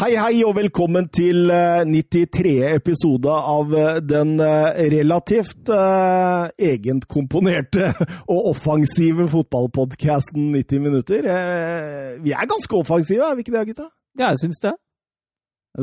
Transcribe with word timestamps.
Hei, 0.00 0.14
hei, 0.16 0.38
og 0.48 0.54
velkommen 0.56 1.10
til 1.12 1.50
eh, 1.52 1.82
93. 1.84 2.52
episode 2.70 3.28
av 3.28 3.74
eh, 3.76 3.98
den 4.00 4.30
eh, 4.40 4.78
relativt 4.94 5.68
eh, 5.76 6.46
egenkomponerte 6.70 7.90
og 8.32 8.48
offensive 8.54 9.26
fotballpodkasten 9.28 10.54
90 10.54 10.80
minutter. 10.86 11.28
Eh, 11.34 12.16
vi 12.24 12.32
er 12.32 12.48
ganske 12.48 12.80
offensive, 12.80 13.28
er 13.28 13.36
vi 13.36 13.44
ikke 13.44 13.52
det, 13.58 13.66
gutta? 13.74 13.90
Ja, 14.16 14.30
jeg 14.30 14.40
syns 14.46 14.64
det. 14.64 14.72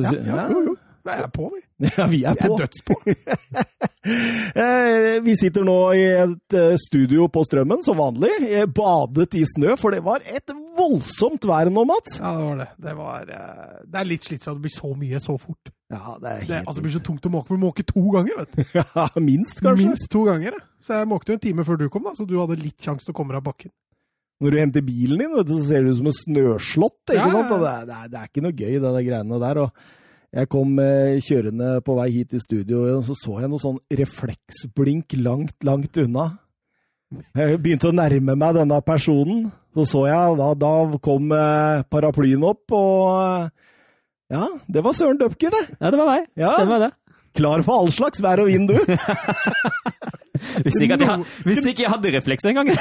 Ja, 0.02 0.48
jo, 0.50 0.66
jo. 0.72 0.76
Jeg 1.06 1.24
er 1.28 1.30
på, 1.38 1.54
vi. 1.54 1.62
Ja, 1.98 2.08
vi 2.10 2.24
er 2.26 2.34
på. 2.40 2.48
Vi 2.48 2.48
er 2.48 2.50
på. 2.50 2.58
dødspå. 2.58 2.96
Vi 5.28 5.34
sitter 5.36 5.66
nå 5.68 5.76
i 5.98 6.04
et 6.24 6.56
eh, 6.56 6.76
studio 6.80 7.28
på 7.34 7.44
Strømmen, 7.46 7.82
som 7.86 7.98
vanlig. 8.00 8.30
eh, 8.48 8.66
Badet 8.66 9.36
i 9.38 9.44
snø, 9.46 9.76
for 9.80 9.94
det 9.94 10.00
var 10.06 10.24
et 10.26 10.54
voldsomt 10.78 11.46
vær 11.50 11.70
nå, 11.74 11.84
Mats. 11.90 12.20
Ja, 12.22 12.32
det 12.38 12.46
var 12.48 12.58
det. 12.62 12.68
Det, 12.88 12.94
var, 12.98 13.32
eh, 13.36 13.82
det 13.86 14.00
er 14.02 14.10
litt 14.10 14.28
slitsomt. 14.30 14.58
Det 14.62 14.66
blir 14.68 14.76
så 14.78 14.94
mye 14.98 15.20
så 15.24 15.36
fort. 15.42 15.74
Ja, 15.92 16.16
det 16.22 16.30
er 16.32 16.40
Det, 16.40 16.48
helt 16.48 16.68
altså, 16.68 16.78
det 16.80 16.86
blir 16.88 16.96
så 16.98 17.04
tungt 17.10 17.28
å 17.28 17.34
måke. 17.34 17.54
Du 17.58 17.62
måker 17.66 17.88
to 17.92 18.06
ganger, 18.16 18.40
vet 18.44 18.56
du. 18.56 18.64
Ja, 18.80 19.08
minst, 19.22 19.60
kanskje. 19.62 19.84
Minst 19.84 20.10
to 20.14 20.24
ganger. 20.28 20.58
Så 20.88 21.02
jeg 21.02 21.10
måkte 21.12 21.34
jo 21.34 21.38
en 21.38 21.44
time 21.44 21.68
før 21.68 21.82
du 21.82 21.90
kom, 21.92 22.08
da, 22.08 22.16
så 22.16 22.26
du 22.30 22.38
hadde 22.40 22.58
litt 22.62 22.80
sjanse 22.82 23.04
til 23.06 23.12
å 23.14 23.18
komme 23.18 23.36
deg 23.36 23.42
av 23.44 23.50
bakken. 23.52 23.74
Når 24.40 24.54
du 24.54 24.58
henter 24.62 24.84
bilen 24.86 25.20
din, 25.24 25.32
vet 25.34 25.48
du, 25.50 25.56
så 25.58 25.64
ser 25.66 25.84
du 25.84 25.90
ut 25.92 25.98
som 25.98 26.08
en 26.12 26.16
snøslott. 26.16 27.00
ikke 27.10 27.18
Ja, 27.18 27.28
ja, 27.28 27.32
sant? 27.34 27.50
Det, 27.50 27.70
er, 27.74 27.86
det, 27.90 27.96
er, 27.98 28.12
det 28.14 28.20
er 28.22 28.28
ikke 28.32 28.44
noe 28.46 28.54
gøy, 28.56 28.76
det 28.84 28.92
de 28.96 29.06
greiene 29.10 29.40
der. 29.42 29.60
og 29.66 29.72
jeg 30.36 30.46
kom 30.52 30.70
eh, 30.84 31.22
kjørende 31.24 31.78
på 31.86 31.92
vei 31.98 32.10
hit 32.18 32.30
til 32.34 32.42
studio, 32.44 32.78
og 32.98 33.04
så 33.08 33.14
så 33.16 33.32
jeg 33.44 33.50
noe 33.52 33.62
sånn 33.64 33.80
refleksblink 34.00 35.06
langt, 35.22 35.56
langt 35.64 35.98
unna. 36.04 36.26
Jeg 37.38 37.62
begynte 37.64 37.88
å 37.88 37.96
nærme 37.96 38.34
meg 38.36 38.52
denne 38.58 38.82
personen. 38.84 39.46
Så 39.78 39.84
så 39.88 40.02
jeg, 40.10 40.36
da, 40.40 40.48
da 40.60 40.72
kom 41.04 41.32
eh, 41.32 41.84
paraplyen 41.88 42.44
opp, 42.44 42.66
og 42.76 43.08
eh, 43.14 43.50
ja, 44.36 44.46
det 44.68 44.82
var 44.84 44.94
Søren 44.98 45.20
Døpker, 45.22 45.50
det. 45.54 45.66
Ja, 45.80 45.88
det 45.94 46.00
var 46.02 46.08
meg. 46.12 46.24
Ja. 46.36 46.52
Stemmer 46.58 46.80
det. 46.84 46.92
Klar 47.38 47.60
for 47.64 47.74
all 47.84 47.92
slags 47.94 48.20
vær 48.24 48.40
og 48.44 48.48
vind, 48.50 48.68
du. 48.74 48.78
Hvis 50.66 50.82
ikke, 50.84 50.94
at 50.98 51.02
jeg, 51.02 51.10
hvis 51.48 51.66
ikke 51.66 51.82
jeg 51.82 51.90
hadde 51.90 52.12
refleks 52.14 52.46
engang. 52.46 52.70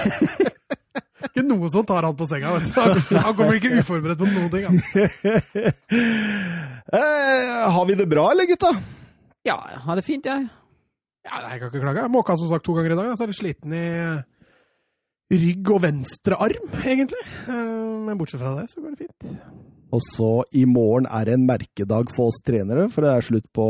Ikke 1.27 1.43
noe 1.45 1.69
som 1.73 1.85
tar 1.89 2.05
han 2.05 2.17
på 2.17 2.27
senga. 2.29 2.51
vet 2.53 2.65
du. 2.69 2.73
Han, 2.77 2.91
han 3.25 3.35
kommer 3.37 3.55
ikke 3.57 3.79
uforberedt 3.81 4.19
på 4.21 4.27
noen 4.29 4.51
ting. 4.53 4.65
Eh, 6.93 7.71
har 7.73 7.87
vi 7.89 7.95
det 7.99 8.07
bra, 8.07 8.29
eller, 8.31 8.47
gutta? 8.47 8.71
Ja, 9.47 9.57
jeg 9.73 9.81
har 9.87 9.99
det 9.99 10.05
fint, 10.07 10.27
jeg. 10.27 10.47
Ja, 11.27 11.41
jeg 11.51 11.61
kan 11.61 11.71
ikke 11.73 11.83
klage. 11.83 12.03
Jeg 12.05 12.13
måka 12.15 12.37
som 12.39 12.51
sagt 12.51 12.65
to 12.67 12.75
ganger 12.77 12.95
i 12.95 12.99
dag. 13.01 13.13
Så 13.19 13.27
er 13.27 13.33
jeg 13.33 13.41
sliten 13.41 13.73
i 13.75 13.87
rygg 15.43 15.71
og 15.75 15.83
venstre 15.83 16.39
arm, 16.39 16.69
egentlig. 16.85 17.25
Eh, 17.51 17.75
Men 18.07 18.19
bortsett 18.21 18.39
fra 18.39 18.53
det, 18.61 18.69
så 18.71 18.81
går 18.83 18.95
det 18.95 19.07
fint. 19.09 19.39
Og 19.97 20.03
så 20.03 20.31
i 20.55 20.65
morgen 20.67 21.07
er 21.11 21.25
det 21.27 21.35
en 21.35 21.47
merkedag 21.47 22.11
for 22.15 22.31
oss 22.31 22.39
trenere, 22.47 22.89
for 22.93 23.03
det 23.03 23.11
er 23.17 23.27
slutt 23.27 23.47
på 23.55 23.67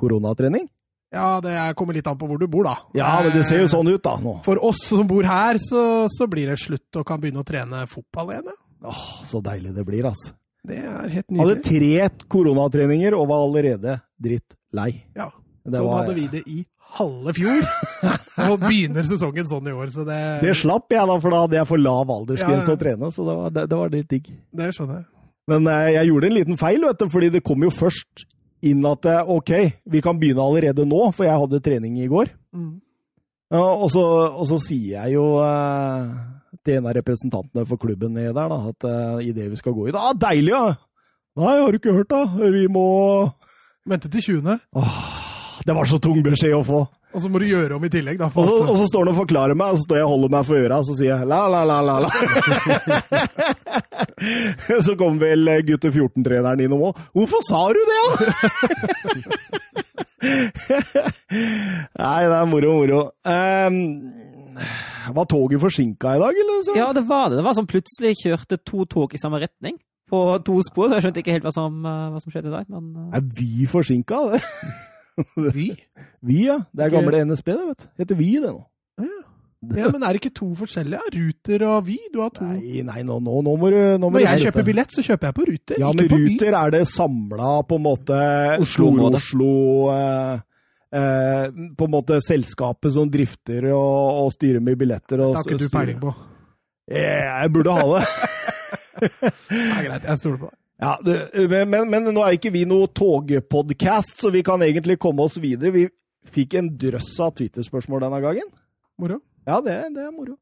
koronatrening. 0.00 0.68
Ja, 1.12 1.40
det 1.42 1.52
kommer 1.76 1.96
litt 1.96 2.06
an 2.06 2.16
på 2.16 2.28
hvor 2.30 2.38
du 2.38 2.46
bor, 2.48 2.64
da. 2.64 2.76
Ja, 2.94 3.18
men 3.24 3.32
det 3.34 3.42
ser 3.48 3.60
jo 3.64 3.68
sånn 3.68 3.88
ut 3.90 4.02
da 4.04 4.14
nå. 4.22 4.36
For 4.46 4.60
oss 4.64 4.84
som 4.86 5.08
bor 5.10 5.26
her, 5.26 5.58
så, 5.60 6.06
så 6.08 6.28
blir 6.30 6.48
det 6.52 6.60
slutt 6.62 7.00
og 7.00 7.04
kan 7.08 7.20
begynne 7.20 7.42
å 7.42 7.48
trene 7.48 7.82
fotball 7.90 8.30
igjen. 8.36 8.52
Ja. 8.52 8.92
Åh, 8.92 9.00
så 9.28 9.42
deilig 9.44 9.74
det 9.76 9.84
blir, 9.84 10.06
altså. 10.08 10.32
Det 10.66 10.76
er 10.76 11.08
helt 11.08 11.30
nydelig. 11.30 11.40
Hadde 11.40 11.62
tre 11.64 12.26
koronatreninger 12.32 13.16
og 13.16 13.28
var 13.30 13.44
allerede 13.46 13.94
dritt 14.20 14.56
lei. 14.76 14.90
Ja. 15.16 15.30
Det, 15.64 15.76
Sånn 15.76 15.86
var, 15.86 16.02
hadde 16.02 16.16
vi 16.16 16.26
det 16.32 16.42
i 16.48 16.58
halve 16.96 17.32
fjor. 17.36 17.66
Og 18.50 18.62
begynner 18.64 19.06
sesongen 19.06 19.46
sånn 19.46 19.68
i 19.70 19.74
år, 19.76 19.90
så 19.94 20.02
det, 20.08 20.18
det 20.42 20.54
slapp 20.58 20.90
jeg 20.90 21.06
da, 21.06 21.16
for 21.22 21.30
da 21.34 21.42
hadde 21.44 21.58
jeg 21.58 21.68
for 21.68 21.82
lav 21.82 22.10
aldersgrense 22.10 22.66
Ja, 22.66 22.74
ja. 22.74 22.78
å 22.78 22.80
trene, 22.80 23.10
så 23.14 23.26
det 23.28 23.34
var, 23.38 23.52
det, 23.54 23.64
det 23.70 23.78
var 23.78 23.92
litt 23.94 24.08
digg. 24.10 24.30
det 24.56 24.70
skjønner 24.74 25.02
jeg. 25.02 25.06
Men 25.52 25.68
eh, 25.70 25.90
jeg 25.98 26.08
gjorde 26.10 26.30
en 26.30 26.36
liten 26.38 26.58
feil, 26.60 26.86
vet 26.88 27.00
du, 27.02 27.06
fordi 27.12 27.28
det 27.36 27.42
kom 27.46 27.62
jo 27.66 27.70
først 27.74 28.24
inn 28.66 28.82
at 28.88 29.06
eh, 29.08 29.30
ok, 29.36 29.52
vi 29.92 30.02
kan 30.04 30.18
begynne 30.20 30.42
allerede 30.44 30.86
nå, 30.88 31.02
for 31.14 31.28
jeg 31.28 31.38
hadde 31.44 31.62
trening 31.64 32.00
i 32.00 32.08
går. 32.10 32.32
Mm. 32.56 32.72
Ja, 33.54 33.62
og, 33.66 33.86
så, 33.92 34.02
og 34.30 34.46
så 34.50 34.58
sier 34.62 34.96
jeg 35.04 35.16
jo 35.18 35.24
eh, 35.44 36.10
til 36.66 36.78
en 36.78 36.86
av 36.90 36.94
representantene 36.98 37.64
for 37.68 37.80
klubben 37.80 38.12
nede 38.16 38.34
der, 38.36 38.48
da, 38.50 38.58
at 38.72 38.86
uh, 38.88 39.18
idet 39.24 39.50
vi 39.52 39.58
skal 39.60 39.74
gå 39.76 39.88
ut 39.88 39.96
ah, 39.98 40.12
Deilig, 40.16 40.52
ja! 40.54 40.74
Nei, 41.40 41.56
har 41.62 41.70
du 41.70 41.78
ikke 41.78 41.94
hørt, 41.94 42.10
da? 42.10 42.24
Vi 42.50 42.66
må 42.72 42.86
Vente 43.88 44.10
til 44.12 44.22
20., 44.42 44.58
Åh, 44.76 44.96
Det 45.66 45.74
var 45.76 45.86
så 45.88 45.98
tung 46.02 46.18
beskjed 46.24 46.54
å 46.58 46.64
få. 46.66 46.80
og 47.14 47.22
så 47.22 47.28
må 47.32 47.38
du 47.42 47.46
gjøre 47.48 47.74
om 47.76 47.84
i 47.84 47.90
tillegg. 47.90 48.18
Da, 48.20 48.28
Og 48.34 48.44
så, 48.46 48.54
og 48.64 48.76
så 48.78 48.86
står 48.90 49.04
han 49.06 49.14
og 49.14 49.20
forklarer 49.22 49.56
meg, 49.58 49.72
og 49.72 49.78
så 49.80 49.86
står 49.88 49.96
jeg 49.98 50.06
og 50.06 50.12
holder 50.14 50.30
meg 50.34 50.44
for 50.46 50.56
øra, 50.60 50.78
og 50.78 50.86
så 50.86 50.94
sier 50.98 51.10
jeg 51.14 51.26
la, 51.30 51.40
la, 51.50 51.62
la, 51.66 51.78
la, 51.82 51.96
la. 52.04 52.10
så 54.86 54.94
kom 55.00 55.18
vel 55.22 55.42
gutte 55.66 55.90
14-treneren 55.90 56.60
innom 56.66 56.84
òg. 56.90 57.00
Hvorfor 57.16 57.40
sa 57.48 57.62
du 57.74 57.80
det, 57.80 58.00
da?! 58.04 58.06
Nei, 62.00 62.20
det 62.28 62.36
er 62.36 62.48
moro, 62.50 62.72
moro. 62.82 63.00
Um, 63.24 63.76
var 65.16 65.28
toget 65.30 65.60
forsinka 65.62 66.16
i 66.16 66.22
dag, 66.22 66.40
eller? 66.44 66.62
Så? 66.66 66.74
Ja, 66.78 66.90
det 66.96 67.04
var 67.08 67.30
det. 67.30 67.38
Det 67.40 67.46
var 67.46 67.56
sånn 67.58 67.70
plutselig 67.70 68.14
kjørte 68.22 68.58
to 68.66 68.84
tog 68.90 69.14
i 69.16 69.20
samme 69.22 69.40
retning 69.42 69.78
på 70.10 70.20
to 70.46 70.58
spor, 70.66 70.88
så 70.90 70.98
jeg 70.98 71.06
skjønte 71.06 71.22
ikke 71.22 71.36
helt 71.36 71.44
hva 71.46 71.52
som, 71.54 71.76
eh, 71.86 72.06
hva 72.10 72.18
som 72.22 72.32
skjedde 72.34 72.50
der. 72.50 72.64
Men 72.68 72.90
eh, 73.12 73.18
Er 73.20 73.28
Vy 73.38 73.66
forsinka? 73.70 74.18
det? 74.34 74.42
Vy? 75.56 75.68
Vy, 76.26 76.40
ja. 76.48 76.58
Det 76.74 76.86
er 76.86 76.94
gamle 76.96 77.24
NSB, 77.28 77.52
det, 77.54 77.66
vet 77.70 77.84
du. 77.84 77.88
Heter 78.02 78.18
Vy, 78.18 78.32
det 78.42 78.50
nå. 78.50 78.64
Ja, 79.76 79.90
men 79.92 80.00
er 80.00 80.16
det 80.16 80.22
ikke 80.22 80.30
to 80.38 80.46
forskjellige? 80.56 81.02
Ruter 81.12 81.62
og 81.68 81.82
Vy? 81.84 81.98
Du 82.14 82.22
har 82.22 82.30
to. 82.32 82.46
Nei, 82.48 82.80
nei, 82.80 83.02
nå, 83.04 83.18
nå, 83.20 83.42
nå 83.44 83.52
må 83.60 83.68
du 83.68 83.76
nå 84.00 84.08
må 84.08 84.14
Når 84.16 84.22
jeg 84.24 84.46
kjøper 84.46 84.64
billett, 84.64 84.94
så 84.96 85.04
kjøper 85.04 85.28
jeg 85.28 85.36
på 85.36 85.44
Ruter, 85.50 85.80
Ja, 85.82 85.90
Vy. 85.92 86.06
Ruter 86.08 86.56
er 86.62 86.72
det 86.72 86.80
samla 86.88 87.50
på 87.68 87.76
en 87.76 87.84
måte 87.84 88.20
Oslo-området. 88.64 89.20
Oslo 89.20 89.50
eh, 90.92 91.46
På 91.76 91.86
en 91.86 91.92
måte 91.92 92.20
selskapet 92.24 92.94
som 92.94 93.10
drifter 93.10 93.70
og, 93.72 94.24
og 94.24 94.32
styrer 94.34 94.62
med 94.64 94.78
billetter. 94.80 95.22
Og 95.24 95.34
Det 95.34 95.42
har 95.42 95.50
ikke 95.50 95.62
du 95.64 95.76
peiling 95.76 96.00
på. 96.02 96.14
Eh, 96.90 97.26
Jeg 97.26 97.52
burde 97.54 97.76
ha 97.76 97.86
det. 97.94 98.02
det 99.00 99.60
er 99.60 99.86
greit, 99.86 100.08
jeg 100.10 100.22
stoler 100.22 100.42
på 100.42 100.50
deg. 100.50 100.56
Ja, 100.80 100.94
men, 101.04 101.68
men, 101.68 101.90
men 101.92 102.06
nå 102.08 102.22
er 102.24 102.38
ikke 102.38 102.52
vi 102.54 102.62
noe 102.68 102.88
togpodcast, 102.96 104.14
så 104.22 104.30
vi 104.32 104.40
kan 104.44 104.62
egentlig 104.64 104.96
komme 105.00 105.26
oss 105.26 105.36
videre. 105.40 105.74
Vi 105.74 105.82
fikk 106.32 106.56
en 106.56 106.70
drøss 106.80 107.18
av 107.20 107.34
Twitter-spørsmål 107.36 108.06
denne 108.06 108.20
gangen. 108.24 108.48
Moro. 109.00 109.20
Ja, 109.48 109.58
det, 109.64 109.76
det 109.96 110.06
er 110.06 110.14
moro. 110.14 110.38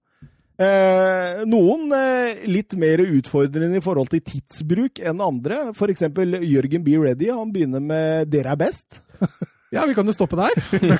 Eh, 0.59 1.45
noen 1.47 1.93
eh, 1.95 2.41
litt 2.51 2.75
mer 2.79 3.03
utfordrende 3.05 3.79
i 3.79 3.83
forhold 3.83 4.11
til 4.11 4.25
tidsbruk 4.27 4.99
enn 5.07 5.23
andre. 5.23 5.69
Eksempel 5.91 6.41
Jørgen 6.43 6.83
B. 6.87 6.97
Ready. 6.99 7.31
Han 7.31 7.53
begynner 7.55 7.83
med 7.83 8.31
'Dere 8.31 8.57
er 8.57 8.63
best'. 8.67 8.99
Ja, 9.75 9.85
vi 9.87 9.95
kan 9.95 10.07
jo 10.09 10.15
stoppe 10.17 10.37
der. 10.39 10.55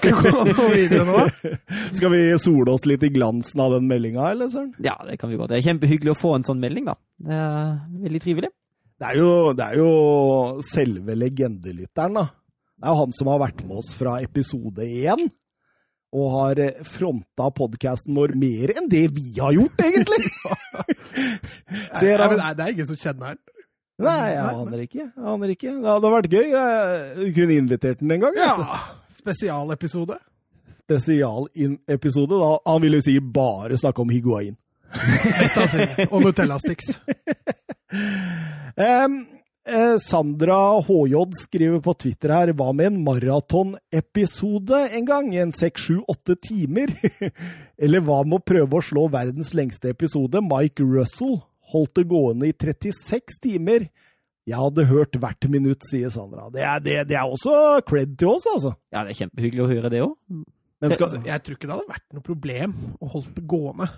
Skal 1.97 2.13
vi 2.13 2.21
sole 2.43 2.75
oss 2.75 2.85
litt 2.89 3.05
i 3.07 3.11
glansen 3.15 3.63
av 3.65 3.73
den 3.79 3.89
meldinga, 3.89 4.27
eller 4.35 4.51
søren? 4.53 4.75
ja, 4.85 4.97
det 5.09 5.17
kan 5.21 5.31
vi 5.33 5.39
godt. 5.41 5.55
Det 5.55 5.61
er 5.63 5.69
kjempehyggelig 5.71 6.13
å 6.13 6.19
få 6.19 6.35
en 6.37 6.45
sånn 6.47 6.61
melding, 6.63 6.89
da. 6.91 6.97
Det 7.25 7.39
er 7.39 7.73
veldig 8.05 8.23
trivelig. 8.25 8.51
Det 8.99 9.07
er 9.13 9.21
jo, 9.21 9.31
det 9.57 9.65
er 9.71 9.77
jo 9.79 9.91
selve 10.69 11.15
legendelytteren, 11.17 12.19
da. 12.21 12.27
Det 12.79 12.87
er 12.87 12.93
jo 12.95 13.01
han 13.05 13.15
som 13.17 13.31
har 13.33 13.41
vært 13.47 13.65
med 13.67 13.79
oss 13.81 13.93
fra 13.99 14.19
episode 14.23 14.85
én. 14.87 15.29
Og 16.19 16.27
har 16.33 16.57
eh, 16.65 16.79
fronta 16.89 17.51
podkasten 17.53 18.17
vår 18.17 18.33
mer 18.41 18.71
enn 18.79 18.87
det 18.89 19.03
vi 19.13 19.35
har 19.37 19.53
gjort, 19.53 19.77
egentlig! 19.85 20.23
Ser 22.01 22.23
han 22.23 22.33
det 22.39 22.47
er- 22.65 22.73
ingen 22.73 22.89
som 22.89 22.97
kjenner 22.97 23.35
den. 23.35 23.41
Nei, 23.99 24.31
jeg 24.31 24.43
aner 24.47 24.83
ikke. 24.85 25.05
Jeg 25.05 25.27
aner 25.33 25.53
ikke. 25.55 25.73
Det 25.75 25.91
hadde 25.91 26.11
vært 26.15 26.31
gøy. 26.31 26.45
Jeg 26.53 27.33
kunne 27.35 27.57
invitert 27.59 28.03
den 28.03 28.15
en 28.15 28.27
gang. 28.29 28.37
Ja, 28.39 28.53
spesialepisode. 29.19 30.19
Spesialepisode. 30.85 32.39
Da. 32.39 32.53
Han 32.71 32.85
ville 32.85 33.01
jo 33.01 33.07
si 33.09 33.17
bare 33.19 33.79
snakke 33.81 34.05
om 34.05 34.13
higuain. 34.15 34.55
Og 36.13 36.23
Nutella 36.23 36.61
Sticks. 36.63 36.95
um, 39.05 39.19
eh, 39.67 39.97
Sandra 40.01 40.79
HJ 40.87 41.35
skriver 41.43 41.83
på 41.85 41.93
Twitter 42.01 42.33
her 42.33 42.55
Hva 42.57 42.71
med 42.73 42.93
en 42.93 43.03
maratonepisode 43.05 44.81
en 44.97 45.11
gang? 45.11 45.35
En 45.37 45.53
seks, 45.53 45.91
sju, 45.91 46.01
åtte 46.09 46.39
timer? 46.49 46.95
Eller 47.83 48.07
hva 48.07 48.23
med 48.25 48.39
å 48.39 48.47
prøve 48.47 48.79
å 48.79 48.85
slå 48.85 49.09
verdens 49.13 49.53
lengste 49.59 49.91
episode? 49.93 50.41
Mike 50.47 50.87
Russell 50.87 51.41
holdt 51.73 51.99
det 51.99 52.07
gående 52.11 52.49
i 52.49 52.55
36 52.57 53.41
timer. 53.45 53.89
Jeg 54.49 54.57
hadde 54.57 54.87
hørt 54.89 55.17
hvert 55.21 55.49
minutt, 55.53 55.85
sier 55.91 56.13
Sandra. 56.13 56.47
Det 56.53 56.63
er, 56.65 56.81
det, 56.81 56.99
det 57.11 57.19
er 57.21 57.29
også 57.29 57.83
cred 57.89 58.17
til 58.21 58.33
oss, 58.33 58.47
altså. 58.49 58.73
Ja, 58.95 59.05
det 59.05 59.13
er 59.13 59.23
kjempehyggelig 59.25 59.65
å 59.65 59.71
høre 59.73 59.93
det 59.93 60.05
òg. 60.07 60.15
Skal, 60.95 61.19
jeg 61.27 61.43
tror 61.43 61.57
ikke 61.59 61.67
det 61.67 61.75
hadde 61.75 61.91
vært 61.91 62.07
noe 62.15 62.25
problem 62.25 62.77
å 63.03 63.11
holde 63.13 63.35
det 63.35 63.45
gående. 63.51 63.89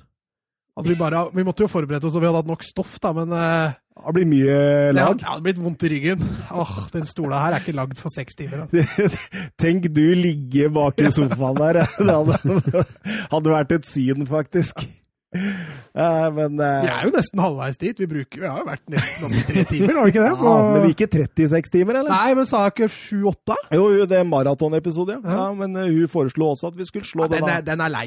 At 0.81 0.87
vi, 0.89 0.97
bare, 0.97 1.27
vi 1.35 1.45
måtte 1.45 1.65
jo 1.67 1.71
forberede 1.71 2.09
oss, 2.09 2.17
og 2.17 2.23
vi 2.23 2.29
hadde 2.31 2.41
hatt 2.41 2.49
nok 2.49 2.63
stoff, 2.65 2.95
da, 3.03 3.11
men 3.15 3.35
uh, 3.35 3.75
det 4.01 4.15
blir 4.17 4.29
mye 4.31 4.55
lag. 4.97 5.19
det 5.19 5.27
hadde 5.29 5.45
blitt 5.45 5.61
vondt 5.61 5.85
i 5.85 5.91
ryggen. 5.93 6.23
Åh, 6.57 6.77
Den 6.95 7.09
stola 7.09 7.43
her 7.45 7.57
er 7.57 7.65
ikke 7.65 7.77
lagd 7.77 7.99
for 8.01 8.13
seks 8.15 8.39
timer. 8.39 8.65
Altså. 8.65 9.11
Tenk 9.63 9.91
du 9.93 10.07
ligge 10.17 10.71
bak 10.73 11.03
i 11.03 11.11
sofaen 11.13 11.61
der. 11.61 11.83
Det 12.01 12.17
hadde, 12.17 12.87
hadde 13.35 13.55
vært 13.55 13.77
et 13.77 13.91
syn, 13.91 14.25
faktisk. 14.31 14.87
Eh, 15.31 16.27
men, 16.35 16.57
uh, 16.59 16.81
Vi 16.83 16.91
er 16.91 17.07
jo 17.07 17.13
nesten 17.15 17.43
halvveis 17.43 17.79
dit. 17.79 18.03
Vi, 18.03 18.09
bruker, 18.11 18.43
vi 18.43 18.49
har 18.51 18.59
jo 18.63 18.67
vært 18.67 18.83
nesten 18.91 19.37
i 19.39 19.45
tre 19.47 19.65
timer, 19.69 19.95
har 20.01 20.09
vi 20.09 20.15
ikke 20.15 20.25
det? 20.25 20.33
ja, 20.43 20.57
men 20.75 20.89
ikke 20.91 21.09
36 21.13 21.73
timer, 21.77 22.01
eller? 22.03 22.11
Nei, 22.11 22.35
men 22.39 22.49
sa 22.51 22.65
jeg 22.67 22.75
ikke 22.75 22.91
sju-åtte? 22.97 23.57
Jo, 23.77 23.87
jo, 23.95 24.11
det 24.11 24.19
er 24.19 24.27
maratonepisode, 24.27 25.21
ja. 25.21 25.39
Ja. 25.39 25.49
Men 25.57 25.79
uh, 25.79 25.87
hun 25.87 26.11
foreslo 26.11 26.51
også 26.57 26.73
at 26.73 26.79
vi 26.81 26.89
skulle 26.89 27.07
slå 27.07 27.29
Ja, 27.29 27.35
den, 27.37 27.47
den 27.47 27.57
er, 27.57 27.67
den 27.71 27.87
er 27.87 27.95
lei. 27.95 28.07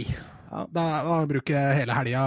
Ja. 0.53 0.65
Da, 0.69 0.87
da 1.07 1.19
bruker 1.29 1.75
hele 1.79 1.95
helga 1.97 2.23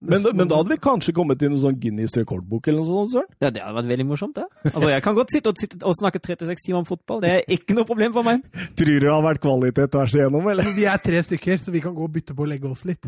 Men, 0.00 0.24
men 0.32 0.48
da 0.48 0.56
hadde 0.56 0.72
vi 0.72 0.78
kanskje 0.80 1.12
kommet 1.12 1.36
til 1.40 1.50
noen 1.52 1.60
sånn 1.60 1.74
Guinness 1.80 2.14
rekordbok 2.16 2.68
eller 2.70 2.80
noe 2.80 2.88
sånt, 2.88 3.10
Søren? 3.12 3.26
Ja, 3.42 3.50
det 3.52 3.60
hadde 3.60 3.76
vært 3.76 3.88
veldig 3.90 4.06
morsomt, 4.08 4.34
det. 4.38 4.46
Altså, 4.70 4.88
jeg 4.88 5.02
kan 5.04 5.14
godt 5.18 5.32
sitte 5.34 5.50
og, 5.52 5.56
sitte 5.60 5.76
og 5.84 5.94
snakke 5.98 6.20
36 6.24 6.64
timer 6.64 6.78
om 6.80 6.86
fotball. 6.88 7.20
Det 7.20 7.30
er 7.34 7.42
ikke 7.52 7.76
noe 7.76 7.84
problem 7.88 8.12
for 8.14 8.24
meg. 8.24 8.40
Tror 8.80 8.94
du 8.94 8.98
det 9.04 9.12
har 9.12 9.20
vært 9.26 9.42
kvalitet 9.44 9.92
tvers 9.92 10.14
igjennom, 10.16 10.44
eller? 10.54 10.64
Vi 10.78 10.84
er 10.88 10.98
tre 11.04 11.20
stykker, 11.26 11.56
så 11.60 11.68
vi 11.74 11.82
kan 11.84 11.94
gå 11.96 12.02
og 12.06 12.14
bytte 12.16 12.32
på 12.38 12.42
å 12.46 12.48
legge 12.48 12.66
oss 12.70 12.84
litt. 12.88 13.04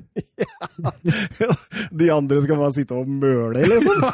De 2.03 2.07
andre 2.13 2.39
skal 2.45 2.57
bare 2.61 2.77
sitte 2.77 2.93
og 2.99 3.05
møle, 3.09 3.61
liksom. 3.73 3.97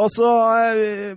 Og 0.00 0.08
så 0.14 0.30
eh, 0.74 1.14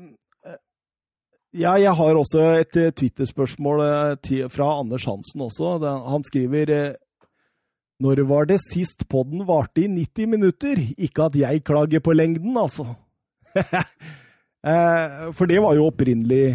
Ja, 1.54 1.76
jeg 1.82 1.94
har 1.98 2.16
også 2.18 2.42
et 2.62 2.78
eh, 2.78 2.94
Twitter-spørsmål 2.94 3.78
eh, 3.86 4.50
fra 4.54 4.80
Anders 4.80 5.06
Hansen 5.10 5.42
også. 5.46 5.78
Han 6.10 6.24
skriver 6.30 6.66
Når 8.02 8.24
var 8.28 8.48
det 8.50 8.58
sist 8.64 9.06
podden 9.12 9.44
varte 9.48 9.84
i 9.84 9.88
90 9.92 10.30
minutter? 10.32 10.80
Ikke 10.98 11.28
at 11.30 11.36
jeg 11.38 11.64
klager 11.68 12.02
på 12.04 12.16
lengden, 12.16 12.58
altså. 12.58 12.88
Eh, 14.64 15.32
For 15.36 15.44
det 15.44 15.58
var 15.60 15.76
jo 15.76 15.90
opprinnelig 15.90 16.54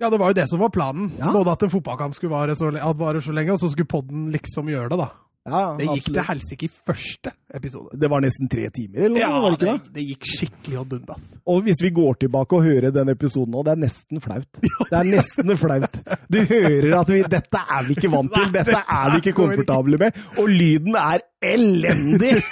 Ja, 0.00 0.08
det 0.08 0.16
var 0.16 0.30
jo 0.30 0.36
det 0.38 0.46
som 0.48 0.62
var 0.62 0.70
planen. 0.72 1.10
Ja. 1.18 1.28
Både 1.28 1.52
at 1.52 1.60
en 1.66 1.68
fotballkamp 1.74 2.14
skulle 2.16 2.32
vare 2.32 2.54
så, 2.56 2.70
vare 2.96 3.20
så 3.20 3.34
lenge, 3.36 3.52
og 3.52 3.60
så 3.60 3.68
skulle 3.68 3.90
podden 3.90 4.30
liksom 4.32 4.70
gjøre 4.72 4.88
det, 4.88 4.96
da. 4.96 5.10
Ja, 5.48 5.60
Det 5.78 5.86
gikk 5.86 6.02
absolutt. 6.02 6.16
til 6.16 6.26
helsike 6.28 6.66
i 6.66 6.70
første 6.90 7.32
episode. 7.56 7.98
Det 8.02 8.10
var 8.12 8.20
nesten 8.20 8.50
tre 8.52 8.66
timer, 8.76 9.06
eller 9.06 9.16
noe? 9.24 9.40
var 9.44 9.54
det 9.56 9.56
ikke 9.60 9.72
det? 9.86 9.92
det 9.94 10.04
gikk 10.10 10.28
skikkelig 10.28 10.78
å 10.80 10.84
dundas. 10.90 11.22
Og 11.48 11.62
hvis 11.64 11.80
vi 11.82 11.90
går 11.96 12.18
tilbake 12.26 12.58
og 12.58 12.66
hører 12.68 12.92
den 12.94 13.08
episoden 13.14 13.54
nå, 13.56 13.64
det 13.64 13.72
er 13.72 13.80
nesten 13.86 14.20
flaut. 14.20 14.60
Det 14.90 14.98
er 15.00 15.08
nesten 15.08 15.56
flaut. 15.56 15.98
Du 16.28 16.38
hører 16.44 16.98
at 17.00 17.08
vi, 17.14 17.22
dette 17.32 17.64
er 17.78 17.88
vi 17.88 17.96
ikke 17.96 18.12
vant 18.12 18.32
til, 18.34 18.52
dette 18.58 18.82
er 18.84 19.10
vi 19.14 19.22
ikke 19.24 19.36
komfortable 19.40 20.00
med, 20.04 20.20
og 20.36 20.48
lyden 20.52 20.96
er 21.00 21.24
elendig! 21.54 22.36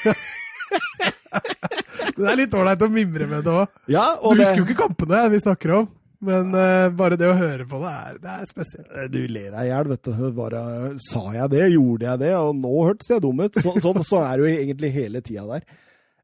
Det 2.19 2.27
er 2.27 2.37
litt 2.39 2.55
ålreit 2.57 2.83
å 2.83 2.89
mimre 2.91 3.27
med 3.31 3.45
det 3.47 3.53
òg. 3.53 3.71
Ja, 3.93 4.05
Du 4.21 4.33
husker 4.41 4.59
jo 4.61 4.65
ikke 4.67 4.79
kampene 4.87 5.21
vi 5.33 5.41
snakker 5.45 5.75
om, 5.77 5.89
men 6.25 6.51
uh, 6.51 6.91
bare 6.99 7.19
det 7.21 7.29
å 7.31 7.37
høre 7.39 7.67
på 7.71 7.79
det 7.83 7.91
er, 7.95 8.17
det 8.23 8.33
er 8.35 8.49
spesielt. 8.51 8.95
du 9.13 9.21
ler 9.31 9.53
deg 9.53 9.61
i 9.61 9.69
hjel, 9.71 9.91
vet 9.93 10.09
du. 10.09 10.23
Bare, 10.35 10.63
sa 11.05 11.23
jeg 11.37 11.53
det, 11.55 11.65
gjorde 11.77 12.09
jeg 12.09 12.23
det, 12.25 12.33
og 12.39 12.57
nå 12.59 12.73
hørtes 12.89 13.13
jeg 13.13 13.23
dum 13.23 13.45
ut. 13.45 13.59
Så, 13.63 13.75
sånn, 13.85 14.03
sånn 14.07 14.27
er 14.27 14.33
det 14.35 14.45
jo 14.45 14.55
egentlig 14.57 14.91
hele 14.97 15.23
tida 15.23 15.47
der. 15.53 15.67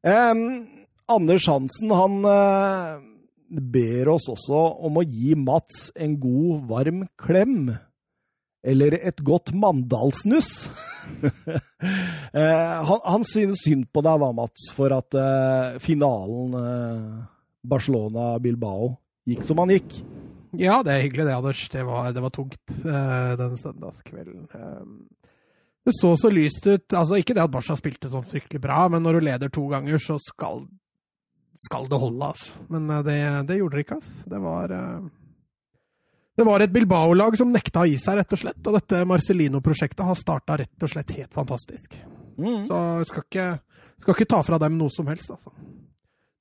Um, 0.05 0.43
Anders 1.15 1.47
Hansen, 1.49 1.95
han 1.95 2.27
uh, 2.27 2.99
ber 3.49 4.11
oss 4.17 4.27
også 4.33 4.63
om 4.89 4.99
å 4.99 5.07
gi 5.07 5.37
Mats 5.39 5.89
en 5.95 6.19
god, 6.21 6.65
varm 6.71 7.05
klem. 7.21 7.75
Eller 8.65 8.97
et 8.97 9.21
godt 9.23 9.53
Mandalsnuss. 9.55 10.71
uh, 11.23 11.31
han, 12.89 13.01
han 13.05 13.27
synes 13.29 13.63
synd 13.63 13.87
på 13.93 14.03
deg 14.05 14.21
da, 14.25 14.33
Mats, 14.35 14.71
for 14.75 14.95
at 14.97 15.15
eh, 15.21 15.81
finalen 15.85 16.55
eh, 16.59 17.09
Barcelona-Bilbao 17.69 18.95
gikk 19.29 19.45
som 19.49 19.63
han 19.63 19.73
gikk. 19.75 19.97
Ja, 20.61 20.83
det 20.87 20.95
er 20.95 21.03
hyggelig 21.03 21.27
det, 21.27 21.35
Anders. 21.35 21.63
Det 21.73 21.83
var, 21.87 22.13
det 22.15 22.23
var 22.23 22.33
tungt 22.35 22.75
eh, 22.85 23.35
den 23.41 23.57
søndagskvelden. 23.59 24.47
Eh, 24.55 25.25
det 25.85 25.93
så 25.99 26.15
så 26.17 26.31
lyst 26.33 26.67
ut. 26.67 26.87
Altså, 26.93 27.19
ikke 27.21 27.35
det 27.37 27.43
at 27.45 27.53
Barca 27.53 27.77
spilte 27.77 28.09
sånn 28.13 28.25
fryktelig 28.29 28.63
bra, 28.65 28.87
men 28.93 29.05
når 29.05 29.19
du 29.19 29.27
leder 29.27 29.53
to 29.53 29.67
ganger, 29.73 29.99
så 30.01 30.17
skal, 30.23 30.65
skal 31.67 31.91
det 31.91 32.01
holde, 32.01 32.31
altså. 32.31 32.65
Men 32.73 32.89
eh, 32.89 33.05
det, 33.07 33.19
det 33.51 33.59
gjorde 33.61 33.79
det 33.79 33.87
ikke, 33.87 34.01
altså. 34.01 34.17
Det 34.31 34.41
var 34.47 34.79
eh, 34.79 35.13
det 36.35 36.43
var 36.49 36.65
et 36.65 36.73
Bilbao-lag 36.75 37.37
som 37.39 37.53
nekta 37.55 37.85
å 37.85 37.87
gi 37.87 37.95
seg, 38.01 38.19
rett 38.19 38.33
og 38.35 38.41
slett. 38.41 38.63
Og 38.67 38.75
dette 38.75 39.05
Marcelino-prosjektet 39.07 40.03
har 40.03 40.19
starta 40.19 40.57
rett 40.59 40.83
og 40.83 40.91
slett 40.91 41.13
helt 41.15 41.35
fantastisk. 41.35 41.95
Så 42.35 42.79
jeg 42.99 43.07
skal 43.07 43.27
ikke, 43.29 43.45
skal 44.03 44.17
ikke 44.17 44.31
ta 44.33 44.41
fra 44.43 44.59
dem 44.59 44.75
noe 44.81 44.91
som 44.91 45.07
helst, 45.11 45.31
altså. 45.31 45.53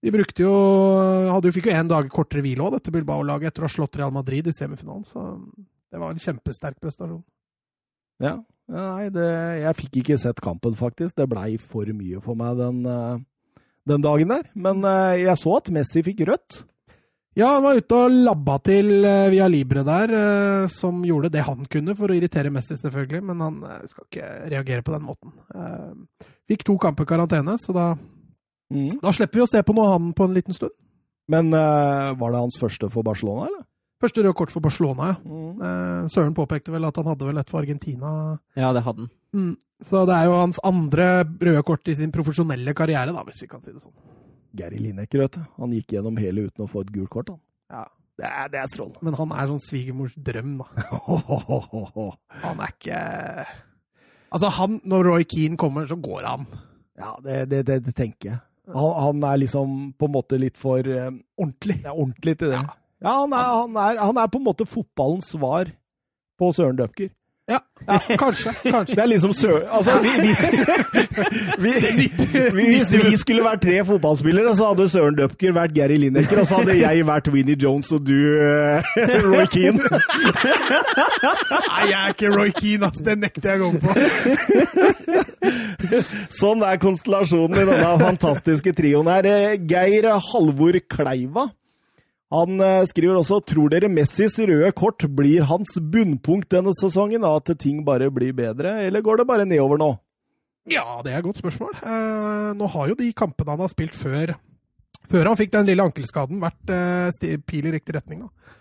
De 0.03 0.11
brukte 0.11 0.43
jo 0.43 0.53
hadde 1.31 1.47
jo, 1.47 1.55
Fikk 1.55 1.69
jo 1.69 1.75
én 1.77 1.87
dag 1.87 2.09
kortere 2.11 2.43
hvile 2.43 2.65
òg, 2.65 2.75
dette 2.75 2.91
Bilbao-laget, 2.91 3.53
etter 3.53 3.63
å 3.63 3.69
ha 3.69 3.71
slått 3.71 3.95
Real 3.99 4.11
Madrid 4.11 4.49
i 4.49 4.55
semifinalen. 4.55 5.05
Så 5.07 5.23
det 5.93 6.01
var 6.01 6.11
en 6.11 6.19
kjempesterk 6.19 6.81
prestasjon. 6.83 7.23
Ja. 8.23 8.39
Nei, 8.71 9.09
det, 9.11 9.29
jeg 9.59 9.77
fikk 9.79 9.97
ikke 10.01 10.19
sett 10.21 10.39
kampen, 10.43 10.75
faktisk. 10.79 11.15
Det 11.17 11.27
blei 11.29 11.55
for 11.59 11.87
mye 11.95 12.21
for 12.23 12.39
meg 12.39 12.59
den, 12.59 12.83
eh, 12.87 13.17
den 13.91 14.03
dagen 14.03 14.31
der. 14.31 14.47
Men 14.55 14.83
eh, 14.87 15.23
jeg 15.25 15.39
så 15.41 15.57
at 15.59 15.71
Messi 15.75 16.03
fikk 16.05 16.23
rødt. 16.29 16.63
Ja, 17.37 17.55
han 17.55 17.65
var 17.65 17.79
ute 17.79 17.97
og 17.97 18.15
labba 18.27 18.59
til 18.63 19.07
eh, 19.09 19.27
Via 19.33 19.49
Libre 19.51 19.83
der, 19.87 20.13
som 20.71 21.01
gjorde 21.07 21.31
det 21.33 21.43
han 21.47 21.65
kunne 21.65 21.95
for 21.97 22.11
å 22.11 22.17
irritere 22.17 22.53
Messi, 22.53 22.77
selvfølgelig. 22.79 23.23
Men 23.31 23.43
han 23.43 23.59
skal 23.91 24.07
ikke 24.07 24.31
reagere 24.55 24.85
på 24.85 24.95
den 24.95 25.07
måten. 25.07 25.35
Fikk 26.47 26.65
to 26.67 26.77
kamper 26.79 27.07
karantene, 27.09 27.57
så 27.59 27.75
da, 27.75 27.87
da 29.03 29.13
slipper 29.15 29.39
vi 29.39 29.45
å 29.45 29.49
se 29.49 29.61
på 29.65 29.75
noe 29.77 29.91
han 29.91 30.11
på 30.17 30.27
en 30.27 30.35
liten 30.37 30.55
stund. 30.57 30.73
Men 31.31 31.53
uh, 31.55 32.11
var 32.19 32.33
det 32.33 32.41
hans 32.41 32.57
første 32.59 32.89
for 32.91 33.05
Barcelona, 33.05 33.47
eller? 33.51 33.63
Første 34.03 34.23
røde 34.23 34.35
kort 34.35 34.51
for 34.51 34.63
Barcelona, 34.63 35.13
ja. 35.13 35.41
Eh, 35.63 36.07
Søren 36.11 36.33
påpekte 36.35 36.73
vel 36.73 36.83
at 36.83 36.97
han 36.99 37.07
hadde 37.07 37.23
vel 37.23 37.37
et 37.39 37.51
for 37.53 37.61
Argentina. 37.61 38.09
Ja, 38.59 38.73
det 38.75 38.81
hadde 38.83 39.05
han. 39.05 39.11
Mm. 39.31 39.53
Så 39.87 40.01
det 40.09 40.17
er 40.17 40.27
jo 40.27 40.33
hans 40.35 40.59
andre 40.67 41.05
røde 41.23 41.61
kort 41.63 41.87
i 41.87 41.95
sin 41.95 42.11
profesjonelle 42.11 42.73
karriere, 42.75 43.13
da, 43.15 43.23
hvis 43.23 43.45
vi 43.45 43.47
kan 43.47 43.63
si 43.63 43.71
det 43.71 43.79
sånn. 43.79 43.95
Gary 44.59 44.81
Lineker, 44.83 45.23
vet 45.23 45.37
du. 45.37 45.45
Han 45.61 45.71
gikk 45.77 45.95
gjennom 45.95 46.19
hele 46.19 46.49
uten 46.49 46.65
å 46.65 46.69
få 46.69 46.83
et 46.83 46.91
gult 46.91 47.13
kort, 47.15 47.31
han. 47.31 47.39
Ja. 47.71 47.85
Det 48.19 48.27
er, 48.27 48.49
det 48.53 48.59
er 48.61 48.67
strålende. 48.69 49.01
Men 49.07 49.15
han 49.17 49.31
er 49.33 49.47
sånn 49.49 49.63
svigermors 49.63 50.17
drøm, 50.21 50.51
da. 50.59 50.67
Han 52.43 52.59
er 52.61 52.75
ikke 52.75 52.99
Altså, 54.33 54.49
han, 54.49 54.79
når 54.89 55.07
Roy 55.07 55.25
Keane 55.29 55.57
kommer, 55.61 55.85
så 55.89 55.97
går 56.01 56.25
han. 56.25 56.45
Ja, 56.97 57.11
det, 57.21 57.35
det, 57.51 57.59
det, 57.67 57.75
det 57.85 57.91
tenker 57.97 58.29
jeg. 58.31 58.39
Han, 58.71 58.93
han 58.95 59.23
er 59.27 59.41
liksom 59.41 59.93
på 59.99 60.07
en 60.07 60.13
måte 60.13 60.37
litt 60.39 60.55
for 60.59 60.79
eh, 60.87 61.11
Ordentlig. 61.35 61.81
ja, 61.83 61.91
ordentlig 61.91 62.37
til 62.39 62.53
det. 62.53 62.61
Ja. 62.61 62.77
Ja, 63.03 63.17
han, 63.19 63.33
er, 63.35 63.49
han, 63.51 63.73
er, 63.75 63.97
han 63.99 64.19
er 64.21 64.29
på 64.31 64.39
en 64.39 64.45
måte 64.45 64.65
fotballens 64.69 65.33
svar 65.33 65.67
på 66.39 66.51
Søren 66.55 66.77
Døpker. 66.79 67.09
Ja, 67.51 67.57
kanskje. 68.19 68.51
kanskje. 68.71 68.95
Det 68.95 69.01
er 69.03 69.07
liksom 69.11 69.33
sør... 69.35 69.67
Altså, 69.71 69.91
vi, 69.99 70.07
vi, 70.23 70.31
vi, 71.59 71.71
vi, 72.57 72.63
hvis 72.71 72.93
vi 72.93 73.17
skulle 73.19 73.43
vært 73.43 73.61
tre 73.65 73.83
fotballspillere, 73.83 74.55
så 74.55 74.65
hadde 74.71 74.89
Søren 74.89 75.15
Døpker 75.17 75.51
vært 75.55 75.73
Gary 75.75 75.97
Lineker, 75.99 76.39
og 76.39 76.45
så 76.47 76.55
hadde 76.61 76.77
jeg 76.79 77.07
vært 77.07 77.27
Winnie 77.33 77.57
Jones 77.59 77.91
og 77.91 78.07
du 78.07 78.15
eh, 78.15 78.83
Roy 79.27 79.45
Keane. 79.51 79.79
Nei, 79.83 81.83
jeg 81.91 81.99
er 81.99 82.07
ikke 82.15 82.31
Roy 82.31 82.51
Keane, 82.55 82.85
altså. 82.87 83.03
Det 83.09 83.15
nekter 83.19 83.49
jeg 83.51 83.59
å 83.59 83.67
gå 83.73 83.79
på. 83.83 83.91
Sånn 86.31 86.63
er 86.63 86.79
konstellasjonen 86.79 87.59
i 87.59 87.67
denne 87.67 87.99
fantastiske 88.05 88.71
trioen 88.77 89.07
her. 89.11 89.25
Eh, 89.27 89.59
Geir 89.67 90.07
Halvor 90.31 90.79
Kleiva. 90.87 91.51
Han 92.33 92.61
eh, 92.65 92.85
skriver 92.89 93.19
også 93.19 93.39
tror 93.45 93.69
dere 93.69 93.91
Messis 93.93 94.39
røde 94.41 94.71
kort 94.73 95.05
blir 95.17 95.45
hans 95.49 95.75
bunnpunkt 95.77 96.49
denne 96.55 96.73
sesongen, 96.73 97.25
at 97.27 97.51
ting 97.61 97.83
bare 97.85 98.09
blir 98.13 98.33
bedre, 98.37 98.79
eller 98.87 99.05
går 99.05 99.21
det 99.21 99.27
bare 99.29 99.45
nedover 99.45 99.81
nå? 99.81 99.91
Ja, 100.71 101.01
det 101.03 101.11
er 101.11 101.19
et 101.19 101.27
godt 101.27 101.41
spørsmål. 101.43 101.75
Eh, 101.83 102.49
nå 102.57 102.69
har 102.73 102.89
jo 102.89 102.97
de 102.97 103.11
kampene 103.13 103.53
han 103.53 103.65
har 103.65 103.71
spilt 103.71 103.95
før, 103.97 104.33
før 105.11 105.29
han 105.29 105.37
fikk 105.37 105.53
den 105.53 105.67
lille 105.69 105.85
ankelskaden, 105.85 106.41
vært 106.41 106.73
eh, 106.73 107.37
pil 107.45 107.69
i 107.69 107.75
riktig 107.75 107.97
retning. 107.99 108.25
da. 108.25 108.59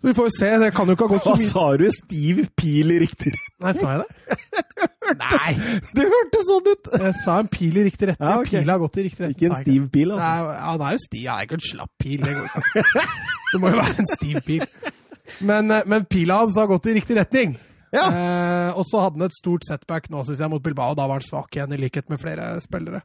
Så 0.00 0.08
vi 0.08 0.16
får 0.16 0.30
jo 0.30 0.32
se. 0.32 0.48
Det 0.62 0.70
kan 0.72 0.88
jo 0.88 0.96
ikke 0.96 1.06
ha 1.06 1.12
gått 1.12 1.26
så 1.26 1.34
mye. 1.36 1.44
Hva 1.44 1.50
sa 1.52 1.64
du? 1.76 1.90
Stiv 1.92 2.46
pil 2.56 2.94
i 2.94 3.02
riktig 3.02 3.34
retning? 3.34 3.58
Nei, 3.66 3.74
sa 3.76 3.92
jeg 3.92 4.06
det? 4.06 4.88
Nei! 5.18 5.52
Det 5.96 6.06
hørtes 6.12 6.46
sånn 6.48 6.68
ut! 6.70 6.90
Jeg 7.00 7.14
sa 7.24 7.38
en 7.42 7.48
pil 7.50 7.80
i 7.80 7.84
riktig 7.88 8.10
retning. 8.12 8.28
Ja, 8.28 8.38
okay. 8.42 8.60
Pila 8.60 8.76
har 8.76 8.82
gått 8.84 9.00
i 9.00 9.06
riktig 9.08 9.24
retning. 9.24 9.36
Ikke 9.38 9.50
en 9.50 9.64
stiv 9.64 9.88
pil, 9.94 10.12
altså. 10.14 10.26
Nei, 10.26 10.54
ja, 10.54 10.68
han 10.70 10.84
er 10.86 10.94
jo 10.96 11.02
stiv. 11.06 11.24
Han 11.30 11.40
er 11.40 11.48
ikke 11.48 11.58
en 11.60 11.66
slapp 11.66 11.92
pil. 12.04 12.22
Det 12.26 12.36
går. 12.36 13.02
Det 13.50 13.60
må 13.62 13.72
jo 13.74 13.80
være 13.80 13.96
en 14.04 14.10
stiv 14.14 14.38
pil. 14.46 14.64
Men, 15.46 15.70
eh, 15.74 15.82
men 15.90 16.06
pila 16.10 16.40
hans 16.44 16.56
har 16.58 16.70
gått 16.70 16.86
i 16.90 16.96
riktig 17.00 17.16
retning. 17.18 17.56
Ja. 17.90 18.06
Eh, 18.06 18.70
og 18.78 18.84
så 18.86 19.02
hadde 19.02 19.18
han 19.18 19.26
et 19.26 19.34
stort 19.34 19.66
setback 19.66 20.08
nå, 20.12 20.22
synes 20.26 20.40
jeg, 20.44 20.50
mot 20.52 20.62
Bilbao. 20.62 20.94
Da 20.98 21.08
var 21.10 21.18
han 21.18 21.26
svak 21.26 21.56
igjen, 21.58 21.74
i 21.74 21.80
likhet 21.82 22.10
med 22.12 22.22
flere 22.22 22.52
spillere. 22.62 23.02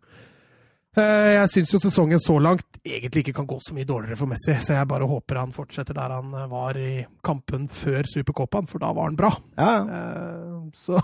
Eh, 0.95 1.31
jeg 1.41 1.49
syns 1.51 1.73
jo 1.73 1.79
sesongen 1.83 2.21
så 2.23 2.37
langt 2.39 2.77
egentlig 2.85 3.25
ikke 3.25 3.33
kan 3.41 3.47
gå 3.49 3.57
så 3.59 3.73
mye 3.75 3.87
dårligere 3.89 4.15
for 4.15 4.31
Messi, 4.31 4.53
så 4.63 4.77
jeg 4.77 4.87
bare 4.87 5.07
håper 5.09 5.41
han 5.41 5.51
fortsetter 5.51 5.97
der 5.97 6.13
han 6.15 6.29
var 6.51 6.77
i 6.79 7.01
kampen 7.25 7.65
før 7.67 8.07
Supercopaen, 8.07 8.69
for 8.71 8.79
da 8.79 8.93
var 8.95 9.09
han 9.09 9.17
bra. 9.19 9.33
Ja, 9.59 9.73
Eh, 9.83 10.69
så, 10.85 11.01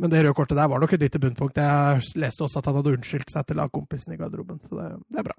men 0.00 0.10
det 0.12 0.24
røde 0.24 0.34
kortet 0.38 0.56
der 0.58 0.68
var 0.72 0.80
nok 0.82 0.92
et 0.96 1.02
lite 1.04 1.20
bunnpunkt. 1.22 1.60
Jeg 1.60 2.02
leste 2.24 2.44
også 2.46 2.58
at 2.62 2.68
han 2.70 2.78
hadde 2.80 2.94
unnskyldt 2.96 3.30
seg 3.34 3.46
til 3.50 3.58
lagkompisen 3.60 4.14
i 4.16 4.20
garderoben, 4.20 4.60
så 4.64 4.78
det, 4.80 4.90
det 5.12 5.20
er 5.22 5.26
bra. 5.30 5.36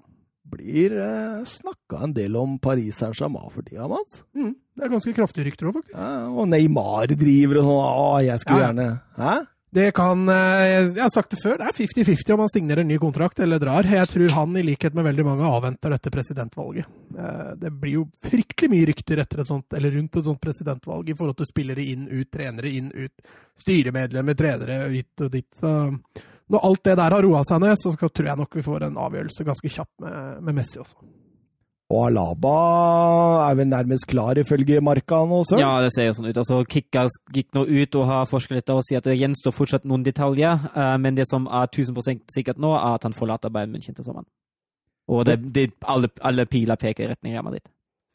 blir 0.52 0.92
eh, 1.00 1.42
snakka 1.48 2.02
en 2.06 2.12
del 2.16 2.36
om 2.36 2.58
Paris 2.62 2.98
Saint-Germain 3.00 3.50
for 3.54 3.64
tida, 3.66 3.86
Mats. 3.90 4.20
Mm, 4.36 4.52
det 4.76 4.84
er 4.86 4.92
ganske 4.92 5.14
kraftige 5.16 5.46
rykter 5.48 5.70
òg, 5.70 5.78
faktisk. 5.80 5.96
Ja, 5.96 6.12
og 6.28 6.48
Neymar 6.52 7.10
driver 7.16 7.62
og 7.62 7.68
sånn. 7.70 7.80
Å, 7.82 8.06
jeg 8.26 8.42
skulle 8.44 8.60
Ja, 8.60 8.70
gjerne 8.70 8.88
Hæ? 9.18 9.34
Det 9.72 9.86
kan 9.96 10.28
eh, 10.28 10.92
Jeg 10.92 11.00
har 11.00 11.12
sagt 11.14 11.30
det 11.32 11.38
før, 11.40 11.56
det 11.56 11.70
er 11.70 11.76
50-50 11.78 12.34
om 12.34 12.42
han 12.44 12.50
signerer 12.52 12.82
en 12.82 12.90
ny 12.92 12.98
kontrakt 13.00 13.40
eller 13.40 13.60
drar. 13.62 13.86
Jeg 13.88 14.10
tror 14.10 14.34
han, 14.36 14.56
i 14.60 14.64
likhet 14.66 14.92
med 14.92 15.06
veldig 15.06 15.24
mange, 15.24 15.48
avventer 15.48 15.94
dette 15.94 16.12
presidentvalget. 16.12 16.90
Eh, 17.16 17.54
Det 17.62 17.70
blir 17.80 17.94
jo 17.96 18.02
fryktelig 18.26 18.68
mye 18.74 18.90
rykter 18.90 19.22
etter 19.24 19.40
et 19.40 19.48
sånt, 19.48 19.72
eller 19.72 19.96
rundt 19.96 20.18
et 20.20 20.28
sånt 20.28 20.42
presidentvalg 20.42 21.08
i 21.08 21.16
forhold 21.16 21.40
til 21.40 21.48
spillere 21.48 21.86
inn, 21.88 22.04
ut, 22.10 22.28
trenere 22.28 22.68
inn, 22.68 22.92
ut, 22.92 23.32
styremedlemmer, 23.64 24.36
trenere 24.36 24.78
hit 24.92 25.24
og 25.24 25.32
dit. 25.32 25.48
Så 25.56 25.72
når 26.52 26.68
alt 26.68 26.84
det 26.84 26.98
der 27.00 27.16
har 27.16 27.24
roa 27.24 27.40
seg 27.48 27.64
ned, 27.64 27.80
så 27.80 27.94
skal, 27.96 28.12
tror 28.12 28.28
jeg 28.28 28.42
nok 28.42 28.60
vi 28.60 28.68
får 28.68 28.90
en 28.90 29.00
avgjørelse 29.08 29.48
ganske 29.48 29.72
kjapt 29.72 30.04
med, 30.04 30.42
med 30.44 30.60
Messi 30.60 30.84
også. 30.84 31.00
Og 31.92 32.06
Alaba 32.06 32.52
er 33.50 33.56
vel 33.58 33.68
nærmest 33.68 34.06
klar, 34.08 34.38
ifølge 34.40 34.80
Marka 34.80 35.18
nå, 35.28 35.42
Søren? 35.44 35.60
Ja, 35.60 35.72
det 35.84 35.90
ser 35.92 36.08
jo 36.08 36.14
sånn 36.16 36.30
ut. 36.30 36.38
Altså, 36.40 36.62
Kickers 36.64 37.18
gikk 37.34 37.50
nå 37.56 37.66
ut 37.68 37.98
og 38.00 38.06
har 38.08 38.30
forsket 38.30 38.62
litt 38.62 38.72
og 38.72 38.80
sier 38.86 39.02
at 39.02 39.10
det 39.10 39.18
gjenstår 39.20 39.52
fortsatt 39.52 39.84
noen 39.84 40.06
detaljer, 40.06 40.70
eh, 40.72 40.94
men 41.02 41.18
det 41.18 41.28
som 41.28 41.44
er 41.50 41.68
1000 41.68 42.24
sikkert 42.32 42.62
nå, 42.62 42.72
er 42.78 42.96
at 42.96 43.04
han 43.04 43.16
forlater 43.16 43.52
Bayern 43.52 43.74
München 43.76 43.98
til 43.98 44.08
sommeren. 44.08 44.28
Og 45.12 45.26
det, 45.28 45.36
det, 45.52 45.68
alle, 45.90 46.08
alle 46.24 46.46
piler 46.48 46.80
peker 46.80 47.04
i 47.04 47.12
retning 47.12 47.36
Real 47.36 47.44
Madrid. 47.44 47.68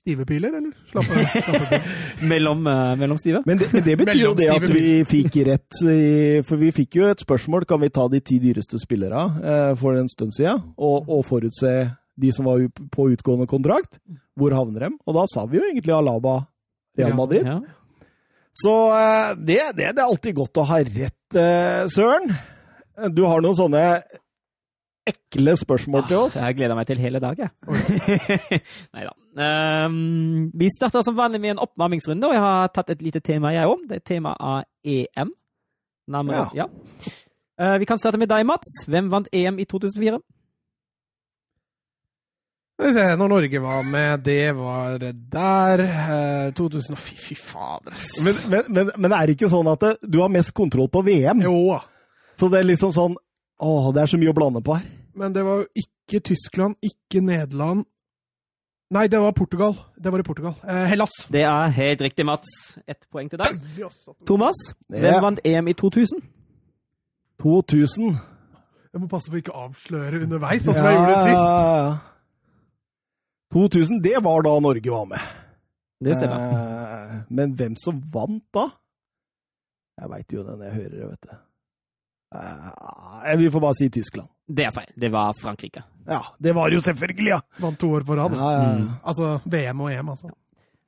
Stive 0.07 0.25
piler, 0.25 0.55
eller? 0.57 0.73
Slapp 0.89 1.09
av. 1.11 1.77
Mellom, 2.31 2.65
eh, 2.71 2.95
mellom 2.97 3.17
Stive. 3.19 3.43
Men 3.45 3.61
det, 3.61 3.69
men 3.75 3.83
det 3.83 3.97
betyr 3.99 4.21
jo 4.23 4.33
det 4.39 4.49
at 4.55 4.67
vi 4.71 4.95
fikk 5.05 5.35
rett 5.49 5.81
i 5.91 6.39
For 6.47 6.57
vi 6.61 6.71
fikk 6.71 6.95
jo 7.01 7.09
et 7.11 7.21
spørsmål 7.21 7.67
kan 7.67 7.81
vi 7.83 7.91
ta 7.93 8.07
de 8.09 8.23
ti 8.23 8.39
dyreste 8.41 8.79
spillerne 8.81 9.25
eh, 9.43 9.71
for 9.77 9.99
en 9.99 10.07
stund 10.09 10.33
siden, 10.33 10.63
og, 10.79 11.11
og 11.11 11.25
forutse 11.27 11.73
de 12.17 12.31
som 12.33 12.47
var 12.49 12.63
på 12.93 13.09
utgående 13.13 13.47
kontrakt. 13.49 13.99
Hvor 14.37 14.53
havner 14.57 14.87
dem? 14.87 14.99
Og 15.05 15.17
da 15.17 15.25
sa 15.31 15.45
vi 15.49 15.59
jo 15.59 15.65
egentlig 15.69 15.93
Alaba 15.95 16.39
Real 16.97 17.13
Ja. 17.13 17.15
Madrid. 17.17 17.45
Ja. 17.45 17.59
Så 18.57 18.73
eh, 18.97 19.33
det, 19.37 19.59
det, 19.77 19.91
det 19.95 20.01
er 20.01 20.07
alltid 20.07 20.35
godt 20.39 20.57
å 20.57 20.65
ha 20.65 20.79
rett, 20.81 21.35
eh, 21.37 21.83
Søren. 21.93 22.31
Du 23.13 23.21
har 23.29 23.43
noen 23.45 23.53
sånne 23.57 23.83
ekle 25.07 25.53
spørsmål 25.55 26.07
til 26.09 26.17
oss. 26.25 26.35
Jeg 26.41 26.57
gleder 26.57 26.75
meg 26.75 26.87
til 26.89 26.99
hele 26.99 27.21
dag, 27.23 27.37
jeg. 27.39 27.51
Nei 28.97 29.05
da. 29.05 29.13
Um, 29.37 30.47
vi 30.57 30.67
starter 30.73 31.05
som 31.05 31.15
vanlig 31.15 31.39
med 31.43 31.53
en 31.53 31.61
oppvarmingsrunde, 31.67 32.25
og 32.27 32.33
jeg 32.33 32.41
har 32.43 32.71
tatt 32.73 32.89
et 32.95 33.03
lite 33.05 33.21
tema, 33.21 33.53
jeg 33.53 33.69
òg. 33.69 33.85
Det 33.87 34.01
er 34.01 34.07
tema 34.09 34.33
av 34.33 34.65
EM. 34.81 35.31
Nærmere, 36.11 36.47
ja. 36.57 36.65
Eh, 37.61 37.77
vi 37.81 37.87
kan 37.89 38.01
starte 38.01 38.19
med 38.19 38.29
deg, 38.31 38.43
Mats. 38.49 38.81
Hvem 38.89 39.11
vant 39.13 39.29
EM 39.35 39.61
i 39.61 39.67
2004? 39.69 40.17
Skal 42.77 42.91
vi 42.91 42.93
se, 42.93 43.05
når 43.17 43.29
Norge 43.31 43.59
var 43.63 43.83
med, 43.89 44.19
det 44.21 44.51
var 44.53 44.99
der 45.01 45.81
eh, 45.81 46.51
2000 46.53 46.95
Fy, 47.01 47.15
fy 47.17 47.35
fader. 47.35 47.95
ass. 47.97 48.05
Men, 48.21 48.35
men, 48.53 48.63
men, 48.69 48.91
men 49.01 49.15
er 49.17 49.25
det 49.25 49.33
ikke 49.39 49.49
sånn 49.49 49.65
at 49.71 49.81
det, 49.81 49.95
du 50.05 50.19
har 50.21 50.29
mest 50.29 50.53
kontroll 50.53 50.85
på 50.93 51.01
VM? 51.07 51.41
Jo. 51.41 51.79
Så 52.37 52.51
det 52.53 52.59
er 52.61 52.67
liksom 52.69 52.93
sånn 52.93 53.15
Å, 53.57 53.71
det 53.95 54.03
er 54.03 54.11
så 54.11 54.19
mye 54.21 54.29
å 54.29 54.35
blande 54.37 54.61
på 54.61 54.75
her. 54.77 54.85
Men 55.17 55.33
det 55.33 55.41
var 55.47 55.63
jo 55.63 55.81
ikke 55.81 56.21
Tyskland, 56.29 56.77
ikke 56.85 57.23
Nederland 57.25 57.87
Nei, 58.93 59.07
det 59.11 59.19
var 59.19 59.33
Portugal. 59.35 59.73
Det 59.99 60.11
var 60.13 60.21
i 60.21 60.23
Portugal. 60.23 60.53
Eh, 60.63 60.85
Hellas. 60.87 61.11
Det 61.33 61.41
er 61.43 61.73
helt 61.75 61.99
riktig, 62.05 62.23
Mats. 62.29 62.47
Ett 62.87 63.01
poeng 63.11 63.27
til 63.27 63.41
deg. 63.41 63.57
Thomas, 63.75 63.97
Thomas, 64.29 64.61
Ja. 64.93 65.01
hvem 65.01 65.17
vant 65.25 65.41
EM 65.43 65.67
i 65.67 65.73
2000? 65.75 66.21
2000. 67.43 68.13
Jeg 68.93 69.01
må 69.03 69.09
passe 69.11 69.27
på 69.27 69.35
å 69.35 69.41
ikke 69.41 69.57
avsløre 69.65 70.21
underveis, 70.23 70.63
sånn 70.63 70.77
som 70.77 70.87
jeg 70.87 70.95
gjorde 71.01 71.17
sist. 71.25 72.05
Ja. 73.57 73.67
2000, 73.69 74.01
det 74.05 74.23
var 74.23 74.45
da 74.45 74.55
Norge 74.63 74.91
var 74.93 75.05
med. 75.09 75.19
Det 75.99 76.15
stemmer. 76.15 76.47
Eh, 76.53 77.19
men 77.29 77.55
hvem 77.57 77.75
som 77.81 77.99
vant 78.13 78.45
da? 78.53 78.69
Jeg 79.97 80.09
veit 80.13 80.33
jo 80.35 80.45
den 80.45 80.65
jeg 80.67 80.75
hører 80.75 80.95
det, 80.95 81.11
vet 81.11 81.29
du. 81.29 81.37
Eh, 82.37 83.37
vi 83.39 83.51
får 83.51 83.63
bare 83.63 83.77
si 83.79 83.89
Tyskland. 83.89 84.29
Det 84.47 84.67
er 84.67 84.73
feil. 84.75 84.91
Det 84.95 85.09
var 85.11 85.33
Frankrike. 85.41 85.83
Ja, 86.07 86.21
det 86.39 86.53
var 86.55 86.71
jo 86.71 86.79
selvfølgelig, 86.83 87.31
ja! 87.33 87.39
Vant 87.59 87.79
to 87.79 87.89
år 87.97 88.05
på 88.07 88.15
rad. 88.15 88.35
ja, 88.35 88.51
ja. 88.53 88.67
Mm. 88.77 88.89
Altså 89.03 89.39
VM 89.45 89.81
og 89.81 89.91
EM, 89.93 90.09
altså. 90.13 90.31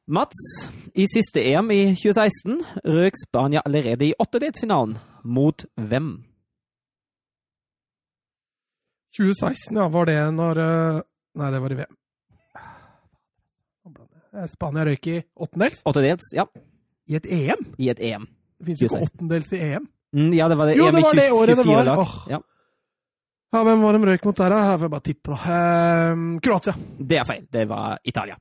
Mats, 0.10 0.70
i 0.96 1.06
siste 1.12 1.42
EM 1.46 1.72
i 1.72 1.82
2016 1.94 2.62
røk 2.86 3.18
Spania 3.20 3.62
allerede 3.66 4.08
i 4.08 4.14
åttedelsfinalen. 4.20 4.98
Mot 5.24 5.66
hvem? 5.76 6.24
2016, 9.18 9.78
ja. 9.78 9.88
Var 9.88 10.06
det 10.10 10.20
når 10.34 10.64
eh, 10.64 11.02
Nei, 11.40 11.52
det 11.54 11.62
var 11.62 11.72
i 11.72 11.78
VM. 11.78 11.99
Eh, 14.36 14.46
Spania 14.52 14.84
røyk 14.86 15.08
i 15.10 15.16
åttendels 15.42 15.82
Åttendels, 15.90 16.28
ja. 16.36 16.46
i 17.10 17.16
et 17.18 17.26
EM. 17.26 17.64
I 17.82 17.90
et 17.94 18.00
EM. 18.12 18.28
Det 18.60 18.68
finnes 18.68 18.82
jo 18.84 18.90
ikke 18.90 19.08
åttendels 19.08 19.52
i 19.56 19.62
EM. 19.72 19.88
Mm, 20.14 20.32
ja, 20.38 20.48
det 20.50 20.58
var 20.58 20.70
det 20.70 20.76
Jo, 20.78 20.88
EM 20.90 20.96
det 20.98 21.04
var 21.06 21.18
det 21.20 21.32
året 21.32 21.58
det 21.62 21.66
var. 21.70 21.98
Åh. 22.04 22.16
Ja, 22.30 22.40
Ja, 23.50 23.64
Hvem 23.66 23.82
var 23.82 23.94
de 23.98 24.06
røyk 24.06 24.26
mot 24.28 24.38
der, 24.38 24.50
da? 24.54 24.58
Jeg 24.78 24.90
bare 24.94 25.02
tippe, 25.02 25.34
da. 25.34 25.56
Eh, 25.56 26.20
Kroatia. 26.46 26.74
det 27.00 27.18
er 27.18 27.26
feil. 27.26 27.48
Det 27.50 27.64
var 27.70 27.98
Italia. 28.06 28.36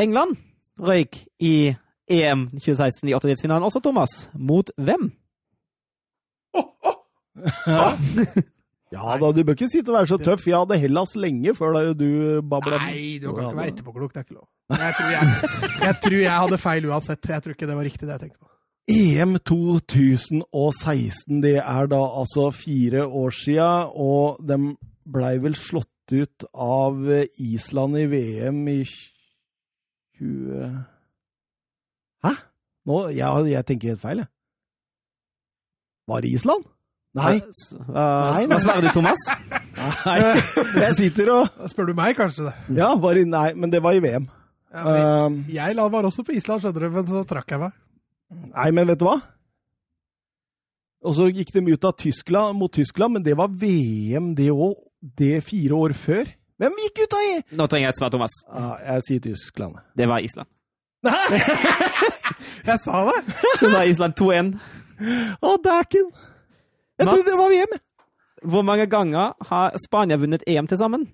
England 0.00 0.36
røyk 0.78 1.16
i 1.40 1.74
EM 2.08 2.48
2016 2.52 3.08
i 3.08 3.14
åttendelsfinalen 3.16 3.64
Også 3.64 3.80
Thomas. 3.80 4.28
Mot 4.34 4.70
hvem? 4.76 5.08
Ja 7.66 7.92
da, 8.92 9.30
du 9.36 9.42
bør 9.44 9.56
ikke 9.56 9.68
sitte 9.68 9.92
og 9.92 9.98
være 9.98 10.10
så 10.12 10.18
tøff. 10.22 10.46
Jeg 10.48 10.56
hadde 10.56 10.78
Hellas 10.80 11.16
lenge 11.20 11.54
før 11.56 11.74
da 11.76 11.80
du 11.92 12.08
babla. 12.48 12.78
Nei, 12.86 13.18
du 13.20 13.30
kan 13.32 13.50
ikke 13.50 13.60
være 13.60 13.72
etterpåklok. 13.74 14.14
Det 14.14 14.20
er 14.22 14.26
ikke 14.26 14.38
lov. 14.38 14.46
Jeg 14.68 14.94
tror 14.98 15.10
jeg, 15.12 15.22
jeg 15.82 15.96
tror 16.04 16.20
jeg 16.22 16.36
hadde 16.44 16.58
feil 16.62 16.88
uansett. 16.88 17.28
Jeg 17.28 17.44
tror 17.44 17.56
ikke 17.56 17.68
det 17.68 17.76
var 17.76 17.88
riktig, 17.88 18.06
det 18.06 18.14
jeg 18.16 18.22
tenkte 18.26 18.40
på. 18.40 18.48
EM 18.88 19.36
2016, 19.44 21.42
det 21.44 21.58
er 21.60 21.90
da 21.92 22.00
altså 22.22 22.48
fire 22.56 23.04
år 23.04 23.34
sia, 23.36 23.68
og 23.92 24.40
de 24.48 24.56
blei 25.04 25.34
vel 25.44 25.56
slått 25.60 25.92
ut 26.08 26.46
av 26.56 27.04
Island 27.36 27.98
i 28.00 28.06
VM 28.08 28.62
i 28.72 28.78
20... 30.16 30.72
Hæ? 32.24 32.32
Nå, 32.88 33.02
jeg, 33.12 33.52
jeg 33.52 33.68
tenker 33.68 33.92
helt 33.92 34.00
feil, 34.00 34.24
jeg. 34.24 34.32
Var 36.08 36.24
det 36.24 36.32
Island? 36.32 36.64
Nei. 37.16 37.38
Hva, 37.88 38.02
uh, 38.44 38.58
svarer 38.60 38.84
du, 38.84 38.90
Thomas? 38.92 39.22
Nei. 40.04 40.18
Jeg 40.82 40.94
sitter 40.98 41.30
og 41.32 41.54
Da 41.56 41.68
spør 41.72 41.88
du 41.90 41.94
meg, 41.96 42.12
kanskje 42.18 42.50
det. 42.50 42.52
Ja, 42.78 42.90
var 43.00 43.16
i, 43.18 43.24
nei, 43.26 43.48
men 43.56 43.72
det 43.72 43.80
var 43.82 43.96
i 43.96 44.02
VM. 44.04 44.26
Ja, 44.74 44.84
men 44.84 44.98
uh, 45.40 45.54
jeg 45.54 45.74
la- 45.78 45.88
var 45.88 46.04
også 46.06 46.22
på 46.28 46.34
Island, 46.36 46.60
skjønner 46.62 46.84
du, 46.84 46.90
men 46.98 47.08
så 47.08 47.24
trakk 47.26 47.54
jeg 47.54 47.62
meg. 47.64 47.72
nei, 48.52 48.68
men 48.76 48.90
vet 48.92 49.00
du 49.00 49.06
hva? 49.08 49.16
Og 51.08 51.14
så 51.16 51.28
gikk 51.30 51.52
de 51.54 51.62
ut 51.72 51.86
av 51.88 51.94
Tyskland 51.96 52.58
mot 52.58 52.72
Tyskland, 52.74 53.16
men 53.16 53.24
det 53.24 53.36
var 53.38 53.48
VM 53.54 54.34
det 54.38 54.50
òg. 54.52 54.76
Det 54.98 55.36
fire 55.46 55.76
år 55.78 55.92
før. 55.94 56.26
Hvem 56.58 56.78
gikk 56.82 57.04
ut 57.04 57.12
av 57.14 57.22
i? 57.22 57.34
Nå 57.54 57.66
trenger 57.70 57.86
jeg 57.86 57.94
et 57.94 58.00
svar, 58.00 58.10
Thomas. 58.10 58.34
Ja, 58.50 58.70
jeg 58.88 59.04
sier 59.06 59.20
Tyskland. 59.28 59.76
Det 59.96 60.08
var 60.10 60.24
Island. 60.26 60.50
Nei! 61.06 61.38
Jeg 62.68 62.80
sa 62.82 63.04
det! 63.06 63.20
Det 63.62 63.68
var 63.70 63.86
Island 63.86 64.16
2-1. 64.18 64.48
Å, 65.38 65.52
dæken! 65.62 66.08
Jeg 66.98 67.06
Mats? 67.06 67.14
trodde 67.14 67.30
det 67.30 67.38
var 67.38 67.50
VM. 67.54 67.78
Hvor 68.52 68.62
mange 68.66 68.86
ganger 68.90 69.32
har 69.48 69.74
Spania 69.82 70.16
vunnet 70.16 70.42
EM 70.46 70.66
til 70.70 70.78
sammen? 70.78 71.08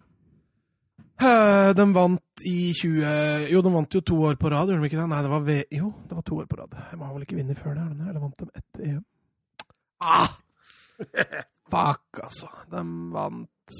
Eh, 1.21 1.71
De 1.77 1.85
vant 1.95 2.45
i 2.47 2.73
20 2.75 3.49
Jo, 3.53 3.61
de 3.63 3.73
vant 3.73 3.95
jo 3.95 4.01
to 4.01 4.17
år 4.29 4.35
på 4.41 4.51
rad, 4.53 4.69
gjorde 4.69 4.83
de 4.83 4.89
ikke 4.91 4.99
det? 5.01 5.09
Nei, 5.09 5.23
det 5.23 5.31
var 5.31 5.45
v... 5.47 5.59
Jo, 5.73 5.93
det 6.09 6.17
var 6.19 6.23
to 6.27 6.39
år 6.43 6.47
på 6.51 6.57
rad. 6.61 6.71
De 6.91 6.99
har 7.01 7.13
vel 7.15 7.23
ikke 7.27 7.37
vunnet 7.39 7.61
før 7.63 7.75
det? 7.79 7.85
Eller 8.09 8.21
vant 8.21 8.39
de 8.39 8.49
ett 8.61 8.81
EM? 8.89 9.05
Ah! 10.01 10.35
Fuck, 11.75 12.21
altså. 12.23 12.49
De 12.71 12.83
vant 13.15 13.79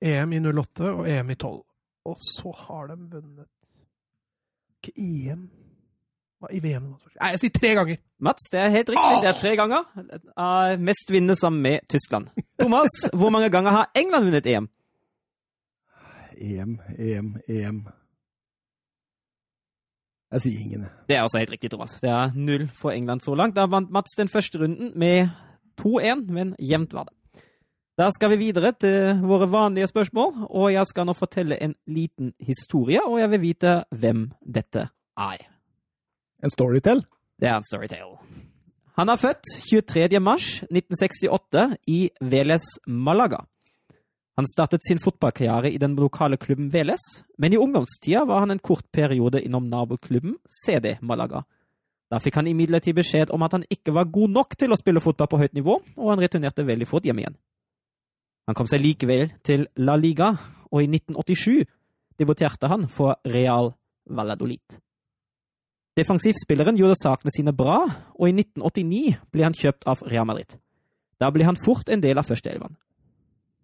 EM 0.00 0.32
i 0.36 0.40
08 0.44 0.92
og 0.92 1.08
EM 1.10 1.30
i 1.34 1.38
12. 1.40 1.62
Og 2.08 2.20
så 2.24 2.52
har 2.66 2.86
de 2.92 2.98
vunnet 3.16 3.48
Ikke 4.78 4.94
EM 5.02 5.48
i 6.52 6.60
VM? 6.62 6.88
Nei, 7.18 7.30
jeg 7.34 7.40
sier 7.42 7.54
tre 7.54 7.74
ganger! 7.74 8.00
Mats, 8.22 8.48
det 8.52 8.60
er 8.62 8.72
helt 8.74 8.90
riktig. 8.92 9.20
Det 9.22 9.30
er 9.30 9.38
tre 9.38 9.54
ganger. 9.58 9.86
Uh, 10.38 10.74
mest 10.82 11.10
vinner 11.10 11.38
sammen 11.38 11.62
med 11.62 11.86
Tyskland. 11.90 12.30
Thomas, 12.62 12.94
hvor 13.12 13.32
mange 13.34 13.50
ganger 13.50 13.74
har 13.74 13.90
England 13.98 14.28
vunnet 14.28 14.46
EM? 14.46 14.68
EM, 16.38 16.78
EM, 16.98 17.32
EM. 17.48 17.82
Jeg 20.32 20.44
sier 20.44 20.60
ingen. 20.60 20.86
Det 21.08 21.16
er 21.16 21.26
også 21.26 21.40
helt 21.40 21.52
riktig, 21.56 21.70
Thomas. 21.72 21.96
Det 22.02 22.10
er 22.12 22.34
null 22.36 22.68
for 22.76 22.92
England 22.92 23.24
så 23.24 23.34
langt. 23.34 23.56
Da 23.56 23.66
vant 23.66 23.90
Mats 23.90 24.14
den 24.18 24.28
første 24.28 24.60
runden 24.60 24.92
med 24.98 25.30
2-1, 25.80 26.26
men 26.30 26.54
jevnt 26.60 26.94
var 26.94 27.08
det. 27.08 27.14
Da 27.98 28.10
skal 28.14 28.30
vi 28.30 28.44
videre 28.44 28.72
til 28.78 29.24
våre 29.26 29.48
vanlige 29.50 29.88
spørsmål, 29.90 30.44
og 30.46 30.72
jeg 30.72 30.86
skal 30.86 31.08
nå 31.08 31.16
fortelle 31.18 31.58
en 31.58 31.74
liten 31.90 32.30
historie, 32.38 33.02
og 33.02 33.18
jeg 33.18 33.30
vil 33.32 33.42
vite 33.42 33.72
hvem 33.90 34.28
dette 34.46 34.84
er. 35.18 35.57
En 36.42 36.50
storytell? 36.50 37.02
Det 37.38 37.48
er 37.48 37.58
en 37.58 37.66
storytale. 37.66 38.18
Han 38.98 39.10
er 39.10 39.18
født 39.18 39.46
23. 39.68 40.18
mars 40.22 40.62
1968 40.66 41.76
i 41.86 41.98
Veles 42.20 42.66
Malaga. 42.86 43.44
Han 44.38 44.46
startet 44.46 44.84
sin 44.86 45.00
fotballkarriere 45.02 45.70
i 45.74 45.78
den 45.82 45.96
lokale 45.98 46.36
klubben 46.38 46.72
Veles, 46.72 47.02
men 47.38 47.52
i 47.54 47.58
ungdomstida 47.58 48.24
var 48.26 48.44
han 48.44 48.54
en 48.54 48.62
kort 48.62 48.86
periode 48.92 49.42
innom 49.42 49.66
naboklubben 49.70 50.36
CD 50.46 50.96
Malaga. 51.02 51.42
Da 52.08 52.20
fikk 52.22 52.38
han 52.38 52.46
imidlertid 52.46 52.94
beskjed 52.96 53.32
om 53.34 53.42
at 53.42 53.56
han 53.56 53.66
ikke 53.70 53.94
var 53.94 54.10
god 54.14 54.34
nok 54.36 54.54
til 54.58 54.72
å 54.72 54.78
spille 54.78 55.02
fotball 55.02 55.30
på 55.30 55.40
høyt 55.42 55.58
nivå, 55.58 55.80
og 55.98 56.10
han 56.12 56.22
returnerte 56.22 56.66
veldig 56.66 56.86
fort 56.88 57.06
hjem 57.06 57.18
igjen. 57.22 57.38
Han 58.48 58.56
kom 58.56 58.70
seg 58.70 58.80
likevel 58.80 59.28
til 59.44 59.66
La 59.82 59.98
Liga, 59.98 60.30
og 60.70 60.82
i 60.82 60.88
1987 60.88 61.66
debuterte 62.18 62.70
han 62.70 62.86
for 62.88 63.18
Real 63.26 63.74
Valladolid. 64.06 64.78
Defensivspilleren 65.98 66.78
gjorde 66.78 66.98
sakene 67.00 67.32
sine 67.34 67.54
bra, 67.56 67.80
og 68.14 68.28
i 68.28 68.34
1989 68.36 69.16
ble 69.34 69.46
han 69.48 69.56
kjøpt 69.56 69.88
av 69.90 70.04
Real 70.06 70.28
Madrid. 70.28 70.54
Da 71.18 71.30
ble 71.34 71.46
han 71.48 71.58
fort 71.58 71.90
en 71.90 72.02
del 72.04 72.20
av 72.20 72.28
førsteelveren. 72.28 72.76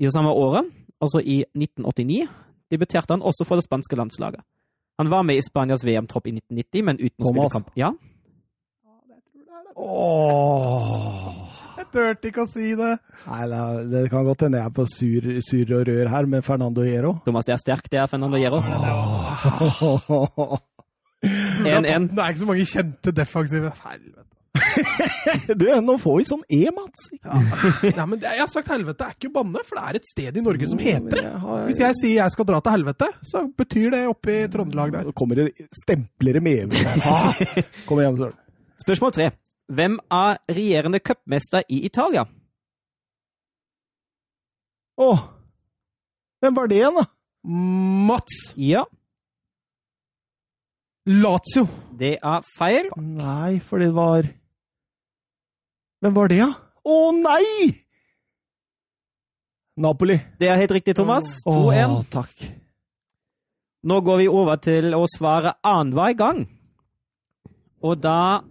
I 0.03 0.09
det 0.09 0.14
samme 0.17 0.33
året, 0.35 0.67
altså 0.99 1.23
i 1.23 1.45
1989, 1.55 2.26
debuterte 2.75 3.14
han 3.14 3.23
også 3.23 3.47
for 3.47 3.61
det 3.61 3.67
spanske 3.69 3.99
landslaget. 3.99 4.43
Han 4.99 5.11
var 5.11 5.23
med 5.26 5.38
i 5.38 5.47
Spanias 5.47 5.85
VM-tropp 5.87 6.26
i 6.26 6.35
1990, 6.38 6.85
men 6.88 6.99
uten 6.99 7.23
å 7.23 7.31
spille 7.31 7.55
kamp. 7.55 7.71
Ja, 7.79 7.95
Åh. 9.75 11.33
Jeg 11.75 11.88
turte 11.91 12.31
ikke 12.31 12.45
å 12.45 12.50
si 12.50 12.75
det. 12.79 12.93
Nei, 13.26 13.41
det, 13.50 13.62
det 13.91 14.03
kan 14.12 14.26
godt 14.26 14.45
hende 14.47 14.61
jeg 14.61 14.71
er 14.71 14.75
på 14.76 14.85
sur, 14.91 15.26
sur 15.43 15.73
og 15.79 15.88
rør 15.88 16.11
her 16.12 16.29
med 16.31 16.47
Fernando 16.47 16.85
Hierro. 16.87 17.17
Thomas, 17.26 17.49
det 17.49 17.57
er 17.57 17.62
sterkt, 17.62 17.91
det 17.91 17.99
er 18.03 18.11
Fernando 18.11 18.38
Hierro. 18.38 18.62
1-1. 21.25 22.11
Det 22.12 22.23
er 22.23 22.31
ikke 22.35 22.43
så 22.45 22.49
mange 22.50 22.69
kjente 22.71 23.12
defensive. 23.16 23.73
Helvete. 23.85 24.31
Du, 25.59 25.64
nå 25.83 25.97
får 25.99 26.19
vi 26.21 26.25
sånn 26.28 26.43
E, 26.52 26.61
Mats. 26.75 27.09
Nei, 27.25 28.04
men 28.07 28.21
det, 28.23 28.31
jeg 28.37 28.43
har 28.43 28.50
sagt 28.50 28.71
helvete 28.71 29.07
er 29.07 29.16
ikke 29.16 29.31
banne, 29.35 29.62
for 29.66 29.78
det 29.78 29.85
er 29.85 29.99
et 29.99 30.07
sted 30.09 30.38
i 30.38 30.45
Norge 30.45 30.69
som 30.71 30.78
heter 30.83 31.19
det. 31.19 31.25
Hvis 31.69 31.81
jeg 31.83 31.99
sier 31.99 32.16
jeg 32.21 32.35
skal 32.35 32.49
dra 32.49 32.61
til 32.62 32.76
helvete, 32.76 33.09
så 33.26 33.45
betyr 33.59 33.90
det 33.97 34.02
oppe 34.11 34.35
i 34.35 34.45
Trøndelag 34.52 34.95
der. 34.95 35.09
Nå 35.09 35.14
kommer 35.19 35.43
det 35.43 35.49
stemplere 35.83 36.43
med. 36.45 36.76
Kom 37.88 38.02
igjen, 38.02 38.19
Søren. 38.21 38.38
Spørsmål 38.85 39.14
tre. 39.16 39.28
Hvem 39.75 39.99
er 40.12 40.38
regjerende 40.52 41.00
cupmester 41.02 41.64
i 41.73 41.83
Italia? 41.88 42.26
Åh, 45.00 45.23
hvem 46.45 46.54
var 46.59 46.69
det 46.71 46.76
igjen, 46.78 46.99
da? 47.00 47.09
Mats 48.09 48.37
Ja, 48.61 48.85
Lazio. 51.07 51.67
det 51.99 52.19
er 52.23 52.45
feil. 52.59 52.89
Nei, 52.97 53.59
for 53.61 53.79
det 53.79 53.93
var 53.95 54.25
Hvem 56.01 56.15
var 56.17 56.29
det, 56.29 56.39
da? 56.41 56.51
Å 56.85 56.97
nei! 57.17 57.71
Napoli. 59.81 60.19
Det 60.39 60.49
er 60.49 60.61
helt 60.61 60.75
riktig, 60.77 60.95
Thomas. 60.97 61.25
2-1. 61.47 61.95
Åh, 61.97 62.03
takk. 62.13 62.45
Nå 63.85 64.01
går 64.05 64.21
vi 64.23 64.29
over 64.29 64.61
til 64.61 64.95
å 64.97 65.05
svare 65.09 65.55
annenhver 65.65 66.17
gang. 66.17 66.45
Og 67.85 68.01
da 68.05 68.45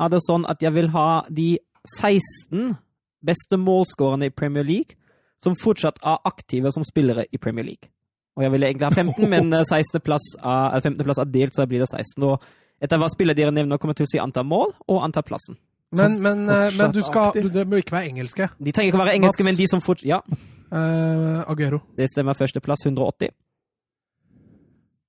er 0.00 0.12
det 0.12 0.20
sånn 0.24 0.46
at 0.48 0.62
jeg 0.64 0.72
vil 0.76 0.92
ha 0.94 1.24
de 1.28 1.58
16 1.96 2.76
beste 3.24 3.58
målskårerne 3.60 4.28
i 4.28 4.34
Premier 4.34 4.64
League 4.64 4.96
som 5.42 5.56
fortsatt 5.58 5.98
er 6.04 6.20
aktive 6.28 6.70
som 6.74 6.84
spillere 6.86 7.26
i 7.32 7.40
Premier 7.40 7.66
League. 7.66 7.90
Og 8.38 8.44
jeg 8.46 8.54
ville 8.54 8.68
egentlig 8.70 8.86
ha 8.86 8.94
15, 8.94 9.24
men 9.28 9.50
eh, 9.58 9.64
16. 9.66 10.00
plass 10.06 10.28
er, 10.38 10.76
eh, 10.78 10.82
15. 10.84 11.02
plass 11.04 11.18
er 11.18 11.30
delt, 11.34 11.56
så 11.58 11.66
blir 11.66 11.82
det 11.82 11.88
16. 11.90 12.22
Og 12.28 12.44
etter 12.80 13.00
hva 13.02 13.08
spillet 13.10 13.36
dere 13.38 13.50
nevner, 13.54 13.80
kommer 13.82 13.96
jeg 13.96 14.04
til 14.04 14.08
å 14.08 14.12
si 14.12 14.20
antall 14.22 14.46
mål 14.46 14.70
og 14.86 15.02
antall 15.02 15.26
plassen. 15.26 15.58
Men, 15.98 16.18
men, 16.22 16.44
eh, 16.52 16.68
men 16.76 16.92
du 16.94 17.00
skal 17.02 17.32
du, 17.34 17.48
Det 17.50 17.64
må 17.66 17.80
ikke 17.82 17.96
være 17.96 18.12
engelske. 18.12 18.48
De 18.60 18.74
trenger 18.76 18.92
ikke 18.92 19.02
være 19.02 19.16
engelske, 19.18 19.42
Mats. 19.42 19.50
men 19.50 19.58
de 19.58 19.68
som 19.74 19.82
fort... 19.84 20.06
Ja, 20.06 20.22
Uh, 20.68 21.40
Aguero. 21.48 21.78
det 21.96 22.10
stemmer. 22.12 22.36
Førsteplass 22.36 22.82
180. 22.84 23.30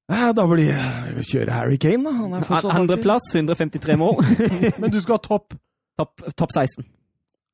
Ja, 0.09 0.29
da 0.31 0.45
blir 0.47 0.69
jeg 0.71 1.25
kjøre 1.27 1.51
Harry 1.51 1.75
Kane, 1.77 1.99
da. 2.07 2.13
Han 2.15 2.31
er 2.37 2.45
fortsatt 2.47 2.71
aktiv. 2.71 2.79
Andreplass 2.79 3.27
153 3.35 3.97
mål. 3.99 4.23
Men 4.81 4.93
du 4.93 5.01
skal 5.03 5.17
ha 5.17 5.21
topp. 5.25 5.57
Topp 5.99 6.23
top 6.39 6.53
16 6.55 6.85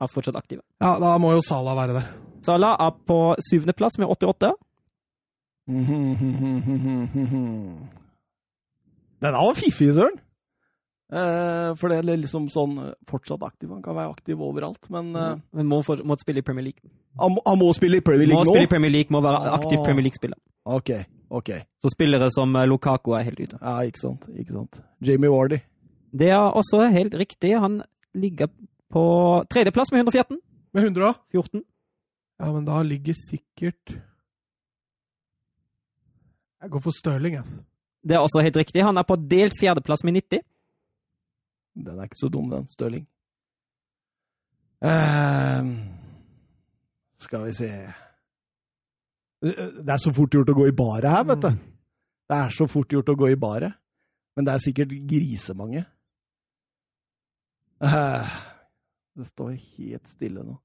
er 0.06 0.12
fortsatt 0.14 0.38
aktive. 0.38 0.62
Ja, 0.84 0.94
da 1.02 1.16
må 1.18 1.34
jo 1.34 1.42
Sala 1.44 1.74
være 1.76 1.98
der. 1.98 2.12
Sala 2.46 2.76
er 2.86 2.94
på 3.10 3.18
syvendeplass 3.50 3.98
med 3.98 4.14
88. 4.14 4.54
Den 9.22 9.34
var 9.34 9.54
fiffig, 9.58 9.94
Søren. 9.96 10.20
Eh, 11.14 11.72
for 11.78 11.90
det 11.92 11.98
er 12.02 12.18
liksom 12.18 12.48
sånn 12.54 12.78
eh, 12.82 12.94
fortsatt 13.10 13.44
aktiv. 13.46 13.70
Han 13.72 13.82
kan 13.86 13.96
være 13.98 14.12
aktiv 14.16 14.42
overalt, 14.42 14.90
men 14.94 15.12
eh, 15.16 15.36
Men 15.54 15.68
må, 15.70 15.80
for, 15.86 16.02
må 16.06 16.18
spille 16.22 16.42
i 16.42 16.46
Premier 16.46 16.66
League. 16.72 16.82
han, 17.22 17.32
må- 17.36 17.44
han 17.46 17.60
må 17.62 17.70
spille 17.78 17.98
i 17.98 18.02
Premier 18.06 18.28
League 18.28 18.40
Må 18.40 18.44
League 18.44 18.54
spille 18.56 18.68
i? 18.68 18.74
Premier 18.74 18.92
League, 18.92 19.12
må 19.14 19.22
være 19.22 19.52
aktiv 19.54 19.80
Ah. 19.80 19.86
Premier 19.86 20.04
League-spiller. 20.08 20.38
Ok, 20.66 20.90
ok. 21.30 21.50
Så 21.82 21.90
spillere 21.94 22.30
som 22.34 22.50
Lukako 22.54 22.66
Lukaku 22.72 23.12
er 23.20 23.24
helt 23.24 23.40
ute. 23.40 23.58
Ja, 23.62 23.80
ikke 23.86 24.00
sant. 24.02 24.26
Ikke 24.36 24.54
sant. 24.54 24.82
Jamie 25.02 25.30
Wardy. 25.30 25.60
Det 26.12 26.30
er 26.30 26.42
også 26.58 26.90
helt 26.92 27.14
riktig. 27.16 27.54
Han 27.60 27.82
ligger 28.16 28.48
på 28.92 29.06
tredjeplass 29.50 29.92
med 29.92 30.00
114. 30.06 30.38
Med 30.74 30.84
100 30.84 31.14
14. 31.32 31.62
Ja, 32.40 32.52
men 32.52 32.66
da 32.66 32.82
ligger 32.84 33.14
sikkert 33.30 33.94
Jeg 36.66 36.72
går 36.74 36.82
for 36.82 36.98
Stirling, 36.98 37.36
jeg. 37.36 37.44
Det 38.02 38.16
er 38.18 38.24
også 38.26 38.42
helt 38.42 38.58
riktig. 38.58 38.82
Han 38.82 38.98
er 38.98 39.06
på 39.06 39.16
delt 39.22 39.54
fjerdeplass 39.60 40.02
med 40.04 40.16
90. 40.18 40.40
Den 41.86 42.00
er 42.00 42.08
ikke 42.08 42.18
så 42.18 42.30
dum, 42.34 42.48
den. 42.50 42.66
Stirling. 42.74 43.04
Eh, 44.82 45.68
skal 47.22 47.46
vi 47.46 47.54
se 47.54 47.70
Det 49.42 49.92
er 49.94 50.02
så 50.02 50.14
fort 50.14 50.34
gjort 50.34 50.50
å 50.50 50.58
gå 50.58 50.66
i 50.72 50.74
baret 50.74 51.10
her, 51.12 51.28
vet 51.30 51.44
du. 51.44 51.52
Mm. 51.54 51.62
Det 52.26 52.40
er 52.40 52.58
så 52.58 52.68
fort 52.68 52.98
gjort 52.98 53.14
å 53.14 53.18
gå 53.22 53.30
i 53.30 53.38
baret. 53.38 53.78
Men 54.36 54.50
det 54.50 54.56
er 54.56 54.66
sikkert 54.66 54.98
grisemange. 55.06 55.86
Uh, 57.78 58.26
det 59.14 59.30
står 59.30 59.54
helt 59.54 60.10
stille 60.16 60.42
nå. 60.42 60.58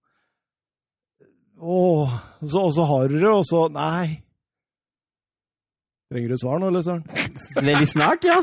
Å, 1.60 1.76
så, 2.40 2.64
og 2.64 2.72
så 2.72 2.88
har 2.88 3.12
du 3.12 3.18
det, 3.18 3.28
og 3.28 3.44
så 3.44 3.66
Nei. 3.68 4.22
Trenger 6.10 6.28
du 6.32 6.38
svar 6.42 6.58
nå, 6.58 6.68
eller, 6.72 6.82
Søren? 6.82 7.04
Veldig 7.70 7.86
snart, 7.86 8.24
ja. 8.26 8.40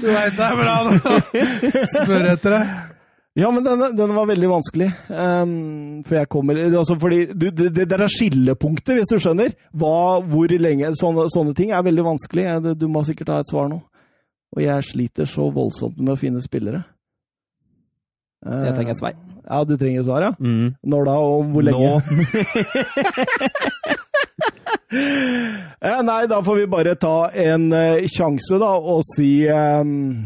Du 0.00 0.08
veit 0.10 0.34
det 0.34 0.46
er 0.46 0.56
bra 0.58 0.72
nå! 0.88 0.96
Spør 1.92 2.26
etter 2.32 2.56
det. 2.56 2.62
Ja, 3.38 3.52
men 3.54 3.62
denne, 3.62 3.92
denne 3.94 4.16
var 4.16 4.26
veldig 4.26 4.48
vanskelig. 4.50 4.88
Um, 5.06 6.02
for 6.02 6.18
jeg 6.18 6.28
kommer 6.34 6.58
altså 6.66 6.96
fordi 6.98 7.20
du, 7.30 7.46
det, 7.54 7.68
det 7.76 7.86
der 7.92 8.02
er 8.02 8.10
skillepunkter, 8.10 8.98
hvis 8.98 9.12
du 9.12 9.20
skjønner. 9.22 9.54
Hva, 9.70 10.18
hvor 10.26 10.50
lenge 10.50 10.90
Sånne, 10.98 11.28
sånne 11.30 11.54
ting 11.54 11.70
er 11.70 11.86
veldig 11.86 12.08
vanskelig. 12.08 12.48
Du 12.74 12.88
må 12.90 13.04
sikkert 13.06 13.30
ha 13.30 13.38
et 13.44 13.52
svar 13.52 13.70
nå. 13.70 13.78
Og 14.56 14.64
jeg 14.64 14.88
sliter 14.88 15.30
så 15.30 15.46
voldsomt 15.54 16.02
med 16.02 16.16
å 16.16 16.18
finne 16.18 16.42
spillere. 16.42 16.82
Jeg 18.50 18.74
trenger 18.74 18.96
et 18.96 19.04
svar. 19.04 19.14
Ja, 19.46 19.62
du 19.62 19.76
trenger 19.78 20.02
et 20.02 20.10
svar, 20.10 20.26
ja? 20.26 20.34
Mm. 20.42 20.74
Når 20.90 21.06
da, 21.06 21.16
og 21.22 21.54
hvor 21.54 21.70
lenge? 21.70 22.02
Nå. 22.02 23.96
Eh, 24.90 26.00
nei, 26.02 26.26
da 26.26 26.40
får 26.42 26.56
vi 26.58 26.64
bare 26.66 26.94
ta 26.98 27.28
en 27.30 27.68
eh, 27.72 28.06
sjanse, 28.10 28.56
da, 28.58 28.70
og 28.74 29.04
si 29.06 29.28
eh, 29.46 29.84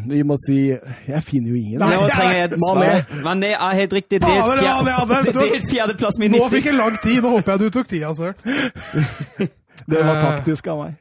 Vi 0.09 0.23
må 0.25 0.39
si 0.41 0.57
Jeg 0.73 1.21
finner 1.27 1.53
jo 1.53 1.59
ingen. 1.61 1.83
Nei, 1.83 1.91
Nå 1.93 2.07
trenger 2.09 2.39
jeg 2.39 2.49
et 2.49 2.57
Mané. 2.63 2.89
Mané 3.27 3.51
er 3.59 3.77
helt 3.83 3.93
riktig. 3.99 4.23
Det 4.25 4.31
er 4.33 4.49
det 4.49 4.65
fjerde, 4.65 5.35
delt 5.37 5.69
fjerdeplass 5.75 6.19
med 6.23 6.33
Nå 6.39 6.49
fikk 6.55 6.71
jeg 6.71 6.79
lang 6.79 6.97
tid! 7.03 7.21
Nå 7.27 7.35
håper 7.37 7.53
jeg 7.55 7.61
du 7.67 7.75
tok 7.77 7.91
tida, 7.93 8.15
Søren. 8.17 8.39
Det 9.91 10.01
var 10.01 10.15
Eh. 10.17 10.23
taktisk 10.23 10.69
av 10.73 10.79
meg. 10.81 10.95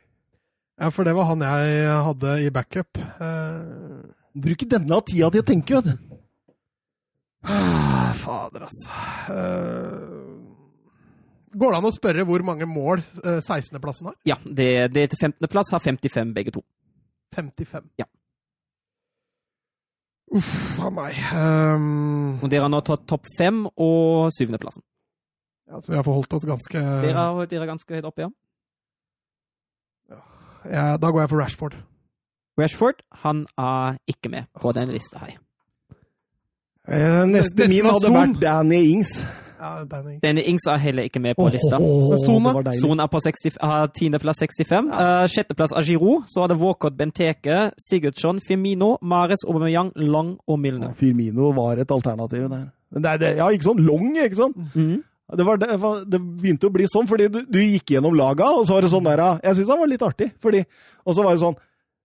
Ja, 0.81 0.89
for 0.91 1.05
det 1.07 1.13
var 1.15 1.27
han 1.29 1.43
jeg 1.45 1.91
hadde 2.07 2.31
i 2.43 2.49
backup. 2.51 2.97
Uh... 3.21 4.01
Bruk 4.33 4.63
denne 4.67 4.97
tida 5.07 5.29
til 5.31 5.43
å 5.43 5.45
tenke, 5.45 5.77
vet 5.77 5.85
du. 5.93 6.17
ah, 7.45 8.09
fader, 8.17 8.65
altså. 8.65 8.89
Eh, 9.29 10.22
går 11.53 11.71
det 11.73 11.77
an 11.79 11.87
å 11.89 11.93
spørre 11.95 12.25
hvor 12.27 12.43
mange 12.45 12.65
mål 12.69 13.01
eh, 13.23 13.39
16.-plassen 13.43 14.09
har? 14.09 14.15
Ja, 14.27 14.37
det, 14.45 14.69
det 14.95 15.07
til 15.13 15.19
15. 15.19 15.47
plass 15.51 15.71
har 15.73 15.79
55 15.83 16.33
begge 16.35 16.51
to. 16.55 16.63
55. 17.35 17.87
Ja. 18.01 18.05
Uff 20.33 20.79
a 20.81 20.89
meg. 20.89 21.17
Um, 21.35 22.39
Og 22.41 22.49
dere 22.49 22.65
har 22.65 22.71
nå 22.73 22.79
tatt 22.85 23.03
topp 23.09 23.27
fem 23.37 23.65
og 23.69 24.31
syvendeplassen. 24.33 24.81
ja, 25.69 25.79
så 25.81 25.91
vi 25.91 25.97
har 25.99 26.05
forholdt 26.07 26.33
oss 26.39 26.45
ganske 26.49 26.79
Dere, 26.79 27.13
er- 27.27 27.47
dere 27.51 27.63
er 27.67 27.69
ganske 27.73 27.93
høyt 27.93 28.05
oppe, 28.09 28.25
ja. 28.25 28.29
ja, 30.65 30.97
Da 30.97 31.11
går 31.11 31.21
jeg 31.25 31.29
for 31.29 31.41
Rashford. 31.43 31.75
Rashford 32.57 33.01
han 33.23 33.45
er 33.57 33.97
ikke 34.09 34.29
med 34.29 34.45
på 34.61 34.71
den 34.73 34.89
lista 34.93 35.19
her. 35.25 35.37
Eh, 36.87 37.23
neste 37.29 37.55
Neste 37.55 37.67
min 37.71 37.85
hadde 37.87 38.11
vært 38.13 38.41
Danny 38.41 38.81
Ings. 38.91 39.13
Ja, 39.63 39.85
Danny. 39.87 40.43
Ings 40.49 40.65
er 40.67 40.79
heller 40.81 41.07
ikke 41.07 41.21
med 41.23 41.37
på 41.39 41.45
lista. 41.47 41.77
Son, 41.79 42.99
er 42.99 43.07
på 43.07 43.19
60, 43.23 43.57
har 43.61 43.87
tiendeplass 43.95 44.41
65. 44.43 44.89
Eh, 44.91 45.27
sjetteplass 45.31 45.71
er 45.71 45.87
Giroud. 45.87 46.25
Så 46.27 46.43
er 46.43 46.51
det 46.51 46.57
Walcott, 46.59 46.97
Benteke, 46.99 47.69
Sigurdsson, 47.79 48.41
Firmino, 48.43 48.97
Mares, 49.01 49.45
Aubameyang, 49.47 49.93
Lang 49.95 50.35
og 50.47 50.59
Milner. 50.59 50.91
Firmino 50.99 51.53
var 51.55 51.79
et 51.79 51.91
alternativ 51.95 52.49
der. 52.51 52.67
Men 52.91 53.05
det 53.05 53.11
er, 53.13 53.21
det, 53.21 53.29
ja, 53.39 53.47
ikke 53.49 53.69
sånn 53.69 53.83
long, 53.87 54.09
ikke 54.19 54.41
sant? 54.41 54.57
Mm. 54.75 54.97
Det, 55.33 55.45
var, 55.47 55.61
det, 55.61 55.69
var, 55.81 56.01
det 56.05 56.19
begynte 56.19 56.67
å 56.67 56.73
bli 56.73 56.89
sånn, 56.91 57.07
fordi 57.09 57.29
du, 57.31 57.39
du 57.47 57.61
gikk 57.61 57.95
gjennom 57.95 58.17
laga, 58.17 58.51
og 58.57 58.67
så 58.67 58.75
var 58.75 58.85
det 58.85 58.91
sånn 58.91 59.07
der 59.07 59.23
Jeg 59.39 59.57
syns 59.57 59.71
han 59.71 59.79
var 59.79 59.89
litt 59.89 60.03
artig, 60.05 60.27
fordi 60.43 60.65
Og 61.07 61.15
så 61.15 61.23
var 61.23 61.33
det 61.33 61.41
sånn 61.41 61.55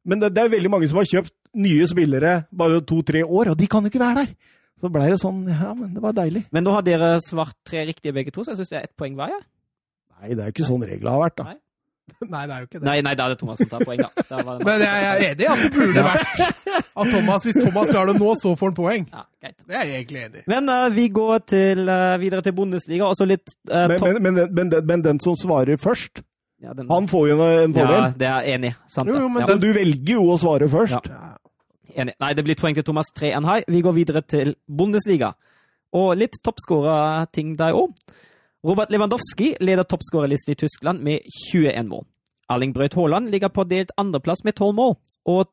Men 0.08 0.22
det, 0.22 0.30
det 0.36 0.44
er 0.44 0.54
veldig 0.54 0.70
mange 0.72 0.88
som 0.88 1.00
har 1.02 1.10
kjøpt 1.10 1.34
nye 1.58 1.88
spillere 1.90 2.32
bare 2.54 2.80
to-tre 2.86 3.24
år, 3.26 3.52
og 3.52 3.58
de 3.58 3.68
kan 3.68 3.84
jo 3.84 3.90
ikke 3.92 4.00
være 4.00 4.22
der! 4.22 4.54
Så 4.80 4.90
blei 4.94 5.08
det 5.10 5.18
sånn 5.20 5.40
Ja, 5.50 5.72
men 5.74 5.94
det 5.94 6.02
var 6.02 6.12
deilig. 6.14 6.44
Men 6.54 6.64
nå 6.64 6.72
har 6.76 6.82
dere 6.86 7.16
svart 7.24 7.56
tre 7.66 7.84
riktige 7.88 8.12
begge 8.14 8.30
to, 8.34 8.44
så 8.44 8.52
jeg 8.54 8.60
syns 8.62 8.68
det 8.74 8.78
er 8.82 8.84
ett 8.90 8.96
poeng 8.98 9.16
hver. 9.18 9.32
Ja. 9.34 9.40
Nei, 10.20 10.34
det 10.34 10.42
er 10.42 10.46
jo 10.50 10.54
ikke 10.56 10.66
sånn 10.68 10.82
reglene 10.86 11.14
har 11.16 11.24
vært, 11.28 11.36
da. 11.40 11.44
Nei. 11.52 11.58
Nei, 12.32 12.40
det 12.48 12.54
er 12.54 12.60
jo 12.62 12.66
ikke 12.70 12.78
det. 12.80 12.84
Nei, 12.88 12.94
nei, 13.04 13.10
da 13.20 13.24
er 13.28 13.34
det 13.34 13.38
Thomas 13.42 13.58
som 13.60 13.68
tar 13.68 13.82
poeng, 13.84 13.98
da. 14.00 14.22
Da 14.30 14.38
var 14.46 14.56
det 14.58 14.64
Men 14.64 14.80
jeg 14.80 15.08
er 15.08 15.24
enig 15.28 15.44
i 15.44 15.48
at 15.52 15.60
det 15.60 15.72
burde 15.74 16.04
vært 16.06 16.40
at 17.02 17.10
Thomas, 17.12 17.44
hvis 17.44 17.58
Thomas 17.60 17.90
klarer 17.92 18.12
det 18.14 18.22
nå, 18.22 18.30
så 18.40 18.54
får 18.56 18.70
han 18.70 18.76
poeng. 18.78 19.04
ja, 19.12 19.24
greit. 19.44 19.58
Det 19.68 19.76
er 19.76 19.84
jeg 19.90 19.98
egentlig 19.98 20.22
enig 20.24 20.40
i. 20.40 20.44
Men 20.54 20.72
uh, 20.72 20.86
vi 20.96 21.04
går 21.18 21.44
til, 21.52 21.82
uh, 21.84 22.16
videre 22.22 22.42
til 22.46 22.56
Bundesliga, 22.56 23.04
og 23.10 23.14
så 23.18 23.28
litt 23.28 23.52
uh, 23.68 23.84
Men, 23.92 24.00
men, 24.00 24.22
men, 24.24 24.34
den- 24.40 24.54
men, 24.56 24.72
den- 24.72 24.86
men 24.88 25.04
den 25.04 25.20
som 25.20 25.36
svarer 25.36 25.76
først, 25.78 26.22
Ja, 26.64 26.72
den- 26.74 26.88
han 26.90 27.06
får 27.12 27.28
jo 27.28 27.36
en 27.44 27.74
fordel. 27.76 28.00
Ja, 28.00 28.10
det 28.18 28.26
er 28.32 28.40
jeg 28.48 28.56
enig. 28.58 28.72
Sant 28.88 29.06
Jo, 29.12 29.20
jo, 29.20 29.28
men 29.28 29.44
ja. 29.44 29.54
Du 29.60 29.68
velger 29.76 30.14
jo 30.16 30.24
å 30.32 30.38
svare 30.40 30.66
først. 30.72 30.96
Ja. 31.12 31.27
Enig. 31.94 32.14
Nei, 32.20 32.32
det 32.36 32.44
blir 32.44 32.58
poeng 32.58 32.76
til 32.76 32.84
Thomas 32.86 33.10
3 33.16 33.32
en 33.36 33.46
high. 33.48 33.64
Vi 33.68 33.82
går 33.84 33.94
videre 33.96 34.22
til 34.22 34.54
Bundesliga. 34.66 35.32
Og 35.96 36.16
litt 36.20 36.36
toppskåra-ting 36.44 37.54
der 37.58 37.76
òg. 37.76 37.94
Robert 38.66 38.90
Lewandowski 38.92 39.54
leder 39.62 39.86
toppskårerliste 39.86 40.52
i 40.52 40.58
Tyskland 40.58 41.00
med 41.02 41.24
21 41.52 41.88
mål. 41.88 42.04
Erling 42.50 42.72
Braut 42.74 42.96
Haaland 42.96 43.30
ligger 43.30 43.52
på 43.52 43.64
delt 43.68 43.92
andreplass 43.96 44.44
med 44.44 44.56
12 44.56 44.74
mål. 44.74 44.96
Og 45.28 45.46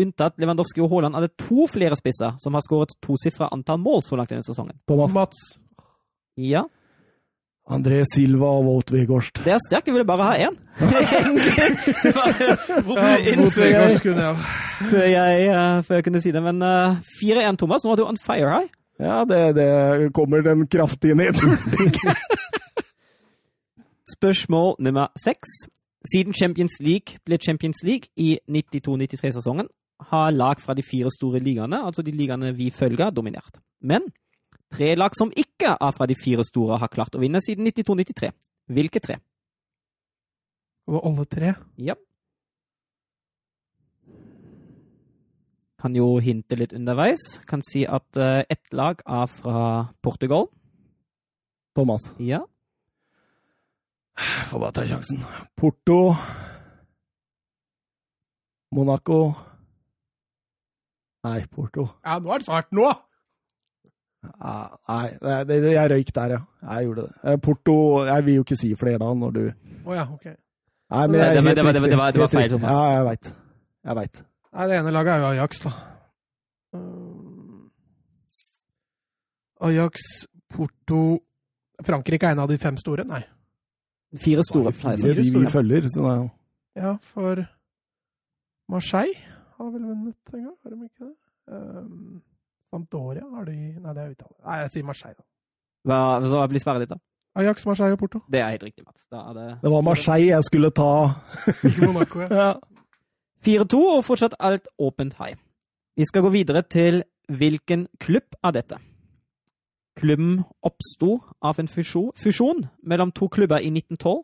unntatt 0.00 0.38
Lewandowski 0.40 0.80
og 0.84 0.92
Haaland 0.92 1.16
er 1.16 1.26
det 1.26 1.36
to 1.40 1.66
flere 1.70 1.96
spisser 1.98 2.38
som 2.40 2.54
har 2.56 2.64
skåret 2.64 2.94
tosifra 3.04 3.50
antall 3.52 3.80
mål 3.82 4.04
så 4.06 4.16
langt 4.16 4.32
denne 4.32 4.46
sesongen. 4.46 4.78
Thomas. 4.88 5.12
Mats. 5.12 5.42
Ja, 6.40 6.64
André 7.70 8.02
Silva 8.14 8.46
og 8.58 8.64
Wout 8.66 8.90
Weghorst. 8.92 9.38
det 9.44 9.52
er 9.52 9.58
sterkt. 9.68 9.86
Jeg 9.86 9.94
ville 9.94 10.04
bare 10.06 10.24
ha 10.24 10.48
én. 10.48 10.56
Wout 12.86 13.36
mot 13.38 13.56
Vegard 13.56 14.00
kunne 14.02 14.22
jeg 14.22 14.36
før, 14.90 15.02
jeg, 15.06 15.46
eh, 15.46 15.82
før 15.86 15.94
jeg 15.94 16.04
kunne 16.04 16.20
si 16.20 16.30
det. 16.34 16.42
Men 16.42 16.62
eh, 16.62 16.96
4-1, 17.22 17.56
Thomas. 17.56 17.84
Nå 17.84 17.92
er 17.92 17.96
du 18.00 18.04
on 18.06 18.18
fire 18.26 18.50
high. 18.56 18.68
Ja, 19.00 19.22
det, 19.28 19.54
det 19.56 20.12
kommer 20.14 20.42
den 20.42 20.66
kraftige 20.66 21.14
nedturen. 21.14 21.58
Spørsmål 24.16 24.74
nummer 24.78 25.06
seks. 25.24 25.48
Siden 26.12 26.34
Champions 26.34 26.72
League 26.80 27.18
ble 27.26 27.38
Champions 27.38 27.78
League 27.86 28.10
i 28.16 28.38
92-93-sesongen, 28.50 29.66
har 30.10 30.30
lag 30.30 30.60
fra 30.60 30.74
de 30.74 30.82
fire 30.82 31.10
store 31.14 31.38
ligaene, 31.38 31.78
altså 31.86 32.02
de 32.02 32.10
ligaene 32.10 32.50
vi 32.56 32.70
følger, 32.74 33.10
dominert. 33.10 33.60
Men 33.80 34.02
tre 34.72 34.94
lag 34.96 35.14
som 35.18 35.32
ikke 35.36 35.74
er 35.76 35.92
fra 35.96 36.08
de 36.08 36.16
fire 36.18 36.44
store, 36.46 36.80
har 36.80 36.92
klart 36.92 37.14
å 37.16 37.20
vinne 37.22 37.40
siden 37.44 37.68
92-93. 37.68 38.32
Hvilke 38.72 39.02
tre? 39.04 39.18
Og 40.90 41.04
alle 41.06 41.26
tre. 41.30 41.52
Ja. 41.78 41.94
Kan 45.82 45.96
jo 45.98 46.16
hinte 46.22 46.58
litt 46.58 46.74
underveis. 46.76 47.22
Kan 47.48 47.62
si 47.66 47.84
at 47.86 48.18
uh, 48.18 48.42
ett 48.46 48.72
lag 48.74 49.02
er 49.02 49.30
fra 49.30 49.62
Portugal. 50.02 50.48
Thomas. 51.74 52.10
Ja. 52.22 52.42
Får 54.50 54.60
bare 54.60 54.76
ta 54.76 54.84
sjansen. 54.86 55.22
Porto. 55.56 56.14
Monaco. 58.72 59.32
Nei, 61.22 61.40
Porto. 61.50 61.86
Ja, 62.04 62.18
nå 62.18 62.32
er 62.34 62.42
det 62.42 62.48
svart. 62.48 62.70
Nå! 62.74 62.90
Ja, 64.22 64.76
nei, 64.88 65.08
det, 65.20 65.46
det, 65.64 65.72
jeg 65.72 65.90
røyk 65.90 66.12
der, 66.14 66.30
ja. 66.36 66.40
Jeg 66.70 66.86
gjorde 66.86 67.02
det. 67.08 67.14
Eh, 67.24 67.36
Porto 67.42 68.04
Jeg 68.06 68.24
vil 68.24 68.34
jo 68.36 68.42
ikke 68.44 68.56
si 68.60 68.74
flere 68.78 68.98
da, 69.02 69.08
når 69.14 69.32
du 69.34 69.40
Å 69.84 69.94
ja, 69.96 70.04
ok. 70.12 70.26
Nei, 70.26 71.06
men 71.06 71.12
Det- 71.12 71.20
jeg, 71.20 71.34
det 71.34 71.44
var- 71.44 71.72
det 71.72 71.82
det 71.82 71.90
det 71.90 71.98
var- 71.98 72.12
det 72.12 72.20
var 72.20 72.28
feil. 72.28 72.50
Thomas. 72.50 72.72
Ja, 72.72 72.96
jeg 72.96 73.04
veit. 73.06 73.34
Jeg 73.84 73.96
veit. 73.96 74.22
Nei, 74.52 74.66
det 74.68 74.76
ene 74.78 74.90
laget 74.92 75.12
er 75.14 75.18
jo 75.18 75.26
Ajax, 75.32 75.60
da. 75.64 75.72
Um, 76.74 77.70
Ajax, 79.60 80.26
Porto 80.52 81.18
Frankrike 81.84 82.26
er 82.26 82.32
en 82.36 82.38
av 82.44 82.48
de 82.48 82.58
fem 82.58 82.76
store? 82.76 83.04
Nei. 83.08 83.22
Fire 84.20 84.42
store. 84.44 84.72
Fire 84.72 84.96
fire 85.00 85.14
de 85.22 85.30
vi 85.30 85.46
følger. 85.50 85.88
Så 85.88 86.02
det, 86.02 86.10
er 86.10 86.16
jo- 86.16 86.30
Ja, 86.76 86.96
for 87.00 87.46
Marseille 88.68 89.14
har 89.58 89.70
vel 89.70 89.82
vunnet 89.82 90.14
en 90.34 90.44
gang, 90.44 90.56
har 90.62 90.70
de 90.70 90.84
ikke 90.84 91.08
det? 91.08 91.16
Um, 91.48 92.22
Sampdoria 92.72 93.24
har 93.36 93.46
de 93.48 93.54
Nei, 93.54 93.92
det 93.92 94.02
er 94.02 94.12
Italia. 94.14 94.38
Nei, 94.48 94.58
jeg 94.64 94.74
sier 94.76 94.86
Marseille, 94.88 95.18
da. 95.18 95.26
Hva, 95.88 95.98
så 96.30 96.44
blir 96.48 96.62
svaret 96.62 96.84
ditt, 96.84 96.94
da? 96.94 97.00
Ajax, 97.42 97.64
Marseille 97.64 97.96
og 97.96 98.00
Porto. 98.00 98.20
Det 98.28 98.40
er 98.42 98.50
helt 98.52 98.64
riktig, 98.66 98.84
Mats. 98.84 99.06
Da 99.12 99.22
er 99.30 99.36
det 99.36 99.46
det 99.62 99.70
var 99.72 99.84
Marseille 99.86 100.28
jeg 100.28 100.44
skulle 100.48 100.70
ta. 100.76 100.92
Ikke 101.68 101.88
Monaco, 101.88 102.20
ja. 102.20 102.28
Ja. 102.36 102.50
4-2, 103.42 103.80
og 103.96 104.04
fortsatt 104.06 104.36
alt 104.38 104.68
åpent 104.78 105.16
high. 105.18 105.38
Vi 105.96 106.04
skal 106.08 106.22
gå 106.22 106.30
videre 106.32 106.62
til 106.62 107.02
hvilken 107.32 107.86
klubb 108.00 108.36
er 108.44 108.54
dette? 108.54 108.78
Klubben 109.98 110.42
oppsto 110.64 111.18
av 111.44 111.58
en 111.60 111.68
fusjon, 111.68 112.12
fusjon 112.16 112.62
mellom 112.86 113.12
to 113.12 113.28
klubber 113.28 113.60
i 113.60 113.72
1912, 113.72 114.22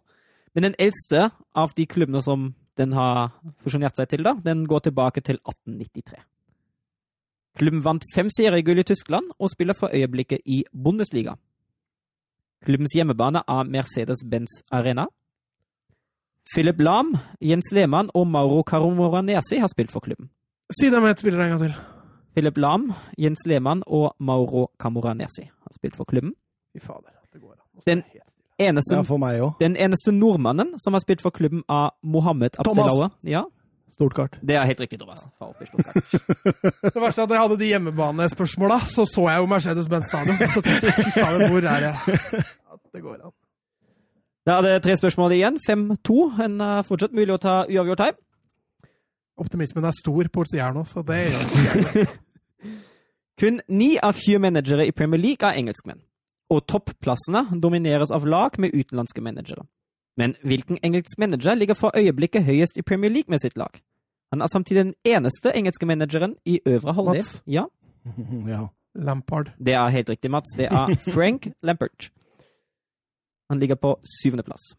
men 0.54 0.68
den 0.68 0.78
eldste 0.78 1.28
av 1.56 1.74
de 1.76 1.84
klubbene 1.86 2.22
som 2.24 2.52
den 2.78 2.94
har 2.96 3.34
fusjonert 3.64 3.98
seg 3.98 4.08
til, 4.12 4.24
da, 4.24 4.36
den 4.44 4.64
går 4.68 4.86
tilbake 4.86 5.24
til 5.24 5.40
1893. 5.42 6.22
Klubben 7.58 7.82
vant 7.82 8.04
fem 8.14 8.30
seriegull 8.30 8.78
i 8.78 8.86
Tyskland 8.86 9.32
og 9.38 9.50
spiller 9.50 9.74
for 9.74 9.90
øyeblikket 9.94 10.44
i 10.46 10.64
Bundesliga. 10.72 11.34
Klubbens 12.64 12.94
hjemmebane 12.94 13.42
er 13.48 13.64
Mercedes-Benz 13.66 14.62
Arena. 14.70 15.06
Philip 16.54 16.80
Lahm, 16.80 17.16
Jens 17.40 17.72
Lehmann 17.72 18.10
og 18.14 18.26
Mauro 18.26 18.62
Caromoranesi 18.62 19.58
har 19.58 19.68
spilt 19.68 19.90
for 19.90 20.00
klubben. 20.00 20.30
Si 20.70 20.90
det 20.90 21.02
med 21.02 21.10
ett 21.10 21.18
spiller 21.18 21.40
en 21.40 21.50
gang 21.50 21.60
til. 21.60 21.74
Philip 22.34 22.56
Lahm, 22.56 22.92
Jens 23.18 23.46
Lehmann 23.46 23.82
og 23.86 24.14
Mauro 24.18 24.70
Camoranesi 24.78 25.42
har 25.42 25.74
spilt 25.74 25.96
for 25.96 26.04
klubben. 26.04 26.32
Fy 26.72 26.80
fader, 26.80 27.12
det 27.32 27.40
går. 27.40 27.54
Den-. 27.86 28.02
Eneste, 28.58 28.96
ja, 28.96 29.02
for 29.06 29.20
meg. 29.22 29.38
Den 29.60 29.76
eneste 29.78 30.10
nordmannen 30.12 30.72
som 30.82 30.92
har 30.92 31.00
spilt 31.00 31.20
for 31.22 31.30
klubben, 31.30 31.62
er 31.70 31.92
Mohammed 32.02 32.56
Thomas. 32.58 32.90
Abdelaue. 32.90 33.10
Ja, 33.22 33.44
Stort 33.94 34.14
kart. 34.14 34.38
det 34.44 34.54
er 34.56 34.64
helt 34.68 34.80
riktig, 34.80 34.98
Thomas. 35.00 35.24
Ja. 35.40 35.48
Det 36.94 37.00
verste 37.00 37.22
er 37.22 37.26
at 37.26 37.34
jeg 37.34 37.40
hadde 37.40 37.58
de 37.58 37.70
hjemmebanespørsmåla, 37.72 38.78
så 38.86 39.06
så 39.08 39.26
jeg 39.28 39.42
jo 39.42 39.50
Mercedes-Benz 39.50 40.10
stadion. 40.10 40.38
Så 40.52 40.62
tenkte 40.62 40.92
jeg, 40.92 41.50
hvor 41.50 41.66
er 41.66 41.86
jeg? 41.88 42.18
At 42.72 42.80
det 42.94 43.02
går 43.02 43.20
an. 43.24 43.34
Da 44.46 44.58
er 44.58 44.64
det 44.64 44.82
tre 44.84 44.96
spørsmål 44.96 45.34
igjen. 45.36 45.58
5-2. 45.68 46.18
En 46.44 46.60
er 46.64 46.86
fortsatt 46.88 47.16
mulig 47.16 47.34
å 47.34 47.40
ta 47.42 47.56
uavgjort 47.68 48.04
her. 48.06 48.14
Optimismen 49.38 49.84
er 49.86 49.94
stor 49.96 50.30
på 50.32 50.42
Orsier 50.42 50.72
nå, 50.74 50.84
så 50.88 51.04
det 51.06 51.18
gjør 51.28 52.08
Kun 53.38 53.60
ni 53.70 53.92
av 54.02 54.16
20 54.18 54.40
managere 54.42 54.88
i 54.88 54.94
Premier 54.94 55.20
League 55.20 55.46
er 55.46 55.60
engelskmenn. 55.60 56.00
Og 56.50 56.64
topplassene 56.66 57.44
domineres 57.62 58.10
av 58.10 58.24
lag 58.26 58.56
med 58.58 58.74
utenlandske 58.74 59.22
managere. 59.22 59.62
Men 60.18 60.34
hvilken 60.42 60.78
engelsk 60.82 61.18
manager 61.18 61.54
ligger 61.54 61.74
for 61.78 61.94
øyeblikket 61.96 62.44
høyest 62.44 62.78
i 62.78 62.82
Premier 62.82 63.10
League 63.10 63.30
med 63.30 63.38
sitt 63.38 63.56
lag? 63.56 63.70
Han 64.32 64.42
er 64.42 64.50
samtidig 64.50 64.84
den 64.84 64.94
eneste 65.06 65.52
engelske 65.56 65.86
manageren 65.86 66.34
i 66.44 66.58
øvre 66.66 66.92
halvdel. 66.94 67.24
Ja, 67.46 67.64
Ja. 68.48 68.66
Lampard. 68.94 69.52
det 69.58 69.74
er 69.74 69.88
helt 69.94 70.08
riktig, 70.10 70.30
Mats. 70.30 70.50
Det 70.56 70.66
er 70.66 70.94
Frank 71.14 71.46
Lampert. 71.62 72.10
Han 73.50 73.58
ligger 73.60 73.76
på 73.76 73.94
syvendeplass. 74.22 74.74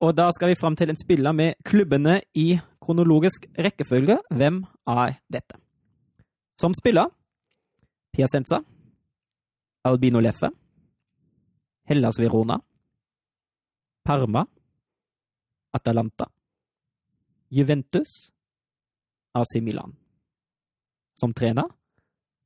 Og 0.00 0.16
da 0.16 0.28
skal 0.30 0.48
vi 0.48 0.54
fram 0.60 0.76
til 0.76 0.90
en 0.90 0.96
spiller 0.96 1.32
med 1.32 1.54
klubbene 1.64 2.20
i 2.34 2.58
kronologisk 2.82 3.46
rekkefølge. 3.58 4.18
Hvem 4.30 4.64
er 4.86 5.14
dette? 5.32 5.56
Som 6.60 6.74
spiller 6.74 7.08
Piacenza, 8.12 8.60
Albino 9.84 10.20
Leffe, 10.20 10.50
Hellas 11.88 12.18
Verona, 12.20 12.58
Parma, 14.04 14.44
Atalanta, 15.72 16.26
Juventus, 17.50 18.08
AC 19.34 19.60
Milan. 19.62 19.94
Som 21.20 21.32
trener 21.34 21.64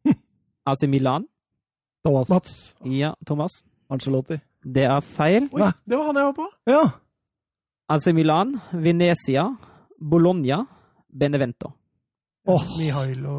AC 0.64 0.86
Milan. 0.88 1.26
Thomas 2.04 2.28
Mats. 2.28 2.74
Ja, 2.84 3.14
Thomas. 3.26 3.64
Angelotti. 3.88 4.38
Det 4.62 4.84
er 4.84 5.00
feil. 5.00 5.48
Oi, 5.52 5.70
det 5.88 5.96
var 5.98 6.10
han 6.10 6.16
jeg 6.20 6.28
var 6.28 6.34
på! 6.36 6.46
Ja. 6.68 6.82
AC 7.88 8.06
Milan, 8.12 8.58
Venezia, 8.72 9.46
Bologna, 9.98 10.62
Benevento. 11.08 11.72
Åh. 12.48 12.64
Mihailo 12.78 13.36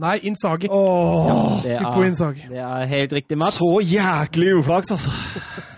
Nei, 0.00 0.16
Insagi. 0.22 0.68
Ja, 0.70 1.58
Det 1.62 1.72
er, 1.74 2.42
det 2.48 2.58
er 2.62 2.84
helt 2.86 3.12
riktig, 3.12 3.36
Mats. 3.38 3.58
så 3.58 3.80
jæklig 3.82 4.52
uflaks, 4.60 4.92
altså. 4.94 5.10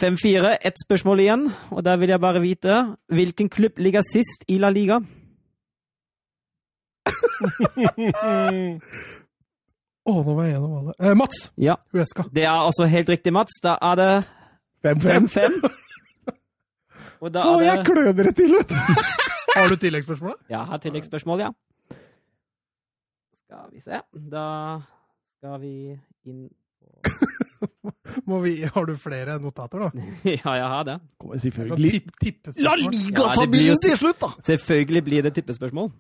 5-4, 0.02 0.56
ett 0.66 0.78
spørsmål 0.82 1.20
igjen, 1.22 1.44
og 1.70 1.84
der 1.86 1.96
vil 2.00 2.10
jeg 2.10 2.18
bare 2.20 2.40
vite 2.42 2.74
hvilken 3.12 3.48
klubb 3.52 3.78
ligger 3.78 4.02
sist 4.06 4.42
i 4.50 4.56
La 4.58 4.70
Liga? 4.74 4.98
Å, 10.02 10.12
nå 10.26 10.32
var 10.34 10.44
jeg 10.48 10.54
gjennom 10.56 10.72
alle. 10.80 10.92
Eh, 10.98 11.14
Mats! 11.18 11.36
Ja, 11.62 11.76
Huesca. 11.94 12.22
det 12.34 12.42
er 12.42 12.50
altså 12.56 12.84
helt 12.90 13.08
riktig, 13.12 13.30
Mats. 13.34 13.54
Da 13.62 13.72
er 13.90 13.94
det 14.00 14.08
5-5. 14.82 15.28
5-5. 15.30 15.52
Og 17.22 17.28
da 17.30 17.40
Så 17.44 17.50
er 17.60 17.64
jeg 17.68 17.76
det 17.78 17.86
kløner 17.86 18.22
det 18.26 18.34
til, 18.40 18.50
vet 18.58 18.70
du. 18.72 18.76
Har 19.54 19.68
du 19.68 19.76
tilleggsspørsmål? 19.76 20.34
Ja, 20.50 20.62
har 20.64 20.78
tilleggsspørsmål, 20.80 21.40
ja. 21.44 21.50
Skal 23.44 23.66
vi 23.70 23.80
se. 23.84 24.00
Da 24.32 24.44
skal 25.36 25.60
vi 25.60 25.72
inn 26.24 26.48
Må 26.48 26.52
vi, 28.44 28.55
har 28.75 28.87
du 28.87 28.94
flere 29.01 29.38
notater, 29.42 29.87
da? 29.87 30.07
Ja, 30.37 30.55
jeg 30.59 30.70
har 30.75 30.87
det. 30.88 30.96
Kommer 31.20 31.42
selvfølgelig 31.42 32.03
tipp-. 32.22 32.53
La 32.57 32.75
Ja, 32.77 32.88
liga 32.88 33.29
ta 33.35 33.46
bilen 33.51 33.79
til 33.83 33.96
slutt, 33.98 34.20
da! 34.22 34.33
Selvfølgelig 34.53 35.05
blir 35.09 35.29
det 35.29 35.35
tippespørsmål. 35.38 35.92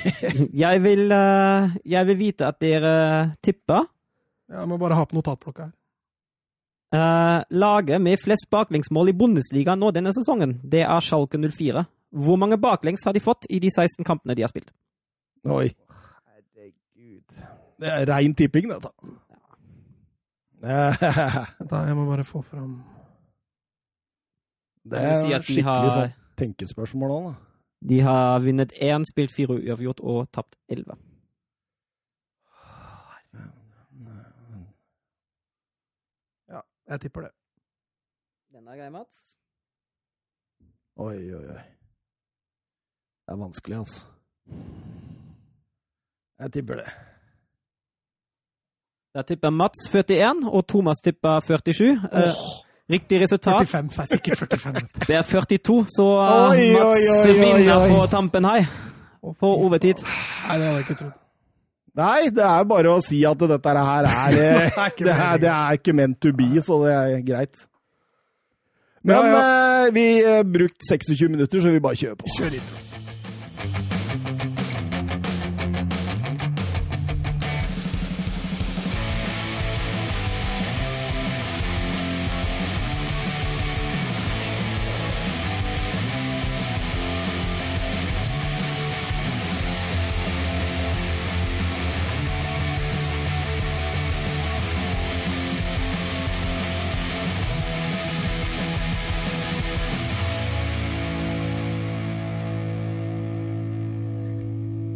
Jeg 0.64 0.80
vil, 0.80 1.10
eh, 1.12 1.72
jeg 1.84 2.06
vil 2.08 2.16
vite 2.16 2.46
at 2.46 2.60
dere 2.62 2.92
tipper 3.42 3.82
Ja, 4.48 4.62
Jeg 4.62 4.68
må 4.70 4.78
bare 4.80 4.96
ha 4.96 5.04
på 5.04 5.18
notatblokka 5.18 5.66
her. 5.66 5.74
Uh, 6.90 7.44
laget 7.54 8.00
med 8.02 8.18
flest 8.18 8.48
baklengsmål 8.50 9.12
i 9.12 9.14
Bundesliga 9.14 9.76
nå 9.78 9.92
denne 9.94 10.10
sesongen. 10.10 10.56
Det 10.66 10.80
er 10.82 11.04
Schalke 11.04 11.38
04. 11.38 11.84
Hvor 12.10 12.38
mange 12.40 12.58
baklengs 12.58 13.04
har 13.06 13.14
de 13.14 13.22
fått 13.22 13.46
i 13.46 13.60
de 13.62 13.70
16 13.70 14.02
kampene 14.04 14.34
de 14.34 14.42
har 14.42 14.50
spilt? 14.50 14.72
Oi. 15.46 15.68
Det 17.80 17.88
er 17.88 18.06
rein 18.12 18.34
tipping, 18.36 18.70
dette. 18.70 18.90
Da, 21.70 21.76
jeg 21.88 21.96
må 21.96 22.04
bare 22.04 22.24
få 22.24 22.42
fram 22.44 22.82
Det 24.84 24.98
er 25.00 25.14
si 25.22 25.30
skikkelig 25.54 25.64
har, 25.64 25.94
sånn 25.94 26.10
tenkespørsmål 26.36 27.14
òg, 27.14 27.28
da. 27.30 27.32
de 27.88 28.00
har 28.04 28.42
vunnet 28.44 28.74
én, 28.76 29.04
spilt 29.08 29.32
fire 29.32 29.56
uavgjort 29.56 30.00
og 30.04 30.28
tapt 30.32 30.56
elleve. 30.68 30.96
Ja, 36.48 36.60
jeg 36.92 37.00
tipper 37.06 37.20
det. 37.28 37.32
Den 38.52 38.68
er 38.68 38.76
grei, 38.80 38.88
Mats. 38.90 39.20
Oi, 41.00 41.16
oi, 41.32 41.44
oi. 41.56 41.60
Det 43.24 43.36
er 43.36 43.40
vanskelig, 43.40 43.76
altså. 43.76 44.06
Jeg 46.40 46.52
tipper 46.52 46.82
det. 46.82 46.88
Da 49.14 49.22
tipper 49.26 49.50
Mats 49.50 49.88
41, 49.90 50.44
og 50.46 50.66
Thomas 50.70 51.00
tipper 51.02 51.40
47. 51.42 51.96
Oh. 52.12 52.42
riktig 52.90 53.20
resultat 53.22 53.68
45, 53.68 53.90
så 53.94 54.02
er 54.02 54.06
sikkert 54.10 54.38
45. 54.38 54.74
det 55.08 55.16
er 55.16 55.22
42, 55.22 55.78
så 55.96 56.06
eh, 56.18 56.50
Oi, 56.50 56.68
Mats 56.76 56.94
oi, 56.94 57.08
oi, 57.16 57.32
vinner 57.40 57.76
oi. 57.84 57.88
på 57.90 58.04
tampen 58.10 58.44
her. 58.46 58.68
På 59.40 59.50
overtid. 59.66 60.00
Nei, 60.04 60.56
det 60.58 60.66
hadde 60.66 60.76
jeg 60.76 60.86
ikke 60.86 60.98
trodd. 61.02 61.16
Nei, 62.00 62.28
det 62.34 62.44
er 62.46 62.68
bare 62.70 62.92
å 62.94 63.00
si 63.02 63.18
at 63.26 63.42
dette 63.50 63.72
her 63.90 64.06
er 64.10 64.36
eh, 64.38 64.70
Det 64.70 64.78
er 64.78 64.94
ikke 64.94 65.08
det, 65.08 65.16
er, 65.16 65.42
det 65.42 65.50
er 65.54 65.80
ikke 65.80 65.96
meant 65.98 66.20
to 66.22 66.32
be, 66.38 66.48
så 66.62 66.78
det 66.86 66.94
er 66.94 67.26
greit. 67.26 67.66
Men 69.02 69.16
Ja, 69.16 69.26
ja. 69.34 69.90
vi 69.96 70.06
har 70.22 70.46
brukt 70.46 70.86
26 70.86 71.28
minutter, 71.34 71.60
så 71.60 71.74
vi 71.74 71.82
bare 71.82 71.98
kjører 71.98 72.18
på. 72.20 72.30
Kjør 72.38 72.58
intro. 72.60 72.89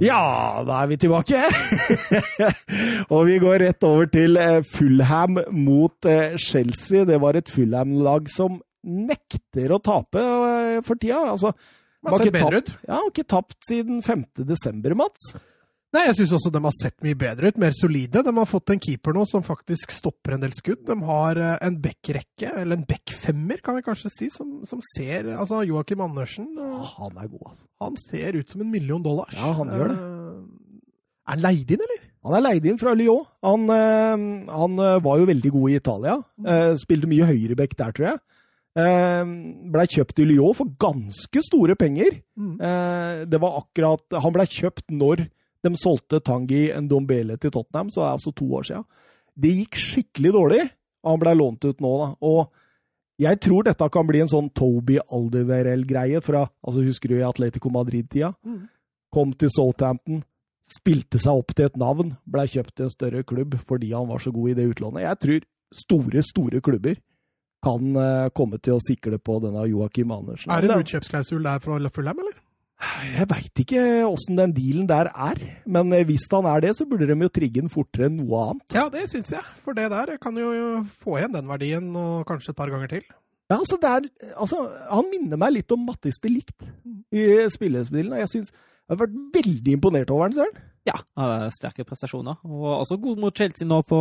Ja, 0.04 0.62
da 0.66 0.82
er 0.84 0.90
vi 0.92 0.98
tilbake. 1.00 1.40
og 3.14 3.24
vi 3.28 3.38
går 3.42 3.62
rett 3.64 3.86
over 3.88 4.10
til 4.12 4.36
eh, 4.40 4.60
Fulham 4.68 5.38
mot 5.54 6.08
eh, 6.10 6.36
Chelsea. 6.40 7.04
Det 7.08 7.18
var 7.22 7.38
et 7.40 7.50
Fulham-lag 7.52 8.28
som 8.32 8.60
nekter 8.84 9.72
å 9.72 9.80
tape 9.84 10.20
eh, 10.20 10.78
for 10.84 11.00
tida. 11.00 11.22
Altså, 11.34 11.54
man 12.04 12.14
har 12.18 12.26
ikke 12.26 12.36
bedre 12.36 12.60
tapt- 12.60 12.86
ja, 12.88 12.98
har 13.00 13.10
ikke 13.10 13.28
tapt 13.32 13.58
siden 13.70 14.02
5. 14.04 14.24
desember, 14.44 14.96
Mats. 15.04 15.30
Nei, 15.94 16.02
jeg 16.08 16.16
syns 16.18 16.32
også 16.34 16.50
de 16.50 16.60
har 16.64 16.74
sett 16.74 16.96
mye 17.06 17.14
bedre 17.18 17.52
ut, 17.52 17.58
mer 17.62 17.74
solide. 17.76 18.24
De 18.26 18.32
har 18.34 18.48
fått 18.50 18.72
en 18.74 18.80
keeper 18.82 19.14
nå 19.14 19.22
som 19.30 19.44
faktisk 19.46 19.92
stopper 19.94 20.34
en 20.34 20.42
del 20.42 20.54
skudd. 20.56 20.80
De 20.88 20.96
har 21.06 21.38
eh, 21.38 21.52
en 21.62 21.76
backrekke, 21.84 22.48
eller 22.50 22.80
en 22.80 22.86
backfemmer, 22.88 23.60
kan 23.62 23.78
vi 23.78 23.84
kanskje 23.86 24.10
si, 24.10 24.30
som, 24.34 24.56
som 24.66 24.80
ser 24.96 25.28
Altså 25.36 25.60
Joakim 25.68 26.02
Andersen, 26.02 26.48
eh, 26.58 26.88
han 26.96 27.14
er 27.22 27.28
god, 27.30 27.44
altså. 27.52 27.66
han 27.86 28.00
ser 28.08 28.40
ut 28.40 28.50
som 28.50 28.64
en 28.64 28.72
million 28.74 29.04
dollars. 29.06 29.36
Ja, 29.38 29.52
han 29.60 29.70
gjør 29.70 29.92
det. 29.92 30.00
Eh, 30.00 30.82
Er 31.24 31.36
han 31.36 31.44
leid 31.46 31.70
inn, 31.76 31.86
eller? 31.86 32.02
Han 32.26 32.34
er 32.40 32.42
leid 32.48 32.66
inn 32.68 32.80
fra 32.80 32.92
Lyon. 32.96 33.22
Han, 33.44 33.62
han 33.68 34.76
var 35.04 35.18
jo 35.20 35.26
veldig 35.28 35.50
god 35.54 35.70
i 35.70 35.76
Italia. 35.78 36.14
Eh, 36.42 36.72
spilte 36.80 37.08
mye 37.08 37.26
høyreback 37.28 37.76
der, 37.78 37.94
tror 37.96 38.06
jeg. 38.10 38.18
Blei 39.70 39.84
kjøpt 39.92 40.18
i 40.18 40.26
Lyon 40.26 40.56
for 40.58 40.72
ganske 40.82 41.42
store 41.46 41.76
penger. 41.78 42.16
Eh, 42.40 43.22
det 43.30 43.38
var 43.44 43.60
akkurat 43.60 44.16
Han 44.24 44.34
blei 44.34 44.46
kjøpt 44.50 44.88
når 44.90 45.26
de 45.64 45.72
solgte 45.80 46.20
Tangi 46.24 46.66
Ndombele 46.84 47.38
til 47.40 47.52
Tottenham, 47.54 47.90
så 47.92 48.02
det 48.02 48.08
er 48.08 48.18
altså 48.18 48.34
to 48.36 48.48
år 48.58 48.68
siden. 48.68 48.84
Det 49.34 49.54
gikk 49.58 49.80
skikkelig 49.80 50.34
dårlig, 50.36 50.60
og 51.04 51.14
han 51.14 51.22
blei 51.22 51.34
lånt 51.38 51.64
ut 51.64 51.80
nå, 51.82 51.94
da. 52.02 52.10
Og 52.28 53.24
jeg 53.24 53.40
tror 53.46 53.66
dette 53.66 53.88
kan 53.94 54.06
bli 54.08 54.20
en 54.24 54.30
sånn 54.30 54.50
Toby 54.56 54.98
Aldeverell-greie 55.02 56.22
fra 56.24 56.44
altså 56.66 56.82
Husker 56.82 57.12
du 57.12 57.18
i 57.20 57.26
Atletico 57.26 57.70
Madrid-tida? 57.72 58.32
Mm. 58.46 58.64
Kom 59.14 59.34
til 59.38 59.52
Southampton, 59.54 60.24
spilte 60.70 61.20
seg 61.22 61.42
opp 61.42 61.54
til 61.54 61.68
et 61.68 61.78
navn, 61.78 62.16
blei 62.26 62.48
kjøpt 62.50 62.74
til 62.74 62.88
en 62.88 62.94
større 62.94 63.22
klubb 63.26 63.54
fordi 63.68 63.92
han 63.94 64.08
var 64.10 64.22
så 64.22 64.34
god 64.34 64.50
i 64.50 64.56
det 64.58 64.68
utlånet. 64.72 65.06
Jeg 65.06 65.20
tror 65.24 65.46
store, 65.84 66.24
store 66.26 66.62
klubber 66.64 66.98
kan 67.64 67.96
eh, 67.96 68.30
komme 68.36 68.58
til 68.60 68.76
å 68.76 68.82
sikle 68.82 69.18
på 69.22 69.38
denne 69.44 69.64
Joakim 69.70 70.12
Andersen. 70.12 70.50
Er 70.52 70.64
det 70.64 70.74
en 70.74 70.82
utkjøpsklausul 70.84 71.46
der 71.46 71.62
fra 71.64 71.78
Fulham, 71.94 72.20
eller? 72.20 72.43
Jeg 73.04 73.26
veit 73.30 73.60
ikke 73.62 73.82
åssen 74.04 74.38
den 74.38 74.52
dealen 74.56 74.88
der 74.90 75.08
er, 75.08 75.38
men 75.70 75.92
eh, 75.94 76.04
hvis 76.08 76.26
han 76.32 76.46
er 76.50 76.64
det, 76.64 76.72
så 76.76 76.86
burde 76.88 77.06
de 77.08 77.16
jo 77.16 77.30
trigge 77.32 77.62
den 77.62 77.72
fortere 77.72 78.08
enn 78.10 78.18
noe 78.18 78.40
annet. 78.50 78.66
Ja, 78.76 78.88
det 78.92 79.06
syns 79.12 79.30
jeg. 79.32 79.44
For 79.64 79.76
det 79.76 79.86
der 79.92 80.16
kan 80.20 80.36
jo 80.40 80.82
få 81.04 81.20
igjen 81.20 81.36
den 81.36 81.48
verdien, 81.48 81.92
og 81.96 82.26
kanskje 82.28 82.52
et 82.52 82.58
par 82.58 82.72
ganger 82.72 82.90
til. 82.90 83.06
Ja, 83.52 83.58
altså, 83.60 83.78
det 83.80 83.90
er, 83.90 84.06
altså, 84.40 84.60
han 84.90 85.10
minner 85.12 85.40
meg 85.40 85.54
litt 85.54 85.72
om 85.74 85.84
Mattis 85.86 86.18
de 86.24 86.32
Licht 86.32 86.64
i 87.14 87.24
spillespillen, 87.52 88.14
og 88.16 88.22
jeg 88.24 88.32
syns 88.32 88.54
jeg 88.54 88.92
har 88.92 89.00
vært 89.00 89.16
veldig 89.32 89.74
imponert 89.78 90.10
over 90.12 90.26
han, 90.26 90.34
Søren. 90.36 90.64
Ja, 90.84 90.98
har 91.16 91.46
sterke 91.54 91.86
prestasjoner. 91.88 92.42
Og 92.44 92.66
også 92.82 92.98
god 93.00 93.22
mot 93.22 93.36
Chelsea 93.36 93.68
nå 93.68 93.78
på, 93.88 94.00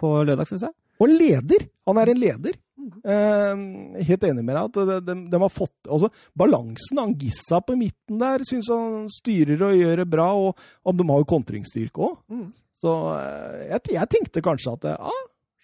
på 0.00 0.10
lørdag, 0.26 0.48
syns 0.50 0.64
jeg. 0.66 0.74
Og 0.98 1.12
leder! 1.12 1.68
Han 1.86 2.00
er 2.00 2.10
en 2.10 2.18
leder. 2.18 2.58
Eh, 3.04 4.04
helt 4.08 4.26
enig 4.28 4.44
med 4.44 4.54
deg 4.56 4.62
at 4.68 4.78
de, 4.90 4.98
de, 5.08 5.16
de 5.32 5.40
har 5.42 5.52
fått 5.52 5.88
altså, 5.90 6.10
Balansen, 6.36 7.00
Angissa 7.02 7.60
på 7.64 7.76
midten 7.80 8.20
der, 8.22 8.44
syns 8.48 8.70
han 8.72 9.06
styrer 9.12 9.66
og 9.70 9.76
gjør 9.78 10.02
det 10.02 10.08
bra. 10.12 10.28
Og, 10.36 10.64
og 10.84 10.98
de 10.98 11.08
har 11.10 11.22
jo 11.24 11.30
kontringsstyrke 11.34 12.08
òg. 12.08 12.16
Mm. 12.32 12.46
Så 12.84 12.94
eh, 13.18 13.60
jeg, 13.72 13.94
jeg 13.96 14.12
tenkte 14.16 14.44
kanskje 14.44 14.76
at 14.78 14.88
ja, 14.94 15.12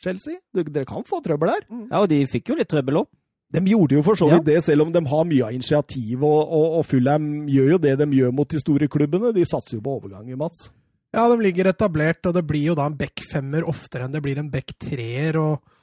Chelsea, 0.01 0.39
du, 0.55 0.63
dere 0.65 0.89
kan 0.89 1.05
få 1.05 1.21
trøbbel 1.25 1.53
her. 1.53 1.65
Ja, 1.91 2.01
og 2.05 2.09
de 2.13 2.23
fikk 2.31 2.53
jo 2.53 2.59
litt 2.61 2.71
trøbbel 2.73 3.03
òg. 3.03 3.11
De 3.51 3.61
gjorde 3.67 3.97
jo 3.97 4.03
for 4.07 4.15
så 4.15 4.29
vidt 4.31 4.45
Ja. 4.45 4.47
det, 4.53 4.61
selv 4.63 4.85
om 4.85 4.93
de 4.95 5.01
har 5.11 5.25
mye 5.27 5.47
av 5.49 5.55
initiativ. 5.57 6.21
Og, 6.23 6.39
og, 6.55 6.67
og 6.79 6.85
Fulham 6.87 7.25
gjør 7.51 7.73
jo 7.75 7.79
det 7.83 7.97
de 7.99 8.07
gjør 8.21 8.31
mot 8.39 8.47
de 8.49 8.61
store 8.63 8.87
klubbene. 8.89 9.33
De 9.35 9.43
satser 9.49 9.77
jo 9.77 9.83
på 9.83 9.97
overganger, 9.99 10.39
Mats. 10.39 10.69
Ja, 11.11 11.25
de 11.27 11.41
ligger 11.43 11.67
etablert, 11.67 12.23
og 12.31 12.37
det 12.37 12.45
blir 12.47 12.69
jo 12.69 12.77
da 12.79 12.85
en 12.87 12.95
back 12.95 13.25
femmer 13.33 13.67
oftere 13.67 14.07
enn 14.07 14.15
det 14.15 14.23
blir 14.23 14.39
en 14.39 14.53
back 14.53 14.71
treer. 14.79 15.35
og 15.43 15.57
eh, 15.59 15.80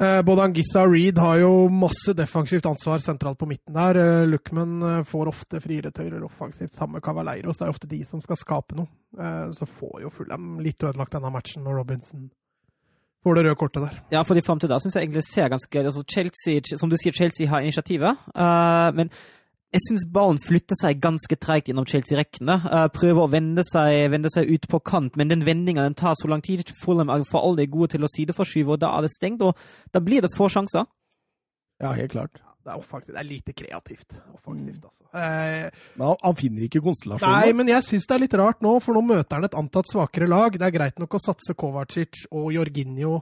Både 0.00 0.42
Angissa 0.46 0.86
og 0.86 0.94
Reed 0.94 1.18
har 1.20 1.38
jo 1.42 1.52
masse 1.68 2.14
defensivt 2.16 2.66
ansvar 2.70 3.02
sentralt 3.04 3.38
på 3.40 3.48
midten 3.50 3.76
der. 3.76 3.98
Eh, 4.00 4.26
Luckman 4.30 4.76
eh, 4.82 5.02
får 5.04 5.28
ofte 5.28 5.60
friere 5.60 5.92
tøyler 5.92 6.24
offensivt 6.24 6.72
sammen 6.74 6.96
med 6.96 7.04
Cavaleiros. 7.04 7.58
Det 7.60 7.66
er 7.66 7.74
ofte 7.74 7.90
de 7.90 8.00
som 8.08 8.22
skal 8.24 8.38
skape 8.40 8.78
noe. 8.78 8.88
Eh, 9.20 9.50
så 9.56 9.68
får 9.68 10.04
jo 10.06 10.12
Fulham 10.14 10.54
litt 10.64 10.80
ødelagt 10.80 11.12
denne 11.16 11.32
matchen 11.34 11.66
når 11.66 11.82
Robinson 11.82 12.30
får 13.20 13.36
det 13.36 13.44
røde 13.44 13.58
kortet 13.60 13.82
der. 13.84 13.98
Ja, 14.14 14.22
fordi 14.24 14.40
fram 14.40 14.60
til 14.62 14.70
da 14.72 14.78
syns 14.80 14.94
jeg 14.96 15.04
egentlig 15.04 15.26
ser 15.28 15.50
ganske 15.52 15.82
altså 15.84 16.04
Chelsea, 16.08 16.62
Som 16.80 16.88
du 16.88 16.96
sier, 16.96 17.12
Chelsea 17.12 17.48
har 17.50 17.60
initiativet. 17.60 18.16
eh, 18.34 18.88
men 18.96 19.10
jeg 19.70 19.82
syns 19.84 20.04
ballen 20.10 20.40
flytter 20.42 20.74
seg 20.78 20.98
ganske 21.02 21.36
treigt 21.38 21.70
gjennom 21.70 21.86
Chelsea-rekkene. 21.86 22.56
Uh, 22.64 22.86
prøver 22.90 23.22
å 23.22 23.30
vende 23.30 23.62
seg, 23.66 24.08
vende 24.10 24.32
seg 24.32 24.50
ut 24.50 24.66
på 24.70 24.80
kant, 24.82 25.14
men 25.20 25.30
den 25.30 25.44
vendinga 25.46 25.84
den 25.86 25.94
tar 25.98 26.16
så 26.18 26.30
lang 26.30 26.42
tid. 26.42 26.64
Fulham 26.82 27.12
er 27.12 27.22
for 27.28 27.46
alle 27.46 27.68
gode 27.70 27.94
til 27.94 28.06
å 28.06 28.10
sideforskyve, 28.10 28.74
og 28.74 28.82
da 28.82 28.90
er 28.96 29.06
det 29.06 29.12
stengt. 29.14 29.44
Og 29.46 29.54
da 29.94 30.02
blir 30.02 30.26
det 30.26 30.32
få 30.34 30.50
sjanser. 30.50 30.90
Ja, 31.80 31.94
helt 31.94 32.16
klart. 32.16 32.42
Det 32.60 32.74
er, 32.74 32.76
offensivt. 32.82 33.14
det 33.14 33.20
er 33.22 33.28
lite 33.28 33.54
kreativt. 33.56 34.18
Offensivt, 34.34 34.82
altså. 34.84 35.06
Eh, 35.16 35.70
Men 35.96 36.10
han, 36.10 36.18
han 36.26 36.36
finner 36.36 36.66
ikke 36.66 36.82
konstellasjonen. 36.84 37.38
Nei, 37.38 37.54
men 37.56 37.70
jeg 37.70 37.86
syns 37.86 38.10
det 38.10 38.16
er 38.16 38.24
litt 38.26 38.36
rart 38.42 38.60
nå, 38.66 38.74
for 38.84 38.98
nå 38.98 39.06
møter 39.06 39.38
han 39.38 39.48
et 39.48 39.56
antatt 39.56 39.88
svakere 39.88 40.28
lag. 40.28 40.58
Det 40.58 40.66
er 40.66 40.74
greit 40.74 41.00
nok 41.00 41.16
å 41.16 41.22
satse 41.22 41.56
Kovacic 41.58 42.26
og 42.28 42.50
Jorginho 42.58 43.20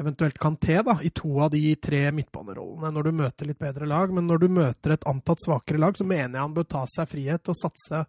eventuelt 0.00 0.38
Kanté, 0.40 0.80
da, 0.86 0.96
i 1.04 1.10
to 1.14 1.34
av 1.44 1.52
de 1.54 1.74
tre 1.76 2.06
midtbanerollene 2.16 2.92
når 2.94 3.08
du 3.08 3.18
møter 3.20 3.50
litt 3.50 3.60
bedre 3.60 3.88
lag. 3.88 4.12
Men 4.16 4.28
når 4.30 4.44
du 4.44 4.48
møter 4.60 4.96
et 4.96 5.06
antatt 5.10 5.42
svakere 5.44 5.80
lag, 5.82 5.98
så 5.98 6.06
mener 6.08 6.38
jeg 6.38 6.46
han 6.46 6.56
bør 6.56 6.68
ta 6.70 6.84
seg 6.90 7.10
frihet 7.10 7.52
og 7.52 7.58
satse 7.58 8.04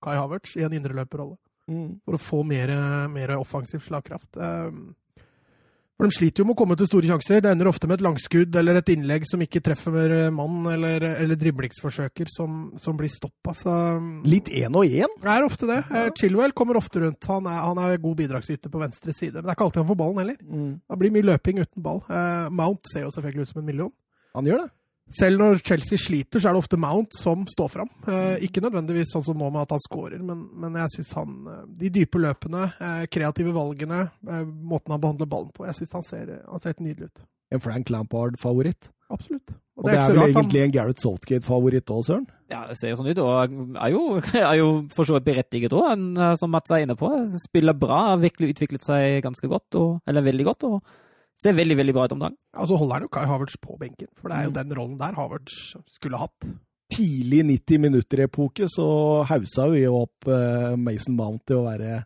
Kai 0.00 0.16
Havertz 0.16 0.56
i 0.56 0.64
en 0.64 0.76
indreløperrolle. 0.76 1.36
Mm. 1.70 2.00
For 2.06 2.16
å 2.16 2.22
få 2.22 2.42
mer, 2.46 2.72
mer 3.12 3.36
offensiv 3.38 3.84
slagkraft. 3.84 4.32
For 6.00 6.08
de 6.08 6.16
sliter 6.16 6.40
jo 6.40 6.46
med 6.48 6.54
å 6.54 6.56
komme 6.62 6.76
til 6.80 6.88
store 6.88 7.08
sjanser. 7.10 7.42
Det 7.44 7.50
ender 7.52 7.68
ofte 7.68 7.84
med 7.84 7.98
et 7.98 8.04
langskudd 8.06 8.54
eller 8.56 8.78
et 8.78 8.88
innlegg 8.88 9.26
som 9.28 9.42
ikke 9.44 9.60
treffer 9.60 10.14
mann, 10.32 10.62
eller, 10.72 11.04
eller 11.20 11.36
driblingsforsøker 11.36 12.30
som, 12.32 12.70
som 12.80 12.96
blir 12.96 13.12
stoppa. 13.12 13.52
Så 13.58 13.74
um, 14.00 14.06
Litt 14.24 14.48
én 14.48 14.72
og 14.80 14.88
én. 14.88 15.12
det 15.20 15.34
er 15.34 15.44
ofte 15.44 15.68
det. 15.68 15.76
Ja. 15.92 16.06
Chilwell 16.16 16.56
kommer 16.56 16.80
ofte 16.80 17.02
rundt. 17.04 17.28
Han 17.28 17.44
er, 17.44 17.60
han 17.66 17.82
er 17.84 18.00
god 18.00 18.16
bidragsyter 18.16 18.72
på 18.72 18.80
venstre 18.80 19.12
side. 19.12 19.42
Men 19.42 19.50
det 19.50 19.52
er 19.52 19.58
ikke 19.58 19.68
alltid 19.68 19.82
han 19.82 19.90
får 19.92 20.00
ballen 20.00 20.22
heller. 20.22 20.40
Det 20.40 21.00
blir 21.04 21.12
mye 21.18 21.28
løping 21.34 21.60
uten 21.60 21.84
ball. 21.84 22.00
Eh, 22.08 22.48
Mount 22.48 22.88
ser 22.88 23.04
jo 23.04 23.12
selvfølgelig 23.18 23.44
ut 23.44 23.52
som 23.52 23.60
en 23.60 23.68
million. 23.68 23.92
Han 24.40 24.48
gjør 24.48 24.64
det. 24.64 24.72
Selv 25.18 25.40
når 25.42 25.58
Chelsea 25.66 25.98
sliter, 25.98 26.38
så 26.38 26.48
er 26.50 26.54
det 26.54 26.62
ofte 26.62 26.78
Mount 26.78 27.16
som 27.18 27.42
står 27.50 27.70
fram. 27.72 27.88
Eh, 28.06 28.44
ikke 28.46 28.62
nødvendigvis 28.62 29.10
sånn 29.14 29.24
som 29.26 29.38
nå 29.40 29.48
med 29.50 29.62
at 29.64 29.72
han 29.74 29.82
skårer, 29.82 30.20
men, 30.22 30.44
men 30.62 30.76
jeg 30.78 30.92
syns 30.98 31.10
han 31.18 31.32
eh, 31.50 31.64
De 31.82 31.90
dype 31.96 32.20
løpene, 32.22 32.68
eh, 32.78 33.02
kreative 33.10 33.50
valgene, 33.56 34.04
eh, 34.28 34.44
måten 34.46 34.94
han 34.94 35.02
behandler 35.02 35.26
ballen 35.32 35.50
på, 35.56 35.66
jeg 35.66 35.80
syns 35.80 35.96
han, 35.98 36.06
ser- 36.06 36.36
han 36.46 36.60
ser 36.62 36.74
helt 36.76 36.84
nydelig 36.86 37.10
ut. 37.10 37.24
En 37.50 37.58
Frank 37.64 37.90
Lampard-favoritt. 37.90 38.92
Absolutt. 39.10 39.50
Og 39.80 39.88
det 39.88 39.96
er, 39.96 40.04
så 40.06 40.14
vel 40.14 40.30
egentlig 40.30 40.60
han- 40.60 40.68
en 40.68 40.74
Gareth 40.76 41.02
Saltgate-favoritt 41.02 41.90
òg, 41.90 42.04
Søren? 42.06 42.26
Ja, 42.52 42.60
det 42.68 42.76
ser 42.78 42.92
jo 42.92 43.00
sånn 43.00 43.10
ut, 43.10 43.18
og 43.18 43.76
er 43.80 43.90
jo, 43.90 44.02
er 44.38 44.56
jo 44.60 44.68
for 44.94 45.08
så 45.08 45.16
vidt 45.18 45.26
berettiget 45.26 45.74
òg, 45.74 46.36
som 46.38 46.52
Mats 46.54 46.70
er 46.70 46.84
inne 46.86 46.94
på. 47.00 47.10
Spiller 47.42 47.74
bra, 47.74 48.04
har 48.12 48.22
virkelig 48.22 48.52
utviklet 48.54 48.86
seg 48.86 49.18
ganske 49.26 49.50
godt, 49.50 49.74
og, 49.80 49.98
eller 50.06 50.22
veldig 50.30 50.46
godt, 50.52 50.68
og 50.70 50.82
ser 51.40 51.54
veldig, 51.56 51.76
veldig 51.80 51.94
bra 51.96 52.04
ut 52.08 52.12
om 52.16 52.20
dagen. 52.26 52.36
Ja, 52.56 52.66
så 52.68 52.76
holder 52.80 52.94
han 52.98 53.06
jo 53.06 53.12
Kai 53.14 53.24
Havertz 53.30 53.56
på 53.62 53.78
benken, 53.80 54.08
for 54.20 54.28
det 54.28 54.36
er 54.38 54.44
jo 54.44 54.50
Mm. 54.50 54.58
den 54.60 54.76
rollen 54.76 54.98
der 55.00 55.14
Havertz 55.16 55.74
skulle 55.96 56.18
hatt. 56.20 56.50
Tidlig 56.92 57.44
90 57.46 57.78
minutter-epoke 57.78 58.66
så 58.68 59.24
hausa 59.24 59.68
vi 59.70 59.84
jo 59.84 59.94
opp 60.02 60.26
eh, 60.28 60.74
Mason 60.76 61.14
Mount 61.16 61.44
til 61.46 61.60
å 61.60 61.66
være 61.68 62.04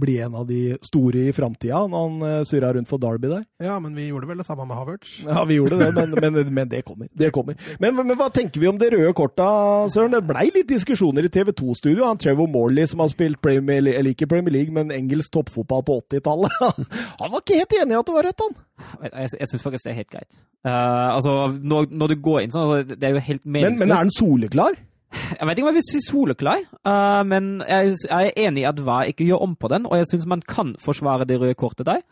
bli 0.00 0.16
en 0.18 0.34
av 0.34 0.46
de 0.46 0.76
store 0.82 1.28
i 1.28 1.32
framtida, 1.34 1.84
når 1.90 2.04
han 2.04 2.22
uh, 2.24 2.46
surra 2.48 2.72
rundt 2.74 2.90
for 2.90 3.02
Derby 3.02 3.30
der. 3.30 3.44
Ja, 3.62 3.76
men 3.82 3.94
vi 3.94 4.08
gjorde 4.08 4.26
vel 4.26 4.40
det 4.40 4.46
samme 4.48 4.66
med 4.66 4.76
Havertz. 4.78 5.20
Ja, 5.22 5.44
vi 5.46 5.58
gjorde 5.60 5.78
det, 5.78 5.90
men, 5.94 6.14
men, 6.20 6.54
men 6.54 6.70
det 6.70 6.82
kommer. 6.88 7.08
Det 7.14 7.30
kommer. 7.34 7.58
Men, 7.82 7.94
men, 8.00 8.16
hva 8.18 8.28
tenker 8.34 8.62
vi 8.62 8.70
om 8.70 8.78
det 8.80 8.90
røde 8.94 9.12
kortet, 9.16 9.92
Søren? 9.94 10.14
Det 10.16 10.22
blei 10.26 10.48
litt 10.54 10.70
diskusjoner 10.70 11.28
i 11.28 11.32
TV 11.32 11.52
2-studio. 11.54 12.08
Han 12.08 12.18
Trevor 12.20 12.50
Morley, 12.50 12.88
som 12.90 13.04
har 13.04 13.12
spilt 13.12 13.40
Premier, 13.44 13.84
League, 13.84 13.98
eller 14.00 14.16
ikke 14.16 14.30
Premier 14.30 14.56
League, 14.56 14.74
men 14.74 14.90
engelsk 14.94 15.34
toppfotball 15.34 15.84
på 15.86 16.00
80-tallet, 16.02 16.58
han 17.20 17.30
var 17.30 17.44
ikke 17.44 17.60
helt 17.62 17.78
enig 17.82 17.94
i 17.94 18.00
at 18.00 18.10
det 18.10 18.16
var 18.16 18.28
rødt, 18.30 18.48
han. 18.48 18.58
Jeg, 19.04 19.28
jeg, 19.38 19.50
syns 19.52 19.62
faktisk 19.62 19.86
det 19.86 19.94
er 19.94 20.00
helt 20.02 20.10
greit. 20.10 20.42
Uh, 20.64 21.14
altså, 21.14 21.36
når, 21.62 21.86
når 21.92 22.14
du 22.14 22.16
går 22.24 22.42
inn 22.42 22.54
sånn, 22.54 22.66
altså, 22.66 22.98
det 22.98 23.06
er 23.06 23.14
jo 23.14 23.22
helt 23.28 23.44
Men, 23.44 23.52
meningsløst. 23.60 23.84
men 23.84 23.94
er 23.94 24.02
han 24.02 24.12
soleklar? 24.14 24.82
Jeg 25.14 25.46
vet 25.48 25.58
ikke 25.58 25.66
om 25.66 25.70
jeg 25.72 25.78
vil 25.78 25.86
si 25.86 26.00
soleklar, 26.04 26.66
uh, 26.86 27.22
men 27.28 27.54
jeg, 27.68 27.94
jeg 28.08 28.32
er 28.32 28.48
enig 28.48 28.64
i 28.64 28.68
at 28.70 28.82
VAR 28.84 29.10
ikke 29.12 29.28
gjør 29.28 29.46
om 29.46 29.54
på 29.56 29.70
den, 29.72 29.88
og 29.88 29.96
jeg 30.00 30.10
syns 30.10 30.28
man 30.30 30.44
kan 30.44 30.74
forsvare 30.82 31.26
det 31.28 31.40
røde 31.40 31.56
kortet 31.58 31.88
der. 31.90 32.04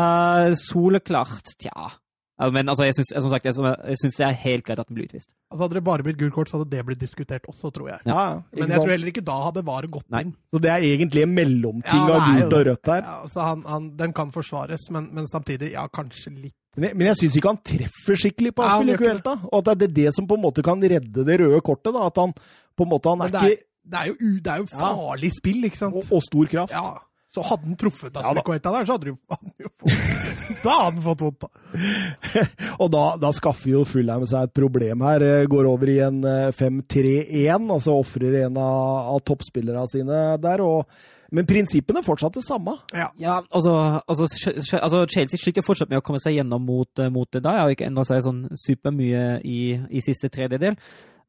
Uh, 0.00 0.52
soleklart, 0.58 1.54
tja. 1.60 1.92
Men 2.50 2.70
altså, 2.72 2.86
jeg 2.88 2.96
syns 2.96 3.12
som 3.12 3.30
sagt, 3.30 3.44
jeg, 3.46 3.54
jeg 3.60 3.98
synes 4.00 4.16
det 4.18 4.24
er 4.26 4.38
helt 4.40 4.64
greit 4.66 4.80
at 4.80 4.88
den 4.88 4.96
blir 4.96 5.06
utvist. 5.06 5.28
Altså 5.52 5.66
Hadde 5.66 5.76
det 5.78 5.84
bare 5.86 6.06
blitt 6.06 6.18
gult 6.18 6.34
kort, 6.34 6.50
så 6.50 6.58
hadde 6.58 6.72
det 6.72 6.80
blitt 6.88 7.02
diskutert 7.02 7.44
også, 7.50 7.70
tror 7.70 7.90
jeg. 7.92 8.00
Ja, 8.08 8.24
Men 8.56 8.72
jeg 8.72 8.80
tror 8.80 8.94
heller 8.94 9.12
ikke 9.12 9.24
da 9.26 9.36
hadde 9.44 9.62
VAR 9.68 9.86
gått 9.92 10.08
Nei. 10.10 10.24
inn. 10.26 10.32
Så 10.50 10.62
det 10.64 10.72
er 10.72 10.86
egentlig 10.88 11.22
en 11.26 11.36
mellomting 11.36 12.08
Ja, 12.08 12.16
av 12.16 12.24
gult 12.32 12.56
og 12.58 12.66
rødt 12.70 12.90
her. 12.94 13.04
Ja, 13.06 13.18
altså 13.28 13.46
han, 13.46 13.62
han, 13.68 13.92
den 14.00 14.16
kan 14.16 14.32
forsvares, 14.34 14.88
men, 14.94 15.10
men 15.14 15.30
samtidig, 15.30 15.74
ja, 15.76 15.86
kanskje 15.92 16.34
litt. 16.34 16.56
Men 16.76 16.88
jeg, 16.88 16.98
jeg 17.10 17.18
syns 17.20 17.36
ikke 17.36 17.50
han 17.52 17.60
treffer 17.68 18.16
skikkelig 18.22 18.54
på 18.56 18.64
Ja, 18.64 18.78
ikke 18.80 18.94
Aspilicuelta. 18.94 19.34
Og 19.52 19.58
at 19.68 19.78
det 19.82 19.88
er 19.90 19.94
det 19.98 20.14
som 20.16 20.26
på 20.30 20.38
en 20.38 20.44
måte 20.46 20.64
kan 20.64 20.80
redde 20.80 21.24
det 21.28 21.38
røde 21.42 21.60
kortet. 21.66 21.92
da, 21.92 22.06
At 22.08 22.16
han 22.22 22.32
på 22.76 22.86
en 22.86 22.92
måte 22.94 23.12
han 23.12 23.24
er 23.26 23.32
det 23.34 23.40
er, 23.42 23.54
ikke 23.56 23.66
det 23.92 23.98
er 23.98 24.06
jo, 24.12 24.14
det 24.46 24.52
er 24.52 24.60
jo 24.62 24.66
Ja. 24.70 24.78
farlig 24.96 25.32
spill, 25.36 25.64
ikke 25.68 25.76
sant? 25.80 25.96
og, 25.98 26.06
og 26.14 26.22
stor 26.22 26.46
kraft. 26.52 26.72
Ja, 26.72 26.92
så 27.32 27.42
hadde 27.48 27.64
han 27.66 27.76
truffet 27.80 28.14
Ja, 28.14 28.32
der, 28.32 28.84
så 28.86 28.92
hadde 28.94 29.12
han 29.32 29.52
jo, 29.58 29.68
fått 29.82 30.62
Da 30.62 30.74
hadde 30.78 30.96
han 30.96 31.02
fått 31.02 31.24
vondt, 31.26 31.40
da. 31.42 31.48
Og 32.82 32.90
da, 32.92 33.04
da 33.20 33.30
skaffer 33.34 33.72
jo 33.72 33.84
Fullheim 33.88 34.24
seg 34.30 34.46
et 34.48 34.54
problem 34.54 35.00
her. 35.04 35.24
Eh, 35.26 35.46
Går 35.50 35.68
over 35.68 35.90
i 35.90 35.98
en 36.04 36.20
eh, 36.28 36.50
5-3-1, 36.56 37.68
altså 37.72 37.96
ofrer 38.00 38.38
en 38.46 38.56
av, 38.60 39.12
av 39.16 39.20
toppspillerne 39.28 39.84
sine 39.90 40.22
der. 40.44 40.62
Og, 40.64 40.86
men 41.32 41.46
prinsippene 41.48 42.02
er 42.02 42.06
fortsatt 42.06 42.36
det 42.36 42.44
samme. 42.44 42.76
Ja. 42.92 43.08
Ja, 43.20 43.38
altså, 43.50 43.72
altså, 44.04 44.26
altså 44.78 45.04
Chelsea 45.08 45.40
sliter 45.40 45.64
fortsatt 45.64 45.88
med 45.88 46.02
å 46.02 46.04
komme 46.04 46.20
seg 46.20 46.36
gjennom 46.36 46.66
mot, 46.68 46.90
eh, 47.00 47.08
mot 47.12 47.30
det 47.32 47.40
da. 47.44 47.56
Jeg 47.56 47.64
har 47.64 47.76
ikke 47.76 47.88
endra 47.88 48.04
seg 48.08 48.20
sånn 48.26 48.42
supermye 48.66 49.40
i, 49.48 49.62
i 49.88 50.04
siste 50.04 50.28
tredjedel. 50.32 50.76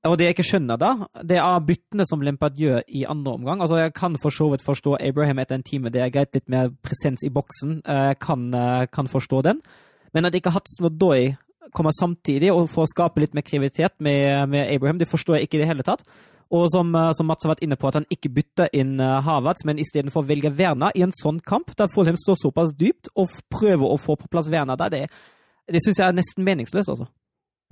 Og 0.03 0.17
det 0.19 0.27
jeg 0.27 0.35
ikke 0.35 0.45
skjønner 0.49 0.79
da, 0.81 0.89
det 1.23 1.37
er 1.39 1.63
byttene 1.63 2.03
som 2.09 2.23
Lempard 2.25 2.57
gjør 2.59 2.81
i 2.91 3.05
andre 3.07 3.37
omgang. 3.37 3.61
Altså, 3.63 3.77
Jeg 3.79 3.93
kan 3.95 4.17
for 4.19 4.35
så 4.35 4.49
vidt 4.51 4.65
forstå 4.65 4.97
Abraham 4.99 5.39
etter 5.39 5.55
en 5.55 5.63
time. 5.63 5.93
Det 5.93 6.03
er 6.03 6.11
greit 6.11 6.35
litt 6.35 6.49
mer 6.51 6.73
presens 6.83 7.23
i 7.23 7.31
boksen. 7.31 7.79
Jeg 7.87 8.19
kan, 8.19 8.49
eh, 8.53 8.85
kan 8.91 9.07
forstå 9.07 9.41
den. 9.47 9.61
Men 10.13 10.25
at 10.25 10.35
ikke 10.35 10.51
Hudson 10.51 10.91
og 10.91 10.99
Doy 10.99 11.31
kommer 11.73 11.95
samtidig 11.95 12.51
og 12.51 12.69
får 12.69 12.91
skape 12.91 13.23
litt 13.23 13.33
mer 13.33 13.41
kreativitet 13.47 13.95
med, 13.99 14.49
med 14.49 14.67
Abraham, 14.69 14.99
det 14.99 15.07
forstår 15.07 15.39
jeg 15.39 15.47
ikke 15.47 15.57
i 15.57 15.63
det 15.63 15.71
hele 15.71 15.83
tatt. 15.87 16.03
Og 16.53 16.67
som, 16.69 16.91
eh, 16.95 17.09
som 17.17 17.27
Mats 17.29 17.45
har 17.45 17.55
vært 17.55 17.63
inne 17.65 17.77
på, 17.79 17.89
at 17.89 17.97
han 17.97 18.07
ikke 18.13 18.29
bytter 18.35 18.69
inn 18.77 18.95
uh, 19.01 19.17
Havertz, 19.25 19.65
men 19.65 19.81
istedenfor 19.81 20.25
velger 20.29 20.53
Werner 20.53 20.93
i 20.93 21.01
en 21.05 21.15
sånn 21.17 21.41
kamp, 21.41 21.73
der 21.79 21.89
Fulham 21.89 22.19
står 22.19 22.37
såpass 22.43 22.75
dypt, 22.77 23.09
og 23.17 23.33
prøver 23.49 23.89
å 23.89 23.97
få 23.97 24.17
på 24.21 24.29
plass 24.29 24.51
Werner 24.53 24.77
der, 24.77 24.93
det, 24.93 25.03
det 25.73 25.81
syns 25.81 25.99
jeg 25.99 26.07
er 26.07 26.17
nesten 26.19 26.45
meningsløst, 26.45 26.93
altså. 26.93 27.09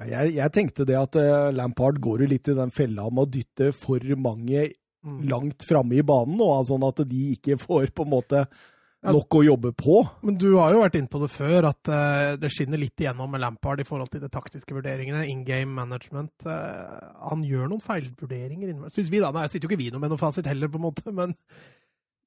Jeg, 0.02 0.34
jeg 0.34 0.54
tenkte 0.56 0.86
det 0.90 0.98
at 0.98 1.16
eh, 1.22 1.52
Lampard 1.54 2.00
går 2.02 2.24
jo 2.24 2.32
litt 2.32 2.50
i 2.50 2.58
den 2.58 2.72
fella 2.74 3.06
med 3.14 3.28
å 3.28 3.30
dytte 3.30 3.70
for 3.78 4.02
mange 4.18 4.72
Mm. 5.02 5.30
langt 5.30 5.64
framme 5.66 5.96
i 5.98 6.04
banen, 6.06 6.38
og 6.46 6.68
sånn 6.70 6.84
at 6.86 7.02
de 7.10 7.22
ikke 7.34 7.58
får 7.58 7.90
på 7.96 8.06
en 8.06 8.12
måte. 8.12 8.44
Nok 9.10 9.38
å 9.38 9.42
jobbe 9.46 9.72
på. 9.78 9.98
Men 10.26 10.38
du 10.40 10.48
har 10.60 10.76
jo 10.76 10.82
vært 10.84 10.98
inne 11.00 11.10
på 11.12 11.22
det 11.24 11.30
før, 11.34 11.68
at 11.72 11.92
uh, 11.92 12.38
det 12.42 12.52
skinner 12.54 12.82
litt 12.82 13.02
igjennom 13.02 13.32
med 13.34 13.42
Lampard 13.44 13.82
i 13.82 13.88
forhold 13.88 14.12
til 14.14 14.24
de 14.24 14.30
taktiske 14.32 14.76
vurderingene. 14.76 15.24
In 15.32 15.44
game 15.48 15.74
management. 15.74 16.34
Uh, 16.46 16.98
han 17.32 17.46
gjør 17.48 17.72
noen 17.72 17.84
feilvurderinger 17.86 18.70
innimellom. 18.70 18.94
Syns 18.94 19.12
vi, 19.14 19.22
da. 19.24 19.32
Nei, 19.34 19.48
jeg 19.48 19.56
sitter 19.56 19.68
jo 19.68 19.72
ikke 19.74 19.84
vi 19.84 19.92
noe 19.94 20.04
med 20.04 20.14
noe 20.14 20.22
fasit 20.22 20.50
heller, 20.50 20.72
på 20.72 20.82
en 20.82 20.86
måte, 20.86 21.16
men 21.16 21.38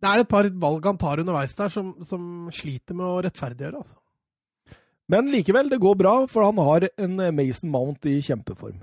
det 0.03 0.11
er 0.11 0.23
et 0.25 0.31
par 0.31 0.49
valg 0.61 0.89
han 0.91 0.99
tar 1.01 1.23
underveis 1.23 1.55
der 1.57 1.71
som, 1.73 1.95
som 2.09 2.49
sliter 2.53 2.99
med 2.99 3.07
å 3.07 3.21
rettferdiggjøre. 3.25 3.85
Altså. 3.85 4.81
Men 5.15 5.31
likevel, 5.33 5.71
det 5.71 5.83
går 5.85 5.97
bra, 6.01 6.17
for 6.33 6.47
han 6.47 6.59
har 6.65 6.89
en 6.97 7.23
Mason 7.37 7.71
Mount 7.73 8.09
i 8.09 8.19
kjempeform. 8.25 8.83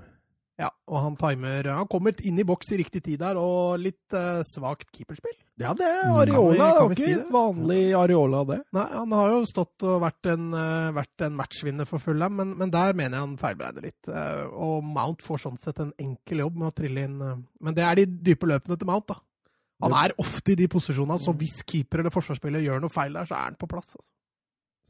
Ja, 0.60 0.68
og 0.86 0.98
han 1.00 1.14
timer 1.16 1.64
Han 1.72 1.86
kommer 1.88 2.12
inn 2.22 2.38
i 2.38 2.44
boks 2.44 2.70
i 2.74 2.76
riktig 2.78 3.00
tid 3.02 3.18
der, 3.22 3.38
og 3.40 3.78
litt 3.80 4.12
uh, 4.14 4.42
svakt 4.46 4.90
keeperspill. 4.92 5.34
Ja, 5.58 5.72
det 5.74 5.86
er 5.86 6.04
Mm, 6.04 6.18
Areola. 6.20 6.66
kan 6.78 6.88
vi- 6.88 6.94
Det 6.94 6.96
kan 6.96 6.96
si 6.96 7.02
ikke 7.02 7.16
det? 7.16 7.24
et 7.24 7.32
vanlig 7.32 7.94
Areola, 7.96 8.44
det. 8.46 8.58
Nei, 8.72 8.86
han 8.92 9.12
har 9.12 9.28
jo 9.30 9.40
stått 9.48 9.82
og 9.82 10.02
vært 10.02 10.28
en, 10.32 10.52
uh, 10.54 10.92
vært 10.92 11.24
en 11.26 11.36
matchvinner 11.36 11.86
for 11.88 11.98
Fulham, 11.98 12.36
men, 12.36 12.56
men 12.58 12.70
der 12.70 12.92
mener 12.92 13.16
jeg 13.18 13.26
han 13.26 13.36
feilberegner 13.38 13.82
litt. 13.82 14.08
Uh, 14.08 14.44
og 14.52 14.84
Mount 14.84 15.22
får 15.22 15.40
sånn 15.46 15.58
sett 15.58 15.80
en 15.80 15.92
enkel 15.98 16.38
jobb 16.44 16.56
med 16.56 16.68
å 16.72 16.74
trille 16.76 17.04
inn 17.08 17.18
Men 17.18 17.74
det 17.74 17.82
er 17.84 17.94
de 17.96 18.06
dype 18.06 18.46
løpene 18.46 18.76
til 18.78 18.86
Mount, 18.86 19.06
da. 19.08 19.16
Han 19.82 19.92
er 19.98 20.12
ofte 20.20 20.52
i 20.52 20.54
de 20.54 20.68
posisjonene, 20.68 21.18
så 21.18 21.32
hvis 21.34 21.62
keeper 21.66 21.98
eller 22.04 22.10
forsvarsspiller 22.14 22.62
gjør 22.62 22.80
noe 22.84 22.92
feil 22.92 23.12
der, 23.14 23.24
så 23.26 23.34
er 23.34 23.48
han 23.50 23.56
på 23.58 23.66
plass. 23.66 23.88
Altså. 23.96 24.06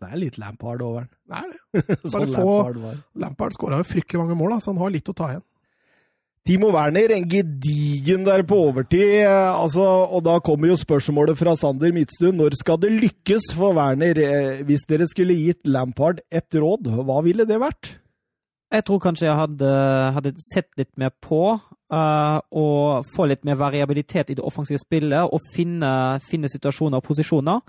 Det 0.03 0.11
er 0.13 0.19
litt 0.19 0.37
Lampard 0.43 0.83
over 0.83 1.07
den. 1.07 1.11
Det 1.31 1.39
er 1.39 1.49
det. 1.49 1.99
Bare 2.13 2.27
få- 2.27 2.35
Lampard 2.35 2.77
var. 2.83 2.99
Lampard 3.15 3.53
skåra 3.57 3.79
jo 3.79 3.87
fryktelig 3.89 4.21
mange 4.21 4.37
mål, 4.37 4.51
da, 4.51 4.59
så 4.61 4.73
han 4.75 4.83
har 4.83 4.91
litt 4.91 5.09
å 5.09 5.15
ta 5.17 5.31
igjen. 5.31 5.45
Timo 6.43 6.73
Werner, 6.75 7.13
en 7.15 7.29
gedigen 7.31 8.25
der 8.27 8.43
på 8.43 8.57
overtid. 8.69 9.23
eh, 9.23 9.63
Altså, 9.63 9.83
og 9.83 10.25
da 10.25 10.39
kommer 10.41 10.69
jo 10.69 10.77
spørsmålet 10.77 11.39
fra 11.39 11.55
Sander 11.55 11.93
Midtstuen. 11.93 12.37
Når 12.37 12.57
skal 12.59 12.81
det 12.83 12.93
lykkes 12.93 13.55
for 13.55 13.75
Werner? 13.75 14.19
Eh, 14.19 14.63
Hvis 14.65 14.87
dere 14.89 15.07
skulle 15.07 15.39
gitt 15.39 15.67
Lampard 15.67 16.21
ett 16.31 16.51
råd, 16.55 16.91
hva 17.05 17.23
ville 17.23 17.47
det 17.47 17.61
vært? 17.61 17.99
Jeg 18.73 18.85
tror 18.85 18.99
kanskje 18.99 19.27
jeg 19.29 19.37
hadde, 19.37 19.71
hadde 20.15 20.35
sett 20.41 20.71
litt 20.77 20.97
mer 20.97 21.11
på 21.21 21.61
Uh, 21.93 22.41
og 22.57 23.05
få 23.13 23.27
litt 23.29 23.43
mer 23.45 23.59
variabilitet 23.61 24.31
i 24.33 24.35
det 24.39 24.45
offensive 24.49 24.81
spillet 24.81 25.29
og 25.29 25.43
finne, 25.53 26.19
finne 26.25 26.49
situasjoner 26.49 27.03
og 27.03 27.05
posisjoner. 27.05 27.61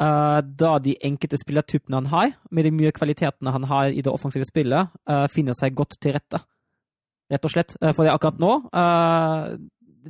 Uh, 0.00 0.40
da 0.40 0.78
de 0.80 0.94
enkelte 1.04 1.36
spillertypene 1.36 1.98
han 1.98 2.08
har, 2.08 2.30
med 2.50 2.64
de 2.64 2.72
mye 2.72 2.92
kvalitetene 2.96 3.52
han 3.52 3.66
har 3.68 3.92
i 3.92 4.00
det 4.00 4.08
offensive 4.08 4.48
spillet, 4.48 4.88
uh, 5.10 5.26
finner 5.28 5.52
seg 5.58 5.76
godt 5.76 5.98
til 6.00 6.16
rette. 6.16 6.40
Rett 7.30 7.46
og 7.46 7.52
slett. 7.52 7.76
Eh, 7.80 7.92
For 7.94 8.06
det 8.06 8.12
akkurat 8.12 8.40
nå 8.42 8.50
eh, 8.74 9.52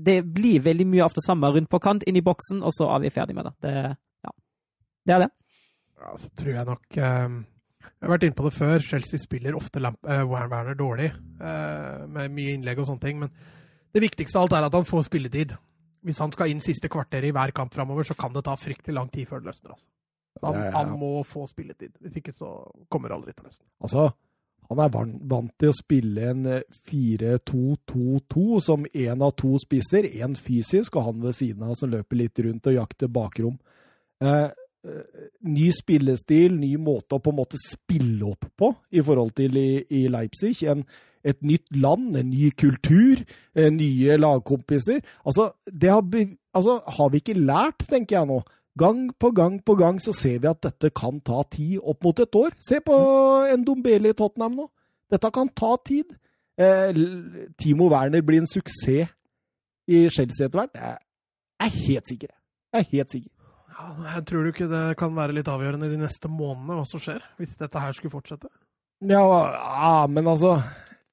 Det 0.06 0.16
blir 0.24 0.62
veldig 0.64 0.86
mye 0.88 1.04
av 1.04 1.12
det 1.16 1.24
samme 1.26 1.50
rundt 1.52 1.68
på 1.70 1.80
kant, 1.82 2.06
inn 2.08 2.16
i 2.16 2.24
boksen, 2.24 2.62
og 2.64 2.72
så 2.76 2.88
er 2.94 3.02
vi 3.04 3.10
ferdig 3.12 3.36
med 3.36 3.50
det. 3.50 3.54
Det, 3.66 3.72
ja. 4.24 4.34
det 5.06 5.16
er 5.16 5.24
det. 5.26 5.30
Ja, 6.00 6.12
så 6.16 6.30
tror 6.40 6.52
jeg 6.54 6.68
nok 6.70 6.96
eh, 6.96 7.38
Jeg 7.84 8.06
har 8.06 8.14
vært 8.14 8.28
inne 8.28 8.38
på 8.38 8.46
det 8.48 8.54
før. 8.56 8.78
Chelsea 8.84 9.20
spiller 9.20 9.58
ofte 9.58 9.82
Lamp 9.82 9.98
Werner 10.06 10.74
dårlig, 10.78 11.10
eh, 11.40 12.06
med 12.08 12.32
mye 12.36 12.54
innlegg 12.56 12.80
og 12.80 12.88
sånne 12.88 13.04
ting. 13.04 13.20
Men 13.26 13.34
det 13.92 14.04
viktigste 14.06 14.38
av 14.38 14.46
alt 14.46 14.56
er 14.56 14.68
at 14.70 14.78
han 14.78 14.88
får 14.88 15.08
spilletid. 15.10 15.52
Hvis 16.06 16.20
han 16.22 16.32
skal 16.32 16.48
inn 16.48 16.62
siste 16.64 16.88
kvarteret 16.88 17.28
i 17.28 17.34
hver 17.36 17.52
kamp 17.52 17.74
framover, 17.76 18.06
så 18.08 18.14
kan 18.16 18.32
det 18.32 18.46
ta 18.46 18.54
fryktelig 18.56 18.94
lang 18.96 19.10
tid 19.12 19.28
før 19.28 19.42
det 19.42 19.50
løsner. 19.50 19.74
Altså. 19.74 19.88
Han, 20.46 20.54
Ja, 20.54 20.60
ja, 20.60 20.64
ja. 20.70 20.76
han 20.78 20.94
må 20.96 21.10
få 21.28 21.42
spilletid. 21.50 21.98
Hvis 22.00 22.16
ikke 22.16 22.32
så 22.32 22.48
kommer 22.88 23.10
det 23.10 23.16
aldri 23.18 23.34
til 23.34 23.44
å 23.44 23.48
løsne. 23.50 23.66
Altså, 23.84 24.04
han 24.70 24.80
er 24.84 24.90
vant 24.94 25.50
til 25.58 25.72
å 25.72 25.74
spille 25.74 26.30
en 26.30 26.46
eh, 26.46 26.78
4-2-2-2 26.86 28.60
som 28.62 28.86
én 28.86 29.24
av 29.26 29.34
to 29.38 29.56
spisser. 29.58 30.06
Én 30.06 30.36
fysisk, 30.38 30.94
og 30.94 31.08
han 31.08 31.24
ved 31.24 31.34
siden 31.40 31.66
av 31.66 31.74
som 31.78 31.90
løper 31.90 32.20
litt 32.20 32.38
rundt 32.46 32.70
og 32.70 32.76
jakter 32.76 33.10
bakrom. 33.10 33.56
Eh, 34.22 34.46
eh, 34.86 35.24
ny 35.50 35.70
spillestil, 35.74 36.54
ny 36.60 36.76
måte 36.78 37.18
å 37.18 37.24
på 37.24 37.34
en 37.34 37.40
måte 37.40 37.58
spille 37.58 38.30
opp 38.30 38.46
på 38.54 38.70
i 38.94 39.02
forhold 39.02 39.34
til 39.42 39.58
i, 39.58 39.70
i 39.90 40.04
Leipzig. 40.12 40.54
En, 40.70 40.86
et 41.26 41.42
nytt 41.42 41.66
land, 41.74 42.14
en 42.14 42.30
ny 42.30 42.52
kultur, 42.54 43.26
eh, 43.58 43.72
nye 43.74 44.20
lagkompiser. 44.22 45.02
Altså, 45.26 45.50
har, 45.82 46.06
altså, 46.54 46.78
har 46.86 47.10
vi 47.10 47.24
ikke 47.24 47.40
lært, 47.42 47.88
tenker 47.90 48.20
jeg 48.20 48.30
nå. 48.30 48.38
Gang 48.80 49.02
på 49.20 49.30
gang 49.36 49.58
på 49.66 49.74
gang 49.78 49.98
så 50.00 50.14
ser 50.16 50.38
vi 50.40 50.48
at 50.50 50.62
dette 50.64 50.90
kan 50.96 51.20
ta 51.26 51.42
tid, 51.52 51.76
opp 51.82 52.04
mot 52.06 52.22
et 52.24 52.38
år. 52.40 52.54
Se 52.64 52.80
på 52.84 52.96
en 53.52 53.64
Dombele 53.66 54.12
i 54.14 54.16
Tottenham 54.16 54.56
nå. 54.62 54.68
Dette 55.12 55.30
kan 55.34 55.50
ta 55.52 55.74
tid. 55.84 56.14
Eh, 56.60 56.92
Timo 57.60 57.90
Werner 57.92 58.22
blir 58.24 58.40
en 58.42 58.48
suksess 58.48 59.10
i 59.90 60.04
Chelsea 60.12 60.46
etter 60.46 60.62
hvert. 60.62 60.74
Jeg 60.80 61.66
er 61.66 61.76
helt 61.76 62.08
sikker. 62.08 62.32
Jeg 62.72 62.84
er 62.84 62.90
helt 62.94 63.12
sikker. 63.12 63.30
Ja, 63.80 63.86
jeg 64.14 64.24
tror 64.28 64.44
du 64.44 64.50
ikke 64.52 64.68
det 64.70 64.82
kan 65.00 65.14
være 65.16 65.34
litt 65.38 65.48
avgjørende 65.48 65.88
de 65.90 65.98
neste 66.02 66.28
månedene 66.28 66.76
hva 66.80 66.86
som 66.88 67.00
skjer, 67.00 67.22
hvis 67.40 67.56
dette 67.60 67.80
her 67.80 67.96
skulle 67.96 68.12
fortsette? 68.12 68.50
Ja, 69.08 69.22
ja 69.24 69.92
men 70.12 70.26
altså 70.28 70.58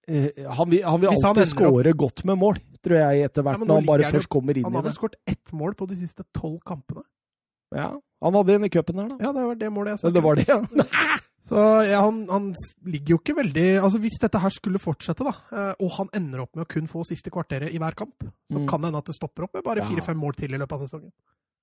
eh, 0.07 0.33
Han 0.57 0.67
vil, 0.73 0.81
han 0.83 0.99
vil 0.99 1.13
alltid 1.13 1.29
han 1.39 1.47
skåre 1.47 1.93
godt 1.95 2.25
med 2.27 2.39
mål, 2.41 2.59
tror 2.83 2.97
jeg, 2.99 3.29
etter 3.29 3.45
hvert, 3.47 3.61
Ja, 3.61 3.69
når 3.69 3.79
han 3.79 3.87
bare 3.87 4.09
han 4.09 4.17
først 4.17 4.31
kommer 4.33 4.57
inn 4.59 4.67
Han 4.67 4.75
i 4.75 4.79
har 4.81 4.83
vel 4.83 4.91
det. 4.91 4.99
skåret 4.99 5.15
ett 5.31 5.53
mål 5.55 5.77
på 5.79 5.87
de 5.87 5.95
siste 6.01 6.25
tolv 6.35 6.59
kampene. 6.67 7.05
Ja, 7.75 7.99
Han 8.23 8.33
hadde 8.33 8.53
en 8.55 8.65
i 8.65 8.69
cupen 8.69 8.99
her, 9.01 9.09
da. 9.09 9.17
Ja, 9.21 9.31
det 9.33 9.43
var 9.45 9.55
det 9.55 9.69
målet 9.73 9.91
jeg 9.95 9.99
sa. 9.99 10.09
det 10.09 10.23
var 10.23 10.35
det, 10.35 10.47
ja. 10.47 10.61
Så 11.47 11.55
ja, 11.87 12.01
han, 12.03 12.25
han 12.27 12.49
ligger 12.83 13.13
jo 13.13 13.17
ikke 13.21 13.35
veldig 13.37 13.65
Altså 13.79 13.99
Hvis 14.03 14.17
dette 14.19 14.39
her 14.43 14.51
skulle 14.51 14.81
fortsette, 14.83 15.23
da, 15.23 15.31
eh, 15.55 15.73
og 15.79 15.91
han 15.95 16.09
ender 16.17 16.41
opp 16.43 16.55
med 16.55 16.65
å 16.65 16.69
kun 16.73 16.87
få 16.91 17.05
siste 17.07 17.31
kvarteret 17.31 17.71
i 17.71 17.79
hver 17.79 17.95
kamp, 17.95 18.15
så 18.51 18.57
Mm. 18.59 18.67
kan 18.67 18.81
det 18.81 18.87
hende 18.89 18.99
at 18.99 19.05
det 19.11 19.15
stopper 19.15 19.43
opp 19.47 19.53
med 19.55 19.63
bare 19.63 19.79
Ja. 19.83 19.87
fire-fem 19.87 20.17
mål 20.17 20.33
til 20.35 20.53
i 20.53 20.57
løpet 20.57 20.71
av 20.75 20.81
sesongen. 20.87 21.11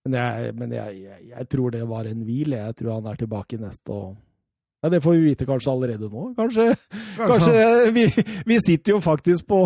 Men, 0.07 0.13
jeg, 0.21 0.55
men 0.55 0.71
jeg, 0.73 1.03
jeg, 1.03 1.29
jeg 1.31 1.49
tror 1.49 1.71
det 1.73 1.83
var 1.89 2.05
en 2.09 2.25
hvil. 2.25 2.51
Jeg 2.57 2.77
tror 2.77 2.95
han 3.01 3.07
er 3.13 3.17
tilbake 3.17 3.57
neste 3.61 3.89
og 3.93 4.17
ja, 4.85 4.91
Det 4.93 5.01
får 5.01 5.15
vi 5.17 5.23
vite 5.31 5.47
kanskje 5.49 5.73
allerede 5.73 6.11
nå. 6.13 6.27
Kanskje, 6.37 6.67
kanskje 7.17 7.91
vi, 7.97 8.03
vi 8.45 8.59
sitter 8.61 8.99
jo 8.99 9.01
faktisk 9.01 9.47
på 9.49 9.63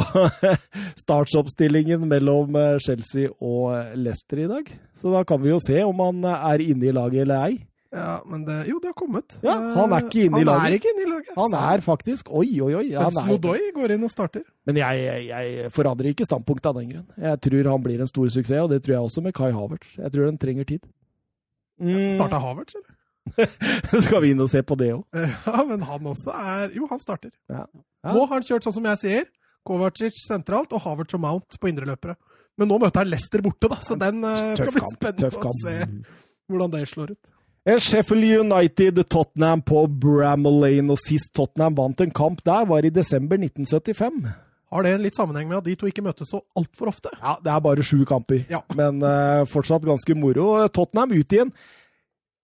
startsoppstillingen 1.05 2.05
mellom 2.09 2.55
eh, 2.59 2.77
Chelsea 2.85 3.31
og 3.43 3.73
eh, 3.75 3.97
Leicester 3.99 4.45
i 4.45 4.47
dag. 4.51 4.71
Så 4.99 5.11
da 5.15 5.25
kan 5.27 5.43
vi 5.43 5.51
jo 5.51 5.59
se 5.63 5.83
om 5.85 6.05
han 6.07 6.23
eh, 6.25 6.47
er 6.53 6.65
inne 6.71 6.89
i 6.91 6.95
laget 6.95 7.25
eller 7.27 7.49
ei. 7.49 7.59
Ja, 7.89 8.19
men 8.29 8.43
det, 8.45 8.67
Jo, 8.69 8.77
det 8.85 8.91
har 8.91 8.97
kommet. 9.01 9.39
Ja, 9.41 9.55
han 9.79 9.93
er 9.97 10.05
ikke 10.05 10.27
inne 10.27 10.43
i 10.43 10.45
laget. 10.45 10.61
Han 10.61 10.69
er 10.69 10.77
ikke 10.77 10.91
inne 10.93 11.05
i 11.07 11.09
laget. 11.09 11.31
Han 11.39 11.55
er 11.57 11.81
faktisk 11.87 12.29
Oi, 12.37 12.51
oi, 12.61 12.75
oi. 12.83 12.85
Hudson 12.93 13.31
er- 13.33 13.73
går 13.79 13.95
inn 13.95 14.05
og 14.05 14.13
starter. 14.13 14.45
Men 14.69 14.77
jeg, 14.83 15.01
jeg, 15.07 15.25
jeg 15.31 15.73
forandrer 15.73 16.11
ikke 16.13 16.27
standpunkt 16.29 16.69
av 16.69 16.77
den 16.77 16.91
grunn. 16.93 17.07
Jeg 17.17 17.41
tror 17.49 17.71
han 17.73 17.87
blir 17.87 18.05
en 18.05 18.11
stor 18.11 18.29
suksess, 18.29 18.61
og 18.67 18.71
det 18.75 18.83
tror 18.85 18.99
jeg 18.99 19.09
også 19.09 19.25
med 19.25 19.35
Kai 19.41 19.51
Havertz. 19.57 19.97
Jeg 19.97 20.13
tror 20.13 20.29
den 20.29 20.37
trenger 20.43 20.69
tid. 20.69 20.85
Mm. 21.81 22.13
Starta 22.19 22.43
Havertz, 22.45 22.77
eller? 22.77 22.98
Skal 24.07 24.23
vi 24.25 24.33
inn 24.35 24.41
og 24.45 24.51
se 24.53 24.63
på 24.67 24.77
det 24.81 24.93
òg? 24.95 25.05
Ja, 25.49 25.65
men 25.69 25.83
han 25.87 26.09
også 26.13 26.35
er 26.35 26.75
Jo, 26.77 26.89
han 26.91 27.03
starter. 27.03 27.33
Ja. 27.51 27.67
Nå 28.09 28.25
har 28.25 28.35
han 28.39 28.47
kjørt 28.47 28.67
sånn 28.67 28.77
som 28.79 28.89
jeg 28.93 29.03
sier. 29.03 29.29
Kovacic 29.69 30.17
sentralt 30.25 30.73
og 30.73 30.85
Havertz 30.85 31.17
og 31.19 31.23
Mount 31.25 31.59
på 31.61 31.71
indreløpere. 31.71 32.15
Men 32.59 32.71
nå 32.73 32.79
møter 32.83 33.05
han 33.05 33.11
Leicester 33.13 33.43
borte, 33.45 33.69
da, 33.71 33.77
så 33.85 33.95
den 33.99 34.23
uh, 34.25 34.55
skal 34.59 34.73
bli 34.75 34.83
spennende 34.91 35.29
å 35.31 35.53
se 35.61 35.75
hvordan 36.49 36.73
det 36.73 36.81
slår 36.91 37.13
ut. 37.15 37.21
Eh, 37.69 37.79
Sheffield 37.85 38.25
United, 38.49 38.99
Tottenham 39.13 39.61
på 39.67 39.85
Bramall 40.01 40.59
Lane, 40.65 40.95
og 40.95 40.99
sist 41.03 41.31
Tottenham 41.37 41.77
vant 41.79 42.01
en 42.03 42.15
kamp 42.17 42.41
der, 42.47 42.65
var 42.71 42.87
i 42.87 42.91
desember 42.95 43.39
1975. 43.39 44.23
Har 44.73 44.85
det 44.85 44.95
litt 45.01 45.17
sammenheng 45.17 45.47
med 45.49 45.61
at 45.61 45.69
de 45.69 45.77
to 45.81 45.89
ikke 45.89 46.03
møtes 46.05 46.33
så 46.33 46.41
altfor 46.59 46.91
ofte? 46.91 47.13
Ja, 47.21 47.37
det 47.45 47.53
er 47.53 47.63
bare 47.65 47.85
sju 47.87 48.03
kamper, 48.09 48.43
Ja. 48.51 48.63
men 48.77 48.99
uh, 49.05 49.45
fortsatt 49.49 49.85
ganske 49.87 50.17
moro. 50.19 50.51
Tottenham 50.73 51.15
ut 51.15 51.37
igjen. 51.39 51.53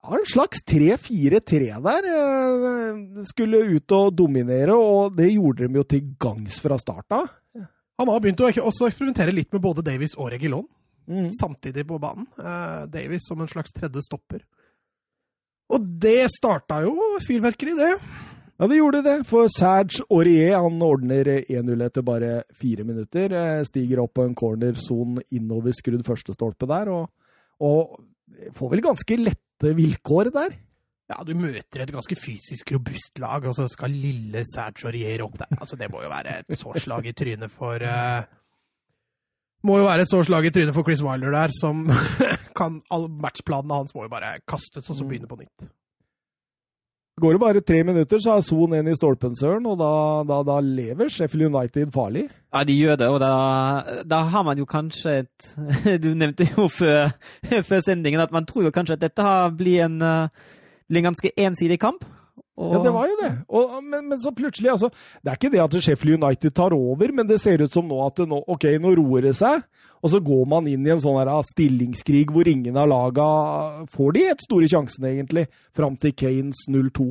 Har 0.04 0.20
en 0.20 0.28
slags 0.28 0.60
3-4-3 0.68 1.80
der. 1.84 2.08
eh, 2.12 3.22
skulle 3.30 3.62
ut 3.76 3.92
og 3.96 4.14
dominere, 4.16 4.74
og 4.76 5.16
det 5.16 5.30
gjorde 5.32 5.68
de 5.68 5.78
jo 5.80 5.84
til 5.88 6.02
gangs 6.20 6.58
fra 6.60 6.76
start 6.78 7.06
av. 7.16 7.30
Han 7.98 8.08
har 8.10 8.20
begynt 8.20 8.40
å 8.42 8.50
også 8.50 8.88
eksperimentere 8.90 9.32
litt 9.32 9.52
med 9.54 9.62
både 9.62 9.84
Davies 9.86 10.16
og 10.18 10.32
Regilon 10.34 10.66
Mm. 11.06 11.30
samtidig 11.36 11.86
på 11.86 11.98
banen. 12.00 12.26
Eh, 12.38 12.86
Davies 12.88 13.26
som 13.28 13.40
en 13.40 13.46
slags 13.48 13.72
tredje 13.72 14.00
stopper. 14.02 14.40
Og 15.68 15.80
det 16.00 16.28
starta 16.32 16.82
jo 16.82 16.94
fyrverkeri, 17.26 17.74
det. 17.76 17.98
Ja, 18.58 18.66
det 18.66 18.78
gjorde 18.78 19.02
det, 19.04 19.26
for 19.26 19.46
Serge 19.48 20.00
Aurier 20.10 20.54
han 20.62 20.80
ordner 20.80 21.24
1-0 21.48 21.82
etter 21.84 22.02
bare 22.02 22.44
fire 22.54 22.84
minutter. 22.84 23.32
eh, 23.32 23.64
Stiger 23.64 24.00
opp 24.00 24.14
på 24.14 24.24
en 24.24 24.34
cornerson 24.34 25.18
innover 25.30 25.72
skrudd 25.72 26.04
førstestolpe 26.06 26.66
der, 26.66 26.88
og, 26.88 27.10
og 27.60 28.00
får 28.54 28.70
vel 28.70 28.80
ganske 28.80 29.18
lette 29.54 29.76
vilkår 29.76 30.30
der. 30.34 30.54
Ja, 31.10 31.20
du 31.22 31.34
møter 31.36 31.82
et 31.84 31.92
ganske 31.92 32.16
fysisk 32.16 32.72
robust 32.72 33.18
lag, 33.20 33.44
og 33.44 33.54
så 33.54 33.68
skal 33.68 33.92
lille 33.92 34.42
Serge 34.48 34.88
Aurier 34.88 35.22
opp 35.22 35.36
der. 35.38 35.50
Altså, 35.60 35.76
det 35.76 35.90
må 35.92 36.02
jo 36.02 36.08
være 36.08 36.40
et 36.40 36.58
så 36.58 36.72
slag 36.80 37.06
i 37.06 37.12
trynet 37.12 37.52
for 37.52 37.76
uh, 37.76 38.24
Må 39.64 39.78
jo 39.78 39.84
være 39.84 40.02
et 40.02 40.08
så 40.08 40.22
slag 40.24 40.46
i 40.46 40.50
trynet 40.50 40.74
for 40.74 40.82
Chris 40.82 41.02
Wilder 41.02 41.30
der, 41.30 41.52
som 41.60 41.86
kan 42.58 42.80
all 42.90 43.10
Matchplanene 43.10 43.74
hans 43.74 43.94
må 43.94 44.04
jo 44.04 44.12
bare 44.12 44.38
kastes 44.48 44.88
og 44.88 44.96
så 44.96 45.04
begynne 45.04 45.28
på 45.28 45.36
nytt. 45.42 45.68
Går 47.20 47.36
det 47.36 47.40
bare 47.40 47.60
tre 47.62 47.84
minutter, 47.86 48.18
så 48.18 48.32
er 48.34 48.42
Son 48.42 48.72
en 48.74 48.88
i 48.90 48.94
stolpen, 48.98 49.36
søren, 49.38 49.66
og 49.70 49.76
da, 49.78 49.90
da, 50.26 50.40
da 50.48 50.56
lever 50.66 51.12
Sheffield 51.14 51.46
United 51.46 51.92
farlig. 51.94 52.24
Ja, 52.50 52.64
de 52.66 52.74
gjør 52.74 52.98
det, 52.98 53.06
og 53.14 53.20
da, 53.22 54.02
da 54.10 54.18
har 54.32 54.42
man 54.42 54.58
jo 54.58 54.66
kanskje 54.66 55.20
et 55.22 55.46
Du 56.02 56.10
nevnte 56.18 56.48
jo 56.48 56.66
før, 56.66 57.14
før 57.68 57.84
sendingen 57.86 58.24
at 58.24 58.34
man 58.34 58.48
tror 58.50 58.66
jo 58.66 58.74
kanskje 58.74 58.98
at 58.98 59.04
dette 59.06 59.30
blir 59.60 59.84
en, 59.86 60.00
eh, 60.02 60.50
blir 60.90 61.04
en 61.04 61.10
ganske 61.12 61.30
ensidig 61.38 61.78
kamp. 61.86 62.02
Og, 62.58 62.74
Ja, 62.74 62.82
det 62.82 62.92
var 62.94 63.06
jo 63.10 63.14
det. 63.22 63.32
Og, 63.48 63.78
men, 63.82 64.08
men 64.10 64.18
så 64.18 64.30
plutselig, 64.34 64.70
altså 64.70 64.90
Det 65.22 65.30
er 65.30 65.38
ikke 65.38 65.52
det 65.54 65.62
at 65.62 65.78
Sheffield 65.86 66.18
United 66.22 66.50
tar 66.54 66.74
over, 66.74 67.14
men 67.14 67.30
det 67.30 67.40
ser 67.42 67.62
ut 67.62 67.70
som 67.70 67.86
nå 67.86 67.98
at 68.06 68.18
det 68.18 68.28
nå, 68.30 68.42
ok, 68.46 68.66
nå 68.82 68.94
roer 68.98 69.26
det 69.30 69.36
seg. 69.38 69.62
Og 70.04 70.12
så 70.12 70.20
går 70.20 70.48
man 70.52 70.66
inn 70.68 70.84
i 70.84 70.92
en 70.92 71.00
sånn 71.00 71.16
her 71.16 71.30
stillingskrig 71.48 72.26
hvor 72.32 72.48
ingen 72.50 72.76
av 72.76 72.90
laga 72.90 73.28
får 73.92 74.16
de 74.16 74.24
helt 74.28 74.44
store 74.44 74.68
sjansene, 74.68 75.14
egentlig, 75.14 75.46
fram 75.76 75.96
til 76.00 76.12
Kanes 76.12 76.66
0-2. 76.68 77.06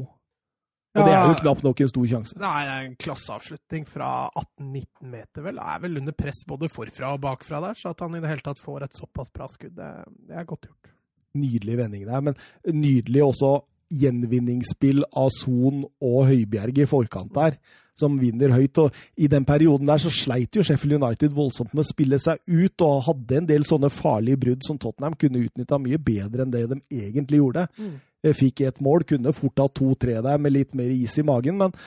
Og 0.93 1.07
det 1.07 1.13
er 1.15 1.23
jo 1.25 1.37
knapt 1.39 1.63
nok 1.65 1.79
en 1.81 1.89
stor 1.89 2.09
sjanse. 2.11 2.37
Det 2.37 2.49
er 2.49 2.71
en 2.83 2.95
klasseavslutning 3.01 3.85
fra 3.89 4.09
18-19 4.29 5.09
meter, 5.09 5.41
vel. 5.41 5.57
Det 5.57 5.69
er 5.73 5.83
vel 5.87 6.01
under 6.03 6.15
press 6.17 6.43
både 6.45 6.69
forfra 6.69 7.15
og 7.15 7.23
bakfra 7.23 7.61
der, 7.63 7.79
så 7.79 7.95
at 7.95 8.03
han 8.05 8.13
i 8.13 8.21
det 8.21 8.29
hele 8.29 8.45
tatt 8.45 8.61
får 8.61 8.85
et 8.85 8.99
såpass 9.01 9.31
bra 9.33 9.47
skudd, 9.49 9.73
det, 9.79 9.89
det 10.29 10.37
er 10.37 10.49
godt 10.51 10.67
gjort. 10.69 10.91
Nydelig 11.33 11.79
vending 11.79 12.05
der, 12.05 12.25
men 12.29 12.37
nydelig 12.69 13.23
også 13.25 13.55
gjenvinningsspill 13.93 15.01
av 15.17 15.31
Son 15.33 15.81
og 16.01 16.19
Høibjerg 16.29 16.83
i 16.85 16.89
forkant 16.89 17.33
der, 17.33 17.57
som 17.99 18.15
vinner 18.21 18.53
høyt. 18.55 18.79
Og 18.81 18.95
I 19.17 19.29
den 19.31 19.45
perioden 19.47 19.89
der 19.89 20.01
så 20.01 20.11
sleit 20.13 20.55
jo 20.55 20.63
Sheffield 20.65 20.99
United 21.01 21.35
voldsomt 21.35 21.73
med 21.73 21.83
å 21.85 21.89
spille 21.89 22.19
seg 22.21 22.41
ut, 22.47 22.85
og 22.85 23.03
hadde 23.09 23.39
en 23.39 23.49
del 23.49 23.67
sånne 23.67 23.91
farlige 23.93 24.41
brudd 24.45 24.65
som 24.65 24.79
Tottenham 24.81 25.17
kunne 25.19 25.45
utnytta 25.45 25.79
mye 25.81 26.01
bedre 26.01 26.45
enn 26.45 26.55
det 26.55 26.65
de 26.71 26.79
egentlig 27.03 27.41
gjorde. 27.41 27.67
Mm. 27.77 27.93
Eh, 28.23 28.35
Fikk 28.37 28.65
ett 28.67 28.81
mål, 28.83 29.07
kunne 29.09 29.35
fort 29.35 29.63
ha 29.63 29.69
to-tre 29.69 30.19
der 30.25 30.41
med 30.41 30.55
litt 30.55 30.73
mer 30.77 30.91
is 30.93 31.17
i 31.19 31.27
magen, 31.27 31.59
men, 31.59 31.77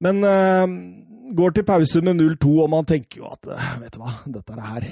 men 0.00 0.24
uh, 0.24 0.66
går 1.36 1.54
til 1.56 1.68
pause 1.68 2.02
med 2.06 2.20
0-2, 2.20 2.56
og 2.64 2.72
man 2.72 2.88
tenker 2.88 3.22
jo 3.22 3.30
at 3.30 3.50
eh, 3.52 3.70
vet 3.84 3.96
du 3.96 4.02
hva, 4.02 4.18
dette 4.26 4.56
er 4.56 4.68
her 4.72 4.90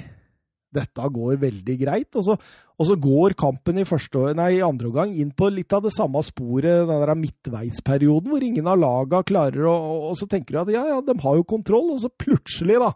dette 0.75 1.11
går 1.13 1.39
veldig 1.41 1.75
greit. 1.81 2.17
Og 2.19 2.25
så, 2.25 2.35
og 2.79 2.87
så 2.87 2.95
går 2.95 3.33
kampen 3.35 3.81
i, 3.81 3.83
første, 3.83 4.21
nei, 4.39 4.53
i 4.55 4.61
andre 4.63 4.87
omgang 4.87 5.11
inn 5.19 5.33
på 5.35 5.49
litt 5.51 5.73
av 5.75 5.83
det 5.83 5.91
samme 5.91 6.21
sporet, 6.23 6.85
den 6.87 7.01
der 7.03 7.11
midtveisperioden, 7.19 8.31
hvor 8.31 8.45
ingen 8.45 8.69
av 8.71 8.79
laga 8.79 9.19
klarer 9.27 9.67
å 9.67 9.73
og, 9.75 10.05
og 10.11 10.15
så 10.19 10.29
tenker 10.31 10.55
du 10.55 10.61
at 10.61 10.71
ja, 10.77 10.85
ja, 10.93 10.99
de 11.03 11.15
har 11.19 11.35
jo 11.35 11.43
kontroll, 11.43 11.89
og 11.91 11.99
så 11.99 12.07
plutselig, 12.23 12.77
da, 12.79 12.93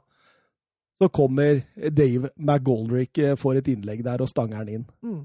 så 1.04 1.10
kommer 1.12 1.60
Dave 1.92 2.32
McGoldrick, 2.40 3.20
eh, 3.20 3.36
får 3.40 3.60
et 3.60 3.74
innlegg 3.74 4.06
der 4.06 4.24
og 4.24 4.32
stanger 4.32 4.64
den 4.64 4.80
inn. 4.80 4.86
Mm. 5.04 5.20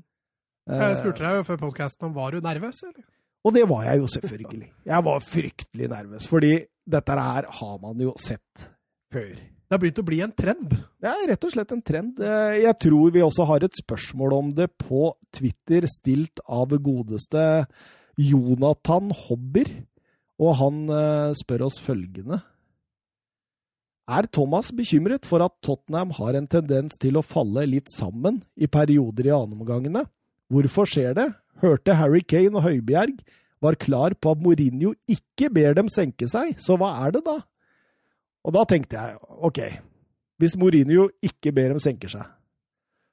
Eh, 0.73 0.83
Jeg 0.89 0.99
spurte 1.05 1.23
deg 1.23 1.39
jo 1.39 1.47
før 1.53 1.61
podkasten 1.69 2.09
om 2.11 2.17
var 2.19 2.35
du 2.35 2.43
nervøs, 2.43 2.83
eller? 2.89 3.07
og 3.47 3.55
det 3.55 3.63
var 3.71 3.85
jeg 3.87 4.03
jo 4.03 4.09
selvfølgelig. 4.17 4.67
Jeg 4.91 5.05
var 5.07 5.23
fryktelig 5.25 5.87
nervøs, 5.95 6.27
fordi 6.29 6.51
dette 6.89 7.15
her 7.31 7.47
har 7.61 7.79
man 7.85 8.03
jo 8.03 8.17
sett 8.21 8.67
før. 9.15 9.31
Det 9.69 9.77
har 9.77 9.81
begynt 9.83 10.01
å 10.01 10.07
bli 10.09 10.19
en 10.25 10.33
trend. 10.33 10.71
Det 10.97 11.11
er 11.11 11.27
rett 11.29 11.45
og 11.45 11.53
slett 11.53 11.73
en 11.75 11.83
trend. 11.85 12.21
Eh, 12.25 12.63
Jeg 12.65 12.79
tror 12.81 13.11
vi 13.13 13.21
også 13.25 13.45
har 13.51 13.65
et 13.67 13.77
spørsmål 13.77 14.33
om 14.39 14.51
det 14.57 14.71
på 14.81 15.11
Twitter, 15.37 15.85
stilt 15.93 16.41
av 16.49 16.73
godeste 16.73 17.67
Jonathan 18.17 19.13
Hobber. 19.13 19.69
Og 20.41 20.55
han 20.57 20.85
eh, 20.89 21.35
spør 21.37 21.67
oss 21.69 21.77
følgende. 21.85 22.41
Er 24.09 24.25
Thomas 24.33 24.71
bekymret 24.73 25.27
for 25.29 25.45
at 25.45 25.53
Tottenham 25.61 26.15
har 26.17 26.39
en 26.39 26.47
tendens 26.49 26.97
til 26.97 27.19
å 27.21 27.27
falle 27.27 27.67
litt 27.69 27.93
sammen 27.93 28.41
i 28.57 28.65
perioder 28.67 29.29
i 29.29 29.35
annenomgangene, 29.37 30.07
Hvorfor 30.49 30.89
skjer 30.89 31.13
det? 31.13 31.27
Hørte 31.61 31.93
Harry 31.99 32.23
Kane 32.25 32.57
og 32.57 32.63
Høibjerg 32.65 33.19
var 33.61 33.77
klar 33.77 34.15
på 34.17 34.31
at 34.33 34.41
Mourinho 34.41 34.95
ikke 35.11 35.51
ber 35.53 35.75
dem 35.77 35.91
senke 35.93 36.25
seg, 36.31 36.55
så 36.57 36.79
hva 36.81 36.95
er 37.05 37.13
det 37.19 37.21
da? 37.27 37.35
Og 38.49 38.55
da 38.57 38.65
tenkte 38.69 38.97
jeg 38.97 39.19
OK, 39.45 39.61
hvis 40.41 40.57
Mourinho 40.57 41.09
ikke 41.23 41.53
ber 41.53 41.75
dem 41.75 41.81
senke 41.83 42.09
seg, 42.09 42.25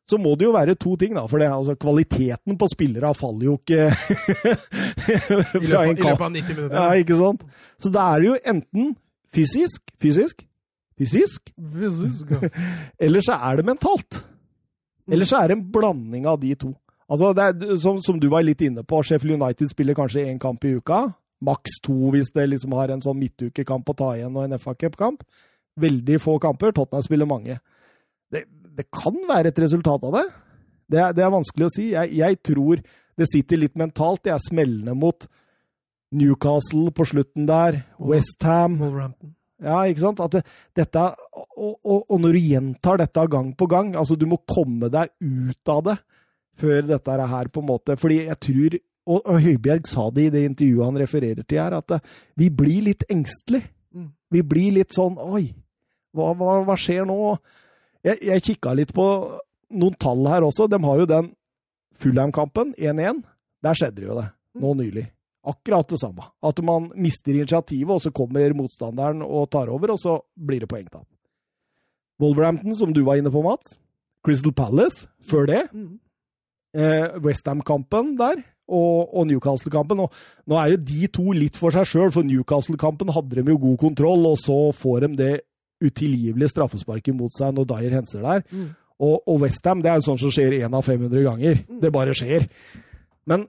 så 0.06 0.20
må 0.22 0.36
det 0.38 0.46
jo 0.46 0.54
være 0.54 0.76
to 0.78 0.94
ting, 1.02 1.16
da. 1.18 1.24
For 1.26 1.42
det, 1.42 1.48
altså, 1.50 1.74
kvaliteten 1.82 2.60
på 2.62 2.68
spillere 2.70 3.10
faller 3.18 3.48
jo 3.48 3.56
ikke 3.58 3.88
I 3.90 5.64
fra 5.66 5.82
en 5.82 5.96
løpet, 5.96 6.00
i 6.00 6.06
løpet 6.06 6.28
av 6.28 6.30
90 6.30 6.60
minutter. 6.60 6.78
Ja, 6.78 6.86
ikke 7.02 7.18
sant? 7.20 7.46
Så 7.82 7.92
da 7.94 8.06
er 8.14 8.22
det 8.22 8.30
jo 8.30 8.38
enten 8.54 8.94
fysisk, 9.34 9.82
fysisk, 10.02 10.46
fysisk, 11.00 11.52
eller 13.08 13.26
så 13.26 13.40
er 13.50 13.60
det 13.60 13.68
mentalt. 13.68 14.22
Eller 15.10 15.26
så 15.30 15.42
er 15.42 15.50
det 15.50 15.58
en 15.58 15.68
blanding 15.74 16.30
av 16.30 16.40
de 16.42 16.54
to. 16.56 16.72
Altså, 17.10 17.34
det 17.38 17.44
er, 17.50 17.76
som, 17.82 18.00
som 18.02 18.22
du 18.22 18.30
var 18.30 18.46
litt 18.46 18.62
inne 18.66 18.86
på, 18.86 19.02
Sheffield 19.06 19.42
United 19.42 19.74
spiller 19.74 19.98
kanskje 19.98 20.26
én 20.30 20.40
kamp 20.42 20.64
i 20.66 20.78
uka. 20.78 21.08
Maks 21.44 21.80
to 21.84 22.12
hvis 22.14 22.32
det 22.36 22.48
liksom 22.52 22.76
har 22.78 22.94
en 22.94 23.04
sånn 23.04 23.20
midtukekamp 23.20 23.90
å 23.92 23.98
ta 23.98 24.14
igjen 24.16 24.36
og 24.36 24.46
en 24.46 24.60
FA 24.62 24.76
Cup-kamp. 24.80 25.26
Veldig 25.80 26.20
få 26.24 26.38
kamper. 26.40 26.72
Tottenham 26.76 27.04
spiller 27.04 27.30
mange. 27.30 27.58
Det, 28.32 28.46
det 28.78 28.88
kan 28.94 29.18
være 29.28 29.52
et 29.52 29.64
resultat 29.66 30.06
av 30.08 30.16
det. 30.16 30.26
Det 30.92 31.02
er, 31.02 31.16
det 31.18 31.26
er 31.26 31.34
vanskelig 31.34 31.68
å 31.68 31.74
si. 31.74 31.90
Jeg, 31.94 32.14
jeg 32.16 32.40
tror 32.46 32.84
det 33.20 33.28
sitter 33.32 33.62
litt 33.62 33.76
mentalt. 33.80 34.24
Det 34.26 34.34
er 34.36 34.44
smellende 34.44 34.96
mot 34.98 35.28
Newcastle 36.16 36.92
på 36.96 37.08
slutten 37.10 37.48
der. 37.50 37.82
Westham. 38.00 38.80
Ja, 39.64 39.84
ikke 39.88 40.04
sant? 40.04 40.24
At 40.24 40.36
det, 40.36 40.44
dette, 40.78 41.06
og, 41.56 41.78
og, 41.82 42.04
og 42.04 42.20
når 42.22 42.36
du 42.36 42.44
gjentar 42.44 43.00
dette 43.02 43.28
gang 43.32 43.54
på 43.56 43.70
gang 43.72 43.94
altså 43.96 44.18
Du 44.20 44.26
må 44.28 44.42
komme 44.44 44.90
deg 44.92 45.14
ut 45.24 45.72
av 45.72 45.86
det 45.88 45.96
før 46.60 46.86
dette 46.88 47.12
er 47.12 47.26
her, 47.28 47.50
på 47.52 47.60
en 47.60 47.68
måte. 47.68 47.98
Fordi 48.00 48.22
jeg 48.30 48.40
tror 48.40 48.78
Og, 49.06 49.22
og 49.22 49.38
Høibjerg 49.42 49.86
sa 49.90 50.08
det 50.14 50.28
i 50.28 50.34
det 50.34 50.44
intervjuet 50.50 50.88
han 50.88 51.00
refererer 51.00 51.46
til 51.46 51.62
her, 51.62 51.78
at 51.78 51.98
eh, 51.98 52.06
vi 52.42 52.50
blir 52.50 52.88
litt 52.88 53.06
engstelige. 53.12 53.70
Mm. 53.94 54.10
Vi 54.34 54.42
blir 54.42 54.78
litt 54.80 54.96
sånn 54.96 55.20
Oi, 55.22 55.46
hva, 56.16 56.32
hva, 56.38 56.60
hva 56.66 56.78
skjer 56.80 57.06
nå? 57.08 57.18
Jeg, 58.06 58.22
jeg 58.26 58.46
kikka 58.50 58.74
litt 58.78 58.94
på 58.96 59.06
noen 59.76 59.98
tall 60.02 60.26
her 60.30 60.46
også. 60.48 60.70
De 60.72 60.80
har 60.82 61.02
jo 61.02 61.10
den 61.10 61.34
Fulham-kampen, 62.02 62.74
1-1. 62.76 63.22
Der 63.64 63.78
skjedde 63.78 64.02
det 64.02 64.08
jo 64.10 64.18
det, 64.18 64.28
nå 64.62 64.74
nylig. 64.82 65.06
Akkurat 65.46 65.90
det 65.90 66.00
samme. 66.02 66.26
At 66.44 66.60
man 66.66 66.90
mister 66.98 67.36
initiativet, 67.36 67.94
og 67.94 68.02
så 68.02 68.12
kommer 68.16 68.56
motstanderen 68.58 69.22
og 69.26 69.50
tar 69.54 69.70
over, 69.74 69.94
og 69.94 70.02
så 70.02 70.18
blir 70.36 70.64
det 70.64 70.70
poengtap. 70.72 71.06
Wolverhampton, 72.22 72.76
som 72.76 72.94
du 72.96 73.04
var 73.06 73.20
inne 73.20 73.32
på, 73.32 73.44
Mats. 73.46 73.78
Crystal 74.26 74.54
Palace 74.56 75.06
før 75.22 75.50
det. 75.50 75.62
Mm. 75.74 76.00
Eh, 76.76 77.18
Westham-kampen 77.24 78.16
der, 78.20 78.42
og, 78.68 79.12
og 79.14 79.28
Newcastle-kampen. 79.30 80.06
Og 80.06 80.14
Nå 80.50 80.60
er 80.60 80.74
jo 80.74 80.80
de 80.92 81.10
to 81.14 81.36
litt 81.36 81.60
for 81.60 81.76
seg 81.76 81.88
sjøl, 81.90 82.14
for 82.14 82.28
Newcastle-kampen 82.28 83.14
hadde 83.16 83.40
de 83.40 83.54
jo 83.54 83.60
god 83.62 83.78
kontroll, 83.82 84.26
og 84.32 84.40
så 84.42 84.58
får 84.76 85.06
de 85.06 85.12
det 85.22 85.34
utilgivelige 85.84 86.54
straffesparket 86.54 87.16
mot 87.18 87.34
seg 87.36 87.56
når 87.56 87.68
Dyer 87.74 87.98
henser 88.00 88.24
der. 88.26 88.46
Mm. 88.52 88.70
Og, 89.06 89.18
og 89.28 89.42
Westham, 89.44 89.82
det 89.84 89.92
er 89.92 90.00
jo 90.00 90.08
sånn 90.08 90.22
som 90.22 90.32
skjer 90.32 90.56
én 90.62 90.78
av 90.78 90.86
500 90.88 91.26
ganger. 91.26 91.62
Det 91.82 91.92
bare 91.94 92.16
skjer. 92.16 92.48
Men, 93.28 93.44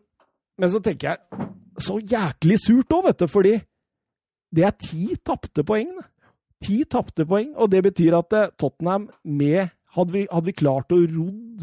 men 0.59 0.73
så 0.73 0.83
tenker 0.83 1.15
jeg 1.15 1.47
så 1.87 1.99
jæklig 2.01 2.59
surt 2.61 2.93
òg, 2.97 3.07
vet 3.11 3.23
du, 3.23 3.27
fordi 3.31 3.55
det 4.57 4.67
er 4.67 4.77
ti 4.81 5.17
tapte 5.25 5.65
poeng. 5.67 5.93
Ti 6.65 6.83
tapte 6.91 7.27
poeng, 7.29 7.53
og 7.61 7.71
det 7.73 7.83
betyr 7.85 8.17
at 8.19 8.37
eh, 8.37 8.53
Tottenham 8.59 9.11
med 9.25 9.73
Hadde 9.97 10.13
vi, 10.13 10.23
hadde 10.29 10.45
vi 10.45 10.53
klart 10.53 10.93
å 10.93 10.99
rodd 11.01 11.63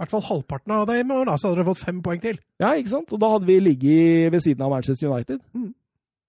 I 0.00 0.02
hvert 0.06 0.14
fall 0.14 0.22
halvparten 0.30 0.72
av 0.72 0.86
dem, 0.88 1.10
og 1.12 1.26
da 1.28 1.34
så 1.36 1.50
hadde 1.50 1.58
dere 1.60 1.68
fått 1.68 1.82
fem 1.84 1.98
poeng 2.00 2.20
til. 2.22 2.38
Ja, 2.62 2.70
ikke 2.80 2.88
sant? 2.94 3.10
Og 3.12 3.20
da 3.20 3.28
hadde 3.34 3.44
vi 3.50 3.58
ligget 3.60 4.30
ved 4.32 4.40
siden 4.40 4.64
av 4.64 4.72
Manchester 4.72 5.10
United. 5.12 5.42
Mm. 5.52 5.74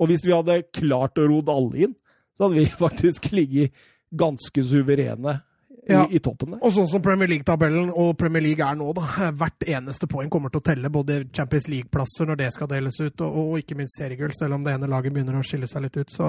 Og 0.01 0.09
hvis 0.11 0.25
vi 0.27 0.33
hadde 0.35 0.57
klart 0.75 1.21
å 1.21 1.27
rodd 1.31 1.47
alle 1.53 1.85
inn, 1.87 1.93
så 2.35 2.49
hadde 2.49 2.57
vi 2.59 2.65
faktisk 2.83 3.29
ligget 3.31 3.71
ganske 4.11 4.65
suverene 4.67 5.37
i, 5.37 5.93
Ja. 5.95 6.03
i 6.11 6.19
toppen 6.19 6.51
der. 6.57 6.59
Og 6.67 6.75
sånn 6.75 6.89
som 6.91 7.01
Premier 7.01 7.31
League-tabellen 7.31 7.93
og 7.95 8.11
Premier 8.19 8.43
League 8.43 8.61
er 8.67 8.75
nå, 8.77 8.91
da. 8.97 9.07
Hvert 9.39 9.63
eneste 9.71 10.09
poeng 10.11 10.27
kommer 10.29 10.51
til 10.51 10.59
å 10.59 10.67
telle, 10.67 10.91
både 10.93 11.21
Champions 11.31 11.69
League-plasser 11.71 12.27
når 12.27 12.41
det 12.43 12.51
skal 12.57 12.69
deles 12.75 12.99
ut, 12.99 13.23
og, 13.23 13.39
og 13.45 13.59
ikke 13.63 13.79
minst 13.79 13.95
seriegull, 14.01 14.35
selv 14.35 14.59
om 14.59 14.67
det 14.67 14.75
ene 14.75 14.91
laget 14.91 15.15
begynner 15.15 15.39
å 15.39 15.45
skille 15.47 15.71
seg 15.71 15.87
litt 15.87 16.01
ut. 16.03 16.11
Så 16.11 16.27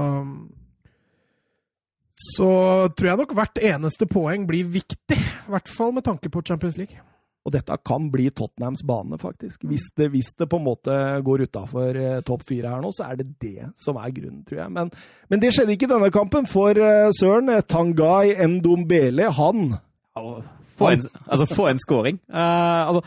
så 2.37 2.47
tror 2.95 3.09
jeg 3.09 3.19
nok 3.19 3.33
hvert 3.35 3.59
eneste 3.65 4.07
poeng 4.07 4.45
blir 4.47 4.69
viktig, 4.69 5.17
i 5.17 5.51
hvert 5.51 5.71
fall 5.75 5.95
med 5.97 6.05
tanke 6.07 6.31
på 6.31 6.43
Champions 6.47 6.77
League. 6.79 7.01
Og 7.43 7.55
dette 7.57 7.75
kan 7.83 8.05
bli 8.13 8.29
Tottenhams 8.31 8.85
bane, 8.87 9.19
faktisk. 9.19 9.65
Hvis 9.67 9.89
det, 9.99 10.13
hvis 10.13 10.31
det 10.39 10.47
på 10.51 10.61
en 10.61 10.67
måte 10.67 10.95
går 11.27 11.47
utafor 11.49 11.99
eh, 11.99 12.21
topp 12.27 12.45
fire 12.47 12.71
her 12.71 12.83
nå, 12.85 12.93
så 12.95 13.09
er 13.09 13.19
det 13.19 13.33
det 13.43 13.73
som 13.83 13.99
er 13.99 14.13
grunnen, 14.15 14.45
tror 14.47 14.61
jeg. 14.61 14.75
Men, 14.77 14.93
men 15.33 15.43
det 15.43 15.51
skjedde 15.55 15.75
ikke 15.75 15.89
i 15.89 15.91
denne 15.91 16.13
kampen, 16.15 16.47
for 16.51 16.79
eh, 16.79 17.09
Søren 17.19 17.51
eh, 17.51 17.65
Tangai 17.67 18.37
Ndombele, 18.47 19.33
han 19.35 19.75
Få 20.13 20.89
en, 20.89 21.03
altså, 21.27 21.47
få 21.49 21.67
en 21.69 21.81
scoring. 21.81 22.19
Uh, 22.33 22.89
altså, 22.89 23.03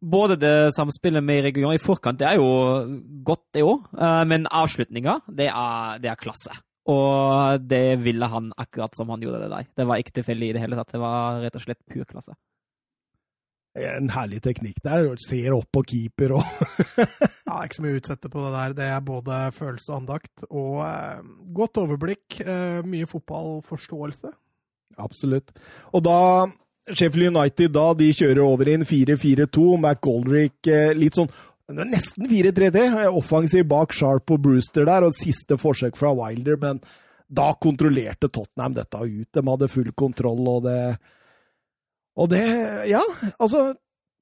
både 0.00 0.36
det 0.40 0.54
samspillet 0.74 1.24
med 1.24 1.44
regionen 1.44 1.76
i 1.76 1.82
forkant, 1.82 2.18
det 2.20 2.26
er 2.28 2.38
jo 2.40 2.48
godt, 3.26 3.42
det 3.54 3.64
òg. 3.64 3.90
men 4.28 4.48
avslutninga, 4.48 5.18
det 5.28 5.48
er, 5.50 6.00
det 6.02 6.10
er 6.10 6.20
klasse. 6.20 6.54
Og 6.90 7.66
det 7.70 8.00
ville 8.04 8.28
han 8.32 8.52
akkurat 8.56 8.96
som 8.96 9.12
han 9.12 9.22
gjorde 9.24 9.42
det 9.44 9.50
der. 9.52 9.68
Det 9.76 9.86
var 9.88 10.00
ikke 10.00 10.16
tilfeldig 10.20 10.48
i 10.50 10.56
det 10.56 10.64
hele 10.64 10.78
tatt. 10.78 10.94
Det 10.94 11.02
var 11.02 11.42
rett 11.44 11.58
og 11.58 11.64
slett 11.64 11.80
pur 11.84 12.08
klasse. 12.08 12.34
En 13.78 14.08
herlig 14.10 14.40
teknikk 14.42 14.80
der. 14.82 15.06
Ser 15.22 15.54
opp 15.54 15.68
på 15.70 15.84
keeper 15.86 16.34
og 16.40 16.46
Ja, 17.46 17.60
ikke 17.62 17.76
så 17.76 17.84
mye 17.84 17.94
å 17.94 18.00
utsette 18.00 18.30
på 18.32 18.42
det 18.42 18.52
der. 18.56 18.76
Det 18.80 18.88
er 18.90 19.04
både 19.06 19.42
følelse 19.54 19.92
og 19.92 20.00
andakt, 20.00 20.46
og 20.48 20.80
eh, 20.86 21.20
godt 21.54 21.78
overblikk. 21.82 22.40
Eh, 22.42 22.80
mye 22.86 23.10
fotballforståelse. 23.10 24.32
Absolutt. 25.00 25.54
Og 25.94 26.02
da 26.04 26.18
Sheffield 26.90 27.36
United 27.36 27.70
da, 27.76 27.86
de 27.94 28.10
kjører 28.16 28.42
over 28.42 28.72
inn 28.72 28.82
4-4-2. 28.88 29.68
McGoldrick 29.78 30.70
eh, 30.70 30.90
litt 30.98 31.20
sånn 31.20 31.30
Nesten 31.70 32.26
4-3-3. 32.26 33.06
Offensiv 33.14 33.68
bak 33.70 33.94
Sharp 33.94 34.32
og 34.34 34.42
Brewster 34.42 34.88
der, 34.88 35.06
og 35.06 35.14
siste 35.14 35.54
forsøk 35.60 35.94
fra 35.94 36.10
Wilder. 36.18 36.58
Men 36.58 36.82
da 37.30 37.52
kontrollerte 37.62 38.26
Tottenham 38.26 38.74
dette 38.74 38.98
ut. 38.98 39.28
De 39.30 39.44
hadde 39.46 39.70
full 39.70 39.92
kontroll, 39.94 40.42
og 40.50 40.64
det 40.66 40.80
Og 42.20 42.28
det 42.32 42.42
Ja, 42.90 43.00
altså 43.40 43.70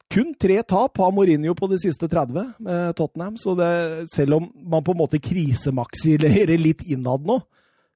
kun 0.09 0.31
tre 0.41 0.63
tap 0.65 0.97
har 1.03 1.11
Mourinho 1.13 1.53
på 1.59 1.69
de 1.69 1.77
siste 1.83 2.09
30 2.09 2.55
med 2.65 2.95
Tottenham. 2.97 3.35
Så 3.37 3.53
det, 3.59 4.09
selv 4.09 4.39
om 4.39 4.47
man 4.57 4.85
på 4.87 4.95
en 4.95 5.03
måte 5.03 5.21
krisemaksilerer 5.21 6.57
litt 6.59 6.81
innad 6.89 7.27
nå, 7.29 7.41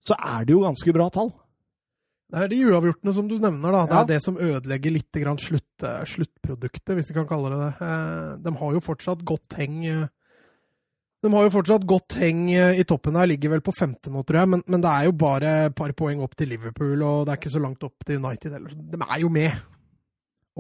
så 0.05 0.19
er 0.19 0.45
det 0.45 0.53
jo 0.53 0.65
ganske 0.67 0.93
bra 0.93 1.07
tall. 1.15 1.31
Det 2.33 2.41
er 2.47 2.49
de 2.49 2.59
uavgjortene 2.65 3.13
som 3.17 3.27
du 3.29 3.35
nevner, 3.39 3.73
da. 3.73 3.81
Det 3.87 3.93
Ja. 3.95 4.01
er 4.03 4.07
det 4.13 4.23
som 4.25 4.37
ødelegger 4.37 4.93
litt 4.93 5.13
slutt, 5.41 5.83
eh, 5.83 6.05
sluttproduktet, 6.05 6.95
hvis 6.97 7.09
vi 7.09 7.15
kan 7.15 7.27
kalle 7.29 7.51
det 7.51 7.61
det. 7.61 7.87
Eh, 7.87 8.37
De 8.43 8.57
har 8.57 8.73
jo 8.73 8.81
fortsatt 8.81 9.25
godt 9.25 9.53
heng 9.57 9.85
eh, 9.87 10.09
De 11.23 11.31
har 11.31 11.45
jo 11.45 11.51
fortsatt 11.51 11.87
godt 11.87 12.15
heng 12.19 12.51
i 12.51 12.83
toppen 12.83 13.15
her, 13.15 13.27
ligger 13.27 13.51
vel 13.51 13.61
på 13.61 13.73
15 13.73 14.11
nå, 14.13 14.25
tror 14.27 14.41
jeg, 14.41 14.49
men, 14.49 14.63
men 14.67 14.81
det 14.81 14.91
er 14.91 15.05
jo 15.05 15.13
bare 15.13 15.67
et 15.67 15.75
par 15.75 15.93
poeng 15.93 16.21
opp 16.21 16.35
til 16.35 16.49
Liverpool, 16.49 17.01
og 17.01 17.27
det 17.27 17.33
er 17.33 17.37
ikke 17.39 17.53
så 17.53 17.63
langt 17.63 17.85
opp 17.85 17.95
til 18.05 18.17
United 18.19 18.51
heller. 18.51 18.71
De 18.75 18.99
er 18.99 19.21
jo 19.21 19.29
med. 19.29 19.53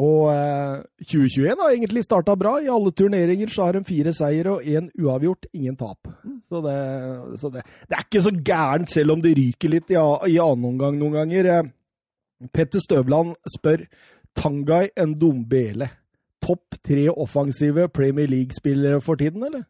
Og 0.00 0.30
eh, 0.32 0.84
2021 1.04 1.60
har 1.60 1.74
egentlig 1.74 2.04
starta 2.06 2.34
bra. 2.38 2.54
I 2.62 2.70
alle 2.72 2.92
turneringer 2.96 3.50
så 3.52 3.66
har 3.66 3.76
de 3.76 3.84
fire 3.84 4.14
seier 4.16 4.48
og 4.48 4.64
én 4.64 4.88
uavgjort, 4.96 5.50
ingen 5.52 5.76
tap. 5.76 6.08
Så, 6.48 6.62
det, 6.64 6.76
så 7.40 7.50
det, 7.52 7.64
det 7.88 7.98
er 7.98 8.06
ikke 8.06 8.24
så 8.24 8.32
gærent, 8.32 8.92
selv 8.92 9.16
om 9.16 9.24
det 9.24 9.34
ryker 9.36 9.74
litt 9.74 9.92
i, 9.92 9.98
i 9.98 10.38
annen 10.40 10.70
omgang 10.72 10.96
noen 11.00 11.18
ganger. 11.20 11.50
Eh, 11.52 12.48
Petter 12.52 12.80
Støvland 12.82 13.36
spør 13.58 13.84
Tangai 14.38 14.88
Ndombele. 14.96 15.90
Topp 16.42 16.80
tre 16.82 17.06
offensive 17.12 17.86
Premier 17.94 18.26
League-spillere 18.26 19.00
for 19.00 19.20
tiden, 19.20 19.44
eller? 19.44 19.68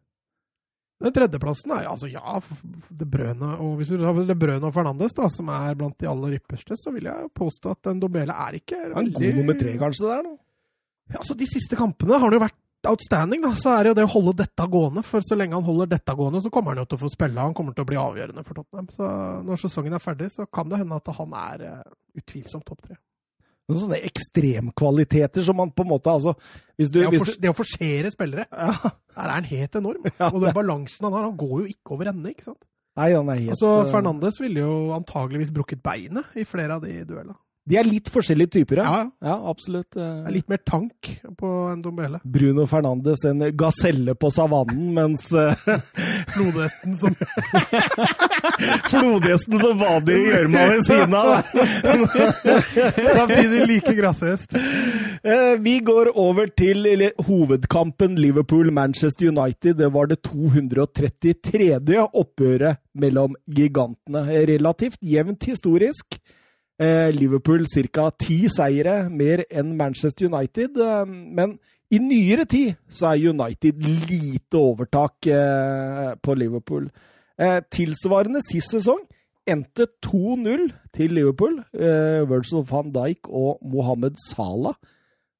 Den 1.02 1.14
tredjeplassen 1.16 1.72
er 1.74 1.84
jo 1.84 1.92
altså 1.96 2.10
ja, 2.12 2.38
De 3.02 3.08
Brøne 3.08 3.52
og 3.58 3.76
hvis 3.80 3.90
du 3.92 4.04
har 4.06 4.20
De 4.28 4.36
Brøne 4.38 4.68
og 4.68 4.74
Fernandes, 4.76 5.16
da, 5.18 5.28
som 5.32 5.50
er 5.52 5.74
blant 5.78 5.98
de 5.98 6.08
aller 6.10 6.38
ypperste, 6.38 6.78
så 6.78 6.92
vil 6.94 7.08
jeg 7.10 7.30
påstå 7.34 7.74
at 7.76 7.92
Ndobele 7.98 8.34
er 8.46 8.58
ikke 8.60 8.78
Ja, 8.78 8.94
En 9.00 9.12
god 9.12 9.38
nummer 9.40 9.58
tre, 9.58 9.76
kanskje, 9.80 10.06
det 10.06 10.16
der 10.16 10.26
nå? 10.28 10.34
Ja, 11.12 11.18
altså 11.20 11.34
De 11.38 11.48
siste 11.50 11.76
kampene 11.76 12.18
har 12.22 12.30
det 12.30 12.38
jo 12.38 12.44
vært 12.46 12.58
outstanding. 12.88 13.42
da, 13.42 13.52
Så 13.54 13.70
er 13.70 13.84
det 13.84 13.90
jo 13.92 13.94
det 14.00 14.04
å 14.08 14.12
holde 14.14 14.32
dette 14.40 14.64
gående. 14.66 15.02
For 15.06 15.22
så 15.22 15.36
lenge 15.38 15.54
han 15.54 15.66
holder 15.66 15.86
dette 15.92 16.14
gående, 16.18 16.40
så 16.42 16.50
kommer 16.50 16.72
han 16.74 16.82
jo 16.82 16.88
til 16.90 16.98
å 16.98 17.02
få 17.04 17.10
spille. 17.12 17.38
Han 17.38 17.54
kommer 17.54 17.76
til 17.76 17.84
å 17.84 17.90
bli 17.90 17.98
avgjørende 18.00 18.42
for 18.46 18.58
Tottenham. 18.58 18.88
Så 18.90 19.10
når 19.46 19.60
sesongen 19.62 19.94
er 19.94 20.02
ferdig, 20.02 20.30
så 20.34 20.46
kan 20.50 20.70
det 20.70 20.80
hende 20.80 20.98
at 20.98 21.10
han 21.18 21.36
er 21.38 21.62
eh, 21.68 21.92
utvilsomt 22.18 22.66
topp 22.66 22.82
tre. 22.88 22.96
Noen 23.70 23.78
sånne 23.84 24.00
ekstremkvaliteter 24.08 25.44
som 25.46 25.56
man 25.56 25.70
på 25.70 25.84
en 25.84 25.92
måte 25.92 26.10
altså 26.10 26.34
du, 26.34 26.98
Det, 26.98 27.06
å 27.06 27.12
for, 27.14 27.30
det 27.38 27.50
å 27.52 27.54
forsere 27.54 28.10
spillere, 28.10 28.48
ja, 28.50 28.72
der 29.14 29.22
er 29.28 29.34
han 29.36 29.46
helt 29.46 29.76
enorm. 29.78 30.08
Ja, 30.18 30.32
Og 30.32 30.42
den 30.42 30.56
balansen 30.56 31.06
han 31.06 31.14
har, 31.14 31.28
han 31.28 31.38
går 31.38 31.54
jo 31.60 31.66
ikke 31.70 31.94
over 31.94 32.10
ende. 32.10 32.32
ikke 32.32 32.48
sant? 32.48 32.62
Nei, 32.98 33.12
han 33.14 33.30
er 33.32 33.38
helt 33.38 33.54
Altså, 33.54 33.70
eh, 33.84 33.92
Fernandes 33.94 34.40
ville 34.42 34.64
jo 34.64 34.74
antageligvis 34.96 35.52
brukket 35.54 35.82
beinet 35.84 36.34
i 36.36 36.44
flere 36.48 36.76
av 36.76 36.84
de 36.84 36.98
duellene. 37.06 37.38
De 37.64 37.76
er 37.78 37.86
litt 37.86 38.08
forskjellige 38.10 38.50
typer, 38.56 38.80
ja. 38.82 38.84
Ja, 38.90 39.02
Ja, 39.22 39.34
absolutt. 39.50 39.92
det 39.94 40.02
er 40.02 40.32
litt 40.34 40.48
mer 40.50 40.58
tank 40.66 41.12
på 41.38 41.50
en 41.70 41.82
Dombele. 41.84 42.18
Bruno 42.24 42.64
Fernandes, 42.66 43.22
en 43.28 43.38
gaselle 43.54 44.16
på 44.18 44.30
savannen, 44.34 44.88
mens 44.96 45.28
eh, 45.32 45.54
Flodhesten 46.34 46.96
som 46.98 47.14
flodhesten 48.90 49.58
som 49.62 49.78
vader 49.78 50.18
i 50.18 50.26
gjørma 50.26 50.64
ved 50.72 50.82
siden 50.88 51.14
av. 51.14 51.46
samtidig 53.20 53.62
like 53.70 53.94
grasshest. 53.94 54.54
Eh, 55.22 55.54
Vi 55.62 55.78
går 55.86 56.10
over 56.18 56.46
til 56.58 57.10
hovedkampen 57.26 58.18
Liverpool-Manchester 58.18 59.28
United. 59.30 59.76
Det 59.78 59.92
var 59.94 60.06
det 60.10 60.18
233. 60.26 61.78
oppgjøret 62.12 62.82
mellom 62.98 63.36
gigantene. 63.46 64.26
Relativt 64.50 64.98
jevnt 65.02 65.44
historisk. 65.48 66.18
Eh, 66.80 67.10
Liverpool 67.12 67.64
ca. 67.92 68.10
ti 68.10 68.48
seire 68.48 69.08
mer 69.10 69.44
enn 69.50 69.76
Manchester 69.76 70.26
United. 70.26 70.76
eh, 70.76 71.04
Men 71.06 71.58
i 71.90 71.98
nyere 71.98 72.44
tid 72.46 72.76
så 72.88 73.12
er 73.12 73.28
United 73.30 73.82
lite 73.84 74.56
overtak 74.56 75.26
eh, 75.26 76.14
på 76.22 76.34
Liverpool. 76.34 76.90
Tilsvarende 77.72 78.40
sist 78.44 78.70
sesong 78.70 79.00
endte 79.48 79.86
2-0 80.04 80.68
til 80.94 81.10
Liverpool. 81.10 81.56
Virgil 81.72 82.62
van 82.68 82.92
Dijk 82.92 83.26
og 83.28 83.58
Mohammed 83.66 84.14
Salah 84.28 84.74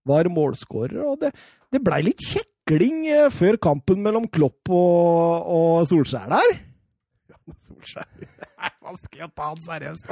var 0.04 0.26
målskårere. 0.28 1.04
Og 1.04 1.20
det, 1.20 1.30
det 1.70 1.82
blei 1.84 2.00
litt 2.02 2.24
kjekling 2.26 3.06
før 3.30 3.60
kampen 3.62 4.02
mellom 4.02 4.26
Klopp 4.26 4.72
og, 4.72 5.46
og 5.46 5.86
Solskjær 5.86 6.32
der. 6.32 6.71
Solskjær. 7.68 8.08
Det 8.62 8.68
er 8.68 8.74
vanskelig 8.86 9.24
å 9.26 9.30
ta 9.34 9.48
han 9.48 9.62
seriøst. 9.64 10.10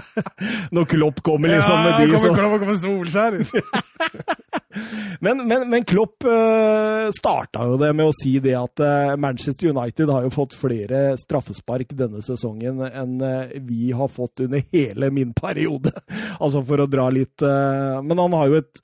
Når 0.76 0.86
Klopp 0.88 1.18
kommer 1.26 1.52
liksom 1.52 1.82
med 1.84 1.98
de 2.00 2.06
kommer 2.08 2.22
som 2.22 2.38
Klopp 2.38 2.54
kommer 2.62 2.78
Solskjær. 2.80 3.36
Men, 5.22 5.44
men, 5.46 5.68
men 5.70 5.84
Klopp 5.86 6.24
uh, 6.26 7.06
starta 7.14 7.62
jo 7.68 7.76
det 7.78 7.92
med 7.94 8.08
å 8.10 8.14
si 8.16 8.32
det 8.42 8.56
at 8.58 8.82
uh, 8.82 9.14
Manchester 9.20 9.70
United 9.70 10.10
har 10.10 10.26
jo 10.26 10.32
fått 10.34 10.56
flere 10.58 11.14
straffespark 11.20 11.94
denne 11.94 12.22
sesongen 12.26 12.82
enn 12.88 13.14
uh, 13.22 13.54
vi 13.62 13.92
har 13.94 14.10
fått 14.10 14.42
under 14.44 14.64
hele 14.74 15.12
min 15.14 15.30
periode. 15.36 15.94
altså 16.40 16.64
for 16.66 16.82
å 16.82 16.90
dra 16.90 17.06
litt 17.14 17.44
uh, 17.46 18.02
Men 18.02 18.18
han 18.24 18.34
har 18.34 18.50
jo 18.50 18.60
et 18.64 18.82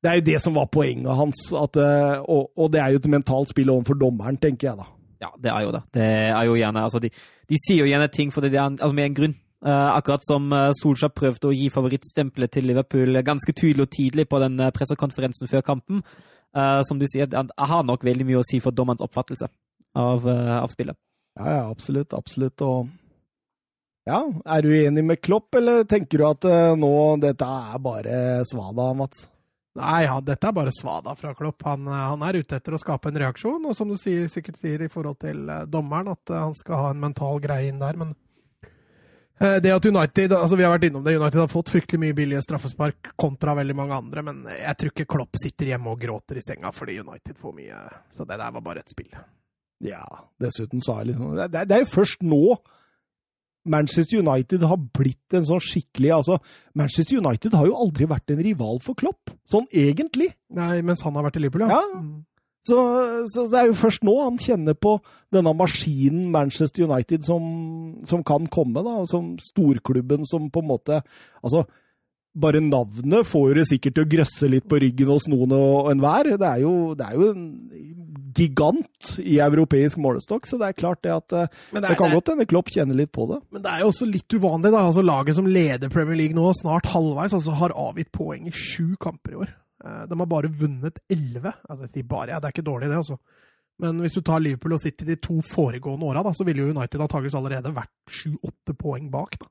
Det 0.00 0.10
er 0.10 0.20
jo 0.20 0.28
det 0.30 0.40
som 0.42 0.56
var 0.56 0.70
poenget 0.72 1.18
hans. 1.18 1.48
At, 1.58 1.76
eh, 1.76 2.20
og, 2.22 2.52
og 2.54 2.68
det 2.70 2.80
er 2.80 2.92
jo 2.94 3.00
et 3.00 3.08
mentalt 3.10 3.50
spill 3.50 3.72
overfor 3.72 3.98
dommeren, 3.98 4.36
tenker 4.38 4.70
jeg 4.70 4.78
da. 4.78 4.86
Ja, 5.22 5.32
det 5.42 5.50
er 5.50 5.64
jo 5.66 5.72
det. 5.74 5.82
Det 5.96 6.06
er 6.30 6.44
jo 6.46 6.54
gjerne, 6.60 6.82
altså 6.86 7.00
de, 7.02 7.10
de 7.50 7.58
sier 7.64 7.82
jo 7.82 7.90
gjerne 7.90 8.08
ting 8.14 8.30
fordi 8.34 8.50
det, 8.52 8.58
er- 8.62 8.76
altså 8.78 8.94
med 8.94 9.08
en 9.10 9.16
grunn. 9.18 9.36
Uh, 9.58 9.90
akkurat 9.96 10.22
som 10.22 10.44
uh, 10.54 10.68
Solskjær 10.78 11.10
prøvde 11.18 11.48
å 11.48 11.54
gi 11.56 11.64
favorittstempelet 11.74 12.52
til 12.54 12.68
Liverpool 12.70 13.18
ganske 13.26 13.50
tydelig 13.58 13.88
og 13.88 13.90
tidlig 13.96 14.28
på 14.30 14.38
den 14.38 14.54
pressekonferensen 14.54 14.70
pressekonferansen 14.78 15.50
før 15.50 15.64
kampen. 15.66 16.04
Uh, 16.54 16.78
som 16.86 17.00
du 17.00 17.06
sier, 17.10 17.26
han 17.34 17.50
har 17.58 17.82
nok 17.82 18.06
veldig 18.06 18.26
mye 18.28 18.38
å 18.38 18.46
si 18.46 18.60
for 18.62 18.70
dommerens 18.70 19.02
oppfattelse 19.02 19.48
av, 19.98 20.22
uh, 20.30 20.60
av 20.62 20.70
spillet. 20.70 20.94
Ja, 21.38 21.50
ja, 21.56 21.64
absolutt. 21.70 22.14
Absolutt. 22.14 22.62
Og 22.62 22.86
ja, 24.08 24.22
er 24.46 24.62
du 24.64 24.70
enig 24.78 25.04
med 25.04 25.20
Klopp, 25.20 25.50
eller 25.58 25.82
tenker 25.90 26.22
du 26.22 26.24
at 26.24 26.46
eh, 26.48 26.70
nå 26.80 26.92
dette 27.20 27.44
er 27.44 27.82
bare 27.84 28.20
svada, 28.48 28.86
Mats? 28.96 29.26
Nei, 29.78 30.02
ja, 30.04 30.16
dette 30.24 30.48
er 30.50 30.54
bare 30.56 30.72
svada 30.74 31.14
fra 31.18 31.32
Klopp. 31.38 31.62
Han, 31.68 31.86
eh, 31.86 32.04
han 32.12 32.22
er 32.26 32.40
ute 32.42 32.56
etter 32.58 32.74
å 32.76 32.80
skape 32.82 33.08
en 33.12 33.20
reaksjon, 33.22 33.64
og 33.70 33.76
som 33.78 33.88
du 33.90 33.96
sier, 34.00 34.26
sikkert 34.32 34.58
sier 34.62 34.82
i 34.82 34.90
forhold 34.92 35.20
til 35.22 35.44
eh, 35.48 35.64
dommeren, 35.70 36.10
at 36.16 36.32
eh, 36.34 36.40
han 36.48 36.56
skal 36.58 36.82
ha 36.82 36.90
en 36.94 37.00
mental 37.06 37.38
greie 37.44 37.70
inn 37.70 37.78
der, 37.82 37.96
men 38.00 38.16
det 39.38 39.70
at 39.70 39.84
United 39.86 40.32
altså 40.34 40.56
vi 40.58 40.64
har 40.66 40.72
vært 40.74 40.88
innom 40.88 41.04
det, 41.06 41.12
United 41.14 41.38
har 41.38 41.50
fått 41.52 41.68
fryktelig 41.70 42.00
mye 42.02 42.14
billige 42.18 42.40
straffespark 42.42 43.12
kontra 43.22 43.52
veldig 43.54 43.76
mange 43.78 43.94
andre, 43.94 44.24
men 44.26 44.40
jeg 44.50 44.74
tror 44.80 44.90
ikke 44.90 45.06
Klopp 45.14 45.38
sitter 45.38 45.70
hjemme 45.70 45.92
og 45.92 46.00
gråter 46.02 46.40
i 46.40 46.42
senga 46.42 46.72
fordi 46.74 46.96
United 46.98 47.38
får 47.38 47.54
mye. 47.54 47.78
Så 48.18 48.26
det 48.26 48.34
der 48.40 48.56
var 48.56 48.64
bare 48.66 48.82
et 48.82 48.90
spill. 48.90 49.12
Ja, 49.86 50.02
dessuten 50.42 50.82
så 50.82 50.96
er 50.98 51.04
det 51.06 51.12
liksom 51.12 51.36
det, 51.38 51.46
er- 51.54 51.68
det 51.70 51.76
er 51.78 51.84
jo 51.84 51.90
først 51.92 52.26
nå 52.26 52.40
Manchester 53.70 54.22
United 54.22 54.64
har 54.66 54.80
blitt 54.96 55.36
en 55.36 55.46
sånn 55.48 55.62
skikkelig 55.62 56.14
Altså, 56.16 56.38
Manchester 56.78 57.20
United 57.20 57.54
har 57.58 57.68
jo 57.68 57.76
aldri 57.78 58.08
vært 58.10 58.32
en 58.34 58.42
rival 58.44 58.80
for 58.84 58.98
Klopp, 58.98 59.34
sånn 59.48 59.68
egentlig. 59.72 60.32
Nei, 60.56 60.80
mens 60.86 61.04
han 61.06 61.16
har 61.18 61.28
vært 61.28 61.38
i 61.40 61.44
Liverpool, 61.44 61.68
ja. 61.68 61.78
Ja. 61.78 62.02
Så, 62.68 62.78
så 63.32 63.46
det 63.48 63.60
er 63.60 63.70
jo 63.70 63.76
først 63.80 64.02
nå 64.04 64.12
han 64.20 64.38
kjenner 64.40 64.74
på 64.76 64.98
denne 65.32 65.54
maskinen 65.56 66.26
Manchester 66.34 66.84
United 66.84 67.24
som, 67.24 67.44
som 68.08 68.24
kan 68.26 68.48
komme, 68.52 68.82
da. 68.84 69.04
Som 69.08 69.36
storklubben 69.40 70.26
som 70.28 70.50
på 70.52 70.64
en 70.64 70.68
måte 70.68 71.00
Altså, 71.40 71.64
bare 72.40 72.60
navnet 72.64 73.26
får 73.26 73.54
det 73.58 73.66
sikkert 73.70 73.94
til 73.98 74.04
å 74.06 74.10
grøsse 74.16 74.48
litt 74.50 74.66
på 74.70 74.78
ryggen 74.82 75.10
hos 75.10 75.26
noen 75.32 75.52
og 75.56 75.90
enhver. 75.92 76.30
Det, 76.38 76.48
er 76.48 76.60
jo- 76.64 76.94
det 76.98 77.06
er 77.08 77.14
jo 77.18 77.30
en 77.32 77.44
gigant 78.38 79.12
i 79.24 79.38
europeisk 79.42 79.98
målestokk, 79.98 80.46
så 80.46 80.58
det 80.60 80.68
er 80.68 80.76
klart 80.78 81.02
det 81.02 81.12
at 81.14 81.28
det, 81.32 81.40
er, 81.74 81.80
Det 81.88 81.96
kan 81.98 82.12
godt 82.14 82.30
hende 82.32 82.46
Klopp 82.46 82.70
kjenner 82.70 82.94
litt 82.98 83.10
på 83.14 83.26
det. 83.30 83.40
Men 83.54 83.62
det 83.64 83.72
er 83.72 83.80
jo 83.84 83.90
også 83.92 84.06
litt 84.10 84.28
uvanlig, 84.36 84.70
da. 84.74 84.84
Altså, 84.88 85.02
laget 85.06 85.34
som 85.38 85.46
leder 85.48 85.90
Premier 85.90 86.16
League 86.20 86.36
nå, 86.38 86.52
snart 86.60 86.86
halvveis, 86.92 87.34
altså, 87.34 87.56
har 87.58 87.74
avgitt 87.74 88.12
poeng 88.14 88.46
i 88.46 88.54
sju 88.54 88.94
kamper 89.00 89.34
i 89.34 89.40
år. 89.44 89.52
Eh, 89.84 90.06
De 90.10 90.18
har 90.18 90.26
bare 90.30 90.50
vunnet 90.50 90.98
elleve. 91.10 91.52
Altså, 91.68 91.90
de 91.92 92.02
bare, 92.02 92.28
ja, 92.34 92.38
det 92.40 92.50
er 92.50 92.56
ikke 92.56 92.70
dårlig, 92.70 92.88
det, 92.92 92.96
altså. 93.02 93.18
Men 93.80 94.00
hvis 94.02 94.14
du 94.18 94.20
tar 94.26 94.40
Liverpool 94.42 94.72
og 94.74 94.80
City 94.82 95.04
de 95.06 95.14
to 95.22 95.36
foregående 95.46 96.02
åra, 96.08 96.22
så 96.34 96.44
ville 96.46 96.64
jo 96.64 96.72
United 96.74 96.98
antakeligvis 97.00 97.36
allerede 97.38 97.70
vært 97.74 97.92
sju-åtte 98.10 98.74
poeng 98.78 99.10
bak. 99.10 99.38
da. 99.38 99.46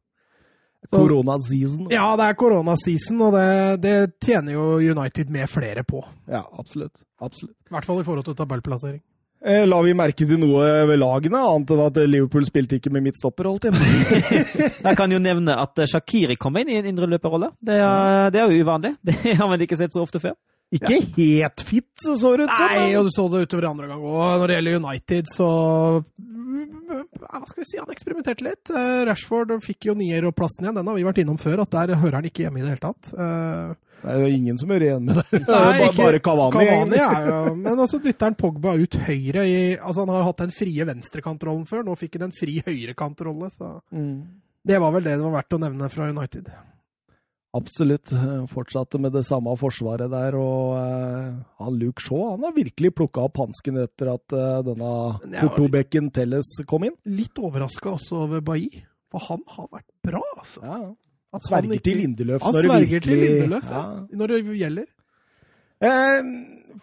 Korona-season. 0.94 1.90
Ja, 1.92 2.08
det 2.20 2.30
er 2.32 2.38
koronaseason, 2.40 3.22
og 3.28 3.36
det, 3.36 3.82
det 3.84 3.96
tjener 4.24 4.54
jo 4.58 4.68
United 4.94 5.30
med 5.34 5.50
flere 5.52 5.84
på. 5.88 6.04
Ja, 6.32 6.44
absolutt. 6.60 6.96
Absolutt. 7.22 7.56
I 7.70 7.74
hvert 7.76 7.86
fall 7.90 8.02
i 8.02 8.06
forhold 8.08 8.26
til 8.28 8.36
tabellplassering. 8.38 9.02
Eh, 9.48 9.64
La 9.70 9.78
vi 9.86 9.92
merke 9.94 10.26
til 10.26 10.40
noe 10.42 10.66
ved 10.90 10.98
lagene, 10.98 11.38
annet 11.38 11.70
enn 11.76 11.82
at 11.86 11.98
Liverpool 12.10 12.46
spilte 12.48 12.80
ikke 12.80 12.90
med 12.94 13.04
midtstopper, 13.06 13.46
holdt 13.52 13.68
jeg 14.88 14.96
kan 14.98 15.12
jo 15.14 15.20
nevne 15.22 15.54
at 15.62 15.78
Shakiri 15.92 16.36
kom 16.42 16.58
inn 16.58 16.72
i 16.74 16.80
en 16.80 16.90
indreløperrolle. 16.90 17.52
Det, 17.62 17.78
er- 17.78 18.32
det 18.34 18.42
er 18.42 18.50
jo 18.54 18.64
uvanlig. 18.66 18.96
Det 19.06 19.36
har 19.38 19.48
man 19.50 19.62
ikke 19.62 19.78
sett 19.78 19.94
så 19.94 20.02
ofte 20.06 20.20
før. 20.24 20.34
Ikke 20.76 20.98
helt 21.16 21.62
fit, 21.64 21.88
så 22.04 22.18
så 22.20 22.34
det 22.36 22.44
ut 22.50 22.52
som. 22.52 22.68
Nei, 22.74 22.90
og 23.00 23.06
du 23.08 23.12
så 23.16 23.24
det 23.32 23.46
utover 23.48 23.70
andre 23.70 23.88
gang 23.88 24.02
òg. 24.04 24.40
Når 24.42 24.48
det 24.52 24.56
gjelder 24.58 24.80
United, 24.82 25.30
så 25.32 25.48
Hva 26.18 27.42
skal 27.48 27.62
vi 27.62 27.68
si, 27.70 27.78
han 27.80 27.92
eksperimenterte 27.94 28.44
litt. 28.46 28.70
Eh, 28.72 29.02
Rashford 29.08 29.54
fikk 29.64 29.88
jo 29.90 29.96
nierplassen 29.98 30.66
igjen. 30.68 30.76
Den 30.80 30.88
har 30.92 30.98
vi 30.98 31.06
vært 31.08 31.22
innom 31.24 31.38
før, 31.40 31.62
at 31.64 31.72
der 31.76 31.96
hører 32.00 32.20
han 32.20 32.28
ikke 32.30 32.46
hjemme 32.46 32.60
i 32.62 32.66
det 32.66 32.74
hele 32.76 32.84
tatt. 32.84 33.12
Eh, 33.14 33.76
Nei, 33.98 34.14
det 34.14 34.26
er 34.28 34.36
ingen 34.36 34.60
som 34.62 34.70
hører 34.70 34.86
igjen 34.92 35.08
med 35.08 35.18
det. 35.18 35.40
Nei, 35.48 35.80
bare, 35.82 35.94
bare 35.98 36.20
Cavani. 36.22 36.54
Cavani 36.54 37.00
er 37.02 37.30
jo 37.32 37.40
Men 37.64 37.80
også 37.82 37.98
dytter 38.04 38.28
han 38.30 38.36
Pogba 38.38 38.76
ut 38.78 38.94
høyre 39.08 39.46
i 39.50 39.56
Altså, 39.80 40.04
han 40.04 40.12
har 40.14 40.28
hatt 40.28 40.44
den 40.44 40.54
frie 40.54 40.86
venstrekantrollen 40.86 41.66
før. 41.70 41.82
Nå 41.88 41.96
fikk 41.98 42.20
han 42.20 42.28
en 42.30 42.36
fri 42.38 42.60
høyrekantrolle, 42.68 43.50
så 43.56 43.78
Mm. 43.92 44.20
det 44.68 44.80
var 44.84 44.92
vel 44.94 45.04
det 45.08 45.16
det 45.18 45.24
var 45.26 45.40
verdt 45.42 45.56
å 45.58 45.62
nevne 45.64 45.90
fra 45.90 46.10
United. 46.12 46.52
Absolutt. 47.56 48.12
Eh, 48.12 48.46
Fortsatte 48.52 49.00
med 49.02 49.14
det 49.16 49.24
samme 49.26 49.54
forsvaret 49.58 50.12
der. 50.12 50.36
Og 50.38 50.76
uh, 50.76 51.38
han 51.64 51.80
Luke 51.80 52.04
Shaw 52.04 52.34
han 52.34 52.44
har 52.46 52.54
virkelig 52.56 52.92
plukka 52.98 53.24
opp 53.30 53.40
hansken 53.42 53.80
etter 53.82 54.12
at 54.14 54.36
uh, 54.36 54.60
denne 54.68 54.92
Portobekken 55.40 56.12
Telles 56.14 56.50
kom 56.70 56.86
inn. 56.90 56.98
Litt 57.08 57.40
overraska 57.40 57.96
også 57.96 58.24
over 58.28 58.44
Bailly, 58.46 58.84
for 59.14 59.24
han 59.30 59.42
har 59.56 59.70
vært 59.72 59.88
bra, 60.06 60.22
altså. 60.38 60.62
Ja, 60.66 60.82
han 61.34 61.44
sverger 61.48 61.70
Han 61.72 61.78
ikke- 61.80 61.88
til 61.90 61.98
Lindeløf 62.04 62.42
Han 62.44 62.54
når 62.54 62.62
det 62.62 62.70
sverger 62.72 62.88
til 63.08 63.16
virkelig 63.16 63.40
Lindeløf, 63.40 63.72
ja. 63.72 63.82
ja. 63.82 64.18
Når 64.22 64.28
det 64.34 64.60
gjelder. 64.62 64.88
Eh, 65.88 66.32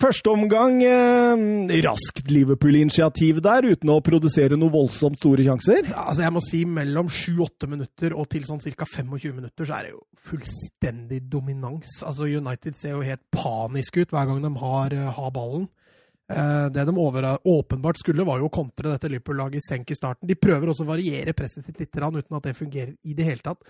første 0.01 0.33
omgang 0.33 0.81
eh, 0.85 1.75
raskt 1.85 2.31
Liverpool-initiativ 2.33 3.41
der, 3.45 3.69
uten 3.75 3.93
å 3.95 4.01
produsere 4.05 4.59
noe 4.59 4.73
voldsomt 4.73 5.21
store 5.21 5.47
sjanser. 5.47 5.91
Ja, 5.91 6.09
altså 6.11 6.25
jeg 6.27 6.35
må 6.35 6.43
si 6.45 6.65
mellom 6.69 7.11
7-8 7.13 7.71
minutter 7.71 8.17
og 8.19 8.29
til 8.33 8.47
sånn 8.49 8.63
ca. 8.65 8.89
25 8.89 9.37
minutter, 9.37 9.69
så 9.69 9.79
er 9.79 9.89
det 9.89 9.95
jo 9.95 10.03
fullstendig 10.31 11.23
dominans. 11.31 12.01
Altså 12.07 12.29
United 12.31 12.77
ser 12.81 12.97
jo 12.97 13.07
helt 13.07 13.25
panisk 13.35 14.01
ut 14.01 14.15
hver 14.15 14.29
gang 14.31 14.45
de 14.45 14.53
har, 14.65 14.99
eh, 14.99 15.11
har 15.19 15.35
ballen. 15.35 15.69
Eh, 16.33 16.67
det 16.73 16.87
de 16.89 16.95
over, 16.97 17.27
åpenbart 17.45 17.99
skulle, 18.01 18.25
var 18.25 18.41
jo 18.41 18.49
å 18.49 18.55
kontre 18.55 18.95
dette 18.95 19.11
Liverpool-laget 19.13 19.61
i 19.61 19.67
senk 19.69 19.91
i 19.91 19.99
starten. 19.99 20.29
De 20.29 20.39
prøver 20.39 20.73
også 20.73 20.87
å 20.87 20.93
variere 20.95 21.37
presset 21.37 21.67
sitt 21.67 21.81
litt, 21.81 21.93
uten 21.93 22.37
at 22.37 22.47
det 22.47 22.57
fungerer 22.57 22.95
i 23.05 23.15
det 23.15 23.27
hele 23.29 23.45
tatt. 23.45 23.61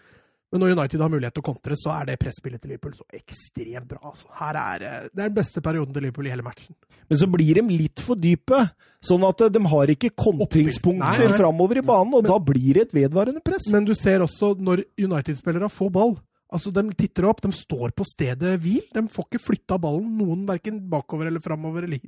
Men 0.55 0.63
når 0.63 0.77
United 0.79 1.01
har 1.03 1.11
mulighet 1.11 1.35
til 1.35 1.43
å 1.43 1.47
kontre, 1.49 1.75
så 1.75 1.91
er 1.99 2.05
det 2.07 2.15
presspillet 2.23 2.63
til 2.63 2.71
Liverpool 2.71 2.93
så 2.95 3.03
ekstremt 3.19 3.89
bra. 3.91 3.99
Altså. 4.13 4.29
Her 4.39 4.55
er, 4.61 4.83
eh, 4.87 5.09
det 5.11 5.19
er 5.25 5.29
den 5.33 5.35
beste 5.35 5.61
perioden 5.61 5.93
til 5.97 6.05
Liverpool 6.07 6.29
i 6.29 6.31
hele 6.31 6.45
matchen. 6.47 6.77
Men 7.11 7.19
så 7.19 7.27
blir 7.27 7.59
de 7.59 7.65
litt 7.75 7.99
for 8.01 8.15
dype, 8.15 8.61
sånn 9.03 9.27
at 9.27 9.41
eh, 9.43 9.49
de 9.51 9.59
har 9.73 9.91
ikke 9.91 10.13
kontringspunkter 10.15 11.35
framover 11.35 11.79
i 11.79 11.83
banen, 11.83 12.15
og 12.15 12.23
Men- 12.23 12.31
da 12.31 12.39
blir 12.39 12.73
det 12.79 12.83
et 12.87 12.95
vedvarende 12.95 13.43
press. 13.43 13.67
Men 13.73 13.85
du 13.85 13.95
ser 13.95 14.21
også 14.21 14.55
når 14.61 14.85
United-spillere 14.97 15.69
får 15.69 15.91
ball. 15.91 16.17
Altså, 16.53 16.71
De 16.73 16.83
titter 16.95 17.25
opp, 17.27 17.41
de 17.43 17.51
står 17.51 17.91
på 17.91 18.05
stedet 18.07 18.61
hvil. 18.61 18.83
De 18.95 19.03
får 19.09 19.25
ikke 19.27 19.43
flytta 19.43 19.77
ballen 19.81 20.17
noen 20.17 20.47
verken 20.47 20.79
bakover 20.89 21.27
eller 21.27 21.41
framover 21.41 21.83
eller 21.83 21.99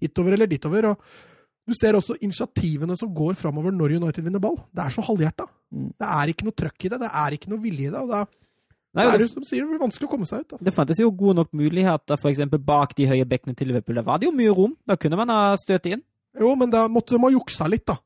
hitover 0.00 0.32
eller 0.34 0.46
ditover. 0.46 0.84
og 0.92 0.98
Du 1.66 1.74
ser 1.74 1.94
også 1.94 2.14
initiativene 2.22 2.96
som 2.96 3.12
går 3.12 3.34
framover 3.34 3.72
når 3.72 3.96
United 4.00 4.22
vinner 4.22 4.38
ball. 4.38 4.54
Det 4.72 4.84
er 4.84 4.90
så 4.90 5.02
halvhjerta. 5.02 5.48
Mm. 5.74 5.92
Det 5.98 6.08
er 6.16 6.32
ikke 6.32 6.46
noe 6.46 6.56
trøkk 6.62 6.86
i 6.86 6.90
det, 6.92 7.00
det 7.02 7.12
er 7.22 7.36
ikke 7.36 7.52
noe 7.52 7.62
vilje 7.62 7.90
i 7.90 7.94
det. 7.94 8.02
og 8.02 8.12
er 8.20 8.28
Nei, 8.96 9.04
det 9.04 9.16
er 9.18 9.24
jo 9.26 9.32
som 9.34 9.44
sier, 9.44 9.66
det 9.68 9.76
vanskelig 9.82 10.08
å 10.08 10.10
komme 10.14 10.24
seg 10.28 10.40
ut. 10.40 10.52
Altså. 10.54 10.64
det 10.64 10.72
fantes 10.72 11.00
jo 11.02 11.10
gode 11.12 11.36
nok 11.42 11.50
muligheter, 11.56 12.16
eksempel 12.30 12.62
bak 12.64 12.94
de 12.96 13.08
høye 13.10 13.26
bekkene 13.28 13.52
til 13.58 13.68
Liverpool. 13.68 13.98
Der 13.98 14.06
var 14.06 14.22
det 14.22 14.30
jo 14.30 14.32
mye 14.32 14.54
rom. 14.56 14.72
Da 14.88 14.96
kunne 14.96 15.18
man 15.20 15.32
ha 15.34 15.40
støtt 15.60 15.90
inn. 15.90 16.04
Jo, 16.40 16.54
men 16.56 16.72
da 16.72 16.86
måtte 16.88 17.12
de 17.12 17.20
ha 17.20 17.32
juksa 17.34 17.68
litt, 17.68 17.84
da. 17.88 17.98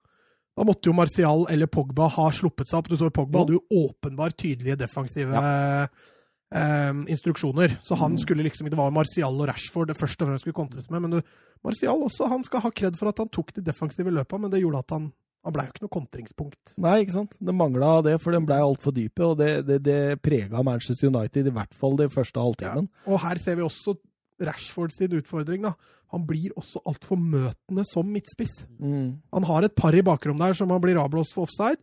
Da 0.59 0.67
måtte 0.67 0.91
jo 0.91 0.95
Martial 0.99 1.47
eller 1.51 1.71
Pogba 1.71 2.09
ha 2.11 2.27
sluppet 2.35 2.69
seg 2.69 2.81
opp. 2.81 2.91
Du 2.91 2.97
så 2.99 3.11
Pogba 3.15 3.45
hadde 3.45 3.55
jo 3.55 3.85
åpenbart 3.85 4.35
tydelige 4.43 4.81
defensive 4.83 5.39
eh, 5.39 6.91
instruksjoner. 7.15 7.79
Så 7.87 7.95
han 8.01 8.19
skulle 8.19 8.43
liksom 8.43 8.67
Det 8.67 8.79
var 8.79 8.91
Martial 8.91 9.39
og 9.39 9.47
Rashford 9.49 9.93
det 9.93 9.99
første 9.99 10.27
og 10.27 10.33
fremst 10.33 10.45
skulle 10.45 10.59
kontres 10.59 10.91
med. 10.91 11.07
Men 11.07 11.17
du, 11.17 11.23
Martial 11.63 12.03
også, 12.03 12.27
han 12.29 12.43
skal 12.43 12.67
ha 12.67 12.75
kred 12.75 12.99
for 12.99 13.13
at 13.13 13.23
han 13.23 13.31
tok 13.31 13.55
de 13.55 13.65
defensive 13.65 14.11
løpa, 14.11 14.39
men 14.43 14.51
det 14.51 14.65
gjorde 14.65 14.83
at 14.83 14.99
han 14.99 15.13
han 15.45 15.55
ble 15.55 15.65
jo 15.65 15.73
ikke 15.73 15.85
noe 15.87 15.95
kontringspunkt. 15.95 16.75
Nei, 16.85 16.99
ikke 17.05 17.15
sant. 17.17 17.37
Det 17.41 17.55
mangla 17.57 17.95
det, 18.05 18.19
for 18.21 18.37
den 18.37 18.45
ble 18.49 18.59
altfor 18.61 18.93
dype. 18.93 19.25
Og 19.25 19.39
det, 19.41 19.49
det, 19.69 19.79
det 19.87 19.99
prega 20.21 20.61
Manchester 20.67 21.09
United, 21.09 21.49
i 21.49 21.55
hvert 21.57 21.73
fall 21.81 21.97
de 21.97 22.11
første 22.13 22.43
halvtimen. 22.45 22.91
Og 23.09 23.23
her 23.25 23.41
ser 23.41 23.57
vi 23.57 23.65
også 23.65 23.95
Rashford 24.41 24.93
sin 24.97 25.17
utfordring. 25.17 25.65
da. 25.65 25.73
Han 26.13 26.27
blir 26.29 26.53
også 26.59 26.83
altfor 26.91 27.17
møtende 27.21 27.85
som 27.89 28.09
midtspiss. 28.13 28.67
Mm. 28.83 29.21
Han 29.33 29.49
har 29.49 29.65
et 29.69 29.75
par 29.79 29.97
i 29.97 30.03
bakrom 30.05 30.41
der 30.41 30.57
som 30.59 30.73
han 30.75 30.81
blir 30.83 30.99
avblåst 31.01 31.33
for 31.37 31.47
offside, 31.49 31.81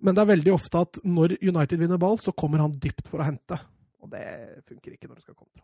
men 0.00 0.16
det 0.16 0.22
er 0.22 0.30
veldig 0.32 0.52
ofte 0.54 0.80
at 0.80 1.00
når 1.04 1.34
United 1.44 1.76
vinner 1.82 1.98
ball, 2.00 2.16
så 2.24 2.32
kommer 2.32 2.62
han 2.64 2.72
dypt 2.72 3.10
for 3.10 3.20
å 3.20 3.26
hente. 3.28 3.58
Og 4.00 4.08
det 4.14 4.24
funker 4.64 4.94
ikke 4.96 5.10
når 5.10 5.18
det 5.20 5.26
skal 5.26 5.36
kontra. 5.36 5.62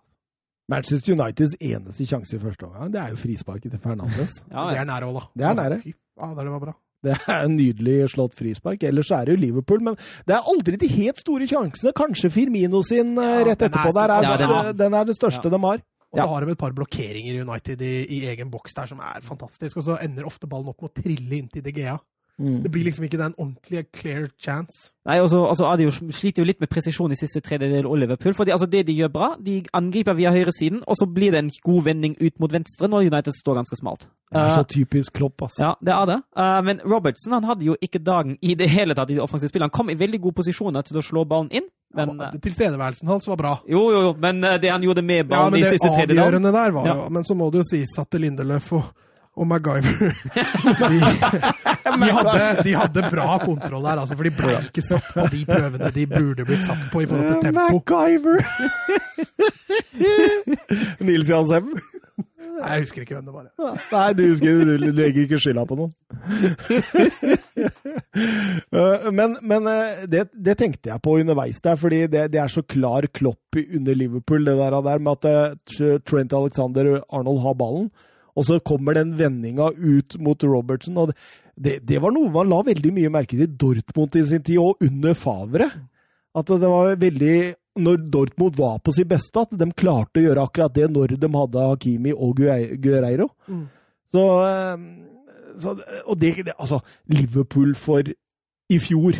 Manchester 0.69 1.15
Uniteds 1.15 1.55
eneste 1.63 2.05
sjanse 2.11 2.37
i 2.37 2.43
første 2.43 2.67
omgang, 2.67 2.91
det 2.93 3.01
er 3.01 3.15
jo 3.15 3.21
frisparket 3.23 3.73
til 3.73 3.81
Fernandes. 3.83 4.41
Ja, 4.53 4.67
Det 4.75 4.81
er 4.83 4.89
nære 4.91 5.09
òg, 5.09 5.17
da. 5.21 5.25
Det 5.33 5.47
er 5.49 5.57
nære. 5.63 5.79
Fy, 5.87 5.95
Ja, 6.21 6.29
det 6.37 6.51
var 6.51 6.63
bra. 6.67 6.75
Det 7.07 7.17
er 7.23 7.43
en 7.47 7.55
nydelig 7.57 7.97
slått 8.13 8.35
frispark. 8.39 8.83
Ellers 8.89 9.11
er 9.15 9.25
det 9.29 9.37
jo 9.37 9.43
Liverpool, 9.47 9.83
men 9.91 9.99
det 10.27 10.35
er 10.37 10.49
aldri 10.53 10.79
de 10.83 10.89
helt 10.97 11.21
store 11.23 11.47
sjansene. 11.51 11.93
Kanskje 11.97 12.31
Firmino 12.35 12.83
sin 12.87 13.15
eh, 13.19 13.29
Ja, 13.39 13.45
rett 13.53 13.63
den 13.63 13.71
er 13.71 13.77
etterpå 13.79 13.93
der. 13.97 14.15
Er, 14.17 14.27
Ja, 14.27 14.37
den 14.41 14.55
er- 14.57 14.73
den 14.85 14.95
er 15.01 15.05
det 15.13 15.17
største 15.21 15.47
Ja. 15.47 15.55
de 15.57 15.63
har. 15.69 15.85
Og 16.13 16.21
da 16.21 16.27
har 16.31 16.45
de 16.47 16.53
et 16.55 16.59
par 16.59 16.73
blokkeringer 16.73 17.35
i 17.35 17.41
United 17.43 17.81
i, 17.83 17.95
i 18.19 18.21
egen 18.31 18.49
boks 18.51 18.73
der 18.75 18.87
som 18.87 19.01
er 19.03 19.21
fantastisk. 19.27 19.77
Og 19.77 19.85
så 19.85 19.97
ender 20.03 20.25
ofte 20.25 20.47
ballen 20.49 20.69
opp 20.71 20.81
med 20.83 20.91
å 20.93 21.03
trille 21.03 21.35
inntil 21.43 21.63
De 21.67 21.73
Gea. 21.77 21.97
Mm. 22.39 22.63
Det 22.63 22.71
blir 22.71 22.85
liksom 22.85 23.05
ikke 23.07 23.17
den 23.17 23.35
ordentlige 23.39 23.83
clear 23.97 24.27
chance. 24.39 24.91
Nei, 25.09 25.21
og 25.23 25.29
så 25.31 25.39
altså, 25.49 25.71
jo, 25.81 25.91
sliter 26.13 26.43
jo 26.43 26.47
litt 26.47 26.61
med 26.61 26.69
presisjon 26.69 27.13
i 27.13 27.17
siste 27.17 27.41
tredjedel 27.41 27.87
av 27.89 27.97
Liverpool. 27.97 28.35
fordi 28.37 28.51
altså, 28.53 28.67
Det 28.67 28.83
de 28.87 28.93
gjør 28.93 29.09
bra, 29.13 29.29
de 29.41 29.63
angriper 29.73 30.13
via 30.19 30.31
høyresiden, 30.35 30.83
og 30.87 30.97
så 31.01 31.07
blir 31.07 31.33
det 31.33 31.39
en 31.39 31.51
god 31.65 31.83
vending 31.85 32.17
ut 32.21 32.39
mot 32.41 32.53
venstre 32.53 32.89
når 32.93 33.09
United 33.09 33.33
står 33.33 33.55
ganske 33.63 33.77
smalt. 33.81 34.07
Det 34.33 34.41
er 34.43 34.49
så 34.49 34.61
Eh, 34.61 34.65
typisk 34.69 35.13
Klopp, 35.13 35.43
altså. 35.43 35.63
ja, 35.63 35.73
det 35.81 35.93
er 35.95 36.05
det. 36.05 36.19
Uh, 36.37 36.61
men 36.67 36.81
Robertson 36.85 37.33
han 37.33 37.45
hadde 37.45 37.65
jo 37.65 37.77
ikke 37.81 37.99
dagen 38.05 38.37
i 38.43 38.55
det 38.55 38.69
hele 38.69 38.95
tatt 38.95 39.11
i 39.11 39.15
det 39.15 39.23
offensive 39.23 39.49
spillet. 39.49 39.71
Han 39.71 39.71
kom 39.71 39.89
i 39.91 39.95
veldig 39.95 40.21
gode 40.21 40.35
posisjoner 40.35 40.83
til 40.83 40.97
å 40.99 41.03
slå 41.03 41.25
ballen 41.25 41.49
inn. 41.51 41.71
Men, 41.95 42.19
Ja, 42.21 42.33
eh, 42.35 42.39
Tilstedeværelsen 42.41 43.09
hans 43.09 43.27
var 43.29 43.37
bra. 43.37 43.61
jo, 43.67 43.91
jo, 43.91 44.01
jo, 44.03 44.15
men 44.19 44.41
det 44.43 44.69
han 44.71 44.83
gjorde 44.83 45.03
med 45.03 45.17
Ja, 45.17 45.23
ballen 45.25 45.55
ja, 45.55 45.59
i 45.59 45.71
det 45.71 45.79
siste 45.79 45.89
tredjedel 45.89 46.19
avgjørende 46.19 46.53
der 46.53 46.71
var 46.73 46.87
Ja. 46.87 46.95
jo 46.95 47.09
Men 47.09 47.23
så 47.25 47.35
må 47.35 47.51
det 47.51 47.63
jo 47.63 47.69
sies 47.71 47.99
at 47.99 48.11
Lindeløf 48.13 48.73
og, 48.73 48.83
og 49.37 49.47
MacGyver 49.47 50.15
de, 50.91 51.01
de, 52.01 52.11
hadde, 52.19 52.47
de 52.65 52.73
hadde 52.77 53.03
bra 53.13 53.39
kontroll 53.43 53.85
der, 53.85 54.01
altså, 54.03 54.17
for 54.17 54.25
de 54.29 54.33
ble 54.39 54.55
ikke 54.65 54.85
satt 54.85 55.13
på 55.13 55.27
de 55.33 55.43
prøvene 55.49 55.91
de 55.93 56.07
burde 56.11 56.47
blitt 56.49 56.65
satt 56.65 56.89
på 56.93 57.05
i 57.05 57.11
forhold 57.11 57.29
til 57.35 57.43
tempo. 57.51 57.61
MacGyver! 57.77 58.39
Nils 61.07 61.31
Jansheim? 61.31 61.75
Nei, 62.57 62.71
jeg 62.73 62.87
husker 62.87 63.03
ikke 63.03 63.17
hvem 63.19 63.27
det 63.27 63.35
var. 63.35 63.49
Nei, 63.93 64.07
du 64.17 64.23
husker 64.31 64.63
du 64.65 64.87
legger 64.97 65.27
ikke 65.27 65.41
skylda 65.43 65.67
på 65.69 65.81
noen. 65.83 65.93
Eh, 68.17 69.07
men 69.13 69.35
men 69.45 69.67
eh, 69.69 70.05
det, 70.09 70.23
det 70.33 70.55
tenkte 70.57 70.89
jeg 70.89 71.03
på 71.05 71.19
underveis 71.21 71.59
der, 71.65 71.77
fordi 71.79 71.99
det, 72.09 72.23
det 72.33 72.41
er 72.41 72.49
så 72.51 72.63
klar 72.65 73.05
klopp 73.13 73.59
under 73.61 73.95
Liverpool, 73.95 74.47
det 74.49 74.55
der, 74.57 74.77
der 74.87 75.03
med 75.05 75.27
at 75.29 75.69
eh, 75.85 75.99
Trent 76.09 76.33
Alexander 76.33 76.89
Arnold 77.13 77.43
har 77.45 77.59
ballen, 77.61 77.91
og 78.37 78.45
så 78.45 78.59
kommer 78.61 78.97
den 78.99 79.15
vendinga 79.17 79.71
ut 79.73 80.17
mot 80.21 80.45
Robertson. 80.45 80.97
og 81.01 81.13
det, 81.57 81.79
det, 81.89 82.01
var 82.03 82.13
noe 82.13 82.29
man 82.33 82.51
la 82.51 82.61
veldig 82.67 82.93
mye 82.93 83.13
merke 83.13 83.33
til 83.33 83.47
i 83.47 83.53
Dortmund 83.63 84.19
i 84.21 84.25
sin 84.29 84.45
tid, 84.45 84.59
og 84.61 84.83
under 84.85 85.17
Favre. 85.17 85.71
At 86.37 86.51
det 86.53 86.69
var 86.69 86.99
veldig 87.01 87.55
Når 87.81 87.97
Dortmund 88.13 88.57
var 88.57 88.79
på 88.81 88.93
sitt 88.93 89.09
beste, 89.09 89.41
at 89.41 89.51
de 89.53 89.67
klarte 89.77 90.21
å 90.21 90.25
gjøre 90.25 90.45
akkurat 90.49 90.73
det 90.73 90.87
når 90.89 91.17
de 91.21 91.29
hadde 91.33 91.65
Hakimi 91.71 92.13
og 92.13 92.39
Guerreiro. 92.41 93.29
Mm. 93.49 93.67
Så, 94.13 94.25
eh, 94.45 94.85
så 95.61 95.75
Og 96.07 96.19
det, 96.21 96.45
det 96.45 96.55
Altså, 96.59 96.81
Liverpool 97.09 97.75
for 97.75 98.03
i 98.69 98.79
fjor 98.81 99.19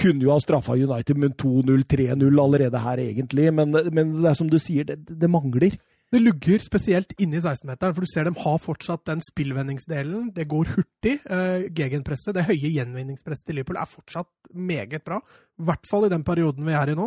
kunne 0.00 0.24
jo 0.24 0.32
ha 0.32 0.40
straffa 0.40 0.74
United 0.74 1.18
med 1.20 1.36
2-0, 1.36 1.84
3-0 1.84 2.40
allerede 2.40 2.80
her, 2.80 2.98
egentlig. 2.98 3.52
Men, 3.52 3.76
men 3.92 4.14
det 4.16 4.30
er 4.30 4.38
som 4.38 4.48
du 4.48 4.58
sier, 4.58 4.84
det, 4.88 4.96
det 5.20 5.30
mangler. 5.30 5.76
Det 6.10 6.18
lugger 6.18 6.62
spesielt 6.64 7.12
inni 7.22 7.38
16-meteren, 7.38 7.94
for 7.94 8.02
du 8.02 8.10
ser 8.10 8.26
dem 8.26 8.38
har 8.42 8.56
fortsatt 8.58 9.04
den 9.06 9.20
spillvendingsdelen. 9.22 10.32
Det 10.34 10.48
går 10.50 10.72
hurtig. 10.72 11.20
Eh, 11.22 11.68
Gegenpresset, 11.70 12.34
det 12.34 12.48
høye 12.48 12.72
gjenvinningspresset 12.74 13.46
til 13.46 13.60
Liverpool, 13.60 13.78
er 13.78 13.90
fortsatt 13.90 14.30
meget 14.50 15.04
bra. 15.06 15.20
I 15.60 15.68
hvert 15.68 15.86
fall 15.90 16.08
i 16.08 16.10
den 16.10 16.26
perioden 16.26 16.66
vi 16.66 16.74
er 16.74 16.90
i 16.90 16.98
nå. 16.98 17.06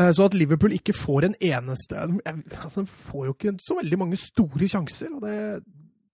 Eh, 0.00 0.08
så 0.16 0.24
at 0.24 0.38
Liverpool 0.38 0.72
ikke 0.72 0.96
får 0.96 1.28
en 1.28 1.36
eneste 1.36 2.00
altså, 2.00 2.80
De 2.80 2.86
får 2.86 3.26
jo 3.26 3.36
ikke 3.36 3.54
så 3.60 3.76
veldig 3.82 3.98
mange 4.00 4.16
store 4.16 4.68
sjanser. 4.72 5.12
og 5.12 5.26
Det, 5.26 5.36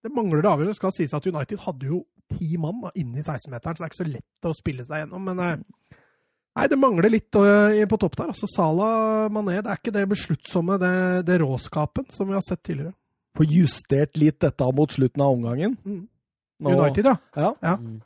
det 0.03 0.15
mangler 0.17 0.43
det 0.43 0.51
avgjørende. 0.51 0.75
Det 0.75 0.83
skal 0.83 0.97
sies 0.97 1.15
at 1.15 1.31
United 1.31 1.63
hadde 1.63 1.87
jo 1.87 2.03
ti 2.35 2.57
mann 2.61 2.83
da, 2.83 2.91
inne 2.99 3.23
i 3.23 3.25
16-meteren, 3.25 3.79
så 3.79 3.81
det 3.81 3.87
er 3.87 3.93
ikke 3.93 4.03
så 4.03 4.11
lett 4.11 4.51
å 4.51 4.57
spille 4.57 4.85
seg 4.85 5.05
gjennom. 5.05 5.31
Men 5.31 5.45
eh, 5.45 5.98
Nei, 6.59 6.67
det 6.71 6.79
mangler 6.81 7.13
litt 7.13 7.39
øh, 7.39 7.79
på 7.87 7.99
topp 8.03 8.17
der. 8.19 8.33
Altså 8.33 8.49
Salah 8.51 9.29
Mané, 9.31 9.61
det 9.63 9.71
er 9.71 9.79
ikke 9.79 9.95
det 9.95 10.09
besluttsomme, 10.11 10.79
det, 10.83 10.95
det 11.29 11.39
råskapen 11.43 12.09
som 12.11 12.27
vi 12.31 12.35
har 12.35 12.43
sett 12.43 12.65
tidligere. 12.67 12.97
Få 13.39 13.47
justert 13.47 14.19
litt 14.19 14.41
dette 14.43 14.71
mot 14.75 14.91
slutten 14.91 15.23
av 15.23 15.37
omgangen. 15.37 15.77
Mm. 15.87 16.05
United, 16.67 17.07
ja. 17.07 17.17
Ja. 17.39 17.53
Ja. 17.63 17.77
Mm. 17.79 18.01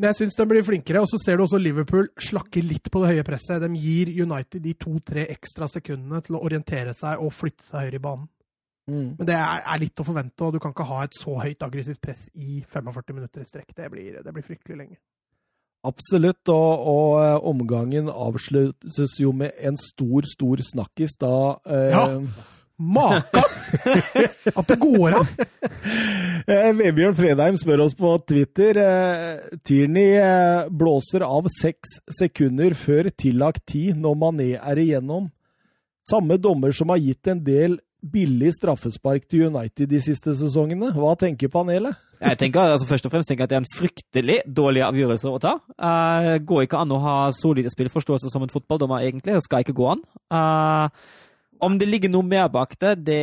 Men 0.00 0.08
jeg 0.10 0.18
syns 0.22 0.38
de 0.38 0.46
blir 0.48 0.64
flinkere. 0.66 1.02
Og 1.04 1.10
så 1.10 1.20
ser 1.20 1.36
du 1.36 1.44
også 1.44 1.60
Liverpool 1.60 2.08
slakke 2.20 2.62
litt 2.64 2.88
på 2.90 3.02
det 3.02 3.12
høye 3.12 3.26
presset. 3.26 3.62
De 3.62 3.68
gir 3.78 4.10
United 4.24 4.64
de 4.64 4.72
to-tre 4.80 5.28
ekstra 5.30 5.68
sekundene 5.70 6.22
til 6.24 6.38
å 6.38 6.42
orientere 6.42 6.94
seg 6.96 7.22
og 7.22 7.34
flytte 7.36 7.68
seg 7.68 7.84
høyere 7.84 8.00
i 8.00 8.06
banen. 8.08 8.30
Mm. 8.90 9.12
Men 9.20 9.28
det 9.28 9.36
er, 9.36 9.60
er 9.62 9.78
litt 9.78 10.00
å 10.02 10.06
forvente, 10.06 10.42
og 10.42 10.56
du 10.56 10.58
kan 10.62 10.72
ikke 10.74 10.88
ha 10.88 11.04
et 11.06 11.14
så 11.14 11.36
høyt 11.38 11.62
aggressivt 11.62 12.00
press 12.02 12.24
i 12.34 12.64
45 12.72 13.14
minutter 13.14 13.44
i 13.44 13.46
strekk. 13.46 13.76
Det 13.78 13.86
blir, 13.92 14.16
det 14.24 14.34
blir 14.34 14.46
fryktelig 14.46 14.80
lenge. 14.80 14.98
Absolutt, 15.82 16.46
og, 16.52 16.86
og 16.86 17.12
eh, 17.24 17.36
omgangen 17.50 18.10
avsluttes 18.12 19.16
jo 19.18 19.32
med 19.34 19.56
en 19.58 19.78
stor, 19.80 20.28
stor 20.30 20.62
snakkis 20.62 21.16
da 21.18 21.36
eh, 21.66 21.90
Ja. 21.90 22.06
Maka! 22.82 23.42
At 24.58 24.70
det 24.70 24.78
går 24.80 25.14
an! 25.20 25.28
eh, 26.50 26.70
Vebjørn 26.78 27.14
Fredheim 27.14 27.58
spør 27.60 27.84
oss 27.84 27.94
på 27.98 28.14
Twitter 28.26 28.78
eh, 28.82 29.58
Tierney 29.66 30.16
eh, 30.18 30.70
blåser 30.70 31.22
av 31.26 31.46
seks 31.52 32.00
sekunder 32.10 32.74
før 32.78 33.10
tillagt 33.14 33.66
tid 33.70 34.00
når 34.02 34.18
Mané 34.18 34.48
er 34.58 34.82
igjennom. 34.82 35.28
Samme 36.08 36.38
dommer 36.42 36.74
som 36.74 36.90
har 36.90 37.02
gitt 37.02 37.30
en 37.30 37.42
del 37.46 37.78
billig 38.02 38.52
straffespark 38.56 39.28
til 39.30 39.46
United 39.46 39.86
de 39.90 40.00
siste 40.02 40.34
sesongene. 40.34 40.90
Hva 40.96 41.14
tenker 41.18 41.48
panelet? 41.52 41.94
Jeg 42.22 42.38
tenker, 42.38 42.60
altså 42.74 42.86
Først 42.86 43.06
og 43.06 43.12
fremst 43.14 43.28
tenker 43.30 43.42
jeg 43.42 43.48
at 43.48 43.50
det 43.50 43.56
er 43.58 43.62
en 43.64 43.74
fryktelig 43.76 44.38
dårlig 44.46 44.82
avgjørelse 44.86 45.30
å 45.30 45.40
ta. 45.42 45.56
Uh, 45.78 46.38
går 46.46 46.66
ikke 46.66 46.78
an 46.82 46.94
å 46.94 47.00
ha 47.02 47.16
så 47.34 47.52
lite 47.54 47.70
spillforståelse 47.74 48.30
som 48.30 48.42
en 48.46 48.52
fotballdommer, 48.52 49.02
egentlig. 49.06 49.34
Det 49.38 49.44
skal 49.46 49.64
ikke 49.64 49.74
gå 49.78 49.88
an. 49.96 50.02
Uh, 50.30 50.88
om 51.62 51.78
det 51.78 51.88
ligger 51.90 52.10
noe 52.10 52.26
mer 52.26 52.48
bak 52.50 52.74
det, 52.78 52.96
det 53.06 53.20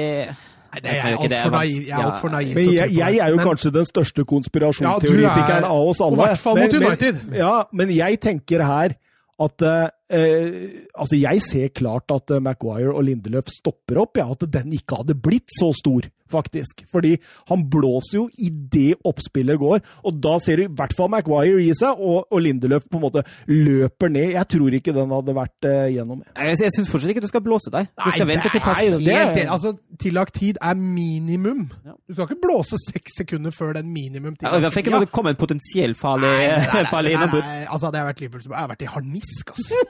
Nei, 0.69 0.81
det 0.83 0.91
er 0.91 0.99
er 0.99 1.15
altfor 1.17 1.53
naiv. 1.55 1.77
Jeg 1.87 1.95
er 1.97 2.05
alt 2.05 2.19
for 2.21 2.29
naiv 2.29 2.55
Men 2.55 2.67
jeg, 2.75 2.91
jeg 2.93 3.17
er 3.17 3.29
jo 3.33 3.37
Men- 3.39 3.47
kanskje 3.47 3.71
den 3.73 3.87
største 3.89 4.21
Ja, 4.21 4.27
konspirasjonsteoretikeren 4.31 5.63
er- 5.63 5.69
av 5.69 5.87
oss 5.89 6.01
alle. 6.01 6.13
i 6.13 6.25
hvert 6.27 6.37
fall 6.37 6.55
mot 6.59 6.71
Men- 6.71 6.79
men- 6.79 6.89
United. 6.91 7.15
Ja, 7.35 7.63
men 7.73 7.89
jeg 7.89 8.19
tenker 8.21 8.63
her 8.63 8.95
at 9.39 9.61
eh, 10.09 10.85
Altså, 10.93 11.17
jeg 11.19 11.41
ser 11.45 11.73
klart 11.75 12.11
at 12.13 12.35
eh, 12.35 12.41
Maguire 12.43 12.93
og 12.93 13.05
Lindeløf 13.07 13.51
stopper 13.53 14.01
opp, 14.03 14.19
ja, 14.19 14.27
at 14.29 14.45
den 14.51 14.73
ikke 14.77 15.01
hadde 15.01 15.17
blitt 15.17 15.49
så 15.55 15.71
stor, 15.77 16.09
faktisk. 16.31 16.83
Fordi 16.91 17.15
han 17.49 17.65
blåser 17.71 18.17
jo 18.19 18.25
i 18.37 18.49
det 18.49 18.95
oppspillet 19.07 19.59
går, 19.61 19.81
og 20.05 20.19
da 20.23 20.35
ser 20.43 20.61
du 20.61 20.65
i 20.67 20.71
hvert 20.79 20.95
fall 20.97 21.11
Maguire 21.13 21.61
gi 21.63 21.73
seg, 21.77 21.99
og, 21.99 22.27
og 22.31 22.43
Lindeløf 22.45 22.85
på 22.89 22.99
en 22.99 23.05
måte 23.05 23.23
løper 23.49 24.11
ned. 24.13 24.33
Jeg 24.35 24.47
tror 24.55 24.77
ikke 24.79 24.95
den 24.95 25.13
hadde 25.15 25.35
vært 25.37 25.69
uh, 25.69 25.87
gjennom. 25.93 26.23
Jeg, 26.35 26.59
jeg 26.65 26.75
syns 26.75 26.91
fortsatt 26.91 27.13
ikke 27.15 27.25
du 27.25 27.29
skal 27.31 27.43
blåse 27.45 27.73
deg. 27.73 27.89
Du 27.95 28.09
skal 28.11 28.25
Nei, 28.25 28.31
vente 28.35 28.53
til 28.53 28.63
pass. 28.63 28.81
Nei, 28.81 29.01
det 29.05 29.15
er- 29.15 29.33
helt. 29.35 29.53
Altså, 29.55 29.73
tillagt 30.01 30.37
tid 30.39 30.59
er 30.61 30.77
minimum. 30.79 31.67
Ja. 31.85 31.95
Du 32.07 32.15
skal 32.15 32.29
ikke 32.29 32.41
blåse 32.47 32.79
seks 32.85 33.17
sekunder 33.21 33.53
før 33.55 33.73
den 33.79 33.91
minimum 33.93 34.35
Ja, 34.41 34.55
I 34.55 34.63
hvert 34.63 34.73
fall 34.73 34.85
ikke 34.85 34.93
når 34.95 35.05
det 35.07 35.11
kommer 35.15 35.33
en 35.35 35.39
potensiell 35.39 35.95
farlig, 35.97 36.29
nei, 36.39 37.65
altså, 37.65 37.89
hadde 37.89 38.01
jeg 38.01 38.07
vært 38.09 38.21
Liverpool, 38.23 38.43
så 38.43 38.53
hadde 38.53 38.61
jeg 38.63 38.71
vært 38.73 38.85
i 38.85 38.93
harnisk, 38.95 39.53
altså. 39.55 39.83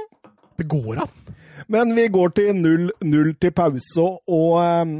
Det 0.58 0.68
går 0.70 1.00
an. 1.02 1.34
Men 1.74 1.94
vi 1.96 2.04
går 2.14 2.28
til 2.36 2.52
0-0 2.54 3.32
til 3.42 3.50
pause, 3.56 4.04
og 4.30 4.50
eh, 4.62 4.92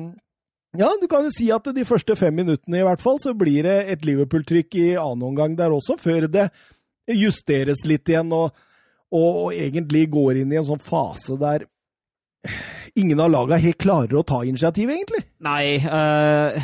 ja, 0.79 0.91
du 1.01 1.09
kan 1.11 1.27
jo 1.27 1.33
si 1.35 1.49
at 1.55 1.67
de 1.75 1.87
første 1.89 2.17
fem 2.19 2.35
minuttene 2.35 2.81
i 2.81 2.87
hvert 2.87 3.03
fall, 3.03 3.21
så 3.23 3.35
blir 3.39 3.67
det 3.67 3.79
et 3.95 4.07
Liverpool-trykk 4.07 4.79
i 4.83 4.87
annen 4.99 5.29
omgang 5.31 5.59
der 5.59 5.75
også, 5.75 5.99
før 6.03 6.29
det 6.31 6.49
justeres 7.11 7.85
litt 7.89 8.09
igjen. 8.11 8.33
og 8.35 8.55
og, 9.15 9.31
og 9.45 9.51
egentlig 9.55 10.09
går 10.13 10.43
inn 10.43 10.53
i 10.53 10.61
en 10.61 10.69
sånn 10.69 10.83
fase 10.83 11.37
der 11.41 11.69
ingen 12.99 13.21
av 13.23 13.31
lagene 13.33 13.61
helt 13.63 13.81
klarer 13.81 14.19
å 14.19 14.25
ta 14.27 14.43
initiativ, 14.47 14.91
egentlig. 14.91 15.25
Nei 15.45 15.79
uh, 15.81 16.57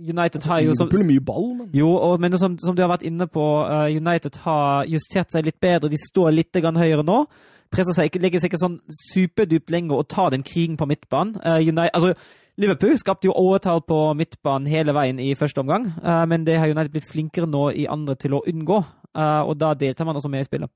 United 0.00 0.46
har 0.48 0.62
jo 0.64 0.74
som, 0.78 0.90
mye 1.08 1.22
ball, 1.24 1.50
men 1.58 1.70
Jo, 1.76 1.90
og, 1.96 2.18
men 2.22 2.36
som, 2.40 2.56
som, 2.62 2.76
du 2.76 2.84
har 2.84 2.92
vært 2.92 3.06
inne 3.08 3.26
på, 3.30 3.44
uh, 3.66 3.88
United 3.90 4.38
har 4.44 4.88
justert 4.88 5.32
seg 5.32 5.48
litt 5.48 5.60
bedre. 5.60 5.90
De 5.92 6.00
står 6.00 6.32
litt 6.36 6.60
høyere 6.60 7.04
nå. 7.06 7.22
Presser 7.70 7.94
seg 7.94 8.10
ikke, 8.10 8.22
legger 8.22 8.42
seg 8.42 8.50
ikke 8.50 8.62
sånn 8.64 8.78
superdypt 9.12 9.70
lenger 9.70 10.00
og 10.00 10.08
tar 10.10 10.32
den 10.34 10.46
krigen 10.46 10.78
på 10.80 10.88
midtbanen. 10.90 11.36
Uh, 11.44 11.60
United, 11.60 11.92
altså, 11.94 12.14
Liverpool 12.60 12.98
skapte 13.00 13.28
jo 13.28 13.36
overtall 13.40 13.80
på 13.88 13.98
midtbanen 14.18 14.68
hele 14.68 14.92
veien 14.92 15.20
i 15.22 15.30
første 15.38 15.62
omgang, 15.62 15.86
men 16.28 16.42
det 16.44 16.58
har 16.60 16.68
United 16.68 16.92
blitt 16.92 17.08
flinkere 17.08 17.48
nå 17.48 17.70
i 17.72 17.86
andre 17.88 18.18
til 18.20 18.36
å 18.36 18.42
unngå. 18.44 18.76
og 19.16 19.54
da 19.56 19.72
deltar 19.74 20.04
man 20.04 20.18
også 20.20 20.28
med 20.28 20.44
i 20.44 20.48
spillet. 20.48 20.68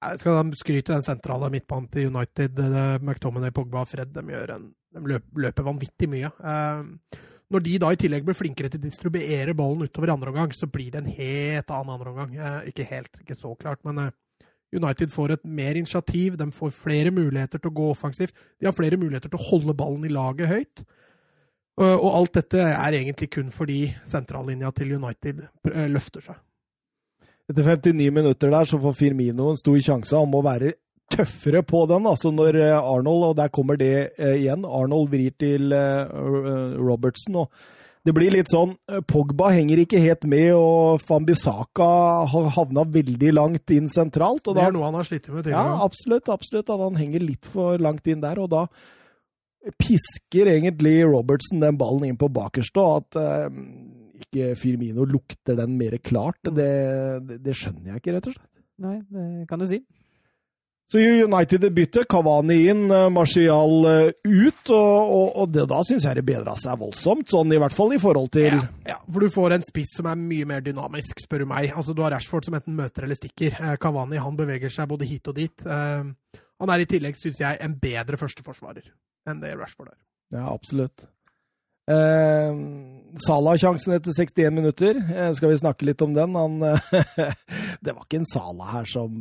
Jeg 0.00 0.20
skal 0.22 0.52
skryte 0.56 0.94
den 0.94 1.04
sentrale 1.04 1.50
midtbanen 1.52 1.88
til 1.92 2.08
United. 2.08 2.60
McTominay, 3.04 3.52
Pogba 3.52 3.82
og 3.84 3.90
Fred 3.90 4.14
de, 4.14 4.22
en, 4.54 4.70
de 4.96 5.02
løper, 5.44 5.66
vanvittig 5.66 6.08
mye. 6.08 6.30
Eh, 6.40 7.18
når 7.52 7.64
de 7.66 7.74
da 7.82 7.90
i 7.92 7.98
tillegg 8.00 8.24
blir 8.24 8.38
flinkere 8.38 8.70
til 8.70 8.80
å 8.80 8.86
distribuere 8.86 9.56
ballen 9.58 9.84
utover 9.84 10.08
i 10.08 10.14
andre 10.14 10.32
omgang, 10.32 10.54
så 10.56 10.70
blir 10.70 10.94
det 10.94 11.02
en 11.02 11.12
helt 11.18 11.74
annen 11.74 11.92
andre 11.96 12.14
omgang. 12.14 12.32
Eh, 12.38 12.70
ikke 12.72 12.86
helt, 12.88 13.20
ikke 13.20 13.36
så 13.36 13.52
klart, 13.60 13.82
men 13.84 14.06
eh, 14.06 14.48
United 14.72 15.12
får 15.12 15.34
et 15.34 15.44
mer 15.44 15.76
initiativ. 15.76 16.38
De 16.40 16.48
får 16.54 16.72
flere 16.78 17.12
muligheter 17.12 17.60
til 17.60 17.72
å 17.72 17.78
gå 17.82 17.90
offensivt. 17.90 18.38
De 18.56 18.70
har 18.70 18.76
flere 18.76 18.96
muligheter 19.00 19.28
til 19.28 19.40
å 19.40 19.48
holde 19.50 19.76
ballen 19.76 20.08
i 20.08 20.14
laget 20.14 20.48
høyt. 20.48 20.84
Og 21.80 22.10
alt 22.12 22.34
dette 22.36 22.60
er 22.60 22.92
egentlig 22.98 23.30
kun 23.32 23.48
fordi 23.54 23.86
sentrallinja 24.10 24.68
til 24.76 24.92
United 24.98 25.40
løfter 25.88 26.26
seg. 26.26 26.40
Etter 27.50 27.66
59 27.66 28.12
minutter 28.14 28.52
der 28.52 28.68
så 28.68 28.78
får 28.78 28.94
Firmino 28.98 29.48
en 29.50 29.58
stor 29.58 29.78
sjanse. 29.82 30.14
Han 30.18 30.30
må 30.30 30.42
være 30.44 30.74
tøffere 31.10 31.64
på 31.66 31.82
den. 31.90 32.06
altså 32.06 32.30
Når 32.30 32.60
eh, 32.60 32.78
Arnold, 32.78 33.24
og 33.30 33.36
der 33.36 33.50
kommer 33.52 33.78
det 33.80 34.12
eh, 34.18 34.36
igjen, 34.44 34.64
Arnold 34.64 35.10
vrir 35.10 35.34
til 35.38 35.72
eh, 35.74 36.06
Robertson. 36.78 37.44
og 37.44 37.52
det 38.00 38.14
blir 38.16 38.32
litt 38.32 38.48
sånn 38.48 38.70
Pogba 39.04 39.50
henger 39.52 39.82
ikke 39.82 39.98
helt 40.00 40.22
med, 40.24 40.54
og 40.56 41.02
Fambisaka 41.04 41.88
har 42.32 42.46
havna 42.54 42.86
veldig 42.88 43.32
langt 43.36 43.74
inn 43.76 43.90
sentralt. 43.92 44.40
det 44.46 44.62
er 44.62 44.72
noe 44.72 44.86
han 44.86 44.96
har 44.96 45.04
slitt 45.04 45.28
med 45.28 45.42
tidligere. 45.42 45.66
Ja, 45.74 45.84
absolutt. 45.84 46.30
absolutt, 46.32 46.70
At 46.72 46.80
han 46.80 46.96
henger 46.96 47.20
litt 47.20 47.44
for 47.52 47.76
langt 47.76 48.08
inn 48.08 48.22
der. 48.24 48.40
Og 48.40 48.48
da 48.54 48.64
pisker 49.80 50.48
egentlig 50.54 50.98
Robertson 51.04 51.60
den 51.62 51.78
ballen 51.80 52.08
inn 52.08 52.20
på 52.20 52.30
bakerste, 52.32 52.80
og 52.80 53.02
at 53.02 53.20
ikke 54.24 54.54
Firmino 54.58 55.06
lukter 55.08 55.58
den 55.58 55.78
mer 55.78 55.96
klart, 56.02 56.38
det, 56.44 56.68
det, 57.26 57.40
det, 57.44 57.56
skjønner 57.56 57.94
jeg 57.94 58.02
ikke, 58.02 58.14
rett 58.16 58.28
og 58.30 58.36
slett. 58.36 58.52
Nei, 58.80 58.98
det 59.12 59.48
kan 59.50 59.60
du 59.60 59.66
si. 59.68 59.80
Så 60.90 60.98
United 60.98 61.68
bytter, 61.70 62.06
Kavani 62.10 62.56
inn, 62.72 62.88
eh, 62.90 63.04
Martial 63.14 63.84
eh, 63.86 64.08
ut, 64.26 64.72
og, 64.74 65.12
og, 65.14 65.26
og 65.38 65.52
det, 65.54 65.68
da 65.70 65.84
syns 65.86 66.06
jeg 66.08 66.18
det 66.18 66.24
bedra 66.26 66.56
seg 66.58 66.80
voldsomt. 66.80 67.28
Sånn 67.30 67.54
i 67.54 67.60
hvert 67.62 67.76
fall 67.76 67.94
i 67.94 68.00
forhold 68.02 68.32
til 68.34 68.48
ja, 68.56 68.64
ja, 68.88 68.96
for 69.06 69.22
du 69.22 69.30
får 69.30 69.54
en 69.54 69.66
spiss 69.68 69.94
som 70.00 70.08
er 70.10 70.18
mye 70.18 70.48
mer 70.50 70.64
dynamisk, 70.66 71.22
spør 71.22 71.44
du 71.44 71.52
meg. 71.52 71.70
Altså 71.70 71.94
Du 71.94 72.02
har 72.02 72.10
Rashford 72.16 72.48
som 72.48 72.58
enten 72.58 72.74
møter 72.78 73.06
eller 73.06 73.20
stikker. 73.20 73.54
Eh, 73.54 73.76
Kavani 73.78 74.18
han 74.18 74.40
beveger 74.40 74.74
seg 74.74 74.90
både 74.90 75.06
hit 75.06 75.30
og 75.30 75.38
dit. 75.38 75.62
Eh, 75.62 76.42
han 76.60 76.74
er 76.74 76.82
i 76.82 76.90
tillegg, 76.90 77.22
syns 77.22 77.38
jeg, 77.38 77.62
en 77.62 77.78
bedre 77.78 78.18
førsteforsvarer 78.18 78.90
enn 79.28 79.40
det 79.42 79.56
Rashford 79.58 79.92
er. 79.92 79.98
Ja, 80.36 80.46
absolutt. 80.52 81.06
Eh, 81.90 82.58
Salah-sjansen 83.26 83.96
etter 83.96 84.14
61 84.14 84.54
minutter, 84.54 85.00
eh, 85.10 85.30
skal 85.34 85.50
vi 85.50 85.58
snakke 85.58 85.88
litt 85.88 86.02
om 86.06 86.14
den? 86.14 86.36
Han, 86.38 86.60
det 87.84 87.94
var 87.96 88.04
ikke 88.04 88.20
en 88.20 88.30
Salah 88.30 88.76
her 88.76 88.90
som 88.90 89.16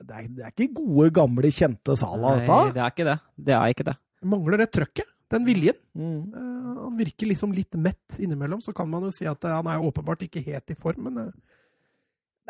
det 0.00 0.14
er, 0.14 0.28
det 0.30 0.46
er, 0.46 0.54
ikke 0.54 0.72
gode, 0.80 1.10
gamle, 1.18 1.52
kjente 1.52 1.96
Salah, 2.00 2.40
Nei, 2.40 2.46
dette? 2.46 2.76
det 2.76 2.82
er 2.84 2.94
ikke 2.94 3.08
det. 3.10 3.18
Det 3.36 3.56
er 3.58 3.74
ikke 3.74 3.88
det. 3.90 3.96
Mangler 4.32 4.62
det 4.62 4.70
trøkket, 4.72 5.10
den 5.34 5.46
viljen. 5.48 5.78
Mm. 5.98 6.20
Eh, 6.32 6.52
han 6.82 6.98
virker 6.98 7.30
liksom 7.30 7.54
litt 7.56 7.76
mett 7.80 8.20
innimellom. 8.20 8.60
Så 8.64 8.74
kan 8.76 8.88
man 8.90 9.06
jo 9.06 9.12
si 9.14 9.26
at 9.28 9.44
uh, 9.48 9.56
han 9.58 9.68
er 9.70 9.84
åpenbart 9.84 10.24
ikke 10.26 10.44
helt 10.44 10.72
i 10.72 10.78
form, 10.78 11.08
men 11.08 11.28
uh, 11.28 11.51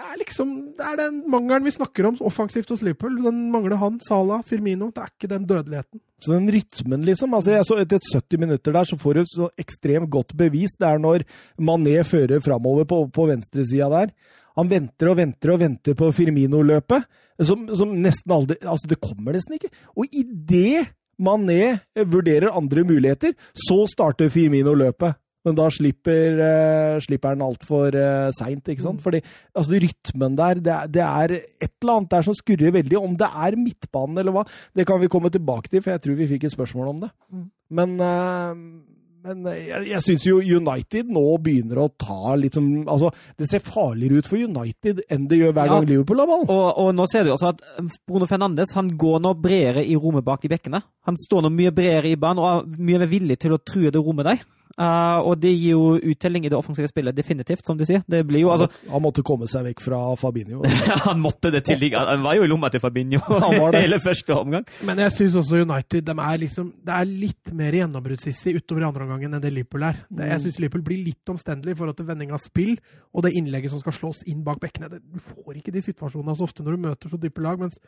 det 0.02 0.08
er 0.10 0.18
liksom 0.18 0.48
det 0.74 0.86
er 0.86 0.96
den 0.98 1.18
mangelen 1.30 1.66
vi 1.66 1.74
snakker 1.74 2.08
om 2.08 2.16
offensivt 2.26 2.70
hos 2.72 2.82
Liverpool. 2.82 3.20
Den 3.22 3.44
mangler 3.52 3.78
han, 3.78 4.00
Salah, 4.02 4.42
Firmino. 4.46 4.90
Det 4.90 5.04
er 5.04 5.12
ikke 5.12 5.30
den 5.30 5.44
dødeligheten. 5.46 6.00
Så 6.22 6.34
den 6.34 6.50
rytmen, 6.54 7.04
liksom. 7.06 7.34
altså 7.34 7.54
jeg 7.54 7.66
så 7.66 7.78
Etter 7.82 8.02
70 8.02 8.40
minutter 8.42 8.74
der 8.74 8.88
så 8.88 8.98
får 8.98 9.14
du 9.14 9.22
så 9.30 9.48
ekstremt 9.58 10.10
godt 10.10 10.34
bevis. 10.38 10.74
Det 10.78 10.88
er 10.88 10.98
når 11.02 11.24
Mané 11.58 12.00
fører 12.06 12.42
framover 12.42 12.86
på, 12.90 13.04
på 13.14 13.26
venstresida 13.30 13.90
der. 13.94 14.14
Han 14.58 14.70
venter 14.70 15.12
og 15.12 15.18
venter 15.22 15.54
og 15.54 15.62
venter 15.62 15.96
på 15.96 16.10
Firmino-løpet, 16.12 17.06
som, 17.40 17.64
som, 17.72 17.94
nesten 17.96 18.34
aldri 18.34 18.58
Altså, 18.60 18.90
det 18.90 19.00
kommer 19.00 19.38
nesten 19.38 19.56
ikke. 19.56 19.72
Og 19.96 20.10
idet 20.10 20.90
Mané 21.22 21.78
vurderer 21.94 22.52
andre 22.52 22.84
muligheter, 22.84 23.36
så 23.54 23.84
starter 23.90 24.32
Firmino 24.32 24.74
løpet. 24.74 25.21
Men 25.46 25.58
da 25.58 25.66
slipper, 25.74 26.38
uh, 26.38 27.00
slipper 27.02 27.34
den 27.34 27.44
altfor 27.46 27.96
uh, 27.98 28.30
seint, 28.36 28.68
ikke 28.70 28.84
sant? 28.84 29.00
Mm. 29.00 29.04
Fordi 29.06 29.22
altså, 29.58 29.80
rytmen 29.82 30.38
der, 30.38 30.62
det 30.62 30.74
er, 30.76 30.92
det 30.98 31.02
er, 31.06 31.36
et 31.66 31.74
eller 31.82 31.98
annet 31.98 32.14
der 32.14 32.28
som 32.28 32.38
skurrer 32.38 32.74
veldig. 32.78 33.00
Om 33.00 33.18
det 33.18 33.32
er 33.46 33.58
midtbanen 33.58 34.22
eller 34.22 34.36
hva, 34.36 34.46
det 34.76 34.86
kan 34.88 35.02
vi 35.02 35.10
komme 35.10 35.32
tilbake 35.34 35.72
til, 35.72 35.82
for 35.82 35.94
jeg 35.94 36.04
tror 36.04 36.18
vi 36.20 36.30
fikk 36.36 36.46
et 36.46 36.54
spørsmål 36.54 36.94
om 36.94 37.04
det. 37.04 37.12
Mm. 37.34 37.44
Men, 37.74 37.98
uh, 37.98 39.02
men 39.22 39.50
jeg, 39.50 39.82
jeg 39.90 40.02
syns 40.06 40.24
jo 40.26 40.38
United 40.38 41.10
nå 41.14 41.24
begynner 41.42 41.82
å 41.82 41.90
ta 41.94 42.34
litt 42.38 42.56
som 42.58 42.64
Altså, 42.90 43.12
det 43.38 43.46
ser 43.50 43.62
farligere 43.62 44.22
ut 44.22 44.30
for 44.30 44.42
United 44.42 45.04
enn 45.12 45.28
det 45.30 45.38
gjør 45.38 45.54
hver 45.58 45.74
gang 45.74 45.86
Liverpool 45.90 46.22
har 46.22 46.30
ballen. 46.30 46.48
Og, 46.50 46.64
og, 46.84 46.94
nå 46.98 47.06
ser 47.10 47.26
du 47.26 47.34
altså 47.34 47.52
at 47.52 47.62
Bruno 48.06 48.30
Fernandes 48.30 48.74
han 48.78 48.94
går 48.98 49.22
nå 49.26 49.34
bredere 49.42 49.84
i 49.86 49.98
rommet 49.98 50.26
bak 50.26 50.42
de 50.42 50.50
bekkene. 50.54 50.82
Han 51.06 51.18
står 51.18 51.46
nå 51.46 51.52
mye 51.54 51.74
bredere 51.74 52.10
i 52.10 52.18
banen 52.18 52.42
og 52.42 52.50
er 52.50 52.82
mye 52.90 53.04
mer 53.04 53.10
villig 53.10 53.38
til 53.42 53.54
å 53.54 53.62
true 53.62 53.90
det 53.94 54.02
rommet 54.02 54.30
der. 54.30 54.42
Uh, 54.80 55.20
og 55.28 55.36
det 55.42 55.50
gir 55.52 55.74
jo 55.74 55.96
uttelling 55.98 56.46
i 56.46 56.50
det 56.52 56.56
offensive 56.56 56.88
spillet, 56.88 57.16
definitivt, 57.16 57.64
som 57.66 57.76
du 57.76 57.84
sier. 57.88 58.00
Det 58.08 58.22
blir 58.28 58.44
jo, 58.44 58.52
altså... 58.54 58.68
Han 58.92 59.02
måtte 59.04 59.24
komme 59.26 59.48
seg 59.50 59.66
vekk 59.68 59.82
fra 59.84 60.00
Fabinho. 60.20 60.62
han 61.06 61.20
måtte 61.20 61.52
det 61.52 61.64
til. 61.68 61.82
Han 61.92 62.24
var 62.24 62.38
jo 62.38 62.46
i 62.46 62.50
lomma 62.50 62.70
til 62.72 62.82
Fabinho 62.82 63.20
hele 63.76 64.00
første 64.02 64.36
omgang. 64.36 64.64
Men 64.88 65.02
jeg 65.04 65.16
syns 65.18 65.36
også 65.42 65.62
United 65.66 66.06
de 66.08 66.14
er 66.16 66.40
liksom, 66.40 66.70
det 66.82 66.94
er 66.96 67.10
litt 67.10 67.52
mer 67.56 67.76
gjennombruddssissig 67.76 68.56
utover 68.60 68.84
i 68.84 68.88
andre 68.88 69.08
omgangen 69.08 69.36
enn 69.36 69.44
det 69.44 69.52
Liverpool 69.52 69.84
er. 69.90 70.00
Det, 70.08 70.30
jeg 70.30 70.40
mm. 70.40 70.44
syns 70.46 70.62
Liverpool 70.62 70.86
blir 70.86 71.04
litt 71.10 71.34
omstendelig 71.34 71.76
i 71.76 71.80
forhold 71.82 71.98
til 72.00 72.08
vending 72.08 72.32
av 72.32 72.40
spill 72.42 72.72
og 73.12 73.26
det 73.26 73.34
innlegget 73.38 73.74
som 73.74 73.82
skal 73.82 73.96
slås 73.98 74.24
inn 74.30 74.40
bak 74.46 74.62
bekkene. 74.62 74.88
Du 75.02 75.20
får 75.20 75.60
ikke 75.60 75.74
de 75.74 75.84
situasjonene 75.84 76.38
så 76.38 76.48
ofte 76.48 76.64
når 76.64 76.78
du 76.78 76.88
møter 76.88 77.12
så 77.12 77.20
dype 77.20 77.44
lag. 77.44 77.60
mens 77.60 77.78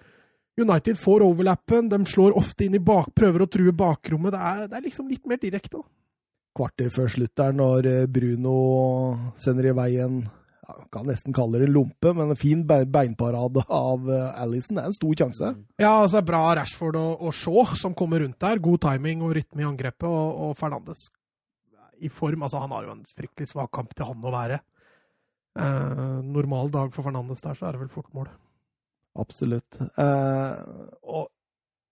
United 0.61 0.99
får 1.01 1.24
overlappen, 1.26 1.89
de 1.91 1.99
slår 2.07 2.37
ofte 2.39 2.68
inn 2.68 2.76
i 2.78 2.82
bak, 2.82 3.11
prøver 3.16 3.43
å 3.43 3.51
true 3.51 3.72
bakrommet. 3.74 4.35
Det 4.35 4.43
er, 4.53 4.66
det 4.70 4.78
er 4.78 4.85
liksom 4.85 5.09
litt 5.11 5.24
mer 5.26 5.41
direkte. 5.43 5.80
da 5.80 6.04
kvarter 6.57 6.91
før 6.95 7.11
slutt 7.13 7.35
der, 7.41 7.55
når 7.57 7.91
eh, 7.91 8.07
Bruno 8.11 8.57
sender 9.41 9.71
i 9.71 9.77
veien 9.77 10.23
ja, 10.65 10.77
kan 10.93 11.09
nesten 11.09 11.35
kalle 11.37 11.61
det 11.61 11.69
en 11.69 11.75
lompe, 11.75 12.13
men 12.17 12.33
en 12.33 12.41
fin 12.41 12.63
beinparade 12.65 13.65
av 13.69 14.09
eh, 14.09 14.43
Alison. 14.43 14.79
Det 14.79 14.85
er 14.85 14.93
en 14.93 14.97
stor 14.97 15.19
sjanse. 15.21 15.51
Ja, 15.83 15.93
altså 16.05 16.23
bra 16.25 16.45
Rashford 16.61 16.97
og, 17.01 17.27
og 17.27 17.37
Shaw 17.37 17.75
som 17.79 17.97
kommer 17.99 18.25
rundt 18.25 18.41
der. 18.41 18.63
God 18.65 18.81
timing 18.87 19.25
og 19.27 19.35
rytme 19.37 19.65
i 19.65 19.69
angrepet. 19.69 20.09
Og, 20.09 20.41
og 20.49 20.57
Fernandes 20.61 21.11
i 22.01 22.09
form. 22.13 22.47
Altså, 22.47 22.63
han 22.63 22.73
har 22.75 22.87
jo 22.87 22.95
en 22.97 23.05
fryktelig 23.17 23.51
svak 23.53 23.73
kamp 23.75 23.93
til 23.95 24.09
han 24.09 24.25
å 24.25 24.33
være. 24.35 24.63
Eh, 25.55 26.19
normal 26.27 26.73
dag 26.75 26.91
for 26.95 27.07
Fernandes 27.07 27.45
der, 27.45 27.59
så 27.59 27.69
er 27.69 27.77
det 27.77 27.85
vel 27.85 27.93
fort 27.93 28.11
mål. 28.17 28.33
Absolutt. 29.21 29.79
Eh, 29.79 30.55
og 31.07 31.29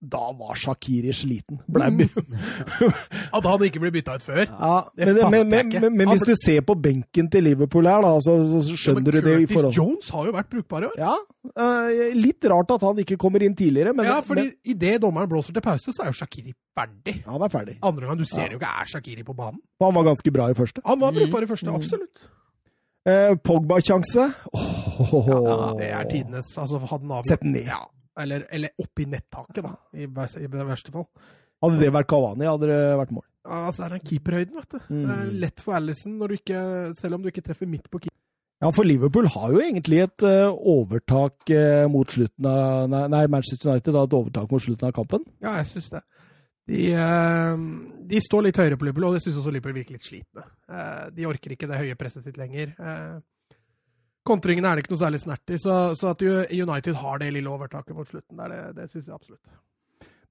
da 0.02 0.32
var 0.34 0.58
Shakiri 0.58 1.12
sliten. 1.14 1.62
Ble... 1.66 1.90
Mm. 2.22 2.90
At 3.36 3.46
han 3.46 3.62
ikke 3.66 3.80
ble 3.82 3.90
bytta 3.94 4.14
ut 4.18 4.24
før? 4.24 4.40
Ja, 4.48 4.76
men, 4.96 5.18
men, 5.30 5.68
men, 5.70 5.94
men, 5.94 6.10
hvis 6.10 6.24
du 6.26 6.32
ser 6.38 6.62
på 6.66 6.74
benken 6.78 7.28
til 7.30 7.44
Liverpool 7.46 7.86
her, 7.88 8.02
da, 8.04 8.12
så, 8.24 8.34
så 8.64 8.76
skjønner 8.78 9.02
ja, 9.02 9.20
du 9.20 9.26
det 9.26 9.34
i 9.44 9.46
forhold 9.50 9.68
Curtis 9.68 9.78
Jones 9.78 10.10
har 10.14 10.28
jo 10.28 10.34
vært 10.34 10.50
brukbar 10.52 10.86
i 10.86 10.88
år. 10.88 10.96
Ja, 11.00 11.14
uh, 11.58 12.02
Litt 12.18 12.48
rart 12.50 12.74
at 12.74 12.84
han 12.86 13.00
ikke 13.04 13.18
kommer 13.20 13.44
inn 13.44 13.56
tidligere. 13.58 13.94
Men, 13.96 14.08
ja, 14.08 14.18
fordi 14.26 14.48
men... 14.48 14.58
idet 14.74 14.98
dommeren 15.04 15.30
blåser 15.30 15.56
til 15.56 15.64
pause, 15.64 15.94
så 15.94 16.06
er 16.06 16.12
jo 16.12 16.18
Shakiri 16.22 16.54
ferdig. 16.78 17.18
Ja, 17.22 17.32
han 17.34 17.46
er 17.46 17.54
ferdig. 17.54 17.78
Andre 17.92 18.10
gang 18.10 18.20
du 18.20 18.26
ser 18.28 18.46
ja. 18.46 18.52
jo 18.54 18.60
ikke 18.60 18.74
er 18.82 18.92
Shakiri 18.94 19.26
på 19.26 19.36
banen. 19.38 19.62
Han 19.84 19.96
var 19.98 20.08
ganske 20.12 20.34
bra 20.34 20.50
i 20.52 20.58
første. 20.58 20.84
Han 20.88 21.02
var 21.02 21.16
brukbar 21.16 21.46
i 21.46 21.50
første, 21.50 21.70
mm. 21.70 21.80
absolutt. 21.80 22.30
Eh, 23.02 23.34
Pogba-sjanse. 23.42 24.28
Oh, 24.54 25.26
ja, 25.26 25.74
det 25.78 25.88
er 25.90 26.04
tidenes 26.10 26.52
altså, 26.58 26.78
Sett 27.26 27.42
den 27.42 27.56
ned. 27.56 27.66
Ja. 27.66 27.82
Eller, 28.20 28.44
eller 28.52 28.74
oppi 28.82 29.06
nettaket, 29.08 29.62
da, 29.64 29.76
i, 29.96 30.04
i 30.04 30.48
verste 30.52 30.92
fall. 30.92 31.06
Hadde 31.62 31.78
det 31.80 31.92
vært 31.94 32.10
Kavani, 32.10 32.48
hadde 32.48 32.68
det 32.68 32.80
vært 33.00 33.14
mål. 33.16 33.24
Ja, 33.42 33.66
altså, 33.68 33.82
det 33.82 33.86
er 33.86 33.94
den 33.96 34.08
keeperhøyden, 34.08 34.58
vet 34.58 34.74
du. 34.74 34.80
Mm. 34.88 35.04
Det 35.06 35.14
er 35.14 35.30
lett 35.44 35.62
for 35.62 35.78
Alison, 35.78 36.18
selv 36.98 37.16
om 37.16 37.22
du 37.22 37.30
ikke 37.30 37.44
treffer 37.46 37.70
midt 37.70 37.88
på 37.90 38.02
keeper. 38.02 38.18
Ja, 38.62 38.70
for 38.70 38.86
Liverpool 38.86 39.26
har 39.34 39.50
jo 39.50 39.58
egentlig 39.58 40.04
et 40.04 40.22
uh, 40.22 40.52
overtak 40.54 41.50
uh, 41.50 41.88
mot 41.90 42.06
slutten 42.14 42.46
av 42.46 42.84
nei, 42.92 43.00
nei, 43.10 43.22
Manchester 43.30 43.72
United 43.72 43.96
har 43.98 44.06
et 44.06 44.14
overtak 44.14 44.52
mot 44.54 44.62
slutten 44.62 44.86
av 44.86 44.94
kampen. 44.94 45.24
Ja, 45.42 45.56
jeg 45.58 45.66
syns 45.72 45.88
det. 45.90 46.02
De, 46.70 46.84
uh, 46.94 47.64
de, 48.06 48.20
står 48.22 48.46
litt 48.46 48.60
høyere 48.62 48.78
på 48.78 48.86
Liverpool, 48.86 49.08
og 49.08 49.18
det 49.18 49.24
syns 49.24 49.40
også 49.40 49.50
Liverpool 49.50 49.74
virker 49.80 49.98
litt 49.98 50.06
slitne. 50.06 50.46
de 51.10 51.26
orker 51.26 51.56
ikke 51.56 51.66
det 51.70 51.80
høye 51.80 51.98
presset 51.98 52.28
sitt 52.28 52.38
lenger. 52.38 52.76
Kontringene 54.26 54.70
er 54.70 54.78
det 54.78 54.84
ikke 54.84 54.94
noe 54.94 55.02
særlig 55.02 55.22
snert 55.22 55.50
i, 55.50 55.58
så, 55.58 55.80
så 55.98 56.12
at 56.12 56.22
United 56.22 56.94
har 57.00 57.18
det 57.18 57.32
lille 57.34 57.50
overtaket 57.50 57.96
mot 57.96 58.06
slutten, 58.06 58.38
der, 58.38 58.54
det, 58.54 58.76
det 58.76 58.90
syns 58.92 59.08
jeg 59.08 59.16
absolutt. 59.16 59.42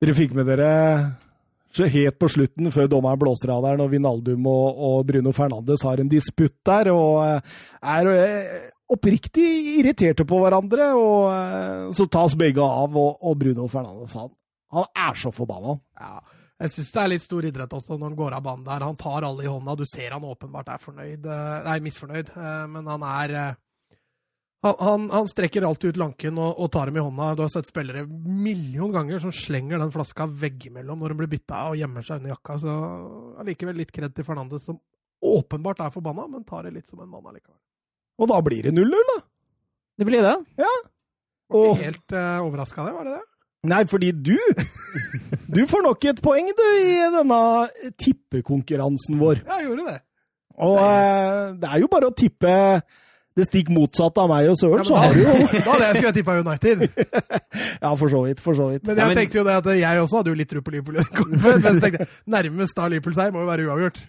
Dere 0.02 0.16
fikk 0.18 0.32
med 0.38 0.48
dere 0.48 0.70
så 1.72 1.88
helt 1.88 2.18
på 2.20 2.28
slutten, 2.32 2.68
før 2.74 2.90
dommeren 2.92 3.20
blåser 3.20 3.52
av 3.54 3.64
der, 3.64 3.78
når 3.80 3.94
Vinaldum 3.94 4.48
og, 4.50 4.82
og 4.88 5.06
Bruno 5.08 5.32
Fernandes 5.36 5.86
har 5.88 6.02
en 6.02 6.12
disputt 6.12 6.58
der, 6.68 6.92
og 6.92 7.22
eh, 7.24 7.56
er 7.94 8.12
eh, 8.12 8.68
oppriktig 8.92 9.48
irriterte 9.78 10.26
på 10.28 10.42
hverandre. 10.44 10.92
og 11.00 11.32
eh, 11.32 11.88
Så 11.96 12.10
tas 12.12 12.36
begge 12.40 12.66
av, 12.66 12.98
og, 13.00 13.24
og 13.24 13.40
Bruno 13.40 13.70
Fernandes 13.72 14.18
han, 14.20 14.34
han 14.76 14.92
er 15.08 15.20
så 15.22 15.32
forbanna. 15.36 15.78
Ja, 16.02 16.20
jeg 16.62 16.76
syns 16.76 16.92
det 16.94 17.02
er 17.02 17.14
litt 17.14 17.24
stor 17.26 17.48
idrett 17.48 17.72
også 17.74 17.96
når 17.96 18.10
han 18.10 18.20
går 18.20 18.38
av 18.38 18.46
banen 18.46 18.68
der. 18.68 18.88
Han 18.90 19.00
tar 19.00 19.26
alle 19.26 19.48
i 19.48 19.50
hånda. 19.50 19.78
Du 19.80 19.88
ser 19.90 20.12
han 20.14 20.28
åpenbart 20.28 20.76
er 20.76 20.84
fornøyd, 20.84 21.26
nei, 21.66 21.80
misfornøyd, 21.88 22.36
men 22.70 22.90
han 22.92 23.08
er 23.08 23.34
han, 24.62 24.76
han, 24.80 25.10
han, 25.10 25.28
strekker 25.28 25.66
alltid 25.66 25.96
ut 25.96 25.98
lanken 25.98 26.38
og, 26.38 26.52
og, 26.54 26.68
tar 26.74 26.90
dem 26.90 27.00
i 27.00 27.04
hånda. 27.04 27.32
Du 27.38 27.42
har 27.42 27.50
sett 27.50 27.70
spillere 27.70 28.04
million 28.06 28.94
ganger 28.94 29.22
som 29.24 29.34
slenger 29.34 29.82
den 29.82 29.94
flaska 29.94 30.28
veggimellom 30.30 31.02
når 31.02 31.16
hun 31.16 31.22
blir 31.24 31.32
bytta 31.32 31.64
og 31.72 31.80
gjemmer 31.80 32.06
seg 32.06 32.22
under 32.22 32.36
jakka. 32.36 32.60
Så 32.62 32.76
allikevel 33.42 33.82
litt 33.82 33.94
kred 33.96 34.14
til 34.14 34.28
Fernandes, 34.28 34.68
som 34.68 34.78
åpenbart 35.22 35.82
er 35.82 35.94
forbanna, 35.94 36.28
men 36.30 36.46
tar 36.46 36.68
det 36.68 36.76
litt 36.78 36.90
som 36.90 37.02
en 37.02 37.10
mann 37.10 37.26
allikevel. 37.26 37.58
Og 38.22 38.30
da 38.30 38.38
blir 38.46 38.70
det 38.70 38.76
0-0, 38.78 39.10
da. 39.10 39.18
Det 39.98 40.08
blir 40.08 40.26
det. 40.26 40.38
Ja. 40.62 40.72
Var 41.52 41.68
ikke 41.74 41.90
helt 41.90 42.16
uh, 42.16 42.22
eh, 42.22 42.46
overraska 42.46 42.84
av 42.84 42.88
det, 42.88 42.96
var 43.00 43.10
det 43.10 43.18
det? 43.18 43.28
Nei, 43.72 43.84
fordi 43.90 44.08
du 44.26 44.38
Du 45.56 45.60
får 45.70 45.84
nok 45.86 46.06
et 46.10 46.22
poeng, 46.24 46.48
du, 46.58 46.66
i 46.86 46.96
denne 47.18 47.42
tippekonkurransen 48.00 49.18
vår. 49.20 49.42
Ja, 49.42 49.58
jeg 49.60 49.72
gjorde 49.72 49.90
det. 49.90 50.00
Og 50.62 50.78
uh, 50.78 51.58
det 51.58 51.70
er 51.74 51.82
jo 51.82 51.90
bare 51.92 52.10
å 52.12 52.16
tippe 52.16 52.54
det 53.38 53.48
stikk 53.48 53.70
motsatte 53.72 54.20
av 54.20 54.28
meg 54.32 54.50
og 54.52 54.58
Søren, 54.60 54.82
ja, 54.82 54.88
så 54.88 55.00
har 55.00 55.14
du 55.16 55.22
jo 55.24 55.32
Da 55.66 55.70
hadde 55.70 55.86
jeg 55.86 55.96
skulle 56.02 56.14
tippa 56.18 56.38
United. 56.42 56.78
ja, 57.86 57.92
for 57.96 58.08
så 58.12 58.20
vidt. 58.26 58.44
For 58.44 58.58
så 58.58 58.70
vidt. 58.74 58.84
Men 58.88 58.98
jeg 58.98 59.04
ja, 59.04 59.08
men... 59.08 59.20
tenkte 59.22 59.40
jo 59.40 59.46
det 59.48 59.58
at 59.62 59.68
jeg 59.80 60.06
også 60.06 60.22
hadde 60.22 60.34
jo 60.34 60.40
litt 60.42 60.52
tro 60.52 60.64
på 60.66 60.76
Liverpool. 60.76 60.96
men 61.32 61.68
så 61.68 61.76
tenkte 61.80 62.04
jeg, 62.04 62.10
nærmest 62.36 62.78
da 62.78 62.88
Liverpool-seier 62.92 63.36
må 63.36 63.46
jo 63.46 63.52
være 63.52 63.68
uavgjort. 63.70 64.02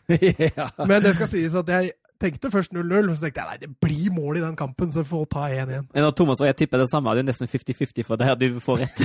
ja. 0.58 0.68
Men 0.82 1.04
det 1.06 1.14
skal 1.18 1.30
sies 1.30 1.54
at 1.62 1.70
jeg 1.76 1.92
tenkte 2.22 2.50
først 2.50 2.74
0-0, 2.74 3.14
så 3.16 3.26
tenkte 3.26 3.42
jeg 3.42 3.48
nei, 3.50 3.58
det 3.62 3.70
blir 3.82 4.10
mål 4.14 4.38
i 4.38 4.44
den 4.44 4.56
kampen, 4.58 4.92
så 4.94 5.02
får 5.06 5.24
ta 5.30 5.48
1-1. 5.50 5.88
Men 5.94 6.06
da 6.06 6.10
Thomas 6.14 6.42
og 6.42 6.46
jeg 6.50 6.56
tipper 6.62 6.78
det 6.82 6.90
samme, 6.90 7.10
det 7.10 7.22
er 7.22 7.26
jo 7.26 7.30
nesten 7.30 7.50
50-50 7.50 8.06
for 8.06 8.14
det 8.18 8.26
her 8.28 8.36
du 8.38 8.46
får 8.62 8.76
rett. 8.84 8.98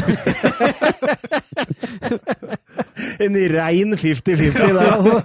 En 3.24 3.38
rein 3.54 3.96
50-50 3.98 4.74
der, 4.78 4.90
altså. 4.94 5.22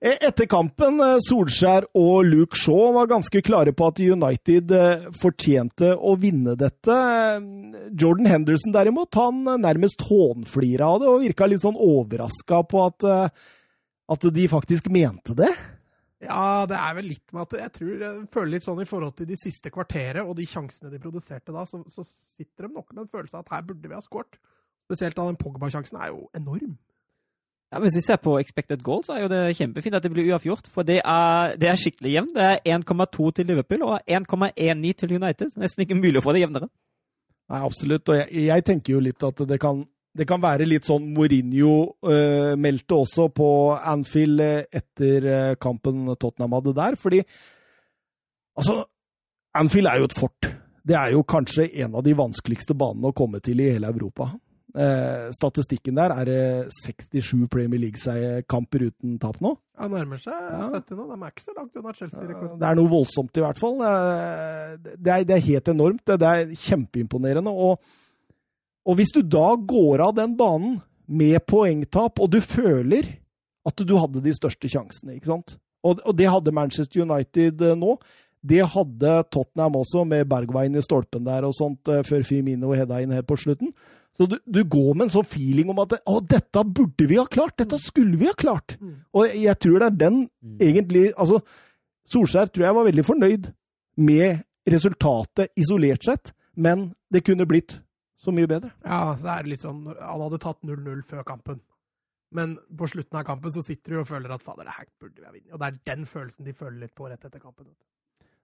Etter 0.00 0.48
kampen, 0.50 1.00
eh, 1.04 1.18
Solskjær 1.26 1.88
og 1.98 2.26
Luke 2.28 2.58
Shaw 2.58 2.92
var 2.96 3.10
ganske 3.10 3.42
klare 3.44 3.74
på 3.76 3.90
at 3.90 4.02
United 4.02 4.74
eh, 4.76 5.06
fortjente 5.20 5.92
å 5.96 6.16
vinne 6.20 6.56
dette. 6.58 6.98
Jordan 7.98 8.30
Henderson 8.30 8.74
derimot, 8.74 9.16
han 9.16 9.44
nærmest 9.62 10.04
hånflira 10.08 10.92
av 10.92 11.02
det 11.02 11.12
og 11.12 11.24
virka 11.24 11.48
litt 11.48 11.64
sånn 11.64 11.78
overraska 11.80 12.62
på 12.68 12.84
at, 12.86 13.08
eh, 13.08 13.48
at 14.16 14.28
de 14.36 14.50
faktisk 14.52 14.90
mente 14.92 15.36
det. 15.38 15.52
Ja, 16.24 16.64
det 16.68 16.76
er 16.80 16.94
vel 16.96 17.10
litt 17.12 17.34
med 17.34 17.44
at 17.44 17.58
jeg 17.60 17.72
tror 17.74 18.02
jeg 18.02 18.20
føler 18.32 18.52
litt 18.54 18.64
sånn 18.64 18.80
i 18.80 18.88
forhold 18.88 19.18
til 19.18 19.28
de 19.28 19.36
siste 19.38 19.70
kvarteret 19.72 20.24
og 20.24 20.36
de 20.38 20.46
sjansene 20.48 20.90
de 20.92 21.00
produserte 21.00 21.52
da, 21.52 21.66
så, 21.68 21.82
så 21.92 22.06
sitter 22.08 22.66
de 22.66 22.78
nok 22.78 22.92
med 22.94 23.04
en 23.04 23.10
følelse 23.12 23.36
av 23.36 23.44
at 23.44 23.52
her 23.58 23.66
burde 23.68 23.90
vi 23.90 23.96
ha 23.96 24.04
skåret. 24.04 24.38
Spesielt 24.86 25.16
da 25.18 25.26
den 25.26 25.38
Pogba-sjansen 25.40 25.98
er 25.98 26.12
jo 26.14 26.28
enorm. 26.36 26.76
Ja, 27.72 27.80
Hvis 27.82 27.96
vi 27.96 28.00
ser 28.00 28.16
på 28.22 28.38
expected 28.38 28.82
goals, 28.82 29.06
så 29.06 29.12
er 29.12 29.24
jo 29.24 29.28
det 29.28 29.56
kjempefint 29.58 29.96
at 29.98 30.02
det 30.02 30.12
blir 30.14 30.28
uavgjort. 30.30 30.68
For 30.70 30.86
det 30.86 31.00
er, 31.04 31.56
det 31.58 31.68
er 31.68 31.80
skikkelig 31.80 32.12
jevnt. 32.12 32.36
Det 32.36 32.44
er 32.44 32.78
1,2 32.78 33.30
til 33.30 33.46
Liverpool 33.46 33.82
og 33.82 34.00
1,19 34.06 34.92
til 34.92 35.16
United. 35.18 35.56
Nesten 35.58 35.82
ikke 35.82 35.98
mulig 35.98 36.20
å 36.20 36.24
få 36.24 36.36
det 36.36 36.44
jevnere. 36.44 36.70
Nei, 37.50 37.60
absolutt. 37.60 38.08
Og 38.08 38.20
jeg, 38.20 38.46
jeg 38.46 38.66
tenker 38.66 38.94
jo 38.94 39.02
litt 39.02 39.26
at 39.26 39.42
det 39.50 39.58
kan, 39.62 39.82
det 40.16 40.28
kan 40.30 40.42
være 40.42 40.68
litt 40.70 40.86
sånn 40.86 41.10
Mourinho 41.14 41.74
uh, 42.06 42.54
meldte 42.54 43.00
også 43.02 43.28
på 43.34 43.50
Anfield 43.76 44.46
eh, 44.46 44.62
etter 44.70 45.26
uh, 45.26 45.58
kampen 45.58 46.06
Tottenham 46.14 46.54
hadde 46.60 46.76
der. 46.78 46.98
Fordi 47.02 47.20
altså 48.56 48.80
Anfield 49.58 49.90
er 49.90 50.00
jo 50.00 50.08
et 50.10 50.18
fort. 50.22 50.52
Det 50.86 50.94
er 50.94 51.16
jo 51.16 51.26
kanskje 51.26 51.66
en 51.82 51.98
av 51.98 52.06
de 52.06 52.14
vanskeligste 52.14 52.78
banene 52.78 53.10
å 53.10 53.16
komme 53.16 53.42
til 53.42 53.58
i 53.58 53.72
hele 53.74 53.90
Europa. 53.90 54.30
Eh, 54.74 55.28
statistikken 55.32 55.94
der 55.96 56.12
er 56.12 56.26
det 56.26 56.72
67 56.82 57.46
Premier 57.48 57.80
League-kamper 57.80 58.88
uten 58.90 59.14
tap 59.22 59.38
nå. 59.40 59.54
Ja, 59.78 59.86
nærmer 59.92 60.18
seg 60.20 60.34
ja. 60.34 60.66
70 60.74 60.98
nå. 60.98 61.06
De 61.12 61.18
er 61.20 61.30
ikke 61.30 61.44
så 61.44 61.54
langt 61.56 61.78
unna 61.78 61.94
Chelsea-rekorden. 61.94 62.58
Det 62.60 62.68
er 62.68 62.80
noe 62.80 62.90
voldsomt, 62.90 63.38
i 63.38 63.44
hvert 63.44 63.62
fall. 63.62 63.78
Det 63.78 65.12
er, 65.14 65.28
det 65.28 65.36
er 65.36 65.46
helt 65.46 65.70
enormt. 65.72 66.04
Det 66.10 66.32
er 66.32 66.52
kjempeimponerende. 66.66 67.54
Og, 67.54 67.78
og, 68.84 68.98
hvis 68.98 69.14
du 69.14 69.22
da 69.22 69.54
går 69.56 70.04
av 70.08 70.16
den 70.18 70.36
banen 70.36 70.80
med 71.06 71.38
poengtap, 71.46 72.20
og 72.20 72.34
du 72.34 72.42
føler 72.42 73.14
at 73.66 73.82
du 73.86 73.96
hadde 73.98 74.22
de 74.22 74.34
største 74.34 74.68
sjansene, 74.70 75.16
ikke 75.16 75.30
sant? 75.30 75.56
Og, 75.86 76.02
og 76.02 76.14
det 76.18 76.28
hadde 76.30 76.54
Manchester 76.54 77.06
United 77.06 77.62
eh, 77.62 77.76
nå. 77.78 77.96
Det 78.46 78.62
hadde 78.74 79.12
Tottenham 79.32 79.78
også, 79.80 80.04
med 80.04 80.28
Bergwijn 80.30 80.76
i 80.78 80.84
stolpen 80.84 81.24
der 81.26 81.46
og 81.46 81.54
sånt, 81.56 81.88
eh, 81.88 82.04
før 82.06 82.26
Firmino 82.26 82.74
hedda 82.76 83.00
inn 83.02 83.14
helt 83.14 83.28
på 83.30 83.38
slutten. 83.40 83.72
Så 84.16 84.26
du, 84.30 84.36
du, 84.48 84.62
går 84.64 84.94
med 84.94 85.06
en 85.06 85.12
sånn 85.12 85.28
feeling 85.28 85.70
om 85.72 85.82
at 85.82 85.98
å, 86.08 86.18
dette 86.24 86.64
burde 86.64 87.08
vi 87.08 87.18
ha 87.20 87.26
klart! 87.28 87.58
Dette 87.60 87.78
skulle 87.82 88.16
vi 88.16 88.28
ha 88.30 88.34
klart! 88.38 88.78
Mm. 88.80 88.98
Og 89.16 89.36
jeg 89.36 89.60
tror 89.60 89.82
det 89.82 89.88
er 89.90 89.98
den 90.06 90.18
mm. 90.26 90.58
egentlig 90.64 91.06
Altså, 91.14 91.42
Solskjær 92.12 92.52
tror 92.52 92.68
jeg 92.68 92.78
var 92.78 92.86
veldig 92.86 93.04
fornøyd 93.04 93.48
med 94.06 94.44
resultatet 94.70 95.52
isolert 95.58 96.06
sett, 96.06 96.32
men 96.54 96.90
det 97.12 97.24
kunne 97.26 97.46
blitt 97.48 97.80
så 98.22 98.32
mye 98.34 98.48
bedre. 98.50 98.72
Ja, 98.86 99.16
det 99.20 99.32
er 99.32 99.48
litt 99.50 99.64
sånn 99.64 99.84
Han 99.90 100.22
hadde 100.24 100.40
tatt 100.42 100.62
0-0 100.66 101.02
før 101.06 101.26
kampen. 101.26 101.60
Men 102.34 102.56
på 102.78 102.88
slutten 102.90 103.20
av 103.20 103.26
kampen 103.28 103.52
så 103.54 103.62
sitter 103.64 103.94
du 103.94 104.00
og 104.02 104.08
føler 104.08 104.32
at 104.34 104.44
fader, 104.44 104.66
det 104.66 104.74
her 104.76 104.88
burde 105.00 105.20
vi 105.20 105.26
ha 105.26 105.34
vunnet. 105.34 105.52
Og 105.52 105.60
det 105.60 105.68
er 105.68 105.82
den 105.92 106.08
følelsen 106.10 106.48
de 106.48 106.56
føler 106.56 106.80
litt 106.82 106.94
på 106.96 107.10
rett 107.10 107.28
etter 107.28 107.42
kampen. 107.42 107.68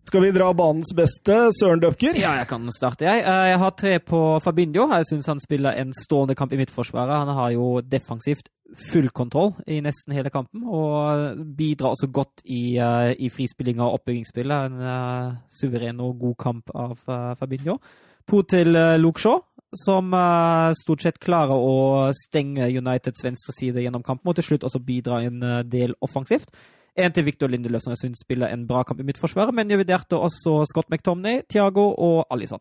Skal 0.09 0.25
vi 0.25 0.33
dra 0.35 0.49
banens 0.53 0.91
beste, 0.97 1.35
Søren 1.55 1.81
Døpker? 1.81 2.17
Ja, 2.19 2.35
jeg 2.41 2.49
kan 2.51 2.67
starte, 2.75 3.07
jeg. 3.07 3.23
Eh, 3.23 3.45
jeg 3.53 3.59
har 3.63 3.75
tre 3.79 3.93
på 4.03 4.19
Fabinho. 4.43 4.89
Jeg 4.91 5.07
syns 5.09 5.29
han 5.31 5.41
spiller 5.41 5.79
en 5.79 5.93
stående 5.95 6.35
kamp 6.39 6.53
i 6.53 6.59
midtforsvaret. 6.59 7.23
Han 7.23 7.31
har 7.39 7.53
jo 7.55 7.69
defensivt 7.87 8.51
full 8.91 9.11
kontroll 9.15 9.53
i 9.69 9.79
nesten 9.85 10.15
hele 10.17 10.33
kampen, 10.33 10.65
og 10.65 11.39
bidrar 11.57 11.95
også 11.95 12.09
godt 12.13 12.43
i, 12.45 12.79
uh, 12.81 13.13
i 13.13 13.29
frispilling 13.33 13.81
og 13.81 13.99
oppbyggingsspillet. 14.01 14.73
En 14.73 14.83
uh, 14.83 15.39
suveren 15.53 16.01
og 16.01 16.19
god 16.21 16.37
kamp 16.41 16.75
av 16.75 16.99
Fabinho. 17.39 17.79
To 18.31 18.43
til 18.49 18.75
uh, 18.77 18.97
Luke 19.01 19.21
Shaw, 19.21 19.43
som 19.77 20.13
stort 20.77 21.05
sett 21.05 21.21
klarer 21.21 21.57
å 21.57 22.11
stenge 22.13 22.69
Uniteds 22.69 23.25
venstre 23.25 23.55
side 23.57 23.85
gjennom 23.85 24.05
kampen, 24.05 24.29
og 24.29 24.37
til 24.37 24.51
slutt 24.51 24.67
også 24.69 24.83
bidra 24.85 25.23
en 25.25 25.41
del 25.73 25.95
offensivt. 26.05 26.53
En 26.97 27.13
til 27.13 27.25
Victor 27.25 27.49
Lindeløf, 27.49 27.85
som 27.85 27.95
jeg 27.95 28.03
syns 28.03 28.21
spiller 28.21 28.53
en 28.53 28.67
bra 28.69 28.83
kamp 28.85 29.01
i 29.01 29.07
midtforsvaret, 29.09 29.55
men 29.57 29.71
jeg 29.71 29.81
vurderte 29.81 30.19
også 30.19 30.59
Scott 30.69 30.91
McTomney, 30.93 31.41
Thiago 31.49 31.87
og 31.97 32.27
Alison. 32.31 32.61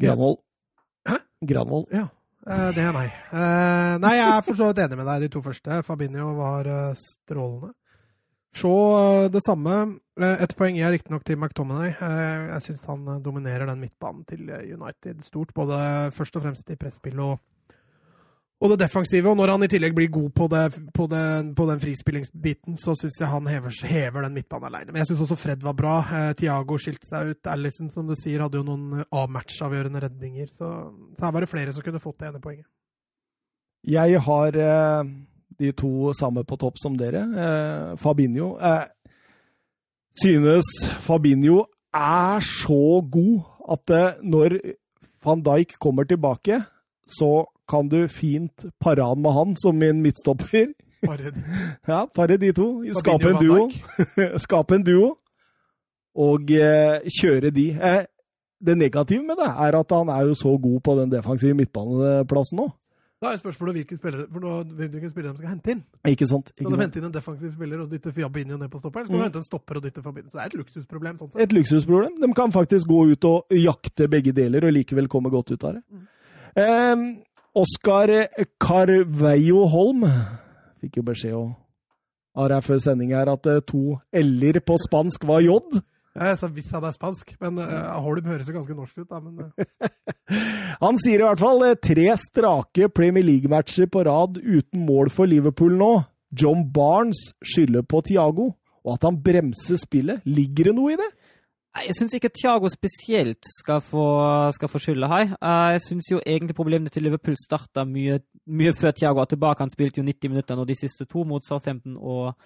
Granvoll. 0.00 0.36
Hæ? 1.08 1.18
Granvoll. 1.48 1.88
Ja. 1.92 2.06
Eh, 2.44 2.70
det 2.76 2.82
er 2.84 2.92
meg. 2.92 3.08
Eh, 3.32 3.94
nei, 4.02 4.12
jeg 4.18 4.28
er 4.28 4.44
for 4.44 4.58
så 4.58 4.68
vidt 4.68 4.82
enig 4.84 4.98
med 5.00 5.08
deg 5.08 5.24
de 5.24 5.30
to 5.32 5.40
første. 5.44 5.80
Fabinho 5.86 6.34
var 6.36 6.68
eh, 6.68 7.00
strålende. 7.00 7.72
Shaw 8.54 9.26
det 9.34 9.42
samme. 9.42 9.78
Et 10.14 10.52
poeng 10.54 10.76
er 10.78 10.92
riktignok 10.94 11.24
til 11.26 11.40
McTominay. 11.40 11.88
Jeg 11.98 12.62
syns 12.62 12.84
han 12.86 13.08
dominerer 13.24 13.66
den 13.66 13.80
midtbanen 13.82 14.22
til 14.30 14.46
United 14.46 15.24
stort, 15.26 15.50
både 15.56 15.74
først 16.14 16.38
og 16.38 16.44
fremst 16.44 16.70
i 16.70 16.76
presspill 16.78 17.18
og 17.18 17.40
og 18.64 18.72
det 18.72 18.78
defensive. 18.80 19.28
Og 19.28 19.36
når 19.36 19.52
han 19.52 19.66
i 19.66 19.68
tillegg 19.70 19.94
blir 19.96 20.12
god 20.12 20.30
på, 20.36 20.46
det, 20.52 20.62
på, 20.96 21.06
det, 21.10 21.24
på 21.56 21.66
den 21.68 21.82
frispillingsbiten, 21.82 22.78
så 22.80 22.94
syns 22.96 23.18
jeg 23.20 23.28
han 23.28 23.50
hever, 23.50 23.74
hever 23.90 24.24
den 24.24 24.38
midtbanen 24.38 24.70
alene. 24.70 24.94
Men 24.94 25.02
jeg 25.02 25.10
syns 25.10 25.26
også 25.26 25.38
Fred 25.40 25.66
var 25.66 25.76
bra. 25.76 25.98
Eh, 26.04 26.30
Tiago 26.40 26.78
skilte 26.80 27.10
seg 27.10 27.34
ut. 27.34 27.52
Allison, 27.52 27.90
som 27.92 28.08
du 28.08 28.16
sier, 28.16 28.40
hadde 28.44 28.62
jo 28.62 28.66
noen 28.66 29.04
avmatch-avgjørende 29.04 30.02
redninger. 30.06 30.48
Så, 30.54 30.72
så 31.18 31.26
her 31.26 31.36
var 31.36 31.44
det 31.44 31.52
flere 31.52 31.76
som 31.76 31.84
kunne 31.84 32.02
fått 32.02 32.22
det 32.22 32.32
ene 32.32 32.42
poenget. 32.44 32.66
Jeg 33.84 34.20
har 34.24 34.60
eh, 34.64 35.14
de 35.60 35.72
to 35.76 36.12
samme 36.16 36.44
på 36.48 36.58
topp 36.60 36.80
som 36.80 36.96
dere. 36.96 37.24
Eh, 37.44 37.94
Fabinho. 38.00 38.54
Eh, 38.56 38.86
synes 40.24 40.70
Fabinho 41.04 41.66
er 41.94 42.40
så 42.40 43.02
god 43.12 43.34
at 43.76 43.92
eh, 43.92 44.22
når 44.24 44.56
van 45.24 45.44
Dijk 45.44 45.76
kommer 45.80 46.08
tilbake, 46.08 46.62
så 47.08 47.44
kan 47.70 47.88
du 47.88 48.06
fint 48.08 48.66
pare 48.80 49.04
han 49.04 49.20
med 49.22 49.32
han 49.32 49.54
som 49.56 49.76
min 49.78 50.02
midtstopper. 50.04 50.72
Pare 51.04 51.32
ja, 51.88 52.04
pare 52.06 52.36
de 52.40 52.52
to. 52.56 52.68
Skape 53.00 53.30
en 53.34 53.40
duo. 53.40 53.68
Skape 54.46 54.74
en 54.78 54.84
duo. 54.86 55.14
Og 56.14 56.50
eh, 56.54 57.00
kjøre 57.20 57.50
de. 57.50 57.70
Eh, 57.74 58.04
det 58.64 58.78
negative 58.78 59.20
med 59.26 59.36
det 59.36 59.48
er 59.50 59.76
at 59.76 59.90
han 59.92 60.08
er 60.08 60.28
jo 60.30 60.34
så 60.38 60.54
god 60.62 60.80
på 60.86 60.94
den 61.00 61.10
defensive 61.12 61.54
midtbaneplassen 61.58 62.56
nå. 62.62 62.70
Da 63.22 63.30
er 63.32 63.38
spørsmålet 63.40 63.76
hvilken 63.78 63.98
spiller, 63.98 64.24
for 64.32 64.42
nå 64.42 64.54
vet 64.76 64.90
du 64.92 64.96
hvilke 64.98 65.10
spiller 65.10 65.32
de 65.32 65.38
skal 65.40 65.48
hente 65.54 65.70
inn. 65.72 65.82
Ikke 66.10 66.26
sant? 66.28 66.48
Skal 66.50 66.64
Ikke 66.64 66.70
de 66.70 66.74
sant? 66.76 66.82
hente 66.84 66.98
inn 67.00 67.06
en 67.08 67.12
defensiv 67.14 67.52
spiller 67.54 67.80
og 67.84 67.90
dytte 67.92 68.12
Fabinho 68.12 68.56
ned 68.60 68.68
på 68.72 68.80
stopperen? 68.82 69.06
Skal 69.06 69.16
Mm. 69.16 69.20
de 69.22 69.28
hente 69.28 69.40
en 69.40 69.46
stopper 69.48 69.78
og 69.80 69.84
dytte 69.86 70.02
Fabinho? 70.04 70.28
Så 70.28 70.36
det 70.38 70.42
er 70.42 70.50
et 70.52 70.56
luksusproblem. 70.60 71.18
sånn 71.20 71.30
sett. 71.32 71.40
Et 71.42 71.52
luksusproblem. 71.56 72.18
De 72.20 72.32
kan 72.36 72.52
faktisk 72.52 72.86
gå 72.90 72.98
ut 73.12 73.24
og 73.24 73.46
jakte 73.56 74.08
begge 74.12 74.32
deler 74.36 74.64
og 74.68 74.72
likevel 74.76 75.08
komme 75.08 75.30
godt 75.32 75.50
ut 75.52 75.64
av 75.64 75.74
det. 75.78 75.82
Eh, 76.56 76.96
Oskar 77.54 78.10
Carveio 78.58 79.66
Holm 79.70 80.06
fikk 80.82 80.98
jo 80.98 81.04
beskjed 81.06 81.36
om 81.38 81.52
av 82.34 82.48
deg 82.50 82.64
før 82.66 82.80
sending 82.82 83.12
her 83.14 83.30
at 83.30 83.46
eh, 83.46 83.60
to 83.62 83.98
l-er 84.18 84.58
på 84.66 84.74
spansk 84.82 85.26
var 85.28 85.44
j. 85.44 85.54
Jeg 86.14 86.38
sa 86.38 86.48
hvis 86.50 86.70
han 86.74 86.84
er 86.86 86.94
spansk, 86.94 87.32
men 87.42 87.58
uh, 87.58 87.94
Holm 88.02 88.26
høres 88.30 88.50
jo 88.50 88.54
ganske 88.54 88.74
norsk 88.74 89.02
ut. 89.02 89.08
da, 89.10 89.18
men 89.22 89.50
uh. 89.50 89.86
Han 90.84 90.98
sier 91.02 91.22
i 91.22 91.26
hvert 91.26 91.42
fall 91.42 91.64
tre 91.82 92.06
strake 92.22 92.90
Premier 92.94 93.26
League-matcher 93.26 93.90
på 93.90 94.04
rad 94.06 94.38
uten 94.38 94.84
mål 94.86 95.10
for 95.14 95.30
Liverpool 95.30 95.74
nå. 95.78 95.92
John 96.34 96.66
Barnes 96.74 97.32
skylder 97.42 97.86
på 97.86 98.02
Thiago, 98.06 98.52
og 98.84 98.96
at 98.96 99.06
han 99.06 99.18
bremser 99.22 99.78
spillet. 99.78 100.22
Ligger 100.26 100.70
det 100.70 100.76
noe 100.78 100.94
i 100.94 100.98
det? 100.98 101.10
Jeg 101.74 101.94
syns 101.98 102.12
ikke 102.14 102.30
Thiago 102.30 102.68
spesielt 102.70 103.48
skal 103.50 103.80
få, 103.82 104.04
skal 104.54 104.70
få 104.70 104.78
skylda 104.78 105.08
her. 105.10 105.32
Eh, 105.42 105.70
Jeg 105.74 105.80
syns 105.82 106.10
jo 106.10 106.20
egentlig 106.22 106.54
problemene 106.54 106.88
til 106.90 107.02
Liverpool 107.02 107.34
starta 107.34 107.82
mye, 107.84 108.20
mye 108.46 108.72
før 108.72 108.92
Thiago 108.94 109.20
er 109.20 109.24
tilbake. 109.32 109.58
Han 109.66 109.72
spilte 109.72 109.98
jo 109.98 110.06
90 110.06 110.30
minutter 110.30 110.54
nå 110.54 110.64
de 110.68 110.76
siste 110.78 111.04
to 111.10 111.24
mot 111.26 111.42
Southampton 111.42 111.96
og, 111.98 112.36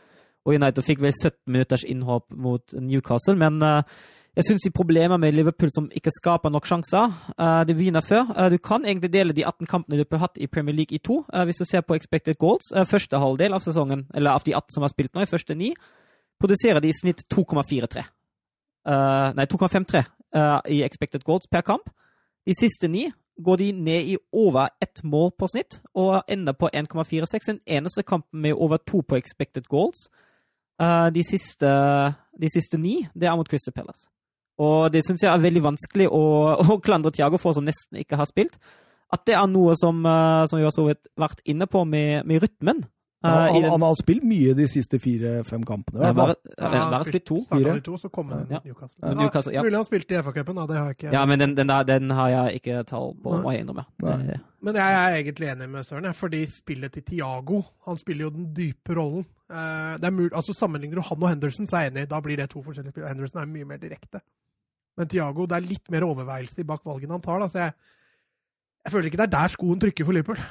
og 0.46 0.54
United, 0.54 0.80
og 0.80 0.86
fikk 0.88 1.04
vel 1.04 1.12
17 1.12 1.52
minutters 1.52 1.84
innhopp 1.84 2.32
mot 2.32 2.72
Newcastle. 2.72 3.36
Men 3.36 3.60
eh, 3.62 3.82
jeg 4.40 4.48
syns 4.48 4.64
de 4.64 4.72
problemer 4.72 5.20
med 5.20 5.36
Liverpool 5.36 5.68
som 5.76 5.92
ikke 5.92 6.14
skaper 6.16 6.48
nok 6.48 6.64
sjanser, 6.64 7.12
eh, 7.36 7.62
det 7.68 7.76
begynner 7.76 8.00
før. 8.00 8.48
Du 8.48 8.56
kan 8.56 8.88
egentlig 8.88 9.12
dele 9.12 9.36
de 9.36 9.44
18 9.44 9.68
kampene 9.68 10.00
Liverpool 10.00 10.22
har 10.22 10.30
hatt 10.30 10.40
i 10.40 10.48
Premier 10.48 10.74
League 10.80 10.96
i 10.96 11.04
to, 11.04 11.20
hvis 11.44 11.60
du 11.60 11.68
ser 11.68 11.84
på 11.84 12.00
expected 12.00 12.40
goals. 12.40 12.72
Første 12.88 13.20
halvdel 13.20 13.52
av 13.52 13.60
sesongen, 13.60 14.08
eller 14.14 14.30
av 14.40 14.48
de 14.48 14.56
18 14.56 14.72
som 14.72 14.88
har 14.88 14.94
spilt 14.96 15.12
nå, 15.12 15.20
i 15.20 15.28
første 15.36 15.54
ni, 15.54 15.74
produserer 16.40 16.80
de 16.80 16.88
i 16.88 16.96
snitt 16.96 17.28
2,43. 17.28 18.08
Eh, 18.88 19.30
nei, 19.36 19.44
2,53 19.44 20.04
uh, 20.36 20.60
i 20.72 20.82
expected 20.82 21.24
goals 21.24 21.48
per 21.50 21.60
kamp. 21.66 21.90
De 22.46 22.54
siste 22.56 22.88
ni 22.88 23.08
går 23.44 23.56
de 23.60 23.72
ned 23.72 24.06
i 24.14 24.16
over 24.32 24.72
ett 24.82 25.02
mål 25.04 25.30
på 25.38 25.46
snitt, 25.52 25.80
og 25.94 26.22
ender 26.28 26.56
på 26.56 26.70
1,46. 26.74 27.52
Den 27.52 27.60
eneste 27.66 28.02
kampen 28.02 28.40
med 28.40 28.56
over 28.56 28.80
to 28.80 29.02
på 29.02 29.18
expected 29.20 29.68
goals 29.68 30.08
uh, 30.80 31.10
de, 31.14 31.22
siste, 31.24 31.68
de 32.40 32.50
siste 32.52 32.80
ni, 32.80 33.02
det 33.14 33.28
er 33.28 33.36
mot 33.36 33.48
Crystal 33.48 33.76
Palace. 33.76 34.08
Og 34.58 34.90
det 34.92 35.04
syns 35.06 35.22
jeg 35.22 35.30
er 35.30 35.42
veldig 35.42 35.62
vanskelig 35.68 36.08
å, 36.10 36.24
å 36.72 36.80
klandre 36.82 37.12
Thiago 37.14 37.38
for, 37.38 37.54
som 37.54 37.66
nesten 37.68 38.00
ikke 38.00 38.18
har 38.18 38.30
spilt. 38.30 38.58
At 39.12 39.24
det 39.28 39.36
er 39.38 39.46
noe 39.48 39.76
som, 39.78 40.00
eh, 40.04 40.44
som 40.50 40.58
vi 40.58 40.66
har 40.66 40.96
vært 41.16 41.44
inne 41.48 41.68
på 41.70 41.84
med, 41.88 42.26
med 42.28 42.42
rytmen. 42.44 42.82
Eh, 43.24 43.30
Han, 43.30 43.54
han, 43.54 43.70
han 43.72 43.82
har 43.82 43.96
spilt 43.98 44.24
mye 44.28 44.52
de 44.54 44.66
siste 44.70 44.98
fire-fem 45.02 45.64
kampene. 45.66 46.00
Nei, 46.04 46.12
bare, 46.14 46.36
bare, 46.58 46.82
bare 46.92 47.08
spilt 47.08 47.24
to. 47.26 47.40
Fire. 47.50 47.74
de 47.78 47.84
to, 47.88 47.96
så 47.98 48.10
kom 48.12 48.30
han 48.34 48.46
Ja. 48.50 48.60
Newcastle. 48.64 49.00
Ja, 49.02 49.14
Newcastle, 49.18 49.54
ja. 49.56 49.62
Mulig 49.66 49.80
han 49.80 49.88
spilte 49.88 50.14
i 50.14 50.20
FA-cupen, 50.22 50.60
da. 50.60 50.66
Det 50.70 50.76
har 50.78 50.86
jeg 50.92 50.98
ikke 50.98 51.12
Ja, 51.16 51.24
men 51.26 51.42
den, 51.42 51.56
den, 51.58 51.68
der, 51.72 51.82
den 51.88 52.10
har 52.10 52.28
jeg 52.34 52.60
ikke 52.62 52.84
tall 52.88 53.14
på, 53.24 53.38
må 53.42 53.52
jeg 53.56 53.64
innrømme. 53.64 53.84
Nei. 54.06 54.38
Men 54.62 54.74
jeg 54.80 54.94
er 55.00 55.16
egentlig 55.20 55.50
enig 55.52 55.68
med 55.70 55.86
Søren, 55.86 56.14
fordi 56.18 56.40
spillet 56.50 56.90
til 56.92 57.04
Tiago 57.06 57.60
Han 57.86 57.96
spiller 58.00 58.24
jo 58.26 58.30
den 58.34 58.48
dype 58.56 58.94
rollen. 58.98 59.26
Eh, 59.50 59.92
det 60.02 60.08
er 60.08 60.10
mul 60.12 60.30
altså 60.34 60.52
Sammenligner 60.52 60.98
du 60.98 61.04
han 61.06 61.22
og 61.22 61.28
Henderson, 61.30 61.66
så 61.70 61.76
er 61.78 61.86
jeg 61.86 61.92
enig. 61.94 62.08
Da 62.10 62.18
blir 62.20 62.36
det 62.36 62.50
to 62.50 62.62
forskjellige 62.62 62.90
spill. 62.96 63.06
Henderson 63.08 63.40
er 63.42 63.46
mye 63.50 63.64
mer 63.64 63.78
direkte. 63.82 64.20
Men 64.98 65.06
Tiago, 65.08 65.46
det 65.46 65.56
er 65.56 65.68
litt 65.68 65.90
mer 65.94 66.04
overveielse 66.08 66.64
bak 66.66 66.82
valgene 66.86 67.14
han 67.14 67.22
tar. 67.22 67.38
Da, 67.44 67.46
så 67.52 67.58
jeg, 67.62 67.72
jeg 68.84 68.92
føler 68.92 69.10
ikke 69.12 69.20
det 69.22 69.28
er 69.28 69.36
der 69.36 69.54
skoen 69.54 69.78
trykker 69.80 70.04
for 70.08 70.16
Liverpool. 70.16 70.42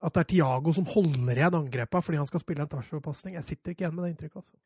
At 0.00 0.14
det 0.16 0.22
er 0.22 0.28
Tiago 0.32 0.72
som 0.72 0.86
holder 0.88 1.36
igjen 1.36 1.56
angrepa 1.58 2.00
fordi 2.00 2.20
han 2.20 2.28
skal 2.28 2.40
spille 2.42 2.64
en 2.64 2.70
touchdown-pasning. 2.72 3.34
Jeg 3.36 3.48
sitter 3.50 3.74
ikke 3.74 3.84
igjen 3.84 3.96
med 3.98 4.06
det 4.06 4.12
inntrykket. 4.14 4.40
Altså. 4.40 4.56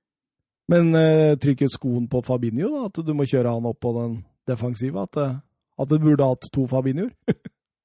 Men 0.72 0.92
uh, 0.96 1.34
trykker 1.42 1.68
skoen 1.72 2.06
på 2.08 2.22
Fabinho, 2.24 2.70
da? 2.70 2.84
At 2.88 3.02
du 3.04 3.10
må 3.16 3.26
kjøre 3.28 3.52
han 3.52 3.66
opp 3.68 3.80
på 3.84 3.92
den 3.98 4.14
defensive? 4.48 5.02
At, 5.08 5.18
eh, 5.20 5.34
at 5.82 5.90
du 5.90 5.98
burde 6.00 6.30
hatt 6.30 6.46
to 6.54 6.64
Fabinhoer? 6.70 7.10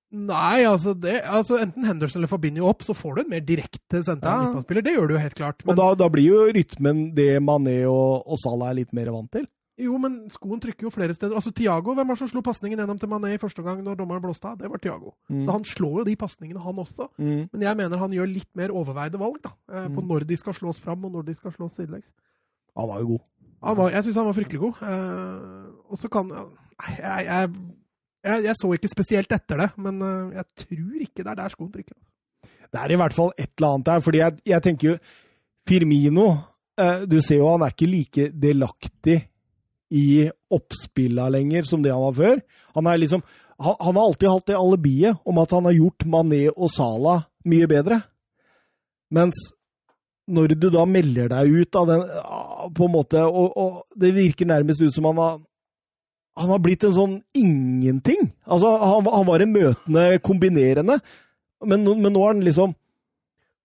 Nei, 0.09 0.63
altså, 0.65 0.95
det, 0.97 1.19
altså 1.21 1.59
enten 1.61 1.85
Henderson 1.85 2.19
eller 2.21 2.31
Fabinho 2.31 2.65
opp, 2.69 2.81
så 2.85 2.95
får 2.97 3.17
du 3.17 3.21
en 3.23 3.29
mer 3.29 3.43
direkte 3.45 3.99
sentral 4.01 4.31
Ja. 4.31 4.45
midtbanespiller. 4.47 4.85
Det 4.87 4.93
gjør 4.95 5.07
du 5.09 5.13
jo 5.13 5.21
helt 5.21 5.37
klart. 5.37 5.65
Og 5.67 5.77
da, 5.77 5.89
da 5.99 6.07
blir 6.09 6.25
jo 6.31 6.45
rytmen 6.55 7.03
det 7.17 7.27
Mané 7.45 7.75
og, 7.85 8.23
og 8.25 8.39
Salah 8.41 8.71
er 8.71 8.79
litt 8.79 8.95
mer 8.97 9.11
vant 9.13 9.29
til. 9.35 9.45
Jo, 9.79 9.95
men 10.01 10.15
skoen 10.33 10.59
trykker 10.59 10.83
jo 10.87 10.91
flere 10.91 11.13
steder. 11.15 11.37
Altså, 11.39 11.53
Tiago, 11.55 11.93
hvem 11.95 12.07
var 12.09 12.17
det 12.17 12.19
som 12.19 12.29
slo 12.33 12.41
pasningen 12.43 12.81
gjennom 12.81 12.97
til 12.99 13.07
Mané 13.11 13.29
i 13.35 13.39
første 13.39 13.63
gang 13.63 13.79
når 13.85 13.95
dommeren 14.01 14.21
blåste 14.25 14.49
av? 14.49 14.57
Det 14.59 14.67
var 14.69 14.81
Tiago. 14.83 15.13
Mm. 15.31 15.45
Så 15.47 15.55
han 15.55 15.63
slår 15.69 15.93
jo 16.01 16.05
de 16.09 16.15
pasningene, 16.19 16.59
han 16.63 16.81
også. 16.83 17.07
Mm. 17.17 17.45
Men 17.53 17.63
jeg 17.63 17.77
mener 17.79 18.01
han 18.01 18.11
gjør 18.17 18.27
litt 18.33 18.49
mer 18.59 18.73
overveide 18.75 19.21
valg 19.21 19.39
da, 19.45 19.53
eh, 19.71 19.87
på 19.87 20.01
Mm. 20.03 20.07
når 20.11 20.25
de 20.27 20.37
skal 20.37 20.53
slås 20.57 20.79
fram, 20.83 21.05
og 21.05 21.11
når 21.15 21.25
de 21.29 21.35
skal 21.39 21.51
slås 21.55 21.77
sidelengs. 21.79 22.09
Han 22.77 22.87
var 22.91 22.99
jo 22.99 23.07
god. 23.13 23.23
Han 23.63 23.77
var, 23.77 23.89
jeg 23.91 24.03
syns 24.03 24.15
han 24.15 24.25
var 24.29 24.33
fryktelig 24.33 24.59
god. 24.59 24.83
Eh, 24.83 25.65
og 25.89 25.97
så 25.99 26.09
kan 26.11 26.29
jeg, 26.29 26.99
jeg, 26.99 27.49
jeg, 28.23 28.43
jeg 28.49 28.55
så 28.61 28.73
ikke 28.75 28.91
spesielt 28.91 29.31
etter 29.31 29.57
det, 29.63 29.69
men 29.77 30.01
eh, 30.01 30.35
jeg 30.41 30.45
tror 30.65 31.01
ikke 31.07 31.23
det 31.23 31.31
er 31.31 31.35
der 31.41 31.49
skoen 31.55 31.71
trykker. 31.71 31.95
Det 32.69 32.79
er 32.83 32.91
i 32.91 32.99
hvert 32.99 33.13
fall 33.15 33.31
et 33.37 33.49
eller 33.57 33.73
annet 33.73 33.85
der. 33.85 33.99
fordi 34.05 34.17
jeg, 34.21 34.39
jeg 34.45 34.61
tenker 34.63 34.89
jo 34.91 34.97
Firmino 35.67 36.27
eh, 36.77 37.05
Du 37.09 37.19
ser 37.21 37.39
jo 37.41 37.47
han 37.49 37.63
er 37.65 37.73
ikke 37.73 37.87
like 37.89 38.27
delaktig 38.31 39.19
i 39.89 40.29
oppspilla 40.53 41.29
lenger 41.33 41.65
som 41.67 41.83
det 41.83 41.93
han 41.93 42.03
var 42.07 42.17
før. 42.17 42.41
Han, 42.77 42.89
liksom, 43.01 43.23
han, 43.57 43.75
han 43.79 43.95
har 43.97 44.03
alltid 44.03 44.29
hatt 44.29 44.49
det 44.51 44.57
alibiet 44.59 45.21
om 45.25 45.41
at 45.41 45.53
han 45.55 45.65
har 45.69 45.77
gjort 45.77 46.05
Mané 46.05 46.43
og 46.53 46.69
Salah 46.73 47.25
mye 47.49 47.69
bedre. 47.69 48.01
Mens 49.13 49.37
når 50.29 50.53
du 50.61 50.67
da 50.69 50.85
melder 50.85 51.31
deg 51.31 51.55
ut 51.63 51.77
av 51.79 51.87
den 51.89 52.03
ah, 52.21 52.67
på 52.69 52.85
en 52.85 52.93
måte, 52.93 53.23
og, 53.25 53.55
og 53.57 53.79
det 53.97 54.13
virker 54.13 54.49
nærmest 54.49 54.83
ut 54.83 54.93
som 54.93 55.09
han 55.09 55.21
har 55.21 55.39
han 56.39 56.53
har 56.53 56.61
blitt 56.63 56.85
en 56.87 56.93
sånn 56.95 57.15
ingenting. 57.35 58.29
Altså, 58.47 58.69
han, 58.79 59.07
han 59.11 59.25
var 59.27 59.43
en 59.43 59.51
møtende 59.51 60.03
kombinerende, 60.23 60.99
men, 61.67 61.83
men 61.83 62.13
nå 62.15 62.21
er 62.23 62.31
han 62.31 62.45
liksom 62.45 62.75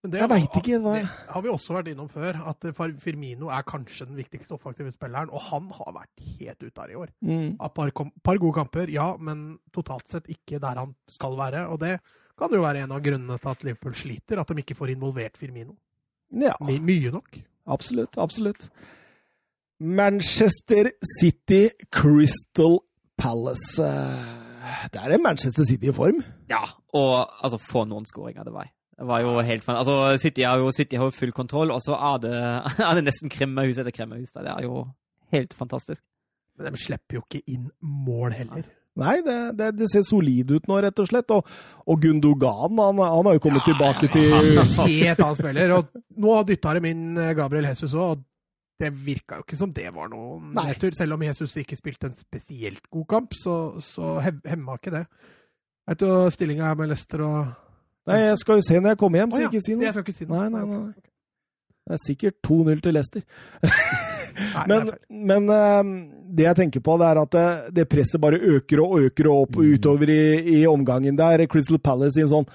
Men 0.05 0.11
det, 0.13 0.19
Jeg 0.21 0.29
veit 0.29 0.57
ikke 0.59 0.79
hva 0.83 0.91
Det 0.99 1.05
har 1.33 1.41
vi 1.41 1.49
også 1.49 1.73
vært 1.73 1.87
innom 1.89 2.09
før, 2.13 2.37
at 2.51 2.65
eh, 2.69 2.81
Firmino 3.01 3.47
er 3.49 3.63
kanskje 3.65 4.05
den 4.05 4.19
viktigste 4.19 4.53
offensive 4.53 4.91
spilleren, 4.93 5.31
og 5.33 5.41
han 5.47 5.71
har 5.73 5.95
vært 5.95 6.27
helt 6.37 6.61
ute 6.61 6.83
her 6.83 6.93
i 6.93 6.99
år. 6.99 7.13
mm. 7.25 7.47
Et 7.55 7.73
par, 7.73 7.91
par 8.21 8.37
gode 8.43 8.53
kamper, 8.53 8.91
ja, 8.93 9.07
men 9.17 9.57
totalt 9.73 10.05
sett 10.11 10.29
ikke 10.29 10.59
der 10.61 10.77
han 10.83 10.93
skal 11.09 11.33
være. 11.39 11.65
Og 11.73 11.81
det 11.81 11.95
kan 12.37 12.53
jo 12.53 12.61
være 12.61 12.85
en 12.85 12.93
av 12.93 13.01
grunnene 13.01 13.39
til 13.41 13.49
at 13.55 13.65
Liverpool 13.65 13.97
sliter, 13.97 14.39
at 14.43 14.53
de 14.53 14.61
ikke 14.61 14.77
får 14.77 14.93
involvert 14.93 15.41
Firmino. 15.41 15.73
Ja, 16.29 16.53
My, 16.61 16.77
mye 16.85 17.15
nok. 17.15 17.41
absolutt. 17.65 18.17
Absolutt. 18.21 18.69
Manchester 19.79 20.91
City 21.17 21.69
Crystal 21.91 22.79
Palace. 23.17 23.81
Der 23.81 24.89
Det 24.93 25.01
er 25.01 25.15
en 25.17 25.23
Manchester 25.23 25.63
City 25.63 25.89
i 25.89 25.93
form. 25.93 26.21
Ja, 26.49 26.61
og 26.93 27.27
altså, 27.41 27.57
få 27.57 27.85
noen 27.85 28.05
skåringer 28.05 28.43
det 28.43 28.53
var. 28.53 28.69
Var 28.95 29.25
jo 29.25 29.33
helt 29.43 29.63
fan. 29.63 29.75
Altså, 29.75 30.15
City 30.21 30.45
har 30.47 30.61
jo, 30.61 30.71
City 30.71 30.95
har 30.95 31.09
jo 31.09 31.15
full 31.15 31.33
kontroll, 31.35 31.73
og 31.75 31.81
så 31.83 31.97
er 31.97 32.21
det, 32.23 32.35
er 32.87 32.99
det 32.99 33.07
nesten 33.09 33.31
kremmehus 33.33 33.79
etter 33.81 33.95
kremmehus. 33.95 34.31
Det 34.31 34.47
er 34.47 34.63
jo 34.63 34.85
helt 35.35 35.55
fantastisk. 35.57 36.03
Men 36.55 36.71
de 36.71 36.79
slipper 36.79 37.19
jo 37.19 37.25
ikke 37.25 37.43
inn 37.51 37.67
mål 37.83 38.35
heller. 38.37 38.67
Nei, 38.95 39.17
det, 39.25 39.35
det, 39.59 39.73
det 39.75 39.89
ser 39.91 40.05
solid 40.07 40.53
ut 40.55 40.69
nå, 40.71 40.77
rett 40.85 41.01
og 41.03 41.09
slett. 41.09 41.33
Og, 41.35 41.49
og 41.91 41.99
Gundogan 41.99 42.79
han, 42.79 43.01
han 43.03 43.27
har 43.27 43.35
jo 43.35 43.43
kommet 43.43 43.67
tilbake 43.67 44.07
til 44.13 44.31
Helt 44.61 45.19
annen 45.19 45.35
spiller. 45.35 45.73
Og 45.75 46.21
nå 46.23 46.37
dytta 46.47 46.77
de 46.77 46.93
inn 46.93 47.19
eh, 47.19 47.33
Gabriel 47.35 47.67
Jesus 47.73 47.97
òg, 47.97 48.15
og 48.15 48.23
det 48.79 48.91
virka 49.05 49.39
jo 49.39 49.45
ikke 49.45 49.59
som 49.59 49.71
det 49.71 49.87
var 49.95 50.07
noen 50.11 50.53
Nei. 50.55 50.69
nedtur. 50.71 50.95
Selv 50.95 51.17
om 51.17 51.27
Jesus 51.27 51.57
ikke 51.59 51.79
spilte 51.79 52.07
en 52.07 52.15
spesielt 52.15 52.87
god 52.91 53.07
kamp, 53.11 53.35
så, 53.35 53.57
så 53.83 54.17
hemma 54.23 54.79
ikke 54.79 54.95
det. 54.95 55.05
Vet 55.85 56.01
du 56.01 56.09
stillinga 56.33 56.71
er 56.71 56.79
med 56.79 56.91
Leicester 56.91 57.23
og 57.27 57.53
Nei, 58.05 58.19
jeg 58.21 58.37
skal 58.41 58.59
jo 58.59 58.65
se 58.67 58.79
når 58.79 58.93
jeg 58.93 59.01
kommer 59.01 59.21
hjem, 59.21 59.31
så 59.31 59.37
så 59.37 59.45
ja, 59.45 59.49
ikke 59.49 59.65
si 59.65 59.75
noe. 59.75 59.85
Jeg 59.85 59.95
skal 59.95 60.05
ikke 60.05 60.17
si 60.17 60.27
noe. 60.29 60.43
Nei, 60.43 60.49
nei, 60.53 60.65
nei. 60.71 61.05
Det 61.85 61.93
er 61.95 62.01
sikkert 62.01 62.37
2-0 62.45 62.81
til 62.81 62.95
Leicester. 62.97 63.25
Men, 64.67 64.89
men 65.07 65.45
eh, 65.47 65.89
det 66.35 66.43
jeg 66.43 66.57
tenker 66.57 66.81
på, 66.83 66.97
det 66.99 67.07
er 67.07 67.19
at 67.21 67.35
det, 67.35 67.43
det 67.77 67.85
presset 67.87 68.19
bare 68.19 68.35
øker 68.35 68.81
og 68.83 69.05
øker 69.07 69.29
og 69.31 69.45
opp 69.45 69.59
og 69.61 69.69
utover 69.77 70.11
i, 70.11 70.23
i 70.57 70.65
omgangen 70.67 71.15
der. 71.15 71.45
Crystal 71.47 71.79
Palace 71.79 72.19
i 72.19 72.25
en 72.25 72.33
sånn 72.33 72.49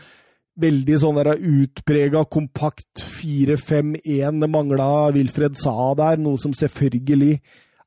veldig 0.61 0.99
sånn 1.01 1.19
der 1.21 1.33
utprega, 1.39 2.27
kompakt 2.29 3.05
4-5-1. 3.21 4.43
Det 4.43 4.51
mangla 4.51 4.91
Wilfred 5.15 5.57
Saa 5.61 5.95
der, 5.99 6.21
noe 6.21 6.41
som 6.43 6.53
selvfølgelig 6.57 7.39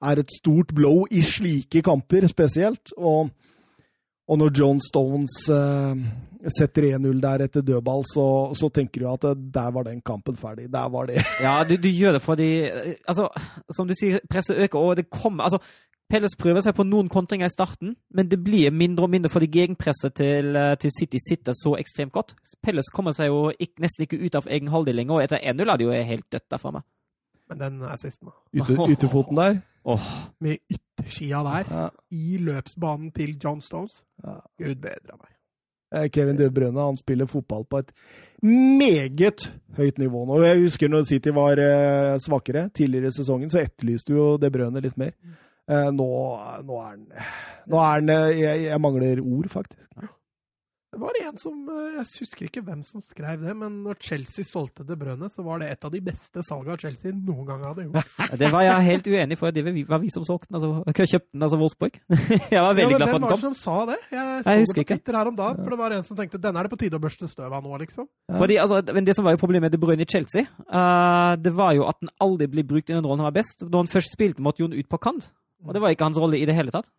er 0.04 0.20
et 0.20 0.36
stort 0.40 0.74
blow 0.76 1.06
i 1.14 1.22
slike 1.24 1.84
kamper 1.86 2.28
spesielt. 2.32 2.96
Og, 2.98 3.30
og 4.26 4.42
når 4.42 4.56
John 4.58 4.82
Stones 4.84 5.38
eh, 5.54 5.94
setter 6.52 6.82
1-0 6.98 7.22
der 7.24 7.44
etter 7.46 7.62
dødball, 7.62 8.04
så, 8.10 8.26
så 8.58 8.68
tenker 8.74 9.02
du 9.02 9.08
at 9.14 9.24
eh, 9.30 9.36
der 9.56 9.72
var 9.72 9.84
den 9.88 10.02
kampen 10.02 10.36
ferdig. 10.36 10.70
Der 10.74 10.90
var 10.90 11.06
det 11.08 11.22
Ja, 11.42 11.64
du, 11.64 11.76
du 11.78 11.88
gjør 11.90 12.12
det 12.18 12.22
fordi 12.22 12.50
eh, 12.68 12.94
altså, 13.08 13.30
Som 13.76 13.88
du 13.88 13.94
sier, 13.96 14.20
presset 14.30 14.58
øker, 14.58 14.80
og 14.80 14.98
det 14.98 15.10
kommer 15.10 15.44
altså, 15.44 15.60
Pelles 16.10 16.36
prøver 16.38 16.62
seg 16.62 16.76
på 16.78 16.84
noen 16.86 17.08
kontringer 17.10 17.48
i 17.48 17.54
starten, 17.54 17.96
men 18.14 18.28
det 18.30 18.38
blir 18.44 18.70
mindre 18.76 19.08
og 19.08 19.10
mindre 19.10 19.32
fordi 19.32 19.48
gegenpresset 19.50 20.14
til, 20.20 20.52
eh, 20.60 20.76
til 20.78 20.92
City 21.00 21.18
sitter 21.24 21.56
så 21.58 21.78
ekstremt 21.80 22.12
godt. 22.14 22.36
Pelles 22.62 22.90
kommer 22.94 23.16
seg 23.16 23.32
jo 23.32 23.48
ikke, 23.56 23.82
nesten 23.82 24.04
ikke 24.06 24.20
ut 24.26 24.36
av 24.38 24.50
egen 24.52 24.68
halvdel 24.70 25.00
lenger, 25.00 25.16
og 25.16 25.24
etter 25.24 25.40
1-0 25.42 25.64
er 25.72 25.80
det 25.80 25.88
jo 25.88 25.96
helt 26.12 26.28
dødt 26.36 26.50
der 26.52 26.62
framme. 26.62 26.84
Men 27.50 27.60
den 27.64 27.82
assisten, 27.88 28.30
da. 28.30 28.36
Ytter, 28.62 28.84
ytterfoten 28.94 29.40
der. 29.40 29.58
Oh. 29.84 30.06
Med 30.44 30.60
ytterskia 30.72 31.42
der, 31.48 31.72
Ja. 31.72 31.88
i 32.12 32.38
løpsbanen 32.38 33.10
til 33.16 33.34
John 33.44 33.62
Stones. 33.62 34.04
Ja. 34.24 34.38
Gud 34.60 34.76
bedre 34.84 35.18
meg. 35.18 35.32
Eh, 35.94 36.10
Kevin 36.14 36.40
De 36.40 36.50
Bruyne 36.54 36.88
han 36.90 36.98
spiller 37.00 37.30
fotball 37.30 37.66
på 37.70 37.84
et 37.84 37.94
meget 38.44 39.46
høyt 39.78 40.02
nivå 40.02 40.26
nå. 40.28 40.42
Jeg 40.44 40.64
husker 40.66 40.92
når 40.92 41.08
City 41.10 41.34
var 41.36 41.62
eh, 41.62 42.18
svakere 42.24 42.68
tidligere 42.76 43.12
i 43.12 43.16
sesongen, 43.16 43.52
så 43.54 43.62
etterlyste 43.64 44.16
jo 44.16 44.34
De 44.42 44.52
Bruyne 44.54 44.84
litt 44.84 44.98
mer. 45.00 45.14
Eh, 45.70 45.90
nå, 45.96 46.10
nå 46.68 46.82
er 46.82 47.88
han 47.88 48.12
jeg, 48.12 48.66
jeg 48.68 48.82
mangler 48.84 49.24
ord, 49.24 49.50
faktisk. 49.54 49.88
Det 50.94 51.00
var 51.02 51.18
en 51.24 51.38
som 51.42 51.70
eh, 51.74 51.96
Jeg 51.96 52.06
husker 52.22 52.46
ikke 52.46 52.62
hvem 52.62 52.84
som 52.86 53.02
skrev 53.02 53.42
det, 53.42 53.54
men 53.58 53.80
når 53.88 53.98
Chelsea 54.04 54.46
solgte 54.46 54.86
De 54.86 54.94
Brønne, 55.00 55.26
så 55.32 55.42
var 55.46 55.64
det 55.64 55.72
et 55.74 55.88
av 55.88 55.94
de 55.94 56.02
beste 56.06 56.44
salgene 56.46 56.78
Chelsea 56.78 57.14
noen 57.16 57.48
gang 57.48 57.64
hadde 57.66 57.88
gjort. 57.88 58.12
det 58.42 58.52
var 58.54 58.66
jeg 58.68 58.86
helt 58.92 59.10
uenig 59.10 59.38
for 59.40 59.56
det 59.56 59.64
var 59.66 60.02
vi, 60.04 60.12
som 60.14 60.26
solgte 60.28 60.52
den. 60.52 60.60
Altså, 60.60 61.08
kjøpte 61.14 61.32
den, 61.34 61.46
altså 61.48 61.60
Wolfsburg. 61.64 62.00
jeg 62.54 62.62
var 62.62 62.78
veldig 62.78 62.96
ja, 62.96 63.02
glad 63.02 63.10
for 63.10 63.18
hvem 63.18 63.26
at 63.26 63.26
den 63.26 63.26
var 63.26 63.26
det 63.26 63.32
kom. 63.34 63.44
som 63.48 63.58
sa 63.58 63.78
det? 63.90 64.00
Jeg 64.14 64.46
Jeg 64.46 64.66
husker 64.66 64.86
ikke. 64.86 65.00
Her 65.18 65.34
om 65.34 65.38
dagen, 65.38 65.62
for 65.64 65.74
det 65.74 65.82
var 65.82 65.98
en 65.98 66.06
som 66.06 66.20
tenkte 66.20 66.42
denne 66.46 66.62
er 66.62 66.70
det 66.70 66.74
på 66.76 66.82
tide 66.84 67.00
å 67.00 67.02
børste 67.02 67.30
støv 67.32 67.54
av 67.58 67.66
nå, 67.66 67.78
liksom. 67.82 68.10
Fordi, 68.38 68.60
altså, 68.62 68.82
men 68.94 69.10
det 69.10 69.18
som 69.18 69.26
var 69.26 69.34
jo 69.34 69.42
problemet 69.42 69.68
med 69.68 69.74
De 69.74 69.82
Brønne 69.82 70.06
i 70.06 70.10
Chelsea, 70.10 70.46
uh, 70.70 71.34
det 71.42 71.54
var 71.58 71.74
jo 71.74 71.88
at 71.90 71.98
den 72.04 72.14
aldri 72.22 72.50
ble 72.54 72.66
brukt 72.70 72.92
i 72.92 72.96
den 72.96 73.02
rollen 73.06 73.24
han 73.24 73.32
var 73.32 73.40
best. 73.42 73.66
Da 73.66 73.82
han 73.82 73.90
først 73.90 74.14
spilte, 74.14 74.46
måtte 74.46 74.62
Jon 74.62 74.78
ut 74.78 74.90
på 74.90 75.02
kant. 75.02 75.32
Og 75.64 75.74
det 75.74 75.82
var 75.82 75.94
ikke 75.94 76.06
hans 76.06 76.20
rolle 76.20 76.38
i 76.38 76.46
det 76.46 76.54
hele 76.58 76.74
tatt. 76.74 76.92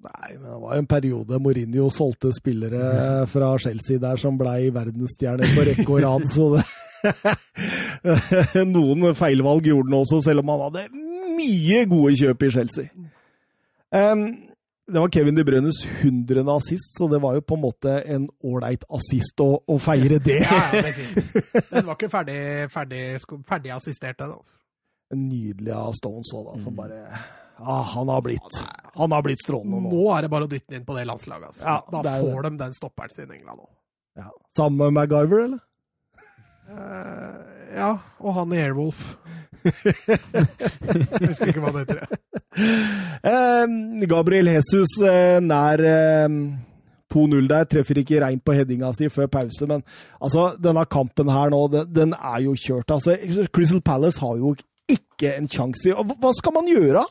Nei, 0.00 0.30
men 0.38 0.46
det 0.46 0.58
var 0.62 0.74
jo 0.74 0.80
en 0.80 0.88
periode 0.88 1.38
Mourinho 1.44 1.90
solgte 1.92 2.30
spillere 2.32 3.26
fra 3.28 3.50
Chelsea 3.60 4.00
der 4.00 4.20
som 4.20 4.38
blei 4.40 4.70
verdensstjerner 4.72 5.52
på 5.52 5.64
rekke 5.68 5.88
og 5.90 6.00
rad, 6.06 6.24
så 6.32 6.46
det 6.54 6.64
Noen 8.74 9.10
feilvalg 9.16 9.68
gjorde 9.68 9.88
han 9.88 9.98
også, 10.00 10.20
selv 10.24 10.42
om 10.42 10.52
han 10.52 10.64
hadde 10.66 10.86
mye 11.36 11.82
gode 11.88 12.14
kjøp 12.20 12.46
i 12.46 12.52
Chelsea. 12.56 13.08
Um, 13.90 14.24
det 14.90 15.00
var 15.00 15.12
Kevin 15.14 15.36
De 15.36 15.44
Brønnes 15.46 15.82
hundrede 16.00 16.52
assist, 16.52 16.96
så 16.98 17.08
det 17.10 17.20
var 17.22 17.36
jo 17.36 17.44
på 17.46 17.56
en 17.56 17.62
måte 17.62 17.96
en 18.10 18.26
ålreit 18.46 18.84
assist 18.90 19.42
å, 19.42 19.52
å 19.62 19.76
feire 19.82 20.18
det. 20.22 20.40
Ja, 20.42 20.62
ja, 20.72 20.82
det 20.82 20.90
er 20.90 20.96
fint. 20.96 21.44
Den 21.74 21.86
var 21.86 21.98
ikke 21.98 22.10
ferdig, 22.10 22.40
ferdig, 22.72 23.04
ferdig 23.48 23.74
assistert, 23.76 24.18
den. 24.18 24.34
Altså. 24.34 24.56
Nydelig 25.14 25.74
av 25.74 25.94
Stones 25.98 26.32
òg, 26.34 26.48
da, 26.48 26.58
som 26.64 26.76
bare 26.76 27.00
ah, 27.58 27.86
Han 27.96 28.10
har 28.12 28.22
blitt 28.22 28.60
Han 28.98 29.12
har 29.14 29.22
blitt 29.22 29.42
strålende 29.44 29.82
nå. 29.84 29.90
Nå 29.92 30.06
er 30.14 30.26
det 30.26 30.30
bare 30.32 30.48
å 30.48 30.50
dytte 30.50 30.72
den 30.72 30.80
inn 30.80 30.86
på 30.88 30.96
det 30.96 31.06
landslaget. 31.08 31.52
Altså. 31.52 31.66
Ja, 31.66 31.76
da 31.92 32.02
det 32.06 32.14
får 32.24 32.48
de 32.48 32.52
den 32.62 32.76
stopperen 32.76 33.14
sin, 33.14 33.30
England 33.30 33.62
òg. 33.62 33.68
Ja. 34.18 34.30
Sammen 34.56 34.80
med 34.80 34.96
MacGyver, 34.98 35.44
eller? 35.46 35.60
Uh, 36.70 37.38
ja, 37.74 37.92
og 38.22 38.34
han 38.36 38.54
i 38.54 38.62
Airwolf. 38.62 39.04
Jeg 39.60 41.28
husker 41.28 41.52
ikke 41.52 41.62
hva 41.62 41.72
han 41.72 41.82
heter. 41.82 42.18
Eh, 43.20 43.74
Gabriel 44.10 44.50
Jesus 44.54 44.94
uh, 45.04 45.38
nær 45.44 45.82
eh, 45.84 46.26
2-0 47.12 47.50
der, 47.50 47.68
treffer 47.70 48.00
ikke 48.00 48.22
reint 48.22 48.42
på 48.46 48.54
headinga 48.56 48.92
si 48.96 49.10
før 49.12 49.28
pause, 49.32 49.66
men 49.70 49.84
altså, 50.22 50.50
denne 50.62 50.86
kampen 50.90 51.30
her 51.32 51.52
nå, 51.52 51.62
den, 51.74 51.90
den 51.94 52.16
er 52.16 52.42
jo 52.46 52.56
kjørt. 52.58 52.94
Altså, 52.94 53.16
Crystal 53.54 53.82
Palace 53.84 54.22
har 54.22 54.38
jo 54.40 54.54
ikke 54.90 55.34
en 55.36 55.48
sjanse. 55.50 55.94
Hva 55.94 56.34
skal 56.38 56.56
man 56.56 56.70
gjøre? 56.70 57.04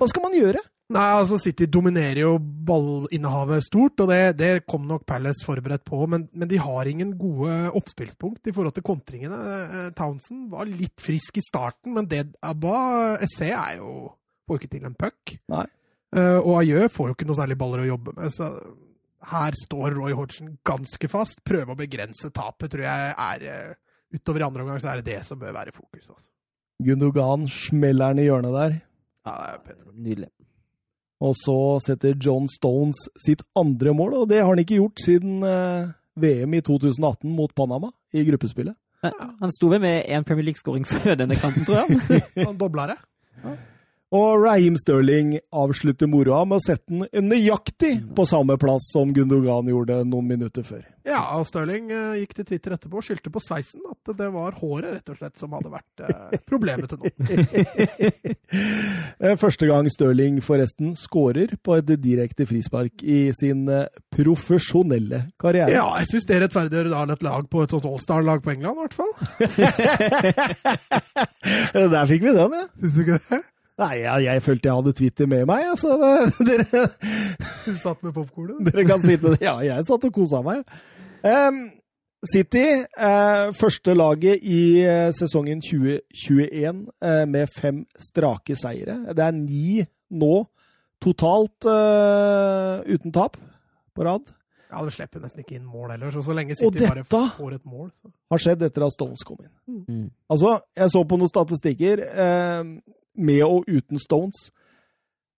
Hva 0.00 0.08
skal 0.10 0.24
man 0.24 0.36
gjøre? 0.38 0.62
Nei, 0.90 1.06
altså 1.14 1.36
City 1.38 1.68
dominerer 1.70 2.24
jo 2.24 2.32
ballinnehavet 2.40 3.62
stort, 3.62 4.00
og 4.02 4.10
det, 4.10 4.34
det 4.40 4.50
kom 4.66 4.88
nok 4.88 5.04
Palace 5.06 5.46
forberedt 5.46 5.84
på. 5.86 6.02
Men, 6.10 6.26
men 6.34 6.50
de 6.50 6.58
har 6.58 6.90
ingen 6.90 7.12
gode 7.18 7.54
oppspillspunkt 7.78 8.50
i 8.50 8.54
forhold 8.56 8.74
til 8.74 8.86
kontringene. 8.86 9.38
Eh, 9.38 9.90
Townsend 9.98 10.48
var 10.50 10.66
litt 10.66 10.98
frisk 11.02 11.38
i 11.38 11.44
starten, 11.46 11.94
men 11.94 12.10
det 12.10 12.24
Abba 12.42 13.20
SE 13.30 13.52
er 13.52 13.78
jo 13.82 14.10
Får 14.50 14.58
ikke 14.58 14.70
til 14.72 14.86
en 14.88 14.96
puck. 14.98 15.30
Nei. 15.52 15.66
Uh, 16.10 16.40
og 16.40 16.56
Ajø 16.64 16.88
får 16.90 17.06
jo 17.06 17.14
ikke 17.14 17.26
noe 17.28 17.38
særlig 17.38 17.54
baller 17.60 17.84
å 17.84 17.90
jobbe 17.92 18.16
med. 18.16 18.32
så 18.34 18.48
her 19.30 19.54
står 19.54 19.94
Roy 19.94 20.14
Hodgson 20.16 20.56
ganske 20.66 21.08
fast. 21.12 21.42
Prøve 21.46 21.74
å 21.74 21.78
begrense 21.78 22.32
tapet, 22.34 22.72
tror 22.72 22.86
jeg 22.86 23.14
er 23.14 23.46
eh, 23.46 23.78
Utover 24.10 24.42
i 24.42 24.46
andre 24.48 24.64
omgang 24.64 24.80
så 24.82 24.90
er 24.90 25.00
det 25.00 25.12
det 25.12 25.20
som 25.28 25.38
bør 25.38 25.54
være 25.54 25.74
fokus. 25.76 26.08
Altså. 26.08 26.24
Gundogan 26.82 27.44
smeller 27.52 28.10
den 28.10 28.24
i 28.24 28.26
hjørnet 28.26 28.56
der. 28.56 28.72
Ja, 29.28 29.34
det 29.36 29.50
er 29.52 29.60
Peter. 29.68 29.92
Nydelig. 29.94 30.30
Og 31.20 31.34
så 31.36 31.56
setter 31.84 32.16
John 32.16 32.46
Stones 32.48 32.96
sitt 33.20 33.42
andre 33.58 33.92
mål, 33.96 34.14
og 34.22 34.28
det 34.30 34.40
har 34.40 34.48
han 34.48 34.62
ikke 34.62 34.78
gjort 34.78 35.02
siden 35.04 35.42
eh, 35.44 35.90
VM 36.20 36.54
i 36.56 36.62
2018 36.64 37.28
mot 37.36 37.52
Panama 37.54 37.92
i 38.16 38.24
gruppespillet. 38.24 38.76
Han 39.40 39.52
sto 39.52 39.70
vel 39.72 39.80
med 39.80 40.08
én 40.12 40.24
Premier 40.28 40.50
League-skåring 40.50 40.84
før 40.88 41.16
denne 41.16 41.36
kampen, 41.40 41.64
tror 41.64 41.82
jeg. 41.82 42.20
Han 42.48 42.58
dobla 42.60 42.90
det. 42.92 42.98
Og 44.10 44.40
Raheem 44.42 44.74
Sterling 44.74 45.36
avslutter 45.54 46.08
moroa 46.10 46.42
med 46.48 46.58
å 46.58 46.64
sette 46.64 46.90
den 46.90 47.28
nøyaktig 47.30 47.92
på 48.16 48.24
samme 48.26 48.56
plass 48.58 48.88
som 48.90 49.12
Gundogan 49.14 49.68
gjorde 49.70 50.00
noen 50.02 50.26
minutter 50.32 50.66
før. 50.66 50.82
Ja, 51.06 51.20
og 51.38 51.46
Stirling 51.46 51.92
eh, 51.94 52.16
gikk 52.20 52.34
til 52.36 52.46
Twitter 52.48 52.74
etterpå 52.74 52.98
og 52.98 53.04
skyldte 53.06 53.30
på 53.32 53.40
sveisen. 53.42 53.84
At 53.86 54.10
det 54.18 54.26
var 54.34 54.56
håret 54.58 54.96
rett 54.96 55.12
og 55.14 55.16
slett 55.20 55.38
som 55.38 55.54
hadde 55.54 55.70
vært 55.72 56.02
eh, 56.06 56.42
problemet 56.48 56.90
til 56.90 56.98
nå. 57.00 57.06
Eh, 59.20 59.36
Første 59.38 59.66
gang 59.68 59.86
Stirling 59.92 60.40
forresten 60.42 60.96
skårer 60.98 61.52
på 61.62 61.76
et 61.78 61.90
direkte 62.02 62.46
frispark 62.48 63.04
i 63.06 63.30
sin 63.36 63.68
profesjonelle 64.10 65.20
karriere. 65.38 65.70
Ja, 65.76 65.84
jeg 66.00 66.08
syns 66.10 66.26
det 66.26 66.34
er 66.34 66.42
rettferdiggjør 66.46 66.90
da 66.90 67.04
et 67.14 67.22
lag 67.26 67.46
på 67.52 67.62
et 67.62 67.70
sånt 67.76 67.86
Allstar-lag 67.86 68.42
på 68.42 68.54
England, 68.56 68.74
i 68.74 68.82
hvert 68.88 68.98
fall. 68.98 69.12
Der 71.94 72.10
fikk 72.10 72.26
vi 72.26 72.34
den, 72.34 72.58
ja. 72.58 72.66
Syns 72.80 72.96
du 72.96 73.00
ikke 73.04 73.20
det? 73.28 73.42
Nei, 73.80 73.94
jeg, 74.02 74.24
jeg 74.26 74.42
følte 74.44 74.68
jeg 74.68 74.78
hadde 74.80 74.92
Twitter 74.98 75.28
med 75.30 75.44
meg, 75.48 75.66
så 75.80 75.96
det, 76.00 76.40
dere, 76.48 76.86
Du 77.64 77.76
satt 77.80 78.02
med 78.04 78.12
popkornet? 78.16 78.64
dere 78.68 78.86
kan 78.88 79.04
sitte 79.04 79.36
Ja, 79.40 79.58
jeg 79.64 79.86
satt 79.88 80.04
og 80.08 80.16
kosa 80.16 80.42
meg. 80.44 80.64
Um, 81.24 81.68
City, 82.28 82.66
eh, 82.84 83.46
første 83.56 83.94
laget 83.96 84.42
i 84.44 84.82
eh, 84.84 85.06
sesongen 85.16 85.62
2021 85.64 86.82
eh, 87.00 87.22
med 87.24 87.48
fem 87.56 87.78
strake 87.96 88.56
seire. 88.60 88.98
Det 89.16 89.24
er 89.24 89.32
ni 89.38 89.80
nå 90.20 90.34
totalt 91.00 91.64
eh, 91.64 92.92
uten 92.92 93.16
tap 93.16 93.40
på 93.96 94.04
rad. 94.04 94.28
Ja, 94.70 94.84
du 94.84 94.92
slipper 94.92 95.24
nesten 95.24 95.40
ikke 95.42 95.56
inn 95.56 95.64
mål 95.64 95.94
heller. 95.94 96.12
Så, 96.12 96.20
så 96.28 96.36
lenge 96.36 96.58
City 96.60 96.84
bare 96.84 97.06
får 97.08 97.56
et 97.56 97.64
mål, 97.64 97.88
så 97.96 98.12
har 98.30 98.44
skjedd 98.44 98.68
etter 98.68 98.84
at 98.86 98.94
Stones 98.94 99.24
kom 99.26 99.40
inn. 99.40 99.80
Mm. 99.88 100.06
Altså, 100.30 100.58
jeg 100.76 100.92
så 100.92 101.02
på 101.08 101.18
noen 101.18 101.32
statistikker 101.32 102.04
eh, 102.04 102.60
med 103.20 103.44
og 103.46 103.68
uten 103.68 104.00
Stones. 104.02 104.48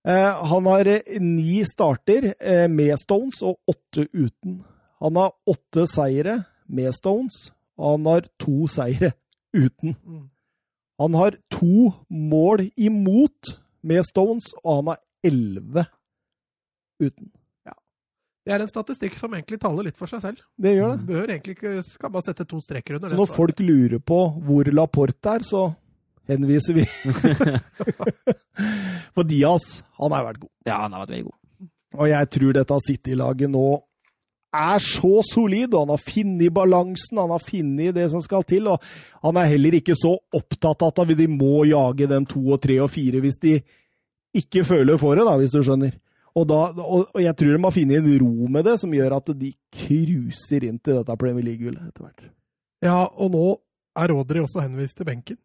Eh, 0.09 0.45
han 0.51 0.67
har 0.67 0.89
eh, 0.91 1.21
ni 1.21 1.63
starter 1.69 2.33
eh, 2.39 2.69
med 2.71 2.97
Stones 3.01 3.43
og 3.43 3.59
åtte 3.71 4.09
uten. 4.13 4.63
Han 5.03 5.19
har 5.19 5.35
åtte 5.47 5.87
seire 5.91 6.43
med 6.67 6.95
Stones, 6.95 7.51
og 7.79 7.97
han 7.97 8.09
har 8.11 8.29
to 8.43 8.67
seire 8.71 9.13
uten. 9.55 9.97
mm. 10.03 10.29
Han 11.03 11.15
har 11.19 11.35
to 11.51 11.93
mål 12.09 12.69
imot 12.77 13.57
med 13.83 14.05
Stones, 14.07 14.53
og 14.63 14.77
han 14.77 14.91
har 14.93 15.01
elleve 15.27 15.87
uten. 17.03 17.33
Det 18.43 18.51
er 18.51 18.63
en 18.65 18.71
statistikk 18.71 19.15
som 19.15 19.35
egentlig 19.37 19.61
taler 19.63 19.87
litt 19.87 19.99
for 19.99 20.11
seg 20.11 20.23
selv. 20.25 20.41
Det 20.59 20.73
gjør 20.75 20.97
det. 20.97 21.05
Bør 21.07 21.31
egentlig 21.31 21.55
ikke 21.55 21.75
Skal 21.87 22.11
bare 22.11 22.27
sette 22.27 22.47
to 22.51 22.59
streker 22.65 22.99
under 22.99 23.13
Så 23.13 23.15
det 23.15 23.21
når 23.21 23.35
folk 23.37 23.63
lurer 23.63 24.03
på 24.03 24.19
hvor 24.43 24.71
Laporte 24.75 25.37
er, 25.37 25.45
så 25.47 25.69
henviser 26.31 26.77
vi. 26.77 26.87
For 29.15 29.27
Diaz, 29.29 29.81
han 29.99 30.15
har 30.15 30.29
vært 30.29 30.43
god. 30.43 30.53
Ja, 30.69 30.83
han 30.85 30.95
har 30.95 31.05
vært 31.05 31.15
veldig 31.15 31.31
god. 31.31 31.39
Og 31.93 32.09
jeg 32.09 32.31
tror 32.33 32.55
dette 32.57 32.79
City-laget 32.87 33.53
nå 33.53 33.67
er 34.53 34.83
så 34.85 35.23
solid, 35.25 35.73
og 35.73 35.87
han 35.87 35.95
har 35.95 36.03
funnet 36.05 36.55
balansen, 36.55 37.21
han 37.21 37.33
har 37.33 37.43
funnet 37.45 37.97
det 37.97 38.09
som 38.13 38.23
skal 38.25 38.45
til. 38.49 38.69
Og 38.69 38.83
han 39.25 39.41
er 39.41 39.51
heller 39.55 39.79
ikke 39.79 39.97
så 39.99 40.15
opptatt 40.37 40.85
av 40.85 41.05
at 41.05 41.15
de 41.17 41.29
må 41.29 41.65
jage 41.69 42.09
den 42.11 42.29
to 42.29 42.43
og 42.53 42.61
tre 42.63 42.79
og 42.85 42.91
fire 42.93 43.23
hvis 43.25 43.41
de 43.43 43.59
ikke 44.37 44.65
føler 44.65 45.01
for 45.01 45.17
det, 45.17 45.27
da, 45.29 45.37
hvis 45.41 45.53
du 45.53 45.61
skjønner. 45.65 45.97
Og, 46.33 46.47
da, 46.49 46.61
og, 46.81 47.11
og 47.13 47.21
jeg 47.21 47.37
tror 47.37 47.53
de 47.53 47.61
har 47.61 47.75
funnet 47.77 47.99
en 48.01 48.21
ro 48.23 48.53
med 48.53 48.65
det 48.65 48.79
som 48.81 48.93
gjør 48.97 49.19
at 49.19 49.35
de 49.37 49.51
cruiser 49.83 50.65
inn 50.65 50.79
til 50.81 50.97
dette 51.01 51.17
Premier 51.21 51.45
League-gullet 51.45 51.91
etter 51.91 52.07
hvert. 52.07 52.31
Ja, 52.83 53.03
og 53.05 53.35
nå 53.35 53.49
er 54.01 54.15
Rodri 54.15 54.41
også 54.41 54.65
henvist 54.65 54.97
til 54.97 55.09
benken. 55.09 55.37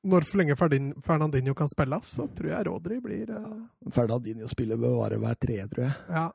Når 0.00 0.24
for 0.24 0.40
lenge 0.40 0.56
Fernandinho 0.56 1.52
kan 1.56 1.68
spille, 1.68 1.98
så 2.08 2.24
tror 2.36 2.52
jeg 2.54 2.66
Rodri 2.70 3.00
blir 3.04 3.32
uh... 3.36 3.90
Fernandinho 3.92 4.48
spiller 4.48 4.80
bør 4.80 5.02
være 5.02 5.18
hver 5.20 5.40
tredje, 5.42 5.66
tror 5.74 5.84
jeg. 5.84 5.96
Ja. 6.08 6.28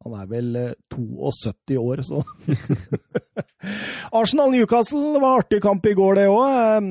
Han 0.00 0.14
er 0.16 0.28
vel 0.30 0.54
eh, 0.56 0.70
72 0.94 1.76
år, 1.76 2.00
så 2.08 2.22
Arsenal-Newcastle 4.20 5.20
var 5.20 5.42
artig 5.42 5.60
kamp 5.60 5.84
i 5.84 5.92
går, 5.98 6.16
det 6.16 6.24
òg. 6.32 6.86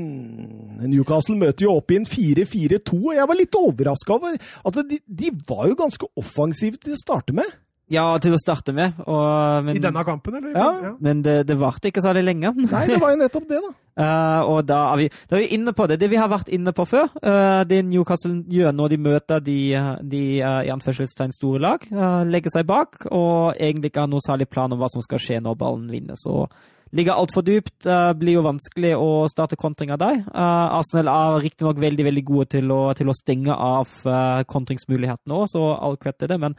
Newcastle 0.85 1.37
møter 1.39 1.65
jo 1.65 1.73
opp 1.79 1.89
i 1.89 1.97
en 1.97 2.05
4-4-2, 2.05 2.99
og 2.99 3.17
jeg 3.17 3.31
var 3.31 3.39
litt 3.39 3.57
overraska 3.57 4.13
over 4.19 4.37
Altså, 4.61 4.85
de, 4.85 5.01
de 5.07 5.33
var 5.49 5.65
jo 5.71 5.79
ganske 5.79 6.11
offensive 6.21 6.77
til 6.77 6.93
å 6.93 7.01
starte 7.01 7.33
med. 7.41 7.49
Ja, 7.89 8.05
til 8.21 8.35
å 8.35 8.39
starte 8.39 8.73
med. 8.75 8.99
Og, 9.09 9.65
men, 9.65 9.77
I 9.77 9.81
denne 9.81 10.03
kampen, 10.05 10.35
eller? 10.37 10.53
Ja. 10.53 10.93
Men 11.01 11.23
det, 11.25 11.41
det 11.49 11.57
varte 11.57 11.89
ikke 11.89 12.03
særlig 12.05 12.27
lenge. 12.27 12.53
Nei, 12.69 12.85
det 12.91 12.99
var 13.01 13.15
jo 13.15 13.21
nettopp 13.23 13.47
det, 13.49 13.61
da. 13.65 13.75
Uh, 13.99 14.41
og 14.53 14.59
da 14.69 14.79
er, 14.91 15.01
vi, 15.01 15.07
da 15.27 15.37
er 15.37 15.43
vi 15.43 15.55
inne 15.57 15.73
på 15.75 15.87
det. 15.89 15.97
Det 16.01 16.11
vi 16.11 16.19
har 16.21 16.29
vært 16.29 16.51
inne 16.53 16.73
på 16.75 16.85
før, 16.87 17.09
uh, 17.23 17.61
det 17.67 17.81
Newcastle 17.89 18.43
gjør 18.49 18.75
når 18.77 18.93
de 18.93 18.99
møter 19.09 19.41
de, 19.43 19.59
de 20.05 20.23
uh, 20.45 20.59
i 20.67 20.73
anførselstegn 20.73 21.33
store 21.35 21.61
lag, 21.65 21.87
uh, 21.89 22.21
legger 22.29 22.53
seg 22.53 22.67
bak 22.69 23.07
og 23.09 23.57
egentlig 23.57 23.89
ikke 23.89 24.05
har 24.05 24.11
noe 24.11 24.23
særlig 24.23 24.49
plan 24.53 24.71
om 24.75 24.81
hva 24.81 24.91
som 24.93 25.03
skal 25.03 25.21
skje 25.23 25.39
når 25.41 25.57
ballen 25.57 25.89
vinnes. 25.89 26.27
Og 26.29 26.45
ligger 26.93 27.17
altfor 27.17 27.45
dypt, 27.45 27.87
uh, 27.89 28.11
blir 28.17 28.37
jo 28.37 28.45
vanskelig 28.45 28.93
å 29.01 29.25
starte 29.33 29.57
kontring 29.57 29.95
av 29.95 30.01
deg. 30.01 30.21
Uh, 30.29 30.77
Arsenal 30.77 31.09
er 31.15 31.41
riktignok 31.47 31.81
veldig 31.81 32.05
veldig 32.05 32.25
gode 32.29 32.51
til 32.59 32.69
å, 32.75 32.83
til 32.97 33.09
å 33.09 33.17
stenge 33.17 33.57
av 33.57 33.97
uh, 34.05 34.45
kontringsmulighetene 34.49 35.41
òg, 35.41 35.49
så 35.55 35.65
all 35.73 35.97
cred 35.97 36.21
til 36.21 36.31
det. 36.31 36.39
men 36.45 36.57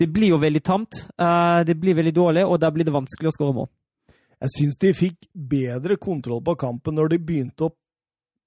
det 0.00 0.08
blir 0.08 0.32
jo 0.32 0.40
veldig 0.40 0.62
tamt. 0.64 1.02
Uh, 1.20 1.60
det 1.68 1.76
blir 1.76 1.98
veldig 1.98 2.14
dårlig, 2.16 2.46
og 2.48 2.56
da 2.62 2.70
blir 2.72 2.88
det 2.88 2.94
vanskelig 2.94 3.28
å 3.28 3.34
skåre 3.36 3.56
mål. 3.58 3.68
Jeg 4.40 4.54
syns 4.54 4.80
de 4.80 4.94
fikk 4.96 5.28
bedre 5.34 5.98
kontroll 6.00 6.40
på 6.44 6.56
kampen 6.56 6.96
når 6.96 7.12
de 7.12 7.18
begynte 7.20 7.66
å, 7.68 7.72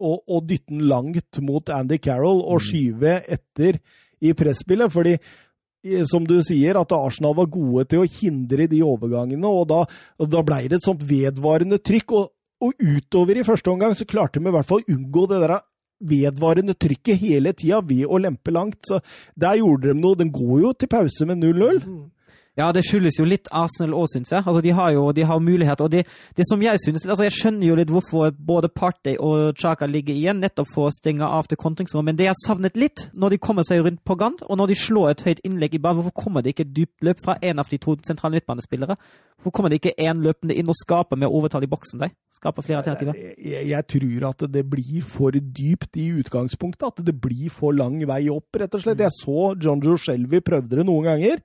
å, 0.02 0.14
å 0.26 0.40
dytte 0.42 0.74
den 0.74 0.88
langt 0.90 1.38
mot 1.46 1.70
Andy 1.70 2.00
Carroll 2.02 2.42
og 2.42 2.58
Mm. 2.58 2.66
skyve 2.66 3.12
etter 3.30 3.78
i 4.24 4.34
presspillet. 4.34 4.90
Fordi, 4.92 5.14
eh, 5.86 6.04
som 6.10 6.26
du 6.26 6.40
sier, 6.42 6.80
at 6.80 6.96
Arsenal 6.98 7.36
var 7.38 7.52
gode 7.54 7.86
til 7.90 8.02
å 8.02 8.10
hindre 8.10 8.68
de 8.68 8.82
overgangene, 8.82 9.46
og 9.46 9.68
da, 9.70 9.86
og 10.18 10.30
da 10.34 10.42
ble 10.42 10.64
det 10.68 10.82
et 10.82 10.88
sånt 10.88 11.06
vedvarende 11.06 11.78
trykk. 11.78 12.12
Og, 12.18 12.32
og 12.64 12.74
utover 12.80 13.38
i 13.38 13.46
første 13.46 13.70
omgang 13.70 13.94
så 13.94 14.08
klarte 14.10 14.40
de 14.40 14.50
i 14.50 14.56
hvert 14.56 14.66
fall 14.66 14.82
å 14.82 14.96
unngå 14.96 15.28
det 15.30 15.44
der 15.44 15.60
vedvarende 16.00 16.76
trykket 16.80 17.22
hele 17.22 17.54
tida 17.58 17.82
ved 17.86 18.06
å 18.08 18.20
lempe 18.22 18.54
langt. 18.54 18.80
Så 18.88 19.00
der 19.40 19.60
gjorde 19.62 19.92
de 19.92 20.00
noe. 20.00 20.20
Den 20.20 20.32
går 20.34 20.66
jo 20.66 20.74
til 20.74 20.92
pause 20.92 21.28
med 21.30 21.44
0-0. 21.44 21.84
Mm. 21.84 22.04
Ja, 22.54 22.68
det 22.70 22.84
skyldes 22.86 23.16
jo 23.18 23.24
litt 23.26 23.48
Arsenal 23.50 23.96
òg, 23.98 24.06
syns 24.12 24.30
jeg. 24.30 24.44
Altså, 24.46 24.62
de 24.62 24.74
har 24.78 24.92
jo 24.94 25.08
de 25.16 25.24
har 25.26 25.40
mulighet. 25.42 25.82
Og 25.82 25.90
det, 25.90 26.04
det 26.38 26.46
som 26.46 26.62
jeg 26.62 26.78
synes, 26.84 27.06
altså 27.08 27.26
jeg 27.26 27.34
skjønner 27.34 27.66
jo 27.66 27.78
litt 27.80 27.90
hvorfor 27.94 28.30
både 28.38 28.70
Partey 28.70 29.16
og 29.18 29.58
Chaka 29.58 29.88
ligger 29.90 30.14
igjen, 30.14 30.38
nettopp 30.44 30.70
for 30.70 30.92
å 30.92 30.94
stenge 30.94 31.26
av 31.26 31.50
til 31.50 31.58
kontringsrommet. 31.58 32.12
Men 32.12 32.20
det 32.20 32.28
jeg 32.28 32.42
savnet 32.44 32.78
litt, 32.78 33.08
når 33.18 33.34
de 33.34 33.42
kommer 33.42 33.66
seg 33.66 33.82
rundt 33.82 34.04
på 34.06 34.18
Gant, 34.22 34.46
og 34.46 34.62
når 34.62 34.70
de 34.70 34.78
slår 34.84 35.16
et 35.16 35.26
høyt 35.26 35.42
innlegg 35.50 35.80
i 35.80 35.82
banen, 35.82 36.04
hvorfor 36.04 36.26
kommer 36.26 36.46
det 36.46 36.54
ikke 36.54 36.68
et 36.68 36.76
dypt 36.78 37.08
løp 37.10 37.26
fra 37.26 37.40
en 37.42 37.64
av 37.64 37.74
de 37.74 37.82
to 37.82 37.98
sentrale 38.06 38.38
midtbanespillere? 38.38 39.00
Hvorfor 39.42 39.58
kommer 39.58 39.74
det 39.74 39.82
ikke 39.82 39.98
én 40.06 40.22
løpende 40.22 40.54
inn 40.54 40.70
og 40.70 40.78
skaper 40.78 41.18
med 41.18 41.34
overtall 41.34 41.66
i 41.66 41.74
boksen 41.74 42.06
der? 42.06 42.14
Skaper 42.38 42.66
flere 42.66 42.84
alternativer. 42.84 43.18
Jeg, 43.18 43.66
jeg 43.72 43.90
tror 43.96 44.30
at 44.30 44.46
det 44.54 44.66
blir 44.70 45.02
for 45.10 45.34
dypt 45.34 45.98
i 45.98 46.12
utgangspunktet. 46.22 46.86
At 46.86 47.06
det 47.08 47.18
blir 47.18 47.50
for 47.54 47.74
lang 47.74 47.98
vei 48.08 48.28
opp, 48.30 48.62
rett 48.62 48.78
og 48.78 48.86
slett. 48.86 49.02
Jeg 49.02 49.16
så 49.18 49.54
John 49.58 49.82
Joe 49.82 49.98
Shelby 49.98 50.44
prøvde 50.46 50.78
det 50.78 50.86
noen 50.86 51.10
ganger. 51.10 51.42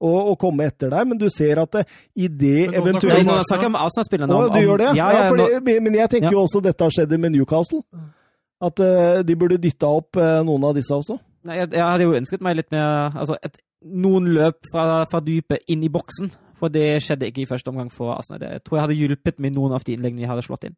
Å, 0.00 0.10
og 0.30 0.38
komme 0.40 0.64
etter 0.64 0.88
deg, 0.88 1.06
men 1.10 1.18
du 1.20 1.26
ser 1.28 1.58
at 1.60 1.70
det, 1.76 1.82
i 2.16 2.26
det 2.28 2.70
Men 2.70 2.70
nå 2.70 2.70
snakker 2.70 2.80
eventuelt 2.80 3.26
nå 3.26 3.34
snakker 3.44 3.66
jeg 3.66 3.70
om 3.72 3.74
Arsenal-spillerne. 3.76 4.32
Å, 4.32 4.46
om- 4.46 4.54
du 4.54 4.60
gjør 4.64 4.78
det? 4.80 4.86
Ja, 4.96 5.10
Ja, 5.12 5.18
ja, 5.26 5.28
fordi, 5.28 5.80
men 5.84 5.94
jeg 5.98 6.08
tenker 6.14 6.30
Ja. 6.30 6.36
jo 6.38 6.44
også 6.46 6.62
dette 6.64 6.84
har 6.86 6.90
skjedd 6.90 7.12
med 7.20 7.32
Newcastle. 7.34 7.82
At 8.62 8.80
uh, 8.80 9.20
de 9.24 9.36
burde 9.36 9.56
dytta 9.60 9.86
opp 9.88 10.16
uh, 10.16 10.40
noen 10.44 10.64
av 10.64 10.74
disse 10.76 10.92
også. 10.92 11.18
Nei, 11.44 11.56
jeg, 11.56 11.70
jeg 11.72 11.84
hadde 11.84 12.04
jo 12.04 12.16
ønsket 12.16 12.40
meg 12.44 12.56
litt 12.56 12.70
mer 12.72 13.12
altså 13.16 13.36
et, 13.42 13.56
Noen 13.80 14.26
løp 14.36 14.58
fra, 14.72 15.04
fra 15.08 15.20
dypet 15.24 15.62
inn 15.72 15.82
i 15.84 15.88
boksen. 15.88 16.28
For 16.60 16.68
det 16.68 16.98
skjedde 17.00 17.28
ikke 17.30 17.42
i 17.46 17.48
første 17.48 17.68
omgang 17.72 17.88
for 17.92 18.12
Arsenal. 18.12 18.40
Det- 18.42 18.50
Jeg 18.58 18.64
tror 18.64 18.76
jeg 18.76 18.82
hadde 18.86 18.98
hjulpet 18.98 19.38
med 19.40 19.54
noen 19.56 19.72
av 19.72 19.84
de 19.84 19.94
innleggene 19.96 20.20
jeg 20.20 20.28
hadde 20.28 20.44
slått 20.44 20.64
inn. 20.68 20.76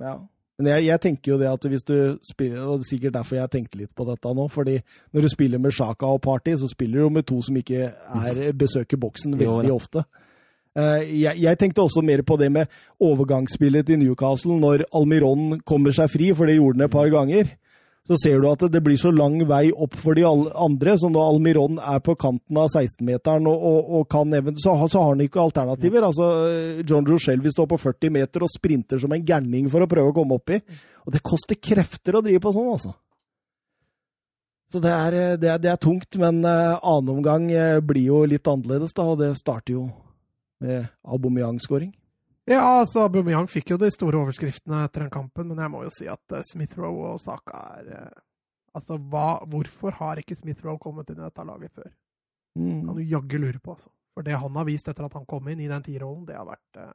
Ja. 0.00 0.18
Men 0.58 0.68
jeg, 0.70 0.84
jeg 0.86 1.00
tenker 1.02 1.32
jo 1.32 1.38
det 1.40 1.48
at 1.50 1.64
hvis 1.66 1.82
du 1.82 1.94
spiller, 2.22 2.60
og 2.62 2.78
det 2.78 2.84
er 2.86 2.90
sikkert 2.92 3.14
derfor 3.16 3.36
jeg 3.40 3.50
tenkte 3.50 3.78
litt 3.80 3.90
på 3.96 4.04
dette 4.06 4.34
nå, 4.38 4.44
fordi 4.54 4.76
når 5.12 5.24
du 5.26 5.28
spiller 5.32 5.58
med 5.58 5.74
Sjaka 5.74 6.06
og 6.06 6.20
Party, 6.22 6.54
så 6.60 6.68
spiller 6.70 7.00
du 7.00 7.02
jo 7.02 7.08
med 7.16 7.26
to 7.26 7.40
som 7.42 7.56
ikke 7.58 7.88
er, 7.90 8.52
besøker 8.54 9.00
boksen 9.02 9.34
veldig 9.40 9.72
ofte. 9.74 10.04
Eh, 10.78 11.02
Jeg, 11.24 11.40
jeg 11.42 11.58
tenkte 11.58 11.82
også 11.82 12.04
mer 12.06 12.22
på 12.22 12.36
det 12.38 12.52
med 12.54 12.70
overgangsspillet 13.02 13.86
til 13.86 13.98
Newcastle 13.98 14.54
når 14.60 14.86
Almiron 14.94 15.60
kommer 15.66 15.94
seg 15.94 16.10
fri, 16.12 16.30
for 16.34 16.46
det 16.46 16.56
gjorde 16.60 16.78
han 16.78 16.86
et 16.86 16.94
par 16.94 17.10
ganger. 17.10 17.50
Så 18.04 18.18
ser 18.20 18.36
du 18.42 18.44
at 18.50 18.60
det 18.68 18.82
blir 18.84 18.98
så 19.00 19.08
lang 19.16 19.38
vei 19.48 19.70
opp 19.72 19.94
for 19.96 20.12
de 20.12 20.26
andre, 20.28 20.92
så 21.00 21.08
når 21.08 21.30
Almiron 21.30 21.78
er 21.80 22.02
på 22.04 22.12
kanten 22.20 22.58
av 22.60 22.66
16-meteren 22.68 23.46
og, 23.48 23.62
og, 23.64 23.86
og 23.96 24.02
kan 24.12 24.34
even, 24.36 24.58
så, 24.60 24.74
har- 24.76 24.90
så 24.92 25.00
har 25.00 25.14
han 25.14 25.22
ikke 25.24 25.40
alternativer. 25.40 26.04
Altså, 26.04 26.26
John 26.84 27.08
Rochelle 27.08 27.40
vil 27.46 27.54
står 27.54 27.70
på 27.70 27.78
40 27.80 28.12
meter 28.12 28.44
og 28.44 28.52
sprinter 28.52 29.00
som 29.00 29.14
en 29.16 29.24
gærning 29.24 29.70
for 29.72 29.80
å 29.80 29.88
prøve 29.88 30.12
å 30.12 30.16
komme 30.18 30.36
opp 30.36 30.52
i. 30.52 30.60
Og 31.06 31.16
det 31.16 31.24
koster 31.24 31.56
krefter 31.56 32.18
å 32.20 32.22
drive 32.26 32.44
på 32.44 32.52
sånn, 32.52 32.68
altså. 32.76 32.92
Så 34.74 34.80
det 34.84 34.92
er, 34.92 35.16
eh, 35.22 35.34
det 35.40 35.48
er, 35.54 35.58
det 35.64 35.72
er 35.72 35.80
tungt, 35.80 36.16
men 36.20 36.42
uh, 36.44 36.76
annen 36.84 37.12
omgang 37.16 37.48
eh, 37.52 37.80
blir 37.84 38.08
jo 38.10 38.20
litt 38.28 38.48
annerledes, 38.50 38.92
da, 38.96 39.04
og 39.14 39.20
det 39.22 39.32
starter 39.40 39.78
jo 39.78 39.86
med 40.64 40.90
Aubameyang-skåring. 41.08 41.92
Ja, 42.50 42.60
altså, 42.82 43.06
Aubameyang 43.06 43.48
fikk 43.48 43.72
jo 43.72 43.80
de 43.80 43.88
store 43.92 44.20
overskriftene 44.20 44.82
etter 44.84 45.06
den 45.06 45.12
kampen, 45.12 45.48
men 45.48 45.62
jeg 45.62 45.72
må 45.72 45.80
jo 45.86 45.92
si 45.94 46.08
at 46.12 46.36
uh, 46.36 46.42
Smith-Roe 46.44 47.14
og 47.14 47.20
Saka 47.22 47.66
er 47.80 47.90
eh, 47.96 48.22
Altså, 48.74 48.96
hva, 48.98 49.38
hvorfor 49.46 49.94
har 50.00 50.18
ikke 50.18 50.34
Smith-Roe 50.34 50.80
kommet 50.82 51.12
inn 51.12 51.20
i 51.20 51.22
dette 51.22 51.42
laget 51.46 51.70
før? 51.78 51.92
Mm. 52.58 52.80
Kan 52.88 52.96
du 52.96 53.04
jaggu 53.06 53.36
lure 53.38 53.60
på, 53.62 53.76
altså. 53.76 53.92
For 54.14 54.26
det 54.26 54.34
han 54.38 54.56
har 54.58 54.66
vist 54.66 54.88
etter 54.90 55.06
at 55.06 55.14
han 55.14 55.26
kom 55.30 55.46
inn 55.50 55.62
i 55.62 55.68
den 55.70 55.84
tierrollen, 55.86 56.24
det 56.26 56.34
har 56.38 56.48
vært 56.48 56.80
uh... 56.82 56.90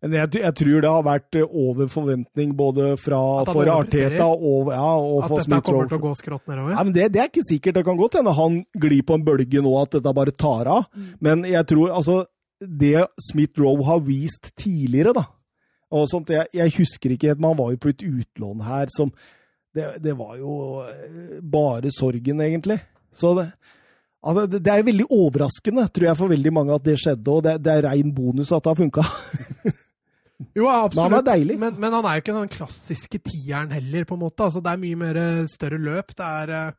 Jeg, 0.00 0.30
jeg 0.40 0.56
tror 0.56 0.82
det 0.82 0.90
har 0.90 1.02
vært 1.04 1.36
eh, 1.36 1.56
over 1.62 1.88
forventning 1.92 2.54
både 2.56 2.94
fra 2.96 3.20
for? 3.44 3.68
Arteta 3.68 4.26
og, 4.32 4.70
ja, 4.72 4.90
og 4.96 5.26
At 5.26 5.34
dette 5.42 5.58
kommer 5.66 5.90
til 5.90 5.98
å 5.98 6.04
gå 6.06 6.12
skrått 6.16 6.46
nedover. 6.48 6.72
Ja, 6.72 6.84
men 6.88 6.94
det, 6.96 7.10
det 7.12 7.20
er 7.20 7.28
ikke 7.28 7.44
sikkert. 7.44 7.76
Det 7.76 7.84
kan 7.84 8.00
godt 8.00 8.16
hende 8.16 8.32
han 8.34 8.62
glir 8.80 9.02
på 9.04 9.18
en 9.18 9.26
bølge 9.26 9.60
nå, 9.62 9.74
at 9.82 9.98
dette 9.98 10.14
bare 10.16 10.32
tar 10.32 10.70
av. 10.72 10.86
Mm. 10.96 11.10
Men 11.28 11.44
jeg 11.50 11.68
tror 11.68 11.92
altså 11.98 12.22
Det 12.60 13.06
Smith-Roe 13.30 13.84
har 13.88 14.02
vist 14.04 14.50
tidligere, 14.60 15.14
da 15.16 15.26
og 15.90 16.06
sånt, 16.10 16.30
jeg, 16.30 16.46
jeg 16.54 16.72
husker 16.78 17.14
ikke 17.14 17.32
helt, 17.32 17.42
men 17.42 17.50
han 17.50 17.58
var 17.58 17.74
jo 17.74 17.82
på 17.82 17.90
et 17.90 18.06
utlån 18.06 18.64
her 18.66 18.90
som 18.94 19.12
Det, 19.74 19.84
det 20.02 20.16
var 20.18 20.34
jo 20.34 20.82
eh, 20.82 21.36
bare 21.46 21.92
sorgen, 21.94 22.40
egentlig. 22.42 22.80
Så 23.14 23.30
det, 23.38 23.44
altså, 24.18 24.48
det, 24.50 24.58
det 24.66 24.72
er 24.72 24.82
veldig 24.82 25.06
overraskende, 25.14 25.84
tror 25.94 26.08
jeg, 26.08 26.18
for 26.18 26.32
veldig 26.32 26.52
mange 26.56 26.74
at 26.74 26.88
det 26.88 26.96
skjedde. 26.98 27.30
Og 27.30 27.44
det, 27.46 27.52
det 27.62 27.76
er 27.76 27.86
rein 27.86 28.10
bonus 28.14 28.50
at 28.50 28.64
det 28.64 28.72
har 28.72 28.80
funka. 28.80 29.06
Jo, 30.56 30.64
ja, 30.64 30.88
Men 30.88 30.98
han 31.02 31.14
absolutt. 31.18 31.58
Men, 31.60 31.74
men 31.76 31.92
han 31.92 32.06
er 32.08 32.16
jo 32.16 32.22
ikke 32.22 32.32
den 32.32 32.48
klassiske 32.48 33.18
tieren 33.20 33.74
heller, 33.76 34.06
på 34.08 34.16
en 34.16 34.22
måte. 34.22 34.46
Altså, 34.46 34.62
det 34.64 34.72
er 34.72 34.80
mye 34.80 34.98
mer 34.98 35.18
eh, 35.20 35.42
større 35.52 35.78
løp. 35.78 36.14
Det 36.16 36.30
er, 36.40 36.52
eh, 36.56 36.70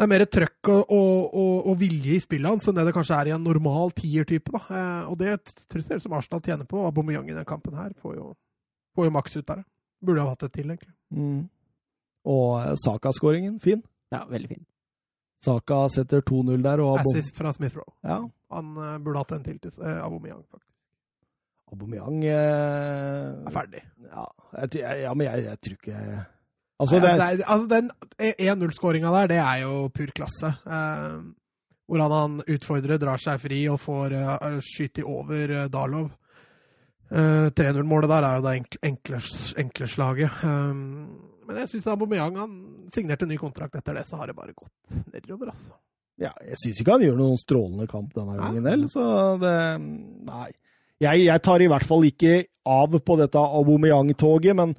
det 0.00 0.06
er 0.06 0.08
mer 0.14 0.22
trøkk 0.32 0.68
og, 0.72 0.92
og, 0.96 1.34
og, 1.36 1.66
og 1.68 1.74
vilje 1.76 2.14
i 2.16 2.20
spillet 2.24 2.48
hans 2.48 2.64
enn 2.70 2.78
det 2.78 2.86
det 2.88 2.94
kanskje 2.96 3.18
er 3.20 3.28
i 3.28 3.34
en 3.36 3.42
normal 3.44 3.90
tiertype. 3.92 4.48
da. 4.54 4.60
Eh, 4.72 5.10
Og 5.12 5.18
det 5.20 5.34
tror 5.68 5.82
jeg 5.84 6.00
som 6.00 6.14
Arsenal 6.16 6.40
tjener 6.46 6.64
på. 6.64 6.80
Aubameyang 6.88 7.28
i 7.28 7.36
den 7.36 7.44
kampen 7.44 7.76
her 7.76 7.92
får 8.00 8.14
jo, 8.16 8.30
får 8.96 9.10
jo 9.10 9.12
maks 9.12 9.36
ut 9.36 9.44
der. 9.44 9.60
det. 9.60 9.66
Burde 10.00 10.24
ha 10.24 10.32
hatt 10.32 10.46
et 10.48 10.54
til, 10.56 10.70
egentlig. 10.72 10.94
Mm. 11.12 11.42
Og 12.32 12.46
eh, 12.62 12.72
Saka-skåringen, 12.80 13.60
fin. 13.60 13.84
Ja, 14.10 14.22
veldig 14.30 14.48
fin. 14.54 14.64
Saka 15.44 15.82
setter 15.92 16.24
2-0 16.24 16.64
der. 16.64 16.80
og 16.80 16.96
Abom... 16.98 17.12
Assist 17.12 17.36
fra 17.36 17.52
Smith 17.52 17.76
Rowe. 17.76 17.92
Ja, 18.04 18.22
Han 18.56 18.72
eh, 18.80 18.96
burde 19.04 19.20
hatt 19.20 19.36
en 19.36 19.44
til 19.44 19.60
til 19.60 19.76
eh, 19.84 20.00
Aubameyang, 20.00 20.40
faktisk. 20.48 20.72
Aubameyang 21.70 22.24
eh, 22.24 23.46
Er 23.46 23.52
ferdig. 23.54 23.84
Ja, 24.08 24.24
jeg, 24.62 24.80
jeg, 24.80 25.02
ja 25.04 25.12
men 25.14 25.28
jeg, 25.28 25.44
jeg 25.44 25.60
tror 25.60 25.76
ikke 25.78 26.24
Altså, 26.80 27.00
det, 27.02 27.10
Nei, 27.20 27.34
altså 27.44 27.68
den 27.68 27.90
1-0-skåringa 28.16 29.12
der, 29.12 29.28
det 29.34 29.40
er 29.42 29.58
jo 29.66 29.74
pur 29.92 30.12
klasse. 30.16 30.54
Eh, 30.64 31.18
hvordan 31.90 32.14
han 32.14 32.38
utfordrer, 32.54 33.00
drar 33.02 33.20
seg 33.20 33.42
fri 33.42 33.64
og 33.68 33.80
får 33.82 34.14
uh, 34.14 34.58
skyte 34.62 35.02
over 35.04 35.56
uh, 35.58 35.66
Darlov. 35.72 36.12
Eh, 37.10 37.48
3-0-målet 37.58 38.10
der 38.12 38.26
er 38.26 38.38
jo 38.38 38.42
det 38.44 38.54
enkle, 38.60 38.80
enkle, 38.86 39.20
enkle 39.58 39.88
slaget. 39.90 40.42
Um, 40.46 40.82
men 41.48 41.58
jeg 41.58 41.72
syns 41.72 41.88
Aubameyang 41.90 42.36
han 42.38 42.52
signerte 42.94 43.26
ny 43.26 43.38
kontrakt 43.40 43.74
etter 43.80 43.98
det, 43.98 44.04
så 44.06 44.20
har 44.20 44.30
det 44.30 44.36
bare 44.38 44.54
gått 44.54 45.00
nedover, 45.10 45.50
altså. 45.50 45.74
ja, 46.22 46.30
jeg 46.46 46.60
syns 46.62 46.78
ikke 46.78 46.94
han 46.94 47.06
gjør 47.08 47.18
noen 47.18 47.40
strålende 47.40 47.88
kamp 47.90 48.14
denne 48.14 48.36
gangen 48.38 48.68
heller, 48.70 48.92
så 48.92 49.06
det 49.42 49.56
Nei. 50.30 50.50
Jeg, 51.00 51.24
jeg 51.24 51.42
tar 51.42 51.64
i 51.64 51.68
hvert 51.72 51.88
fall 51.88 52.06
ikke 52.06 52.34
av 52.70 52.94
på 53.02 53.16
dette 53.18 53.42
Aubameyang-toget, 53.58 54.54
men, 54.54 54.76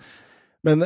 men 0.63 0.85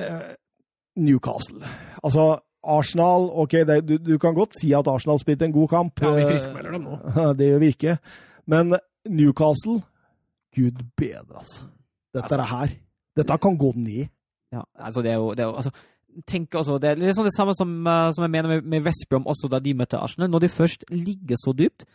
Newcastle 0.96 1.62
Altså, 2.04 2.40
Arsenal 2.64 3.30
OK, 3.34 3.52
det, 3.68 3.82
du, 3.88 3.98
du 3.98 4.18
kan 4.22 4.34
godt 4.34 4.56
si 4.60 4.72
at 4.74 4.88
Arsenal 4.88 5.20
spilte 5.20 5.46
en 5.46 5.54
god 5.54 5.68
kamp. 5.68 6.02
Ja, 6.02 6.14
vi 6.16 6.22
eh, 6.24 6.30
friskmelder 6.30 6.78
dem 6.78 6.88
nå. 6.88 6.98
det 7.38 7.50
gjør 7.50 7.62
vi 7.62 7.72
ikke. 7.74 7.98
Men 8.50 8.78
Newcastle 9.10 9.82
Gud 10.56 10.86
bedre, 10.98 11.42
altså. 11.42 11.66
Dette 12.16 12.38
er 12.38 12.48
her. 12.48 12.78
Dette 13.18 13.38
kan 13.44 13.58
gå 13.58 13.74
ned. 13.76 14.08
Ja, 14.54 14.64
altså 14.80 15.02
det 15.02 15.12
er 15.12 15.20
jo, 15.20 15.32
det 15.32 15.44
er 15.44 15.50
jo 15.50 15.56
altså, 15.56 15.72
tenk 16.28 16.56
også, 16.56 16.78
Det 16.80 16.90
er 16.90 17.00
litt 17.00 17.18
sånn 17.18 17.28
det 17.28 17.36
samme 17.36 17.56
som, 17.58 17.76
eh, 17.88 18.10
som 18.16 18.24
jeg 18.24 18.32
mener 18.32 18.56
med, 18.56 18.68
med 18.72 18.86
Westbrom 18.86 19.28
også 19.28 19.50
da 19.52 19.60
de 19.60 19.76
møtte 19.76 20.00
Arsenal. 20.00 20.32
Når 20.32 20.46
de 20.46 20.52
først 20.54 20.88
ligger 20.94 21.40
så 21.42 21.54
dypt, 21.54 21.88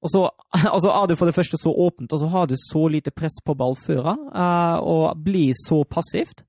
og 0.00 0.10
så 0.10 0.24
altså, 0.74 0.90
er 0.90 1.06
det 1.06 1.18
for 1.20 1.30
det 1.30 1.36
første 1.36 1.60
så 1.60 1.72
åpent, 1.72 2.12
og 2.12 2.22
så 2.22 2.30
har 2.32 2.50
du 2.50 2.56
så 2.58 2.86
lite 2.88 3.14
press 3.14 3.38
på 3.46 3.54
ballfører, 3.54 4.16
eh, 4.30 4.78
og 4.80 5.22
blir 5.24 5.54
så 5.66 5.82
passivt, 5.84 6.44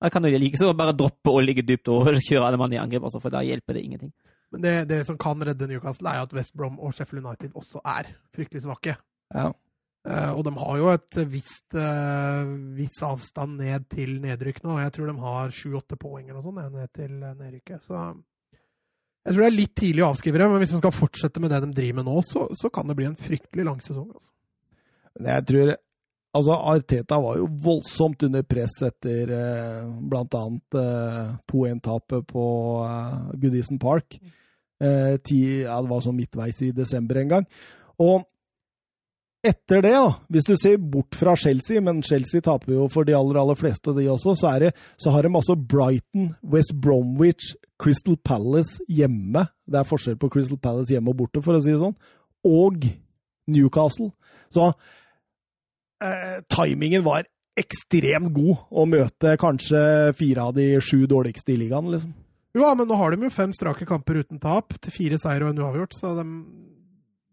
Da 0.00 0.10
kan 0.12 0.24
du 0.24 0.30
like 0.32 0.58
så 0.58 0.72
bare 0.76 0.96
droppe 0.96 1.32
å 1.32 1.42
ligge 1.44 1.64
dypt 1.66 1.90
over 1.92 2.16
og 2.16 2.24
kjøre 2.28 2.48
alle 2.48 2.60
mann 2.60 2.74
i 2.74 2.80
angrep, 2.80 3.06
også, 3.08 3.20
for 3.22 3.34
da 3.34 3.44
hjelper 3.44 3.76
det 3.76 3.86
ingenting. 3.86 4.12
Men 4.50 4.64
det, 4.64 4.76
det 4.90 5.00
som 5.06 5.18
kan 5.20 5.42
redde 5.46 5.68
Newcastle, 5.70 6.10
er 6.10 6.20
jo 6.20 6.28
at 6.28 6.38
West 6.38 6.56
Brom 6.58 6.80
og 6.82 6.94
Sheffield 6.96 7.26
United 7.26 7.52
også 7.58 7.82
er 7.86 8.08
fryktelig 8.34 8.64
svake. 8.64 8.96
Ja. 9.34 9.50
Uh, 10.00 10.30
og 10.32 10.40
de 10.46 10.54
har 10.56 10.78
jo 10.80 10.88
et 10.94 11.18
visst 11.28 11.76
uh, 11.76 12.48
viss 12.72 13.02
avstand 13.04 13.60
ned 13.60 13.84
til 13.92 14.16
nedrykk 14.22 14.62
nå. 14.64 14.78
Jeg 14.80 14.94
tror 14.96 15.10
de 15.10 15.16
har 15.20 15.52
sju-åtte 15.54 15.98
poeng 16.00 16.24
eller 16.24 16.40
noe 16.40 16.48
sånt 16.48 16.56
ned- 16.56 16.78
ned 16.80 16.92
til 16.96 17.18
eh, 17.20 17.36
nedrykket. 17.36 17.84
Så 17.84 18.00
jeg 19.20 19.34
tror 19.34 19.44
det 19.44 19.50
er 19.50 19.58
litt 19.58 19.74
tidlig 19.76 20.02
å 20.06 20.08
avskrive 20.14 20.40
det, 20.40 20.48
men 20.48 20.62
hvis 20.62 20.72
de 20.72 20.80
skal 20.80 20.96
fortsette 20.96 21.42
med 21.44 21.52
det 21.52 21.60
de 21.66 21.74
driver 21.76 22.00
med 22.00 22.08
nå, 22.08 22.16
så, 22.24 22.46
så 22.56 22.70
kan 22.72 22.88
det 22.88 22.96
bli 22.96 23.10
en 23.10 23.18
fryktelig 23.20 23.66
lang 23.68 23.82
sesong. 23.84 24.08
Altså. 24.08 24.30
Jeg 25.28 25.46
tror 25.50 25.74
Altså, 26.30 26.54
Arteta 26.54 27.18
var 27.18 27.40
jo 27.40 27.48
voldsomt 27.64 28.22
under 28.22 28.44
press 28.46 28.76
etter 28.86 29.32
eh, 29.34 29.80
annet 29.82 30.76
eh, 30.78 31.32
2-1-tapet 31.50 32.28
på 32.30 32.44
eh, 32.86 33.16
Goodison 33.42 33.80
Park. 33.82 34.20
Eh, 34.80 35.16
ti, 35.26 35.40
ja, 35.64 35.80
det 35.82 35.90
var 35.90 36.04
sånn 36.04 36.18
midtveis 36.20 36.60
i 36.62 36.70
desember 36.76 37.18
en 37.18 37.32
gang. 37.34 37.48
Og 38.00 38.22
etter 39.42 39.82
det, 39.82 39.92
da, 39.96 40.12
hvis 40.30 40.46
du 40.46 40.52
ser 40.60 40.78
bort 40.92 41.16
fra 41.16 41.34
Chelsea, 41.36 41.80
men 41.82 42.02
Chelsea 42.04 42.44
taper 42.44 42.76
jo 42.76 42.86
for 42.92 43.08
de 43.08 43.16
aller 43.16 43.40
aller 43.40 43.58
fleste, 43.58 43.94
de 43.96 44.06
også, 44.12 44.36
så, 44.36 44.52
det, 44.60 44.70
så 45.00 45.14
har 45.14 45.24
de 45.24 45.32
altså 45.34 45.56
Brighton, 45.56 46.34
West 46.52 46.76
Bromwich, 46.76 47.54
Crystal 47.80 48.18
Palace 48.22 48.78
hjemme. 48.88 49.46
Det 49.66 49.80
er 49.80 49.88
forskjell 49.88 50.20
på 50.20 50.30
Crystal 50.30 50.60
Palace 50.60 50.92
hjemme 50.92 51.10
og 51.10 51.22
borte, 51.24 51.42
for 51.42 51.56
å 51.56 51.64
si 51.64 51.72
det 51.72 51.80
sånn. 51.80 51.96
Og 52.46 52.84
Newcastle. 53.50 54.12
Så 54.52 54.70
eh, 56.04 56.40
timingen 56.52 57.04
var 57.06 57.26
ekstremt 57.60 58.30
god 58.32 58.56
å 58.70 58.86
møte 58.88 59.34
kanskje 59.40 59.80
fire 60.16 60.46
av 60.48 60.54
de 60.56 60.66
sju 60.84 61.02
dårligste 61.10 61.52
i 61.52 61.58
ligaen, 61.60 61.90
liksom. 61.92 62.12
Ja, 62.56 62.72
men 62.74 62.88
nå 62.90 62.96
har 62.98 63.12
de 63.14 63.26
jo 63.28 63.30
fem 63.30 63.52
strake 63.54 63.86
kamper 63.86 64.22
uten 64.24 64.40
tap, 64.42 64.72
til 64.82 64.94
fire 64.94 65.18
seier 65.22 65.44
og 65.44 65.52
en 65.52 65.60
uavgjort, 65.62 65.92
så 65.94 66.14
de, 66.18 66.24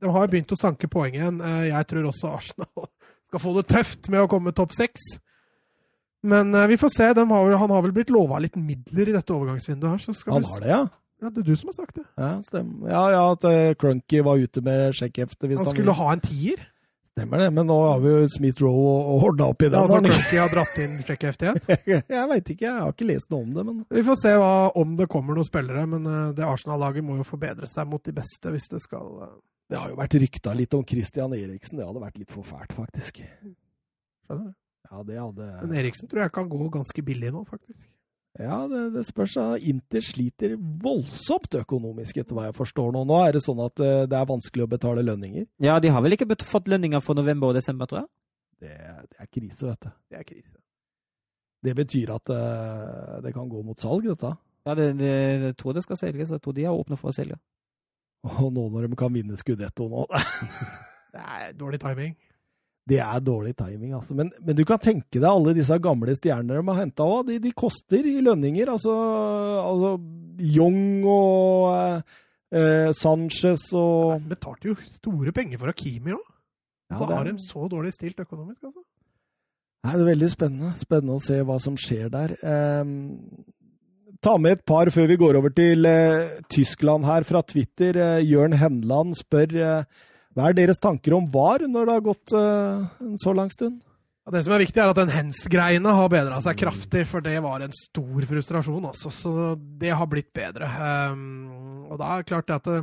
de 0.03 0.11
har 0.14 0.27
begynt 0.30 0.52
å 0.53 0.60
sanke 0.60 0.89
poeng 0.91 1.15
igjen. 1.15 1.39
Eh, 1.41 1.69
Jeg 1.72 1.88
tror 1.89 2.10
også 2.11 2.34
Arsenal 2.35 2.89
skal 3.30 3.44
få 3.44 3.56
det 3.57 3.65
tøft 3.72 4.11
med 4.14 4.26
å 4.26 4.30
komme 4.31 4.53
topp 4.57 4.76
seks. 4.77 5.07
Men 6.27 6.53
eh, 6.57 6.68
vi 6.73 6.77
får 6.81 6.91
se. 6.94 7.07
De 7.18 7.23
har, 7.30 7.56
han 7.64 7.73
har 7.73 7.84
vel 7.85 7.95
blitt 7.95 8.11
lova 8.14 8.39
litt 8.44 8.57
midler 8.60 9.10
i 9.10 9.15
dette 9.15 9.34
overgangsvinduet 9.34 9.94
her. 9.95 10.03
Så 10.06 10.15
skal 10.18 10.38
Han 10.39 10.48
har 10.52 10.64
det, 10.64 10.72
ja? 10.73 10.81
Ja, 11.18 11.31
det 11.34 11.41
er 11.41 11.48
du 11.48 11.56
som 11.57 11.72
har 11.72 11.77
sagt 11.80 11.95
det. 11.98 12.06
Ja, 12.19 12.31
stemmer. 12.45 12.89
Ja, 12.91 13.03
ja, 13.15 13.22
at 13.34 13.77
Crunky 13.81 14.19
var 14.26 14.38
ute 14.38 14.61
med 14.61 14.91
sjekkhefte. 14.98 15.48
Han 15.49 15.56
skulle 15.56 15.64
han 15.65 15.73
skulle 15.73 15.95
ha 15.98 16.11
en 16.14 16.22
tier. 16.22 16.68
Stemmer 17.18 17.41
det, 17.41 17.52
men 17.52 17.65
nå 17.65 17.76
har 17.81 18.02
vi 18.03 18.11
jo 18.11 18.26
Smith 18.30 18.61
Roe 18.61 18.81
og, 18.94 19.23
ordna 19.26 19.48
opp 19.49 19.64
i 19.65 19.72
det. 19.73 19.80
altså, 19.80 19.98
ikke? 20.06 20.38
Har 20.38 20.52
dratt 20.53 20.76
inn 20.84 20.99
sjekkheftet 21.02 21.48
igjen. 21.48 21.80
jeg 22.14 22.30
veit 22.30 22.52
ikke, 22.53 22.65
jeg 22.68 22.77
har 22.77 22.94
ikke 22.94 23.07
lest 23.10 23.31
noe 23.34 23.41
om 23.41 23.56
det, 23.56 23.64
men 23.65 23.80
Vi 23.98 24.03
får 24.06 24.19
se 24.22 24.34
hva, 24.38 24.52
om 24.77 24.94
det 24.99 25.07
kommer 25.10 25.34
noen 25.34 25.48
spillere, 25.48 25.88
men 25.89 26.06
eh, 26.06 26.27
det 26.38 26.45
Arsenal-laget 26.45 27.07
må 27.07 27.18
jo 27.18 27.26
forbedre 27.26 27.65
seg 27.72 27.89
mot 27.89 28.03
de 28.06 28.14
beste 28.19 28.53
hvis 28.53 28.69
det 28.69 28.84
skal 28.85 29.10
eh, 29.26 29.34
det 29.68 29.81
har 29.81 29.91
jo 29.91 29.98
vært 29.98 30.15
rykta 30.22 30.53
litt 30.56 30.77
om 30.77 30.85
Christian 30.88 31.34
Eriksen. 31.35 31.81
Det 31.81 31.89
hadde 31.89 32.06
vært 32.06 32.22
litt 32.22 32.31
for 32.31 32.45
fælt, 32.48 32.77
faktisk. 32.77 33.18
Skjønner 33.19 34.45
du? 34.45 34.53
Ja, 34.88 35.02
det 35.03 35.18
hadde 35.19 35.48
Men 35.65 35.73
Eriksen 35.81 36.07
tror 36.07 36.23
jeg 36.23 36.31
kan 36.38 36.48
gå 36.53 36.69
ganske 36.72 37.03
billig 37.03 37.34
nå, 37.35 37.41
faktisk. 37.49 37.81
Ja, 38.38 38.59
det, 38.69 38.81
det 38.93 39.03
spørs. 39.07 39.35
Inter 39.65 40.03
sliter 40.05 40.53
voldsomt 40.84 41.55
økonomisk, 41.57 42.19
etter 42.22 42.38
hva 42.38 42.47
jeg 42.49 42.57
forstår 42.57 42.91
nå. 42.93 43.01
Nå 43.09 43.18
er 43.26 43.38
det 43.38 43.41
sånn 43.45 43.64
at 43.65 43.81
eh, 43.81 44.03
det 44.09 44.19
er 44.19 44.30
vanskelig 44.30 44.68
å 44.68 44.72
betale 44.76 45.05
lønninger. 45.05 45.47
Ja, 45.64 45.80
de 45.81 45.91
har 45.93 46.05
vel 46.05 46.18
ikke 46.18 46.30
fått 46.45 46.69
lønninger 46.69 47.01
for 47.03 47.18
november 47.18 47.49
og 47.49 47.57
desember, 47.57 47.89
tror 47.89 48.03
jeg? 48.03 48.11
Det, 48.61 48.76
det 49.09 49.23
er 49.23 49.31
krise, 49.31 49.64
vet 49.65 49.88
du. 49.88 49.89
Det 50.11 50.22
er 50.22 50.27
krise. 50.27 50.55
Det 51.65 51.73
betyr 51.77 52.14
at 52.14 52.34
eh, 52.34 53.15
det 53.26 53.34
kan 53.34 53.49
gå 53.49 53.64
mot 53.65 53.81
salg, 53.81 54.05
dette. 54.05 54.35
Ja, 54.68 54.76
det, 54.77 54.91
det, 54.99 55.14
jeg 55.47 55.57
tror 55.57 55.73
det 55.73 55.85
skal 55.88 55.97
selges. 55.99 56.35
Jeg 56.35 56.43
tror 56.43 56.53
de 56.53 56.68
har 56.68 56.77
åpne 56.77 56.99
for 56.99 57.09
å 57.09 57.15
selge. 57.15 57.39
Og 58.27 58.51
nå 58.53 58.68
når 58.73 58.88
de 58.88 58.97
kan 58.99 59.14
vinne 59.14 59.38
Scudetto 59.39 59.85
nå 59.91 60.07
Det 61.14 61.22
er 61.22 61.53
dårlig 61.57 61.80
timing. 61.80 62.15
Det 62.88 62.99
er 63.03 63.23
dårlig 63.23 63.51
timing, 63.59 63.91
altså. 63.97 64.15
Men, 64.15 64.30
men 64.39 64.55
du 64.55 64.64
kan 64.68 64.80
tenke 64.80 65.19
deg 65.19 65.27
alle 65.27 65.55
disse 65.57 65.76
gamle 65.84 66.15
stjernene 66.15 66.61
de 66.61 66.69
har 66.69 66.80
henta 66.80 67.07
òg. 67.07 67.27
De, 67.27 67.39
de 67.43 67.51
koster 67.57 68.05
i 68.07 68.22
lønninger. 68.23 68.72
Altså, 68.72 68.93
altså 69.59 69.91
Young 70.39 71.03
og 71.03 71.73
eh, 71.73 72.18
eh, 72.55 72.91
Sanchez 72.95 73.68
og 73.76 74.22
De 74.23 74.31
betalte 74.31 74.72
jo 74.72 74.77
store 74.95 75.35
penger 75.35 75.59
for 75.59 75.73
Hakimi 75.73 76.15
òg. 76.15 76.23
Ja, 76.88 77.01
da 77.03 77.18
har 77.18 77.27
de 77.27 77.35
så 77.43 77.68
dårlig 77.68 77.91
stilt 77.97 78.22
økonomisk, 78.23 78.61
altså. 78.64 78.85
Nei, 79.84 79.93
Det 79.93 80.03
er 80.03 80.11
veldig 80.14 80.31
spennende. 80.31 80.73
Spennende 80.80 81.19
å 81.19 81.23
se 81.23 81.41
hva 81.43 81.59
som 81.64 81.76
skjer 81.80 82.07
der. 82.14 82.34
Eh, 82.39 82.91
ta 84.23 84.38
med 84.39 84.57
et 84.57 84.65
par 84.68 84.89
før 84.93 85.11
vi 85.11 85.19
går 85.19 85.38
over 85.39 85.53
til 85.55 85.85
eh, 85.88 86.39
Tyskland 86.53 87.05
her 87.07 87.27
fra 87.27 87.43
Twitter. 87.43 87.99
Eh, 87.99 88.23
Jørn 88.31 88.55
Henland 88.57 89.18
spør 89.19 89.57
eh, 89.59 90.05
hva 90.38 90.51
er 90.51 90.57
deres 90.59 90.77
tanker 90.77 91.15
om 91.18 91.26
VAR 91.34 91.65
når 91.65 91.88
det 91.88 91.93
har 91.95 92.03
gått 92.05 92.34
eh, 92.38 92.84
en 93.07 93.15
så 93.22 93.34
lang 93.34 93.49
stund? 93.49 93.80
Ja, 94.27 94.34
det 94.35 94.43
som 94.45 94.53
er 94.53 94.61
viktig, 94.61 94.81
er 94.84 94.91
at 94.91 94.99
den 94.99 95.14
hens-greiene 95.14 95.93
har 95.97 96.11
bedra 96.11 96.38
seg 96.43 96.59
kraftig, 96.59 97.05
for 97.09 97.23
det 97.26 97.38
var 97.41 97.64
en 97.64 97.73
stor 97.73 98.26
frustrasjon. 98.27 98.85
Altså, 98.89 99.09
så 99.14 99.31
det 99.55 99.93
har 99.95 100.09
blitt 100.11 100.30
bedre. 100.35 100.68
Um, 100.68 101.88
og 101.88 102.01
da 102.01 102.11
er 102.11 102.22
det 102.22 102.30
klart 102.34 102.51
at 102.53 102.68
det, 102.68 102.81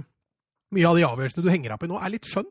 mye 0.74 0.88
av 0.88 0.98
de 0.98 1.04
avgjørelsene 1.06 1.44
du 1.44 1.52
henger 1.52 1.76
opp 1.76 1.84
i 1.84 1.90
nå, 1.92 2.00
er 2.00 2.14
litt 2.16 2.30
skjønn. 2.30 2.48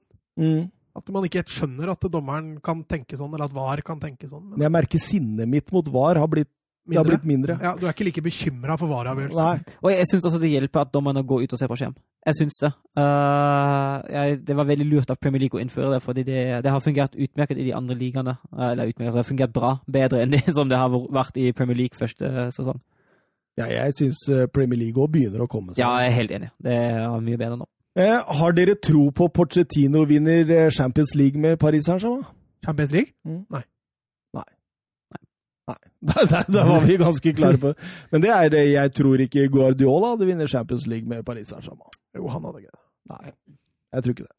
At 0.94 1.10
man 1.10 1.26
ikke 1.26 1.42
helt 1.42 1.56
skjønner 1.56 1.90
at 1.90 2.06
dommeren 2.14 2.54
kan 2.64 2.86
tenke 2.86 3.18
sånn, 3.18 3.34
eller 3.34 3.50
at 3.50 3.58
VAR 3.58 3.82
kan 3.84 4.00
tenke 4.00 4.30
sånn. 4.30 4.52
Men 4.54 4.68
jeg 4.68 4.76
merker 4.78 5.02
sinnet 5.02 5.50
mitt 5.50 5.74
mot 5.74 5.90
VAR 5.90 6.22
har 6.22 6.30
blitt, 6.30 6.54
det 6.90 6.98
har 7.00 7.06
blitt 7.08 7.26
mindre. 7.26 7.58
Ja, 7.64 7.76
Du 7.80 7.86
er 7.86 7.94
ikke 7.94 8.06
like 8.08 8.22
bekymra 8.22 8.76
for 8.80 8.92
VAR-avgjørelser. 8.92 9.40
Nei. 9.40 9.76
Og 9.82 9.92
jeg 9.94 10.08
syns 10.10 10.26
også 10.28 10.40
det 10.42 10.50
hjelper 10.52 10.82
at 10.82 10.94
dommerne 10.94 11.24
går 11.24 11.46
ut 11.46 11.54
og 11.56 11.60
ser 11.62 11.72
på 11.72 11.78
skjerm. 11.80 11.96
Jeg 12.26 12.36
syns 12.40 12.58
det. 12.62 12.72
Uh, 13.00 14.00
jeg, 14.12 14.40
det 14.48 14.58
var 14.58 14.68
veldig 14.68 14.88
lurt 14.90 15.12
av 15.14 15.20
Premier 15.20 15.46
League 15.46 15.60
å 15.60 15.64
innføre 15.64 15.94
det, 15.96 16.02
fordi 16.04 16.26
det, 16.28 16.40
det 16.64 16.72
har 16.74 16.84
fungert 16.84 17.16
utmerket 17.16 17.60
i 17.60 17.68
de 17.70 17.76
andre 17.78 17.96
ligaene. 18.00 18.38
Eh, 18.52 18.72
Eller 18.72 18.92
utmerket, 18.92 19.14
det 19.14 19.24
har 19.24 19.30
fungert 19.30 19.54
bra. 19.56 19.78
Bedre 19.88 20.24
enn 20.24 20.36
det 20.36 20.44
som 20.58 20.72
det 20.72 20.80
har 20.80 20.92
vært 20.92 21.40
i 21.40 21.52
Premier 21.56 21.80
League 21.86 22.00
første 22.00 22.50
sesong. 22.56 22.82
Ja, 23.60 23.68
jeg 23.70 23.94
syns 24.00 24.24
Premier 24.52 24.80
League 24.82 24.98
òg 24.98 25.12
begynner 25.14 25.44
å 25.46 25.48
komme 25.48 25.76
seg. 25.76 25.84
Ja, 25.84 25.94
jeg 26.02 26.10
er 26.10 26.20
helt 26.22 26.32
enig. 26.40 26.52
Det 26.64 26.74
er 26.74 27.20
mye 27.22 27.38
bedre 27.38 27.60
nå. 27.62 27.68
Eh, 27.94 28.18
har 28.40 28.56
dere 28.58 28.74
tro 28.82 29.12
på 29.14 29.28
Pochettino 29.30 30.02
vinner 30.10 30.50
eh, 30.50 30.70
Champions 30.74 31.14
League 31.14 31.38
med 31.40 31.60
Paris 31.62 31.86
Saint-Germain? 31.86 32.24
Champions 32.66 32.92
League? 32.96 33.14
Nei. 33.24 33.62
Nei, 36.10 36.44
da 36.52 36.64
var 36.68 36.84
vi 36.84 36.98
ganske 37.00 37.34
klare 37.38 37.60
på 37.62 37.72
det. 37.72 37.90
Men 38.12 38.24
det 38.26 38.32
er 38.36 38.50
det 38.52 38.64
jeg 38.68 38.94
tror 39.00 39.22
ikke 39.24 39.46
Guardiola 39.54 40.14
hadde 40.14 40.28
vunnet 40.28 40.52
Champions 40.52 40.88
League 40.92 41.08
med 41.08 41.24
Paris 41.28 41.54
Saint-Germain. 41.54 41.94
Jo, 42.18 42.28
han 42.28 42.44
hadde 42.50 42.66
greid 42.66 42.74
det. 42.74 42.82
Nei, 43.14 43.34
jeg 43.96 44.04
tror 44.04 44.16
ikke 44.16 44.28
det. 44.28 44.36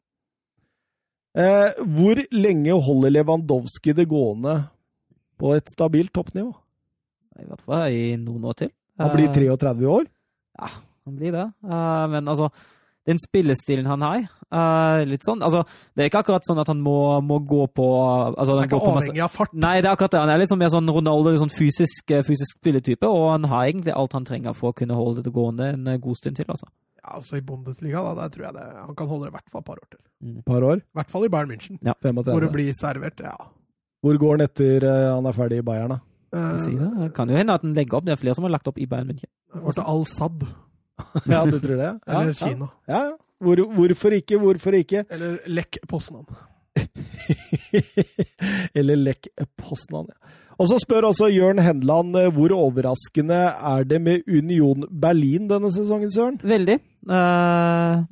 Eh, 1.35 1.81
hvor 1.97 2.21
lenge 2.31 2.77
holder 2.85 3.11
Lewandowski 3.11 3.95
det 3.97 4.05
gående 4.07 4.53
på 5.41 5.51
et 5.57 5.73
stabilt 5.73 6.13
toppnivå? 6.15 6.53
I 7.41 7.47
hvert 7.49 7.65
fall 7.65 7.89
i 7.91 8.05
noen 8.21 8.45
år 8.47 8.59
til. 8.61 8.71
Han 9.01 9.11
blir 9.11 9.27
Eh, 9.27 9.33
33 9.35 9.89
år. 9.91 10.05
Ja, 10.55 10.69
han 11.03 11.17
blir 11.19 11.33
det. 11.35 11.47
Eh, 11.65 12.05
men 12.13 12.29
altså, 12.31 12.47
den 13.05 13.21
spillestilen 13.21 13.85
han 13.89 14.01
har, 14.01 14.25
Uh, 14.55 15.01
litt 15.09 15.25
sånn 15.25 15.41
Altså, 15.43 15.63
det 15.97 16.03
er 16.03 16.07
ikke 16.11 16.19
akkurat 16.21 16.45
sånn 16.45 16.59
at 16.61 16.69
han 16.69 16.77
må, 16.79 17.17
må 17.25 17.39
gå 17.49 17.63
på 17.75 17.85
altså, 18.37 18.53
Han 18.53 18.59
han 18.59 18.61
er 18.61 18.67
ikke 18.69 18.77
går 18.77 18.83
på 18.85 18.91
masse- 18.93 19.09
avhengig 19.09 19.23
av 19.25 19.31
fart. 19.33 19.53
Nei, 19.57 19.71
det 19.81 19.89
er 19.89 19.95
akkurat 19.97 20.13
det. 20.13 20.19
Han 20.21 20.29
er 20.29 20.37
litt 20.37 20.51
sånn 20.51 20.61
mer 20.61 20.69
sånn 20.71 20.91
Ronaldo, 20.95 21.31
litt 21.33 21.41
sånn 21.41 21.51
fysisk, 21.51 22.11
eh, 22.13 22.21
fysisk 22.23 22.59
spilletype, 22.61 23.09
og 23.09 23.25
han 23.33 23.47
har 23.49 23.65
egentlig 23.65 23.95
alt 23.97 24.13
han 24.13 24.23
trenger 24.29 24.53
for 24.55 24.69
å 24.71 24.77
kunne 24.77 24.95
holde 24.95 25.23
det 25.25 25.33
gående 25.33 25.71
en 25.73 25.87
eh, 25.91 25.97
god 25.97 26.19
stund 26.21 26.37
til, 26.37 26.45
altså. 26.53 26.69
Ja, 27.01 27.17
altså 27.17 27.39
I 27.39 27.41
Bundesliga, 27.41 28.03
da, 28.05 28.13
der 28.21 28.29
tror 28.35 28.45
jeg 28.45 28.53
det, 28.53 28.67
han 28.85 28.95
kan 29.01 29.07
holde 29.11 29.25
det 29.25 29.33
i 29.33 29.35
hvert 29.35 29.49
fall 29.51 29.63
et 29.65 29.69
par 29.73 29.81
år 29.81 29.89
til. 29.89 30.01
Mm. 30.23 30.37
Par 30.45 30.67
år. 30.69 30.77
I 30.85 30.99
hvert 31.01 31.11
fall 31.17 31.25
i 31.25 31.31
Bayern 31.35 31.51
München, 31.51 31.79
35. 31.81 32.23
hvor 32.31 32.45
det 32.45 32.51
blir 32.53 32.73
servert. 32.79 33.19
Ja. 33.25 33.35
Hvor 34.05 34.21
går 34.21 34.37
han 34.37 34.45
etter 34.45 34.85
uh, 34.85 35.15
han 35.17 35.25
er 35.25 35.39
ferdig 35.41 35.57
i 35.59 35.65
Bayern, 35.65 35.97
da? 35.97 35.99
Uh, 36.31 36.57
Si 36.61 36.77
det. 36.77 36.91
Det 37.01 37.13
kan 37.17 37.27
jo 37.33 37.35
hende 37.41 37.57
at 37.57 37.65
han 37.65 37.73
legger 37.73 37.97
opp. 37.97 38.05
Det 38.05 38.13
er 38.13 38.21
flere 38.21 38.37
som 38.37 38.45
har 38.45 38.53
lagt 38.53 38.69
opp 38.69 38.77
i 38.77 38.85
Bayern 38.85 39.09
München. 39.09 39.31
til 39.73 39.83
Al-Sad, 39.83 40.45
Ja, 41.33 41.43
du 41.45 41.59
tror 41.59 41.75
det? 41.75 41.91
Ja, 42.07 42.15
eller 42.21 42.33
ja. 42.33 42.39
Kina. 42.39 42.67
Ja, 42.87 43.03
ja. 43.11 43.13
Hvor, 43.45 43.59
hvorfor 43.75 44.13
ikke, 44.15 44.37
hvorfor 44.39 44.71
ikke? 44.77 45.03
Eller 45.11 45.37
Lech 45.45 45.77
Poznan. 45.91 46.23
Eller 48.79 48.95
Lech 48.95 49.27
Poznan. 49.59 50.07
Ja. 50.09 50.15
Og 50.55 50.69
så 50.69 50.77
spør 50.79 51.09
også 51.09 51.27
Jørn 51.33 51.59
Henland 51.59 52.15
eh, 52.15 52.29
hvor 52.31 52.53
overraskende 52.55 53.41
er 53.51 53.83
det 53.83 53.99
med 54.01 54.23
Union 54.27 54.85
Berlin 55.01 55.49
denne 55.49 55.71
sesongen, 55.75 56.11
Søren? 56.11 56.39
Veldig. 56.43 56.77
Eh, 57.11 58.03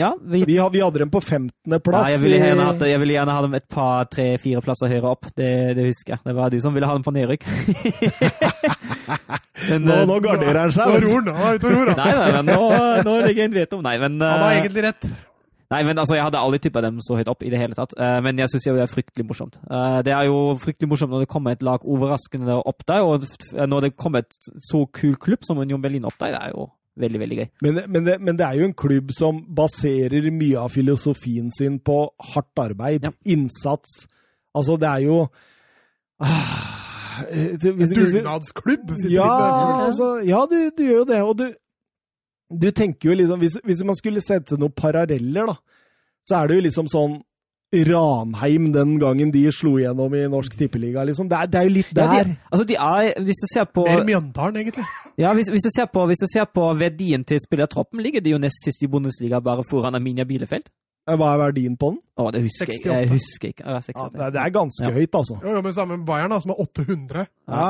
ja, 0.00 0.10
vi, 0.20 0.42
Vi, 0.46 0.56
har, 0.58 0.70
vi 0.74 0.82
hadde 0.82 1.02
dem 1.02 1.10
på 1.12 1.20
15. 1.20 1.50
ja, 1.70 2.02
jeg, 2.12 2.20
ville 2.22 2.40
gjerne 2.40 2.68
hatt, 2.70 2.86
jeg 2.88 3.00
ville 3.02 3.16
gjerne 3.16 3.36
ha 3.36 3.44
dem 3.44 3.58
et 3.58 3.66
par, 3.70 4.08
tre, 4.10 4.26
fire 4.42 4.62
plasser 4.64 4.90
høyere 4.92 5.12
opp. 5.14 5.28
Det, 5.36 5.50
det 5.78 5.88
husker 5.88 6.16
jeg. 6.16 6.24
Det 6.26 6.36
var 6.36 6.54
du 6.54 6.58
som 6.62 6.74
ville 6.76 6.88
ha 6.90 6.96
dem 6.96 7.06
på 7.06 7.14
nedrykk. 7.14 7.46
Men, 9.64 9.84
nå, 9.86 9.94
eh, 9.94 10.08
nå 10.08 10.16
garderer 10.20 10.58
han 10.64 10.72
seg. 10.74 10.90
Nå 10.90 10.98
ror 11.06 11.22
han, 11.22 11.28
nå 11.28 11.34
er 11.34 11.44
han 11.44 11.60
ute 11.60 11.68
og 11.68 11.76
ror. 11.78 11.92
Nei, 11.96 12.10
nei, 12.18 12.32
men 12.34 12.50
nå, 12.50 12.64
nå 13.06 13.14
ligger 13.24 13.46
en 13.46 13.54
veto. 13.54 13.78
Nei, 13.84 13.94
men 14.02 14.18
Han 14.20 14.42
har 14.42 14.50
eh, 14.50 14.58
egentlig 14.58 14.84
rett. 14.84 15.06
Nei, 15.72 15.80
men 15.88 15.98
altså, 15.98 16.16
Jeg 16.18 16.26
hadde 16.26 16.42
aldri 16.42 16.60
tippa 16.62 16.82
dem 16.84 17.00
så 17.02 17.16
høyt 17.18 17.30
opp 17.32 17.42
i 17.46 17.50
det 17.52 17.58
hele 17.58 17.76
tatt, 17.76 17.94
eh, 17.96 18.18
men 18.24 18.38
jeg 18.38 18.52
syns 18.52 18.68
det 18.68 18.84
er 18.84 18.92
fryktelig 18.92 19.26
morsomt. 19.26 19.58
Eh, 19.64 19.98
det 20.06 20.12
er 20.14 20.28
jo 20.28 20.54
fryktelig 20.60 20.90
morsomt 20.90 21.14
når 21.14 21.24
det 21.24 21.30
kommer 21.32 21.56
et 21.56 21.64
lag 21.66 21.86
overraskende 21.88 22.58
opp 22.60 22.84
der, 22.90 23.06
og 23.06 23.24
når 23.72 23.86
det 23.86 23.94
kommer 23.96 24.24
et 24.24 24.38
så 24.68 24.84
kul 24.94 25.16
klubb 25.16 25.46
som 25.46 25.62
Union 25.62 25.82
Berlin 25.82 26.06
opp 26.08 26.18
der, 26.20 26.36
det 26.36 26.42
er 26.42 26.54
jo 26.54 26.68
veldig, 27.00 27.20
veldig 27.20 27.38
gøy. 27.40 27.48
Men, 27.66 27.80
men, 27.90 28.06
det, 28.06 28.20
men 28.22 28.38
det 28.38 28.46
er 28.46 28.60
jo 28.60 28.68
en 28.68 28.76
klubb 28.78 29.10
som 29.16 29.40
baserer 29.56 30.30
mye 30.30 30.60
av 30.60 30.70
filosofien 30.74 31.50
sin 31.54 31.80
på 31.82 31.98
hardt 32.34 32.62
arbeid, 32.62 33.08
Ja. 33.08 33.12
innsats. 33.24 34.06
Altså, 34.54 34.76
det 34.78 34.88
er 34.88 35.02
jo 35.08 35.18
ah, 36.22 37.26
det, 37.62 37.74
hvis, 37.74 37.92
Dugnadsklubb! 37.94 38.94
sitter 38.96 39.14
Ja, 39.16 39.84
altså, 39.86 40.16
ja 40.26 40.44
du, 40.50 40.56
du 40.76 40.82
gjør 40.86 41.02
jo 41.02 41.04
det. 41.10 41.20
Og 41.22 41.38
du, 41.38 41.46
du 42.62 42.70
tenker 42.70 43.10
jo 43.10 43.18
liksom 43.18 43.42
hvis, 43.42 43.58
hvis 43.64 43.84
man 43.84 43.98
skulle 43.98 44.22
sette 44.22 44.58
noen 44.60 44.74
paralleller, 44.76 45.50
da, 45.50 45.56
så 46.28 46.36
er 46.40 46.48
det 46.48 46.60
jo 46.60 46.66
liksom 46.68 46.90
sånn 46.90 47.18
Ranheim 47.88 48.70
den 48.74 48.94
gangen 49.02 49.32
de 49.34 49.42
slo 49.52 49.74
gjennom 49.80 50.14
i 50.14 50.22
Norsk 50.30 50.54
Tippeliga. 50.58 51.02
Liksom. 51.08 51.28
Det, 51.30 51.40
er, 51.40 51.50
det 51.50 51.60
er 51.60 51.68
jo 51.68 51.74
litt 51.74 51.90
Ja, 51.92 52.06
der. 52.12 52.30
de, 52.30 52.36
altså, 52.50 52.64
de 52.70 52.76
er, 52.78 53.10
hvis 53.26 53.42
du 53.42 53.48
ser 53.52 53.66
på 53.70 53.84
Mer 53.88 54.04
Mjøndalen, 54.08 54.60
egentlig. 54.62 54.86
Ja, 55.18 55.32
hvis, 55.34 55.50
hvis, 55.54 55.66
du 55.66 55.70
ser 55.74 55.86
på, 55.92 56.06
hvis 56.10 56.22
du 56.24 56.28
ser 56.30 56.46
på 56.50 56.68
verdien 56.78 57.24
til 57.26 57.40
spillertroppen, 57.42 58.02
ligger 58.04 58.22
de 58.24 58.34
jo 58.34 58.40
nest 58.42 58.62
sist 58.64 58.82
i 58.82 58.90
Bundesliga 58.90 59.40
bare 59.44 59.64
foran 59.70 59.94
Aminia 59.98 60.26
Bielefeld. 60.28 60.70
Hva 61.04 61.34
er 61.34 61.40
verdien 61.42 61.74
på 61.76 61.90
den? 61.92 61.98
Å, 62.16 62.30
det 62.32 62.40
husker 62.46 62.70
jeg, 62.72 62.80
68. 62.80 62.94
jeg 62.94 63.10
husker 63.12 63.50
ikke. 63.52 63.64
Ja, 63.66 63.80
Ja, 63.80 64.06
det, 64.14 64.28
det 64.38 64.40
er 64.44 64.54
ganske 64.54 64.86
Ja. 64.88 64.92
høyt, 64.94 65.18
altså. 65.20 65.40
Jo, 65.42 65.56
jo, 65.58 65.64
men 65.66 65.74
sammen 65.76 65.98
med 66.00 66.06
Bayern, 66.08 66.32
da, 66.32 66.38
som 66.40 66.54
er 66.54 66.62
800. 66.64 67.26
Ja. 67.48 67.66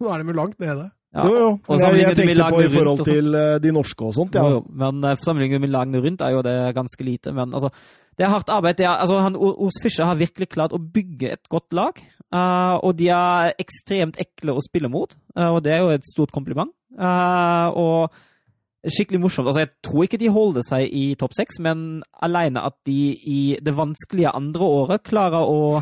Nå 0.00 0.14
er 0.14 0.22
de 0.22 0.32
jo 0.32 0.36
langt 0.38 0.58
nede. 0.62 0.86
Ja. 1.14 1.24
Jo, 1.24 1.34
jo. 1.36 1.48
Og 1.68 1.80
jeg, 1.80 2.00
jeg 2.02 2.16
tenkte 2.16 2.48
på 2.52 2.60
i 2.62 2.68
forhold 2.72 3.00
sånn. 3.00 3.08
til 3.08 3.36
eh, 3.38 3.54
de 3.64 3.70
norske 3.72 4.04
og 4.04 4.12
sånt, 4.16 4.34
ja. 4.36 4.44
Jo, 4.44 4.58
jo, 4.58 4.64
men 4.82 5.04
uh, 5.04 5.14
sammenlignet 5.24 5.62
med 5.64 5.72
lagene 5.72 6.02
rundt 6.04 6.24
er 6.24 6.34
jo 6.36 6.42
det 6.44 6.56
ganske 6.76 7.06
lite. 7.06 7.32
Men 7.36 7.54
altså, 7.56 7.70
det 8.18 8.26
er 8.26 8.32
hardt 8.32 8.50
arbeid. 8.50 8.80
Er, 8.82 8.96
altså, 8.98 9.20
han, 9.22 9.36
Ors 9.38 9.78
Fischer 9.82 10.08
har 10.08 10.18
virkelig 10.18 10.50
klart 10.50 10.74
å 10.74 10.82
bygge 10.82 11.36
et 11.36 11.50
godt 11.50 11.76
lag. 11.76 12.00
Uh, 12.28 12.76
og 12.84 12.98
de 12.98 13.08
er 13.14 13.54
ekstremt 13.62 14.18
ekle 14.20 14.52
å 14.52 14.60
spille 14.60 14.90
mot, 14.92 15.14
uh, 15.38 15.48
og 15.54 15.62
det 15.64 15.72
er 15.72 15.78
jo 15.80 15.94
et 15.94 16.04
stort 16.04 16.34
kompliment. 16.34 16.74
Uh, 16.92 17.70
og 17.72 18.88
skikkelig 18.88 19.20
morsomt. 19.22 19.48
Altså, 19.48 19.64
jeg 19.64 19.72
tror 19.86 20.04
ikke 20.04 20.20
de 20.20 20.32
holder 20.34 20.66
seg 20.66 20.92
i 20.92 21.06
topp 21.18 21.36
seks, 21.38 21.60
men 21.64 22.02
alene 22.24 22.66
at 22.68 22.76
de 22.88 23.14
i 23.16 23.40
det 23.64 23.74
vanskelige 23.78 24.34
andre 24.36 24.68
året 24.82 25.06
klarer 25.08 25.48
å 25.48 25.80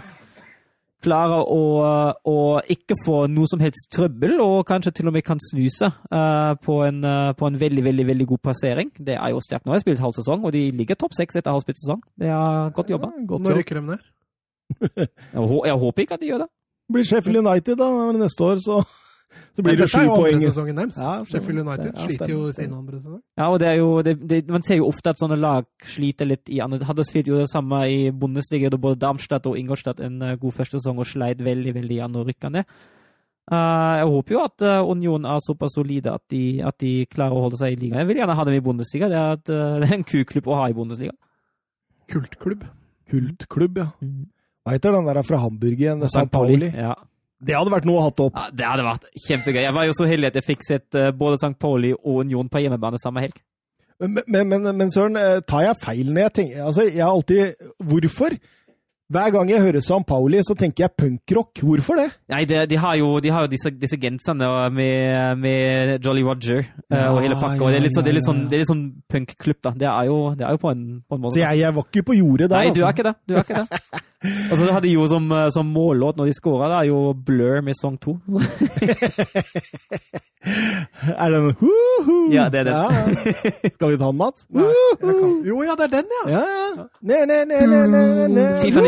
klarer 1.07 1.47
å, 1.53 1.61
å 2.27 2.37
ikke 2.73 2.99
få 3.05 3.23
noe 3.31 3.49
som 3.51 3.63
helst 3.63 3.89
trøbbel, 3.95 4.37
og 4.43 4.67
kanskje 4.69 4.93
til 4.99 5.11
og 5.11 5.17
med 5.17 5.25
kan 5.27 5.41
snuse 5.43 5.89
uh, 5.89 6.53
på, 6.63 6.81
en, 6.87 7.01
uh, 7.07 7.31
på 7.39 7.49
en 7.49 7.59
veldig 7.61 7.87
veldig, 7.87 8.07
veldig 8.11 8.29
god 8.33 8.43
plassering. 8.49 8.93
Det 8.99 9.17
er 9.17 9.33
jo 9.35 9.43
sterkt. 9.45 9.67
Nå 9.67 9.75
har 9.75 9.81
jeg 9.81 9.87
spilt 9.87 10.05
halv 10.05 10.19
sesong, 10.19 10.45
og 10.45 10.55
de 10.57 10.67
ligger 10.75 10.99
topp 10.99 11.17
seks 11.19 11.39
etter 11.39 11.55
halv 11.55 11.65
spilt 11.65 11.81
sesong. 11.83 12.03
Det 12.19 12.31
er 12.33 12.71
godt 12.77 12.93
jobba. 12.93 13.13
Godt 13.23 13.47
Nå 13.47 13.55
jobb. 13.55 13.63
rykker 13.63 13.81
de 13.81 13.87
ned. 13.95 14.13
Jeg, 15.07 15.43
jeg 15.71 15.79
håper 15.79 16.03
ikke 16.03 16.17
at 16.17 16.23
de 16.25 16.29
gjør 16.33 16.41
det. 16.43 16.47
Blir 16.91 17.05
Sheffield 17.07 17.39
United, 17.39 17.77
da. 17.79 17.87
Neste 18.19 18.47
år 18.47 18.59
så, 18.65 18.81
så 19.57 19.63
blir 19.65 19.77
det 19.77 19.87
dette 19.87 20.01
er 20.01 20.05
jo 20.05 20.13
andre 20.13 20.31
poeng. 20.31 20.43
sesongen 20.43 20.81
deres. 20.81 20.97
Ja. 21.01 21.13
Sheffield 21.25 21.63
United 21.63 21.87
Ja, 21.89 22.05
sliter 22.05 22.33
jo 22.33 22.41
sin 22.53 22.75
andre 22.77 22.99
sesong. 23.01 23.23
Ja, 23.39 23.47
og 23.49 23.61
det 23.63 23.69
er 23.71 23.79
jo, 23.81 23.89
det, 24.05 24.15
det, 24.29 24.41
Man 24.53 24.67
ser 24.67 24.81
jo 24.83 24.91
ofte 24.91 25.15
at 25.15 25.23
sånne 25.23 25.39
lag 25.41 25.65
sliter 25.81 26.29
litt 26.29 26.53
i 26.53 26.61
andre 26.61 26.85
Huddersfield 26.85 27.31
gjorde 27.31 27.47
det 27.47 27.53
samme 27.55 27.81
i 27.89 28.11
Bundesliga, 28.13 28.69
da 28.73 28.81
både 28.81 29.01
Darmstadt 29.01 29.49
og 29.49 29.57
Ingolstadt 29.57 30.03
en 30.05 30.21
eh, 30.21 30.37
god 30.43 30.59
første 30.59 30.77
sesong 30.77 31.01
og 31.01 31.09
sleit 31.09 31.41
veldig 31.45 31.73
veldig 31.79 32.03
an 32.05 32.21
og 32.21 32.29
rykka 32.29 32.53
ned. 32.53 32.77
Uh, 33.47 33.95
jeg 34.03 34.07
håper 34.11 34.35
jo 34.35 34.39
at 34.43 34.63
eh, 34.67 34.89
Union 34.91 35.27
er 35.31 35.43
såpass 35.45 35.77
solide 35.79 36.11
at 36.11 36.25
de, 36.35 36.45
at 36.67 36.75
de 36.83 36.95
klarer 37.07 37.37
å 37.37 37.45
holde 37.47 37.61
seg 37.61 37.77
i 37.77 37.81
ligaen. 37.81 38.01
Jeg 38.03 38.11
vil 38.11 38.21
gjerne 38.21 38.37
ha 38.37 38.47
dem 38.49 38.59
i 38.59 38.65
Bundesliga. 38.65 39.09
Det 39.09 39.21
er, 39.23 39.37
et, 39.39 39.53
det 39.81 39.89
er 39.89 39.99
en 40.01 40.09
kuklubb 40.13 40.51
å 40.51 40.61
ha 40.61 40.71
i 40.71 40.77
Bundesliga. 40.77 41.15
Kultklubb. 42.13 42.67
Kultklubb, 43.11 43.79
ja. 43.79 43.91
Hva 44.67 44.75
heter 44.75 44.97
den 44.97 45.07
der 45.07 45.23
fra 45.23 45.39
Hamburg 45.39 45.79
igjen? 45.79 46.03
St. 46.11 46.27
Pauli? 46.33 46.69
Ja. 46.75 46.97
Det 47.43 47.53
hadde 47.57 47.73
vært 47.75 47.85
noe 47.89 48.01
å 48.01 48.07
hatt 48.07 48.21
opp. 48.25 48.39
ja, 48.39 48.49
Det 48.55 48.65
hadde 48.65 48.87
vært 48.87 49.09
kjempegøy. 49.27 49.61
Jeg 49.67 49.75
var 49.77 49.85
jo 49.89 49.97
så 49.99 50.07
heldig 50.09 50.31
at 50.31 50.39
jeg 50.41 50.47
fikk 50.47 50.65
sett 50.65 50.97
eh, 50.97 51.11
både 51.13 51.37
St. 51.41 51.53
Pauli 51.61 51.93
og 51.97 52.23
Union 52.25 52.49
på 52.49 52.63
hjemmebane 52.65 53.01
samme 53.03 53.27
helg. 53.27 53.43
Men, 54.01 54.19
men, 54.27 54.49
men, 54.49 54.69
men 54.77 54.93
Søren, 54.93 55.17
eh, 55.21 55.41
tar 55.49 55.67
jeg 55.67 55.81
feil 55.81 56.11
når 56.13 56.27
jeg 56.27 56.33
tenker 56.37 56.65
Altså, 56.69 56.85
jeg 56.85 57.01
har 57.01 57.15
alltid 57.15 57.71
Hvorfor? 57.81 58.35
Hver 59.07 59.31
gang 59.31 59.47
jeg 59.51 59.63
hører 59.63 59.83
San 59.87 60.03
Pauli, 60.03 60.41
så 60.43 60.57
tenker 60.59 60.83
jeg 60.83 60.91
punkrock. 60.99 61.61
Hvorfor 61.63 61.95
det? 62.01 62.07
Nei, 62.33 62.41
det, 62.51 62.65
de 62.73 62.79
har 62.83 62.97
jo, 62.99 63.13
de 63.23 63.31
har 63.31 63.45
jo 63.47 63.51
disse, 63.53 63.71
disse 63.79 63.99
genserne 64.03 64.49
med, 64.75 65.39
med 65.39 66.03
Jolly 66.03 66.25
Roger 66.27 66.65
ja, 66.91 67.05
og 67.13 67.21
hele 67.23 67.39
pakka. 67.39 67.69
Ja, 67.69 67.77
det 67.77 67.79
er 67.79 67.85
litt, 67.87 67.95
sånn- 67.95 68.09
det 68.09 68.17
ja, 68.17 68.25
sånn, 68.27 68.43
det 68.51 68.65
sånn 68.67 68.83
punkklubb, 69.13 69.61
da. 69.63 69.71
Det 69.79 69.87
er 69.93 70.11
jo, 70.11 70.19
det 70.35 70.49
er 70.49 70.57
jo 70.59 70.63
på, 70.65 70.75
en, 70.75 70.83
på 71.07 71.15
en 71.15 71.23
måte. 71.23 71.37
Så 71.39 71.45
jeg, 71.45 71.63
jeg 71.63 71.79
var 71.79 71.87
ikke 71.87 72.07
på 72.11 72.19
jordet 72.19 72.51
der, 72.51 72.59
Nei, 72.59 72.75
du 72.75 72.83
er 72.83 72.91
altså. 72.91 72.97
ikke 72.97 73.07
det. 73.07 73.15
Du 73.31 73.37
er 73.37 73.47
ikke 73.47 73.63
det. 73.63 74.03
Og 74.51 74.57
så 74.59 74.67
hadde 74.73 74.89
de 74.89 74.95
jo 74.97 75.05
som, 75.07 75.27
eh, 75.31 75.47
som 75.55 75.69
mållåt 75.71 76.17
når 76.19 76.27
de 76.33 76.35
skåra, 76.35 76.67
det 76.73 76.79
er 76.81 76.87
jo 76.89 76.99
Blur 77.15 77.61
med 77.63 77.77
Song 77.79 77.95
2. 78.03 78.17
Er 80.47 81.33
den 81.35 81.49
noe? 81.49 81.71
Ja, 82.31 82.45
det 82.53 82.61
er 82.61 82.69
den. 82.69 83.17
Skal 83.75 83.91
vi 83.93 83.97
ta 83.99 84.07
den, 84.13 84.19
Mats? 84.19 84.45
Jeg. 84.55 84.63
Jo, 85.49 85.57
ja, 85.67 85.75
det 85.79 85.89
er 85.89 85.93
den, 85.97 86.13
ja! 86.15 86.23
Ja, 86.37 86.43
ja. 86.47 86.85
Ne, 87.03 87.19
ne, 87.27 87.39
ne, 87.51 87.59
ne, 87.67 87.81
ne, 87.91 88.03
ne. 88.31 88.45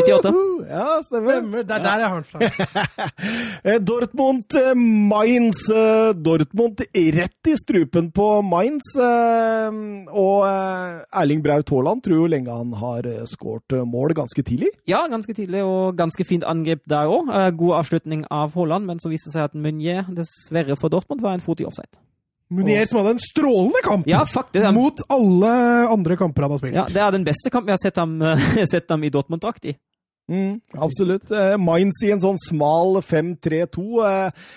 FIFA 0.09 0.33
98. 0.33 0.69
Ja, 0.69 0.87
stemmer. 1.07 1.37
Stemmer, 1.37 1.63
Det 1.69 1.77
er 1.77 1.85
der 1.85 2.03
jeg 2.03 2.09
har 2.09 2.19
den 2.19 2.29
fra. 2.29 2.39
Eh, 3.69 3.79
Dortmund 3.83 4.55
eh, 4.57 4.75
Mainz. 4.75 5.65
eh, 5.71 6.13
Dortmund 6.15 6.83
rett 6.95 7.51
i 7.51 7.55
strupen 7.59 8.11
på 8.15 8.27
Mainz. 8.47 8.93
Og 10.09 10.45
Erling 11.13 11.43
Braut 11.45 11.71
Haaland 11.73 12.03
tror 12.05 12.23
jo 12.23 12.29
lenge 12.31 12.55
han 12.55 12.73
har 12.81 13.09
skåret 13.31 13.77
mål 13.89 14.15
ganske 14.19 14.45
tidlig. 14.47 14.71
Ja, 14.89 15.05
ganske 15.11 15.35
tidlig 15.37 15.63
og 15.67 15.97
ganske 15.99 16.25
fint 16.29 16.47
angrep 16.49 16.85
der 16.89 17.11
òg. 17.11 17.33
God 17.59 17.79
avslutning 17.83 18.25
av 18.31 18.55
Haaland, 18.57 18.87
men 18.89 19.01
så 19.03 19.11
viste 19.13 19.31
det 19.33 19.39
seg 19.39 19.49
at 19.51 19.57
Meunier 19.59 20.07
dessverre 20.15 20.77
for 20.79 20.93
Dortmund 20.93 21.23
var 21.25 21.37
en 21.37 21.45
fot 21.45 21.61
i 21.63 21.67
offside. 21.69 21.91
Munier 22.49 22.87
som 22.89 23.03
hadde 23.03 23.11
en 23.19 23.21
strålende 23.21 23.83
kamp 23.85 24.07
Ja, 24.09 24.23
faktisk. 24.25 24.65
han- 24.65 24.73
mot 24.75 24.97
alle 25.13 25.51
andre 25.93 26.17
kamper 26.17 26.43
han 26.47 26.51
har 26.55 26.59
spilt. 26.63 26.75
Ja, 26.79 26.87
det 26.89 26.97
er 27.05 27.11
den 27.13 27.25
beste 27.27 27.51
kampen 27.53 27.69
jeg 27.69 27.77
har 27.77 27.91
sett 27.91 27.97
ham, 28.01 28.15
sett 28.73 28.89
ham 28.89 29.05
i 29.05 29.11
Dortmund-drakt 29.13 29.67
i. 29.69 29.75
Mm, 30.29 30.61
absolutt. 30.77 31.31
Eh, 31.33 31.57
Mainz 31.61 32.03
i 32.05 32.13
en 32.13 32.21
sånn 32.21 32.41
smal 32.49 33.01
5-3-2. 33.03 33.85
eh, 34.07 34.49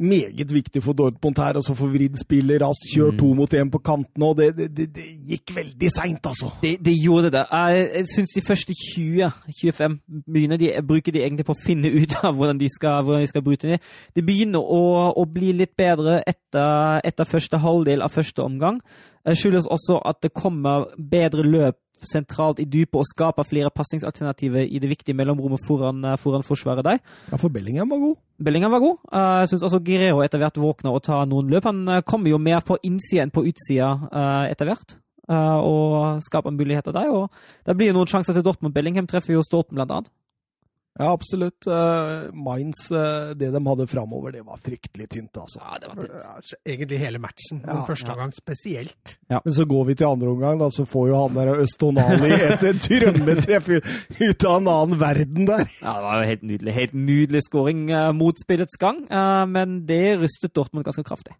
Meget 0.00 0.48
viktig 0.48 0.80
for 0.80 0.96
Dortmund 0.96 1.36
her 1.36 1.58
å 1.60 1.74
få 1.76 1.86
vridd 1.92 2.14
spillet 2.16 2.62
raskt, 2.62 2.86
kjør 2.88 3.10
to 3.20 3.26
mot 3.36 3.52
én 3.52 3.68
på 3.68 3.82
kantene, 3.84 4.30
og 4.30 4.38
det, 4.38 4.46
det, 4.56 4.68
det, 4.72 4.86
det 4.96 5.04
gikk 5.28 5.52
veldig 5.52 5.90
seint, 5.92 6.24
altså. 6.24 6.48
Det, 6.62 6.70
det 6.80 6.94
gjorde 6.96 7.28
det. 7.34 7.42
Jeg, 7.52 7.82
jeg 7.98 8.08
syns 8.08 8.32
de 8.32 8.42
første 8.46 8.76
20-25 8.78 9.98
begynner 10.24 10.56
de, 10.56 10.70
bruker 10.88 11.12
de 11.12 11.20
egentlig 11.20 11.44
på 11.50 11.52
å 11.52 11.60
finne 11.66 11.92
ut 11.92 12.16
av 12.24 12.32
hvordan 12.32 12.62
de 12.62 12.70
skal, 12.72 13.04
hvordan 13.04 13.26
de 13.26 13.28
skal 13.28 13.44
bryte 13.44 13.74
ned. 13.74 13.84
Det 14.16 14.24
begynner 14.24 14.64
å, 14.64 14.80
å 15.20 15.26
bli 15.28 15.52
litt 15.60 15.76
bedre 15.76 16.22
etter, 16.24 17.04
etter 17.04 17.28
første 17.28 17.60
halvdel 17.60 18.00
av 18.00 18.16
første 18.16 18.40
omgang. 18.40 18.80
Det 19.28 19.36
skyldes 19.36 19.68
også 19.68 20.00
at 20.00 20.24
det 20.24 20.32
kommer 20.32 20.88
bedre 20.96 21.44
løp 21.44 21.76
sentralt 22.08 22.60
i 22.62 22.64
dypet 22.64 23.00
og 23.00 23.06
skaper 23.08 23.46
flere 23.48 23.70
pasningsalternativer 23.70 24.64
i 24.66 24.78
det 24.80 24.88
viktige 24.90 25.16
mellomrommet 25.18 25.60
foran, 25.66 26.02
foran 26.18 26.42
forsvaret 26.46 26.84
der. 26.86 26.98
Ja, 27.32 27.36
for 27.36 27.48
Bellingham 27.52 27.90
var 27.90 27.98
god. 27.98 28.16
Bellingham 28.42 28.72
var 28.72 28.80
god. 28.84 28.96
Eh, 29.12 29.40
Jeg 29.40 29.48
syns 29.52 29.62
også 29.68 29.82
Guerrero 29.84 30.22
etter 30.24 30.38
hvert 30.42 30.56
våkner 30.60 30.92
og 30.96 31.02
tar 31.02 31.26
noen 31.26 31.50
løp. 31.52 31.64
Han 31.68 31.86
eh, 31.88 32.02
kommer 32.02 32.30
jo 32.30 32.38
mer 32.38 32.60
på 32.64 32.78
innsida 32.82 33.22
enn 33.26 33.30
på 33.34 33.44
utsida 33.50 33.90
eh, 34.12 34.50
etter 34.52 34.66
hvert. 34.70 34.96
eh, 35.28 35.58
Og 35.60 36.22
skaper 36.24 36.50
muligheter 36.50 36.92
der. 36.92 37.10
Og 37.12 37.30
det 37.66 37.76
blir 37.76 37.92
noen 37.92 38.06
sjanser 38.10 38.32
til 38.34 38.42
Dortmund. 38.46 38.74
Bellingham 38.74 39.06
treffer 39.06 39.34
jo 39.36 39.42
Stolten, 39.42 39.76
blant 39.76 39.90
annet. 39.90 40.10
Ja, 40.98 41.12
absolutt. 41.14 41.66
Uh, 41.70 42.28
Mainz, 42.34 42.90
uh, 42.92 43.30
det 43.38 43.52
de 43.54 43.60
hadde 43.66 43.86
framover, 43.88 44.32
det 44.34 44.42
var 44.44 44.58
fryktelig 44.60 45.06
tynt, 45.14 45.38
altså. 45.38 45.60
Ja, 45.62 45.78
det 45.80 45.88
var 45.88 46.00
tynt. 46.02 46.16
Ja, 46.20 46.56
Egentlig 46.74 46.98
hele 47.00 47.20
matchen. 47.22 47.60
Ja, 47.62 47.76
Den 47.78 47.86
første 47.86 48.10
ja. 48.10 48.16
gang 48.18 48.32
spesielt. 48.36 49.14
Men 49.30 49.54
så 49.56 49.64
går 49.70 49.84
vi 49.88 49.94
til 50.00 50.08
andre 50.10 50.28
omgang, 50.34 50.58
da, 50.60 50.68
så 50.74 50.84
får 50.90 51.08
jo 51.12 51.20
han 51.22 51.38
der 51.38 51.52
Østonali 51.62 52.32
et 52.50 52.66
drømmetreff 52.84 53.70
ut 53.70 54.44
av 54.50 54.56
en 54.58 54.72
annen 54.74 54.98
verden 55.00 55.46
der. 55.48 55.64
Ja, 55.80 55.94
det 55.94 56.08
var 56.08 56.18
jo 56.24 56.32
helt 56.34 56.42
nydelig. 56.50 56.74
Helt 56.80 56.98
nydelig 56.98 57.44
skåring 57.46 57.86
uh, 57.94 58.10
mot 58.16 58.42
spillets 58.42 58.76
gang. 58.80 59.04
eh, 59.08 59.46
Men 59.46 59.86
det 59.86 60.18
rystet 60.20 60.52
Dortmund 60.58 60.84
ganske 60.84 61.06
kraftig. 61.06 61.38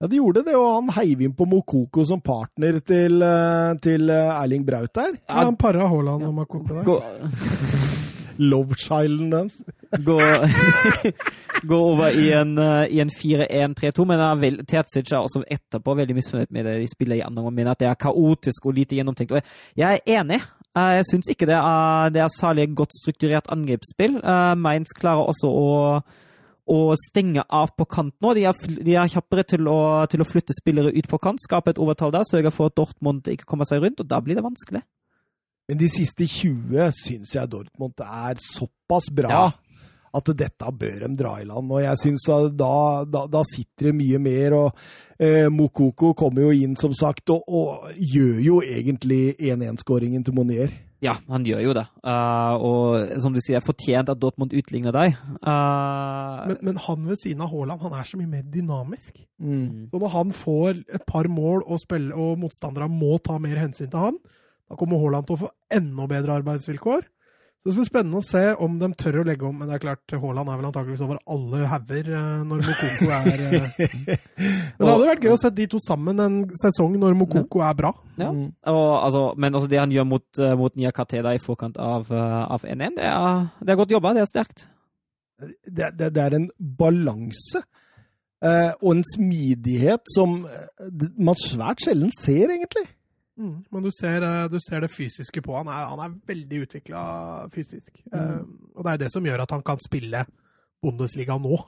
Ja, 0.00 0.08
de 0.08 0.16
gjorde 0.16 0.40
det, 0.46 0.54
og 0.56 0.68
han 0.78 0.86
heiv 0.96 1.20
inn 1.20 1.34
på 1.36 1.44
Mokoko 1.44 2.06
som 2.08 2.22
partner 2.24 2.78
til, 2.80 3.20
eh, 3.20 3.74
til 3.84 4.08
eh, 4.08 4.30
Erling 4.32 4.64
Braut 4.64 4.94
der. 4.96 5.10
Ja, 5.28 5.42
han 5.44 5.58
para 5.60 5.84
Haaland 5.92 6.24
og 6.24 6.32
Mokoko 6.38 6.78
der. 6.78 6.86
Gå, 6.88 6.94
Love-childen 8.40 9.30
deres. 9.32 9.58
gå, 10.04 10.16
gå 11.70 11.76
over 11.76 12.14
i 12.16 12.30
en, 12.32 12.54
eh, 12.58 13.00
en 13.02 13.10
4-1-3-2, 13.12 14.06
men 14.08 14.22
vel, 14.40 14.60
Terzic 14.68 15.12
er 15.12 15.20
også 15.20 15.42
etterpå 15.44 15.94
veldig 15.98 16.16
misfornøyd 16.16 16.54
med 16.54 16.64
det 16.68 16.78
de 16.80 16.88
spiller 16.90 17.20
gjennom, 17.20 17.50
og. 17.50 17.56
Mener 17.60 17.74
at 17.74 17.82
det 17.82 17.90
er 17.90 18.00
kaotisk 18.00 18.70
og 18.70 18.78
lite 18.78 18.96
gjennomtenkt. 18.96 19.34
Og 19.36 19.42
jeg 19.76 20.00
er 20.00 20.20
enig. 20.20 20.40
Jeg 20.70 21.06
syns 21.08 21.28
ikke 21.32 21.48
det 21.50 21.58
er, 21.58 22.12
det 22.14 22.22
er 22.22 22.32
særlig 22.32 22.68
godt 22.78 22.94
strukturert 22.94 23.50
angrepsspill. 23.52 24.20
Eh, 24.22 24.54
Mainz 24.56 24.94
klarer 24.96 25.28
også 25.28 25.50
å, 25.50 25.72
å 26.70 26.78
stenge 26.96 27.42
av 27.44 27.74
på 27.76 27.88
kant 27.90 28.14
nå. 28.22 28.32
De 28.38 28.46
er, 28.48 28.62
de 28.86 28.94
er 28.94 29.10
kjappere 29.10 29.44
til 29.50 29.68
å, 29.68 29.80
til 30.10 30.22
å 30.22 30.28
flytte 30.28 30.56
spillere 30.56 30.94
ut 30.94 31.10
på 31.10 31.20
kant, 31.20 31.42
skape 31.42 31.74
et 31.74 31.82
overtall 31.82 32.14
der, 32.14 32.24
sørge 32.28 32.54
for 32.54 32.70
at 32.70 32.78
Dortmund 32.78 33.28
ikke 33.28 33.50
kommer 33.50 33.68
seg 33.68 33.82
rundt, 33.82 34.00
og 34.00 34.08
da 34.08 34.22
blir 34.24 34.38
det 34.38 34.46
vanskelig. 34.46 34.84
Men 35.70 35.78
de 35.78 35.86
siste 35.86 36.26
20 36.26 36.90
syns 36.98 37.36
jeg 37.36 37.46
Dortmund 37.50 38.00
er 38.02 38.40
såpass 38.42 39.06
bra 39.14 39.30
Ja. 39.30 39.44
at 40.18 40.26
dette 40.34 40.72
bør 40.74 41.04
de 41.06 41.14
dra 41.14 41.36
i 41.38 41.44
land. 41.46 41.70
Og 41.70 41.78
jeg 41.84 42.00
syns 42.00 42.24
da, 42.58 43.04
da, 43.06 43.26
da 43.30 43.42
sitter 43.46 43.92
det 43.92 43.94
mye 43.94 44.18
mer. 44.18 44.56
Og 44.58 44.72
eh, 45.22 45.46
Mokoko 45.46 46.10
kommer 46.18 46.48
jo 46.48 46.50
inn, 46.50 46.74
som 46.74 46.90
sagt, 46.90 47.30
og, 47.30 47.46
og 47.46 47.86
gjør 47.94 48.40
jo 48.42 48.56
egentlig 48.66 49.36
1-1-skåringen 49.38 50.26
til 50.26 50.34
Monier. 50.34 50.74
Ja, 51.00 51.14
han 51.30 51.46
gjør 51.46 51.62
jo 51.64 51.76
det. 51.78 51.86
Uh, 52.04 52.58
og 52.60 53.14
som 53.22 53.32
du 53.32 53.38
sier, 53.40 53.62
fortjent 53.64 54.10
at 54.12 54.18
Dortmund 54.20 54.52
utligner 54.52 54.92
deg. 54.92 55.14
Uh... 55.38 56.50
Men, 56.50 56.58
men 56.66 56.82
han 56.82 57.06
ved 57.06 57.22
siden 57.22 57.46
av 57.46 57.54
Haaland, 57.54 57.80
han 57.86 57.94
er 57.96 58.10
så 58.10 58.18
mye 58.18 58.28
mer 58.34 58.42
dynamisk. 58.42 59.22
mm. 59.38 59.86
Så 59.94 60.02
når 60.02 60.12
han 60.18 60.34
får 60.36 60.82
et 60.98 61.06
par 61.08 61.30
mål 61.30 61.62
og, 61.62 61.78
spille, 61.80 62.10
og 62.12 62.42
motstanderne 62.42 62.90
må 62.90 63.14
ta 63.22 63.38
mer 63.38 63.62
hensyn 63.62 63.88
til 63.88 64.10
han, 64.10 64.20
da 64.70 64.76
kommer 64.78 65.00
Haaland 65.02 65.26
til 65.26 65.34
å 65.36 65.42
få 65.46 65.48
enda 65.74 66.06
bedre 66.10 66.36
arbeidsvilkår. 66.40 67.08
Så 67.60 67.68
det 67.68 67.72
skal 67.74 67.82
bli 67.82 67.88
spennende 67.90 68.20
å 68.22 68.24
se 68.24 68.42
om 68.64 68.76
de 68.80 68.88
tør 68.96 69.18
å 69.20 69.22
legge 69.28 69.44
om. 69.44 69.58
Men 69.60 69.68
det 69.68 69.74
er 69.76 69.82
klart, 69.82 70.14
Haaland 70.22 70.48
er 70.48 70.60
vel 70.62 70.68
antakeligvis 70.70 71.02
over 71.04 71.18
alle 71.28 71.66
hauger 71.68 72.06
eh, 72.16 72.28
når 72.48 72.62
Mokoko 72.64 73.08
er 73.18 73.42
eh. 73.44 73.66
Men 74.78 74.80
det 74.80 74.88
hadde 74.94 75.08
vært 75.10 75.26
gøy 75.26 75.34
å 75.34 75.40
se 75.42 75.50
de 75.58 75.66
to 75.74 75.80
sammen 75.84 76.22
en 76.24 76.38
sesong 76.62 76.94
når 77.02 77.18
Mokoko 77.20 77.60
er 77.66 77.74
bra. 77.76 77.90
Ja. 78.16 78.30
Mm. 78.32 78.46
Og, 78.72 78.86
altså, 79.02 79.24
men 79.36 79.58
også 79.60 79.68
det 79.74 79.82
han 79.82 79.92
gjør 79.92 80.06
mot, 80.08 80.24
uh, 80.40 80.54
mot 80.56 80.78
Niakate 80.80 81.20
i 81.34 81.42
forkant 81.44 81.76
av, 81.76 82.08
eh, 82.08 82.38
av 82.56 82.64
1-1, 82.64 82.96
det, 82.96 83.10
er- 83.10 83.50
det 83.60 83.74
er 83.74 83.80
godt 83.82 83.92
jobba. 83.92 84.14
Det 84.16 84.24
er 84.24 84.30
sterkt. 84.32 84.64
det, 85.68 85.92
det, 85.98 86.10
det 86.16 86.22
er 86.24 86.38
en 86.38 86.48
balanse 86.80 87.60
eh, 88.40 88.72
og 88.80 88.94
en 88.94 89.04
smidighet 89.14 90.08
som 90.16 90.46
eh, 90.48 91.04
man 91.20 91.36
svært 91.36 91.84
sjelden 91.84 92.12
ser, 92.16 92.48
egentlig. 92.56 92.86
Mm. 93.40 93.56
Men 93.72 93.84
du 93.86 93.90
ser, 93.94 94.22
eh, 94.26 94.46
du 94.52 94.58
ser 94.60 94.84
det 94.84 94.92
fysiske 94.92 95.40
på 95.42 95.56
han. 95.56 95.68
Er, 95.72 95.88
han 95.88 96.04
er 96.04 96.16
veldig 96.28 96.62
utvikla 96.66 97.02
fysisk. 97.54 97.88
Eh, 98.12 98.40
og 98.76 98.84
det 98.84 98.92
er 98.92 99.04
det 99.06 99.12
som 99.14 99.24
gjør 99.24 99.46
at 99.46 99.54
han 99.56 99.64
kan 99.64 99.80
spille 99.82 100.26
Bundesliga 100.80 101.38
nå. 101.40 101.58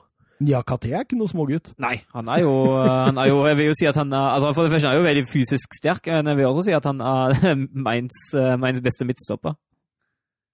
Niakate 0.43 0.91
er 0.91 1.05
ikke 1.05 1.17
noe 1.17 1.29
smågutt. 1.29 1.71
Nei, 1.81 1.95
han 2.13 2.29
er 2.33 2.43
jo, 2.43 2.53
eh, 2.81 2.93
han 3.09 3.19
er 3.21 3.29
jo 3.29 3.43
Jeg 3.47 3.59
vil 3.59 3.69
jo 3.69 3.75
si 3.79 3.89
at 3.89 3.99
han 3.99 4.13
er 4.13 4.31
altså 4.35 4.53
For 4.53 4.65
det 4.65 4.73
første 4.73 4.89
er 4.89 4.95
han 4.95 5.01
jo 5.01 5.07
veldig 5.07 5.25
fysisk 5.29 5.77
sterk, 5.77 6.09
men 6.09 6.31
jeg 6.31 6.39
vil 6.39 6.49
også 6.49 6.65
si 6.67 6.75
at 6.77 6.89
han 6.89 7.01
er 7.01 7.37
Mainz, 7.87 8.21
eh, 8.37 8.55
Mainz 8.59 8.83
beste 8.83 9.07
midtstopper. 9.07 9.57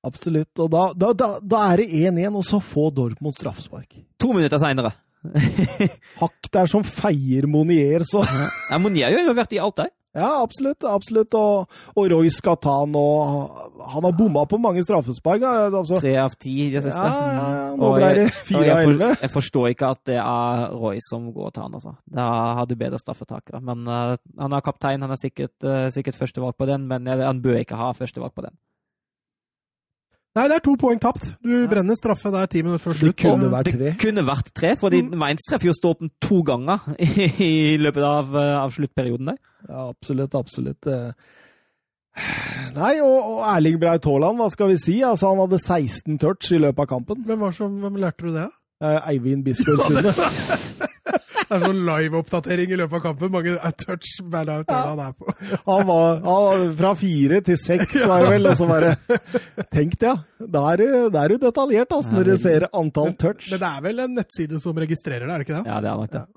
Absolutt. 0.06 0.54
Og 0.64 0.70
da, 0.72 0.86
da, 0.96 1.12
da, 1.12 1.30
da 1.44 1.62
er 1.74 1.82
det 1.82 1.90
1-1, 2.16 2.38
og 2.40 2.46
så 2.48 2.62
får 2.64 2.92
Dortmund 2.96 3.36
straffespark. 3.36 3.98
To 4.24 4.32
minutter 4.32 4.62
seinere. 4.62 4.94
Hakk 6.22 6.48
der 6.54 6.70
som 6.72 6.86
feier 6.88 7.48
Monier, 7.52 8.06
så 8.08 8.24
Ja, 8.24 8.78
Monier 8.80 9.12
har 9.12 9.28
jo 9.28 9.36
vært 9.36 9.58
i 9.58 9.60
alt 9.60 9.82
der. 9.82 9.92
Ja, 10.18 10.30
absolutt. 10.42 10.84
absolutt. 10.84 11.36
Og, 11.38 11.82
og 11.94 12.08
Roy 12.12 12.32
skal 12.34 12.58
ta 12.62 12.80
han, 12.82 12.96
og 12.98 13.84
han 13.94 14.08
har 14.08 14.16
bomma 14.18 14.46
på 14.50 14.58
mange 14.62 14.82
straffespark. 14.86 15.46
Altså. 15.46 16.00
Tre 16.02 16.16
av 16.24 16.34
ti 16.40 16.56
i 16.66 16.70
det 16.74 16.84
siste. 16.86 17.04
Ja, 17.04 17.28
ja, 17.36 17.50
ja. 17.60 17.68
Nå 17.78 17.92
ble 17.96 18.10
det 18.18 18.26
fire 18.48 18.74
av 18.74 18.82
elleve. 18.86 19.12
jeg 19.22 19.34
forstår 19.34 19.70
ikke 19.74 19.92
at 19.94 20.02
det 20.10 20.18
er 20.24 20.66
Roy 20.74 21.04
som 21.06 21.30
går 21.36 21.54
til 21.54 21.66
han, 21.68 21.78
altså. 21.78 21.94
Da 22.10 22.30
har 22.60 22.70
du 22.70 22.76
bedre 22.80 23.02
straffetakere. 23.02 23.62
Men 23.66 23.86
uh, 23.86 24.16
han 24.42 24.58
er 24.58 24.66
kaptein, 24.66 25.06
han 25.06 25.14
er 25.14 25.22
sikkert, 25.22 25.56
uh, 25.68 25.88
sikkert 25.94 26.18
førstevalg 26.18 26.58
på 26.58 26.70
den, 26.70 26.90
men 26.90 27.08
han 27.10 27.44
bør 27.44 27.62
ikke 27.62 27.80
ha 27.80 27.94
førstevalg 27.98 28.34
på 28.34 28.48
den. 28.48 28.58
Nei, 30.40 30.46
det 30.48 30.56
er 30.60 30.64
to 30.64 30.74
poeng 30.80 31.00
tapt. 31.04 31.34
Du 31.44 31.54
brenner 31.68 31.98
straffe 32.00 32.32
der 32.32 32.48
ti 32.48 32.62
minutter 32.64 32.80
før 32.86 32.96
Det 33.02 33.16
kunne 33.20 33.50
vært 33.52 33.72
tre. 33.74 33.90
Det 33.90 33.98
kunne 34.00 34.24
vært 34.28 34.54
tre, 34.56 34.72
fordi 34.80 35.02
Mm. 35.04 35.18
Mainz 35.20 35.44
treffer 35.50 35.68
jo 35.68 35.74
Stolpen 35.76 36.10
to 36.24 36.40
ganger 36.48 36.80
i 37.44 37.76
løpet 37.82 38.04
av, 38.08 38.32
eh, 38.40 38.56
av 38.64 38.72
sluttperioden 38.72 39.34
der. 39.34 39.40
Ja, 39.68 39.90
absolutt, 39.92 40.36
absolutt. 40.40 40.88
Eh, 40.88 41.12
Nei, 42.76 42.96
og, 43.00 43.18
og 43.36 43.44
Erling 43.48 43.78
Braut 43.80 44.06
Haaland, 44.10 44.40
hva 44.42 44.50
skal 44.52 44.72
vi 44.74 44.78
si? 44.82 44.98
Altså, 45.06 45.30
han 45.32 45.40
hadde 45.44 45.60
16 45.62 46.18
touch 46.20 46.52
i 46.56 46.60
løpet 46.60 46.84
av 46.84 46.90
kampen. 46.92 47.22
Hvem, 47.28 47.40
var 47.46 47.52
som, 47.56 47.78
hvem 47.84 48.00
lærte 48.02 48.26
du 48.28 48.34
det 48.36 48.48
av? 48.48 48.56
Eh, 48.84 49.00
Eivind 49.14 49.44
Bisgaard 49.48 49.84
Sunde. 49.88 50.14
Det 51.50 51.58
er 51.58 51.64
sånn 51.66 51.80
live-oppdatering 51.88 52.74
i 52.76 52.78
løpet 52.78 53.00
av 53.00 53.06
kampen. 53.08 53.32
Mange 53.34 53.56
er 53.58 53.72
touch 53.74 54.20
hver 54.22 54.46
dag 54.46 54.70
han 54.70 55.00
er 55.02 55.16
på. 55.18 55.34
Han 55.66 55.88
var, 55.88 56.20
han 56.22 56.44
var 56.46 56.66
fra 56.78 56.92
fire 57.00 57.40
til 57.46 57.58
seks, 57.58 57.96
var 58.06 58.22
det 58.22 58.34
vel. 58.36 58.50
Og 58.52 58.60
så 58.60 58.68
bare 58.70 58.92
Tenk 59.74 59.96
det, 59.98 60.12
ja. 60.12 60.46
Da 60.46 60.66
er 60.74 60.84
du, 60.84 60.92
da 61.14 61.24
er 61.24 61.34
du 61.34 61.42
detaljert, 61.42 61.96
altså, 61.96 62.14
når 62.14 62.30
du 62.30 62.36
ser 62.44 62.68
antall 62.70 63.16
touch. 63.18 63.50
Men 63.50 63.64
det 63.64 63.72
er 63.72 63.88
vel 63.88 64.04
en 64.06 64.14
nettside 64.20 64.62
som 64.62 64.78
registrerer 64.78 65.26
det, 65.26 65.34
er 65.34 65.42
det 65.42 65.50
ikke 65.50 65.58
det? 65.58 65.66
Ja, 65.72 65.82
det 65.82 65.90
er 65.90 66.04
nok 66.04 66.14
det. 66.14 66.28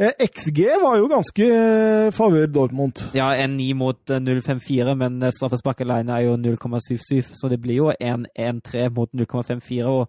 Eh, 0.00 0.12
XG 0.28 0.60
var 0.80 0.96
jo 0.96 1.08
ganske 1.10 1.46
eh, 1.52 2.12
favør 2.16 2.46
Dortmund. 2.48 3.02
Ja, 3.16 3.34
en 3.36 3.58
9 3.58 3.74
mot 3.76 4.12
eh, 4.12 4.20
0,54, 4.20 4.94
men 4.96 5.18
eh, 5.20 5.32
straffespark 5.36 5.82
alene 5.84 6.14
er 6.16 6.28
jo 6.28 6.38
0,77, 6.40 7.34
så 7.36 7.50
det 7.52 7.60
blir 7.60 7.82
jo 7.82 7.90
1-1-3 7.92 8.86
mot 8.96 9.12
0,54. 9.12 9.88
Og 9.88 10.08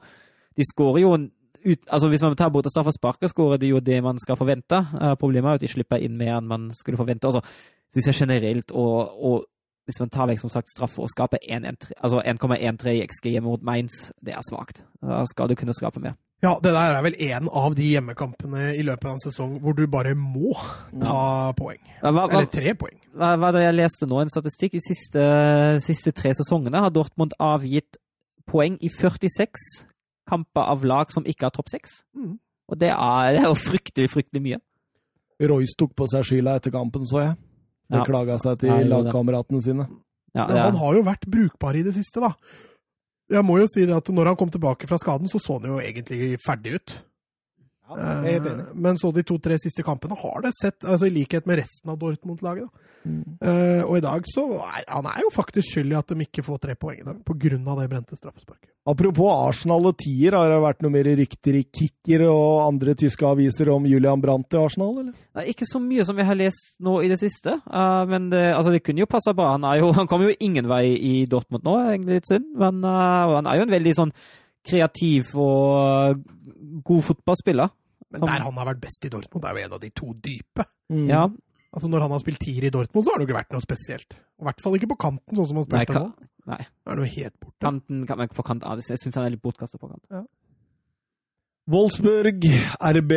de 0.56 0.68
skårer 0.70 1.04
jo 1.04 1.16
en 1.18 1.28
ut, 1.66 1.80
altså 1.88 2.08
Hvis 2.08 2.22
man 2.22 2.36
tar 2.36 2.50
bort 2.50 2.70
straffesparket, 2.72 3.30
skårer 3.30 3.58
det 3.58 3.70
jo 3.70 3.80
det 3.80 4.04
man 4.04 4.20
skal 4.20 4.38
forvente. 4.38 4.82
Eh, 5.02 5.16
problemet 5.20 5.48
er 5.48 5.52
jo 5.52 5.62
at 5.62 5.66
de 5.66 5.72
slipper 5.72 6.02
inn 6.02 6.18
mer 6.18 6.38
enn 6.38 6.48
man 6.48 6.72
skulle 6.74 6.98
forvente. 6.98 7.28
Altså, 7.28 7.42
hvis 7.94 8.08
jeg 8.08 8.16
generelt, 8.16 8.72
og, 8.72 9.24
og 9.24 9.46
hvis 9.86 10.00
man 10.00 10.12
tar 10.14 10.30
vekk 10.30 10.40
som 10.40 10.52
sagt 10.54 10.70
straffe 10.72 11.02
og 11.04 11.10
skaper 11.12 11.42
1,13 11.44 11.94
altså 12.00 12.90
i 12.92 13.06
XG 13.08 13.32
hjemme 13.34 13.50
mot 13.50 13.64
Mainz, 13.64 14.12
det 14.22 14.34
er 14.34 14.44
svakt. 14.46 14.84
Da 15.02 15.26
skal 15.26 15.50
du 15.50 15.56
kunne 15.56 15.74
skape 15.74 16.00
mer. 16.00 16.14
Ja, 16.42 16.56
det 16.64 16.72
der 16.74 16.96
er 16.96 17.04
vel 17.06 17.16
en 17.20 17.50
av 17.54 17.76
de 17.78 17.86
hjemmekampene 17.92 18.72
i 18.74 18.82
løpet 18.82 19.06
av 19.06 19.12
en 19.14 19.22
sesong 19.22 19.60
hvor 19.62 19.76
du 19.78 19.84
bare 19.92 20.16
må 20.18 20.56
ta 21.04 21.52
poeng. 21.58 21.82
Hva, 22.02 22.14
hva, 22.16 22.24
Eller 22.32 22.50
tre 22.50 22.74
poeng. 22.74 22.98
hva, 23.14 23.36
hva 23.38 23.52
det 23.54 23.62
jeg 23.68 23.78
leste 23.78 24.10
nå, 24.10 24.24
en 24.24 24.34
statistikk. 24.34 24.74
De 24.74 24.82
siste, 24.82 25.26
siste 25.86 26.16
tre 26.18 26.34
sesongene 26.34 26.82
har 26.82 26.94
Dortmund 26.96 27.36
avgitt 27.38 28.00
poeng 28.50 28.80
i 28.82 28.90
46 28.90 29.91
kamper 30.30 30.68
av 30.74 30.84
lag 30.88 31.12
som 31.14 31.26
ikke 31.28 31.48
har 31.48 31.56
topp 31.56 31.72
seks. 31.72 32.02
Mm. 32.18 32.36
Og 32.72 32.80
det 32.82 32.92
er, 32.94 33.32
det 33.36 33.44
er 33.44 33.50
jo 33.50 33.58
fryktelig, 33.60 34.10
fryktelig 34.14 34.44
mye. 34.48 34.62
Royce 35.42 35.78
tok 35.78 35.96
på 35.98 36.08
seg 36.10 36.26
skylda 36.28 36.60
etter 36.60 36.74
kampen, 36.74 37.06
så 37.10 37.24
jeg. 37.24 37.38
Ja. 37.92 38.04
Seg 38.40 38.60
til 38.62 38.70
gjorde 38.72 38.90
lagkameratene 38.92 39.62
sine. 39.64 39.88
Ja, 40.32 40.46
Men 40.48 40.62
han 40.62 40.78
har 40.80 40.96
jo 40.96 41.02
vært 41.04 41.26
brukbar 41.28 41.76
i 41.76 41.84
det 41.84 41.92
siste, 41.98 42.22
da. 42.24 42.32
Jeg 43.32 43.44
må 43.48 43.58
jo 43.60 43.68
si 43.72 43.84
det 43.88 43.96
at 43.96 44.12
når 44.12 44.32
han 44.32 44.38
kom 44.40 44.52
tilbake 44.52 44.88
fra 44.88 45.00
skaden, 45.00 45.28
så 45.32 45.40
så 45.40 45.58
han 45.60 45.74
jo 45.74 45.80
egentlig 45.82 46.38
ferdig 46.46 46.78
ut. 46.78 46.94
Ja, 47.90 47.98
jeg 47.98 48.12
er 48.12 48.40
helt 48.40 48.50
enig. 48.54 48.66
Eh, 48.68 48.80
Men 48.88 49.00
så 49.02 49.12
de 49.16 49.24
to-tre 49.28 49.58
siste 49.62 49.84
kampene 49.84 50.18
har 50.20 50.42
det 50.46 50.54
sett, 50.58 50.80
altså 50.84 51.10
i 51.10 51.14
likhet 51.14 51.48
med 51.50 51.62
resten 51.64 51.92
av 51.92 52.00
Dortmund-laget. 52.02 52.70
Mm. 53.02 53.24
Uh, 53.42 53.82
og 53.88 53.96
i 53.98 54.04
dag 54.06 54.28
så 54.30 54.44
er 54.62 54.84
han 54.86 55.08
er 55.10 55.24
jo 55.24 55.32
faktisk 55.34 55.74
skyld 55.74 55.90
i 55.90 55.98
at 55.98 56.12
de 56.12 56.28
ikke 56.28 56.44
får 56.46 56.60
tre 56.68 56.76
poeng 56.78 57.00
i 57.02 57.08
dag, 57.08 57.18
av 57.18 57.80
det 57.82 57.90
brente 57.90 58.18
straffesparket. 58.20 58.70
Apropos 58.82 59.30
Arsenal 59.30 59.86
og 59.92 59.98
tier, 60.02 60.34
har 60.34 60.50
det 60.50 60.58
vært 60.64 60.80
noe 60.82 60.94
mer 60.94 61.06
rykter 61.20 61.54
i 61.60 61.64
Kicker 61.70 62.24
og 62.32 62.64
andre 62.64 62.96
tyske 62.98 63.26
aviser 63.30 63.70
om 63.70 63.86
Julian 63.86 64.22
Brandt 64.22 64.56
i 64.58 64.58
Arsenal, 64.58 64.96
eller? 65.04 65.14
er 65.38 65.52
ikke 65.52 65.68
så 65.70 65.82
mye 65.82 66.06
som 66.06 66.18
jeg 66.18 66.26
har 66.26 66.40
lest 66.40 66.80
nå 66.82 66.96
i 67.06 67.10
det 67.12 67.20
siste. 67.22 67.60
uh, 67.70 68.04
men 68.10 68.32
det, 68.34 68.42
altså, 68.56 68.74
det 68.74 68.82
kunne 68.86 69.04
jo 69.04 69.10
passa 69.10 69.36
bra. 69.38 69.52
Han, 69.54 69.68
er 69.70 69.84
jo, 69.84 69.92
han 70.00 70.10
kommer 70.10 70.30
jo 70.30 70.38
ingen 70.40 70.70
vei 70.70 70.86
i 70.98 71.14
Dortmund 71.30 71.66
nå, 71.68 71.78
egentlig 71.92 72.22
litt 72.22 72.32
synd. 72.32 72.50
Men 72.58 72.82
uh, 72.86 73.36
han 73.38 73.50
er 73.50 73.62
jo 73.62 73.68
en 73.68 73.76
veldig 73.78 73.98
sånn 73.98 74.16
kreativ 74.68 75.36
og 75.36 76.22
god 76.84 77.02
fotballspiller. 77.04 77.70
Men 78.12 78.20
Som- 78.20 78.28
der 78.28 78.44
han 78.44 78.54
har 78.60 78.66
vært 78.74 78.82
best 78.82 79.06
i 79.06 79.10
Dortmund, 79.10 79.46
er 79.46 79.56
jo 79.56 79.66
en 79.66 79.74
av 79.74 79.80
de 79.80 79.90
to 79.90 80.14
dype. 80.14 80.66
Ja, 80.90 81.28
Altså 81.74 81.88
Når 81.88 82.02
han 82.02 82.12
har 82.12 82.20
spilt 82.20 82.40
tier 82.40 82.66
i 82.66 82.70
Dortmund, 82.70 83.06
så 83.06 83.12
har 83.14 83.20
det 83.20 83.30
jo 83.30 83.32
ikke 83.34 83.46
vært 83.46 83.54
noe 83.54 83.62
spesielt. 83.64 84.12
Og 84.38 84.44
I 84.44 84.50
hvert 84.50 84.60
fall 84.62 84.74
ikke 84.76 84.90
på 84.92 84.98
kanten, 85.00 85.38
sånn 85.38 85.48
som 85.48 85.56
han 85.56 85.64
spilte 85.64 85.94
nå. 85.96 86.14
nei. 86.48 86.58
Det 86.58 86.92
er 86.92 86.96
noe 86.98 87.06
helt 87.08 87.40
borte. 87.40 87.60
kanten 87.64 88.06
kan 88.06 88.18
man 88.18 88.28
ikke 88.28 88.36
få 88.36 88.44
kant 88.44 88.64
av. 88.68 88.78
Jeg 88.84 88.98
syns 89.00 89.16
han 89.16 89.24
er 89.24 89.30
litt 89.30 89.42
bortkasta 89.42 89.80
på 89.80 89.88
kant. 89.88 90.28
Wolfsburg, 91.72 92.44
RB, 92.82 93.12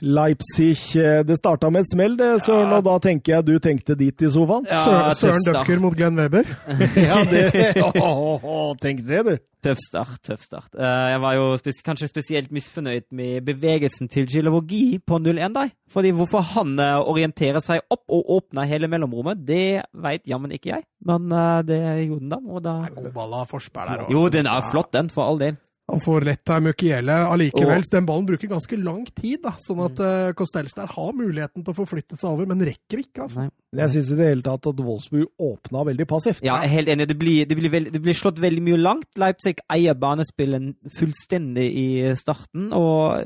Leipzig. 0.00 0.78
eh, 0.96 1.22
Det 1.26 1.36
starta 1.38 1.70
med 1.70 1.80
et 1.80 1.90
smell, 1.92 2.16
det, 2.16 2.42
Søren, 2.44 2.70
Ja. 2.70 2.76
og 2.78 2.84
da 2.84 2.98
tenker 2.98 3.34
jeg 3.34 3.44
du 3.46 3.58
tenkte 3.58 3.96
dit 3.98 4.22
i 4.22 4.28
sofaen. 4.30 4.66
Ja, 4.70 5.12
Søren, 5.14 5.40
start. 5.42 5.68
Mot 5.80 5.94
Glenn 5.96 6.14
Weber. 6.16 6.44
Ja, 6.96 7.24
det 7.24 7.82
Åh, 7.82 8.40
åh, 8.44 8.74
Tenk 8.80 9.02
det, 9.06 9.24
du. 9.26 9.36
Tøff 9.60 9.78
start, 9.82 10.20
tøff 10.22 10.40
start. 10.46 10.68
Eh, 10.78 11.10
jeg 11.10 11.20
var 11.20 11.34
jo 11.34 11.56
spes 11.58 11.82
kanskje 11.82 12.06
spesielt 12.08 12.52
misfornøyd 12.54 13.08
med 13.10 13.42
bevegelsen 13.44 14.08
til 14.08 14.26
Gilevogi 14.30 15.00
på 15.04 15.18
0-1 15.18 15.52
da. 15.52 15.64
Fordi 15.90 16.12
hvorfor 16.14 16.40
han 16.54 16.78
eh, 16.78 16.94
orienterer 17.02 17.58
seg 17.60 17.80
opp 17.90 18.04
og 18.08 18.30
åpner 18.38 18.68
hele 18.70 18.86
mellomrommet, 18.86 19.42
det 19.44 19.82
veit 19.94 20.22
jammen 20.30 20.52
ikke 20.54 20.70
jeg. 20.76 20.84
Men 21.04 21.26
det 21.66 21.80
gjorde 22.06 22.20
han 22.20 22.30
da. 22.30 22.38
Og 22.46 22.62
da 22.62 22.76
god 22.94 23.12
ball 23.14 23.34
av 23.34 23.48
Forsberg 23.50 23.88
der. 23.90 24.04
òg. 24.06 24.12
jo, 24.14 24.28
den 24.28 24.46
er 24.46 24.60
flott, 24.70 24.92
den, 24.92 25.10
for 25.10 25.24
all 25.26 25.38
del. 25.42 25.56
Han 25.88 26.02
får 26.04 26.26
lett 26.28 26.50
av 26.52 26.60
Mukiele 26.62 27.14
allikevel. 27.32 27.84
Så 27.84 27.94
Den 27.94 28.06
ballen 28.08 28.26
bruker 28.28 28.50
ganske 28.50 28.76
lang 28.76 29.06
tid, 29.08 29.40
da, 29.44 29.54
sånn 29.64 29.80
at 29.86 30.02
uh, 30.04 30.32
Costells 30.36 30.76
der 30.76 30.90
har 30.92 31.14
muligheten 31.16 31.64
til 31.64 31.72
å 31.72 31.76
forflytte 31.78 32.18
seg 32.20 32.28
over, 32.34 32.48
men 32.50 32.64
rekker 32.68 33.00
ikke. 33.06 33.24
altså. 33.24 33.46
Nei. 33.46 33.52
Jeg 33.78 33.94
syns 33.94 34.10
i 34.12 34.18
det 34.18 34.28
hele 34.30 34.44
tatt 34.44 34.68
at 34.68 34.82
Wolfsburg 34.84 35.44
åpna 35.44 35.86
veldig 35.88 36.08
passivt. 36.08 36.44
Ja, 36.44 36.58
jeg 36.60 36.68
er 36.68 36.74
helt 36.76 36.92
enig. 36.92 37.08
Det 37.08 37.16
blir, 37.20 37.48
det, 37.48 37.56
blir 37.56 37.72
veld, 37.72 37.92
det 37.94 38.02
blir 38.04 38.16
slått 38.16 38.42
veldig 38.44 38.66
mye 38.68 38.80
langt. 38.80 39.08
Leipzig 39.20 39.62
eier 39.72 39.96
banespillen 39.96 40.74
fullstendig 40.98 41.70
i 41.72 41.88
starten. 42.20 42.68
og 42.76 43.24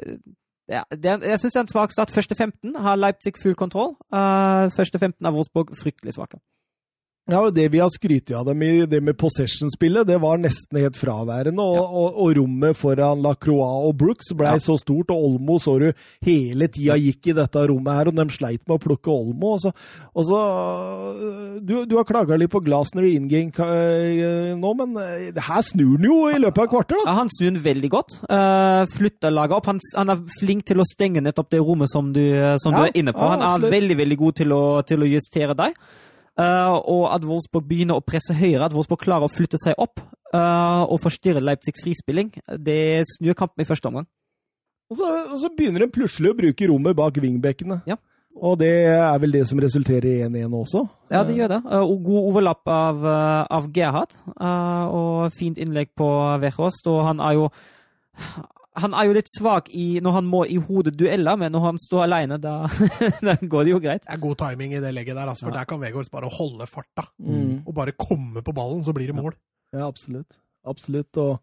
ja, 0.71 0.85
det 0.89 1.19
jeg 1.27 1.41
syns 1.43 1.53
det 1.53 1.59
er 1.59 1.65
en 1.67 1.75
svak 1.75 1.93
start. 1.93 2.15
Første 2.15 2.39
15 2.39 2.79
har 2.79 2.99
Leipzig 2.99 3.35
full 3.43 3.59
kontroll. 3.59 3.97
Uh, 4.15 4.71
første 4.75 5.03
15 5.03 5.19
av 5.27 5.35
Wolfsburg 5.35 5.75
fryktelig 5.79 6.15
svake. 6.17 6.39
Ja, 7.31 7.39
og 7.47 7.55
Det 7.55 7.69
vi 7.71 7.79
har 7.79 7.89
skrytt 7.89 8.33
av 8.35 8.49
dem 8.49 8.63
i 8.67 8.85
det 8.91 8.99
med 9.01 9.15
possession-spillet, 9.17 10.09
det 10.09 10.17
var 10.21 10.41
nesten 10.43 10.81
helt 10.83 10.97
fraværende. 10.99 11.63
Og, 11.63 11.77
Ja. 11.77 11.85
og, 11.87 12.17
og 12.19 12.33
rommet 12.37 12.75
foran 12.77 13.23
Lacroix 13.23 13.87
og 13.87 13.97
Brooks 13.97 14.33
ble 14.35 14.47
Ja. 14.51 14.59
så 14.59 14.75
stort, 14.77 15.09
og 15.15 15.23
Olmo 15.29 15.59
så 15.63 15.79
du 15.79 15.93
hele 16.27 16.67
tida 16.67 16.97
gikk 16.99 17.29
i 17.31 17.33
dette 17.39 17.63
rommet 17.71 17.95
her, 17.95 18.09
og 18.11 18.17
de 18.19 18.27
sleit 18.35 18.67
med 18.67 18.75
å 18.75 18.83
plukke 18.83 19.07
Olmo. 19.15 19.53
Og 19.55 19.61
så, 19.63 19.73
og 20.17 20.25
så 20.27 20.41
Du, 21.63 21.85
du 21.87 21.97
har 21.97 22.05
klaga 22.05 22.37
litt 22.37 22.51
på 22.51 22.61
Glasner 22.65 23.05
i 23.07 23.15
in-game 23.15 23.53
eh, 23.55 24.55
nå, 24.59 24.75
men 24.77 24.97
eh, 24.99 25.33
her 25.39 25.63
snur 25.63 25.97
den 26.01 26.09
jo 26.11 26.27
i 26.29 26.39
løpet 26.43 26.59
av 26.59 26.65
et 26.65 26.71
kvarter, 26.75 26.99
da. 27.05 27.07
Ja, 27.07 27.17
han 27.23 27.31
snur 27.31 27.53
den 27.53 27.63
veldig 27.63 27.91
godt. 27.93 28.19
Uh, 28.27 28.83
flytter 28.97 29.31
laget 29.31 29.57
opp. 29.61 29.67
Han, 29.71 29.79
han 29.97 30.11
er 30.11 30.25
flink 30.41 30.65
til 30.67 30.83
å 30.83 30.87
stenge 30.91 31.23
nettopp 31.23 31.51
det 31.55 31.61
rommet 31.63 31.89
som 31.93 32.11
du, 32.13 32.23
som 32.59 32.75
Ja, 32.75 32.79
du 32.83 32.85
er 32.91 32.99
inne 32.99 33.15
på. 33.15 33.23
Han 33.23 33.41
er 33.43 33.53
absolutt. 33.55 33.77
veldig 33.79 33.97
veldig 34.03 34.19
god 34.19 34.35
til 34.43 34.53
å, 34.57 34.63
til 34.83 35.05
å 35.07 35.11
justere 35.13 35.55
deg. 35.55 35.79
Eh, 36.41 36.75
og 36.89 37.11
at 37.13 37.25
Wolfsburg 37.29 37.67
begynner 37.69 37.99
å 37.99 38.05
presse 38.05 38.35
høyere, 38.37 38.65
at 38.65 38.77
Wolfsburg 38.77 39.03
klarer 39.03 39.29
å 39.29 39.33
flytte 39.33 39.61
seg 39.61 39.77
opp 39.81 40.01
eh, 40.01 40.83
og 40.87 41.01
forstyrre 41.03 41.43
Leipzigs 41.45 41.85
frispilling, 41.85 42.31
det 42.57 43.05
snur 43.19 43.37
kampen 43.37 43.65
i 43.65 43.69
første 43.69 43.91
omgang. 43.91 44.09
Og 44.93 44.97
så, 45.01 45.11
og 45.33 45.37
så 45.41 45.51
begynner 45.57 45.85
de 45.85 45.93
plutselig 45.93 46.33
å 46.33 46.39
bruke 46.39 46.69
rommet 46.69 46.97
bak 46.97 47.21
wingbackene. 47.21 47.83
Ja. 47.89 47.99
Og 48.33 48.57
det 48.63 48.71
er 48.89 49.19
vel 49.21 49.35
det 49.35 49.43
som 49.49 49.61
resulterer 49.61 50.09
i 50.09 50.25
1-1 50.25 50.55
også. 50.57 50.87
Ja, 51.13 51.21
det 51.29 51.37
gjør 51.37 51.53
det. 51.53 51.61
Eh, 51.69 51.85
og 51.85 52.09
god 52.09 52.31
overlapp 52.31 52.73
av, 52.73 53.05
av 53.53 53.69
Gerhard. 53.77 54.17
og 54.41 55.37
fint 55.37 55.61
innlegg 55.61 55.93
på 55.97 56.09
Wechost. 56.41 56.89
Og 56.89 57.05
han 57.11 57.21
er 57.21 57.37
jo 57.37 57.51
han 58.75 58.95
er 58.97 59.05
jo 59.09 59.13
litt 59.19 59.29
svak 59.29 59.69
i, 59.77 60.01
når 60.01 60.13
han 60.17 60.25
må 60.33 60.45
i 60.49 60.57
hodet 60.57 60.95
dueller, 60.97 61.37
men 61.37 61.53
når 61.53 61.65
han 61.67 61.79
står 61.79 62.05
alene, 62.07 62.39
da, 62.41 62.55
da 63.27 63.35
går 63.41 63.65
det 63.69 63.73
jo 63.75 63.81
greit. 63.85 64.05
Det 64.07 64.15
er 64.17 64.23
god 64.23 64.39
timing 64.41 64.73
i 64.77 64.81
det 64.81 64.93
legget 64.97 65.17
der, 65.19 65.29
altså, 65.29 65.47
for 65.47 65.53
Ja. 65.53 65.59
der 65.61 65.69
kan 65.69 65.81
Vegårds 65.83 66.09
bare 66.13 66.31
holde 66.33 66.67
farta. 66.71 67.05
Mm. 67.21 67.63
Og 67.67 67.75
bare 67.77 67.93
komme 67.93 68.41
på 68.43 68.55
ballen, 68.57 68.85
så 68.85 68.95
blir 68.97 69.11
det 69.13 69.17
mål. 69.19 69.35
Ja, 69.77 69.87
absolutt. 69.89 70.39
Absolutt. 70.65 71.17
Og, 71.21 71.41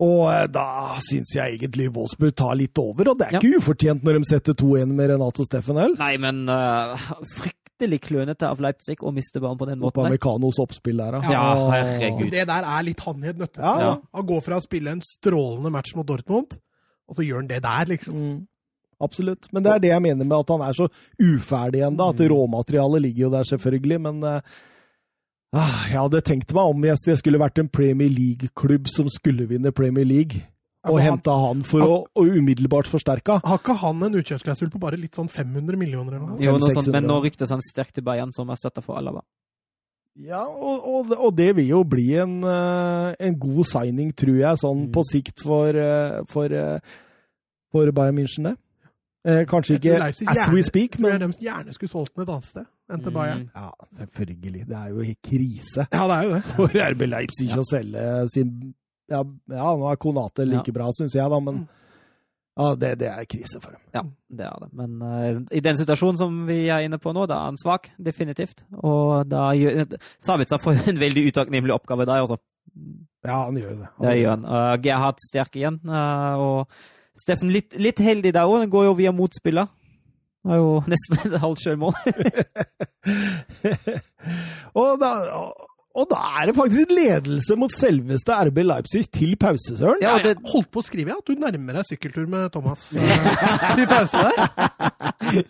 og 0.00 0.22
eh, 0.32 0.46
da 0.54 0.66
syns 1.08 1.34
jeg 1.36 1.58
egentlig 1.58 1.90
Wolfsburg 1.96 2.34
tar 2.38 2.54
litt 2.56 2.78
over, 2.80 3.10
og 3.12 3.18
det 3.20 3.26
er 3.28 3.36
Ja. 3.36 3.40
ikke 3.42 3.60
ufortjent 3.64 4.04
når 4.06 4.18
de 4.20 4.28
setter 4.30 4.54
2-1 4.56 4.94
med 4.96 5.10
Renato 5.10 5.44
Stefanel. 5.44 5.96
Nei, 5.98 6.14
men 6.22 6.44
eh, 6.48 7.10
fryktelig 7.80 8.00
klønete 8.04 8.46
av 8.48 8.60
Leipzig 8.60 8.96
å 9.02 9.12
miste 9.12 9.40
ballen 9.40 9.58
på 9.58 9.66
den 9.66 9.78
måten. 9.80 10.02
der. 10.02 10.10
Americanos 10.10 10.58
oppspill 10.60 10.96
der, 10.96 11.12
Ja, 11.30 11.54
Og- 11.54 11.72
herregud. 11.72 12.30
Det 12.30 12.46
der 12.46 12.62
er 12.64 12.82
litt 12.82 13.00
han 13.00 13.24
i 13.24 13.28
et 13.28 13.38
nøtteskall. 13.38 13.80
Ja. 13.80 13.94
da. 13.94 14.00
Han 14.14 14.26
går 14.26 14.42
fra 14.42 14.56
å 14.56 14.62
spille 14.62 14.88
en 14.90 15.00
strålende 15.00 15.70
match 15.72 15.94
mot 15.96 16.06
Dortmund, 16.06 16.58
og 17.08 17.16
så 17.16 17.22
gjør 17.26 17.36
han 17.36 17.46
det 17.46 17.62
der, 17.62 17.84
liksom. 17.86 18.14
Mm. 18.14 18.46
Absolutt. 19.02 19.46
Men 19.52 19.62
det 19.62 19.72
er 19.72 19.78
det 19.78 19.88
jeg 19.90 20.02
mener 20.02 20.24
med 20.26 20.38
at 20.38 20.48
han 20.48 20.60
er 20.60 20.72
så 20.74 20.88
uferdig 21.18 21.80
ennå. 21.80 22.10
At 22.10 22.16
Mm. 22.16 22.28
råmaterialet 22.28 23.00
ligger 23.02 23.18
jo 23.20 23.30
der, 23.30 23.44
selvfølgelig. 23.44 24.00
Men 24.00 24.24
ah, 24.24 25.86
jeg 25.88 25.96
hadde 25.98 26.20
tenkt 26.22 26.52
meg 26.54 26.64
om 26.64 26.80
hvis 26.82 27.04
det 27.06 27.18
skulle 27.18 27.38
vært 27.40 27.58
en 27.58 27.68
Premier 27.68 28.08
League-klubb 28.08 28.86
som 28.88 29.08
skulle 29.08 29.46
vinne 29.48 29.72
Premier 29.72 30.04
League, 30.04 30.32
Ja, 30.36 30.44
og 30.84 30.94
for 30.94 31.00
han- 31.00 31.10
henta 31.18 31.34
han 31.46 31.62
for 31.62 31.80
å, 31.80 32.06
å 32.16 32.22
umiddelbart 32.24 32.86
forsterke. 32.88 33.40
Har 33.44 33.58
ikke 33.58 33.76
han 33.82 34.02
en 34.02 34.14
utkjøpsklausul 34.14 34.70
på 34.72 34.80
bare 34.80 34.96
litt 34.96 35.12
sånn 35.14 35.28
500 35.28 35.76
millioner 35.76 36.14
eller 36.16 36.26
noe? 36.26 36.40
Jo, 36.40 36.56
noe 36.58 36.72
sånt, 36.72 36.88
men 36.92 37.04
nå 37.04 37.22
ryktes 37.22 37.50
han 37.50 37.60
sterkt 37.60 37.94
til 37.94 38.02
Bayern 38.04 38.32
som 38.32 38.48
erstatter 38.48 38.82
for 38.82 38.96
Alaba. 38.96 39.20
Ja, 40.20 40.42
og, 40.48 40.82
og, 40.88 41.12
og 41.16 41.36
det 41.36 41.54
vil 41.56 41.68
jo 41.70 41.84
bli 41.84 42.14
en, 42.18 42.42
eh, 42.44 43.14
en 43.20 43.36
god 43.38 43.64
signing, 43.70 44.10
tror 44.12 44.40
jeg, 44.40 44.56
sånn 44.58 44.86
Mm. 44.88 44.92
på 44.92 45.04
sikt 45.06 45.38
for, 45.44 45.68
eh, 45.68 46.22
for, 46.28 46.46
eh, 46.52 46.80
for 47.70 47.92
Bayern 47.92 48.16
München, 48.18 48.44
det. 48.50 48.56
Eh, 49.24 49.44
kanskje 49.44 49.76
ikke 49.78 50.00
as 50.00 50.16
gjerne- 50.18 50.52
we 50.54 50.62
speak, 50.62 50.92
Tror 50.96 51.10
jeg 51.12 51.20
men 51.20 51.30
de 51.30 51.38
gjerne 51.46 51.72
skulle 51.76 51.90
solgt 51.92 52.14
den 52.16 52.22
et 52.24 52.28
annet 52.32 52.44
sted 52.44 52.66
enn 52.90 53.02
til 53.02 53.12
Mm. 53.12 53.14
Bayern. 53.20 53.50
Ja, 53.54 53.70
selvfølgelig. 53.98 54.66
Det 54.66 54.76
er 54.76 54.88
jo 54.88 55.00
helt 55.00 55.22
krise 55.22 55.86
Ja, 55.92 56.06
det 56.08 56.16
er 56.16 56.22
jo 56.24 56.34
det. 56.34 56.42
for 56.56 56.66
RB 56.94 57.06
Leipzig 57.06 57.48
Ja. 57.50 57.56
å 57.56 57.64
selge 57.70 58.28
sin 58.30 58.74
ja, 59.10 59.20
ja, 59.56 59.68
nå 59.76 59.84
er 59.90 59.96
Konate 60.00 60.46
like 60.48 60.70
Ja. 60.72 60.76
bra, 60.80 60.86
syns 60.96 61.14
jeg, 61.18 61.28
da, 61.30 61.40
men 61.40 61.54
Mm. 61.60 61.68
ja, 62.60 62.74
det, 62.76 62.90
det 63.00 63.08
er 63.08 63.24
krise 63.30 63.60
for 63.62 63.70
dem. 63.72 63.80
Ja, 63.94 64.02
det 64.36 64.44
er 64.46 64.56
det. 64.64 64.68
Men 64.76 65.02
uh, 65.02 65.40
i 65.56 65.60
den 65.64 65.76
situasjonen 65.78 66.18
som 66.20 66.42
vi 66.48 66.58
er 66.68 66.80
inne 66.84 66.98
på 67.00 67.12
nå, 67.16 67.26
da 67.30 67.34
er 67.40 67.44
han 67.50 67.56
svak. 67.60 67.90
Definitivt. 67.98 68.64
Og 68.82 69.28
da 69.30 69.50
gjør 69.56 69.86
Sabitza 70.20 70.58
får 70.60 70.72
en 70.92 71.00
veldig 71.00 71.26
utakknemlig 71.30 71.72
oppgave 71.74 72.04
der, 72.06 72.20
altså. 72.24 72.36
Ja, 73.24 73.44
han 73.46 73.56
gjør 73.60 73.74
det. 73.82 73.88
Det 74.00 74.16
gjør 74.20 74.30
han. 74.36 74.44
Uh, 74.48 74.76
Gerhard 74.84 75.18
sterk 75.24 75.56
igjen. 75.56 75.80
Uh, 75.88 76.34
og 76.40 76.68
Steffen 77.20 77.50
litt, 77.52 77.74
litt 77.76 77.98
heldig 78.00 78.32
der 78.32 78.48
òg. 78.48 78.60
Den 78.62 78.70
går 78.72 78.84
jo 78.90 78.94
via 78.96 79.12
motspiller. 79.12 79.66
Det 80.44 80.52
er 80.54 80.60
jo 80.62 80.70
nesten 80.92 81.18
et 81.26 81.40
halvt 81.42 81.60
sjølmål. 81.64 81.94
og, 84.80 84.90
da, 85.00 85.10
og 85.36 85.48
da 85.90 86.18
er 86.38 86.46
det 86.46 86.54
faktisk 86.54 86.92
ledelse 86.94 87.56
mot 87.58 87.72
selveste 87.74 88.34
RB 88.46 88.60
Leipzig 88.62 89.08
til 89.10 89.34
pause, 89.40 89.74
Søren. 89.78 89.98
Ja, 90.02 90.14
og 90.14 90.22
Jeg 90.24 90.36
det, 90.36 90.50
holdt 90.52 90.70
på 90.70 90.78
å 90.82 90.86
skrive 90.86 91.10
ja, 91.10 91.16
at 91.18 91.26
du 91.26 91.34
nærmer 91.34 91.80
deg 91.80 91.88
sykkeltur 91.88 92.28
med 92.30 92.46
Thomas 92.54 92.84
til 93.76 93.88
pause 93.90 94.22
der. 94.22 95.42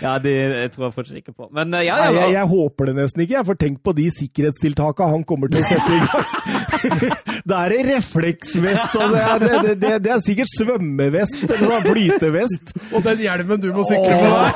ja, 0.00 0.14
det 0.22 0.32
jeg 0.32 0.72
tror 0.72 0.86
jeg 0.86 0.96
fortsatt 0.96 1.20
ikke 1.20 1.36
på. 1.36 1.50
Men 1.52 1.76
eh, 1.76 1.84
ja, 1.90 1.98
Nei, 2.00 2.08
ja, 2.08 2.22
jeg, 2.22 2.36
jeg 2.38 2.50
håper 2.54 2.88
det 2.88 2.96
nesten 3.02 3.24
ikke, 3.26 3.36
jeg, 3.36 3.48
får 3.50 3.60
tenkt 3.60 3.82
på 3.84 3.94
de 4.00 4.08
sikkerhetstiltakene 4.16 5.12
han 5.12 5.26
kommer 5.28 5.52
til 5.52 5.60
å 5.60 5.68
sette 5.68 5.92
i 5.92 6.00
gang. 6.08 6.30
Da 7.46 7.64
er 7.66 7.72
det 7.72 7.96
refleksvest, 7.96 8.94
og 8.98 9.12
det 9.14 9.20
er, 9.22 9.42
det, 9.42 9.74
det, 9.82 9.90
det 10.04 10.10
er 10.14 10.20
sikkert 10.22 10.50
svømmevest 10.50 11.44
eller 11.46 11.62
sånn 11.72 11.86
flytevest. 11.88 12.72
Og 12.92 13.04
den 13.06 13.22
hjelmen 13.22 13.62
du 13.62 13.68
må 13.74 13.84
sykle 13.88 14.14
med 14.18 14.30
der. 14.30 14.52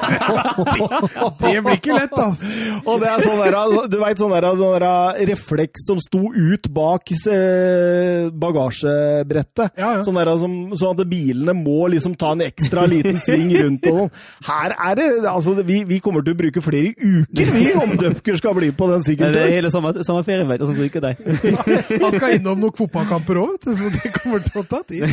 Det 1.47 1.63
blir 1.63 1.79
ikke 1.79 1.97
lett, 1.97 2.15
altså. 2.15 2.51
Og 2.87 3.01
det 3.03 3.09
er 3.11 3.23
sånn 3.25 3.41
der, 3.41 3.57
du 3.91 3.97
vet, 4.01 4.21
sånn 4.21 4.35
der, 4.35 4.47
sånn 4.59 4.75
der 4.77 4.87
refleks 5.29 5.87
som 5.89 6.01
sto 6.03 6.23
ut 6.33 6.69
bak 6.73 7.11
eh, 7.13 8.29
bagasjebrettet. 8.31 9.77
Ja, 9.79 9.97
ja. 9.99 10.05
Sånn 10.07 10.19
der, 10.19 10.31
som, 10.41 10.55
sånn 10.79 10.95
at 10.97 11.09
bilene 11.11 11.55
må 11.57 11.87
liksom 11.93 12.17
ta 12.19 12.33
en 12.37 12.45
ekstra 12.47 12.87
liten 12.91 13.19
sving 13.23 13.53
rundt 13.57 13.87
og 13.91 14.01
sånn. 14.03 14.13
Her 14.49 14.77
er 14.91 14.99
det 15.01 15.09
altså, 15.31 15.57
vi, 15.67 15.83
vi 15.89 16.01
kommer 16.05 16.25
til 16.27 16.37
å 16.37 16.41
bruke 16.41 16.63
flere 16.65 16.95
uker, 16.97 17.53
vi, 17.57 17.67
om 17.79 17.97
Dupker 18.01 18.39
skal 18.39 18.57
bli 18.59 18.73
på 18.77 18.91
den 18.93 19.05
det 19.07 19.43
er 19.43 19.53
hele 19.59 19.71
samme, 19.73 19.93
sommerferien 20.07 20.49
vet 20.49 20.63
du, 20.63 20.67
som 20.69 20.77
bruker 20.77 21.05
deg. 21.05 21.21
Han 22.03 22.17
skal 22.17 22.37
innom 22.39 22.61
noen 22.63 22.77
fotballkamper 22.77 23.41
òg, 23.43 23.57
så 23.67 23.91
det 23.95 24.13
kommer 24.19 24.45
til 24.45 24.63
å 24.63 24.67
ta 24.69 24.83
tid. 24.89 25.05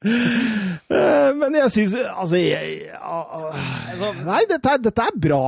Eh, 0.00 1.32
Men 1.36 1.52
jeg 1.58 1.70
syns 1.74 1.92
Altså, 2.08 2.38
jeg 2.40 2.86
Altså- 2.96 4.14
Nei, 4.24 4.40
dette 4.48 4.76
dette 4.80 5.02
er 5.04 5.18
bra, 5.20 5.40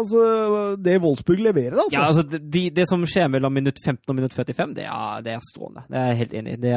altså, 0.00 0.76
det 0.76 0.98
Wolfsburg 1.00 1.40
leverer, 1.40 1.78
altså. 1.80 1.99
Ja, 2.00 2.08
altså, 2.08 2.24
de, 2.24 2.62
Det 2.74 2.86
som 2.88 3.04
skjer 3.06 3.28
mellom 3.30 3.54
minutt 3.54 3.78
15 3.84 4.02
og 4.08 4.16
minutt 4.18 4.34
45, 4.36 4.74
det 4.74 4.86
er, 4.88 5.22
det 5.26 5.34
er 5.36 5.46
strålende. 5.46 5.84
Det 5.90 6.00
er 6.00 6.10
jeg 6.10 6.20
helt 6.24 6.36
enig 6.40 6.52
i. 6.56 6.60
Det 6.64 6.74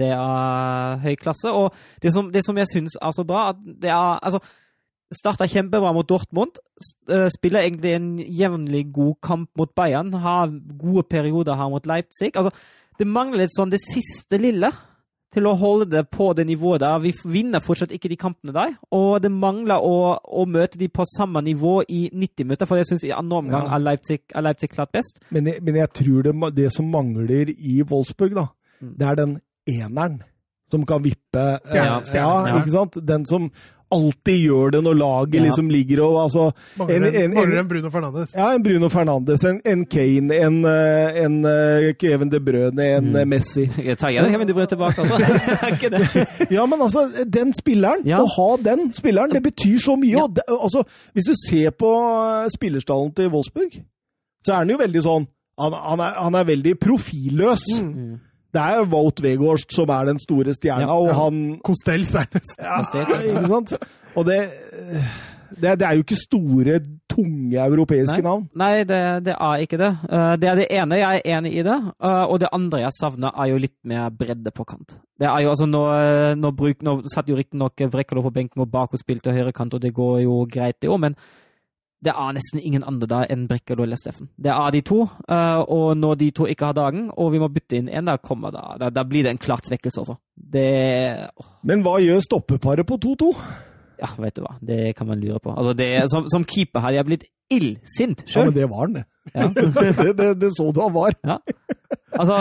det 0.00 0.10
er 0.16 0.98
høy 1.04 1.14
klasse. 1.20 1.52
Og 1.52 1.74
det 2.02 2.12
som, 2.14 2.30
det 2.32 2.44
som 2.46 2.58
jeg 2.58 2.70
syns 2.72 2.96
er 3.00 3.14
så 3.14 3.24
bra, 3.28 3.50
at 3.52 3.64
det 3.82 3.90
er 3.92 4.18
altså, 4.18 4.40
Starta 5.14 5.46
kjempebra 5.46 5.92
mot 5.94 6.08
Dortmund. 6.08 6.56
eh, 7.12 7.28
Spiller 7.30 7.60
egentlig 7.60 7.92
en 7.94 8.08
jevnlig 8.18 8.86
god 8.92 9.14
kamp 9.22 9.50
mot 9.58 9.70
Bayern. 9.76 10.12
Har 10.14 10.50
gode 10.80 11.04
perioder 11.06 11.54
her 11.54 11.68
mot 11.70 11.86
Leipzig. 11.86 12.32
Altså, 12.34 12.50
det 12.98 13.06
mangler 13.06 13.44
litt 13.44 13.54
sånn 13.54 13.70
det 13.70 13.82
siste 13.84 14.40
lille 14.40 14.72
til 15.34 15.46
å 15.50 15.54
holde 15.58 15.88
det 15.90 16.04
på 16.14 16.28
det 16.38 16.46
nivået 16.46 16.80
der. 16.84 16.98
Vi 17.02 17.10
vinner 17.26 17.60
fortsatt 17.60 17.90
ikke 17.92 18.08
de 18.12 18.16
kampene 18.20 18.52
der. 18.54 18.74
Og 18.94 19.20
det 19.24 19.32
mangler 19.34 19.82
å, 19.82 20.14
å 20.22 20.44
møte 20.46 20.78
de 20.78 20.86
på 20.88 21.04
samme 21.16 21.42
nivå 21.42 21.80
i 21.90 22.04
90 22.12 22.44
minutter, 22.46 22.66
for 22.70 22.78
jeg 22.78 22.86
syns 22.86 23.04
i 23.08 23.10
andre 23.14 23.38
omgang 23.42 23.66
Ja. 23.66 23.74
er 23.74 23.82
Leipzig, 23.82 24.20
er 24.34 24.46
Leipzig 24.46 24.70
klart 24.70 24.92
best. 24.94 25.18
Men 25.34 25.46
jeg, 25.50 25.62
men 25.62 25.74
jeg 25.82 25.90
tror 25.92 26.22
det, 26.22 26.34
det 26.54 26.70
som 26.72 26.86
mangler 26.90 27.50
i 27.50 27.82
Wolfsburg, 27.82 28.34
da, 28.34 28.46
Mm. 28.82 28.94
det 28.98 29.06
er 29.08 29.14
den 29.14 29.40
eneren 29.70 30.22
som 30.70 30.84
kan 30.86 31.02
vippe 31.02 31.34
Ja, 31.34 31.58
Stjerne- 31.58 31.84
ja, 31.84 32.00
stjernespilleren. 32.00 32.62
ikke 32.62 32.70
sant? 32.70 33.06
Den 33.06 33.24
som 33.26 33.50
alltid 33.92 34.38
gjør 34.48 34.70
det 34.72 34.80
når 34.84 34.94
laget 34.98 35.34
Ja. 35.34 35.42
liksom 35.44 35.68
ligger 35.70 36.00
og 36.04 36.16
altså 36.24 36.52
Mangler 36.78 36.96
En- 36.96 37.04
en, 37.32 37.36
en- 37.38 37.58
en 37.58 37.68
Bruno 37.68 37.90
Fernandes. 37.90 38.30
Ja, 38.34 38.52
en 38.54 38.62
Bruno 38.62 38.88
Fernandes, 38.88 39.44
en, 39.44 39.60
en 39.64 39.84
Kane, 39.86 40.30
en, 40.34 40.64
eh, 40.64 41.22
en 41.24 41.44
eh, 41.44 41.92
Kevin 41.98 42.28
De 42.30 42.40
Brøne, 42.40 42.80
en 42.96 43.04
Mm. 43.12 43.16
eh, 43.16 43.24
Messi. 43.26 43.66
Jeg 43.84 43.98
tar 43.98 44.10
gjerne 44.10 44.30
Kevin 44.30 44.46
De 44.48 44.54
Brøne 44.54 44.66
tilbake, 44.66 44.98
altså. 45.00 45.18
Ja, 46.56 46.66
men 46.66 46.80
altså, 46.82 47.08
den 47.26 47.52
spilleren, 47.52 48.04
Ja. 48.06 48.18
å 48.22 48.26
ha 48.36 48.56
den 48.56 48.92
spilleren, 48.92 49.30
det 49.30 49.42
betyr 49.42 49.78
så 49.78 49.96
mye. 49.96 50.22
Og 50.22 50.34
det, 50.34 50.42
altså, 50.48 50.82
hvis 51.14 51.24
du 51.28 51.34
ser 51.48 51.70
på 51.70 51.90
spillerstallen 52.54 53.14
til 53.14 53.28
Wolfsburg, 53.30 53.82
så 54.44 54.52
er 54.52 54.56
han 54.64 54.70
jo 54.70 54.76
veldig 54.78 55.02
sånn 55.02 55.26
Han, 55.60 55.72
han, 55.72 56.00
er, 56.00 56.14
han 56.18 56.34
er 56.34 56.44
veldig 56.44 56.72
profilløs. 56.82 57.62
Mm. 57.80 58.18
Det 58.54 58.62
er 58.62 58.84
Wout 58.92 59.20
Weghorst 59.24 59.74
som 59.74 59.90
er 59.90 60.10
den 60.12 60.18
store 60.22 60.54
stjerna, 60.54 60.86
Ja. 60.86 60.94
og 60.94 61.10
han 61.18 61.42
Costells 61.66 62.14
er 62.14 62.28
nesten 62.32 62.64
ja, 62.64 62.80
Ikke 63.34 63.48
sant? 63.50 63.72
Og 64.14 64.26
det, 64.28 64.36
det, 65.58 65.72
det 65.80 65.86
er 65.86 65.96
jo 65.98 66.04
ikke 66.04 66.18
store, 66.18 66.76
tunge 67.14 67.58
europeiske 67.62 68.16
Nei. 68.18 68.24
navn. 68.26 68.46
Nei, 68.58 68.72
det, 68.88 69.00
det 69.26 69.34
er 69.38 69.60
ikke 69.62 69.78
det. 69.78 69.90
Eh, 70.10 70.32
det 70.42 70.48
er 70.50 70.56
det 70.58 70.64
ene, 70.74 70.96
jeg 70.98 71.20
er 71.20 71.36
enig 71.38 71.52
i 71.60 71.62
det. 71.66 71.76
eh, 72.02 72.24
og 72.26 72.40
det 72.42 72.48
andre 72.56 72.80
jeg 72.82 72.94
savner, 72.96 73.30
er 73.38 73.52
jo 73.52 73.60
litt 73.62 73.76
mer 73.86 74.08
bredde 74.10 74.50
på 74.54 74.64
kant. 74.66 74.96
Det 75.20 75.28
er 75.30 75.44
jo 75.44 75.52
altså 75.52 75.68
Nå, 75.70 75.82
nå, 76.40 76.50
bruk, 76.58 76.82
nå 76.82 76.96
satt 77.12 77.28
jo 77.30 77.36
riktignok 77.38 77.84
Brekkalo 77.92 78.22
på 78.26 78.32
benken 78.34 78.64
og 78.64 78.70
bak 78.72 78.94
og 78.96 78.98
spilte 79.02 79.30
høyrekant, 79.34 79.74
og 79.78 79.82
det 79.84 79.92
går 79.94 80.24
jo 80.24 80.40
greit, 80.50 80.80
det 80.82 80.90
òg, 80.90 80.98
men 81.06 81.14
det 82.04 82.12
er 82.12 82.34
nesten 82.36 82.60
ingen 82.60 82.84
andre 82.86 83.08
da 83.08 83.20
enn 83.30 83.46
Brekkel 83.48 83.80
eller 83.84 83.98
Steffen. 84.00 84.28
Det 84.36 84.52
er 84.52 84.74
de 84.74 84.82
to, 84.84 85.02
uh, 85.04 85.60
og 85.62 85.94
når 85.98 86.18
de 86.20 86.30
to 86.36 86.48
ikke 86.50 86.70
har 86.70 86.76
dagen, 86.76 87.06
og 87.10 87.32
vi 87.34 87.40
må 87.42 87.48
bytte 87.52 87.78
inn 87.80 87.88
en, 87.88 88.10
da, 88.10 88.18
kommer 88.20 88.54
da, 88.54 88.64
da, 88.80 88.90
da 88.92 89.04
blir 89.08 89.26
det 89.26 89.34
en 89.34 89.40
klart 89.40 89.68
svekkelse 89.68 90.04
også. 90.04 90.18
Det 90.34 90.66
Men 91.64 91.84
hva 91.86 91.96
gjør 92.02 92.20
stoppeparet 92.24 92.86
på 92.88 92.98
2-2? 93.00 93.30
Ja, 94.02 94.10
vet 94.20 94.36
du 94.36 94.42
hva, 94.44 94.56
det 94.60 94.80
kan 94.98 95.08
man 95.08 95.22
lure 95.22 95.40
på. 95.40 95.54
Altså, 95.54 95.72
det, 95.78 95.88
som, 96.12 96.28
som 96.30 96.44
keeper 96.48 96.84
hadde 96.84 96.98
jeg 96.98 97.08
blitt 97.08 97.28
illsint 97.52 98.24
Ja, 98.28 98.44
men 98.44 98.54
det 98.56 98.68
var 98.70 98.86
han, 98.86 98.98
det. 98.98 99.04
Ja. 99.32 99.48
det, 99.54 100.16
det, 100.18 100.30
det 100.42 100.50
så 100.56 100.68
du 100.74 100.82
han 100.84 100.94
var. 100.96 101.16
Ja. 101.24 101.38
Altså, 102.14 102.36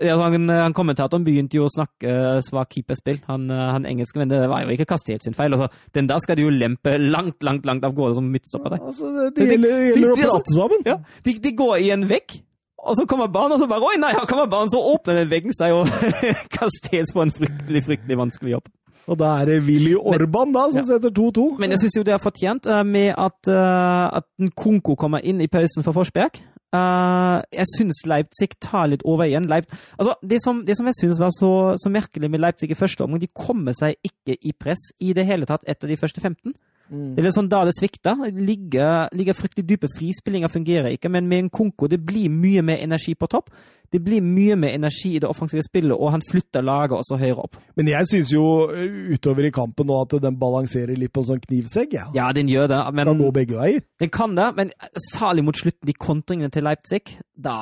eh, 0.00 0.16
han, 0.16 0.48
han 0.48 0.74
kommentatoren 0.76 1.24
begynte 1.26 1.58
jo 1.58 1.66
å 1.66 1.72
snakke 1.72 2.08
eh, 2.08 2.40
svak 2.46 2.72
keeperspill, 2.74 3.20
han, 3.28 3.48
eh, 3.52 3.64
han 3.74 3.88
engelske, 3.88 4.20
men 4.20 4.30
det 4.32 4.42
var 4.50 4.64
jo 4.64 4.74
ikke 4.74 4.88
Kastet 4.94 5.26
sin 5.26 5.36
feil. 5.36 5.52
Altså, 5.56 5.68
den 5.96 6.08
der 6.10 6.22
skal 6.24 6.38
de 6.38 6.46
jo 6.46 6.52
lempe 6.54 6.96
langt, 6.98 7.42
langt 7.46 7.68
langt 7.68 7.84
av 7.84 7.94
gårde 7.96 8.16
som 8.18 8.30
midtstopper. 8.32 8.76
der. 8.76 8.86
Altså, 8.90 9.10
det, 9.36 9.48
gjelder, 9.50 9.76
de, 9.76 9.92
de, 9.92 10.04
de, 10.04 10.08
å 10.08 10.16
prate 10.16 10.56
sammen. 10.56 10.86
Ja, 10.88 10.98
de, 11.26 11.54
går 11.60 11.76
i 11.84 11.92
en 11.94 12.08
vegg, 12.10 12.40
og 12.80 12.96
så 12.96 13.04
kommer 13.08 13.28
barn, 13.28 13.52
og 13.52 13.60
så 13.60 13.68
bare 13.68 13.84
Oi, 13.92 13.96
nei, 14.00 14.14
her 14.16 14.28
kommer 14.28 14.48
barn! 14.50 14.70
Så 14.72 14.80
åpner 14.80 15.20
den 15.20 15.32
veggen 15.32 15.52
seg, 15.56 15.76
og 15.76 15.90
Kastet 16.56 17.12
får 17.12 17.28
en 17.28 17.34
fryktelig, 17.36 17.84
fryktelig 17.88 18.16
vanskelig 18.22 18.56
jobb. 18.56 18.70
Og 19.10 19.18
da 19.18 19.34
er 19.40 19.48
det 19.50 19.56
Willy 19.66 19.96
Orban 19.98 20.52
da, 20.54 20.68
som 20.70 20.80
Ja. 20.80 20.86
setter 20.94 21.10
2-2. 21.10 21.58
Men 21.58 21.72
jeg 21.74 21.80
syns 21.82 21.96
jo 21.98 22.02
det 22.06 22.14
er 22.14 22.22
fortjent 22.22 22.68
med 22.86 23.10
at, 23.18 23.48
uh, 23.50 24.20
at 24.20 24.52
Konko 24.54 24.94
kommer 24.94 25.24
inn 25.26 25.40
i 25.42 25.48
pausen 25.50 25.82
for 25.82 25.96
Forsberg. 25.96 26.38
Eh, 26.70 27.36
jeg 27.56 27.66
syns 27.72 28.04
Leipzig 28.06 28.52
tar 28.62 28.90
litt 28.92 29.02
over 29.08 29.26
igjen. 29.26 29.48
Leip 29.50 29.70
altså, 29.98 30.14
det, 30.22 30.38
som, 30.44 30.62
det 30.66 30.76
som 30.78 30.86
jeg 30.86 30.98
syns 31.00 31.22
var 31.22 31.32
så, 31.34 31.52
så 31.80 31.90
merkelig 31.90 32.30
med 32.30 32.42
Leipzig 32.42 32.70
i 32.70 32.78
første 32.78 33.04
omgang, 33.04 33.22
de 33.22 33.30
kommer 33.34 33.74
seg 33.76 33.98
ikke 34.06 34.38
i 34.38 34.54
press 34.54 34.90
i 35.02 35.14
det 35.16 35.26
hele 35.26 35.48
tatt 35.50 35.66
etter 35.70 35.90
de 35.90 35.98
første 36.00 36.22
15. 36.22 36.54
Mm. 36.90 37.10
Det 37.14 37.22
er 37.22 37.26
litt 37.28 37.36
sånn 37.36 37.50
da 37.50 37.62
det 37.66 37.74
svikter. 37.76 38.24
Ligger, 38.34 39.10
ligger 39.16 39.36
fryktelig 39.38 39.66
dype. 39.68 39.90
frispillinger 39.96 40.50
fungerer 40.50 40.94
ikke, 40.94 41.10
men 41.12 41.28
med 41.30 41.44
en 41.44 41.50
Konko 41.50 41.88
det 41.90 42.00
blir 42.04 42.30
mye 42.30 42.62
mer 42.66 42.82
energi 42.82 43.14
på 43.14 43.28
topp. 43.30 43.50
Det 43.90 43.98
blir 43.98 44.22
mye 44.22 44.54
mer 44.54 44.76
energi 44.76 45.16
i 45.16 45.22
det 45.22 45.26
offensive 45.26 45.64
spillet, 45.66 45.96
og 45.96 46.12
han 46.14 46.22
flytter 46.22 46.62
laget 46.62 46.94
også 46.94 47.18
høyere 47.18 47.46
opp. 47.46 47.56
Men 47.74 47.90
jeg 47.90 48.06
syns 48.06 48.30
jo 48.30 48.44
uh, 48.70 49.00
utover 49.10 49.48
i 49.48 49.50
kampen 49.54 49.88
nå 49.90 49.96
at 50.04 50.14
den 50.22 50.38
balanserer 50.38 50.94
litt 50.98 51.10
på 51.14 51.24
en 51.24 51.30
sånn 51.32 51.42
knivsegg. 51.42 51.96
Ja. 51.98 52.06
Ja, 52.14 52.28
den 52.36 52.50
gjør 52.50 52.70
det, 52.70 52.78
men 52.94 53.10
den 53.10 53.24
begge 53.34 53.58
veier. 53.58 53.82
Den 53.98 54.12
kan 54.14 54.38
det, 54.38 54.46
men 54.58 54.70
særlig 55.10 55.46
mot 55.48 55.58
slutten, 55.58 55.88
de 55.90 55.96
kontringene 55.98 56.54
til 56.54 56.68
Leipzig, 56.68 57.02
da, 57.34 57.58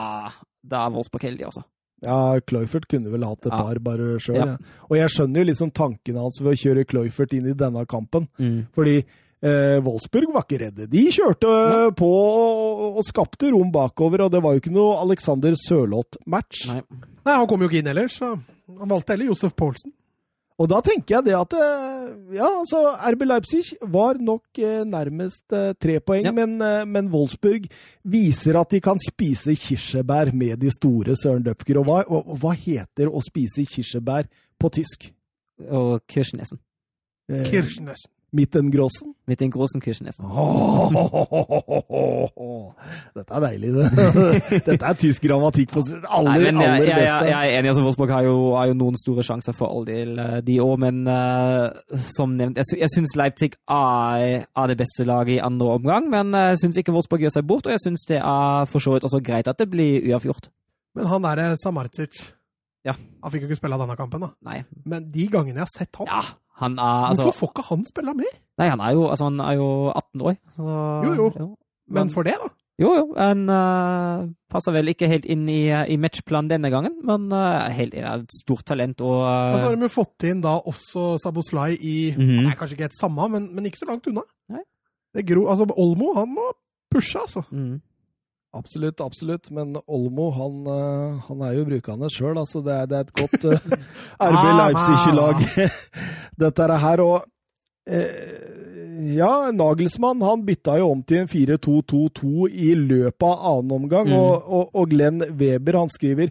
da 0.61 0.85
er 0.85 0.95
Wolfsburg 0.97 1.25
heldig, 1.31 1.49
altså. 1.49 1.65
Ja, 2.05 2.39
Cloyford 2.47 2.87
kunne 2.89 3.11
vel 3.11 3.25
hatt 3.27 3.47
et 3.47 3.53
Ja. 3.53 3.59
par 3.63 3.79
bare 3.83 4.19
sjøl. 4.23 4.37
Ja. 4.39 4.45
Ja. 4.55 4.57
Og 4.91 4.97
jeg 5.01 5.09
skjønner 5.11 5.43
jo 5.43 5.49
liksom 5.51 5.73
tankene 5.75 6.21
hans 6.23 6.39
ved 6.41 6.53
å 6.55 6.61
kjøre 6.63 6.85
Cloyford 6.87 7.33
inn 7.35 7.49
i 7.51 7.55
denne 7.59 7.83
kampen. 7.91 8.29
Fordi 8.75 8.99
eh, 9.43 9.81
Wolfsburg 9.83 10.33
var 10.35 10.45
ikke 10.47 10.61
redde. 10.65 10.87
De 10.91 11.03
kjørte 11.15 11.51
Nei. 11.51 11.91
på 11.99 12.07
og, 12.07 12.99
og 12.99 13.05
skapte 13.07 13.51
rom 13.51 13.73
bakover, 13.75 14.23
og 14.27 14.31
det 14.33 14.43
var 14.43 14.55
jo 14.55 14.63
ikke 14.63 14.75
noe 14.75 14.97
Alexander 15.03 15.55
Sørloth-match. 15.59 16.69
Nei. 16.71 16.83
Nei, 17.27 17.35
han 17.35 17.47
kom 17.51 17.61
jo 17.63 17.69
ikke 17.69 17.83
inn 17.83 17.91
ellers, 17.93 18.19
så 18.19 18.35
han 18.79 18.89
valgte 18.91 19.15
heller 19.17 19.33
Josef 19.33 19.55
Poulsen. 19.59 19.93
Og 20.59 20.67
da 20.71 20.81
tenker 20.83 21.15
jeg 21.19 21.25
det 21.29 21.35
at 21.39 21.53
eh, 21.55 22.07
Ja, 22.35 22.49
altså 22.59 22.81
RB 23.13 23.23
Leipzig 23.29 23.77
var 23.95 24.19
nok 24.19 24.59
eh, 24.59 24.81
nærmest 24.85 25.45
eh, 25.55 25.71
tre 25.79 26.01
poeng, 26.03 26.25
Ja. 26.27 26.33
men, 26.35 26.57
men 26.91 27.11
Wolfsburg 27.13 27.69
viser 28.05 28.59
at 28.59 28.71
de 28.75 28.81
kan 28.83 28.99
spise 28.99 29.55
kirsebær 29.55 30.33
med 30.35 30.59
de 30.59 30.71
store 30.75 31.15
Søren 31.17 31.45
Døpker. 31.47 31.79
Og 31.79 31.87
hva, 31.87 32.01
og, 32.09 32.27
og 32.35 32.41
hva 32.43 32.57
heter 32.59 33.07
å 33.09 33.23
spise 33.23 33.65
kirsebær 33.71 34.27
på 34.59 34.71
tysk? 34.75 35.13
Og 35.71 36.01
Kirchenesen. 36.11 36.59
Eh, 37.31 37.45
Kirchnes. 38.29 38.33
Mittengrossen? 38.33 39.15
Mit 39.27 39.41
den 39.41 39.53
oh, 40.23 40.93
oh. 42.37 42.73
Dette 43.15 43.35
er 43.35 43.41
deilig, 43.41 43.71
det. 43.73 43.87
Dette 44.67 44.85
er 44.85 44.95
tysk 45.01 45.23
grammatikk 45.25 45.73
på 45.73 45.83
sitt 45.83 46.05
aller, 46.05 46.31
Nei, 46.33 46.43
jeg, 46.45 46.55
aller 46.55 46.77
jeg, 46.77 46.89
jeg, 46.89 46.97
beste. 46.99 47.29
jeg 47.31 47.39
er 47.39 47.59
enig, 47.59 47.69
altså 47.73 47.83
Wolfsburg 47.85 48.11
har 48.13 48.25
jo, 48.27 48.37
har 48.57 48.67
jo 48.69 48.77
noen 48.77 48.97
store 49.01 49.25
sjanser 49.25 49.57
for 49.57 49.73
all 49.73 49.87
del, 49.89 50.19
eh, 50.19 50.39
de 50.45 50.59
òg, 50.61 50.75
men 50.85 51.03
uh, 51.09 51.99
som 52.05 52.35
nevnt, 52.37 52.61
jeg, 52.61 52.81
jeg 52.83 52.93
syns 52.93 53.17
Leipzig 53.17 53.53
er, 53.57 54.45
er 54.45 54.73
det 54.73 54.79
beste 54.81 55.07
laget 55.09 55.39
i 55.39 55.43
andre 55.45 55.77
omgang, 55.79 56.09
men 56.13 56.35
eh, 56.37 56.51
jeg 56.53 56.65
syns 56.65 56.81
ikke 56.83 56.93
Wolfsburg 56.97 57.25
gjør 57.25 57.37
seg 57.39 57.47
bort, 57.49 57.69
og 57.69 57.77
jeg 57.77 57.85
syns 57.85 58.05
det 58.11 58.21
er 58.21 58.69
for 58.69 58.85
så 58.85 58.97
vidt 58.97 59.09
også 59.09 59.23
greit 59.25 59.49
at 59.49 59.61
det 59.61 59.71
blir 59.73 60.05
uavgjort. 60.11 60.51
Men 60.99 61.09
han 61.13 61.25
derre 61.25 61.55
Samarcic, 61.63 62.27
Ja. 62.87 62.95
Han 63.25 63.33
fikk 63.33 63.43
jo 63.45 63.49
ikke 63.51 63.59
spille 63.59 63.77
denne 63.81 63.97
kampen, 63.99 64.23
da. 64.23 64.31
Nei. 64.47 64.61
Men 64.89 65.09
de 65.13 65.25
gangene 65.33 65.61
jeg 65.61 65.67
har 65.67 65.73
sett 65.75 65.99
han, 66.01 66.09
Ja, 66.09 66.21
han 66.59 66.79
er 66.79 67.09
altså 67.13 67.27
hvorfor 67.29 67.47
får 67.47 67.51
ikke 67.55 67.67
han 67.71 67.85
spille 67.89 68.15
mer? 68.19 68.37
Nei, 68.59 68.69
han 68.73 68.81
er 68.83 68.95
jo, 68.97 69.09
altså, 69.13 69.29
han 69.31 69.41
er 69.45 69.59
jo 69.61 69.69
18 69.95 70.23
år. 70.31 70.39
Så, 70.57 70.79
Jo, 71.07 71.29
jo. 71.39 71.49
Men 71.95 72.11
for 72.11 72.27
det, 72.27 72.35
da? 72.43 72.49
Jo, 72.79 72.91
jo. 72.95 73.05
Han 73.19 73.41
uh, 73.51 74.27
passer 74.51 74.75
vel 74.75 74.91
ikke 74.93 75.09
helt 75.11 75.25
inn 75.27 75.49
i, 75.51 75.65
i 75.67 75.97
matchplanen 75.99 76.51
denne 76.53 76.71
gangen, 76.71 76.95
men 77.07 77.25
uh, 77.35 77.67
helt, 77.75 77.95
er 77.99 78.21
et 78.21 78.35
stort 78.37 78.63
talent 78.71 79.01
og 79.03 79.17
uh, 79.25 79.51
Og 79.55 79.57
så 79.59 79.65
har 79.65 79.75
de 79.75 79.87
jo 79.89 79.91
fått 79.91 80.27
inn 80.29 80.43
da 80.45 80.57
også 80.61 81.17
Saboslai 81.23 81.73
i 81.79 81.97
Mhm. 82.15 82.45
Nei, 82.47 82.55
kanskje 82.59 82.77
ikke 82.79 82.87
helt 82.91 82.99
samme, 83.01 83.27
men, 83.35 83.49
men 83.55 83.67
ikke 83.67 83.81
så 83.83 83.89
langt 83.91 84.07
unna. 84.11 84.23
Nei. 84.55 84.63
Det 85.15 85.27
gro, 85.27 85.49
altså 85.51 85.67
Olmo, 85.75 86.13
han 86.19 86.31
må 86.35 86.51
pushe, 86.93 87.19
altså. 87.19 87.43
mm. 87.51 87.81
Absolutt, 88.57 89.01
absolutt. 89.01 89.51
Men 89.51 89.77
Olmo, 89.87 90.31
han, 90.33 90.67
eh, 90.67 91.21
han 91.29 91.41
er 91.45 91.53
jo 91.59 91.65
brukende 91.69 92.09
sjøl. 92.13 92.39
Altså, 92.41 92.61
det, 92.65 92.73
er, 92.73 92.87
det 92.89 92.97
er 92.97 93.01
et 93.07 93.19
godt 93.21 93.45
eh, 93.45 93.59
RB 94.31 94.39
Ah, 94.39 94.57
Leipzig-lag, 94.63 95.37
dette 96.43 96.61
er 96.65 96.73
her. 96.85 96.99
Og 97.05 97.19
eh, 97.87 98.19
ja, 99.15 99.51
Nagelsmann 99.53 100.23
han 100.25 100.47
bytta 100.47 100.79
jo 100.81 100.87
om 100.95 101.03
til 101.07 101.19
en 101.23 101.29
4-2-2-2 101.29 102.49
i 102.49 102.75
løpet 102.75 103.29
av 103.29 103.35
annen 103.53 103.73
omgang. 103.83 104.07
Mm. 104.09 104.15
Og, 104.17 104.33
og, 104.49 104.65
og 104.73 104.89
Glenn 104.95 105.21
Weber 105.29 105.75
han 105.83 105.91
skriver 105.93 106.29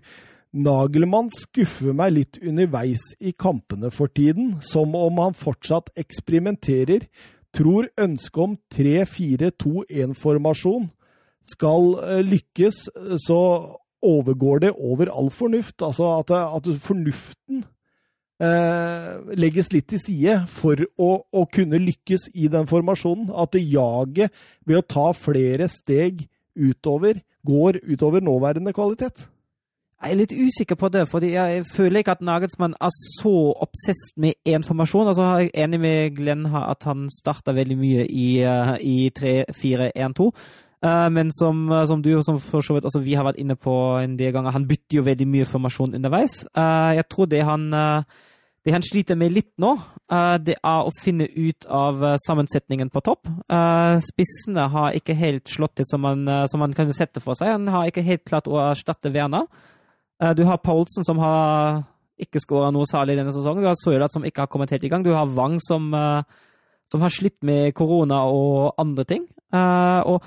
Nagelmann 0.57 1.30
skuffer 1.35 1.94
meg 1.94 2.14
litt 2.15 2.38
underveis 2.41 3.14
i 3.19 3.31
kampene 3.38 3.91
for 3.94 4.07
tiden, 4.10 4.56
som 4.64 4.95
om 4.98 5.18
han 5.22 5.34
fortsatt 5.38 5.89
eksperimenterer. 5.99 7.06
Tror 7.53 7.88
ønsket 7.99 8.41
om 8.41 8.57
3-4-2-1-formasjon 8.73 10.89
skal 11.52 11.95
eh, 12.03 12.22
lykkes, 12.26 12.88
eh, 12.95 13.15
så 13.24 13.41
overgår 14.06 14.68
det 14.68 14.76
over 14.76 15.11
all 15.11 15.32
fornuft. 15.34 15.82
Altså 15.82 16.11
at, 16.19 16.32
at 16.32 16.69
fornuften 16.84 17.64
eh, 18.44 19.38
legges 19.40 19.72
litt 19.74 19.90
til 19.91 20.02
side 20.02 20.41
for 20.52 20.84
å, 20.98 21.11
å 21.32 21.45
kunne 21.53 21.82
lykkes 21.82 22.30
i 22.36 22.49
den 22.53 22.69
formasjonen. 22.69 23.32
At 23.34 23.57
jaget 23.60 24.36
ved 24.68 24.82
å 24.82 24.86
ta 24.86 25.07
flere 25.18 25.69
steg 25.72 26.28
utover 26.57 27.22
går 27.48 27.82
utover 27.88 28.24
nåværende 28.24 28.74
kvalitet. 28.76 29.28
Jeg 29.98 30.14
er 30.14 30.18
litt 30.19 30.34
usikker 30.36 30.78
på 30.78 30.91
det, 30.94 31.07
for 31.10 31.26
jeg 31.26 31.64
føler 31.74 32.03
ikke 32.03 32.14
at 32.14 32.22
Nagelsmann 32.22 32.76
er 32.86 32.91
så 33.18 33.32
obsesst 33.65 34.14
med 34.22 34.38
én 34.45 34.61
formasjon. 34.61 35.10
Altså, 35.10 35.26
jeg 35.41 35.49
er 35.49 35.64
enig 35.65 35.80
med 35.82 36.11
Glenn 36.19 36.45
at 36.45 36.86
han 36.86 37.07
starta 37.10 37.56
veldig 37.57 37.78
mye 37.80 38.06
i, 38.06 38.28
eh, 38.45 38.76
i 38.86 39.10
3-4-1-2. 39.18 40.30
Eh, 40.84 41.10
men 41.10 41.32
som, 41.32 41.66
som 41.90 42.02
du 42.02 42.12
som 42.24 42.40
for 42.40 42.62
så 42.62 42.76
vidt 42.78 42.86
også 42.86 43.02
vi 43.02 43.16
har 43.18 43.26
vært 43.26 43.40
inne 43.41 43.56
på 43.56 43.74
en 44.02 44.18
del 44.20 44.32
ganger, 44.36 44.52
han 44.54 44.68
bytter 44.70 44.99
jo 44.99 45.08
veldig 45.08 45.28
mye 45.28 45.45
formasjon 45.49 45.95
underveis. 45.98 46.44
Uh, 46.58 46.94
jeg 46.98 47.08
tror 47.10 47.26
det 47.32 47.44
han, 47.48 47.68
uh, 47.74 48.04
det 48.68 48.74
han 48.76 48.84
sliter 48.84 49.16
med 49.16 49.32
litt 49.32 49.54
nå, 49.64 49.70
eh, 50.12 50.38
det 50.44 50.58
er 50.60 50.84
å 50.84 50.91
finne 50.99 51.24
ut 51.24 51.66
av 51.72 52.02
eh, 52.04 52.18
sammensetningen 52.26 52.90
på 52.91 52.99
topp. 53.06 53.30
Eh, 53.48 53.99
Spissene 54.04 54.66
har 54.74 54.98
ikke 54.98 55.16
helt 55.16 55.48
slått 55.48 55.78
til 55.80 55.88
som 55.88 56.02
man, 56.04 56.26
eh, 56.28 56.44
som 56.52 56.60
man 56.60 56.74
kan 56.76 56.91
sette 56.91 57.24
for 57.24 57.38
seg. 57.40 57.54
Han 57.54 57.70
har 57.72 57.88
ikke 57.88 58.04
helt 58.04 58.26
klart 58.28 58.49
å 58.52 58.60
erstatte 58.66 59.14
Werner. 59.16 59.48
Eh, 60.20 60.34
Du 60.36 60.44
har 60.49 60.60
Paulsen 60.60 61.08
som 61.08 61.22
har 61.24 61.86
ikke 62.20 62.41
skåra 62.44 62.74
noe 62.76 62.90
særlig 62.90 63.16
denne 63.16 63.32
sesongen. 63.32 63.64
Du 63.64 63.70
har 63.70 63.80
Sølat 63.80 64.12
som 64.12 64.28
ikke 64.28 64.44
har 64.44 64.52
kommet 64.52 64.74
helt 64.76 64.84
i 64.84 64.91
gang. 64.91 65.06
Du 65.06 65.14
har 65.16 65.32
Wang 65.32 65.62
som, 65.64 65.88
eh, 65.94 66.24
som 66.91 67.02
har 67.06 67.14
slitt 67.16 67.40
med 67.41 67.72
korona 67.74 68.26
og 68.28 68.74
andre 68.78 69.06
ting. 69.06 69.28
Eh, 69.54 70.02
Og 70.12 70.24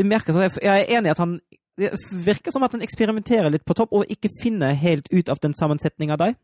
det 0.00 0.06
merkes 0.08 0.38
jeg- 0.40 0.64
er 0.64 0.88
enig 0.96 1.10
i 1.12 1.14
at 1.14 1.20
han 1.20 1.40
det 1.80 1.94
virker 2.12 2.52
som 2.52 2.64
at 2.66 2.74
han 2.76 2.82
eksperimenterer 2.84 3.50
litt 3.52 3.64
på 3.64 3.76
topp 3.78 3.92
og 3.96 4.08
ikke 4.12 4.28
finner 4.42 4.74
helt 4.76 5.08
ut 5.12 5.30
av 5.32 5.40
den 5.40 5.54
sammensetninga 5.56 6.16
der. 6.20 6.34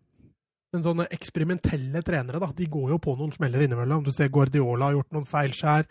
Men 0.73 0.85
sånne 0.85 1.07
eksperimentelle 1.13 2.03
trenere, 2.05 2.41
da, 2.41 2.49
de 2.57 2.67
går 2.73 2.95
jo 2.95 2.99
på 3.03 3.15
noen 3.19 3.35
smeller 3.35 3.65
innimellom. 3.67 4.05
Du 4.05 4.13
ser 4.17 4.31
Guardiola 4.33 4.89
har 4.89 4.97
gjort 4.97 5.13
noen 5.17 5.29
feilskjær. 5.29 5.87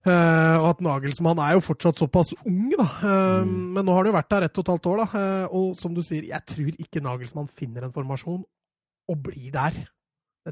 Eh, 0.00 0.56
og 0.56 0.66
at 0.70 0.80
Nagelsmann 0.80 1.40
er 1.44 1.58
jo 1.58 1.64
fortsatt 1.66 2.00
såpass 2.00 2.32
ung, 2.46 2.70
da. 2.72 2.86
Mm. 3.44 3.54
Men 3.76 3.84
nå 3.84 3.92
har 3.92 4.00
han 4.00 4.08
jo 4.10 4.16
vært 4.16 4.30
der 4.32 4.46
ett 4.48 4.56
og 4.56 4.64
et 4.64 4.72
halvt 4.72 4.88
år, 4.88 5.02
da. 5.02 5.20
Eh, 5.20 5.56
og 5.60 5.76
som 5.76 5.92
du 5.96 6.00
sier, 6.06 6.24
jeg 6.30 6.46
tror 6.48 6.80
ikke 6.80 7.02
Nagelsmann 7.04 7.50
finner 7.52 7.84
en 7.84 7.92
formasjon 7.92 8.40
og 9.10 9.22
blir 9.26 9.52
der. 9.52 9.76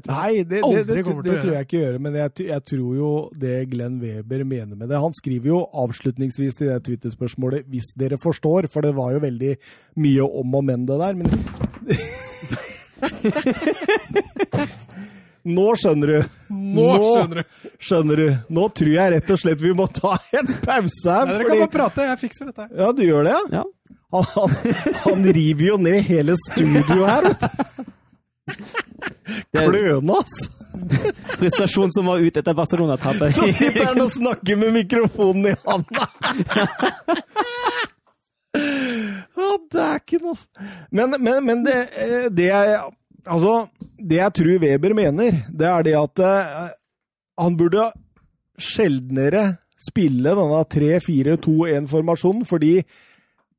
Nei, 0.05 0.43
det, 0.45 0.61
det, 0.61 0.85
det, 0.85 1.01
det, 1.01 1.41
tror 1.41 1.49
jeg 1.49 1.65
ikke 1.65 1.79
gjøre, 1.79 1.97
Men 1.99 2.13
jeg, 2.13 2.45
jeg 2.45 2.61
tror 2.69 2.93
jo 2.93 3.29
det 3.41 3.65
Glenn 3.71 3.95
Weber 3.97 4.43
mener 4.45 4.77
med 4.77 4.85
det 4.91 4.99
Han 5.01 5.09
skriver 5.17 5.49
jo 5.49 5.63
avslutningsvis 5.81 6.53
til 6.59 6.67
det 6.69 6.75
Twitter-spørsmålet 6.85 7.65
'hvis 7.65 7.89
dere 7.97 8.17
forstår', 8.21 8.69
for 8.69 8.81
det 8.85 8.93
var 8.95 9.11
jo 9.15 9.19
veldig 9.23 9.55
mye 9.97 10.21
om 10.21 10.55
og 10.55 10.63
men, 10.63 10.85
det 10.85 10.99
der. 11.01 11.13
Men 11.17 11.27
Nå 15.49 15.65
skjønner 15.81 16.07
du! 16.07 16.21
Nå 16.53 16.85
Nå- 16.85 17.09
skjønner 17.09 17.35
du! 17.41 17.43
Skjønner 17.79 18.15
du. 18.21 18.27
Nå 18.59 18.63
tror 18.75 18.93
jeg 18.93 19.11
rett 19.15 19.29
og 19.33 19.39
slett 19.41 19.61
vi 19.63 19.73
må 19.73 19.87
ta 19.89 20.13
en 20.35 20.45
pause 20.67 21.09
her. 21.09 21.25
Nei, 21.25 21.33
dere 21.33 21.43
kan 21.49 21.59
bare 21.63 21.73
prate, 21.73 22.01
jeg 22.11 22.19
fikser 22.27 22.45
dette. 22.51 22.65
Ja, 22.77 22.91
du 22.93 23.01
gjør 23.07 23.23
det, 23.25 23.33
ja? 23.33 23.41
Ja. 23.61 23.65
Han, 24.13 24.23
han, 24.35 24.49
han 25.05 25.19
river 25.33 25.65
jo 25.65 25.77
ned 25.81 26.01
hele 26.05 26.35
studioet 26.45 27.09
her, 27.09 27.23
vet 27.31 27.41
du. 27.41 27.47
Kløne, 29.55 30.19
ass! 30.19 30.49
prestasjon 31.39 31.91
som 31.93 32.09
var 32.09 32.21
ute 32.21 32.41
etter 32.41 32.55
Barcelona-tapet. 32.57 33.35
Så 33.37 33.47
sitter 33.53 33.89
han 33.91 34.01
og 34.03 34.11
snakker 34.13 34.59
med 34.59 34.75
mikrofonen 34.75 35.51
i 35.51 35.55
handa. 35.65 36.07
Å, 39.39 39.49
dæken, 39.71 40.29
altså. 40.33 40.69
Men, 40.91 41.15
men, 41.17 41.43
men 41.45 41.65
det, 41.67 41.77
eh, 41.95 42.25
det 42.33 42.49
jeg 42.49 42.79
Altså, 43.29 43.67
det 43.99 44.15
jeg 44.15 44.33
tror 44.39 44.61
Weber 44.63 44.93
mener, 44.95 45.41
det 45.53 45.67
er 45.67 45.83
det 45.85 45.95
at 45.99 46.21
eh, 46.23 46.69
han 47.37 47.57
burde 47.59 47.89
sjeldnere 48.59 49.43
spille 49.79 50.33
denne 50.39 50.61
3-4-2-1-formasjonen, 50.73 52.47
fordi 52.47 52.71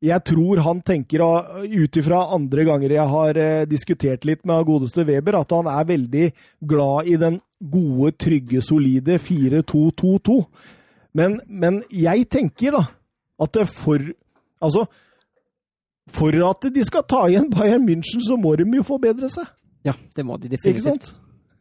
jeg 0.00 0.24
tror 0.24 0.62
han 0.64 0.80
tenker, 0.80 1.20
ah, 1.20 1.60
ut 1.60 1.96
ifra 2.00 2.22
andre 2.34 2.64
ganger 2.64 2.94
jeg 2.94 3.12
har 3.12 3.40
eh, 3.40 3.66
diskutert 3.68 4.24
litt 4.24 4.46
med 4.48 4.64
godeste 4.68 5.04
Weber, 5.08 5.36
at 5.42 5.52
han 5.52 5.68
er 5.68 5.88
veldig 5.90 6.26
glad 6.72 7.10
i 7.12 7.18
den 7.20 7.36
gode, 7.60 8.14
trygge, 8.16 8.62
solide 8.64 9.18
4-2-2-2. 9.20 10.38
Men, 11.20 11.36
men 11.46 11.82
jeg 11.92 12.28
tenker 12.32 12.78
da 12.78 12.86
at 13.40 13.56
det 13.56 13.68
for 13.72 14.10
Altså, 14.60 14.82
for 16.12 16.36
at 16.44 16.66
de 16.74 16.82
skal 16.84 17.06
ta 17.08 17.22
igjen 17.30 17.46
Bayern 17.48 17.86
München, 17.86 18.20
så 18.20 18.36
må 18.36 18.50
de 18.60 18.66
jo 18.76 18.82
forbedre 18.84 19.30
seg. 19.32 19.46
Ja, 19.88 19.94
det 20.16 20.24
må 20.28 20.36
de 20.36 20.50
Ikke 20.50 20.58
definitivt. 20.58 20.84
sant? 20.84 21.14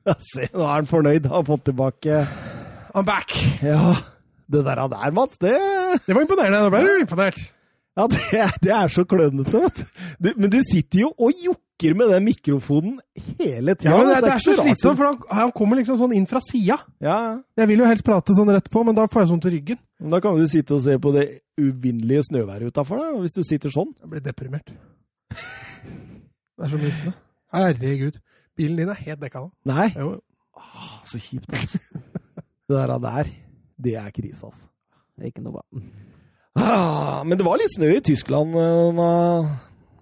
Ja, 0.04 0.16
se, 0.20 0.50
nå 0.52 0.66
er 0.66 0.74
han 0.74 0.90
fornøyd. 0.90 1.30
Har 1.32 1.46
fått 1.48 1.64
tilbake 1.70 2.26
I'm 2.92 3.08
back! 3.08 3.32
Ja, 3.64 3.94
det 4.52 4.66
der, 4.66 4.82
der 4.92 5.16
Mats, 5.16 5.38
det 5.40 5.56
Det 6.08 6.16
var 6.16 6.26
imponerende. 6.26 6.60
Da 6.66 6.74
ble 6.74 6.84
du 6.84 7.06
imponert. 7.06 7.40
Ja, 8.00 8.06
det, 8.08 8.44
det 8.64 8.72
er 8.72 8.92
så 8.94 9.04
klønete, 9.10 9.60
vet 9.66 9.82
du. 9.84 10.30
Men 10.40 10.52
du 10.54 10.60
sitter 10.64 11.02
jo 11.04 11.10
og 11.18 11.42
jokker 11.44 11.96
med 12.00 12.12
den 12.14 12.26
mikrofonen 12.26 12.98
hele 13.40 13.76
tida. 13.76 13.92
Ja, 13.92 13.98
men 14.00 14.10
det, 14.12 14.20
det 14.24 14.32
er 14.34 14.44
så 14.44 14.56
slitsomt, 14.56 15.00
for 15.00 15.08
han, 15.10 15.18
han 15.42 15.52
kommer 15.56 15.80
liksom 15.80 16.00
sånn 16.00 16.16
inn 16.16 16.28
fra 16.30 16.42
sida. 16.44 16.80
Ja, 17.04 17.18
ja. 17.28 17.34
Jeg 17.60 17.72
vil 17.72 17.84
jo 17.84 17.90
helst 17.90 18.06
prate 18.08 18.36
sånn 18.38 18.52
rett 18.56 18.72
på, 18.72 18.84
men 18.88 18.96
da 18.98 19.08
får 19.12 19.26
jeg 19.26 19.32
sånn 19.34 19.44
til 19.44 19.56
ryggen. 19.58 19.82
Men 20.00 20.16
da 20.16 20.22
kan 20.24 20.40
du 20.40 20.48
sitte 20.48 20.78
og 20.78 20.84
se 20.86 20.96
på 21.02 21.12
det 21.16 21.26
uvinnelige 21.60 22.30
snøværet 22.30 22.72
utafor 22.72 23.04
deg, 23.04 23.20
hvis 23.26 23.36
du 23.36 23.44
sitter 23.48 23.74
sånn. 23.74 23.92
Jeg 24.00 24.14
blir 24.14 24.24
deprimert. 24.24 24.72
Det 25.30 26.68
er 26.68 26.72
så 26.72 26.80
mye 26.80 26.96
snø. 27.02 27.16
Herregud. 27.56 28.20
Bilen 28.60 28.80
din 28.82 28.92
er 28.92 29.04
helt 29.06 29.22
dekka 29.24 29.44
nå. 29.44 29.52
Nei. 29.72 29.90
Jo. 29.96 30.18
Ah, 30.60 31.00
så 31.08 31.20
kjipt, 31.20 31.52
altså. 31.56 31.80
Det 32.70 32.84
der, 33.02 33.30
det 33.82 33.96
er 33.98 34.12
krise, 34.14 34.46
altså. 34.46 34.68
Det 35.16 35.26
er 35.26 35.32
ikke 35.32 35.44
noe 35.44 35.60
bra. 35.60 35.84
Ah, 36.58 37.22
men 37.24 37.38
det 37.38 37.46
var 37.46 37.60
litt 37.62 37.74
snø 37.76 37.92
i 37.98 38.02
Tyskland 38.04 38.56
eh, 38.58 38.78
denne, 38.90 39.10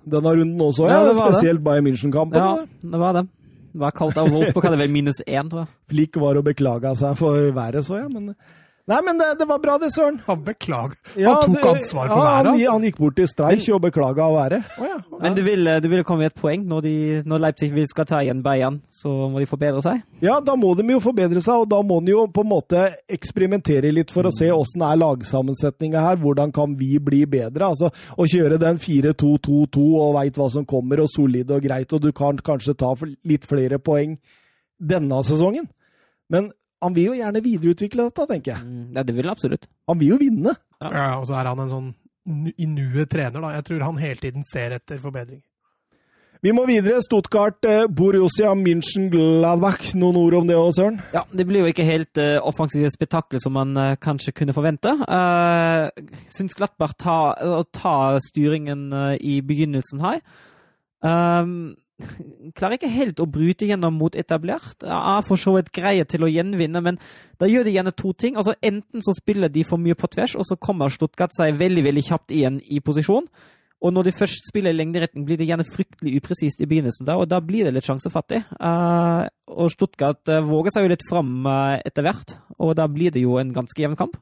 denne 0.07 0.35
runden 0.39 0.61
også, 0.63 0.87
ja. 0.87 1.01
Ja, 1.01 1.09
det. 1.09 1.17
Spesielt 1.19 1.63
Bayern 1.65 1.87
München-kampen. 1.89 2.39
Ja, 2.39 2.91
det 2.93 3.01
var 3.01 3.17
det. 3.17 3.25
Det 3.73 3.81
var 3.83 3.93
kaldt 3.93 4.17
av 4.17 4.31
Wolfsburg, 4.33 4.69
hadde 4.69 4.79
vel 4.79 4.93
minus 4.93 5.19
én, 5.27 5.49
tror 5.51 5.65
jeg. 5.65 5.73
Flik 5.91 6.17
var 6.21 6.39
å 6.39 6.45
beklage 6.45 6.93
seg 6.97 7.17
for 7.19 7.51
været, 7.53 7.83
så 7.85 7.99
jeg. 7.99 8.09
Men, 8.13 8.31
nei, 8.87 8.99
men 9.05 9.19
det, 9.19 9.27
det 9.39 9.47
var 9.49 9.59
bra, 9.63 9.77
det, 9.81 9.89
Søren. 9.95 10.19
Han 10.27 10.43
beklager. 10.45 10.95
Ja, 11.19 11.33
han 11.35 11.51
tok 11.51 11.57
altså, 11.57 11.73
ansvar 11.73 12.07
for 12.07 12.19
ja, 12.19 12.23
været. 12.23 12.37
Han, 12.37 12.47
altså. 12.53 12.71
han 12.71 12.85
gikk 12.87 12.99
bort 13.01 13.17
til 13.19 13.29
streik 13.31 13.67
og 13.75 13.81
beklaga 13.83 14.27
været. 14.33 14.73
Å, 14.77 14.87
ja. 14.87 14.97
Men 15.23 15.37
du 15.37 15.41
ville, 15.45 15.75
det 15.83 15.91
vil 15.91 16.03
komme 16.07 16.29
et 16.29 16.37
poeng 16.37 16.63
når, 16.69 16.85
de, 16.85 16.95
når 17.27 17.43
Leipzig 17.45 17.69
vil 17.75 17.87
skal 17.89 18.07
ta 18.09 18.21
igjen 18.23 18.43
Bayern, 18.45 18.79
så 18.93 19.11
må 19.31 19.41
de 19.43 19.49
forbedre 19.49 19.83
seg. 19.85 20.01
Ja, 20.23 20.37
da 20.43 20.55
må 20.59 20.73
de 20.77 20.85
jo 20.91 21.01
forbedre 21.03 21.43
seg, 21.43 21.63
og 21.65 21.69
da 21.71 21.81
må 21.85 21.99
de 22.05 22.13
jo 22.13 22.25
på 22.33 22.45
en 22.45 22.51
måte 22.51 22.83
eksperimentere 23.17 23.91
litt 23.93 24.13
for 24.13 24.29
å 24.29 24.33
se 24.35 24.49
åssen 24.53 24.85
er 24.87 24.99
lagsammensetninga 25.01 26.03
her, 26.07 26.21
hvordan 26.21 26.53
kan 26.55 26.75
vi 26.79 26.95
bli 27.03 27.23
bedre? 27.29 27.71
Altså, 27.73 27.91
Å 28.17 28.27
kjøre 28.27 28.59
den 28.61 28.79
4-2-2-2 28.81 29.87
og 30.01 30.15
veit 30.17 30.37
hva 30.39 30.51
som 30.53 30.65
kommer, 30.67 31.03
og 31.03 31.11
solid 31.11 31.51
og 31.53 31.63
greit, 31.65 31.93
og 31.93 32.03
du 32.03 32.11
kan 32.15 32.39
kanskje 32.39 32.77
ta 32.77 32.93
litt 33.27 33.45
flere 33.47 33.81
poeng 33.83 34.17
denne 34.77 35.23
sesongen. 35.25 35.67
Men 36.31 36.51
han 36.83 36.93
vil 36.95 37.09
jo 37.11 37.17
gjerne 37.17 37.41
videreutvikle 37.43 38.07
dette, 38.09 38.27
tenker 38.29 38.53
jeg. 38.55 38.63
Mm, 38.65 38.95
Ja, 38.95 39.03
det 39.03 39.15
vil 39.15 39.25
han 39.25 39.33
absolutt. 39.35 39.67
Han 39.87 39.99
vil 39.99 40.13
jo 40.13 40.17
vinne. 40.21 40.53
Ja, 40.83 41.17
og 41.19 41.25
så 41.29 41.37
er 41.39 41.49
han 41.49 41.59
en 41.63 41.69
sånn 41.73 41.93
i 42.59 42.65
nuet 42.67 43.09
trener, 43.09 43.39
da. 43.39 43.53
Jeg 43.55 43.63
tror 43.69 43.85
han 43.87 43.97
hele 44.01 44.19
tiden 44.19 44.43
ser 44.51 44.75
etter 44.75 44.99
forbedring. 44.99 45.41
Vi 46.43 46.51
må 46.53 46.67
videre. 46.69 46.99
Stuttgart, 47.01 47.65
eh, 47.65 47.87
Borussia 47.89 48.51
München, 48.53 49.07
Gladbach. 49.09 49.95
Noen 49.97 50.19
ord 50.21 50.35
om 50.37 50.45
det 50.47 50.55
òg, 50.59 50.69
Søren? 50.75 50.99
Ja, 51.15 51.23
det 51.33 51.47
blir 51.49 51.63
jo 51.63 51.71
ikke 51.71 51.85
helt 51.87 52.19
uh, 52.21 52.37
offensive 52.45 52.91
spetakkel 52.93 53.41
som 53.41 53.55
man 53.57 53.71
uh, 53.75 53.95
kanskje 53.95 54.35
kunne 54.37 54.53
forvente. 54.53 54.91
Uh, 55.07 55.89
Syns 56.29 56.53
Gladbach 56.53 56.93
tar 56.99 57.41
uh, 57.41 57.63
ta 57.73 58.19
styringen 58.21 58.91
uh, 58.93 59.15
i 59.17 59.39
begynnelsen 59.41 60.03
her. 60.05 60.21
Um, 61.01 61.75
klarer 62.57 62.77
ikke 62.77 62.91
helt 62.91 63.21
å 63.21 63.27
bryte 63.29 63.67
gjennom 63.67 63.95
mot 63.97 64.15
etablert. 64.17 64.85
Er 64.85 65.25
for 65.25 65.39
så 65.41 65.55
vidt 65.57 65.73
greie 65.75 66.05
til 66.09 66.25
å 66.25 66.31
gjenvinne, 66.31 66.81
men 66.83 66.99
da 67.41 67.49
gjør 67.49 67.67
de 67.67 67.75
gjerne 67.75 67.93
to 67.97 68.13
ting. 68.13 68.37
Altså 68.37 68.55
Enten 68.61 69.03
så 69.05 69.15
spiller 69.17 69.51
de 69.53 69.65
for 69.67 69.81
mye 69.81 69.97
på 69.97 70.09
tvers, 70.13 70.37
og 70.37 70.45
så 70.47 70.59
kommer 70.61 70.93
Stuttgart 70.93 71.33
seg 71.37 71.57
veldig 71.57 71.85
veldig 71.89 72.05
kjapt 72.09 72.35
igjen 72.35 72.61
i 72.69 72.81
posisjon. 72.83 73.29
Og 73.77 73.93
når 73.93 74.07
de 74.07 74.15
først 74.17 74.47
spiller 74.49 74.73
i 74.73 74.77
lengderetning, 74.77 75.25
blir 75.25 75.37
det 75.37 75.45
gjerne 75.45 75.65
fryktelig 75.67 76.15
upresist 76.17 76.61
i 76.63 76.67
begynnelsen, 76.69 77.05
da, 77.05 77.13
og 77.21 77.27
da 77.29 77.37
blir 77.45 77.67
det 77.67 77.75
litt 77.75 77.85
sjansefattig. 77.85 78.39
Eh, 78.57 79.27
og 79.53 79.69
Stuttgart 79.69 80.33
eh, 80.33 80.45
våger 80.45 80.73
seg 80.73 80.87
jo 80.87 80.93
litt 80.95 81.05
fram 81.05 81.45
eh, 81.45 81.75
etter 81.85 82.07
hvert, 82.07 82.39
og 82.57 82.73
da 82.79 82.87
blir 82.89 83.13
det 83.13 83.21
jo 83.21 83.37
en 83.37 83.53
ganske 83.53 83.83
jevn 83.83 83.97
kamp. 83.99 84.17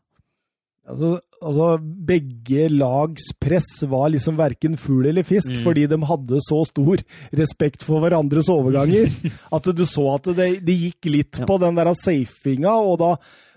Altså, 0.85 1.15
altså, 1.41 1.67
begge 1.81 2.67
lags 2.69 3.31
press 3.41 3.81
var 3.89 4.11
liksom 4.13 4.35
verken 4.37 4.75
fugl 4.77 5.07
eller 5.09 5.23
fisk, 5.25 5.49
Mm. 5.49 5.63
fordi 5.65 5.87
de 5.89 5.97
hadde 6.05 6.37
så 6.45 6.59
stor 6.69 7.01
respekt 7.33 7.81
for 7.83 7.99
hverandres 8.03 8.49
overganger 8.53 9.09
at 9.57 9.63
du 9.75 9.81
så 9.89 10.05
at 10.15 10.29
det, 10.37 10.49
det 10.65 10.75
gikk 10.77 11.09
litt 11.09 11.39
Ja. 11.41 11.45
på 11.49 11.57
den 11.59 11.75
der 11.75 11.89
safinga, 11.97 12.75
og 12.85 12.99
da 13.01 13.15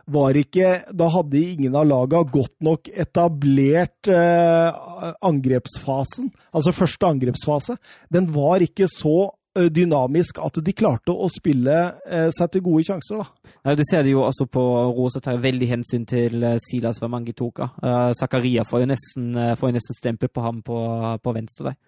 var 0.09 0.33
ikke 0.41 0.87
Da 0.97 1.05
hadde 1.13 1.37
ingen 1.37 1.75
av 1.77 1.85
laga 1.85 2.23
godt 2.25 2.55
nok 2.65 2.89
etablert 2.89 4.09
eh, 4.09 5.13
angrepsfasen, 5.21 6.31
altså 6.55 6.73
første 6.73 7.07
angrepsfase. 7.13 7.77
Den 8.11 8.31
var 8.33 8.65
ikke 8.65 8.89
så 8.89 9.31
dynamisk 9.75 10.39
at 10.45 10.59
de 10.65 10.73
klarte 10.77 11.13
å 11.13 11.29
spille 11.33 11.77
eh, 12.07 12.29
seg 12.35 12.53
til 12.55 12.65
gode 12.67 12.85
sjanser, 12.87 13.21
da. 13.21 13.53
Ja, 13.67 13.75
du 13.79 13.83
ser 13.87 14.05
det 14.07 14.13
jo 14.15 14.25
altså 14.27 14.47
på 14.51 14.63
Rosa 14.97 15.21
tar 15.25 15.41
veldig 15.43 15.69
hensyn 15.73 16.07
til 16.09 16.43
eh, 16.45 16.59
Silas 16.63 17.01
Wamangituka. 17.03 17.71
Uh, 17.83 18.11
Zakaria 18.19 18.65
får 18.69 18.85
jo 18.85 18.91
nesten, 18.93 19.31
eh, 19.37 19.55
får 19.59 19.73
jo 19.73 19.77
nesten 19.79 19.99
stempel 19.99 20.31
på 20.33 20.45
ham 20.45 20.63
på, 20.67 20.79
på 21.25 21.35
venstre 21.37 21.73
der. 21.73 21.79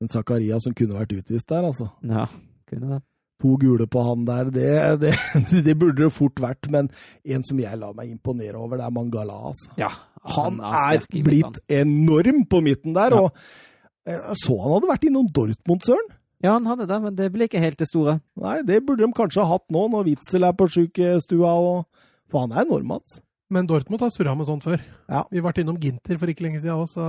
En 0.00 0.12
Zakaria 0.12 0.58
som 0.62 0.74
kunne 0.76 0.98
vært 0.98 1.16
utvist 1.18 1.48
der, 1.50 1.66
altså. 1.70 1.90
Ja, 2.06 2.26
kunne 2.70 2.96
det. 2.96 3.00
to 3.40 3.54
gule 3.60 3.86
på 3.88 4.04
han 4.04 4.26
der, 4.28 4.52
det, 4.52 4.68
det, 5.02 5.14
det 5.66 5.76
burde 5.80 6.04
det 6.04 6.12
fort 6.16 6.40
vært. 6.42 6.70
Men 6.72 6.92
en 7.24 7.44
som 7.46 7.60
jeg 7.62 7.80
lar 7.80 7.96
meg 7.96 8.12
imponere 8.12 8.60
over, 8.60 8.80
det 8.80 8.86
er 8.88 8.94
Mangala. 8.96 9.40
Altså. 9.52 9.72
Ja, 9.80 9.90
Han 10.36 10.60
er 10.60 11.00
er 11.00 11.20
blitt 11.24 11.60
enorm 11.72 12.44
på 12.44 12.60
midten 12.64 12.96
der. 12.96 13.16
Ja. 13.16 13.26
og 13.26 14.08
Jeg 14.08 14.40
så 14.40 14.56
han 14.62 14.74
hadde 14.78 14.88
vært 14.90 15.06
innom 15.08 15.28
Dortmund, 15.32 15.84
søren. 15.86 16.08
Ja, 16.40 16.54
han 16.54 16.68
hadde 16.68 16.86
det, 16.88 16.98
men 17.02 17.16
det 17.16 17.28
ble 17.34 17.46
ikke 17.48 17.60
helt 17.60 17.80
det 17.80 17.90
store. 17.90 18.18
Nei, 18.40 18.60
det 18.64 18.80
burde 18.86 19.04
de 19.04 19.12
kanskje 19.16 19.42
ha 19.44 19.58
hatt 19.58 19.66
nå, 19.72 19.82
når 19.92 20.06
Witzel 20.08 20.46
er 20.48 20.56
på 20.56 20.68
sjukestua. 20.72 21.52
Og... 21.60 22.06
For 22.32 22.46
han 22.46 22.54
er 22.54 22.64
enorm, 22.64 22.86
Mats. 22.94 23.20
Men 23.50 23.66
Dortmund 23.68 24.00
har 24.04 24.12
surra 24.14 24.32
med 24.38 24.46
sånt 24.48 24.64
før. 24.64 24.80
Ja. 25.10 25.24
Vi 25.30 25.42
vært 25.42 25.60
innom 25.60 25.78
Ginter 25.82 26.18
for 26.20 26.30
ikke 26.30 26.46
lenge 26.46 26.62
siden 26.62 26.78
også. 26.78 27.06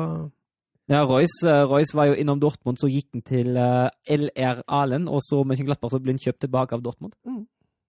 Ja, 0.92 1.04
Royce, 1.08 1.46
eh, 1.48 1.64
Royce 1.70 1.96
var 1.96 2.10
jo 2.10 2.18
innom 2.20 2.42
Dortmund, 2.42 2.80
så 2.82 2.90
gikk 2.92 3.14
han 3.14 3.24
til 3.24 3.56
eh, 3.56 4.18
LR 4.18 4.64
Alen, 4.68 5.06
og 5.08 5.22
så 5.24 5.44
Mönchengladbach, 5.48 5.94
så 5.94 6.02
ble 6.02 6.16
han 6.16 6.24
kjøpt 6.24 6.42
tilbake 6.48 6.76
av 6.76 6.82
Dortmund. 6.84 7.14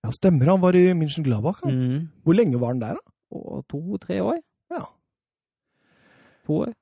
Ja, 0.03 0.13
stemmer. 0.15 0.53
Han 0.53 0.63
var 0.63 0.77
i 0.77 0.93
München 0.99 1.25
Gladbach. 1.27 1.63
Han. 1.65 1.79
Mm. 1.79 2.05
Hvor 2.23 2.37
lenge 2.37 2.61
var 2.61 2.75
han 2.75 2.83
der, 2.83 3.01
da? 3.01 3.63
To-tre 3.73 4.21
år. 4.21 4.39
Ja. 4.71 4.85
To 6.47 6.61
år. 6.67 6.75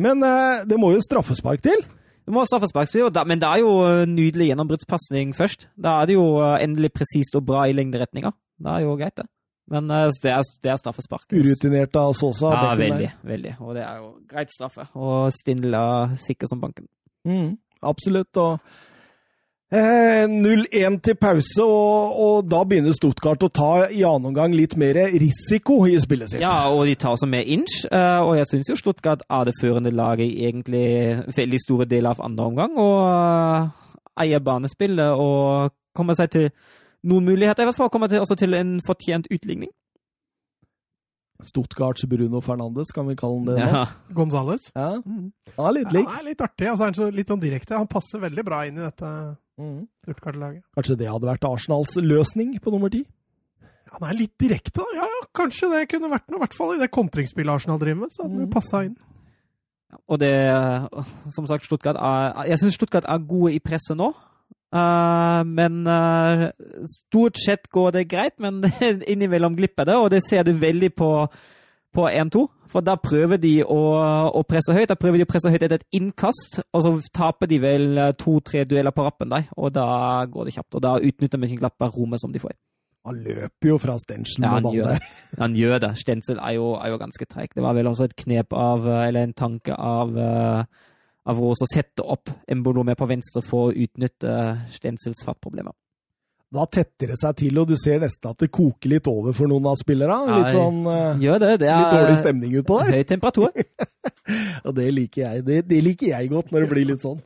Men 0.00 0.24
eh, 0.24 0.64
det 0.66 0.80
må 0.80 0.94
jo 0.94 1.04
straffespark 1.04 1.62
til. 1.62 1.84
Det 2.28 2.34
må 2.36 2.42
ha 2.42 2.48
straffesparkspill, 2.50 3.06
men 3.24 3.40
det 3.40 3.48
er 3.48 3.62
jo 3.62 3.70
eh, 3.86 4.02
nydelig 4.04 4.50
gjennombruddspasning 4.50 5.30
først. 5.32 5.70
Da 5.80 5.94
er 6.02 6.10
det 6.10 6.18
jo 6.18 6.26
eh, 6.42 6.58
endelig 6.60 6.90
presist 6.92 7.38
og 7.38 7.46
bra 7.48 7.62
i 7.64 7.72
lengderetninga. 7.72 8.34
Det 8.60 8.74
er 8.74 8.82
jo 8.84 8.96
greit, 9.00 9.14
det. 9.16 9.24
Men 9.72 9.88
eh, 9.96 10.10
det 10.20 10.34
er, 10.34 10.50
det 10.60 10.72
er 10.74 10.76
straffespark. 10.76 11.24
Urutinert 11.32 11.96
av 11.96 12.12
Sosa. 12.18 12.50
Ja, 12.52 12.66
der. 12.66 12.82
veldig. 12.82 13.08
veldig. 13.30 13.54
Og 13.64 13.72
det 13.78 13.86
er 13.86 14.02
jo 14.02 14.10
greit 14.28 14.52
straffe. 14.52 14.84
Og 15.00 15.32
Stindl 15.32 15.78
er 15.80 16.12
sikker 16.20 16.52
som 16.52 16.60
banken. 16.60 16.90
Mm, 17.24 17.54
absolutt. 17.88 18.42
Og 18.44 18.60
0-1 19.70 20.94
til 21.04 21.16
pause, 21.20 21.60
og, 21.64 22.14
og 22.24 22.46
da 22.48 22.62
begynner 22.64 22.94
Stuttgart 22.96 23.42
å 23.44 23.50
ta 23.52 23.70
i 23.92 24.00
annen 24.06 24.30
omgang 24.30 24.54
litt 24.56 24.76
mer 24.80 24.96
risiko 25.20 25.82
i 25.90 25.98
spillet 26.00 26.32
sitt. 26.32 26.40
Ja, 26.40 26.70
og 26.72 26.86
de 26.88 26.94
tar 26.96 27.12
også 27.18 27.28
med 27.28 27.44
inch. 27.52 27.82
eh, 27.92 28.20
Og 28.24 28.36
jeg 28.38 28.48
syns 28.48 28.70
jo 28.72 28.78
Stuttgart 28.80 29.26
er 29.28 29.44
det 29.50 29.54
førende 29.60 29.92
laget 29.92 30.24
i 30.30 30.46
egentlig 30.48 30.86
veldig 31.36 31.60
store 31.66 31.84
deler 31.90 32.14
av 32.16 32.22
andre 32.24 32.46
omgang. 32.48 32.78
Og 32.80 32.96
eh, 33.12 33.68
eier 34.24 34.40
banespillet 34.40 35.12
og 35.20 35.74
kommer 35.94 36.16
seg 36.16 36.30
til 36.32 36.48
noen 37.08 37.28
muligheter, 37.28 37.62
i 37.62 37.68
hvert 37.68 37.76
fall. 37.78 37.90
Kommer 37.92 38.08
til, 38.08 38.24
også 38.24 38.38
til 38.40 38.56
en 38.56 38.78
fortjent 38.86 39.28
utligning. 39.34 39.68
Stuttgarts 41.44 42.02
Bruno 42.10 42.40
Fernandes, 42.42 42.90
kan 42.90 43.06
vi 43.06 43.14
kalle 43.20 43.36
han 43.36 43.44
det? 43.52 43.58
Ja. 43.68 43.84
Gonzales. 44.16 44.72
Ja. 44.74 44.96
Mm. 45.04 45.28
Han 45.58 45.68
er 45.68 45.76
litt 45.76 45.92
Ja, 45.94 46.02
han 46.08 46.24
er 46.24 46.26
litt 46.32 46.40
artig, 46.42 46.70
og 46.72 46.80
så 46.80 46.82
er 46.82 46.90
han 46.90 46.96
så 46.98 47.10
litt 47.14 47.28
sånn 47.30 47.44
direkte. 47.44 47.76
Han 47.78 47.86
passer 47.92 48.24
veldig 48.24 48.44
bra 48.48 48.64
inn 48.66 48.80
i 48.80 48.82
dette 48.88 49.12
Mm. 49.58 49.88
Kanskje 50.78 50.96
det 51.00 51.08
hadde 51.10 51.26
vært 51.28 51.44
Arsenals 51.48 51.96
løsning 51.98 52.54
på 52.62 52.70
nummer 52.74 52.92
ti? 52.94 53.04
Han 53.88 54.04
er 54.10 54.14
litt 54.18 54.34
direkte, 54.38 54.76
da. 54.78 54.84
Ja, 54.94 55.06
ja, 55.08 55.20
kanskje 55.34 55.70
det 55.72 55.88
kunne 55.90 56.10
vært 56.12 56.28
noe. 56.30 56.38
I 56.38 56.44
hvert 56.44 56.54
fall 56.58 56.74
i 56.76 56.80
det 56.82 56.90
kontringsspillet 56.94 57.54
Arsenal 57.54 57.78
driver 57.80 58.02
med, 58.04 58.12
så 58.14 58.22
hadde 58.26 58.36
han 58.36 58.46
Mm. 58.46 58.52
passa 58.52 58.84
inn. 58.84 58.96
Og 60.06 60.18
det, 60.20 60.32
som 61.32 61.46
sagt, 61.48 61.64
Stuttgart 61.64 61.96
er 61.96 62.44
Jeg 62.50 62.58
syns 62.60 62.74
Stuttgart 62.76 63.04
er 63.08 63.18
gode 63.26 63.54
i 63.54 63.58
presset 63.58 63.96
nå. 63.96 64.10
Uh, 64.68 65.40
men 65.48 65.86
uh, 65.88 66.50
stort 66.84 67.38
sett 67.40 67.70
går 67.72 67.90
det 67.96 68.08
greit, 68.10 68.34
men 68.38 68.60
innimellom 69.12 69.56
glipper 69.56 69.84
det, 69.88 69.96
og 69.96 70.10
det 70.12 70.20
ser 70.22 70.42
du 70.44 70.52
veldig 70.52 70.90
på, 70.94 71.08
på 71.98 72.06
1-2. 72.06 72.44
For 72.68 72.84
da 72.84 72.94
prøver 73.00 73.40
de 73.40 73.52
å, 73.64 73.80
å 74.38 74.44
presse 74.46 74.74
høyt. 74.76 74.90
Da 74.90 74.96
prøver 75.00 75.20
de 75.20 75.26
å 75.26 75.30
presse 75.30 75.50
høyt 75.50 75.62
etter 75.64 75.80
et 75.80 75.98
innkast, 75.98 76.60
og 76.76 76.84
så 76.84 76.94
taper 77.16 77.48
de 77.50 77.60
vel 77.62 78.02
to-tre 78.20 78.66
dueller 78.68 78.94
på 78.94 79.06
rappen 79.06 79.32
der, 79.32 79.48
og 79.56 79.72
da 79.76 79.86
går 80.28 80.48
det 80.48 80.58
kjapt. 80.58 80.76
Og 80.76 80.84
da 80.84 80.98
utnytter 81.00 81.40
Mönchenglappach 81.40 81.96
rommet 81.96 82.20
som 82.22 82.34
de 82.34 82.42
får. 82.42 82.54
Han 83.08 83.22
løper 83.24 83.70
jo 83.70 83.78
fra 83.80 83.94
Stenchen 84.02 84.44
Ja, 84.44 84.58
med 84.58 84.66
ball 84.66 84.82
der. 84.84 85.08
Han 85.40 85.56
gjør 85.56 85.80
det. 85.86 85.94
Stensel 86.02 86.40
er 86.42 86.58
jo, 86.58 86.74
er 86.76 86.92
jo 86.92 87.00
ganske 87.00 87.28
treig. 87.30 87.54
Det 87.56 87.64
var 87.64 87.76
vel 87.78 87.88
også 87.88 88.08
et 88.08 88.16
knep 88.18 88.52
av, 88.52 88.84
eller 89.06 89.24
en 89.24 89.36
tanke 89.38 89.72
av, 89.72 90.12
eh, 90.18 90.88
av 91.28 91.40
Rose 91.40 91.64
å 91.64 91.70
sette 91.72 92.04
opp 92.04 92.32
Embolo 92.50 92.84
med 92.84 92.98
på 93.00 93.08
venstre 93.08 93.40
for 93.44 93.70
å 93.70 93.76
utnytte 93.86 94.34
Stensels 94.74 95.24
fartproblemer. 95.24 95.72
Da 96.54 96.64
tetter 96.72 97.10
det 97.12 97.18
seg 97.20 97.34
til, 97.36 97.58
og 97.60 97.68
du 97.68 97.74
ser 97.76 97.98
nesten 98.00 98.30
at 98.30 98.38
det 98.40 98.48
koker 98.56 98.88
litt 98.94 99.08
over 99.10 99.34
for 99.36 99.50
noen 99.50 99.66
av 99.68 99.76
spillerne. 99.76 100.38
Litt 100.38 100.54
sånn 100.56 100.78
eh, 100.88 101.18
Gjør 101.26 101.42
det. 101.42 101.50
Det 101.60 101.68
er, 101.68 101.82
Litt 101.82 101.96
dårlig 101.98 102.14
stemning 102.22 102.54
utpå 102.62 102.78
der. 102.80 102.94
høy 102.96 103.08
temperatur. 103.10 103.50
Og 104.66 104.72
det 104.78 104.86
liker 104.96 105.24
jeg. 105.26 105.44
Det, 105.44 105.58
det 105.68 105.82
liker 105.84 106.14
jeg 106.14 106.30
godt, 106.32 106.54
når 106.54 106.64
det 106.64 106.70
blir 106.72 106.88
litt 106.88 107.04
sånn. 107.04 107.20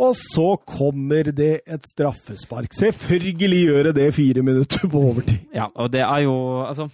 Og 0.00 0.14
så 0.16 0.46
kommer 0.68 1.28
det 1.36 1.52
et 1.68 1.88
straffespark. 1.88 2.72
Selvfølgelig 2.76 3.62
gjør 3.66 3.88
det 3.90 3.94
det 3.98 4.10
fire 4.16 4.44
minutter 4.44 4.84
på 4.88 5.02
overtid. 5.10 5.42
Ja, 5.56 5.68
og 5.74 5.90
det 5.92 6.04
er 6.04 6.22
jo 6.24 6.36
Altså 6.64 6.86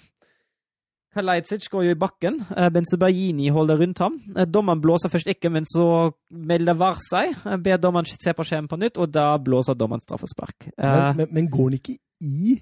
Kalajdzic 1.16 1.68
går 1.72 1.86
jo 1.88 1.96
i 1.96 1.98
bakken. 1.98 2.40
Eh, 2.52 3.52
holder 3.56 3.80
rundt 3.80 3.98
ham. 4.04 4.20
Eh, 4.36 4.44
Dommeren 4.44 4.80
blåser 4.84 5.08
først 5.12 5.32
ikke, 5.32 5.50
men 5.50 5.64
så 5.64 6.12
melder 6.30 6.76
VAR 6.76 7.00
seg. 7.00 7.34
Eh, 7.46 7.56
Ber 7.56 7.80
dommeren 7.80 8.04
se 8.06 8.32
på 8.36 8.44
skjermen 8.44 8.68
på 8.68 8.78
nytt, 8.80 8.98
og 8.98 9.12
da 9.12 9.36
blåser 9.38 9.74
dommeren 9.74 10.04
straffespark. 10.04 10.70
Men, 10.76 11.16
men, 11.16 11.28
men 11.32 11.50
går 11.50 11.70
han 11.70 11.78
ikke 11.80 11.98
i 12.20 12.58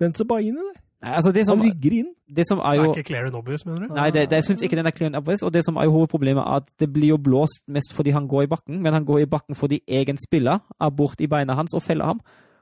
Benzebaini 0.00 0.58
der? 0.58 0.80
nei, 1.02 1.14
altså 1.18 1.32
det 1.34 1.46
som, 1.46 1.58
Han 1.58 1.66
rygger 1.66 1.96
inn. 1.98 2.10
det 2.30 2.44
som 2.48 2.58
er 2.58 2.78
Det 2.78 2.84
er 2.84 2.94
ikke 2.94 3.08
clear 3.10 3.26
and 3.26 3.34
obvious, 3.34 3.66
mener 3.66 3.86
du? 3.88 3.94
Nei, 3.94 4.10
det, 4.10 4.28
det, 4.30 4.38
jeg 4.38 4.44
syns 4.44 4.62
ikke 4.62 4.78
den 4.78 4.86
er 4.86 4.94
clear 4.94 5.10
and 5.10 5.18
obvious. 5.18 5.42
Og 5.42 5.52
det 5.54 5.64
som 5.66 5.76
er 5.76 5.88
jo 5.88 5.96
hovedproblemet, 5.96 6.42
er 6.42 6.62
at 6.62 6.70
det 6.80 6.92
blir 6.92 7.08
jo 7.14 7.18
blåst 7.18 7.64
mest 7.66 7.94
fordi 7.94 8.14
han 8.14 8.28
går 8.28 8.46
i 8.46 8.50
bakken, 8.54 8.82
men 8.82 8.92
han 8.92 9.04
går 9.04 9.24
i 9.24 9.30
bakken 9.30 9.58
fordi 9.58 9.80
egen 9.88 10.18
spiller 10.22 10.62
er 10.80 10.90
borti 10.90 11.26
beina 11.26 11.54
hans 11.58 11.74
og 11.74 11.82
feller 11.82 12.04
ham, 12.04 12.20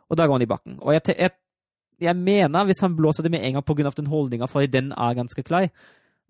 og 0.08 0.16
da 0.16 0.26
går 0.26 0.38
han 0.38 0.42
i 0.42 0.50
bakken. 0.50 0.78
Og 0.80 0.92
jeg, 0.96 1.02
jeg, 1.18 1.30
jeg 2.00 2.16
mener, 2.16 2.64
hvis 2.68 2.82
han 2.84 2.96
blåser 2.96 3.26
det 3.26 3.32
med 3.34 3.44
en 3.44 3.58
gang 3.58 3.64
pga. 3.66 3.90
den 3.96 4.06
holdninga, 4.10 4.48
fordi 4.48 4.66
den 4.66 4.92
er 4.92 5.14
ganske 5.18 5.42
klar, 5.42 5.68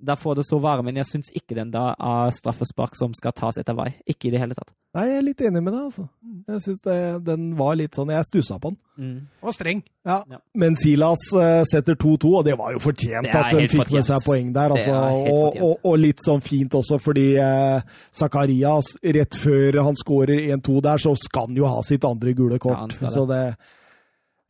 da 0.01 0.17
får 0.17 0.35
det 0.35 0.45
så 0.49 0.59
være, 0.61 0.83
men 0.87 0.97
jeg 0.97 1.07
syns 1.09 1.29
ikke 1.37 1.57
den 1.59 1.73
da 1.75 1.91
er 1.93 2.33
straffespark 2.33 2.95
som 2.97 3.13
skal 3.17 3.35
tas 3.37 3.59
etter 3.61 3.77
vei. 3.77 3.91
Ikke 4.09 4.29
i 4.29 4.33
det 4.33 4.41
hele 4.41 4.57
tatt. 4.57 4.73
Nei, 4.97 5.05
jeg 5.07 5.19
er 5.19 5.25
litt 5.27 5.43
enig 5.45 5.61
med 5.63 5.75
deg, 5.75 5.83
altså. 5.91 6.05
Jeg 6.49 6.63
syns 6.65 6.81
den 7.27 7.51
var 7.59 7.77
litt 7.79 7.95
sånn 7.95 8.11
Jeg 8.11 8.27
stussa 8.27 8.57
på 8.63 8.73
den. 8.73 8.79
Mm. 9.01 9.19
Og 9.45 9.55
streng. 9.55 9.83
Ja. 10.09 10.17
Ja. 10.33 10.41
Men 10.59 10.77
Silas 10.81 11.27
uh, 11.37 11.61
setter 11.69 11.99
2-2, 12.01 12.31
og 12.41 12.47
det 12.49 12.57
var 12.59 12.73
jo 12.75 12.81
fortjent 12.83 13.29
at 13.29 13.53
den 13.55 13.69
fikk 13.69 13.85
fikk 13.85 13.99
med 13.99 14.09
seg 14.09 14.25
poeng 14.25 14.55
der. 14.57 14.75
Altså. 14.77 14.97
Og, 15.35 15.61
og, 15.61 15.75
og 15.93 16.01
litt 16.01 16.25
sånn 16.25 16.43
fint 16.45 16.75
også, 16.81 16.99
fordi 17.03 17.27
eh, 17.41 18.01
Zakarias, 18.17 18.95
rett 19.05 19.37
før 19.43 19.83
han 19.85 19.99
skårer 19.99 20.49
1-2 20.57 20.81
der, 20.89 21.05
så 21.05 21.15
skal 21.19 21.51
han 21.51 21.61
jo 21.61 21.69
ha 21.69 21.85
sitt 21.87 22.09
andre 22.09 22.35
gule 22.37 22.57
Ja, 22.57 22.81
han 22.81 22.89
kort. 22.89 22.97
skal 22.97 23.11
det. 23.11 23.15
så 23.15 23.27
det 23.29 23.45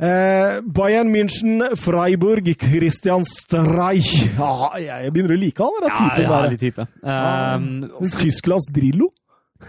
eh, 0.00 0.60
Bayern 0.64 1.10
München, 1.12 1.62
Freiburg, 1.76 2.48
Christian 2.58 3.24
Streich 3.28 4.10
ah, 4.40 4.74
Jeg 4.80 5.12
begynner 5.14 5.36
å 5.36 5.40
like 5.40 5.62
han, 5.62 5.80
den 5.84 5.90
Ja, 5.92 6.02
typen 6.02 6.22
ja, 6.24 6.42
der. 6.42 6.50
de 6.50 6.60
type. 6.66 6.86
Um, 7.02 7.70
Um, 8.00 8.10
Tysklands 8.18 8.70
Drillo. 8.72 9.10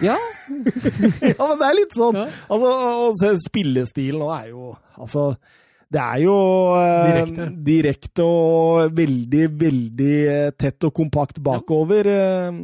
ja, 0.01 0.15
ja, 1.27 1.47
men 1.47 1.57
det 1.59 1.67
er 1.67 1.75
litt 1.75 1.97
sånn. 1.97 2.15
Ja. 2.15 2.27
Altså, 2.47 3.33
spillestilen 3.43 4.21
nå 4.23 4.29
er 4.37 4.45
jo 4.53 4.69
Altså, 5.01 5.25
det 5.91 5.99
er 5.99 6.21
jo 6.23 6.35
eh, 6.79 7.09
Direkte. 7.11 7.45
direkte 7.67 8.23
og 8.23 8.93
veldig, 8.95 9.41
veldig 9.59 10.13
eh, 10.31 10.51
tett 10.55 10.87
og 10.87 10.93
kompakt 10.95 11.41
bakover. 11.43 12.07
eh, 12.07 12.61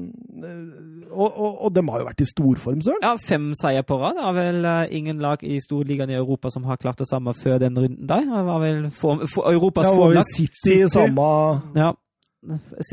og, 1.18 1.34
og, 1.34 1.62
og 1.66 1.76
de 1.76 1.84
har 1.90 2.02
jo 2.02 2.08
vært 2.08 2.24
i 2.24 2.30
storform, 2.30 2.82
søren. 2.86 3.04
Ja, 3.06 3.14
fem 3.22 3.50
seier 3.58 3.86
på 3.88 3.98
rad. 4.02 4.18
Det 4.18 4.26
er 4.30 4.36
vel 4.38 4.68
eh, 4.70 4.96
ingen 5.00 5.22
lag 5.24 5.44
i 5.44 5.60
storligaen 5.64 6.14
i 6.14 6.18
Europa 6.18 6.52
som 6.54 6.68
har 6.70 6.80
klart 6.82 7.02
det 7.02 7.10
samme 7.10 7.34
før 7.38 7.58
den 7.64 7.80
runden 7.80 8.10
der. 8.10 8.26
Det 8.28 8.44
var 8.52 8.60
vel 8.64 8.84
for, 8.94 9.26
for, 9.34 9.50
Europas 9.52 9.90
Ja, 9.90 9.96
formlag. 9.98 10.36
City 10.36 10.84
samme 10.94 11.32
Ja. 11.78 11.94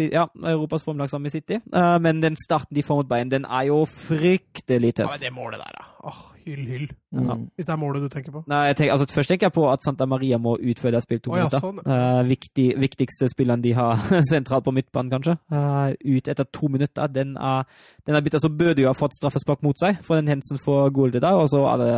Ja, 0.01 0.25
Europas 0.51 0.83
formlag 0.83 1.11
sammen 1.11 1.29
med 1.29 1.35
City. 1.37 1.61
Eh, 1.61 1.97
men 2.01 2.23
den 2.23 2.37
starten 2.41 2.75
de 2.75 2.83
får 2.83 3.03
mot 3.03 3.09
Bayern, 3.09 3.31
den 3.31 3.45
er 3.45 3.69
jo 3.69 3.85
fryktelig 3.85 4.95
Ja, 4.99 5.11
men 5.11 5.21
det 5.21 5.33
målet 5.33 5.61
der, 5.61 5.77
da. 5.79 5.85
Åh, 6.09 6.23
hyll, 6.47 6.63
hyll. 6.69 6.85
Ja. 7.15 7.37
Hvis 7.57 7.67
det 7.67 7.73
er 7.75 7.79
målet 7.81 8.05
du 8.05 8.09
tenker 8.13 8.35
på. 8.35 8.43
Nei, 8.51 8.61
jeg 8.71 8.77
tenker, 8.79 8.93
altså, 8.95 9.07
først 9.17 9.33
tenker 9.33 9.49
jeg 9.49 9.55
på 9.57 9.65
at 9.71 9.85
Santa 9.87 10.07
Maria 10.11 10.39
må 10.43 10.55
utføre 10.59 10.95
det 10.97 11.03
spillet 11.05 11.25
to 11.27 11.33
Å, 11.35 11.39
ja, 11.39 11.49
minutter. 11.49 11.65
sånn. 11.65 11.81
Uh, 11.87 12.21
viktig, 12.29 12.67
viktigste 12.83 13.29
spilleren 13.33 13.65
de 13.65 13.75
har 13.79 14.05
sentralt 14.33 14.67
på 14.67 14.75
midtbanen, 14.77 15.13
kanskje. 15.15 15.37
Uh, 15.53 15.93
ut 16.17 16.31
etter 16.33 16.49
to 16.55 16.71
minutter. 16.73 17.11
Den 17.15 17.35
er, 17.37 17.69
den 18.07 18.19
er 18.19 18.25
bitter, 18.25 18.43
så 18.43 18.53
burde 18.53 18.85
jo 18.85 18.91
ha 18.91 18.97
fått 18.97 19.19
straffespark 19.19 19.65
mot 19.67 19.79
seg, 19.81 20.01
for 20.07 20.21
den 20.21 20.33
Hensen 20.33 20.61
for 20.63 20.93
gullet 20.95 21.23
der. 21.25 21.37
Og 21.41 21.51
så 21.53 21.65
er 21.73 21.85
det 21.85 21.93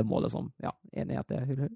det 0.00 0.06
målet 0.08 0.34
som 0.34 0.52
Ja, 0.62 0.74
enig 0.96 1.16
i 1.16 1.22
at 1.22 1.30
det 1.30 1.40
er 1.40 1.48
hyll, 1.48 1.64
hyll. 1.66 1.74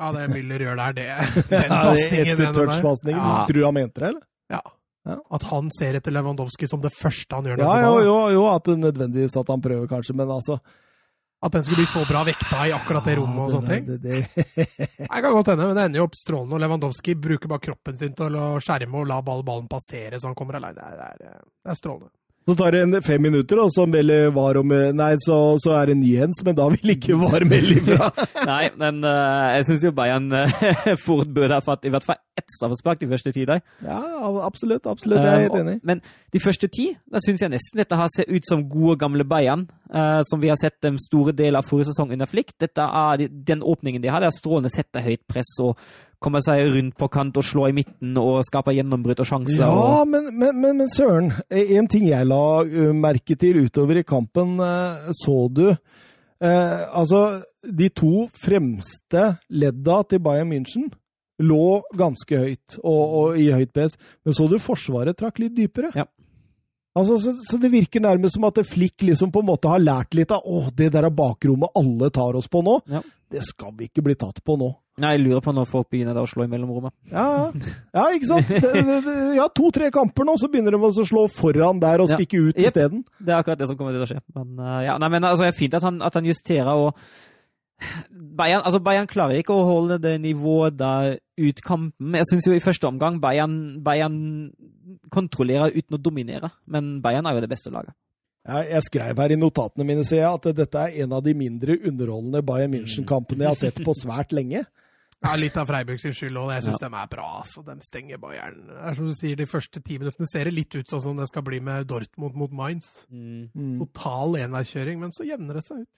Ja, 0.00 0.10
det 0.16 0.28
Müller 0.32 0.62
gjør 0.64 0.78
der, 0.80 0.92
det 0.96 1.08
Den 1.50 1.72
pasningen 1.72 2.38
den 2.38 2.54
der. 2.56 3.10
Ja. 3.12 3.32
Tror 3.48 3.58
du 3.58 3.64
han 3.66 3.76
mente 3.76 4.00
det, 4.00 4.12
eller? 4.14 4.22
Ja. 4.50 4.60
Ja. 5.08 5.16
At 5.32 5.46
han 5.48 5.70
ser 5.72 5.96
etter 5.96 6.12
Lewandowski 6.12 6.68
som 6.68 6.82
det 6.84 6.92
første 6.92 7.38
han 7.38 7.48
gjør. 7.48 7.62
Ja, 7.64 7.76
jo, 7.86 8.00
jo, 8.04 8.16
jo, 8.36 8.44
at 8.52 8.68
det 8.68 8.76
nødvendigvis 8.82 9.36
at 9.40 9.48
han 9.48 9.62
prøver, 9.64 9.88
kanskje, 9.88 10.16
men 10.16 10.32
altså 10.32 10.58
At 11.40 11.54
den 11.56 11.64
skulle 11.64 11.80
bli 11.80 11.88
så 11.88 12.04
bra 12.04 12.20
vekta 12.28 12.66
i 12.68 12.72
akkurat 12.76 13.06
det 13.08 13.16
rommet 13.16 13.46
og 13.46 13.52
sånne 13.54 13.76
ting. 13.78 13.86
det, 14.04 15.08
kan 15.08 15.32
godt 15.32 15.48
hende, 15.54 15.70
men 15.70 15.78
det 15.78 15.84
ender 15.88 16.02
jo 16.02 16.08
opp 16.10 16.18
strålende. 16.20 16.58
Og 16.58 16.60
Lewandowski 16.66 17.16
bruker 17.16 17.48
bare 17.48 17.64
kroppen 17.64 17.96
sin 17.96 18.12
til 18.16 18.36
å 18.36 18.48
skjerme 18.60 19.00
og 19.00 19.08
la 19.08 19.22
ballen 19.24 19.68
passere 19.70 20.20
så 20.20 20.28
han 20.28 20.36
kommer 20.36 20.60
alene. 20.60 20.76
Det 20.76 20.88
er, 20.90 21.20
det 21.20 21.30
er, 21.30 21.38
det 21.40 21.72
er 21.72 21.78
strålende. 21.80 22.12
Så 22.48 22.54
tar 22.56 22.72
det 22.72 22.80
en 22.82 22.96
fem 23.04 23.20
minutter, 23.22 23.60
og 23.62 23.68
så 23.70 23.84
melder 23.86 24.30
VAR 24.34 24.58
om 24.58 24.72
Nei, 24.96 25.10
så, 25.22 25.36
så 25.60 25.74
er 25.76 25.90
det 25.90 25.98
ny 26.00 26.14
hens, 26.18 26.40
men 26.42 26.56
da 26.56 26.66
vil 26.72 26.94
ikke 26.96 27.18
VAR 27.20 27.44
melde 27.48 27.76
ifra. 27.76 28.08
Nei, 28.48 28.62
men 28.80 29.04
uh, 29.04 29.52
jeg 29.54 29.66
syns 29.68 29.84
jo 29.86 29.92
Bayern 29.94 30.30
uh, 30.32 30.64
fort 31.06 31.30
burde 31.36 31.54
ha 31.54 31.62
fått 31.64 31.84
i 31.86 31.92
hvert 31.92 32.06
fall 32.06 32.18
ett 32.40 32.56
straffespark 32.56 33.02
de 33.02 33.10
første 33.12 33.34
ti 33.36 33.44
der. 33.46 33.60
Ja, 33.84 34.00
absolutt. 34.46 34.88
Absolutt. 34.88 35.20
Jeg 35.20 35.30
er 35.30 35.46
helt 35.46 35.60
enig. 35.60 35.76
Uh, 35.78 35.86
Men 35.92 36.02
de 36.32 36.42
første 36.42 36.70
ti, 36.72 36.88
da 37.12 37.22
syns 37.22 37.44
jeg 37.44 37.52
nesten 37.52 37.84
dette 37.84 38.00
har 38.00 38.10
sett 38.16 38.32
ut 38.32 38.48
som 38.48 38.64
gode, 38.72 38.96
gamle 39.04 39.28
Bayern, 39.28 39.68
eh, 39.94 40.20
som 40.26 40.40
vi 40.42 40.50
har 40.50 40.58
sett 40.60 40.80
dem 40.82 40.98
store 41.00 41.34
deler 41.36 41.60
av 41.60 41.68
forrige 41.68 41.90
sesong 41.90 42.12
under 42.14 42.30
Flick. 42.30 42.54
Dette 42.60 42.84
er, 42.84 43.26
den 43.28 43.62
åpningen 43.62 44.02
de 44.02 44.12
har, 44.12 44.22
det 44.22 44.30
er 44.30 44.38
strålende. 44.38 44.72
sette 44.72 45.02
høyt 45.04 45.22
press 45.28 45.52
og 45.64 45.78
komme 46.20 46.42
seg 46.44 46.66
rundt 46.74 46.96
på 47.00 47.08
kant 47.08 47.36
og 47.40 47.46
slå 47.46 47.68
i 47.70 47.76
midten 47.76 48.16
og 48.20 48.42
skape 48.44 48.74
gjennombrudd 48.76 49.22
og 49.24 49.28
sjanser. 49.28 49.62
Ja, 49.64 49.70
og, 49.72 50.08
men, 50.08 50.28
men, 50.36 50.56
men, 50.60 50.76
men 50.82 50.90
søren. 50.92 51.32
En 51.50 51.88
ting 51.88 52.08
jeg 52.10 52.28
la 52.28 52.42
merke 52.96 53.38
til 53.40 53.64
utover 53.64 54.02
i 54.02 54.06
kampen, 54.06 54.58
så 55.16 55.36
du 55.48 55.66
eh, 55.70 56.80
Altså, 56.92 57.42
de 57.64 57.88
to 57.92 58.26
fremste 58.40 59.30
ledda 59.48 60.02
til 60.10 60.20
Bayern 60.24 60.52
München 60.52 60.90
lå 61.40 61.80
ganske 61.96 62.38
høyt, 62.38 62.78
og, 62.82 63.02
og 63.20 63.40
i 63.40 63.50
høyt 63.54 63.72
press, 63.74 63.96
Men 64.24 64.36
så 64.36 64.48
du 64.50 64.58
Forsvaret 64.62 65.18
trakk 65.18 65.40
litt 65.42 65.56
dypere? 65.56 65.92
Ja. 65.96 66.06
Altså, 66.98 67.20
så, 67.22 67.32
så 67.46 67.58
det 67.62 67.70
virker 67.70 68.02
nærmest 68.02 68.34
som 68.34 68.44
at 68.48 68.58
Flick 68.66 69.04
liksom 69.06 69.30
på 69.30 69.44
en 69.44 69.50
måte 69.52 69.70
har 69.70 69.82
lært 69.82 70.16
litt 70.18 70.32
av 70.34 70.42
å, 70.42 70.64
det 70.74 70.90
der 70.90 71.06
er 71.06 71.14
bakrommet 71.14 71.76
alle 71.78 72.10
tar 72.10 72.38
oss 72.38 72.50
på 72.50 72.64
nå. 72.66 72.80
Ja. 72.90 73.02
Det 73.30 73.44
skal 73.46 73.70
vi 73.78 73.86
ikke 73.86 74.02
bli 74.02 74.16
tatt 74.18 74.40
på 74.42 74.56
nå. 74.58 74.72
Nei, 75.00 75.14
jeg 75.14 75.22
lurer 75.22 75.42
på 75.44 75.52
når 75.54 75.68
folk 75.70 75.86
begynner 75.92 76.18
å 76.18 76.26
slå 76.28 76.44
i 76.44 76.50
mellomrommet. 76.50 76.92
Ja, 77.12 77.24
ja. 77.38 77.76
ja 77.94 78.06
ikke 78.16 78.28
sant? 78.28 78.50
Ja, 79.38 79.46
To-tre 79.54 79.88
kamper 79.94 80.26
nå, 80.26 80.34
så 80.40 80.50
begynner 80.50 80.74
de 80.74 80.82
å 80.90 81.06
slå 81.06 81.24
foran 81.32 81.78
der 81.80 82.02
og 82.02 82.10
stikke 82.10 82.40
ut 82.42 82.58
Jep. 82.58 82.72
isteden. 82.72 83.04
Det 83.16 83.32
er 83.32 83.38
akkurat 83.38 83.62
det 83.62 83.70
som 83.70 83.78
kommer 83.78 83.94
til 83.96 84.04
å 84.04 84.08
skje. 84.10 84.18
Men, 84.36 84.50
eh, 84.58 84.80
ja, 84.88 84.98
nei, 85.00 85.08
men 85.14 85.28
altså, 85.30 85.46
det 85.46 85.54
er 85.54 85.60
fint 85.62 85.76
at 85.78 85.86
han, 85.86 86.02
at 86.04 86.18
han 86.18 86.26
justerer 86.28 86.74
og 86.74 86.98
Bayern, 88.10 88.62
altså 88.64 88.80
Bayern 88.84 89.08
klarer 89.10 89.40
ikke 89.40 89.54
å 89.56 89.64
holde 89.68 89.98
det 90.02 90.14
nivået 90.22 90.76
der 90.78 91.18
ut 91.40 91.62
kampen. 91.64 92.14
Jeg 92.18 92.28
syns 92.30 92.48
jo 92.48 92.54
i 92.56 92.62
første 92.62 92.88
omgang 92.88 93.20
Bayern, 93.22 93.80
Bayern 93.84 94.50
kontrollerer 95.12 95.74
uten 95.76 95.96
å 95.96 96.02
dominere, 96.02 96.52
men 96.66 96.98
Bayern 97.04 97.26
er 97.26 97.38
jo 97.38 97.44
det 97.44 97.50
beste 97.52 97.72
laget. 97.72 97.96
Jeg, 98.48 98.70
jeg 98.72 98.86
skrev 98.86 99.18
her 99.20 99.32
i 99.34 99.38
notatene 99.38 99.84
mine 99.86 100.04
ser 100.08 100.22
jeg, 100.22 100.32
at 100.32 100.52
dette 100.56 100.84
er 100.86 101.02
en 101.04 101.12
av 101.16 101.24
de 101.24 101.34
mindre 101.36 101.76
underholdende 101.86 102.44
Bayern 102.46 102.72
München-kampene 102.72 103.44
jeg 103.44 103.52
har 103.52 103.60
sett 103.60 103.82
på 103.84 103.96
svært 103.96 104.36
lenge. 104.36 104.66
Ja, 105.20 105.34
Litt 105.36 105.56
av 105.60 105.66
Freiburg 105.68 106.00
sin 106.00 106.14
skyld, 106.16 106.38
og 106.40 106.48
jeg 106.48 106.64
syns 106.64 106.80
de 106.80 106.88
er 106.88 107.08
bra. 107.12 107.26
altså. 107.42 107.60
De 107.60 107.74
stenger 107.84 108.16
Bayern. 108.22 108.62
Det 108.70 108.76
er 108.88 108.94
som 108.96 109.08
du 109.10 109.16
sier, 109.18 109.36
De 109.36 109.44
første 109.44 109.82
ti 109.84 109.98
minuttene 110.00 110.28
ser 110.30 110.48
det 110.48 110.54
litt 110.56 110.72
ut 110.72 110.88
sånn 110.88 111.02
som 111.04 111.18
det 111.20 111.26
skal 111.28 111.44
bli 111.44 111.58
med 111.60 111.84
Dortmund 111.90 112.38
mot 112.40 112.54
Mainz. 112.56 112.86
Mm. 113.12 113.82
Total 113.82 114.38
enveiskjøring, 114.46 114.96
men 115.02 115.12
så 115.12 115.26
jevner 115.28 115.60
det 115.60 115.64
seg 115.66 115.82
ut. 115.84 115.90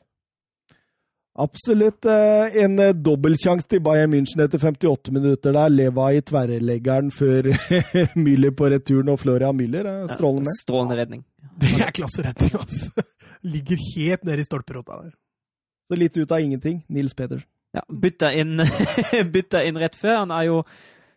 Absolutt. 1.35 2.05
eh, 2.05 2.57
En 2.65 2.79
eh, 2.79 2.93
dobbeltsjanse 2.93 3.69
til 3.69 3.81
Bayern 3.81 4.13
München 4.13 4.43
etter 4.45 4.59
58 4.61 5.13
minutter 5.13 5.53
der. 5.57 5.69
Leva 5.73 6.11
i 6.13 6.21
tverrleggeren 6.21 7.11
før 7.15 7.49
Müller 8.25 8.53
på 8.57 8.69
returen, 8.73 9.09
og 9.09 9.21
Florian 9.23 9.57
Müller 9.57 9.89
er 9.89 10.13
strålende 10.13 10.45
med. 10.51 10.61
Strålende 10.61 10.99
redning. 11.01 11.25
Det 11.63 11.73
er 11.81 11.91
klasseretning, 11.95 12.53
altså. 12.61 13.05
Ligger 13.43 13.81
helt 13.97 14.25
nede 14.29 14.41
i 14.45 14.47
stolperota 14.47 15.01
der. 15.03 15.15
Så 15.91 15.99
litt 15.99 16.17
ut 16.17 16.33
av 16.33 16.41
ingenting. 16.41 16.83
Nils 16.89 17.15
Pedersen. 17.15 17.49
Ja, 17.73 17.81
bytta 17.89 18.29
inn, 18.37 18.61
bytta 19.35 19.63
inn 19.65 19.79
rett 19.81 19.97
før. 19.97 20.19
Han 20.27 20.33
er 20.37 20.51
jo 20.51 20.59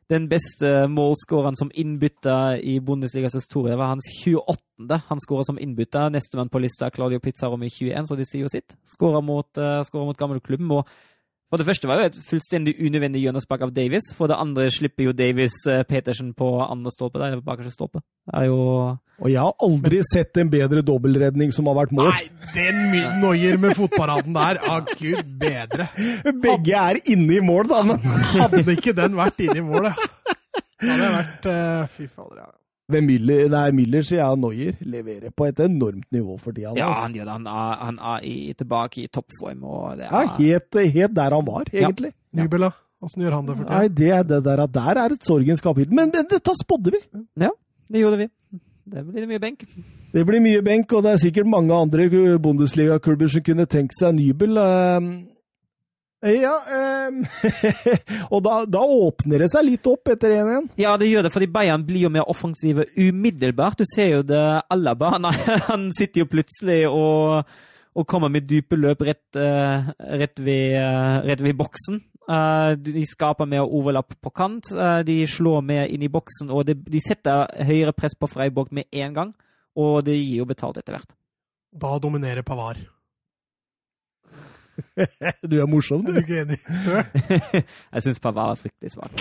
den 0.10 0.28
beste 0.30 0.86
målskåreren 0.92 1.58
som 1.58 1.72
innbytter 1.74 2.60
i 2.62 2.78
Bundesligas 2.80 3.36
historie. 3.36 3.76
Var 3.76 3.96
hans 3.96 4.06
28. 4.24 5.02
han 5.08 5.22
skåra 5.22 5.44
som 5.44 5.60
innbytter. 5.60 6.10
Nestemann 6.14 6.50
på 6.50 6.62
lista 6.62 6.86
er 6.86 6.94
Claudio 6.94 7.20
Pizarro 7.20 7.58
med 7.58 7.74
21, 7.74 8.06
så 8.06 8.18
de 8.18 8.28
sier 8.30 8.46
jo 8.46 8.52
sitt. 8.54 8.78
Skåra 8.86 9.22
mot, 9.26 9.50
uh, 9.58 9.82
mot 10.06 10.18
gammelklubben. 10.18 10.70
Og 10.72 10.86
for 11.56 11.64
det 11.64 11.70
første 11.70 11.88
var 11.88 11.96
det 11.96 12.04
jo 12.04 12.10
et 12.12 12.26
fullstendig 12.28 12.74
unødvendig 12.84 13.22
hjørnespark 13.24 13.62
av 13.64 13.70
Davies. 13.72 14.10
For 14.18 14.28
det 14.28 14.36
andre 14.44 14.66
slipper 14.76 15.06
jo 15.08 15.14
Davies 15.16 15.56
uh, 15.72 15.86
Petersen 15.88 16.34
på 16.36 16.50
andre 16.66 16.92
stolpe. 16.92 17.22
Der, 17.22 17.38
er 17.38 17.46
bakerste 17.46 17.72
stolpe. 17.72 18.02
Det 18.28 18.42
er 18.42 18.50
jo 18.50 18.58
Og 19.24 19.30
jeg 19.32 19.40
har 19.40 19.56
aldri 19.64 20.02
sett 20.04 20.36
en 20.42 20.52
bedre 20.52 20.84
dobbeltredning 20.84 21.56
som 21.56 21.70
har 21.72 21.78
vært 21.78 21.96
mål. 21.96 22.12
Nei, 22.12 22.28
den 22.58 22.82
noier 23.24 23.56
med 23.64 23.78
fotparaden 23.80 24.36
der, 24.36 24.60
ah, 24.68 24.84
gud 25.00 25.24
bedre. 25.40 25.88
Begge 26.44 26.76
er 26.76 27.00
inne 27.06 27.40
i 27.40 27.40
mål, 27.40 27.72
da, 27.72 27.80
men 27.88 28.04
Hadde 28.36 28.66
ikke 28.76 28.98
den 28.98 29.16
vært 29.16 29.40
inne 29.48 29.62
i 29.62 29.64
målet, 29.64 30.04
hadde 30.84 31.00
jeg 31.08 31.16
vært 31.16 31.48
uh, 31.48 31.88
Fy 31.96 32.10
fader, 32.12 32.44
ja. 32.44 32.52
Ved 32.88 33.02
Müller, 33.02 33.48
nei, 33.50 33.72
Müller 33.74 34.04
sier 34.06 34.20
jeg 34.22 34.38
Noyer 34.38 34.76
leverer 34.86 35.32
på 35.34 35.48
et 35.48 35.60
enormt 35.66 36.06
nivå 36.14 36.36
for 36.38 36.52
tida. 36.54 36.74
Ja, 36.78 36.92
altså. 36.92 37.02
han 37.08 37.14
gjør 37.18 37.26
det. 37.26 37.32
Han 37.34 37.48
er, 37.48 37.76
han 37.82 37.98
er 38.14 38.26
i, 38.30 38.54
tilbake 38.54 39.02
i 39.04 39.08
toppform. 39.08 39.64
Og 39.64 39.98
det 39.98 40.06
Ja, 40.12 40.22
er 40.22 40.36
helt, 40.38 40.78
helt 40.94 41.16
der 41.16 41.34
han 41.34 41.46
var, 41.48 41.64
egentlig. 41.74 42.12
Ja. 42.36 42.44
Nybella, 42.44 42.70
Åssen 43.02 43.22
gjør 43.26 43.36
han 43.40 43.46
det 43.50 43.56
for 43.58 43.64
Nei, 43.70 43.88
tida? 43.90 44.22
det, 44.22 44.30
det 44.30 44.44
der, 44.46 44.66
der 44.68 45.02
er 45.02 45.14
et 45.18 45.26
sorgens 45.26 45.62
kapittel. 45.62 45.94
Men 45.98 46.12
det- 46.14 46.28
dette 46.30 46.54
spådde 46.62 46.92
vi! 46.94 47.02
Ja, 47.42 47.50
Det 47.90 48.00
gjorde 48.02 48.18
vi. 48.18 48.28
Det 48.86 49.02
blir 49.08 49.26
mye 49.28 49.40
benk. 49.40 49.66
Det 50.14 50.26
blir 50.26 50.40
mye 50.40 50.62
benk, 50.62 50.94
og 50.94 51.04
det 51.04 51.12
er 51.12 51.18
sikkert 51.18 51.48
mange 51.50 51.74
andre 51.74 52.06
Bundesliga-klubber 52.40 53.28
som 53.34 53.42
kunne 53.42 53.66
tenkt 53.66 53.98
seg 54.00 54.14
Nybel. 54.16 54.58
Ja, 56.26 56.56
ehm, 56.74 57.22
og 58.34 58.42
da, 58.46 58.56
da 58.66 58.82
åpner 58.82 59.44
det 59.44 59.52
seg 59.54 59.68
litt 59.68 59.86
opp 59.90 60.10
etter 60.14 60.34
1-1. 60.40 60.72
Ja, 60.82 60.96
det 60.98 61.10
gjør 61.12 61.28
det, 61.28 61.32
fordi 61.36 61.50
Bayern 61.54 61.86
blir 61.86 62.08
jo 62.08 62.12
mer 62.14 62.30
offensive 62.32 62.88
umiddelbart. 62.98 63.78
Du 63.82 63.86
ser 63.90 64.10
jo 64.18 64.24
det 64.26 64.42
Alaba. 64.74 65.14
Han, 65.18 65.30
han 65.70 65.88
sitter 65.96 66.24
jo 66.24 66.32
plutselig 66.32 66.82
og, 66.90 67.46
og 67.94 68.08
kommer 68.10 68.34
med 68.34 68.48
dype 68.50 68.80
løp 68.80 69.06
rett, 69.06 69.28
eh, 69.38 69.94
rett, 70.24 70.42
ved, 70.42 70.76
eh, 70.82 71.20
rett 71.30 71.46
ved 71.46 71.60
boksen. 71.62 72.02
Eh, 72.26 72.72
de 72.82 73.06
skaper 73.06 73.50
mer 73.50 73.68
overlapp 73.70 74.18
på 74.22 74.34
kant. 74.34 74.72
Eh, 74.74 75.02
de 75.06 75.20
slår 75.30 75.62
mer 75.62 75.94
inn 75.94 76.06
i 76.06 76.12
boksen, 76.12 76.50
og 76.50 76.66
det, 76.70 76.80
de 76.90 77.04
setter 77.04 77.46
høyere 77.70 77.94
press 77.94 78.18
på 78.18 78.30
Freiburg 78.32 78.74
med 78.74 78.90
en 78.92 79.14
gang. 79.20 79.38
Og 79.78 80.02
det 80.08 80.18
gir 80.18 80.42
jo 80.42 80.50
betalt 80.50 80.80
etter 80.82 80.96
hvert. 80.96 81.16
Da 81.76 81.98
dominerer 82.00 82.46
Pavar. 82.48 82.80
Du 85.50 85.56
er 85.62 85.68
morsom, 85.70 86.02
Er 86.06 86.12
du. 86.12 86.14
du 86.14 86.20
ikke 86.24 86.42
enig? 86.44 86.58
Jeg 87.96 88.06
syns 88.06 88.20
Pavard 88.24 88.56
er 88.56 88.62
fryktelig 88.64 88.92
svak. 88.96 89.12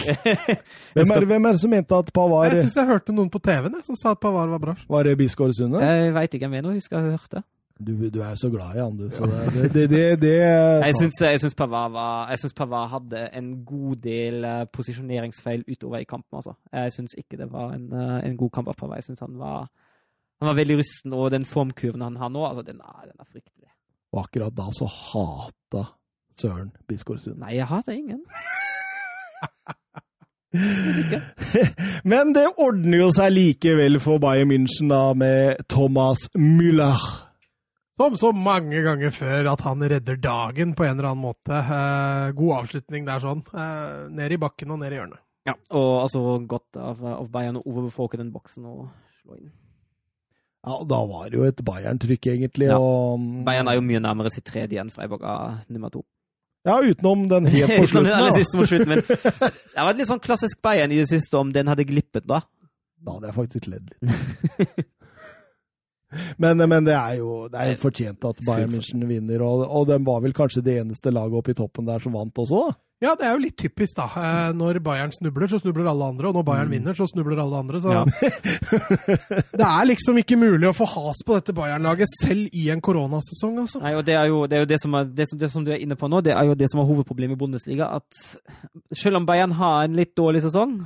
Hvem 0.94 1.10
er, 1.10 1.20
det- 1.20 1.28
hvem 1.30 1.44
er 1.48 1.56
det 1.56 1.60
som 1.62 1.70
mente 1.70 1.96
at 1.98 2.12
Pavard 2.14 2.48
Jeg 2.52 2.64
syns 2.64 2.76
jeg 2.80 2.86
hørte 2.90 3.14
noen 3.16 3.30
på 3.30 3.38
TV-en 3.44 3.80
som 3.86 3.96
sa 3.98 4.12
at 4.14 4.20
Pavard 4.22 4.48
var 4.54 4.62
bra. 4.62 4.74
var 4.88 5.10
Bisgaard 5.18 5.54
Sunde? 5.58 5.82
Jeg 5.84 6.14
veit 6.14 6.34
ikke, 6.34 6.44
jeg 6.48 6.50
mener, 6.56 6.72
husker 6.78 6.98
jeg 7.00 7.14
hørte. 7.18 7.42
Du, 7.74 7.90
du 8.10 8.20
er 8.22 8.36
så 8.38 8.46
glad 8.54 8.76
i 8.76 8.82
han, 8.84 8.94
du. 8.96 9.08
Så 9.10 9.26
det, 9.26 9.72
det, 9.74 9.88
det, 9.90 10.02
det 10.22 10.34
Jeg 10.38 10.94
syns, 11.00 11.16
jeg 11.26 11.40
syns 11.42 11.56
Pavard 11.58 11.90
var 11.96 12.28
Jeg 12.30 12.38
syns 12.44 12.54
Pavard 12.54 12.88
hadde 12.92 13.24
en 13.34 13.48
god 13.66 13.96
del 14.04 14.44
eh, 14.46 14.60
posisjoneringsfeil 14.72 15.64
utover 15.72 15.98
i 15.98 16.06
kampen, 16.06 16.38
altså. 16.38 16.54
Jeg 16.72 16.92
syns 16.94 17.16
ikke 17.18 17.40
det 17.40 17.48
var 17.50 17.72
en, 17.74 17.88
eh, 17.92 18.20
en 18.28 18.36
god 18.38 18.50
kamp 18.54 18.70
av 18.70 18.78
Pavard. 18.78 19.00
Jeg 19.02 19.08
syns 19.10 19.24
han 19.26 19.34
var 19.42 19.66
han 20.42 20.48
var 20.50 20.56
veldig 20.58 20.74
rusten, 20.80 21.12
og 21.14 21.30
den 21.30 21.44
formkurven 21.46 22.02
han 22.02 22.16
har 22.20 22.28
nå, 22.30 22.40
altså, 22.46 22.62
den 22.66 22.80
er, 22.82 23.04
den 23.10 23.18
er 23.22 23.26
fryktelig. 23.30 23.63
Og 24.14 24.22
akkurat 24.22 24.54
da 24.54 24.68
så 24.74 24.86
hata 24.86 25.88
Søren 26.38 26.70
Bisgaard. 26.86 27.26
Nei, 27.38 27.56
jeg 27.58 27.66
hater 27.70 27.92
ingen. 27.94 28.22
Men 32.10 32.30
det 32.34 32.46
ordner 32.62 33.00
jo 33.00 33.10
seg 33.14 33.32
likevel 33.34 33.98
for 34.02 34.22
Bayern 34.22 34.52
München 34.52 34.92
da 34.92 35.08
med 35.18 35.64
Thomas 35.70 36.28
Müller. 36.38 37.00
Som 37.98 38.16
så 38.18 38.32
mange 38.34 38.82
ganger 38.82 39.10
før 39.14 39.52
at 39.52 39.60
han 39.66 39.82
redder 39.82 40.18
dagen 40.18 40.74
på 40.74 40.86
en 40.86 40.96
eller 40.96 41.12
annen 41.12 41.26
måte. 41.26 41.58
Eh, 41.58 42.32
god 42.38 42.56
avslutning 42.60 43.06
der 43.06 43.22
sånn. 43.22 43.42
Eh, 43.54 44.08
ned 44.14 44.34
i 44.34 44.40
bakken 44.42 44.74
og 44.74 44.80
ned 44.82 44.94
i 44.94 44.98
hjørnet. 44.98 45.22
Ja, 45.46 45.54
og 45.76 45.90
altså 46.06 46.22
godt 46.48 46.78
av, 46.80 47.02
av 47.04 47.28
Bayern 47.30 47.60
å 47.60 47.66
overbefolke 47.66 48.18
den 48.18 48.32
boksen 48.34 48.66
og 48.70 48.88
slå 49.20 49.38
inn. 49.38 49.52
Ja, 50.64 50.78
da 50.88 50.98
var 51.06 51.28
det 51.28 51.36
jo 51.36 51.44
et 51.44 51.60
Bayern-trykk, 51.64 52.26
egentlig. 52.32 52.70
Ja. 52.70 52.78
Og, 52.80 53.20
Bayern 53.44 53.68
er 53.68 53.76
jo 53.76 53.84
mye 53.84 54.00
nærmere 54.00 54.32
sitt 54.32 54.46
tredje 54.48 54.80
enn 54.80 54.92
Freiburg 54.94 55.24
av 55.28 55.58
nummer 55.68 55.92
to. 55.92 56.04
Ja, 56.64 56.78
utenom 56.80 57.26
den 57.28 57.46
helt 57.52 57.74
på 57.76 57.86
slutten. 57.90 58.08
den 58.08 58.16
aller 58.16 58.38
siste 58.38 58.56
mot 58.56 58.70
slutten, 58.70 58.88
men 58.94 59.02
det 59.04 59.76
har 59.76 59.90
vært 59.90 60.00
litt 60.00 60.08
sånn 60.08 60.22
klassisk 60.24 60.62
Bayern 60.64 60.94
i 60.94 61.02
det 61.02 61.10
siste 61.10 61.36
om 61.36 61.52
den 61.52 61.68
hadde 61.68 61.84
glippet 61.88 62.24
da. 62.30 62.40
Da 63.04 63.18
hadde 63.18 63.28
jeg 63.28 63.36
faktisk 63.36 63.68
ledd 63.68 63.92
litt. 63.92 64.86
Men, 66.38 66.58
men 66.68 66.84
det 66.86 66.94
er 66.96 67.18
jo 67.20 67.48
det 67.52 67.60
er 67.60 67.76
fortjent 67.80 68.24
at 68.28 68.40
Bayern 68.46 68.70
München 68.72 69.04
vinner, 69.08 69.42
og, 69.44 69.64
og 69.68 69.86
de 69.90 69.98
var 70.06 70.20
vel 70.24 70.32
kanskje 70.36 70.62
det 70.64 70.78
eneste 70.82 71.12
laget 71.14 71.38
oppe 71.40 71.50
i 71.54 71.58
toppen 71.58 71.86
der 71.86 71.98
som 72.02 72.12
vant 72.16 72.34
også, 72.38 72.64
da? 72.68 72.74
Ja, 73.02 73.10
det 73.18 73.26
er 73.26 73.34
jo 73.34 73.40
litt 73.42 73.56
typisk, 73.60 73.96
da. 73.98 74.04
Eh, 74.16 74.52
når 74.56 74.78
Bayern 74.80 75.10
snubler, 75.12 75.50
så 75.50 75.58
snubler 75.60 75.90
alle 75.90 76.06
andre. 76.14 76.30
Og 76.30 76.38
når 76.38 76.44
Bayern 76.46 76.70
vinner, 76.72 76.94
så 76.96 77.04
snubler 77.10 77.40
alle 77.42 77.58
andre. 77.58 77.80
Så 77.82 77.90
Ja. 77.92 78.04
det 79.58 79.66
er 79.66 79.88
liksom 79.90 80.18
ikke 80.22 80.38
mulig 80.40 80.68
å 80.70 80.74
få 80.76 80.86
has 80.88 81.20
på 81.26 81.36
dette 81.36 81.52
Bayern-laget, 81.56 82.08
selv 82.22 82.54
i 82.56 82.68
en 82.72 82.80
koronasesong, 82.84 83.58
altså. 83.64 83.82
Nei, 83.84 83.92
og 83.98 84.06
det 84.08 84.16
er 84.16 84.30
jo 84.30 84.44
det, 84.48 84.56
er 84.56 84.64
jo 84.64 84.70
det, 84.72 84.80
som, 84.80 84.96
er, 84.96 85.10
det, 85.20 85.26
som, 85.28 85.40
det 85.42 85.50
som 85.52 85.66
du 85.66 85.72
er 85.74 85.82
inne 85.84 85.98
på 86.00 86.08
nå, 86.08 86.22
det 86.24 86.32
er 86.32 86.48
jo 86.48 86.56
det 86.56 86.70
som 86.72 86.80
er 86.80 86.88
hovedproblemet 86.88 87.36
i 87.36 87.42
Bundesliga. 87.44 87.90
At 87.98 88.96
selv 88.96 89.20
om 89.20 89.26
Bayern 89.28 89.52
har 89.58 89.84
en 89.84 89.98
litt 89.98 90.14
dårlig 90.16 90.44
sesong, 90.46 90.78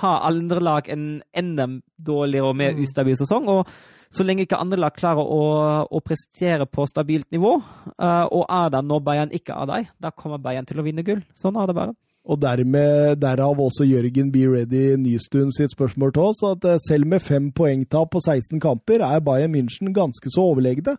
har 0.00 0.26
andre 0.30 0.62
lag 0.64 0.88
en 0.92 1.06
enda 1.36 1.66
dårligere 1.98 2.46
og 2.52 2.56
mer 2.56 2.72
Mm. 2.76 2.84
ustabil 2.86 3.16
sesong. 3.18 3.48
og 3.48 3.66
så 4.10 4.26
lenge 4.26 4.42
ikke 4.42 4.58
andre 4.58 4.78
lag 4.80 4.94
klarer 4.96 5.22
å, 5.22 5.42
å 5.86 6.02
prestere 6.02 6.66
på 6.66 6.86
stabilt 6.90 7.28
nivå, 7.30 7.56
uh, 7.62 8.26
og 8.26 8.42
er 8.50 8.72
der 8.74 8.86
når 8.86 9.02
Bayern 9.06 9.34
ikke 9.34 9.54
er 9.54 9.70
der, 9.70 9.90
da 10.02 10.10
kommer 10.10 10.42
Bayern 10.42 10.66
til 10.66 10.82
å 10.82 10.86
vinne 10.86 11.04
gull. 11.06 11.22
Sånn 11.38 11.58
er 11.60 11.70
det 11.70 11.76
bare. 11.78 11.94
Og 12.30 12.36
dermed, 12.42 13.16
derav 13.22 13.60
også 13.62 13.86
Jørgen 13.88 14.28
Be 14.32 14.44
Ready 14.50 14.96
Nystuen 15.00 15.54
sitt 15.56 15.72
spørsmål 15.72 16.12
til 16.14 16.26
oss, 16.28 16.42
at 16.44 16.66
eh, 16.68 16.82
selv 16.84 17.08
med 17.08 17.24
fem 17.24 17.48
poengtap 17.56 18.10
på 18.12 18.20
16 18.20 18.60
kamper, 18.60 19.00
er 19.06 19.24
Bayern 19.24 19.54
München 19.54 19.94
ganske 19.96 20.32
så 20.34 20.50
overlegne. 20.52 20.98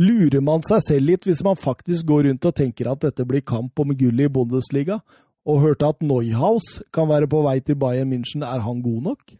Lurer 0.00 0.40
man 0.44 0.62
seg 0.64 0.84
selv 0.86 1.10
litt 1.10 1.26
hvis 1.28 1.42
man 1.44 1.58
faktisk 1.60 2.06
går 2.08 2.28
rundt 2.28 2.46
og 2.48 2.56
tenker 2.56 2.92
at 2.92 3.02
dette 3.02 3.26
blir 3.28 3.44
kamp 3.44 3.82
om 3.82 3.92
gullet 3.96 4.30
i 4.30 4.32
Bundesliga, 4.32 5.00
og 5.48 5.62
hørte 5.64 5.88
at 5.90 6.04
Neuhaus 6.04 6.78
kan 6.94 7.08
være 7.10 7.28
på 7.28 7.42
vei 7.44 7.58
til 7.64 7.80
Bayern 7.80 8.12
München, 8.12 8.46
er 8.46 8.62
han 8.64 8.84
god 8.84 9.02
nok? 9.10 9.32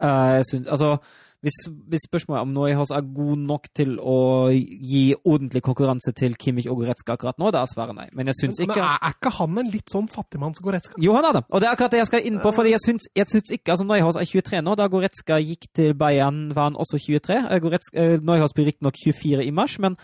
Uh, 0.00 0.38
jeg 0.38 0.46
synes, 0.48 0.68
altså, 0.72 0.96
hvis, 1.40 1.56
hvis 1.88 2.02
spørsmålet 2.04 2.44
om 2.44 2.50
Neuhaus 2.52 2.90
er 2.92 3.04
god 3.16 3.44
nok 3.48 3.68
til 3.76 3.94
å 3.96 4.50
gi 4.52 5.14
ordentlig 5.24 5.62
konkurranse 5.64 6.12
til 6.16 6.34
Kimmich 6.36 6.68
og 6.68 6.82
Goretzka 6.82 7.14
akkurat 7.16 7.40
nå, 7.40 7.48
da 7.54 7.62
er 7.64 7.70
svaret 7.70 7.96
nei. 7.96 8.06
Men 8.16 8.28
jeg 8.28 8.36
syns 8.42 8.60
Men 8.60 8.68
ikke 8.68 8.82
er, 8.84 8.98
er 9.08 9.16
ikke 9.16 9.32
han 9.38 9.62
en 9.62 9.70
litt 9.72 9.92
sånn 9.92 10.10
fattigmanns-Goretzka? 10.12 11.00
Jo, 11.00 11.14
han 11.16 11.30
er 11.30 11.38
det. 11.38 11.44
Og 11.48 11.62
det 11.62 11.70
er 11.70 11.72
akkurat 11.72 11.96
det 11.96 12.02
jeg 12.02 12.10
skal 12.10 12.28
inn 12.28 12.38
på. 12.44 12.52
fordi 12.56 12.74
jeg 12.74 12.84
syns, 12.84 13.08
jeg 13.16 13.32
syns 13.32 13.54
ikke 13.56 13.72
altså 13.72 13.88
Neuhaus 13.88 14.20
er 14.20 14.28
23 14.28 14.62
nå. 14.66 14.76
Da 14.76 14.90
Goretzka 14.92 15.40
gikk 15.40 15.70
til 15.80 15.96
Bayern, 15.96 16.50
var 16.56 16.68
han 16.68 16.80
også 16.80 17.00
23. 17.00 17.40
Eh, 17.40 17.62
Goretzka, 17.64 17.96
eh, 18.04 18.16
Neuhaus 18.20 18.56
blir 18.56 18.68
riktignok 18.68 19.00
24 19.00 19.48
i 19.48 19.54
mars, 19.54 19.78
men 19.80 19.96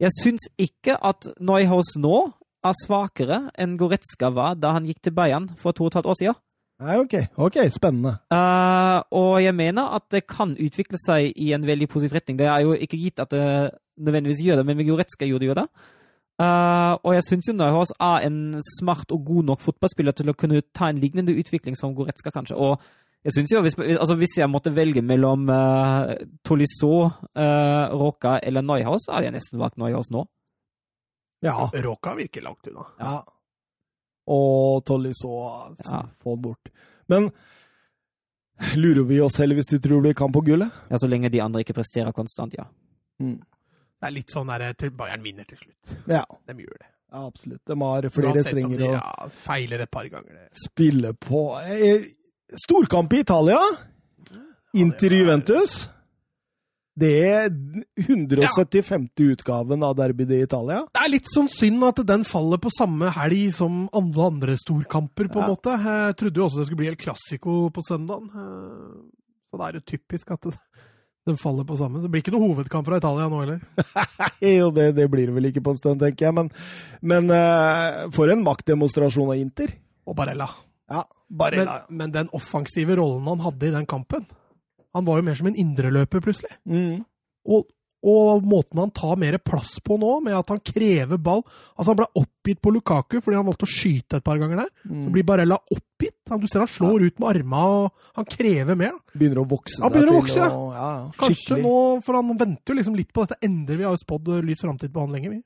jeg 0.00 0.16
syns 0.16 0.48
ikke 0.56 0.96
at 0.96 1.28
Neuhaus 1.44 1.92
nå 2.00 2.30
er 2.64 2.76
svakere 2.86 3.42
enn 3.60 3.76
Goretzka 3.80 4.32
var 4.32 4.56
da 4.56 4.72
han 4.76 4.88
gikk 4.88 5.04
til 5.04 5.12
Bayern 5.16 5.52
for 5.60 5.76
to 5.76 5.84
og 5.84 5.92
et 5.92 6.00
halvt 6.00 6.14
år 6.14 6.24
siden. 6.24 6.40
Nei, 6.80 6.96
ok. 6.96 7.14
Ok, 7.44 7.58
spennende. 7.74 8.14
Uh, 8.32 9.00
og 9.12 9.34
jeg 9.44 9.52
mener 9.54 9.90
at 9.98 10.06
det 10.12 10.22
kan 10.30 10.54
utvikle 10.56 10.96
seg 11.02 11.34
i 11.36 11.50
en 11.52 11.66
veldig 11.68 11.88
positiv 11.92 12.16
retning. 12.16 12.38
Det 12.40 12.46
er 12.48 12.62
jo 12.64 12.72
ikke 12.72 13.00
gitt 13.00 13.20
at 13.20 13.34
det 13.34 13.48
nødvendigvis 14.00 14.40
gjør 14.46 14.60
det, 14.60 14.66
men 14.66 14.78
med 14.78 14.88
Goretzka 14.88 15.28
gjorde 15.28 15.50
jo 15.50 15.56
det. 15.58 15.66
Uh, 16.40 16.96
og 17.04 17.12
jeg 17.18 17.26
syns 17.26 17.50
jo 17.50 17.52
Neuhaus 17.52 17.92
er 18.00 18.24
en 18.24 18.38
smart 18.78 19.12
og 19.12 19.26
god 19.28 19.50
nok 19.50 19.60
fotballspiller 19.60 20.16
til 20.16 20.32
å 20.32 20.34
kunne 20.40 20.62
ta 20.72 20.88
en 20.88 21.00
lignende 21.02 21.34
utvikling 21.36 21.76
som 21.76 21.92
Goretzka, 21.94 22.32
kanskje. 22.32 22.56
Og 22.56 22.80
Jeg 23.20 23.32
synes 23.32 23.52
jo, 23.52 23.60
hvis, 23.60 23.74
altså 23.76 24.14
hvis 24.16 24.38
jeg 24.38 24.48
måtte 24.48 24.70
velge 24.72 25.02
mellom 25.04 25.42
uh, 25.52 26.14
Tolisso, 26.40 27.10
uh, 27.36 27.92
Råka 27.92 28.38
eller 28.42 28.64
Neuhaus, 28.64 29.04
så 29.04 29.12
hadde 29.12 29.26
jeg 29.28 29.34
nesten 29.34 29.60
valgt 29.60 29.76
Neuhaus 29.76 30.08
nå. 30.10 30.24
Ja. 31.44 31.68
Råka 31.68 32.14
virker 32.16 32.40
langt 32.48 32.64
unna. 32.72 32.86
ja. 33.00 33.18
Og 34.28 34.84
Tolisso 34.84 35.30
Ja. 35.84 36.02
få 36.22 36.34
den 36.36 36.42
bort. 36.42 36.68
Men 37.08 37.30
lurer 38.76 39.04
vi 39.08 39.20
oss 39.20 39.34
selv 39.40 39.54
hvis 39.56 39.66
du 39.70 39.78
tror 39.78 40.02
det 40.02 40.16
kan 40.16 40.32
på 40.32 40.42
gullet? 40.44 40.70
Ja, 40.90 40.96
Så 40.98 41.08
lenge 41.08 41.30
de 41.30 41.40
andre 41.40 41.60
ikke 41.64 41.74
presterer 41.74 42.12
konstant, 42.12 42.54
ja. 42.54 42.64
Det 43.18 44.06
er 44.08 44.10
litt 44.14 44.30
sånn 44.32 44.46
der 44.48 44.72
til 44.74 44.90
Bayern 44.90 45.22
vinner 45.22 45.44
til 45.48 45.58
slutt. 45.58 45.98
Ja. 46.08 46.24
De 46.46 46.54
gjør 46.54 46.78
det. 46.78 46.86
ja, 47.12 47.26
absolutt. 47.26 47.60
De 47.66 47.76
har 47.80 48.02
flere 48.10 48.32
Uansett 48.34 48.46
strenger 48.52 48.78
de 48.78 48.88
å 48.88 48.92
ja, 48.92 49.28
feiler 49.28 49.80
et 49.80 49.90
par 49.90 50.04
ganger. 50.08 50.32
Det. 50.32 50.48
spille 50.64 51.12
på. 51.14 51.42
Eh, 51.64 52.06
Storkamp 52.64 53.12
i 53.12 53.20
Italia. 53.20 53.58
Inter 54.74 55.10
Juventus. 55.10 55.88
Det 57.00 57.10
er 57.24 57.48
175. 57.96 59.08
utgaven 59.32 59.82
av 59.86 59.94
Derby 59.96 60.26
de 60.28 60.42
Italia. 60.44 60.82
Det 60.92 61.00
er 61.00 61.12
litt 61.14 61.28
sånn 61.32 61.48
synd 61.48 61.82
at 61.88 62.02
den 62.06 62.24
faller 62.28 62.60
på 62.60 62.68
samme 62.76 63.08
helg 63.16 63.46
som 63.56 63.86
alle 63.96 64.26
andre 64.26 64.56
storkamper, 64.60 65.30
på 65.32 65.40
en 65.40 65.46
Ja. 65.46 65.48
måte. 65.54 65.76
Jeg 65.80 66.16
trodde 66.20 66.36
jo 66.36 66.44
også 66.46 66.58
det 66.60 66.66
skulle 66.68 66.82
bli 66.82 66.88
El 66.92 66.96
Clásico 67.00 67.70
på 67.72 67.80
søndagen. 67.88 68.28
Eh, 68.34 69.16
Så 69.50 69.58
det 69.58 69.66
er 69.66 69.72
jo 69.80 69.80
typisk 69.96 70.30
at 70.30 70.44
den 71.26 71.36
faller 71.36 71.64
på 71.64 71.76
samme. 71.76 71.98
Så 71.98 72.02
det 72.06 72.10
blir 72.12 72.22
ikke 72.22 72.32
noe 72.36 72.46
hovedkamp 72.54 72.86
fra 72.86 72.98
Italia 73.00 73.28
nå 73.28 73.40
heller. 73.40 73.60
jo, 74.40 74.70
det, 74.70 74.94
det 74.94 75.10
blir 75.10 75.26
det 75.26 75.34
vel 75.34 75.48
ikke 75.50 75.62
på 75.64 75.70
en 75.74 75.76
stund, 75.80 76.00
tenker 76.00 76.26
jeg. 76.28 76.34
Men, 76.34 76.50
men 77.02 77.30
eh, 77.34 78.10
for 78.14 78.30
en 78.30 78.44
maktdemonstrasjon 78.44 79.32
av 79.32 79.40
Inter. 79.40 79.72
Og 80.06 80.14
Barella. 80.16 80.46
Ja, 80.90 81.02
Barella. 81.28 81.84
Men, 81.88 81.98
men 81.98 82.10
den 82.12 82.28
offensive 82.32 82.94
rollen 82.96 83.26
han 83.26 83.40
hadde 83.40 83.66
i 83.66 83.74
den 83.74 83.86
kampen 83.86 84.26
Han 84.94 85.04
var 85.06 85.20
jo 85.20 85.26
mer 85.28 85.34
som 85.38 85.46
en 85.50 85.58
indreløper, 85.60 86.20
plutselig. 86.24 86.50
mm. 86.66 87.04
Og, 87.50 87.66
og 88.04 88.44
måten 88.48 88.78
han 88.80 88.90
tar 88.96 89.16
mer 89.20 89.36
plass 89.44 89.74
på 89.84 89.96
nå, 90.00 90.20
med 90.24 90.32
at 90.36 90.48
han 90.52 90.60
krever 90.64 91.18
ball 91.20 91.40
Altså 91.76 91.90
Han 91.90 91.98
ble 91.98 92.06
oppgitt 92.20 92.60
på 92.64 92.72
Lukaku 92.72 93.18
fordi 93.20 93.36
han 93.36 93.44
valgte 93.48 93.64
å 93.68 93.72
skyte 93.72 94.16
et 94.20 94.24
par 94.24 94.38
ganger 94.40 94.62
der. 94.62 94.70
Mm. 94.88 95.02
Så 95.06 95.12
blir 95.14 95.26
Barella 95.28 95.58
oppgitt. 95.72 96.16
Han, 96.30 96.40
du 96.40 96.46
ser 96.48 96.62
han 96.64 96.68
slår 96.70 97.04
ut 97.08 97.18
med 97.20 97.28
arma, 97.30 97.62
og 97.66 98.16
han 98.16 98.28
krever 98.28 98.76
mer. 98.80 98.94
Begynner 99.16 99.42
å 99.42 99.48
vokse. 99.50 99.80
Han 99.84 99.92
begynner 99.92 100.12
å 100.14 100.20
vokse, 100.22 100.38
ja. 100.40 100.48
og- 100.52 100.72
ja. 100.76 100.90
Kanskje 101.20 101.60
nå, 101.64 101.74
for 102.06 102.16
han 102.20 102.36
venter 102.40 102.72
jo 102.72 102.78
liksom 102.80 102.96
litt 102.96 103.12
på 103.12 103.24
dette 103.26 103.40
endre. 103.44 103.76
Vi 103.80 103.84
har 103.88 103.96
jo 103.96 104.04
spådd 104.04 104.32
lys 104.48 104.64
framtid 104.64 104.92
på 104.94 105.00
han 105.04 105.12
lenge, 105.16 105.30
vi. 105.36 105.40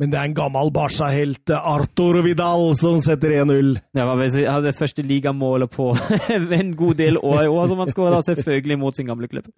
Men 0.00 0.08
det 0.12 0.16
er 0.16 0.28
en 0.30 0.34
gammel 0.38 0.70
Barca-helt, 0.72 1.50
Arthur 1.52 2.22
Vidal, 2.24 2.70
som 2.80 2.96
setter 3.04 3.34
1-0. 3.42 3.74
Det 3.92 4.06
var 4.08 4.16
vel 4.16 4.62
det 4.64 4.72
første 4.78 5.04
ligamålet 5.04 5.68
på 5.74 5.90
en 6.60 6.70
god 6.78 6.94
del 7.02 7.18
år 7.20 7.42
i 7.44 7.50
år, 7.52 7.66
som 7.68 7.82
han 7.84 7.92
skåra 7.92 8.22
selvfølgelig 8.24 8.78
mot 8.80 8.96
sin 8.96 9.10
gamle 9.10 9.28
klubb. 9.28 9.50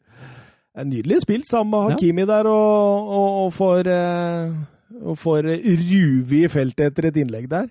En 0.74 0.88
nydelig 0.90 1.20
spilt 1.22 1.46
sammen 1.46 1.70
med 1.70 1.92
Ja. 1.92 1.94
Hakimi 1.94 2.24
der, 2.26 2.48
og, 2.50 3.12
og, 3.12 3.28
og 3.44 3.52
får, 3.54 3.90
eh, 3.92 5.04
og 5.04 5.18
får 5.20 5.46
ruve 5.52 6.40
i 6.42 6.48
feltet 6.50 6.88
etter 6.90 7.10
et 7.12 7.20
innlegg 7.22 7.46
der. 7.52 7.68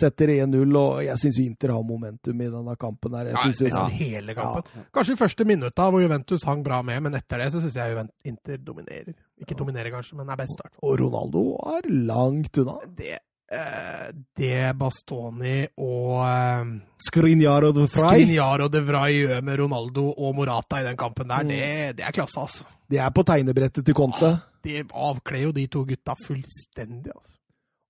Setter 0.00 0.30
1-0, 0.32 0.76
og 0.78 1.00
jeg 1.04 1.18
syns 1.20 1.38
Inter 1.42 1.72
har 1.74 1.82
momentum 1.84 2.38
i 2.40 2.46
denne 2.52 2.76
kampen. 2.80 3.16
her. 3.18 3.32
Jeg 3.32 3.34
Ja, 3.34 3.42
synes 3.48 3.60
ja, 3.60 3.66
nesten 3.66 3.98
hele 3.98 4.34
kampen. 4.38 4.86
Kanskje 4.94 5.16
i 5.16 5.20
første 5.20 5.44
minutta 5.44 5.90
hvor 5.90 6.00
Juventus 6.00 6.44
hang 6.48 6.62
bra 6.64 6.78
med, 6.86 7.02
men 7.02 7.18
etter 7.18 7.42
det 7.42 7.50
så 7.52 7.60
syns 7.60 7.76
jeg 7.76 7.92
Juventus 7.96 8.16
Inter 8.30 8.56
dominerer. 8.62 9.12
Ikke 9.40 9.56
dominerer, 9.58 9.90
kanskje, 9.94 10.18
men 10.20 10.30
er 10.30 10.38
best. 10.40 10.58
start. 10.58 10.72
Og 10.84 10.98
Ronaldo 11.00 11.42
er 11.74 11.88
langt 12.10 12.60
unna. 12.60 12.76
Det, 12.96 13.18
eh, 13.50 14.10
det 14.36 14.76
Bastoni 14.78 15.56
og 15.80 16.20
eh, 16.26 16.74
Skriniar 17.06 17.70
de 17.72 17.86
Frey, 17.88 18.26
Skriniar 18.26 18.66
og 18.66 18.70
De 18.74 18.84
Vrij 18.84 19.22
gjør 19.22 19.42
med 19.48 19.58
Ronaldo 19.62 20.06
og 20.12 20.36
Morata 20.36 20.82
i 20.82 20.86
den 20.86 21.00
kampen 21.00 21.32
der, 21.32 21.48
det, 21.48 21.96
det 21.98 22.06
er 22.06 22.14
klasse, 22.14 22.40
altså. 22.40 22.68
de 22.90 23.00
er 23.00 23.10
på 23.10 23.24
tegnebrettet 23.24 23.86
til 23.86 23.96
Conte. 23.96 24.36
De 24.64 24.82
avkler 24.92 25.46
jo 25.48 25.52
de 25.56 25.66
to 25.72 25.86
gutta 25.88 26.14
fullstendig. 26.26 27.12
altså. 27.16 27.39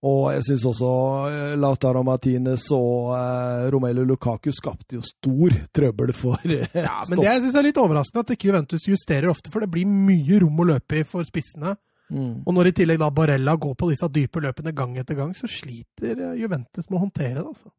Og 0.01 0.31
jeg 0.33 0.45
syns 0.47 0.63
også 0.71 0.91
eh, 1.29 1.55
Lautaro 1.61 2.01
Martinez 2.07 2.71
og 2.73 3.11
eh, 3.19 3.67
Romelu 3.73 4.01
Lukaku 4.09 4.49
skapte 4.57 4.97
jo 4.97 5.05
stor 5.05 5.57
trøbbel 5.77 6.15
for 6.17 6.41
eh, 6.47 6.73
Ja, 6.73 7.03
men 7.11 7.21
det 7.21 7.27
jeg 7.29 7.43
synes 7.45 7.59
er 7.61 7.67
litt 7.67 7.81
overraskende 7.83 8.25
at 8.25 8.33
ikke 8.33 8.49
Juventus 8.49 8.89
justerer 8.89 9.29
ofte, 9.29 9.53
for 9.53 9.61
det 9.61 9.69
blir 9.75 9.91
mye 9.91 10.41
rom 10.41 10.65
å 10.65 10.69
løpe 10.73 11.03
i 11.03 11.05
for 11.09 11.29
spissene. 11.29 11.75
Mm. 12.11 12.41
Og 12.43 12.57
når 12.57 12.71
i 12.71 12.75
tillegg 12.81 13.03
da 13.03 13.11
Barella 13.15 13.55
går 13.61 13.77
på 13.79 13.91
disse 13.93 14.09
dype 14.11 14.41
løpene 14.43 14.73
gang 14.75 14.97
etter 14.99 15.19
gang, 15.19 15.37
så 15.37 15.51
sliter 15.51 16.17
eh, 16.17 16.39
Juventus 16.41 16.89
med 16.89 16.97
å 16.97 17.05
håndtere 17.05 17.37
det. 17.43 17.47
altså. 17.53 17.71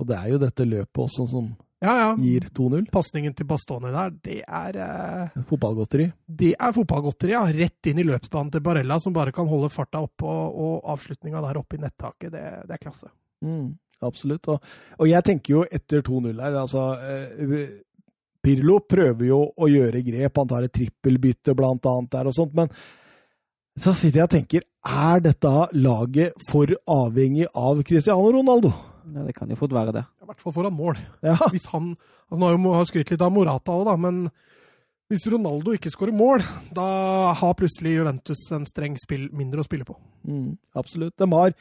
Og 0.00 0.08
det 0.08 0.16
er 0.16 0.32
jo 0.32 0.40
dette 0.42 0.68
løpet 0.68 1.02
også 1.04 1.28
som 1.30 1.52
Ja, 1.78 1.92
ja. 2.00 2.16
gir 2.16 2.46
2-0. 2.56 2.86
Pasningen 2.92 3.34
til 3.36 3.46
Bastoni 3.48 3.90
der, 3.92 4.12
det 4.24 4.38
er 4.42 4.78
eh, 4.80 5.40
Fotballgodteri. 5.48 6.06
Det 6.24 6.54
er 6.56 6.72
fotballgodteri, 6.72 7.34
ja. 7.34 7.42
Rett 7.52 7.90
inn 7.90 8.00
i 8.00 8.06
løpsbanen 8.08 8.52
til 8.54 8.64
Barella, 8.64 8.96
som 9.02 9.12
bare 9.16 9.34
kan 9.36 9.48
holde 9.50 9.68
farta 9.72 10.00
oppe, 10.06 10.24
og, 10.24 10.56
og 10.56 10.92
avslutninga 10.94 11.42
der 11.44 11.60
oppe 11.60 11.76
i 11.76 11.82
nettaket. 11.84 12.30
Det, 12.32 12.44
det 12.64 12.78
er 12.78 12.80
klasse. 12.80 13.10
Mm, 13.44 13.74
absolutt. 14.08 14.48
Og, 14.54 14.72
og 14.96 15.10
jeg 15.10 15.28
tenker 15.28 15.58
jo 15.58 15.66
etter 15.68 16.04
2-0 16.06 16.32
her 16.40 16.60
altså, 16.62 16.86
eh, 16.96 17.66
Pirlo 18.46 18.78
prøver 18.86 19.28
jo 19.28 19.42
å 19.44 19.68
gjøre 19.68 20.04
grep. 20.06 20.40
Han 20.40 20.52
tar 20.54 20.64
et 20.64 20.76
trippelbytte 20.78 21.52
blant 21.58 21.92
annet 21.92 22.12
der 22.14 22.30
og 22.30 22.36
sånt. 22.36 22.56
Men 22.56 22.72
så 23.76 23.92
sitter 23.92 24.22
jeg 24.22 24.30
og 24.30 24.32
tenker, 24.32 24.68
er 24.86 25.24
dette 25.24 25.56
laget 25.76 26.46
for 26.48 26.70
avhengig 26.88 27.50
av 27.52 27.82
Cristiano 27.84 28.30
Ronaldo? 28.32 28.70
Ja, 29.14 29.22
det 29.22 29.34
kan 29.36 29.48
jo 29.52 29.56
fort 29.58 29.72
være 29.76 29.92
det. 29.94 30.04
I 30.22 30.26
hvert 30.26 30.40
fall 30.42 30.52
foran 30.56 30.74
mål. 30.74 30.98
Ja, 31.22 31.36
Hvis 31.54 31.66
han, 31.72 31.92
han 32.30 32.38
Nå 32.42 32.72
har 32.74 32.82
jo 32.82 32.88
skrytt 32.90 33.12
litt 33.14 33.22
av 33.22 33.32
Morata 33.34 33.72
òg, 33.76 33.84
da, 33.86 33.96
men 33.96 34.26
hvis 35.06 35.22
Ronaldo 35.30 35.70
ikke 35.76 35.92
skårer 35.94 36.10
mål, 36.18 36.42
da 36.74 36.84
har 37.38 37.52
plutselig 37.54 37.92
Juventus 37.94 38.40
en 38.56 38.64
streng 38.66 38.96
spill 38.98 39.28
mindre 39.30 39.62
å 39.62 39.66
spille 39.68 39.86
på. 39.86 39.94
mm, 40.26 40.48
absolutt. 40.74 41.14
De 41.22 41.28
har 41.30 41.52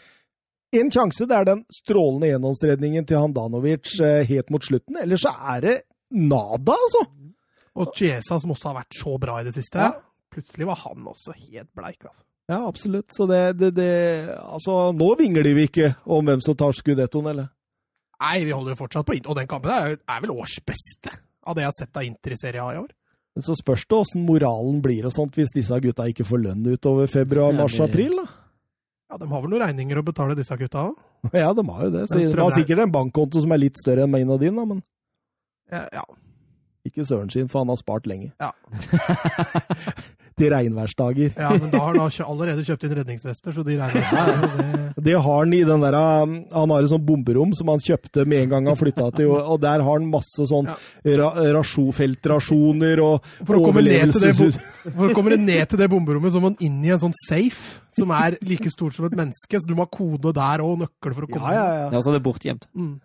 en 0.80 0.90
sjanse. 0.92 1.28
Det 1.30 1.36
er 1.38 1.46
den 1.52 1.62
strålende 1.70 2.32
enhåndsredningen 2.34 3.06
til 3.06 3.22
Handanovic 3.22 3.94
eh, 4.02 4.24
helt 4.26 4.50
mot 4.50 4.66
slutten. 4.66 4.98
Ellers 4.98 5.22
så 5.28 5.36
er 5.54 5.62
det 5.62 5.76
nada, 6.10 6.74
altså. 6.74 7.04
Og 7.78 7.94
Chiesa, 7.94 8.40
som 8.42 8.56
også 8.56 8.72
har 8.72 8.80
vært 8.80 8.98
så 8.98 9.14
bra 9.22 9.38
i 9.42 9.46
det 9.46 9.54
siste, 9.54 9.78
Ja. 9.78 9.92
plutselig 10.34 10.66
var 10.66 10.82
han 10.82 11.06
også 11.14 11.38
helt 11.38 11.70
bleik. 11.78 12.02
altså. 12.02 12.24
Ja, 12.48 12.60
absolutt. 12.68 13.10
Så 13.16 13.26
det, 13.30 13.42
det, 13.58 13.72
det 13.78 13.90
Altså, 14.38 14.92
nå 14.94 15.08
vingler 15.18 15.48
vi 15.58 15.66
ikke 15.70 15.94
om 16.06 16.28
hvem 16.28 16.44
som 16.46 16.58
tar 16.58 16.76
skudettoen, 16.78 17.32
eller? 17.32 17.48
Nei, 18.22 18.36
vi 18.46 18.54
holder 18.54 18.76
jo 18.76 18.80
fortsatt 18.84 19.08
på 19.08 19.16
Inter. 19.18 19.32
Og 19.34 19.40
den 19.40 19.50
kampen 19.50 19.74
er, 19.74 19.98
er 19.98 20.22
vel 20.24 20.36
års 20.36 20.60
beste 20.66 21.12
av 21.46 21.58
det 21.58 21.66
jeg 21.66 21.72
har 21.72 21.78
sett 21.80 22.00
av 22.00 22.06
Inter 22.08 22.36
i 22.36 22.40
Serie 22.40 22.64
A 22.64 22.76
i 22.76 22.80
år. 22.84 22.92
Men 23.36 23.44
så 23.44 23.56
spørs 23.60 23.84
det 23.90 23.98
åssen 23.98 24.24
moralen 24.24 24.78
blir 24.84 25.08
og 25.10 25.12
sånt 25.12 25.36
hvis 25.36 25.52
disse 25.52 25.76
gutta 25.84 26.06
ikke 26.08 26.24
får 26.24 26.40
lønn 26.46 26.62
utover 26.72 27.10
februar, 27.12 27.52
mars, 27.58 27.76
april, 27.84 28.14
da. 28.22 28.28
Ja, 29.12 29.18
De 29.22 29.28
har 29.30 29.42
vel 29.44 29.52
noen 29.52 29.62
regninger 29.66 30.00
å 30.00 30.06
betale, 30.08 30.38
disse 30.38 30.56
gutta 30.58 30.86
òg? 30.90 31.02
Ja, 31.36 31.50
de 31.58 31.66
har 31.68 31.84
jo 31.88 31.92
det. 31.92 32.06
Så 32.12 32.22
de 32.22 32.32
har 32.40 32.54
sikkert 32.56 32.86
en 32.86 32.94
bankkonto 32.94 33.42
som 33.44 33.52
er 33.52 33.60
litt 33.66 33.82
større 33.82 34.06
enn 34.06 34.14
min 34.14 34.32
og 34.32 34.40
din, 34.42 34.56
da, 34.56 34.64
men 34.70 34.80
Ja, 35.74 35.84
ja. 35.98 36.06
ikke 36.88 37.04
søren 37.10 37.34
sin, 37.34 37.50
for 37.52 37.66
han 37.66 37.74
har 37.74 37.82
spart 37.82 38.08
lenge. 38.10 38.32
Ja. 38.40 38.54
Til 40.36 40.50
regnværsdager. 40.52 41.30
ja, 41.40 41.50
men 41.56 41.70
da 41.72 41.80
har 41.80 41.96
han 41.96 42.26
allerede 42.28 42.64
kjøpt 42.68 42.84
inn 42.84 42.96
redningsvester, 42.98 43.54
så 43.56 43.64
de 43.64 43.78
med 43.80 43.94
det. 43.96 44.82
Det 45.06 45.14
har 45.22 45.38
han 45.46 45.54
i 45.54 45.62
den 45.68 45.80
der 45.84 45.96
um, 45.96 46.34
Han 46.52 46.72
har 46.74 46.84
et 46.84 46.90
sånt 46.92 47.06
bomberom 47.06 47.54
som 47.56 47.68
han 47.72 47.80
kjøpte 47.84 48.26
med 48.28 48.42
en 48.44 48.50
gang 48.50 48.68
han 48.68 48.76
flytta 48.80 49.10
til, 49.16 49.30
og- 49.32 49.62
der 49.64 49.80
har 49.84 50.00
han 50.00 50.10
masse 50.12 50.44
sånn 50.50 50.68
ra, 50.68 51.30
rasjon, 51.56 51.92
feltrasjoner 51.96 53.00
og 53.04 53.24
For 53.46 53.56
å, 53.60 53.64
komme 53.70 53.84
ned 53.86 54.12
til 54.12 54.22
det, 54.26 54.34
overlevelseshus. 54.36 54.60
bo- 54.84 54.92
for 54.98 55.08
å 55.08 55.16
komme 55.16 55.38
ned 55.40 55.70
til 55.72 55.80
det 55.80 55.90
bomberommet, 55.92 56.32
så 56.36 56.42
må 56.44 56.52
han 56.52 56.60
inn 56.68 56.84
i 56.84 56.92
en 56.96 57.00
sånn 57.00 57.16
safe, 57.28 57.80
som 57.98 58.12
er 58.12 58.36
like 58.44 58.72
stort 58.72 58.96
som 58.98 59.06
et 59.08 59.16
menneske, 59.16 59.56
så 59.60 59.68
du 59.68 59.76
må 59.78 59.86
ha 59.88 59.92
kode 59.92 60.34
der 60.36 60.64
og 60.66 60.80
nøkkel 60.84 61.16
for 61.16 61.28
å 61.28 61.32
komme 61.32 61.54
Ja, 61.54 61.64
ja, 61.64 61.76
ja. 61.86 61.90
Ja, 61.96 62.02
så 62.04 62.14
er 62.16 62.20
bortgjemt. 62.26 62.68
Mm. 62.76 62.98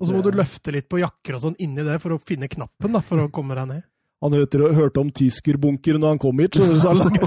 Og 0.00 0.08
så 0.08 0.14
må 0.16 0.22
du 0.24 0.30
løfte 0.32 0.72
litt 0.72 0.88
på 0.88 1.00
jakker 1.02 1.36
og 1.36 1.42
sånn 1.44 1.56
inni 1.60 1.84
det 1.84 1.98
for 2.00 2.16
å 2.16 2.20
finne 2.24 2.48
knappen, 2.48 2.92
da, 2.96 3.02
for 3.04 3.20
å 3.20 3.28
komme 3.30 3.52
deg 3.58 3.68
ned. 3.68 3.82
Han 4.20 4.32
hørte, 4.36 4.58
hørte 4.76 5.00
om 5.00 5.10
tyskerbunker 5.16 5.96
når 5.98 6.08
han 6.14 6.18
kom 6.20 6.38
hit, 6.42 6.54
så 6.60 6.88
han 6.88 6.98
lagde 7.00 7.20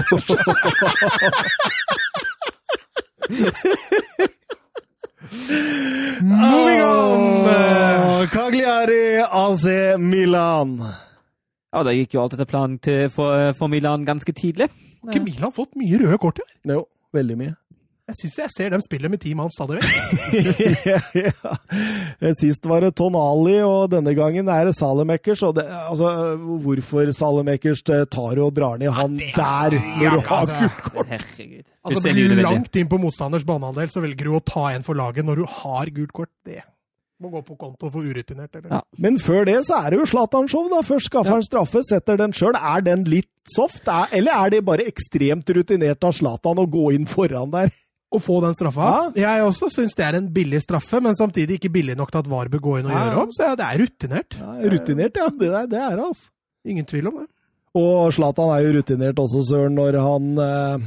Moving 6.22 6.82
on! 6.84 8.28
Cagliari, 8.30 9.18
AC 9.26 9.64
Milan. 9.98 10.78
Ja, 11.74 11.82
det 11.82 11.96
gikk 11.98 12.14
jo 12.14 12.22
alt 12.22 12.36
etter 12.36 12.46
planen 12.48 12.78
til, 12.78 13.08
for, 13.12 13.50
for 13.58 13.66
Milan 13.72 14.06
ganske 14.06 14.32
tidlig. 14.36 14.70
Har 15.02 15.10
ikke 15.10 15.24
Milan 15.26 15.52
fått 15.52 15.74
mye 15.80 15.98
røde 16.00 16.18
kort 16.22 16.38
i 16.38 16.44
år? 16.44 16.52
Jo, 16.76 16.84
veldig 17.16 17.36
mye. 17.40 17.54
Jeg 18.04 18.16
syns 18.18 18.34
jeg 18.36 18.52
ser 18.52 18.72
dem 18.74 18.82
spille 18.84 19.08
med 19.08 19.20
ti 19.22 19.30
mann 19.32 19.48
stadig 19.48 19.78
vekk. 19.80 20.58
ja. 21.24 22.32
Sist 22.36 22.66
var 22.68 22.84
det 22.84 22.90
Tonali, 23.00 23.54
og 23.64 23.86
denne 23.94 24.12
gangen 24.16 24.50
er 24.52 24.68
det 24.68 24.74
Salemekers. 24.76 25.40
Det, 25.56 25.64
altså, 25.64 26.10
hvorfor 26.66 27.08
Salemekers 27.16 27.80
tar 27.86 28.42
og 28.44 28.50
drar 28.58 28.76
ned 28.82 28.92
han 28.92 29.16
ja, 29.16 29.30
der 29.38 29.78
når 30.02 30.18
du 30.18 30.28
har 30.28 30.42
altså. 30.42 30.58
gult 30.60 30.82
kort? 30.90 31.14
Herregud. 31.14 31.64
Altså, 31.80 32.02
blir 32.10 32.28
du 32.34 32.42
langt 32.44 32.76
inn 32.76 32.90
på 32.92 32.98
motstanders 33.00 33.46
banehalvdel, 33.48 33.88
så 33.94 34.02
velger 34.04 34.28
du 34.28 34.36
å 34.36 34.42
ta 34.52 34.66
en 34.74 34.84
for 34.84 35.00
laget 35.00 35.24
når 35.24 35.40
du 35.40 35.48
har 35.62 35.92
gult 35.96 36.12
kort. 36.20 36.32
Det 36.44 36.60
Må 37.24 37.30
gå 37.32 37.40
på 37.46 37.56
konto 37.56 37.88
for 37.88 38.04
urutinert, 38.04 38.52
eller? 38.58 38.68
Ja. 38.68 38.82
Men 39.00 39.16
før 39.22 39.46
det 39.48 39.62
så 39.64 39.78
er 39.80 39.94
det 39.94 40.02
jo 40.02 40.10
Zlatan-show, 40.12 40.66
da. 40.74 40.82
Først 40.84 41.08
skaffer 41.08 41.32
Ja. 41.32 41.38
han 41.38 41.46
straffe, 41.46 41.80
setter 41.88 42.20
den 42.20 42.36
sjøl. 42.36 42.52
Er 42.58 42.84
den 42.84 43.06
litt 43.08 43.30
soft? 43.54 43.88
Er, 43.88 44.12
eller 44.20 44.44
er 44.44 44.52
det 44.52 44.60
bare 44.68 44.84
ekstremt 44.92 45.48
rutinert 45.56 46.04
av 46.04 46.12
Zlatan 46.20 46.60
å 46.60 46.68
gå 46.68 46.90
inn 46.98 47.08
foran 47.08 47.48
der? 47.54 47.72
Å 48.14 48.20
få 48.22 48.40
den 48.44 48.54
straffa. 48.54 48.88
Ja. 49.18 49.34
Jeg 49.34 49.44
også 49.48 49.68
syns 49.74 49.94
det 49.98 50.04
er 50.06 50.18
en 50.20 50.28
billig 50.32 50.60
straffe, 50.62 51.00
men 51.02 51.16
samtidig 51.18 51.58
ikke 51.58 51.72
billig 51.74 51.96
nok 51.98 52.12
til 52.14 52.22
at 52.22 52.28
VAR 52.30 52.48
bør 52.52 52.62
gå 52.62 52.78
inn 52.80 52.86
og 52.86 52.92
Ja. 52.94 53.04
gjøre 53.08 53.22
om. 53.24 53.32
Så 53.34 53.42
ja, 53.48 53.54
det 53.58 53.66
er 53.66 53.80
rutinert. 53.82 54.36
Ja, 54.38 54.70
rutinert, 54.74 55.16
ja. 55.18 55.28
Det, 55.30 55.48
er- 55.50 55.66
det 55.72 55.80
er 55.82 55.98
altså. 56.04 56.28
Ingen 56.64 56.86
tvil 56.86 57.08
om 57.10 57.16
det. 57.22 57.26
Og 57.74 58.12
Zlatan 58.14 58.52
er 58.54 58.62
jo 58.68 58.74
rutinert 58.78 59.18
også, 59.18 59.40
Søren, 59.50 59.74
når 59.74 59.98
han 59.98 60.38
eh, 60.38 60.84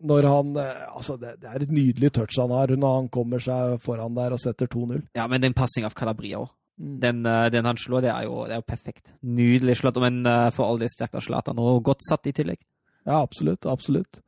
når 0.00 0.24
han 0.24 0.54
eh, 0.56 0.86
Altså, 0.96 1.18
det, 1.20 1.34
det 1.42 1.50
er 1.50 1.60
et 1.66 1.70
nydelig 1.76 2.10
touch 2.16 2.38
han 2.40 2.50
har 2.50 2.72
når 2.72 2.94
han 2.96 3.08
kommer 3.12 3.38
seg 3.44 3.76
foran 3.84 4.14
der 4.16 4.32
og 4.32 4.40
setter 4.40 4.66
2-0. 4.66 5.02
Ja, 5.14 5.26
men 5.28 5.42
den 5.44 5.52
passing 5.52 5.84
av 5.84 5.92
Calabria 5.94 6.40
òg. 6.40 6.48
Mm. 6.80 6.94
Den, 7.02 7.20
eh, 7.28 7.50
den 7.52 7.68
han 7.68 7.76
slår, 7.76 8.00
det 8.06 8.10
er 8.14 8.24
jo, 8.24 8.38
det 8.48 8.56
er 8.56 8.62
jo 8.62 8.68
perfekt. 8.72 9.12
Nydelig 9.22 9.76
slått, 9.82 10.00
men 10.00 10.22
for 10.56 10.64
all 10.64 10.80
del 10.80 10.88
sterkt 10.88 11.14
av 11.20 11.20
Zlatan, 11.26 11.60
og 11.60 11.82
godt 11.84 12.00
satt 12.08 12.26
i 12.26 12.32
tillegg. 12.32 12.56
Ja, 13.04 13.20
absolutt. 13.20 13.66
Absolutt. 13.68 14.22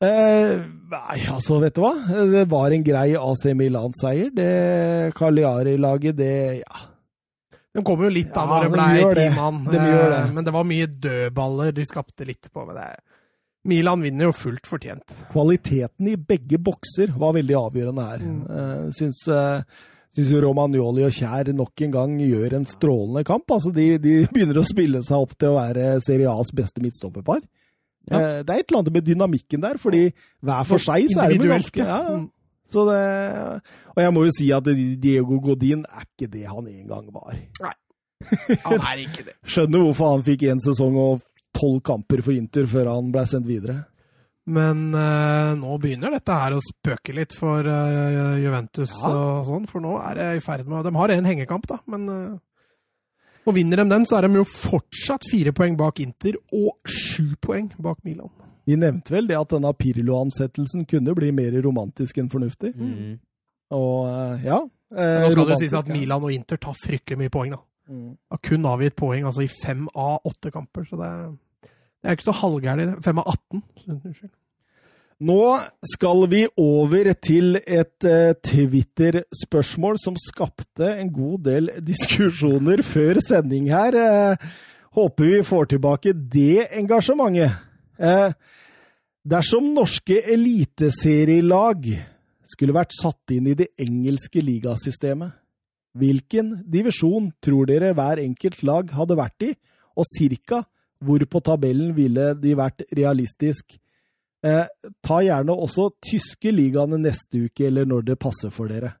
Eh, 0.00 0.52
nei, 0.90 1.18
altså, 1.28 1.58
vet 1.60 1.76
du 1.76 1.82
hva? 1.84 1.92
Det 2.32 2.46
var 2.48 2.72
en 2.72 2.84
grei 2.86 3.10
AC 3.20 3.42
Milan-seier. 3.56 4.30
Det 4.32 5.12
Cagliari-laget, 5.18 6.16
det 6.16 6.62
Ja. 6.62 6.86
De 7.70 7.84
kommer 7.86 8.08
jo 8.08 8.14
litt 8.16 8.32
da 8.34 8.42
Ja, 8.48 8.62
det 8.64 8.70
de 8.70 8.72
ble 8.74 9.14
ti 9.14 9.26
mann. 9.36 9.60
De. 9.68 9.76
Eh, 9.78 10.30
Men 10.34 10.44
det 10.44 10.52
var 10.52 10.64
mye 10.66 10.86
dødballer 10.88 11.72
de 11.76 11.84
skapte 11.86 12.26
litt 12.26 12.48
på. 12.52 12.66
med 12.66 12.76
det. 12.76 12.96
Milan 13.64 14.00
vinner 14.02 14.24
jo 14.24 14.32
fullt 14.32 14.66
fortjent. 14.66 15.04
Kvaliteten 15.30 16.08
i 16.08 16.16
begge 16.16 16.58
bokser 16.58 17.12
var 17.16 17.34
veldig 17.36 17.54
avgjørende 17.60 18.08
her. 18.08 18.18
Mm. 18.24 18.40
Eh, 18.50 18.90
syns, 18.96 19.20
eh, 19.28 19.62
syns 20.16 20.32
jo 20.32 20.40
Romagnoli 20.40 21.04
og 21.04 21.12
Kjær 21.12 21.52
nok 21.54 21.82
en 21.82 21.90
gang 21.92 22.18
gjør 22.18 22.54
en 22.56 22.64
strålende 22.64 23.22
kamp. 23.24 23.44
Altså, 23.52 23.70
de, 23.72 23.98
de 23.98 24.26
begynner 24.32 24.58
å 24.58 24.66
spille 24.66 25.02
seg 25.04 25.20
opp 25.20 25.36
til 25.38 25.52
å 25.52 25.60
være 25.60 26.00
Serie 26.00 26.26
A's 26.32 26.50
beste 26.56 26.80
midtstopperpar. 26.82 27.44
Ja. 28.10 28.18
Eh, 28.20 28.42
det 28.42 28.50
er 28.50 28.58
et 28.64 28.66
eller 28.70 28.80
annet 28.82 28.92
med 28.98 29.06
dynamikken 29.06 29.62
der, 29.62 29.78
fordi 29.78 30.02
hver 30.42 30.64
for 30.66 30.78
seg 30.82 31.06
så 31.12 31.22
er 31.24 31.28
de 31.32 31.38
Individuelt, 31.38 31.70
ganske 31.70 31.86
ja, 31.86 31.98
Mm. 32.18 32.24
så 32.70 32.84
det, 32.90 33.62
Og 33.96 34.02
jeg 34.02 34.12
må 34.14 34.24
jo 34.26 34.30
si 34.38 34.50
at 34.52 34.64
Diego 35.02 35.40
Godin 35.40 35.84
er 35.88 36.04
ikke 36.06 36.30
det 36.30 36.46
han 36.50 36.66
en 36.66 36.86
gang 36.88 37.06
var. 37.14 37.36
Nei, 37.62 37.74
Han 38.66 38.80
er 38.84 39.04
ikke 39.06 39.24
det. 39.30 39.34
Skjønner 39.48 39.84
hvorfor 39.86 40.10
han 40.16 40.22
fikk 40.26 40.42
én 40.50 40.60
sesong 40.60 40.96
og 41.00 41.22
tolv 41.56 41.80
kamper 41.82 42.20
for 42.22 42.32
Inter 42.36 42.66
før 42.70 42.90
han 42.92 43.08
ble 43.14 43.24
sendt 43.26 43.46
videre. 43.48 43.84
Men 44.50 44.88
eh, 44.96 45.54
nå 45.60 45.78
begynner 45.80 46.10
dette 46.16 46.34
her 46.34 46.54
å 46.56 46.60
spøke 46.64 47.14
litt 47.14 47.34
for 47.36 47.62
eh, 47.62 48.38
Juventus 48.42 48.90
Ja. 48.98 49.10
og 49.14 49.46
sånn, 49.46 49.66
for 49.70 49.80
nå 49.84 49.96
er 50.02 50.14
det 50.18 50.28
i 50.38 50.40
ferd 50.44 50.66
med 50.66 50.84
De 50.88 50.92
har 50.96 51.12
en 51.14 51.28
hengekamp, 51.28 51.66
da, 51.70 51.78
men 51.86 52.08
eh, 52.08 52.38
Og 53.48 53.56
vinner 53.56 53.80
de 53.80 53.88
den, 53.88 54.04
så 54.06 54.18
er 54.18 54.26
de 54.26 54.40
jo 54.40 54.44
fortsatt 54.44 55.24
fire 55.30 55.52
poeng 55.56 55.78
bak 55.80 56.00
Inter 56.02 56.36
og 56.52 56.76
sju 56.88 57.36
poeng 57.40 57.70
bak 57.80 58.02
Milan. 58.04 58.30
Vi 58.68 58.76
nevnte 58.78 59.14
vel 59.14 59.30
det 59.30 59.38
at 59.38 59.54
denne 59.54 59.72
Pirlo-ansettelsen 59.74 60.84
kunne 60.90 61.14
bli 61.16 61.30
mer 61.34 61.56
romantisk 61.64 62.20
enn 62.20 62.28
fornuftig. 62.30 62.74
Mm. 62.76 63.16
Og 63.74 64.10
eh, 64.10 64.44
ja. 64.50 64.60
eh, 64.94 65.22
nå 65.24 65.30
skal 65.32 65.48
det 65.48 65.60
sies 65.62 65.76
at. 65.78 65.90
Milan 65.90 66.26
og 66.26 66.34
Inter 66.34 66.60
tar 66.60 66.76
fryktelig 66.78 67.18
mye 67.22 67.32
poeng, 67.32 67.56
da. 67.56 67.62
Mm. 67.90 68.12
Har 68.30 68.42
kun 68.46 68.68
avgitt 68.70 68.98
poeng 68.98 69.26
altså 69.26 69.42
i 69.46 69.50
fem 69.50 69.88
av 69.98 70.28
åtte 70.28 70.52
kamper, 70.54 70.84
så 70.86 71.00
det, 71.00 71.10
det 71.64 72.10
er 72.10 72.18
ikke 72.18 72.28
så 72.28 72.36
halvgærent. 72.44 73.00
Fem 73.06 73.22
av 73.22 73.32
18. 73.32 73.64
Unnskyld. 73.96 74.34
Nå 75.20 75.42
skal 75.84 76.22
vi 76.32 76.46
over 76.56 77.10
til 77.20 77.58
et 77.60 78.06
uh, 78.08 78.32
Twitter-spørsmål 78.40 79.98
som 80.00 80.14
skapte 80.16 80.94
en 80.96 81.10
god 81.12 81.42
del 81.44 81.68
diskusjoner 81.90 82.80
før 82.80 83.20
sending 83.20 83.66
her. 83.68 83.98
Uh, 84.00 84.46
håper 84.96 85.28
vi 85.28 85.42
får 85.44 85.68
tilbake 85.74 86.14
det 86.16 86.70
engasjementet. 86.72 87.52
Uh, 88.00 88.32
dersom 89.28 89.68
norske 89.76 90.22
eliteserielag 90.24 91.84
skulle 92.48 92.78
vært 92.78 92.96
satt 92.96 93.36
inn 93.36 93.52
i 93.52 93.58
det 93.60 93.68
engelske 93.76 94.40
ligasystemet, 94.40 95.36
hvilken 96.00 96.62
divisjon 96.64 97.28
tror 97.44 97.68
dere 97.68 97.92
hver 97.92 98.24
enkelt 98.24 98.64
lag 98.64 98.96
hadde 98.96 99.20
vært 99.20 99.48
i, 99.50 99.52
og 100.00 100.08
cirka 100.16 100.64
hvor 101.04 101.20
på 101.28 101.44
tabellen 101.44 101.92
ville 101.92 102.32
de 102.40 102.56
vært 102.56 102.88
realistisk? 102.96 103.76
Eh, 104.40 104.64
ta 105.04 105.20
gjerne 105.20 105.52
også 105.52 105.90
tyske 106.00 106.52
ligaene 106.54 106.96
neste 107.00 107.44
uke, 107.46 107.66
eller 107.68 107.88
når 107.88 108.06
det 108.08 108.20
passer 108.20 108.52
for 108.54 108.72
dere. 108.72 108.94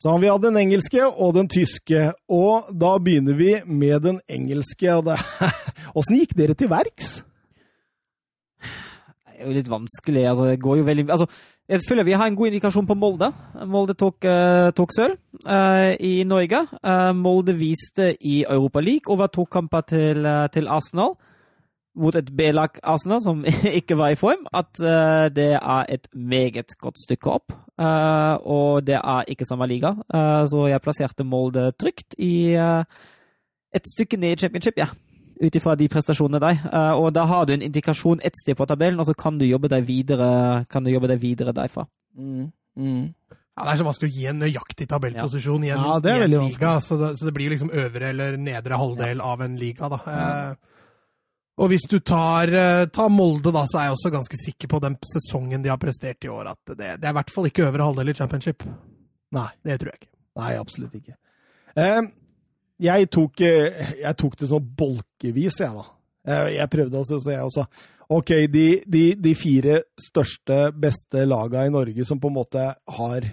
Så 0.00 0.10
har 0.10 0.20
vi 0.20 0.28
hatt 0.28 0.42
den 0.42 0.56
engelske 0.60 1.04
og 1.04 1.34
den 1.36 1.48
tyske, 1.52 2.10
og 2.32 2.70
da 2.72 2.96
begynner 3.00 3.36
vi 3.38 3.52
med 3.64 4.02
den 4.04 4.20
engelske. 4.28 4.90
Åssen 5.94 6.16
gikk 6.20 6.34
dere 6.38 6.56
til 6.58 6.72
verks? 6.72 7.18
Det 9.34 9.42
er 9.42 9.50
jo 9.50 9.56
litt 9.56 9.68
vanskelig. 9.70 10.24
altså 10.30 10.48
det 10.48 10.62
går 10.62 10.80
jo 10.80 10.86
veldig... 10.88 11.06
Altså, 11.10 11.28
jeg 11.68 11.80
føler 11.88 12.04
vi 12.04 12.16
har 12.16 12.28
en 12.28 12.36
god 12.36 12.50
indikasjon 12.50 12.86
på 12.88 12.96
Molde. 12.96 13.30
Molde 13.68 13.96
tok, 13.96 14.24
eh, 14.28 14.70
tok 14.76 14.92
sølv 14.92 15.16
eh, 15.48 15.94
i 15.96 16.14
Norge. 16.28 16.60
Eh, 16.84 17.12
Molde 17.16 17.54
viste 17.56 18.10
i 18.20 18.42
Europa 18.44 18.80
League 18.84 19.08
overtok 19.12 19.50
kamper 19.56 19.86
til, 19.88 20.28
til 20.52 20.68
Arsenal 20.68 21.16
mot 21.94 22.16
et 22.18 22.30
B-lag 22.36 22.78
Arsenal 22.82 23.22
som 23.22 23.44
ikke 23.78 23.96
var 23.98 24.14
i 24.14 24.18
form, 24.18 24.46
at 24.54 24.72
uh, 24.82 25.30
det 25.34 25.52
er 25.56 25.86
et 25.94 26.08
meget 26.14 26.76
godt 26.80 26.98
stykke 27.02 27.30
opp. 27.30 27.54
Uh, 27.78 28.38
og 28.46 28.86
det 28.86 28.98
er 29.00 29.30
ikke 29.30 29.46
samme 29.48 29.66
liga, 29.70 29.94
uh, 30.14 30.44
så 30.50 30.68
jeg 30.70 30.82
plasserte 30.82 31.26
Molde 31.26 31.70
trygt 31.78 32.16
i 32.18 32.54
et 32.54 33.90
stykke 33.90 34.16
ned 34.20 34.36
i 34.36 34.40
championship, 34.44 34.78
ja. 34.78 34.90
Ut 35.42 35.56
ifra 35.58 35.74
de 35.74 35.88
prestasjonene 35.90 36.38
der. 36.38 36.60
Og 36.94 37.08
da 37.10 37.24
har 37.26 37.42
du 37.44 37.56
en 37.56 37.62
indikasjon 37.66 38.20
ett 38.22 38.36
sted 38.38 38.54
på 38.54 38.68
tabellen, 38.70 39.00
og 39.02 39.08
så 39.08 39.16
kan 39.18 39.34
du 39.38 39.42
jobbe 39.44 39.66
deg 39.68 39.82
videre, 39.88 40.28
kan 40.70 40.86
du 40.86 40.92
jobbe 40.92 41.10
deg 41.10 41.18
videre 41.18 41.50
derfra. 41.52 41.82
Mm, 42.14 42.52
mm. 42.78 43.02
Ja, 43.34 43.64
Det 43.64 43.72
er 43.72 43.80
så 43.80 43.86
vanskelig 43.88 44.12
å 44.12 44.14
gi 44.14 44.28
en 44.30 44.38
nøyaktig 44.42 44.86
tabellposisjon 44.90 45.66
i 45.66 45.72
en, 45.74 45.82
Ja, 45.82 45.98
det 46.02 46.12
er 46.12 46.22
i 46.22 46.28
en 46.28 46.46
liga, 46.46 46.76
så 46.82 46.96
det, 46.98 47.10
så 47.18 47.26
det 47.26 47.34
blir 47.34 47.50
liksom 47.50 47.74
øvre 47.74 48.08
eller 48.14 48.38
nedre 48.38 48.78
halvdel 48.78 49.20
av 49.22 49.42
en 49.42 49.58
liga. 49.58 49.90
da. 49.90 50.00
Eh, 50.14 50.73
og 51.54 51.70
hvis 51.70 51.86
du 51.90 52.00
tar, 52.02 52.50
eh, 52.50 52.86
tar 52.90 53.12
Molde, 53.14 53.52
da, 53.54 53.62
så 53.70 53.78
er 53.78 53.88
jeg 53.88 53.98
også 53.98 54.10
ganske 54.16 54.40
sikker 54.40 54.70
på 54.72 54.80
den 54.82 54.96
sesongen 55.06 55.62
de 55.62 55.70
har 55.70 55.78
prestert 55.78 56.26
i 56.26 56.32
år, 56.32 56.50
at 56.54 56.74
det, 56.74 56.96
det 56.98 57.06
er 57.06 57.14
i 57.14 57.18
hvert 57.20 57.30
fall 57.34 57.46
ikke 57.50 57.68
øvre 57.68 57.86
halvdel 57.86 58.10
i 58.10 58.16
championship. 58.18 58.66
Nei. 59.34 59.48
Det 59.62 59.78
tror 59.80 59.92
jeg 59.92 60.02
ikke. 60.02 60.12
Nei, 60.40 60.52
absolutt 60.58 60.98
ikke. 60.98 61.16
Eh, 61.78 62.00
jeg, 62.82 63.10
tok, 63.14 63.42
eh, 63.46 63.98
jeg 64.02 64.18
tok 64.18 64.38
det 64.40 64.50
sånn 64.50 64.70
bolkevis, 64.78 65.60
jeg, 65.62 65.74
da. 65.74 65.86
Eh, 66.26 66.50
jeg 66.56 66.72
prøvde 66.72 67.02
altså, 67.02 67.20
så 67.22 67.34
jeg 67.34 67.46
også 67.46 67.66
OK, 68.14 68.34
de, 68.52 68.66
de, 68.90 69.04
de 69.16 69.32
fire 69.38 69.78
største, 70.00 70.58
beste 70.76 71.24
laga 71.24 71.64
i 71.64 71.72
Norge 71.72 72.04
som 72.04 72.20
på 72.20 72.28
en 72.28 72.36
måte 72.36 72.66
har 72.98 73.30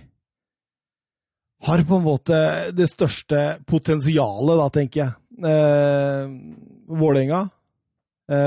Har 1.68 1.84
på 1.86 1.98
en 2.00 2.06
måte 2.06 2.38
det 2.74 2.88
største 2.90 3.42
potensialet, 3.70 4.56
da, 4.58 4.70
tenker 4.74 5.02
jeg. 5.04 5.12
Eh, 5.46 6.32
Vålerenga, 6.90 7.44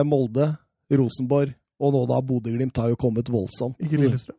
Molde, 0.07 0.53
Rosenborg 0.93 1.55
og 1.83 1.93
nå 1.93 2.05
da 2.09 2.21
Bodø-Glimt 2.23 2.77
har 2.79 2.93
jo 2.93 2.97
kommet 2.97 3.29
voldsomt. 3.33 3.77
Ikke 3.83 3.99
Lillestrøm. 3.99 4.37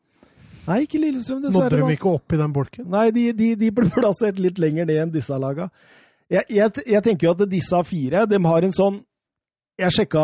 Nei, 0.66 0.78
ikke 0.88 0.98
Lillestrøm, 1.02 1.42
Nådde 1.44 1.52
dessverre. 1.52 1.82
de 1.90 1.98
ikke 1.98 2.14
opp 2.16 2.34
i 2.34 2.40
den 2.40 2.54
bolken? 2.56 2.88
Nei, 2.90 3.10
de, 3.14 3.26
de, 3.38 3.50
de 3.60 3.70
ble 3.76 3.90
plassert 3.98 4.40
litt 4.42 4.58
lenger 4.62 4.88
ned 4.90 5.02
enn 5.04 5.12
disse 5.14 5.38
laga. 5.42 5.68
Jeg, 6.32 6.48
jeg, 6.50 6.86
jeg 6.90 7.04
tenker 7.06 7.28
jo 7.28 7.34
at 7.36 7.44
disse 7.52 7.82
fire 7.86 8.24
de 8.26 8.40
har 8.48 8.66
en 8.66 8.74
sånn 8.74 9.04
Jeg 9.78 9.92
sjekka 9.92 10.24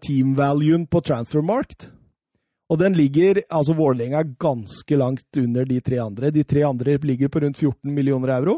team-valuen 0.00 0.86
på 0.88 1.02
Transfermarkt, 1.04 1.90
og 2.72 2.78
den 2.80 2.96
ligger 2.96 3.42
altså 3.52 3.76
Vålerenga 3.76 4.22
er 4.22 4.30
ganske 4.40 4.96
langt 4.96 5.36
under 5.36 5.68
de 5.68 5.76
tre 5.84 5.98
andre. 6.00 6.30
De 6.32 6.42
tre 6.48 6.62
andre 6.64 6.96
ligger 7.04 7.28
på 7.28 7.42
rundt 7.44 7.60
14 7.60 7.92
millioner 7.92 8.32
euro, 8.38 8.54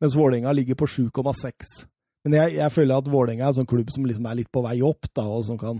mens 0.00 0.16
Vålerenga 0.16 0.54
ligger 0.56 0.74
på 0.80 0.88
7,6. 0.88 1.84
Men 2.28 2.36
jeg, 2.36 2.58
jeg 2.58 2.74
føler 2.74 3.00
at 3.00 3.06
Vålerenga 3.08 3.46
er 3.46 3.54
en 3.54 3.56
sånn 3.62 3.68
klubb 3.68 3.88
som 3.94 4.04
liksom 4.04 4.26
er 4.28 4.36
litt 4.42 4.50
på 4.52 4.60
vei 4.66 4.76
opp, 4.84 5.08
da, 5.16 5.24
og 5.24 5.46
som 5.48 5.56
kan 5.56 5.78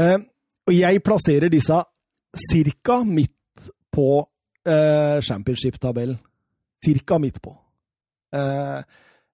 eh, 0.00 0.16
Og 0.64 0.72
jeg 0.72 1.02
plasserer 1.04 1.52
disse 1.52 1.76
cirka 2.48 3.02
midt 3.04 3.68
på 3.92 4.08
eh, 4.64 5.18
championship-tabellen. 5.26 6.16
Cirka 6.80 7.18
midt 7.20 7.42
på. 7.44 7.52
Eh, 8.32 8.78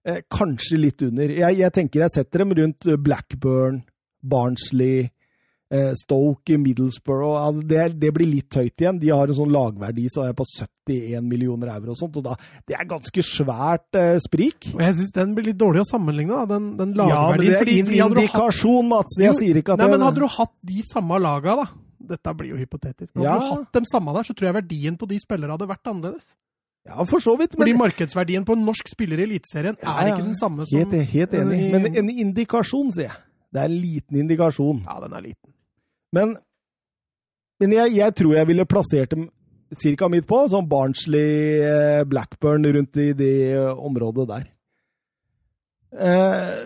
eh, 0.09 0.23
kanskje 0.33 0.81
litt 0.81 1.05
under. 1.07 1.31
Jeg, 1.31 1.61
jeg 1.61 1.75
tenker 1.77 2.03
jeg 2.07 2.15
setter 2.17 2.43
dem 2.43 2.57
rundt 2.59 2.89
Blackburn, 3.05 3.85
Barnsley, 4.27 5.13
Stoke, 5.99 6.57
Middlesbrough. 6.59 7.37
Altså 7.41 7.63
det, 7.69 7.85
det 8.01 8.11
blir 8.17 8.29
litt 8.31 8.55
høyt 8.59 8.83
igjen. 8.85 8.99
De 9.03 9.11
har 9.13 9.29
en 9.31 9.39
sånn 9.39 9.53
lagverdi 9.55 10.07
så 10.13 10.23
er 10.25 10.31
jeg 10.33 10.39
på 10.41 10.47
71 10.51 11.25
millioner 11.27 11.73
euro 11.75 11.95
og 11.95 11.99
sånt. 12.01 12.17
og 12.21 12.25
da, 12.29 12.37
Det 12.67 12.77
er 12.79 12.85
ganske 12.91 13.25
svært 13.27 13.99
eh, 14.01 14.19
sprik. 14.25 14.71
Og 14.75 14.81
jeg 14.85 14.99
syns 15.01 15.13
den 15.17 15.35
blir 15.37 15.49
litt 15.51 15.59
dårlig 15.61 15.83
å 15.85 15.89
sammenligne, 15.91 16.37
da, 16.45 16.47
den, 16.57 16.77
den 16.79 16.95
Ja, 17.01 17.31
men 17.33 17.41
det 17.41 17.55
er 17.55 17.65
fordi- 17.65 17.81
en 17.81 18.11
indikasjon, 18.11 18.89
Mats. 18.89 19.19
Jeg 19.19 19.33
Jo, 19.33 19.39
sier 19.41 19.57
ikke 19.63 19.75
at 19.75 19.79
Nei, 19.83 19.87
det 19.91 19.99
men 19.99 20.07
Hadde 20.07 20.23
du 20.23 20.27
hatt 20.29 20.55
de 20.63 20.83
samme 20.93 21.19
laga, 21.21 21.57
da 21.65 21.67
Dette 22.07 22.33
blir 22.39 22.53
jo 22.53 22.57
hypotetisk. 22.61 23.11
Men 23.17 23.25
hadde 23.27 23.41
Ja. 23.43 23.51
du 23.51 23.55
hatt 23.65 23.73
dem 23.73 23.85
samme 23.85 24.13
der, 24.15 24.23
så 24.23 24.35
tror 24.37 24.47
jeg 24.53 24.55
verdien 24.63 24.97
på 24.99 25.09
de 25.09 25.19
spillere 25.19 25.51
hadde 25.57 25.67
vært 25.67 25.89
annerledes. 25.91 26.23
Ja, 26.87 27.03
for 27.03 27.19
så 27.19 27.37
vidt. 27.37 27.57
Fordi 27.59 27.73
markedsverdien 27.75 28.45
på 28.47 28.53
en 28.55 28.63
norsk 28.65 28.87
spiller 28.87 29.19
i 29.19 29.25
Eliteserien 29.27 29.75
Ja, 29.83 29.97
er 29.99 30.13
ikke 30.13 30.23
den 30.29 30.37
samme 30.39 30.63
som 30.69 30.79
helt, 30.79 30.93
helt 31.11 31.33
enig. 31.35 31.71
Men 31.73 31.87
en 31.97 32.09
indikasjon, 32.09 32.93
sier 32.95 33.09
jeg. 33.09 33.17
Det 33.53 33.59
er 33.61 33.65
en 33.65 33.81
liten 33.81 34.21
indikasjon. 34.23 34.85
Ja, 34.87 35.01
den 35.01 35.17
er 35.19 35.23
liten. 35.25 35.51
Men, 36.15 36.37
men 37.61 37.75
jeg, 37.75 37.97
jeg 37.97 38.15
tror 38.21 38.37
jeg 38.37 38.51
ville 38.51 38.69
plassert 38.69 39.15
dem 39.15 39.29
cirka 39.81 40.09
midt 40.11 40.29
på, 40.29 40.45
sånn 40.51 40.69
Barnsley, 40.71 41.59
eh, 41.65 42.03
Blackburn 42.07 42.67
rundt 42.77 43.01
i 43.03 43.11
det 43.19 43.33
eh, 43.57 43.73
området 43.75 44.27
der. 44.31 44.45
Eh, 45.97 46.61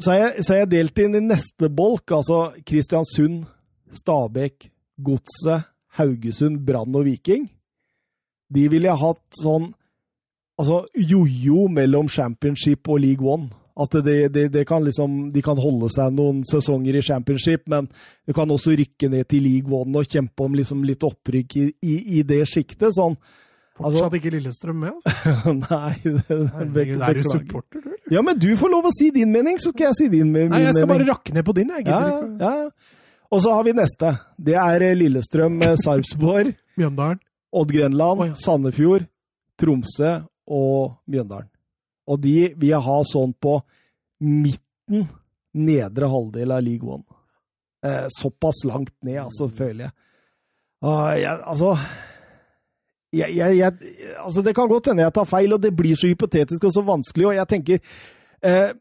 så 0.00 0.10
har 0.10 0.20
jeg, 0.20 0.44
så 0.44 0.58
jeg 0.58 0.72
delt 0.72 1.00
inn 1.00 1.16
i 1.16 1.22
neste 1.24 1.70
bolk, 1.70 2.12
altså 2.12 2.48
Kristiansund, 2.66 3.44
Stabekk, 3.94 4.68
Godset, 5.04 5.70
Haugesund, 5.98 6.60
Brann 6.66 6.94
og 6.98 7.06
Viking. 7.06 7.46
De 8.50 8.66
ville 8.70 8.90
jeg 8.90 9.00
hatt 9.00 9.40
sånn 9.40 9.70
altså 10.58 10.84
jojo 10.94 11.66
mellom 11.72 12.10
championship 12.10 12.88
og 12.90 13.00
league 13.02 13.26
one. 13.26 13.48
At 13.74 13.90
de, 14.06 14.28
de, 14.30 14.44
de, 14.54 14.60
kan 14.64 14.84
liksom, 14.86 15.32
de 15.34 15.42
kan 15.42 15.58
holde 15.58 15.88
seg 15.90 16.12
noen 16.14 16.44
sesonger 16.46 16.94
i 16.94 17.02
championship, 17.02 17.64
men 17.72 17.88
du 18.22 18.30
kan 18.36 18.46
også 18.54 18.76
rykke 18.78 19.08
ned 19.10 19.26
til 19.32 19.42
league 19.42 19.66
one 19.74 19.98
og 19.98 20.06
kjempe 20.06 20.44
om 20.46 20.54
liksom 20.54 20.84
litt 20.86 21.02
opprykk 21.02 21.56
i, 21.58 21.64
i, 21.82 21.96
i 22.20 22.22
det 22.22 22.44
sjiktet. 22.46 22.94
Sånn. 22.94 23.16
Fortsatt 23.74 24.04
Altså- 24.04 24.18
ikke 24.20 24.30
Lillestrøm 24.30 24.76
med, 24.84 24.92
altså. 24.94 25.54
Nei, 25.64 25.94
det, 26.04 26.36
Herregud, 26.54 27.00
er 27.02 27.18
du 27.18 27.22
supporter, 27.26 27.82
du? 27.82 27.96
Ja, 28.14 28.22
men 28.22 28.38
du 28.38 28.52
får 28.60 28.70
lov 28.70 28.86
å 28.86 28.92
si 28.94 29.08
din 29.10 29.32
mening, 29.34 29.58
så 29.58 29.72
skal 29.74 29.88
jeg 29.88 29.98
si 29.98 30.06
din 30.12 30.30
mening. 30.30 30.52
Nei, 30.54 30.60
jeg 30.68 30.76
skal 30.76 30.92
bare 30.92 31.08
rakke 31.08 31.34
ned 31.34 31.46
på 31.48 31.56
din, 31.58 31.72
jeg. 31.74 31.88
ja, 31.90 32.04
ja. 32.38 32.54
Og 33.34 33.40
så 33.42 33.50
har 33.56 33.64
vi 33.66 33.72
neste. 33.74 34.12
Det 34.38 34.54
er 34.54 34.84
eh, 34.86 34.94
Lillestrøm, 34.94 35.56
eh, 35.66 35.74
Sarpsborg, 35.82 36.52
Mjøndalen. 36.78 37.18
Odd 37.54 37.74
Grenland, 37.74 38.20
oh, 38.22 38.28
ja. 38.30 38.38
Sandefjord, 38.38 39.08
Tromsø 39.58 40.12
og 40.46 41.00
Mjøndalen. 41.10 41.50
Og 42.10 42.20
de 42.20 42.36
vil 42.52 42.70
jeg 42.70 42.84
ha 42.84 42.96
sånn 43.08 43.32
på 43.40 43.58
midten, 44.24 45.08
nedre 45.54 46.08
halvdel 46.10 46.52
av 46.52 46.64
League 46.66 46.88
One. 46.88 47.04
Eh, 47.84 48.06
såpass 48.12 48.64
langt 48.68 48.94
ned, 49.04 49.22
altså, 49.26 49.48
føler 49.48 49.88
jeg. 49.88 49.96
Uh, 50.84 51.14
jeg 51.16 51.40
altså 51.48 51.70
jeg, 53.14 53.36
jeg, 53.38 53.56
jeg, 53.56 53.72
altså 54.20 54.42
Det 54.44 54.52
kan 54.56 54.68
godt 54.68 54.90
hende 54.90 55.04
jeg 55.04 55.14
tar 55.16 55.28
feil, 55.28 55.54
og 55.56 55.62
det 55.62 55.72
blir 55.76 55.96
så 55.96 56.10
hypotetisk 56.10 56.64
og 56.66 56.72
så 56.74 56.82
vanskelig. 56.84 57.28
og 57.30 57.36
jeg 57.38 57.48
tenker 57.48 57.78
eh, 58.44 58.72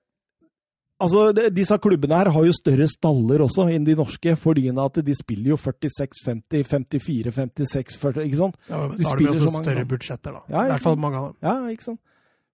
altså 0.99 1.25
de, 1.37 1.49
Disse 1.53 1.77
klubbene 1.79 2.17
her 2.19 2.31
har 2.33 2.47
jo 2.47 2.55
større 2.55 2.87
staller 2.91 3.43
også 3.45 3.67
enn 3.71 3.85
de 3.87 3.95
norske, 3.99 4.35
fordi 4.39 4.69
at 4.71 4.99
de 5.05 5.15
spiller 5.15 5.53
jo 5.53 5.59
46, 5.59 6.23
50, 6.25 6.65
54, 6.71 7.35
56, 7.37 7.99
40, 8.01 8.25
ikke 8.27 8.41
sant? 8.41 8.57
Ja, 8.69 8.81
men 8.87 8.97
De 8.97 9.03
da 9.03 9.09
har 9.09 9.21
de 9.21 9.27
jo 9.27 9.35
også 9.35 9.51
mange, 9.51 9.63
større 9.67 9.85
budsjetter, 9.93 10.31
da. 10.39 10.43
Ja, 10.49 10.65
I 10.65 10.73
hvert 10.73 10.87
fall 10.87 10.99
mange 11.05 11.21
av 11.21 11.29
dem. 11.29 11.37
Ja, 11.47 11.55
ikke 11.69 11.89
sant? 11.91 12.01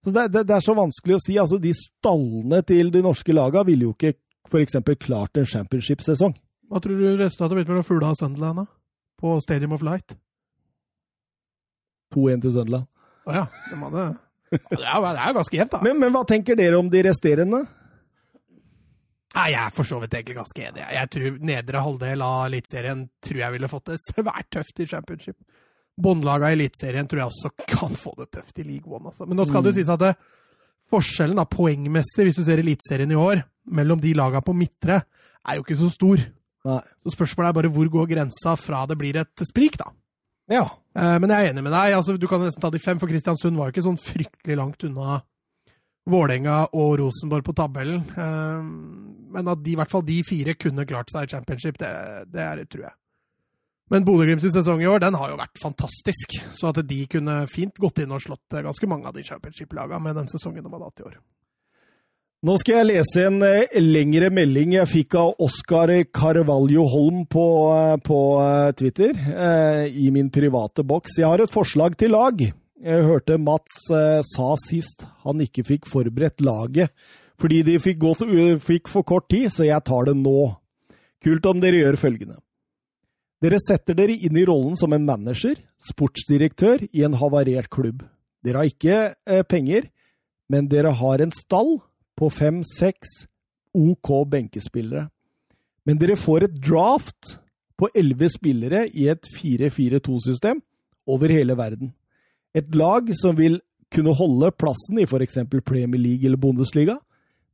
Så 0.04 0.12
det, 0.16 0.28
det, 0.32 0.46
det 0.48 0.56
er 0.56 0.64
så 0.64 0.74
vanskelig 0.76 1.18
å 1.18 1.22
si. 1.22 1.36
altså 1.40 1.58
De 1.60 1.72
stallene 1.76 2.62
til 2.66 2.92
de 2.94 3.02
norske 3.04 3.34
lagene 3.36 3.66
ville 3.68 3.88
jo 3.88 3.94
ikke 3.96 4.14
f.eks. 4.50 4.78
klart 5.02 5.36
en 5.38 5.48
championship-sesong. 5.48 6.34
Hva 6.70 6.80
tror 6.82 6.98
du 6.98 7.06
resultatet 7.18 7.58
blir 7.58 7.68
mellom 7.68 7.86
Fugla 7.86 8.12
og 8.14 8.18
Sunderland, 8.18 8.62
da? 8.62 8.66
På 9.20 9.36
Stadium 9.42 9.74
of 9.76 9.84
Light? 9.84 10.16
2-1 12.14 12.44
til 12.46 12.54
Sunderland. 12.56 12.88
Å 13.28 13.36
ja. 13.36 13.44
Det, 14.50 14.80
er 14.80 15.04
det 15.04 15.10
er 15.12 15.28
jo 15.28 15.36
ganske 15.36 15.58
jevnt, 15.60 15.74
da. 15.76 15.82
Men, 15.84 16.00
men 16.00 16.14
hva 16.14 16.24
tenker 16.26 16.58
dere 16.58 16.80
om 16.80 16.88
de 16.90 17.04
resterende? 17.06 17.62
Nei, 19.30 19.46
jeg 19.52 19.60
er 19.62 19.74
for 19.74 19.86
så 19.86 20.00
vidt 20.02 20.14
egentlig 20.16 20.40
ganske 20.40 20.64
enig. 20.66 20.82
Jeg 20.90 21.10
tror 21.14 21.36
nedre 21.52 21.82
halvdel 21.84 22.24
av 22.26 22.48
Eliteserien 22.48 23.04
tror 23.22 23.42
jeg 23.44 23.54
ville 23.54 23.70
fått 23.70 23.92
det 23.92 24.00
svært 24.02 24.48
tøft 24.50 24.82
i 24.82 24.88
championship. 24.90 25.36
Båndlaga 25.98 26.50
i 26.50 26.56
Eliteserien 26.58 27.08
tror 27.08 27.22
jeg 27.24 27.30
også 27.32 27.50
kan 27.68 27.96
få 27.98 28.12
det 28.18 28.30
tøft 28.32 28.58
i 28.58 28.66
league 28.66 28.88
one. 28.92 29.08
Altså. 29.10 29.26
Men 29.26 29.36
nå 29.40 29.46
skal 29.48 29.62
det 29.64 29.72
jo 29.72 29.78
sies 29.80 29.88
at 29.92 30.00
det, 30.00 30.12
forskjellen 30.90 31.36
da, 31.38 31.44
poengmessig, 31.46 32.24
hvis 32.28 32.38
du 32.40 32.44
ser 32.46 32.58
Eliteserien 32.62 33.10
i 33.12 33.18
år, 33.18 33.42
mellom 33.70 34.00
de 34.02 34.14
laga 34.16 34.40
på 34.42 34.54
midtre, 34.56 35.02
er 35.46 35.56
jo 35.58 35.64
ikke 35.64 35.76
så 35.78 35.90
stor. 35.92 36.22
Nei. 36.66 36.80
Så 37.04 37.14
spørsmålet 37.14 37.48
er 37.50 37.56
bare 37.60 37.72
hvor 37.72 37.88
går 37.88 38.08
grensa 38.10 38.56
fra 38.60 38.82
det 38.90 38.98
blir 39.00 39.16
et 39.20 39.44
sprik, 39.48 39.78
da. 39.80 39.90
Ja. 40.50 40.64
Eh, 40.98 41.18
Men 41.22 41.30
jeg 41.30 41.46
er 41.46 41.52
enig 41.52 41.62
med 41.62 41.72
deg. 41.72 41.94
altså 41.94 42.16
Du 42.18 42.26
kan 42.28 42.40
nesten 42.42 42.60
ta 42.60 42.70
de 42.70 42.78
fem, 42.82 42.98
for 42.98 43.06
Kristiansund 43.08 43.56
var 43.56 43.68
jo 43.70 43.74
ikke 43.76 43.86
sånn 43.86 44.00
fryktelig 44.02 44.56
langt 44.58 44.82
unna 44.84 45.20
Vålerenga 46.10 46.70
og 46.74 46.96
Rosenborg 46.98 47.44
på 47.46 47.54
tabellen. 47.54 48.02
Eh, 48.16 48.62
Men 49.30 49.48
at 49.52 49.62
de, 49.62 49.72
i 49.72 49.78
hvert 49.78 49.90
fall 49.92 50.02
de 50.02 50.16
fire 50.26 50.56
kunne 50.58 50.86
klart 50.88 51.12
seg 51.12 51.28
i 51.28 51.30
championship, 51.36 51.78
det, 51.78 51.90
det 52.34 52.40
er 52.42 52.56
det, 52.58 52.68
tror 52.72 52.88
jeg. 52.88 52.94
Men 53.90 54.06
Bodø-Glimt 54.06 54.44
sin 54.44 54.52
sesong 54.54 54.84
i 54.84 54.86
år 54.86 55.02
den 55.02 55.16
har 55.18 55.32
jo 55.32 55.40
vært 55.40 55.58
fantastisk. 55.58 56.36
Så 56.54 56.70
at 56.70 56.78
de 56.86 57.00
kunne 57.10 57.42
fint 57.50 57.74
gått 57.82 57.98
inn 58.02 58.14
og 58.14 58.22
slått 58.22 58.54
eh, 58.54 58.62
ganske 58.62 58.88
mange 58.90 59.10
av 59.10 59.16
de 59.16 59.24
championship-lagene 59.26 60.02
med 60.04 60.18
den 60.20 60.28
sesongen 60.30 60.62
de 60.62 60.70
hadde 60.70 60.86
hatt 60.86 61.02
i 61.02 61.06
år. 61.08 61.16
Nå 62.46 62.54
skal 62.56 62.78
jeg 62.78 62.88
lese 62.88 63.24
en 63.26 63.42
eh, 63.44 63.72
lengre 63.82 64.28
melding 64.32 64.76
jeg 64.76 64.88
fikk 64.88 65.16
av 65.18 65.42
Oskar 65.42 65.90
Carvalho 66.14 66.84
Holm 66.92 67.24
på, 67.28 67.46
eh, 67.74 67.96
på 68.06 68.18
Twitter 68.78 69.18
i 69.90 70.06
min 70.14 70.30
private 70.30 70.86
boks. 70.86 71.18
Jeg 71.18 71.26
har 71.26 71.42
et 71.42 71.52
forslag 71.52 71.98
til 71.98 72.14
lag. 72.14 72.38
Jeg 72.80 73.04
hørte 73.04 73.36
Mats 73.42 73.82
sa 73.90 74.52
sist 74.62 75.02
han 75.26 75.42
ikke 75.44 75.66
fikk 75.66 75.90
forberedt 75.90 76.40
laget 76.40 76.94
fordi 77.40 77.62
de 77.64 77.74
fikk, 77.80 77.98
gått, 78.02 78.22
fikk 78.60 78.88
for 78.92 79.04
kort 79.08 79.26
tid, 79.32 79.46
så 79.48 79.64
jeg 79.64 79.80
tar 79.88 80.10
det 80.10 80.14
nå. 80.20 80.50
Kult 81.24 81.46
om 81.48 81.60
dere 81.60 81.78
gjør 81.80 81.96
følgende. 82.00 82.36
Dere 83.40 83.56
setter 83.62 83.96
dere 83.96 84.12
inn 84.12 84.36
i 84.36 84.44
rollen 84.44 84.74
som 84.76 84.92
en 84.92 85.06
manager, 85.06 85.56
sportsdirektør 85.80 86.84
i 86.92 87.04
en 87.06 87.16
havarert 87.16 87.70
klubb. 87.72 88.02
Dere 88.44 88.60
har 88.60 88.68
ikke 88.68 88.98
eh, 89.24 89.44
penger, 89.48 89.88
men 90.52 90.68
dere 90.68 90.92
har 90.96 91.24
en 91.24 91.32
stall 91.32 91.78
på 92.20 92.28
fem-seks 92.36 93.22
OK 93.72 94.12
benkespillere. 94.28 95.06
Men 95.88 96.00
dere 96.00 96.18
får 96.20 96.46
et 96.46 96.60
draft 96.60 97.38
på 97.80 97.88
elleve 97.96 98.28
spillere 98.28 98.84
i 98.92 99.08
et 99.08 99.24
4-4-2-system 99.32 100.60
over 101.08 101.32
hele 101.32 101.56
verden. 101.56 101.94
Et 102.52 102.66
lag 102.76 103.08
som 103.16 103.38
vil 103.38 103.62
kunne 103.90 104.12
holde 104.14 104.52
plassen 104.52 105.00
i 105.00 105.06
f.eks. 105.08 105.40
Premier 105.64 106.00
League 106.00 106.26
eller 106.26 106.36
Bundesliga, 106.36 106.98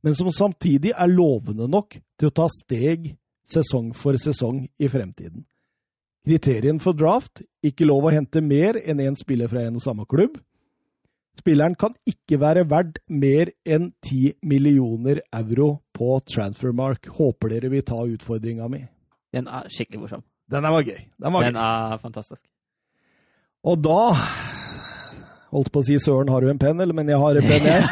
men 0.03 0.15
som 0.19 0.27
samtidig 0.29 0.91
er 0.91 1.15
lovende 1.15 1.69
nok 1.71 1.95
til 2.19 2.27
å 2.27 2.35
ta 2.43 2.51
steg 2.51 3.13
sesong 3.47 3.93
for 3.95 4.19
sesong 4.19 4.65
i 4.77 4.89
fremtiden. 4.91 5.45
Kriterien 6.27 6.79
for 6.83 6.91
draft 6.97 7.39
ikke 7.63 7.85
lov 7.87 8.09
å 8.09 8.11
hente 8.11 8.41
mer 8.43 8.75
enn 8.83 8.99
én 8.99 9.15
spiller 9.15 9.47
fra 9.47 9.61
en 9.63 9.77
og 9.79 9.83
samme 9.85 10.03
klubb. 10.09 10.35
Spilleren 11.39 11.77
kan 11.79 11.93
ikke 12.09 12.39
være 12.41 12.65
verdt 12.67 12.97
mer 13.07 13.51
enn 13.63 13.91
10 14.03 14.33
millioner 14.43 15.21
euro 15.37 15.69
på 15.95 16.17
transfermark. 16.27 17.07
Håper 17.15 17.53
dere 17.53 17.69
vil 17.71 17.85
ta 17.87 18.01
utfordringa 18.03 18.67
mi. 18.73 18.81
Den 19.31 19.47
er 19.47 19.69
skikkelig 19.71 20.01
morsom. 20.03 20.25
Den 20.51 20.67
var 20.67 20.83
gøy. 20.83 20.99
Den 21.15 21.33
var 21.33 21.47
Den 21.47 21.55
gøy. 21.55 21.61
er 21.63 21.97
fantastisk. 22.03 22.41
Og 23.63 23.79
da 23.83 24.01
Holdt 25.47 25.71
på 25.71 25.79
å 25.79 25.85
si 25.87 25.95
Søren, 25.95 26.27
har 26.27 26.43
du 26.43 26.49
en 26.51 26.59
penn, 26.59 26.75
eller? 26.83 26.91
Men 26.93 27.07
jeg 27.07 27.17
har 27.21 27.37
en 27.39 27.45
penn, 27.47 27.63
jeg. 27.71 27.83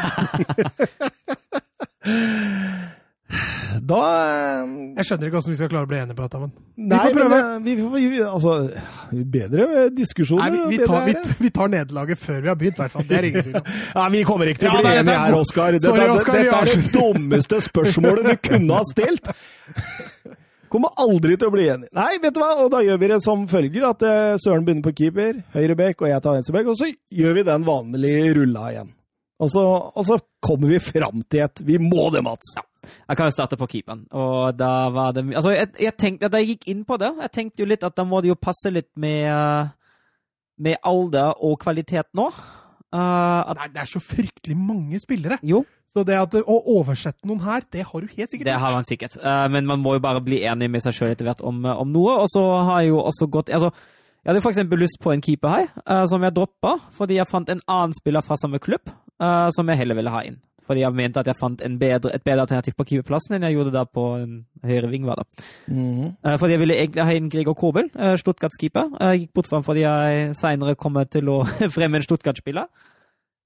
da 3.82 4.00
Jeg 4.96 5.06
skjønner 5.08 5.28
ikke 5.28 5.36
hvordan 5.38 5.52
vi 5.52 5.58
skal 5.58 5.70
klare 5.72 5.86
å 5.86 5.90
bli 5.90 5.98
enige 5.98 6.16
på 6.18 6.26
dette, 6.26 6.40
men 6.42 6.52
Nei, 6.76 7.00
får 7.02 7.14
prøve. 7.16 7.40
Men, 7.40 7.64
vi 7.64 7.74
får, 7.80 7.96
vi, 7.96 8.20
altså, 8.26 8.54
bedre 9.36 9.86
diskusjoner. 9.96 10.42
Nei, 10.42 10.50
vi, 10.54 10.62
vi, 10.70 10.80
bedre 10.80 10.88
tar, 10.92 11.06
vi, 11.08 11.36
vi 11.46 11.52
tar 11.58 11.72
nederlaget 11.72 12.22
før 12.22 12.40
vi 12.40 12.52
har 12.52 12.58
begynt, 12.60 12.80
i 12.80 12.84
hvert 12.84 12.96
fall. 12.96 13.06
Det 13.08 13.18
er 13.18 13.28
ingen 13.30 13.46
tvil 13.46 13.60
om. 13.60 13.70
Ja, 13.96 14.08
Vi 14.12 14.24
kommer 14.28 14.50
ikke 14.52 14.64
til 14.64 14.70
å 14.70 14.80
bli 14.80 14.90
ja, 14.90 15.02
enige 15.02 15.14
er 15.16 15.22
her, 15.26 15.38
Oskar. 15.40 15.76
Dette, 15.76 15.90
Sorry, 15.90 16.08
Oskar, 16.14 16.40
dette 16.40 16.58
er 16.62 16.72
det 16.72 16.92
dummeste 16.96 17.62
spørsmålet 17.68 18.28
du 18.30 18.34
kunne 18.50 18.80
ha 18.80 18.88
stilt! 18.92 19.32
Kommer 20.72 20.92
aldri 20.98 21.36
til 21.38 21.48
å 21.48 21.54
bli 21.54 21.68
enige. 21.70 21.92
Nei, 21.94 22.16
vet 22.20 22.34
du 22.34 22.40
hva, 22.42 22.50
og 22.64 22.70
da 22.74 22.82
gjør 22.82 22.98
vi 23.00 23.10
det 23.12 23.20
som 23.24 23.46
følger. 23.48 23.86
At 23.86 24.02
eh, 24.04 24.34
Søren 24.42 24.66
begynner 24.66 24.84
på 24.84 24.94
keeper, 24.98 25.38
høyrebekk, 25.54 26.02
og 26.02 26.10
jeg 26.10 26.24
tar 26.24 26.36
venstrebekk. 26.36 26.72
Og 26.72 26.78
så 26.80 26.90
gjør 26.90 27.36
vi 27.38 27.44
den 27.46 27.66
vanlige 27.66 28.32
rulla 28.40 28.70
igjen. 28.72 28.90
Og 29.42 29.52
så, 29.52 29.62
og 29.92 30.06
så 30.08 30.18
kommer 30.44 30.72
vi 30.72 30.80
fram 30.80 31.20
til 31.28 31.44
et 31.44 31.60
Vi 31.66 31.76
må 31.82 32.08
det, 32.14 32.22
Mats! 32.24 32.54
Jeg 33.08 33.18
kan 33.18 33.30
jo 33.30 33.34
starte 33.34 33.58
på 33.60 33.68
keeperen. 33.70 34.04
Og 34.16 34.56
da 34.58 34.74
var 34.94 35.16
det 35.16 35.24
Altså, 35.32 35.54
jeg, 35.54 35.72
jeg 35.80 35.96
tenkte, 35.98 36.30
da 36.32 36.42
jeg 36.42 36.56
gikk 36.56 36.68
inn 36.72 36.84
på 36.88 36.98
det, 37.02 37.12
jeg 37.26 37.34
tenkte 37.34 37.64
jo 37.64 37.70
litt 37.70 37.86
at 37.86 37.96
da 37.96 38.04
må 38.06 38.20
det 38.24 38.30
jo 38.32 38.38
passe 38.38 38.72
litt 38.72 38.92
med, 39.00 39.74
med 40.58 40.78
alder 40.86 41.34
og 41.44 41.58
kvalitet 41.62 42.08
nå. 42.16 42.30
Uh, 42.94 43.54
Nei, 43.58 43.66
det 43.74 43.82
er 43.82 43.88
så 43.90 44.00
fryktelig 44.00 44.56
mange 44.56 45.00
spillere. 45.02 45.38
jo, 45.42 45.64
Så 45.92 46.04
det 46.06 46.16
at, 46.20 46.36
å 46.38 46.56
oversette 46.76 47.26
noen 47.28 47.42
her, 47.44 47.64
det 47.72 47.84
har 47.88 48.00
du 48.00 48.06
helt 48.06 48.30
sikkert 48.30 48.48
det 48.48 48.60
har 48.62 48.76
man 48.76 48.86
sikkert. 48.88 49.18
Uh, 49.20 49.46
men 49.52 49.66
man 49.66 49.82
må 49.82 49.96
jo 49.96 50.04
bare 50.04 50.22
bli 50.24 50.42
enig 50.46 50.70
med 50.70 50.84
seg 50.84 50.94
sjøl 50.96 51.12
etter 51.12 51.28
hvert 51.28 51.42
om, 51.46 51.64
om 51.66 51.92
noe. 51.92 52.20
Og 52.22 52.30
så 52.32 52.44
har 52.68 52.84
jeg 52.84 52.94
jo 52.94 53.02
også 53.02 53.28
gått 53.32 53.50
Altså, 53.50 53.72
jeg 54.22 54.32
hadde 54.32 54.42
f.eks. 54.42 54.62
lyst 54.78 55.00
på 55.02 55.12
en 55.12 55.22
keeper 55.22 55.52
her, 55.52 55.68
uh, 55.84 56.04
som 56.10 56.22
jeg 56.24 56.34
droppa 56.34 56.76
fordi 56.96 57.18
jeg 57.18 57.30
fant 57.30 57.50
en 57.52 57.62
annen 57.66 57.94
spiller 57.96 58.24
fra 58.26 58.38
samme 58.40 58.62
klubb, 58.62 58.90
som 59.16 59.70
jeg 59.70 59.78
heller 59.80 59.96
ville 59.96 60.12
ha 60.12 60.18
inn. 60.28 60.34
Fordi 60.66 60.82
jeg 60.82 60.94
mente 60.98 61.20
at 61.22 61.28
jeg 61.30 61.38
fant 61.38 61.60
en 61.62 61.78
bedre, 61.78 62.10
et 62.14 62.24
bedre 62.26 62.42
alternativ 62.42 62.74
på 62.74 62.84
keeperplassen 62.88 63.36
enn 63.36 63.44
jeg 63.46 63.54
gjorde 63.54 63.72
da 63.74 63.84
på 63.86 64.04
en 64.18 64.32
høyre 64.66 64.90
ving. 64.90 65.06
var 65.06 65.20
det. 65.22 65.44
Mhm. 65.68 66.16
Eh, 66.24 66.38
fordi 66.38 66.56
jeg 66.56 66.60
ville 66.60 66.74
egentlig 66.74 67.04
ha 67.04 67.12
inn 67.14 67.30
Gregor 67.30 67.54
Kobel, 67.54 67.90
uh, 67.94 68.16
Stuttgarts 68.18 68.58
keeper. 68.58 68.90
Jeg 69.00 69.20
gikk 69.20 69.34
bort 69.34 69.46
fra 69.46 69.60
ham 69.60 69.66
fordi 69.66 69.84
jeg 69.84 70.34
seinere 70.34 70.74
kommer 70.74 71.04
til 71.04 71.28
å 71.30 71.44
fremme 71.76 71.96
en 72.00 72.02
Stuttgart-spiller. 72.02 72.66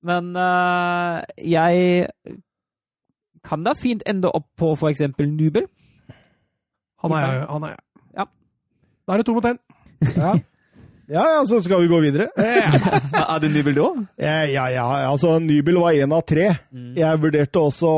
Men 0.02 0.32
uh, 0.36 1.20
jeg 1.36 2.14
kan 3.44 3.64
da 3.64 3.74
fint 3.76 4.02
ende 4.08 4.32
opp 4.32 4.48
på 4.56 4.74
for 4.76 4.88
eksempel 4.88 5.28
Nubel. 5.28 5.68
Han 7.04 7.12
er 7.12 7.26
jeg. 7.26 7.46
Han 7.48 7.62
er 7.64 7.74
jeg. 7.74 7.84
Ja. 8.16 8.24
Da 9.06 9.12
er 9.12 9.20
det 9.20 9.26
to 9.26 9.36
mot 9.36 9.44
én. 9.44 9.60
Ja. 10.16 10.34
ja, 11.10 11.22
ja, 11.34 11.40
så 11.48 11.58
skal 11.64 11.80
vi 11.82 11.88
gå 11.90 11.98
videre. 12.04 12.28
Er 12.38 13.38
du 13.42 13.48
nybil 13.50 13.74
da? 13.76 13.88
Ja, 14.22 14.34
ja, 14.46 14.64
ja, 14.74 14.84
altså 15.10 15.36
nybil 15.42 15.78
var 15.82 15.96
én 15.98 16.12
av 16.14 16.22
tre. 16.28 16.48
Mm. 16.72 16.92
Jeg 16.98 17.20
vurderte 17.22 17.60
også 17.62 17.90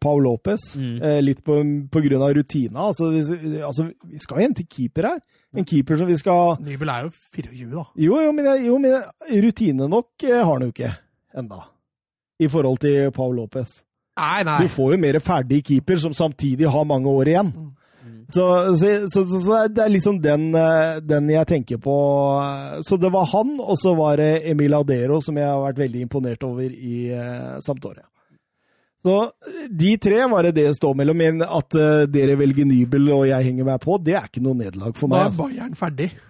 Paul 0.00 0.22
Lopez, 0.26 0.64
Mm. 0.78 0.98
eh, 1.02 1.20
litt 1.22 1.40
på, 1.46 1.56
på 1.92 2.02
grunn 2.04 2.22
av 2.26 2.34
rutina. 2.36 2.88
Altså 2.90 3.10
vi, 3.14 3.22
altså, 3.62 3.88
vi 4.04 4.18
skal 4.22 4.42
hente 4.44 4.66
keeper 4.68 5.08
her. 5.12 5.20
En 5.56 5.64
keeper 5.64 5.96
som 5.96 6.06
vi 6.10 6.16
skal 6.20 6.58
Nybel 6.60 6.90
er 6.92 7.06
jo 7.06 7.10
24, 7.34 7.70
da. 7.72 7.84
Jo, 7.96 8.18
jo, 8.20 8.32
men, 8.36 8.48
jo, 8.66 8.76
men 8.82 8.98
rutine 9.46 9.88
nok 9.88 10.26
eh, 10.28 10.36
har 10.42 10.52
han 10.52 10.66
jo 10.66 10.72
ikke 10.74 10.92
enda. 11.38 11.62
I 12.38 12.46
forhold 12.52 12.78
til 12.84 13.10
Paul 13.16 13.34
Lopez. 13.38 13.80
Nei, 14.18 14.42
nei. 14.46 14.58
Du 14.66 14.68
får 14.74 14.92
jo 14.94 14.98
mer 15.02 15.18
ferdig 15.22 15.62
keeper 15.66 15.98
som 16.02 16.12
samtidig 16.14 16.68
har 16.70 16.84
mange 16.86 17.08
år 17.10 17.30
igjen. 17.32 17.52
Mm. 17.54 17.72
Så, 18.28 18.76
så, 18.76 18.88
så, 19.08 19.22
så, 19.40 19.62
det 19.72 19.80
er 19.80 19.88
liksom 19.88 20.18
den, 20.20 20.50
eh, 20.54 20.98
den 21.00 21.30
jeg 21.32 21.48
tenker 21.48 21.78
på. 21.80 21.96
Så 22.84 22.98
det 23.00 23.08
var 23.14 23.24
han, 23.32 23.54
og 23.60 23.78
så 23.80 23.94
var 23.96 24.20
det 24.20 24.42
Emil 24.50 24.76
Adero, 24.76 25.22
som 25.24 25.38
jeg 25.40 25.48
har 25.48 25.62
vært 25.62 25.80
veldig 25.80 26.02
imponert 26.04 26.44
over 26.44 26.68
i 26.68 27.08
uh, 27.16 27.56
Sampdoria. 27.64 28.04
Så 29.06 29.14
de 29.70 29.94
tre 30.02 30.26
var 30.28 30.44
det 30.44 30.56
det 30.58 30.74
står 30.76 30.96
mellom. 30.98 31.16
Men 31.16 31.40
at 31.46 31.76
uh, 31.78 32.04
dere 32.10 32.36
velger 32.36 32.68
Nybel 32.68 33.08
og 33.14 33.24
jeg 33.30 33.46
henger 33.48 33.68
meg 33.70 33.80
på, 33.80 33.96
det 34.04 34.18
er 34.18 34.26
ikke 34.28 34.42
noe 34.44 34.58
nederlag 34.58 34.92
for 34.98 35.08
meg. 35.08 35.16
Da 35.16 35.24
er 35.24 35.30
Altså. 35.32 35.48
Bayern 35.48 35.78
ferdig. 35.78 36.10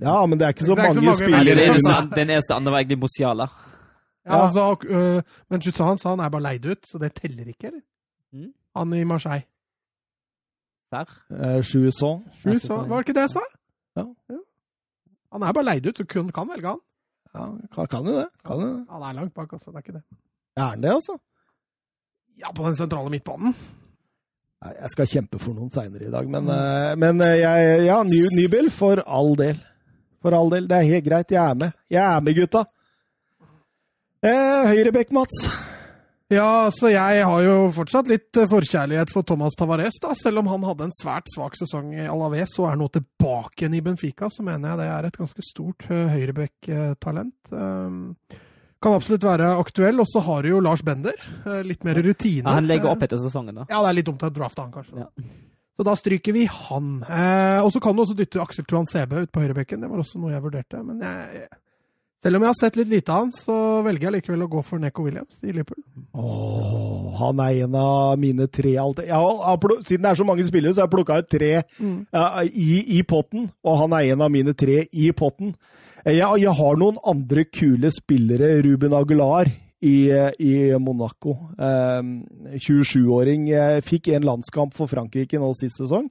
Ja, 0.00 0.14
men 0.24 0.38
det 0.40 0.46
er 0.46 0.54
ikke 0.54 0.64
så 0.64 0.72
er 0.72 0.86
ikke 0.86 0.96
så 0.96 1.02
mange, 1.04 1.14
spillere. 1.18 1.44
Nei, 1.44 1.54
det 1.68 1.82
spillere. 1.84 2.14
den 2.16 2.30
eneste 2.32 2.54
andre 2.56 2.72
var 2.72 2.80
egentlig 2.80 3.00
Mosiala. 3.02 3.46
Ja, 3.50 4.30
Ja. 4.30 4.38
altså, 4.46 4.62
uh, 4.88 5.42
men 5.52 5.60
Jutsan 5.60 5.98
sa 6.00 6.14
han 6.14 6.22
er 6.24 6.30
bare 6.32 6.46
leid 6.46 6.64
ut, 6.64 6.86
så 6.88 6.98
det 6.98 7.12
teller 7.18 7.50
ikke, 7.52 7.68
eller? 7.68 7.82
Mm. 8.32 8.52
Han 8.78 8.94
i 8.96 9.04
Marseille. 9.04 9.44
Der. 10.90 11.10
Eh, 11.30 11.62
Sjuson. 11.62 12.24
Sju, 12.42 12.54
var 12.68 12.96
det 12.96 13.04
ikke 13.06 13.18
det 13.18 13.26
jeg 13.28 13.34
sa? 13.36 13.42
Ja. 13.96 14.04
Han 15.30 15.42
er 15.42 15.52
bare 15.54 15.68
leid 15.68 15.86
ut, 15.86 15.96
så 15.96 16.06
kun 16.06 16.30
kan 16.34 16.48
velge 16.50 16.72
han. 16.72 16.80
Ja, 17.34 17.46
kan, 17.74 17.86
kan 17.86 18.06
jo 18.06 18.16
det. 18.18 18.28
Kan 18.46 18.62
jo 18.62 18.70
det. 18.72 18.86
Han 18.90 19.02
er 19.06 19.18
langt 19.20 19.34
bak, 19.34 19.52
altså. 19.52 19.70
Det 19.70 19.76
er 19.76 19.84
ikke 19.86 19.98
det. 19.98 20.02
Er 20.56 20.72
han 20.72 20.82
det, 20.82 20.90
altså? 20.96 21.18
Ja, 22.40 22.50
på 22.56 22.66
den 22.66 22.76
sentrale 22.76 23.12
midtbanen. 23.12 23.54
Nei, 24.60 24.74
jeg 24.76 24.90
skal 24.92 25.08
kjempe 25.08 25.38
for 25.40 25.56
noen 25.56 25.70
seinere 25.72 26.08
i 26.08 26.12
dag, 26.12 26.26
men, 26.28 26.50
eh, 26.52 26.92
men 27.00 27.22
eh, 27.24 27.38
jeg, 27.40 27.84
ja, 27.86 28.02
ny, 28.04 28.20
Nybel, 28.36 28.70
for 28.74 29.00
all 29.06 29.32
del. 29.38 29.60
For 30.20 30.36
all 30.36 30.50
del. 30.52 30.66
Det 30.68 30.76
er 30.76 30.90
helt 30.90 31.06
greit. 31.06 31.32
Jeg 31.32 31.40
er 31.40 31.56
med. 31.62 31.78
Jeg 31.88 32.02
er 32.04 32.20
med, 32.26 32.36
gutta. 32.36 32.66
Eh, 34.20 34.66
Høyrebekk, 34.68 35.14
Mats. 35.16 35.46
Ja, 36.30 36.70
så 36.70 36.92
jeg 36.92 37.24
har 37.26 37.42
jo 37.42 37.54
fortsatt 37.74 38.06
litt 38.10 38.38
eh, 38.38 38.46
forkjærlighet 38.50 39.10
for 39.10 39.26
Thomas 39.26 39.56
Tavares, 39.58 39.96
da. 40.02 40.12
Selv 40.14 40.44
om 40.44 40.50
han 40.52 40.66
hadde 40.68 40.86
en 40.86 40.94
svært 40.94 41.26
svak 41.32 41.58
sesong 41.58 41.90
i 41.96 42.06
Alaves 42.06 42.54
og 42.60 42.68
er 42.70 42.78
nå 42.78 42.86
tilbake 42.94 43.64
igjen 43.64 43.74
i 43.74 43.82
Benfica, 43.82 44.30
så 44.30 44.46
mener 44.46 44.70
jeg 44.70 44.80
det 44.80 44.86
er 44.94 45.08
et 45.08 45.18
ganske 45.18 45.42
stort 45.42 45.88
uh, 45.90 46.06
høyrebekk-talent. 46.12 47.34
Um, 47.50 48.14
kan 48.80 48.96
absolutt 48.96 49.24
være 49.26 49.50
aktuell. 49.60 50.00
Og 50.00 50.08
så 50.08 50.22
har 50.24 50.42
du 50.42 50.54
jo 50.54 50.60
Lars 50.64 50.82
Bender. 50.86 51.16
eh, 51.46 51.62
litt 51.66 51.84
mer 51.84 52.00
rutine. 52.00 52.46
Ja, 52.46 52.56
han 52.56 52.68
legger 52.70 52.94
opp 52.94 53.02
etter 53.04 53.20
sesongen, 53.20 53.54
da. 53.62 53.66
Ja, 53.68 53.82
det 53.82 53.90
er 53.90 53.98
litt 53.98 54.08
dumt 54.08 54.22
å 54.24 54.30
drafte 54.32 54.64
han, 54.64 54.72
kanskje. 54.72 55.02
Ja. 55.02 55.10
Så 55.76 55.84
da 55.86 55.96
stryker 55.96 56.32
vi 56.36 56.44
han. 56.46 57.02
Eh, 57.08 57.58
og 57.64 57.72
så 57.72 57.80
kan 57.80 57.96
du 57.96 58.04
også 58.04 58.16
dytte 58.16 58.40
Aksel 58.42 58.66
Tuan 58.68 58.88
Sebe 58.88 59.24
ut 59.24 59.32
på 59.32 59.42
høyrebekken. 59.42 59.80
Det 59.80 59.90
var 59.90 60.02
også 60.02 60.20
noe 60.20 60.32
jeg 60.32 60.44
vurderte. 60.44 60.80
Men 60.84 61.00
jeg, 61.04 61.48
selv 62.22 62.36
om 62.36 62.42
jeg 62.44 62.50
har 62.52 62.58
sett 62.60 62.76
litt 62.76 62.88
lite 62.92 63.12
av 63.14 63.22
han, 63.24 63.30
så 63.32 63.54
velger 63.86 64.08
jeg 64.08 64.14
likevel 64.18 64.42
å 64.44 64.50
gå 64.52 64.62
for 64.66 64.82
Neko 64.82 65.06
Williams 65.06 65.36
i 65.42 65.52
Liverpool. 65.54 65.80
Åh, 66.12 67.14
han 67.20 67.40
er 67.44 67.62
en 67.64 67.74
av 67.80 68.18
mine 68.20 68.46
tre 68.52 68.74
alltid. 68.82 69.08
Siden 69.88 70.04
det 70.04 70.10
er 70.12 70.20
så 70.20 70.26
mange 70.28 70.44
spillere, 70.48 70.74
så 70.74 70.82
har 70.84 70.88
jeg 70.90 70.94
plukka 70.96 71.18
ut 71.22 71.30
tre 71.32 71.52
ja, 71.56 72.26
i, 72.44 72.70
i 72.98 73.02
potten, 73.08 73.48
og 73.64 73.78
han 73.84 73.96
er 73.96 74.12
en 74.14 74.26
av 74.26 74.30
mine 74.34 74.54
tre 74.58 74.82
i 74.92 75.10
potten. 75.16 75.54
Eh, 76.04 76.14
Jeg, 76.18 76.42
jeg 76.44 76.54
har 76.60 76.78
noen 76.80 77.00
andre 77.08 77.44
kule 77.48 77.90
spillere. 77.92 78.54
Ruben 78.64 78.94
Aguilar 78.96 79.48
i, 79.80 79.96
i 80.44 80.52
Monaco. 80.80 81.34
Uh, 81.56 82.04
27-åring. 82.60 83.50
eh, 83.56 83.80
Fikk 83.84 84.08
en 84.14 84.26
landskamp 84.28 84.74
for 84.76 84.90
Frankrike 84.92 85.40
nå 85.40 85.52
sist 85.56 85.80
sesong. 85.80 86.10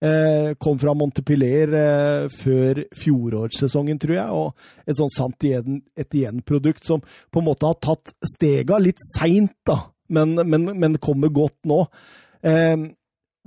Eh, 0.00 0.54
kom 0.56 0.78
fra 0.80 0.94
Montepiller 0.96 1.74
eh, 1.76 2.28
før 2.32 2.84
fjorårssesongen, 2.96 3.98
tror 4.00 4.16
jeg. 4.16 4.30
Og 4.32 4.88
et 4.88 4.96
sånt 4.96 5.16
sant 5.16 5.44
et 5.44 6.16
igjen 6.16 6.40
produkt 6.46 6.86
som 6.88 7.02
på 7.04 7.42
en 7.42 7.48
måte 7.50 7.68
har 7.68 7.76
tatt 7.84 8.14
stega 8.36 8.80
litt 8.80 9.02
seint, 9.12 9.56
da. 9.68 9.82
Men, 10.10 10.34
men, 10.40 10.72
men 10.80 10.96
kommer 11.02 11.30
godt 11.30 11.68
nå. 11.68 11.84
Eh, 12.42 12.88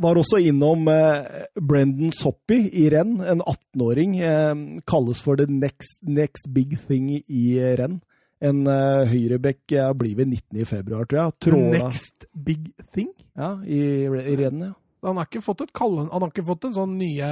var 0.04 0.18
også 0.18 0.40
innom 0.42 0.88
eh, 0.90 1.44
Brendan 1.62 2.14
Soppy 2.16 2.68
i 2.70 2.88
renn, 2.94 3.18
en 3.22 3.42
18-åring. 3.42 4.16
Eh, 4.22 4.54
kalles 4.90 5.22
for 5.26 5.40
the 5.40 5.50
next, 5.50 6.02
next 6.06 6.50
big 6.54 6.78
thing 6.88 7.10
i 7.18 7.46
renn. 7.80 8.02
En 8.44 8.66
eh, 8.68 9.10
høyrebekk 9.10 9.74
blir 9.98 10.18
ved 10.20 10.30
19. 10.30 10.62
i 10.62 10.70
februar, 10.70 11.10
tror 11.10 11.24
jeg. 11.24 11.38
Tråla 11.48 11.84
next 11.90 12.30
big 12.34 12.72
thing. 12.94 13.10
ja, 13.38 13.56
i, 13.66 13.84
i 14.06 14.38
renn, 14.38 14.66
ja. 14.70 14.74
Han 15.04 15.20
har 15.20 15.28
ikke 15.28 15.42
fått 15.44 15.62
et 15.66 15.74
kallen, 15.76 16.08
han 16.12 16.24
har 16.24 16.32
ikke 16.32 16.46
fått 16.48 16.70
en 16.70 16.76
sånn 16.78 16.94
nye 17.00 17.28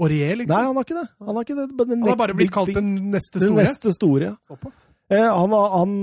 Aurier, 0.00 0.38
liksom. 0.40 0.54
Nei, 0.54 0.62
han 0.70 0.78
har 0.78 0.86
ikke 0.86 0.96
det. 1.00 1.08
Han 1.20 1.36
har, 1.36 1.44
ikke 1.46 1.58
det. 1.58 1.66
the 1.76 1.86
han 1.92 2.08
har 2.08 2.18
bare 2.22 2.36
blitt 2.38 2.54
kalt 2.54 2.72
den 2.74 2.90
neste 3.12 3.38
Den 3.42 3.52
store. 3.52 3.66
neste 3.68 3.92
store, 3.96 4.32
ja. 4.32 4.72
Eh, 5.12 5.28
han, 5.28 5.52
har, 5.52 5.72
han 5.76 5.94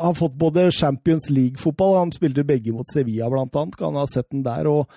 har 0.00 0.14
fått 0.16 0.36
både 0.40 0.70
Champions 0.72 1.28
League-fotball, 1.28 1.98
han 1.98 2.12
spilte 2.16 2.44
begge 2.48 2.72
mot 2.72 2.88
Sevilla 2.88 3.28
blant 3.28 3.56
annet, 3.60 3.76
kan 3.76 3.98
ha 4.00 4.06
sett 4.08 4.30
den 4.32 4.44
der, 4.46 4.70
og, 4.70 4.88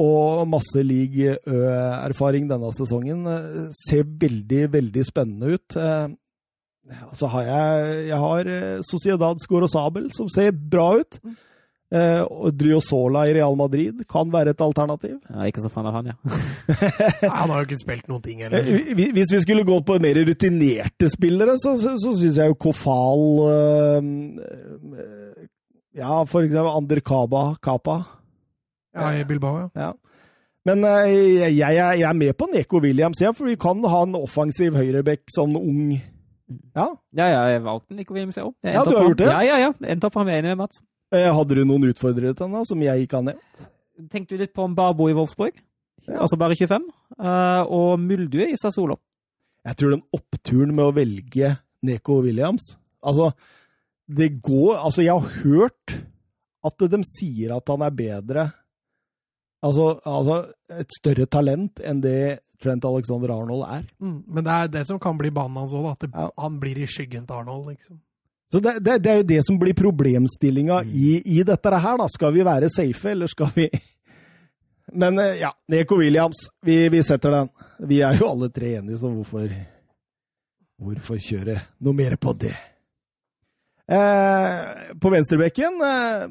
og 0.00 0.42
masse 0.52 0.82
League 0.84 1.38
Ø-erfaring 1.48 2.48
denne 2.50 2.72
sesongen. 2.76 3.24
Eh, 3.26 3.70
Ser 3.88 4.04
veldig, 4.04 4.66
veldig 4.74 5.06
spennende 5.08 5.54
ut. 5.56 5.76
Eh, 5.80 6.08
så 7.16 7.28
har 7.30 7.46
jeg, 7.46 7.94
jeg 8.10 8.18
har 8.18 8.48
eh, 8.50 8.80
Sociedad 8.84 9.40
Scorosabel, 9.40 10.10
som 10.12 10.28
ser 10.32 10.50
bra 10.52 10.92
ut. 11.00 11.20
Eh, 11.90 12.20
og 12.22 12.54
i 12.62 13.32
Real 13.34 13.56
Madrid 13.58 14.04
kan 14.06 14.28
være 14.30 14.52
et 14.54 14.60
alternativ. 14.62 15.16
Ja, 15.26 15.42
ikke 15.50 15.60
så 15.64 15.68
fan 15.74 15.86
av 15.90 15.96
han, 15.98 16.06
ja. 16.12 16.14
Nei, 16.70 17.30
han 17.34 17.50
har 17.50 17.56
jo 17.64 17.66
ikke 17.66 17.80
spilt 17.80 18.06
noen 18.06 18.22
ting 18.22 18.44
heller. 18.44 18.62
Eh, 18.62 18.92
Hvis 19.16 19.32
vi 19.34 19.40
skulle 19.42 19.64
gått 19.66 19.88
på 19.88 19.96
mer 19.98 20.20
rutinerte 20.28 21.08
spillere, 21.10 21.56
så, 21.58 21.72
så, 21.80 21.96
så 21.98 22.12
syns 22.14 22.38
jeg 22.38 22.52
jo 22.52 22.58
Kofal 22.62 23.24
eh, 23.50 25.40
Ja, 25.98 26.20
for 26.30 26.46
eksempel 26.46 26.70
Ander 26.70 27.00
Kaba, 27.02 27.56
Kapa. 27.62 27.96
Ja, 28.94 29.10
i 29.18 29.24
Bilbao, 29.26 29.68
ja. 29.74 29.90
Men 30.66 30.84
eh, 30.84 31.10
jeg, 31.10 31.56
jeg, 31.58 31.76
er- 31.76 31.98
jeg 31.98 32.06
er 32.08 32.12
med 32.22 32.34
på 32.38 32.46
Neko 32.54 32.78
Williams, 32.84 33.20
ja, 33.22 33.30
for 33.34 33.50
vi 33.50 33.56
kan 33.58 33.82
ha 33.88 34.02
en 34.06 34.14
offensiv 34.18 34.76
høyrebekk 34.78 35.26
sånn 35.34 35.56
ung. 35.58 35.96
Ja. 36.76 36.86
Ja, 37.14 37.26
ja, 37.30 37.42
jeg 37.54 37.62
valgte 37.66 37.94
Nico 37.94 38.14
Williams 38.14 38.38
òg. 38.42 38.54
Ja, 38.66 38.82
du 38.86 38.90
har 38.96 39.06
gjort 39.08 39.20
det? 39.22 39.28
Ja, 39.30 39.40
ja, 39.46 39.58
ja. 39.62 39.70
Endte 39.90 40.08
opp 40.10 40.18
med 40.22 40.34
enig 40.38 40.50
med 40.54 40.58
Mats. 40.64 40.80
Eh, 41.12 41.26
Hadde 41.34 41.56
du 41.58 41.64
noen 41.66 41.88
utfordrere 41.90 42.34
til 42.38 42.46
henne 42.46 42.64
som 42.68 42.82
jeg 42.84 43.06
ikke 43.06 43.18
har 43.20 43.26
nevnt? 43.32 43.64
Tenkte 44.12 44.36
du 44.36 44.42
litt 44.44 44.54
på 44.56 44.64
Barbo 44.74 45.08
i 45.10 45.14
Wolfsburg? 45.16 45.56
Ja. 46.06 46.20
Altså 46.24 46.38
bare 46.40 46.56
25. 46.56 46.86
eh, 47.18 47.62
og 47.68 47.98
Muldue 48.00 48.46
i 48.52 48.56
Sassolo. 48.56 48.96
Jeg 49.66 49.76
tror 49.76 49.90
den 49.96 50.04
oppturen 50.16 50.70
med 50.74 50.86
å 50.86 50.94
velge 50.96 51.50
Neko 51.84 52.22
Williams 52.24 52.70
Altså, 53.04 53.26
det 54.08 54.30
går 54.40 54.78
Altså, 54.78 55.02
jeg 55.04 55.12
har 55.12 55.42
hørt 55.44 55.92
at 56.64 56.84
de 56.92 57.00
sier 57.04 57.52
at 57.56 57.68
han 57.68 57.82
er 57.84 57.90
bedre 57.92 58.46
Altså, 59.62 60.00
altså 60.08 60.38
et 60.72 60.88
større 60.96 61.26
talent 61.28 61.82
enn 61.84 62.00
det 62.00 62.40
Trent 62.60 62.84
Alexander 62.84 63.32
Arnold 63.32 63.62
er. 63.68 63.84
Mm. 64.00 64.18
Men 64.28 64.44
det 64.44 64.52
er 64.52 64.66
det 64.72 64.86
som 64.88 64.98
kan 65.00 65.16
bli 65.20 65.30
banen 65.32 65.56
hans 65.56 65.72
òg, 65.76 65.86
at 65.92 65.98
det, 66.04 66.10
Ja. 66.14 66.26
han 66.38 66.58
blir 66.60 66.76
i 66.80 66.86
skyggen 66.88 67.26
til 67.26 67.36
Arnold, 67.36 67.66
liksom. 67.68 68.00
Så 68.52 68.60
det, 68.60 68.78
det, 68.82 68.98
det 68.98 69.10
er 69.10 69.20
jo 69.20 69.28
det 69.28 69.40
som 69.46 69.58
blir 69.60 69.76
problemstillinga 69.78 70.82
i, 70.90 71.20
i 71.38 71.42
dette 71.46 71.70
her, 71.70 71.98
da. 72.00 72.08
Skal 72.10 72.34
vi 72.34 72.46
være 72.46 72.70
safe, 72.72 73.12
eller 73.12 73.30
skal 73.30 73.52
vi 73.54 73.68
Men 75.00 75.18
eh, 75.22 75.38
ja, 75.44 75.52
Neko 75.70 76.00
Williams, 76.00 76.48
vi, 76.66 76.88
vi 76.90 77.02
setter 77.06 77.30
den. 77.30 77.52
Vi 77.86 78.00
er 78.02 78.18
jo 78.18 78.32
alle 78.32 78.50
tre 78.50 78.74
enige, 78.80 78.98
så 78.98 79.12
hvorfor 79.12 79.46
Hvorfor 80.80 81.18
kjøre 81.20 81.58
noe 81.84 81.92
mer 81.92 82.14
på 82.16 82.32
det? 82.40 82.54
Eh, 83.84 84.94
på 84.96 85.10
venstrebekken 85.12 85.82
eh, 85.84 86.22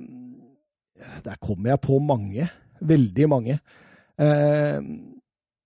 Der 1.21 1.37
kommer 1.37 1.75
jeg 1.75 1.81
på 1.83 1.99
mange. 2.01 2.47
Veldig 2.81 3.27
mange. 3.29 3.59
Eh, 4.17 4.79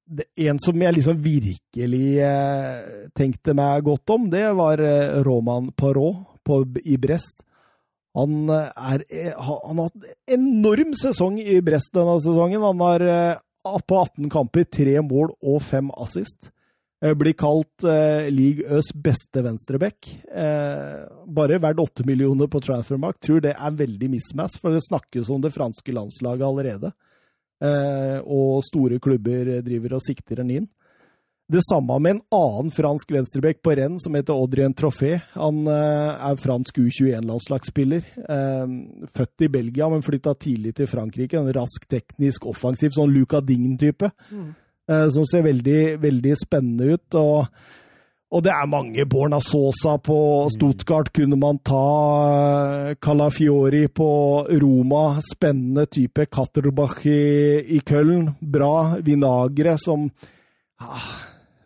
det, 0.03 0.25
en 0.49 0.59
som 0.59 0.83
jeg 0.83 0.97
liksom 0.97 1.21
virkelig 1.23 2.07
eh, 2.27 3.07
tenkte 3.15 3.55
meg 3.55 3.85
godt 3.87 4.13
om, 4.17 4.27
det 4.29 4.43
var 4.57 4.83
eh, 4.83 5.21
Roman 5.25 5.71
Parot 5.71 6.32
på, 6.45 6.63
i 6.83 6.97
Brest. 7.01 7.43
Han, 8.17 8.49
eh, 8.49 8.71
er, 8.93 9.05
eh, 9.09 9.33
han 9.37 9.79
har 9.79 9.89
hatt 9.89 10.09
enorm 10.37 10.93
sesong 10.93 11.39
i 11.41 11.59
Brest 11.65 11.93
denne 11.95 12.19
sesongen. 12.21 12.61
Han 12.61 12.83
har 12.85 13.01
eh, 13.01 13.37
på 13.63 14.01
18 14.01 14.29
kamper 14.29 14.67
tre 14.69 14.99
mål 15.01 15.33
og 15.41 15.63
fem 15.65 15.89
assist. 15.97 16.51
Blir 17.03 17.35
kalt 17.35 17.83
eh, 17.83 18.29
League 18.31 18.63
Øs 18.71 18.93
beste 18.95 19.41
venstreback. 19.43 20.07
Eh, 20.31 21.01
bare 21.27 21.59
verdt 21.59 21.81
8 21.83 22.05
millioner 22.07 22.47
på 22.47 22.61
transfermark. 22.63 23.17
Tror 23.19 23.41
det 23.43 23.57
er 23.57 23.75
veldig 23.75 24.07
mismatch, 24.13 24.55
for 24.61 24.71
det 24.71 24.85
snakkes 24.85 25.31
om 25.33 25.41
det 25.43 25.51
franske 25.51 25.91
landslaget 25.91 26.47
allerede. 26.47 26.93
Eh, 27.59 28.21
og 28.23 28.63
store 28.69 29.01
klubber 29.03 29.57
driver 29.65 29.97
og 29.97 30.05
sikter 30.05 30.39
den 30.39 30.55
inn. 30.61 30.69
Det 31.51 31.59
samme 31.69 31.99
med 31.99 32.11
en 32.15 32.21
annen 32.31 32.71
fransk 32.71 33.11
venstreback 33.11 33.59
på 33.61 33.73
renn 33.75 33.97
som 33.99 34.15
heter 34.15 34.33
Audrien 34.33 34.73
Trofé. 34.73 35.17
Han 35.35 35.65
eh, 35.67 36.23
er 36.31 36.39
fransk 36.39 36.77
U21-landslagsspiller. 36.79 38.05
Eh, 38.15 38.75
født 39.11 39.43
i 39.43 39.49
Belgia, 39.51 39.89
men 39.91 40.05
flytta 40.05 40.37
tidlig 40.39 40.77
til 40.79 40.87
Frankrike. 40.87 41.37
En 41.37 41.51
rask, 41.53 41.87
teknisk, 41.91 42.47
offensiv, 42.47 42.93
sånn 42.95 43.11
Luca 43.11 43.41
Dign-type. 43.43 44.09
Eh, 44.87 45.07
som 45.11 45.27
ser 45.27 45.43
veldig, 45.43 45.81
veldig 46.03 46.37
spennende 46.39 46.95
ut. 46.95 47.19
Og, 47.19 47.51
og 48.31 48.45
det 48.47 48.53
er 48.55 48.71
mange. 48.71 49.05
Borna 49.11 49.41
Sosa 49.43 49.97
på 49.99 50.17
Stuttgart 50.55 51.11
kunne 51.11 51.41
man 51.43 51.59
ta. 51.59 52.95
Calafiori 53.03 53.83
på 53.91 54.09
Roma. 54.63 55.03
Spennende 55.27 55.85
type. 55.91 56.23
Katterbach 56.31 57.03
i, 57.03 57.19
i 57.67 57.83
Köln. 57.83 58.31
Bra. 58.39 58.95
Vinagre 59.03 59.75
som 59.83 60.07
ah, 60.79 61.11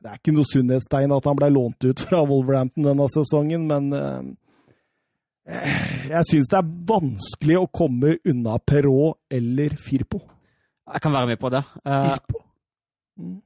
Det 0.08 0.14
er 0.14 0.20
ikke 0.22 0.32
noe 0.38 0.48
sunnhetstegn 0.48 1.12
at 1.12 1.26
han 1.28 1.36
ble 1.36 1.48
lånt 1.52 1.84
ut 1.84 2.00
fra 2.08 2.22
Wolverhampton 2.24 2.86
denne 2.88 3.08
sesongen, 3.12 3.66
men 3.68 3.90
eh, 3.92 4.30
jeg 6.14 6.28
syns 6.30 6.52
det 6.54 6.62
er 6.62 6.70
vanskelig 6.88 7.58
å 7.60 7.66
komme 7.76 8.14
unna 8.24 8.56
Perrault 8.64 9.20
eller 9.28 9.76
Firpo. 9.76 10.22
Jeg 10.88 11.04
kan 11.04 11.12
være 11.12 11.34
med 11.34 11.42
på 11.42 11.52
det. 11.52 11.60
Eh, 11.84 12.06
Firpo? 12.14 12.40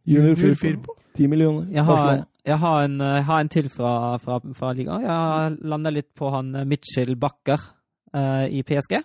Junior 0.06 0.36
Junior 0.36 0.60
Firpo. 0.62 0.96
Ti 1.18 1.32
millioner. 1.32 1.66
Jeg 1.74 1.88
har, 1.88 2.22
jeg 2.46 2.60
har, 2.62 2.86
en, 2.86 3.02
jeg 3.08 3.26
har 3.32 3.42
en 3.42 3.52
til 3.58 3.72
fra, 3.74 3.96
fra, 4.22 4.38
fra 4.62 4.72
ligaen. 4.78 5.10
Jeg 5.10 5.58
lander 5.74 5.98
litt 5.98 6.12
på 6.14 6.30
han 6.36 6.54
eh, 6.62 6.70
Mitchell 6.70 7.16
Bakker 7.18 7.58
uh, 7.58 8.46
i 8.46 8.62
PSG. 8.62 9.00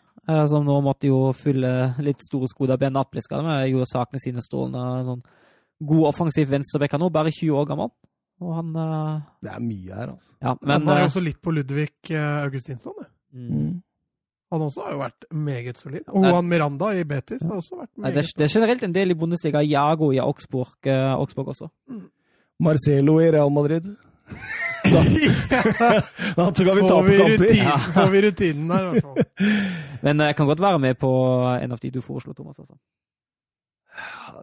som 0.53 0.69
nå 0.69 0.77
måtte 0.85 1.09
jo 1.09 1.33
fylle 1.33 1.73
litt 2.05 2.21
store 2.29 2.53
sko 2.53 2.69
da 2.69 2.77
Ben 2.77 2.93
Napoli 2.93 3.25
skal, 3.25 3.49
men 3.49 3.65
gjorde 3.71 3.89
sakene 3.95 4.21
sine 4.21 4.45
strålende. 4.45 5.07
Sånn 5.09 5.25
god 5.79 6.07
offensiv 6.13 6.51
venstreback 6.51 6.97
nå, 7.01 7.11
bare 7.13 7.33
20 7.35 7.59
år 7.61 7.67
gammel. 7.69 7.91
Og 8.45 8.55
han 8.59 8.73
uh... 8.77 9.25
Det 9.45 9.53
er 9.53 9.61
mye 9.65 9.97
her, 9.97 10.13
altså. 10.13 10.33
Ja, 10.43 10.55
Men 10.61 10.73
han 10.73 10.89
har 10.91 10.99
jo 11.01 11.07
eh, 11.07 11.11
også 11.11 11.23
litt 11.25 11.39
på 11.43 11.53
Ludvig 11.57 11.91
eh, 12.13 12.43
Augustinsson. 12.45 12.97
det. 13.01 13.09
mm. 13.33 13.75
Han 14.53 14.63
også 14.63 14.85
har 14.85 14.93
jo 14.93 14.99
vært 15.01 15.25
meget 15.35 15.79
solid. 15.81 16.05
Og. 16.07 16.23
Juan 16.23 16.47
Miranda 16.47 16.93
i 16.95 17.03
Betis 17.09 17.41
har 17.43 17.57
også 17.57 17.81
vært 17.81 17.91
det, 17.91 18.03
meget 18.05 18.21
er, 18.21 18.29
det 18.39 18.45
er 18.47 18.53
generelt 18.53 18.85
en 18.87 18.95
del 18.95 19.11
i 19.11 19.17
Bundesliga. 19.19 19.63
Jago 19.67 20.13
i 20.15 20.21
Augsburg, 20.23 20.77
uh, 20.87 21.17
Augsburg 21.17 21.51
også. 21.51 21.67
Marcelo 22.63 23.19
i 23.25 23.33
Real 23.35 23.51
Madrid. 23.53 23.91
Da, 24.87 25.01
da 26.37 26.45
jeg 26.63 26.77
vi 26.77 26.81
vi, 26.81 26.87
kamper. 26.87 27.39
rutinen, 27.41 27.79
får 27.95 28.11
vi 28.11 28.21
rutinen 28.23 28.69
der, 28.71 28.85
i 28.85 28.91
hvert 28.91 29.03
fall. 29.03 29.49
Men 30.07 30.21
jeg 30.21 30.37
kan 30.37 30.47
godt 30.47 30.61
være 30.61 30.79
med 30.79 30.95
på 30.95 31.11
en 31.63 31.73
av 31.73 31.79
de 31.83 31.91
du 31.91 32.01
foreslo, 32.01 32.33
Thomas. 32.33 32.59
Også. 32.59 32.77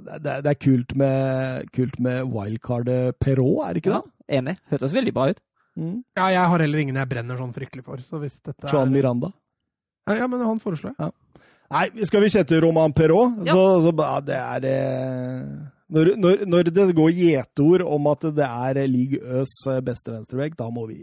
Det, 0.03 0.19
det, 0.25 0.35
det 0.45 0.51
er 0.53 0.59
kult 0.59 0.95
med, 0.99 1.67
kult 1.75 1.99
med 2.01 2.29
wildcardet 2.33 3.17
Perrault, 3.21 3.63
er 3.67 3.75
det 3.75 3.83
ikke 3.83 3.97
det? 3.97 4.13
Enig. 4.39 4.55
Hørtes 4.71 4.95
veldig 4.95 5.13
bra 5.15 5.27
ut. 5.33 5.41
Mm. 5.79 5.99
Ja, 6.17 6.27
jeg 6.33 6.49
har 6.53 6.63
heller 6.65 6.81
ingen 6.83 6.97
jeg 7.01 7.09
brenner 7.09 7.39
sånn 7.39 7.53
fryktelig 7.55 7.85
for. 7.85 8.01
Så 8.05 8.21
hvis 8.21 8.35
dette 8.45 8.69
Joan 8.71 8.89
er... 8.91 8.95
Miranda. 8.97 9.31
Ja, 10.09 10.17
ja, 10.23 10.29
men 10.29 10.43
han 10.45 10.61
foreslår 10.61 10.95
jeg. 10.97 11.13
Nei, 11.73 11.85
skal 12.05 12.21
vi 12.21 12.29
sette 12.33 12.59
Roman 12.61 12.93
Perrault, 12.93 13.39
Ja. 13.47 13.55
så, 13.55 13.81
så 13.85 13.93
ja, 13.97 14.17
det 14.21 14.37
er 14.37 14.67
eh, 14.69 15.45
når, 15.93 16.11
når, 16.21 16.43
når 16.49 16.69
det 16.69 16.87
går 16.97 17.13
gjetord 17.17 17.85
om 17.87 18.09
at 18.11 18.27
det 18.37 18.45
er 18.47 18.81
League 18.89 19.21
Øs 19.39 19.55
beste 19.85 20.13
venstrevegg 20.13 20.57
da 20.59 20.69
må 20.73 20.85
vi 20.91 21.01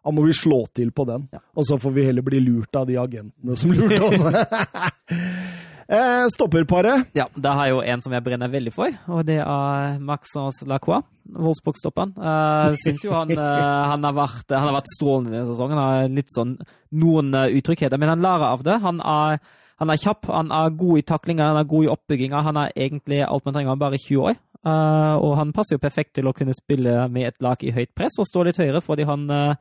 da 0.00 0.12
må 0.16 0.22
vi 0.24 0.32
slå 0.32 0.62
til 0.72 0.94
på 0.96 1.04
den. 1.04 1.26
Ja. 1.34 1.42
Og 1.52 1.66
så 1.68 1.76
får 1.76 1.92
vi 1.92 2.06
heller 2.06 2.24
bli 2.24 2.38
lurt 2.40 2.76
av 2.78 2.86
de 2.88 2.96
agentene 2.96 3.56
som 3.60 3.74
lurte 3.76 4.00
oss. 4.06 4.24
eh, 5.90 6.26
stopperparet. 6.34 7.10
Ja, 7.18 7.26
da 7.34 7.54
har 7.58 7.68
jeg 7.68 7.74
jo 7.74 7.84
en 7.92 8.04
som 8.04 8.14
jeg 8.14 8.24
brenner 8.26 8.50
veldig 8.52 8.72
for, 8.74 8.94
og 9.10 9.24
det 9.28 9.40
er 9.42 9.98
Maxence 9.98 10.66
Lacroix. 10.68 11.06
Wolfsburg-stopperen. 11.30 12.16
Uh, 12.18 12.74
syns 12.80 13.04
jo 13.04 13.12
han, 13.14 13.30
eh, 13.30 13.84
han, 13.92 14.02
har 14.02 14.14
vært, 14.16 14.48
han 14.50 14.66
har 14.66 14.76
vært 14.80 14.92
strålende 14.96 15.34
denne 15.36 15.46
sesongen. 15.52 15.78
Han 15.78 15.92
har 15.92 16.14
litt 16.16 16.32
sånn 16.34 16.56
noen 16.98 17.34
uh, 17.36 17.92
men 17.94 18.10
han 18.10 18.24
lærer 18.24 18.46
av 18.48 18.64
det. 18.66 18.78
Han 18.82 18.98
er, 18.98 19.38
han 19.78 19.92
er 19.94 20.00
kjapp, 20.02 20.26
han 20.32 20.50
er 20.50 20.78
god 20.80 20.98
i 20.98 21.06
taklinger, 21.06 21.52
han 21.52 21.60
er 21.60 21.70
god 21.70 21.86
i 21.86 21.92
oppbygginga. 21.94 22.42
Han 22.48 22.62
er 22.64 22.74
egentlig 22.74 23.22
alt 23.26 23.46
man 23.46 23.54
trenger, 23.54 23.70
han 23.70 23.78
er 23.78 23.84
bare 23.86 24.02
20 24.02 24.30
år. 24.30 24.40
Uh, 24.60 25.16
og 25.24 25.38
han 25.38 25.54
passer 25.56 25.78
jo 25.78 25.80
perfekt 25.80 26.18
til 26.18 26.28
å 26.28 26.34
kunne 26.36 26.52
spille 26.52 27.06
med 27.08 27.30
et 27.30 27.38
lag 27.44 27.62
i 27.64 27.72
høyt 27.72 27.94
press 27.96 28.18
og 28.20 28.28
stå 28.28 28.44
litt 28.44 28.60
høyere, 28.60 28.82
fordi 28.84 29.06
han, 29.08 29.24
eh, 29.32 29.54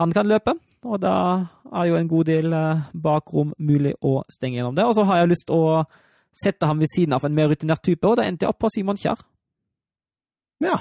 han 0.00 0.14
kan 0.16 0.30
løpe. 0.30 0.54
Og 0.84 1.00
da 1.02 1.14
er 1.74 1.88
jo 1.88 1.96
en 1.98 2.08
god 2.10 2.24
del 2.28 2.52
eh, 2.54 2.84
bakrom 2.94 3.50
mulig 3.58 3.94
å 4.04 4.20
stenge 4.30 4.60
gjennom 4.60 4.76
det. 4.76 4.84
Og 4.86 4.94
så 4.94 5.04
har 5.08 5.22
jeg 5.22 5.32
lyst 5.32 5.50
å 5.50 5.62
sette 6.38 6.68
ham 6.70 6.78
ved 6.78 6.86
siden 6.92 7.16
av 7.16 7.24
en 7.26 7.34
mer 7.34 7.48
rutinert 7.50 7.82
type, 7.82 8.06
og 8.06 8.16
da 8.20 8.22
endte 8.28 8.46
jeg 8.46 8.52
opp 8.52 8.60
på 8.62 8.70
Simon 8.70 8.96
Kjær. 9.00 9.18
Ja. 10.62 10.76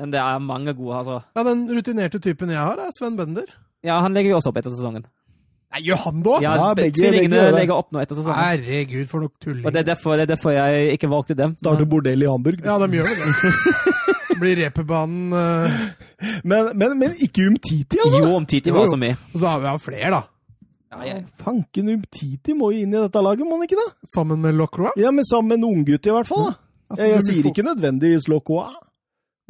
Men 0.00 0.10
det 0.12 0.20
er 0.20 0.40
mange 0.44 0.72
gode, 0.76 0.96
altså. 1.02 1.18
Ja, 1.36 1.42
Den 1.44 1.66
rutinerte 1.68 2.20
typen 2.24 2.50
jeg 2.52 2.58
har, 2.60 2.80
er 2.80 2.90
Sven 2.96 3.16
Bender. 3.16 3.46
Ja, 3.84 4.00
han 4.04 4.16
legger 4.16 4.30
jo 4.34 4.40
også 4.40 4.50
opp 4.52 4.58
etter 4.62 4.72
sesongen. 4.72 5.04
Nei, 5.74 5.80
gjør 5.88 6.00
han 6.06 6.20
det 6.24 6.32
òg?! 6.32 6.42
Ja, 6.44 6.54
Ja, 6.56 6.66
begge- 6.78 6.96
Tvillingene 7.00 7.36
begge 7.42 7.54
legger 7.58 7.76
opp 7.80 7.92
nå 7.92 8.00
etter 8.00 8.16
sesongen. 8.16 8.38
Herregud, 8.38 9.06
for 9.10 9.24
noe 9.24 9.32
tulling. 9.42 9.64
Og 9.66 9.72
det 9.74 9.80
er, 9.82 9.88
derfor, 9.92 10.16
det 10.16 10.24
er 10.28 10.32
derfor 10.36 10.54
jeg 10.56 10.92
ikke 10.96 11.10
valgte 11.12 11.36
dem. 11.36 11.56
Starter 11.60 11.88
bordell 11.90 12.22
i 12.22 12.28
Hamburg. 12.30 12.60
Ja, 12.64 12.78
de 12.80 12.88
gjør 12.96 13.12
det. 13.12 14.14
Blir 14.40 14.56
reperbanen 14.64 15.32
uh, 15.32 15.80
Men, 16.44 16.70
men, 16.78 16.94
men 16.98 17.14
ikke 17.22 17.46
Umtiti, 17.50 17.98
altså! 18.04 18.20
Jo, 18.22 18.32
Umtiti 18.36 18.70
var 18.72 18.82
jo. 18.84 18.88
også 18.90 18.98
med. 19.00 19.16
Og 19.34 19.40
så 19.42 19.46
har 19.52 19.60
vi 19.64 19.70
hatt 19.72 19.84
flere, 19.84 20.10
da. 20.14 20.22
Ja, 20.94 21.00
jeg, 21.10 21.24
Fanken 21.42 21.88
Umtiti 21.96 22.54
må 22.56 22.70
jo 22.72 22.84
inn 22.84 22.94
i 22.94 23.00
dette 23.02 23.22
laget, 23.24 23.44
må 23.48 23.58
han 23.58 23.66
ikke 23.66 23.80
det? 23.80 23.88
Sammen 24.14 24.40
med 24.44 24.54
Locroix. 24.56 24.94
Ja, 25.00 25.10
men 25.12 25.26
sammen 25.28 25.48
med 25.54 25.58
en 25.60 25.68
unggutt 25.72 26.06
i 26.06 26.14
hvert 26.14 26.28
fall. 26.30 26.46
da. 26.52 26.56
Altså, 26.86 27.02
Jeg, 27.02 27.12
jeg 27.16 27.26
sier 27.26 27.42
få... 27.42 27.50
ikke 27.52 27.66
nødvendigvis 27.66 28.28
Locoa. 28.30 28.68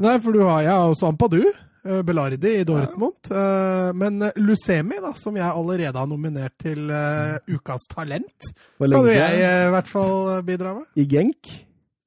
Nei, 0.02 0.16
for 0.24 0.32
du 0.36 0.40
har 0.48 0.62
jeg 0.64 0.90
også 0.94 1.10
Ampadu. 1.12 1.42
eh, 1.86 2.00
Belardi 2.08 2.54
i 2.60 2.64
Dortmund. 2.68 3.28
Ja. 3.30 3.92
Men 3.96 4.22
eh, 4.26 4.32
Lucemi, 4.42 4.96
da, 5.04 5.12
som 5.20 5.36
jeg 5.38 5.46
allerede 5.46 5.96
har 6.00 6.08
nominert 6.10 6.56
til 6.64 6.88
uh, 6.90 7.36
Ukas 7.52 7.84
talent, 7.92 8.48
kan 8.80 8.96
jo 8.96 9.04
jeg 9.12 9.38
eh, 9.44 9.66
i 9.68 9.70
hvert 9.76 9.88
fall 9.92 10.16
eh, 10.38 10.42
bidra 10.48 10.72
med. 10.80 10.88
I 10.96 11.06
Genk. 11.12 11.52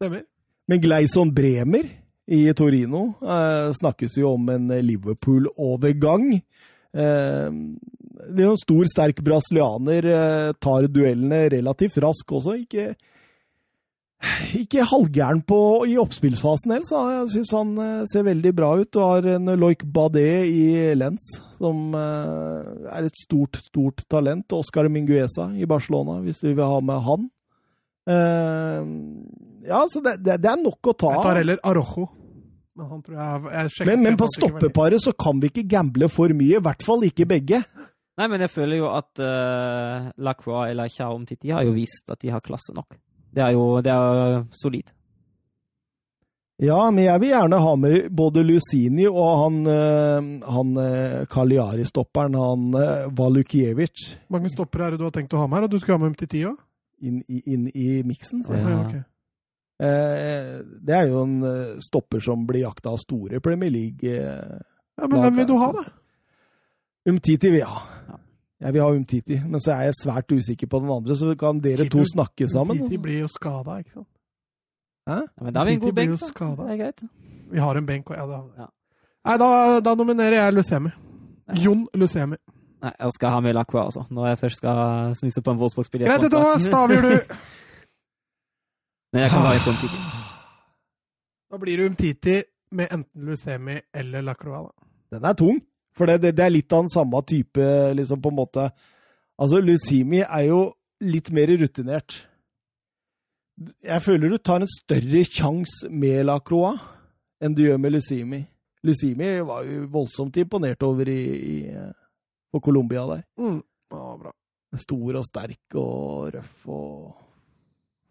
Stemmer. 0.02 0.26
Men 0.70 0.82
Gleison 0.84 1.32
Bremer 1.34 1.88
i 2.30 2.44
Torino 2.54 3.16
eh, 3.26 3.72
snakkes 3.80 4.20
jo 4.22 4.36
om 4.36 4.50
en 4.54 4.70
Liverpool-overgang. 4.86 6.28
Eh, 6.94 7.48
det 8.30 8.44
er 8.44 8.52
en 8.52 8.60
stor, 8.60 8.84
sterk 8.92 9.22
brasilianer. 9.26 10.06
Eh, 10.06 10.50
tar 10.62 10.90
duellene 10.92 11.48
relativt 11.56 11.98
rask 12.04 12.34
også. 12.38 12.60
Ikke, 12.62 12.92
ikke 14.60 14.86
halvgæren 14.92 15.42
på, 15.48 15.60
i 15.90 15.98
oppspillsfasen 16.02 16.76
heller, 16.76 16.88
så 16.90 17.02
jeg 17.16 17.32
syns 17.38 17.56
han 17.56 17.74
eh, 17.82 18.06
ser 18.12 18.28
veldig 18.30 18.54
bra 18.58 18.76
ut. 18.78 19.00
Og 19.00 19.16
har 19.16 19.32
en 19.38 19.54
Loic 19.58 19.88
Badé 19.98 20.28
i 20.46 20.68
Lens, 21.00 21.32
som 21.58 21.98
eh, 21.98 22.94
er 22.94 23.10
et 23.10 23.26
stort, 23.26 23.62
stort 23.72 24.06
talent. 24.12 24.58
Oscar 24.60 24.92
Mingueza 24.92 25.50
i 25.58 25.70
Barcelona, 25.70 26.20
hvis 26.26 26.46
vi 26.46 26.54
vil 26.54 26.66
ha 26.68 26.80
med 26.84 27.04
han. 27.10 27.28
Eh, 28.10 28.94
ja, 29.70 29.84
så 29.90 30.02
det, 30.06 30.20
det, 30.26 30.40
det 30.42 30.54
er 30.54 30.62
nok 30.62 30.94
å 30.94 30.98
ta 30.98 31.12
Jeg 31.14 31.26
tar 31.26 31.44
heller 31.44 31.66
Arojo. 31.68 32.10
Men, 32.80 32.88
han 32.90 33.02
tror 33.04 33.18
jeg, 33.20 33.70
jeg 33.78 33.88
Men, 33.90 34.04
men 34.08 34.18
på 34.20 34.28
stoppeparet 34.34 35.04
så 35.04 35.12
kan 35.20 35.40
vi 35.44 35.50
ikke 35.52 35.66
gamble 35.70 36.08
for 36.10 36.32
mye. 36.36 36.58
I 36.58 36.64
hvert 36.64 36.84
fall 36.88 37.04
ikke 37.08 37.28
begge. 37.28 37.60
Nei, 38.20 38.28
men 38.28 38.42
jeg 38.44 38.52
føler 38.52 38.80
jo 38.82 38.88
at 38.92 39.20
uh, 39.24 40.08
Lacroix 40.20 40.72
eller 40.74 40.90
Chao 40.92 41.14
om 41.16 41.26
Titi 41.28 41.52
har 41.56 41.64
jo 41.68 41.72
vist 41.76 42.10
at 42.12 42.20
de 42.24 42.32
har 42.34 42.42
klasse 42.44 42.74
nok. 42.76 42.96
Det 43.32 43.44
er 43.46 43.54
jo 43.56 43.68
det 43.86 43.92
er 43.94 44.40
solid. 44.60 44.90
Ja, 46.60 46.80
men 46.92 47.06
jeg 47.06 47.22
vil 47.24 47.30
gjerne 47.32 47.60
ha 47.64 47.76
med 47.80 48.10
både 48.12 48.42
Lucini 48.44 49.06
og 49.08 49.30
han, 49.46 49.60
eh, 49.72 50.26
han 50.52 50.74
eh, 50.84 51.22
Cagliari-stopperen, 51.32 52.36
han 52.36 53.14
Valukiewicz, 53.16 54.10
Hvor 54.28 54.36
mange 54.42 54.52
stoppere 54.52 54.90
er 54.90 54.92
det 54.92 55.00
du 55.00 55.06
har 55.08 55.14
tenkt 55.16 55.38
å 55.38 55.40
ha 55.40 55.48
med 55.48 55.62
her? 55.62 55.70
Og 55.70 55.72
du 55.72 55.80
skal 55.80 55.96
ha 55.96 56.02
med 56.04 56.18
MTT 56.18 56.42
òg? 56.50 56.58
inn, 57.00 57.22
i- 57.32 57.44
inn 57.48 57.70
i 57.72 58.02
miksen. 58.04 58.44
så. 58.44 58.52
Ja. 58.60 58.82
ok. 58.84 58.98
Eh, 59.80 60.60
det 60.88 60.96
er 60.96 61.08
jo 61.08 61.22
en 61.24 61.38
eh, 61.48 61.78
stopper 61.84 62.20
som 62.24 62.44
blir 62.48 62.66
jakta 62.66 62.92
av 62.92 63.00
store 63.00 63.40
Premier 63.40 63.72
League. 63.72 64.04
eh. 64.04 64.60
Ja, 65.00 65.08
men 65.08 65.22
hvem 65.24 65.38
vil 65.40 65.48
du 65.48 65.56
ha, 65.62 65.72
da? 65.78 65.86
Umtiti 67.08 67.48
vil 67.50 67.62
jeg 67.62 67.70
ha. 67.72 68.18
Jeg 68.60 68.76
vil 68.76 68.82
ha 68.84 68.90
Umtiti, 68.92 69.38
men 69.48 69.62
så 69.64 69.72
er 69.78 69.88
jeg 69.88 69.96
svært 70.02 70.34
usikker 70.36 70.68
på 70.68 70.82
den 70.84 70.92
andre, 70.92 71.16
så 71.16 71.32
kan 71.40 71.62
dere 71.64 71.88
to 71.88 72.04
snakke 72.04 72.48
sammen. 72.52 72.82
Umtiti 72.82 73.00
blir 73.00 73.22
jo 73.22 73.30
skada, 73.32 73.78
ikke 73.80 73.94
sant? 74.02 74.10
Ja, 75.08 75.22
men 75.42 75.54
da 75.56 75.62
har 75.64 75.66
vi 75.70 75.78
en 75.78 75.80
god 75.80 75.96
benk. 75.96 76.20
da. 76.20 76.50
Det 76.66 76.74
er 76.74 76.82
greit. 76.84 77.04
Vi 77.50 77.60
har 77.64 77.78
en 77.80 77.86
benk 77.88 78.12
òg, 78.12 78.20
ja. 78.20 78.42
Ja. 78.60 78.68
Nei, 79.30 79.38
da, 79.40 79.80
da 79.80 79.96
nominerer 79.96 80.36
jeg 80.42 80.54
Lucemi. 80.54 80.92
Jon 81.64 81.88
Lucemi. 81.96 82.38
Nei, 82.84 82.92
jeg 83.00 83.12
skal 83.16 83.34
ha 83.36 83.40
med 83.40 83.56
altså. 83.56 84.06
Når 84.10 84.28
jeg 84.28 84.38
først 84.44 84.56
skal 84.62 85.16
snuse 85.16 85.42
på 85.42 85.52
en 85.52 85.58
Wolfsburg-spiller. 85.60 86.08
Greit, 86.08 86.32
Thomas. 86.32 86.68
Da 86.70 86.84
avgjør 86.86 87.02
du. 87.02 87.36
Men 89.14 89.26
jeg 89.26 89.32
kan 89.34 89.46
være 89.48 89.64
på 89.66 89.74
en. 89.74 90.00
Da 91.50 91.58
blir 91.58 91.80
det 91.80 91.90
Umtiti 91.90 92.38
med 92.78 92.92
enten 92.94 93.26
Lucemi 93.26 93.80
eller 93.94 94.22
Lacroix. 94.22 94.70
da. 94.70 95.18
Den 95.18 95.26
er 95.26 95.34
tung, 95.34 95.62
for 95.98 96.06
det, 96.06 96.22
det, 96.22 96.36
det 96.38 96.46
er 96.46 96.54
litt 96.54 96.74
av 96.74 96.84
den 96.86 96.94
samme 96.94 97.22
type, 97.26 97.70
liksom, 97.98 98.22
på 98.22 98.30
en 98.30 98.38
måte. 98.38 98.68
Altså, 99.40 99.62
Lucimi 99.64 100.22
er 100.22 100.46
jo 100.50 100.60
litt 101.02 101.32
mer 101.34 101.50
rutinert. 101.58 102.20
Jeg 103.84 104.02
føler 104.06 104.30
du 104.30 104.38
tar 104.38 104.62
en 104.62 104.72
større 104.72 105.24
sjanse 105.28 105.90
med 105.90 106.24
Lacroix 106.30 106.80
enn 107.44 107.56
du 107.56 107.64
gjør 107.66 107.80
med 107.82 107.96
Lucimi. 107.96 108.44
Lucimi 108.86 109.32
var 109.44 109.66
jo 109.68 109.88
voldsomt 109.92 110.38
imponert 110.40 110.84
over 110.88 111.10
i, 111.12 111.24
i, 111.36 111.56
på 112.52 112.62
Colombia 112.64 113.04
der. 113.10 113.26
Mm. 113.40 113.58
Ja, 113.92 114.04
bra. 114.22 114.36
Stor 114.80 115.18
og 115.18 115.26
sterk 115.26 115.76
og 115.82 116.30
røff 116.36 116.70
og 116.70 117.29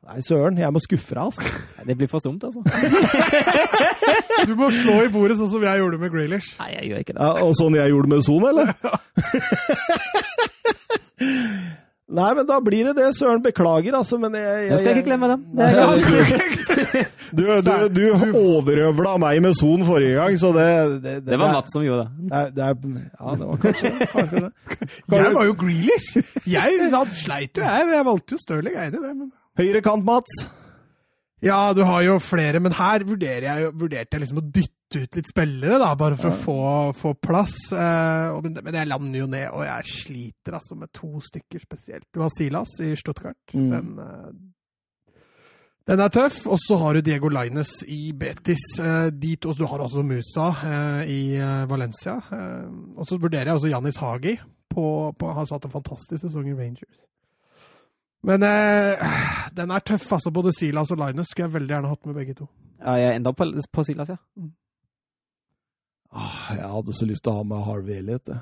Nei, 0.09 0.23
søren, 0.25 0.57
jeg 0.57 0.73
må 0.73 0.81
skuffe 0.81 1.13
deg, 1.13 1.21
altså. 1.21 1.43
Det 1.89 1.97
blir 2.01 2.09
for 2.09 2.23
stumt, 2.23 2.45
altså. 2.49 2.63
Du 4.49 4.55
må 4.57 4.71
slå 4.73 5.03
i 5.05 5.11
bordet 5.13 5.37
sånn 5.37 5.51
som 5.53 5.65
jeg 5.67 5.83
gjorde 5.83 5.99
med 6.01 6.13
Graylish. 6.15 6.55
Nei, 6.63 6.71
jeg 6.79 6.89
gjør 6.89 7.03
ikke 7.05 7.17
det. 7.17 7.21
Ja, 7.27 7.45
og 7.45 7.53
sånn 7.59 7.77
jeg 7.77 7.93
gjorde 7.93 8.09
med 8.15 8.25
Son, 8.25 8.45
eller? 8.49 8.73
Nei, 12.09 12.29
men 12.39 12.47
da 12.49 12.57
blir 12.65 12.87
det 12.89 12.95
det, 12.97 13.11
søren. 13.19 13.43
Beklager, 13.45 13.93
altså, 13.99 14.17
men 14.23 14.33
jeg, 14.39 14.63
Jeg 14.71 14.79
skal 14.81 14.95
ikke 14.97 15.09
glemme 15.11 15.29
dem. 15.29 15.43
Det 15.59 15.67
er 15.67 15.71
Ja. 15.77 15.85
Du, 17.37 17.43
du, 17.67 17.73
du 17.93 18.05
overøvla 18.39 19.19
meg 19.21 19.43
med 19.45 19.53
Son 19.59 19.85
forrige 19.85 20.15
gang, 20.17 20.39
så 20.41 20.55
det 20.57 20.69
Det, 21.05 21.13
Det 21.27 21.37
var 21.43 21.53
Mats 21.59 21.75
som 21.77 21.85
gjorde 21.85 22.07
det. 22.07 22.31
Det 22.31 22.39
er, 22.39 22.49
det 22.57 22.65
er, 22.65 22.73
ja, 23.13 23.35
det 23.43 23.51
var 23.51 23.61
kanskje, 23.67 23.93
kanskje 24.15 24.41
det. 24.47 24.53
Jeg 25.19 25.35
var 25.37 25.51
jo 25.51 25.59
Grealish! 25.61 26.09
Jeg 26.49 26.89
sleit 27.21 27.61
jo, 27.61 27.67
jeg. 27.67 27.93
Jeg 27.93 28.09
valgte 28.09 28.39
jo 28.39 28.41
Stirling, 28.47 28.73
jeg 28.73 28.87
er 28.87 28.89
enig 28.89 29.03
i 29.03 29.05
det. 29.05 29.13
Men... 29.19 29.29
Høyre 29.59 29.83
kant, 29.83 30.07
Mats. 30.07 30.45
Ja, 31.43 31.73
du 31.75 31.85
har 31.87 32.03
jo 32.07 32.19
flere, 32.23 32.61
men 32.63 32.75
her 32.75 33.05
vurderer 33.07 33.47
jeg, 33.47 33.71
vurderte 33.79 34.17
jeg 34.17 34.25
liksom 34.25 34.41
å 34.41 34.47
dytte 34.55 35.03
ut 35.05 35.19
litt 35.19 35.31
spillere, 35.31 35.79
da, 35.83 35.93
bare 35.99 36.19
for 36.19 36.31
å 36.31 36.39
få, 36.43 36.61
få 36.99 37.13
plass. 37.23 37.57
Eh, 37.75 38.29
og, 38.35 38.47
men, 38.55 38.79
jeg 38.79 38.91
lander 38.91 39.23
jo 39.23 39.27
ned, 39.31 39.49
og 39.51 39.65
jeg 39.67 39.89
sliter 39.91 40.59
altså 40.59 40.79
med 40.79 40.91
to 40.95 41.11
stykker 41.27 41.63
spesielt. 41.63 42.07
Du 42.15 42.23
har 42.25 42.33
Silas 42.35 42.79
i 42.87 42.93
Stuttgart. 42.99 43.39
Mm. 43.55 43.69
Den, 43.75 43.91
eh, 44.03 44.31
den 45.89 46.05
er 46.05 46.13
tøff. 46.13 46.43
Og 46.47 46.59
så 46.63 46.79
har 46.83 46.95
du 46.95 47.03
Diego 47.05 47.31
Laines 47.33 47.81
i 47.89 48.13
Betis. 48.19 48.65
Eh, 48.79 49.11
dit, 49.11 49.47
og 49.47 49.59
du 49.59 49.67
har 49.67 49.83
også 49.85 50.07
Musa 50.07 50.49
eh, 50.71 51.13
i 51.13 51.21
eh, 51.35 51.67
Valencia. 51.71 52.19
Og 52.95 53.07
så 53.09 53.19
vurderer 53.19 53.51
jeg 53.51 53.61
også 53.61 53.75
Janis 53.75 54.01
Hagi. 54.03 54.39
På, 54.69 55.13
på, 55.19 55.31
han 55.33 55.43
har 55.43 55.55
hatt 55.55 55.67
en 55.67 55.79
fantastisk 55.79 56.27
sesong 56.27 56.51
i 56.51 56.59
Rangers. 56.59 57.07
Men 58.29 58.45
eh, 58.45 59.19
den 59.57 59.71
er 59.73 59.81
tøff, 59.89 60.05
altså. 60.19 60.31
Både 60.35 60.53
Silas 60.57 60.91
og 60.93 61.01
Linus 61.01 61.31
skulle 61.33 61.49
jeg 61.49 61.55
veldig 61.57 61.75
gjerne 61.75 61.93
hatt 61.95 62.07
med 62.09 62.19
begge 62.21 62.35
to. 62.37 62.49
Ja, 62.83 62.95
jeg 63.01 63.17
ender 63.19 63.33
på, 63.37 63.47
på 63.73 63.85
Silas, 63.89 64.13
ja. 64.13 64.19
Åh, 66.19 66.37
jeg 66.57 66.69
hadde 66.73 66.95
så 66.97 67.09
lyst 67.09 67.25
til 67.25 67.33
å 67.35 67.41
ha 67.41 67.49
med 67.49 67.65
Harvey 67.67 67.99
Elliot. 68.03 68.29
jeg. 68.33 68.41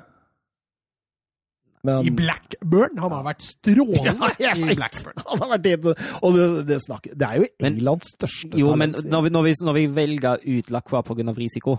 Men 1.87 2.07
I 2.07 2.11
Blackburn! 2.11 2.97
Han 2.99 3.13
har 3.13 3.23
vært 3.27 3.43
strålende 3.45 4.29
Ja, 4.43 4.51
i. 4.57 4.65
Blackburn. 4.75 5.19
Han 5.29 5.41
har 5.43 5.51
vært 5.53 5.67
helt, 5.69 5.85
og 6.25 6.35
det, 6.35 6.47
det, 6.67 6.79
snakker, 6.83 7.13
det 7.15 7.27
er 7.27 7.37
jo 7.39 7.45
Men- 7.47 7.69
Englands 7.69 8.09
største 8.15 8.59
Jo, 8.59 8.73
men 8.75 8.95
talent, 8.95 9.11
når 9.13 9.21
vi, 9.27 9.31
når 9.35 9.45
vi, 9.47 9.53
når 9.69 9.77
vi 9.77 9.85
velger 9.99 10.43
ut 10.57 10.71
Lacroix 10.73 11.05
pga. 11.07 11.35
risiko 11.37 11.77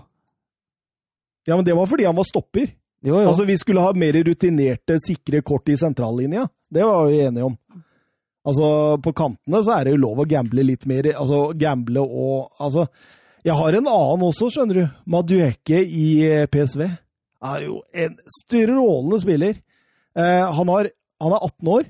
Ja, 1.49 1.55
men 1.59 1.65
det 1.67 1.75
var 1.77 1.85
fordi 1.91 2.05
han 2.07 2.15
var 2.17 2.25
stopper. 2.29 2.71
Jo, 3.03 3.19
jo. 3.21 3.27
Altså, 3.27 3.45
Vi 3.45 3.57
skulle 3.57 3.81
ha 3.81 3.93
mer 3.93 4.13
rutinerte, 4.23 4.97
sikre 5.03 5.41
kort 5.41 5.69
i 5.69 5.77
sentrallinja. 5.77 6.47
Det 6.71 6.83
var 6.85 7.07
vi 7.07 7.19
enige 7.25 7.45
om. 7.45 7.57
Altså, 8.47 8.97
På 9.03 9.13
kantene 9.15 9.63
så 9.65 9.75
er 9.75 9.87
det 9.87 9.95
jo 9.95 10.03
lov 10.05 10.23
å 10.23 10.27
gamble 10.29 10.63
litt 10.65 10.85
mer. 10.89 11.11
Altså, 11.15 11.49
gamble 11.59 12.03
og 12.03 12.49
Altså, 12.59 12.87
jeg 13.45 13.55
har 13.55 13.75
en 13.75 13.87
annen 13.87 14.25
også, 14.27 14.49
skjønner 14.51 14.81
du. 14.81 14.97
Madueke 15.07 15.79
i 15.79 16.07
eh, 16.27 16.47
PSV. 16.51 16.83
Er 17.49 17.63
jo 17.63 17.79
en 17.95 18.17
strålende 18.41 19.19
spiller. 19.21 19.61
Eh, 20.17 20.45
han, 20.57 20.71
har, 20.73 20.89
han 21.23 21.35
er 21.35 21.45
18 21.47 21.71
år, 21.71 21.87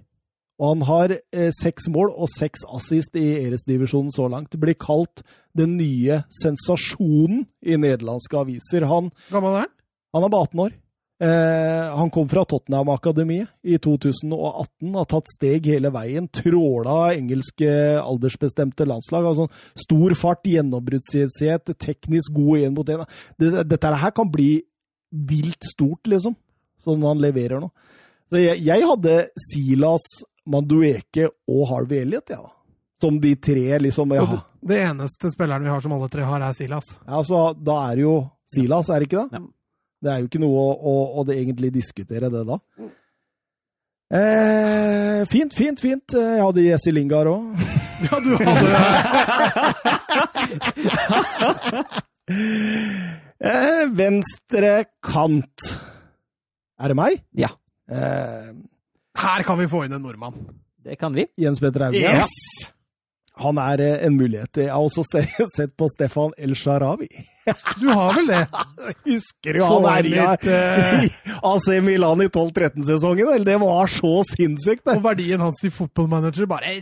og 0.60 0.68
han 0.68 0.86
har 0.90 1.16
eh, 1.18 1.80
mål 1.90 2.12
og 2.14 2.30
seks 2.36 2.68
assist 2.70 3.18
i 3.18 3.26
Eres-divisjonen 3.48 4.14
så 4.14 4.28
langt. 4.30 4.52
Det 4.54 4.62
blir 4.62 4.78
kalt 4.78 5.24
den 5.58 5.78
nye 5.80 6.22
sensasjonen 6.42 7.48
i 7.66 7.80
nederlandske 7.80 8.38
aviser. 8.38 8.86
Han 8.86 9.10
Gammel 9.32 9.56
er 9.56 9.66
han? 9.66 9.74
han 10.14 10.28
er 10.28 10.34
bare 10.36 10.50
18 10.52 10.66
år. 10.68 10.78
Eh, 11.20 11.96
han 11.98 12.10
kom 12.10 12.30
fra 12.32 12.46
Tottenham-akademiet 12.48 13.50
i 13.68 13.76
2018, 13.78 14.94
har 14.96 15.08
tatt 15.12 15.28
steg 15.34 15.66
hele 15.68 15.92
veien. 15.92 16.30
Tråla 16.32 17.10
engelske 17.12 17.68
aldersbestemte 18.00 18.88
landslag. 18.88 19.28
Altså 19.28 19.50
stor 19.76 20.16
fart, 20.16 20.48
gjennombruddshet, 20.48 21.74
teknisk 21.76 22.32
god 22.38 22.64
én 22.64 22.78
mot 22.78 22.88
én. 22.88 23.04
Dette 23.68 23.94
her 24.06 24.16
kan 24.16 24.32
bli 24.32 24.62
vilt 25.10 25.68
stort, 25.68 26.08
liksom, 26.08 26.38
sånn 26.86 27.04
han 27.04 27.20
leverer 27.20 27.60
nå. 27.66 27.72
Så 28.30 28.40
jeg, 28.40 28.64
jeg 28.64 28.88
hadde 28.88 29.20
Silas, 29.50 30.08
Mandueke 30.50 31.28
og 31.50 31.68
Harvey 31.74 32.06
Elliot, 32.06 32.32
ja. 32.32 32.40
da. 32.46 32.56
Som 33.04 33.20
de 33.20 33.36
tre, 33.36 33.68
liksom. 33.84 34.16
Ja. 34.16 34.24
Det, 34.30 34.42
det 34.72 34.82
eneste 34.86 35.32
spilleren 35.34 35.68
vi 35.68 35.72
har 35.72 35.84
som 35.84 35.96
alle 35.98 36.08
tre 36.14 36.24
har, 36.28 36.48
er 36.48 36.56
Silas. 36.56 36.94
Ja, 37.04 37.20
så 37.28 37.50
da 37.60 37.82
er 37.90 38.00
det 38.00 38.08
jo 38.08 38.20
Silas, 38.54 38.88
er 38.88 39.04
det 39.04 39.10
ikke 39.10 39.26
det? 39.26 39.42
Ja. 39.42 39.48
Det 40.00 40.12
er 40.14 40.18
jo 40.22 40.30
ikke 40.30 40.40
noe 40.42 40.56
å, 40.64 40.70
å, 40.80 40.94
å 41.20 41.24
det 41.28 41.36
egentlig 41.42 41.70
diskutere 41.76 42.30
det 42.32 42.44
da. 42.48 42.58
Eh, 44.16 45.20
fint, 45.30 45.54
fint, 45.54 45.80
fint. 45.84 46.16
Jeg 46.16 46.42
hadde 46.42 46.64
Jesse 46.66 46.92
Lingard 46.96 47.28
òg. 47.34 47.44
Ja, 48.00 48.16
du 48.24 48.30
hadde 48.40 48.56
Eh, 53.40 53.86
venstre 53.96 54.72
kant. 55.04 55.64
Er 56.80 56.92
det 56.92 56.98
meg? 57.00 57.22
Ja. 57.40 57.50
Eh, 57.92 58.50
Her 59.20 59.44
kan 59.48 59.60
vi 59.60 59.68
få 59.72 59.84
inn 59.88 59.96
en 59.96 60.04
nordmann. 60.04 60.36
Det 60.84 60.96
kan 61.00 61.16
vi. 61.16 61.26
Jens 61.40 61.60
Petter 61.64 61.88
Aune. 61.88 62.00
Yes! 62.00 62.32
Han 63.40 63.60
er 63.62 63.84
eh, 63.86 64.06
en 64.08 64.18
mulighet. 64.20 64.62
Jeg 64.66 64.72
har 64.74 64.84
også 64.84 65.06
sett 65.58 65.76
på 65.80 65.90
Stefan 65.96 66.36
El 66.38 66.56
Sharawi. 66.60 67.10
Du 67.80 67.88
har 67.88 68.14
vel 68.18 68.30
det? 68.30 68.44
Husker 69.10 69.60
jo 69.62 69.72
han 69.72 69.90
herja 69.94 70.30
eh, 70.44 71.08
i 71.08 71.36
AC 71.52 71.72
Milan 71.86 72.26
i 72.26 72.30
12-13-sesongen? 72.30 73.34
Det 73.48 73.58
var 73.64 73.92
så 73.92 74.14
sinnssykt, 74.36 74.86
det. 74.86 75.00
Og 75.00 75.04
verdien 75.08 75.44
hans 75.44 75.62
til 75.64 75.74
fotballmanager 75.74 76.50
bare 76.50 76.80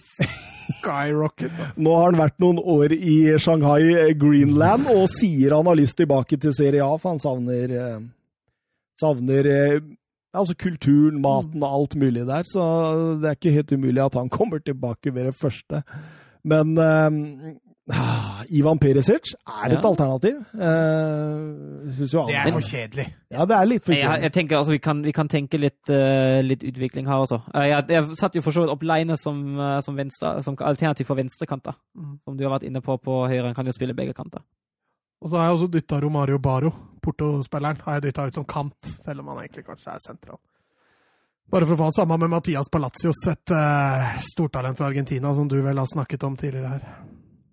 skyrocket. 0.68 1.52
Nå 1.80 1.94
har 1.96 2.12
han 2.12 2.20
vært 2.20 2.40
noen 2.44 2.60
år 2.60 2.94
i 2.96 3.18
Shanghai 3.42 3.94
eh, 3.94 4.14
Greenland 4.20 4.90
og 4.92 5.08
sier 5.14 5.56
han 5.56 5.70
har 5.70 5.80
lyst 5.80 5.98
tilbake 6.00 6.40
til 6.42 6.56
Serie 6.56 6.84
A, 6.84 6.98
for 7.00 7.16
han 7.16 7.24
savner 7.24 7.74
eh, 7.78 7.98
Savner 8.98 9.46
eh, 9.46 9.82
altså 10.38 10.56
kulturen, 10.58 11.20
maten 11.22 11.62
og 11.62 11.74
alt 11.82 11.96
mulig 12.02 12.26
der. 12.28 12.46
Så 12.50 12.64
det 13.22 13.30
er 13.30 13.38
ikke 13.38 13.54
helt 13.54 13.74
umulig 13.74 14.02
at 14.04 14.18
han 14.18 14.32
kommer 14.34 14.62
tilbake 14.62 15.14
ved 15.14 15.30
det 15.30 15.36
første. 15.38 15.84
Men 16.48 16.78
uh, 16.80 17.54
Ivan 18.52 18.80
Perisic 18.80 19.34
er 19.48 19.72
et 19.72 19.78
Ja. 19.78 19.82
alternativ. 19.90 20.40
Uh, 20.54 21.92
synes 21.96 22.14
jo 22.14 22.22
han, 22.22 22.30
Det 22.32 22.40
er 22.42 22.52
for 22.52 22.66
kjedelig. 22.68 23.06
Ja, 23.32 23.46
det 23.46 23.56
er 23.58 23.66
litt 23.66 23.86
for 23.86 23.94
Jeg, 23.96 24.22
jeg 24.22 24.34
tenker 24.36 24.58
altså, 24.58 24.72
vi 24.76 24.82
kan, 24.84 25.04
vi 25.04 25.12
kan 25.16 25.28
tenke 25.32 25.60
litt, 25.60 25.84
uh, 25.90 26.42
litt 26.44 26.64
utvikling 26.68 27.08
her 27.08 27.24
også. 27.24 27.42
Eh, 27.56 27.70
jeg, 27.72 27.88
jeg 27.90 28.20
satt 28.20 28.36
jo 28.36 28.44
for 28.44 28.56
så 28.56 28.64
vidt 28.66 28.74
opp 28.76 28.84
Leine 28.84 29.18
som, 29.20 29.40
som, 29.84 29.96
venstre, 29.96 30.38
som 30.44 30.58
alternativ 30.60 31.08
for 31.08 31.20
venstrekanta. 31.20 31.76
Mm. 31.96 32.20
Som 32.26 32.38
du 32.38 32.44
har 32.48 32.58
vært 32.58 32.68
inne 32.68 32.82
på 32.84 32.98
på 33.00 33.22
høyre. 33.28 33.46
Han 33.50 33.56
kan 33.56 33.66
jo 33.66 33.76
spille 33.76 33.96
begge 33.96 34.14
kanter. 34.18 34.44
Og 35.22 35.32
så 35.32 35.40
har 35.40 35.48
jeg 35.48 35.56
også 35.58 35.72
dytta 35.74 36.00
Romario 36.04 36.38
Baro, 36.38 36.70
Porto-spilleren, 37.02 37.80
har 37.86 37.98
jeg 37.98 38.04
dytta 38.10 38.28
ut 38.28 38.36
som 38.38 38.46
kant, 38.46 38.92
selv 39.06 39.24
om 39.24 39.32
han 39.32 39.40
egentlig 39.46 39.64
kanskje 39.66 39.96
er 39.96 40.04
sentral. 40.04 40.38
Bare 41.48 41.64
for 41.64 41.78
å 41.78 41.80
få 41.80 41.86
han 41.88 41.96
sammen 41.96 42.20
med 42.26 42.34
Mathias 42.34 42.68
Palacios, 42.72 43.22
et 43.32 43.54
uh, 43.56 44.18
stortalent 44.20 44.76
fra 44.76 44.90
Argentina, 44.90 45.32
som 45.36 45.48
du 45.48 45.56
vel 45.64 45.80
har 45.80 45.88
snakket 45.88 46.26
om 46.28 46.36
tidligere 46.36 46.74
her. 46.74 46.88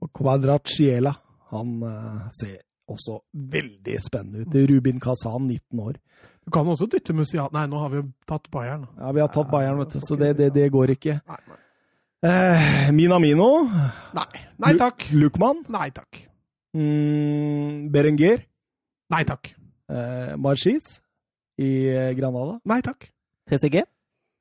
Og 0.03 0.11
Quadraciela, 0.19 1.13
han 1.55 1.77
uh, 1.79 2.25
ser 2.35 2.57
også 2.91 3.21
veldig 3.55 4.01
spennende 4.03 4.43
ut. 4.43 4.57
Rubin 4.71 4.99
Kazan, 5.01 5.47
19 5.47 5.85
år. 5.85 6.01
Du 6.45 6.51
kan 6.53 6.67
også 6.69 6.89
dytte 6.91 7.15
Musiat 7.17 7.55
Nei, 7.55 7.65
nå 7.71 7.79
har 7.81 7.93
vi 7.93 8.03
jo 8.03 8.09
tatt 8.29 8.51
Bayern. 8.53 8.89
Ja, 8.99 9.15
vi 9.15 9.23
har 9.23 9.31
tatt 9.33 9.53
Bayern, 9.53 9.79
vet 9.81 9.95
du, 9.95 10.03
så 10.05 10.19
det, 10.21 10.35
det, 10.43 10.51
det 10.59 10.67
går 10.75 10.97
ikke. 10.99 11.21
Nei, 11.31 11.41
nei. 11.49 11.61
Eh, 12.25 12.91
Minamino. 12.97 13.49
nei. 14.17 14.45
Nei 14.65 14.75
takk. 14.81 15.07
Lukman. 15.15 15.63
Nei 15.73 15.91
takk. 15.95 16.25
Mm, 16.75 17.91
Berenger. 17.95 18.47
Nei 19.15 19.25
takk. 19.29 19.55
Eh, 19.93 20.35
Marchis 20.41 20.99
i 21.61 21.73
eh, 21.93 22.13
Granada. 22.17 22.59
Nei 22.67 22.81
takk. 22.85 23.14
TCG? 23.51 23.83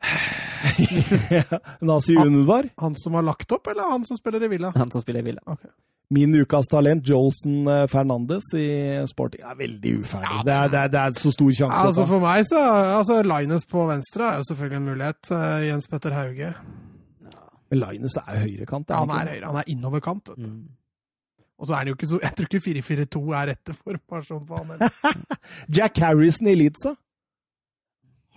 Nasi 1.79 2.15
Unvar. 2.17 2.69
Han 2.75 2.95
som 2.95 3.13
har 3.13 3.21
lagt 3.21 3.51
opp, 3.51 3.67
eller 3.67 3.89
han 3.91 4.05
som 4.05 4.17
spiller 4.17 4.43
i 4.43 4.47
Villa? 4.47 4.73
Han 4.75 4.91
som 4.91 5.01
spiller 5.01 5.19
i 5.19 5.23
Villa. 5.23 5.41
Okay. 5.45 5.69
min 6.13 6.35
ukas 6.35 6.67
talent, 6.69 7.07
Jolson 7.09 7.67
eh, 7.67 7.87
Fernandes 7.89 8.51
i 8.53 8.67
Sporting, 9.09 9.41
er 9.49 9.55
veldig 9.57 9.93
uferdig. 10.03 10.43
det, 10.45 10.53
er, 10.53 10.67
det, 10.69 10.79
er, 10.79 10.91
det 10.93 10.99
er 10.99 11.15
så 11.17 11.31
stor 11.33 11.49
sjanse. 11.51 11.79
Ja, 11.79 11.87
altså. 11.89 12.05
For 12.11 12.21
meg 12.21 12.45
så 12.49 12.61
altså 12.99 13.21
Linus 13.25 13.65
på 13.65 13.87
venstre 13.89 14.27
er 14.27 14.41
jo 14.41 14.47
selvfølgelig 14.51 14.77
en 14.77 14.87
mulighet. 14.91 15.31
eh, 15.31 15.67
Jens 15.71 15.87
Petter 15.89 16.13
Hauge. 16.13 16.53
Men 17.71 17.81
Linus 17.81 18.15
er 18.21 18.39
høyrekant. 18.43 18.89
Ja, 18.93 19.01
han 19.01 19.09
er 19.17 19.31
høyre, 19.33 19.47
han 19.49 19.61
er 19.63 19.71
innoverkant. 19.73 20.29
vet 20.29 20.37
du. 20.43 20.51
Mm. 20.51 20.69
Og 21.57 21.67
så 21.67 21.73
er 21.73 21.77
han 21.81 21.87
jo 21.87 21.93
ikke 21.95 22.07
så 22.09 22.19
Jeg 22.21 22.35
tror 22.37 22.47
ikke 22.49 22.65
4-4-2 22.83 23.19
er 23.39 23.49
rette 23.53 23.73
formasjon 23.79 24.45
på 24.45 24.57
han 24.61 24.71
heller. 24.75 25.17
Jack 25.77 25.97
Harrison 26.03 26.47
i 26.51 26.55
Leeds, 26.59 26.85
da? 26.85 26.93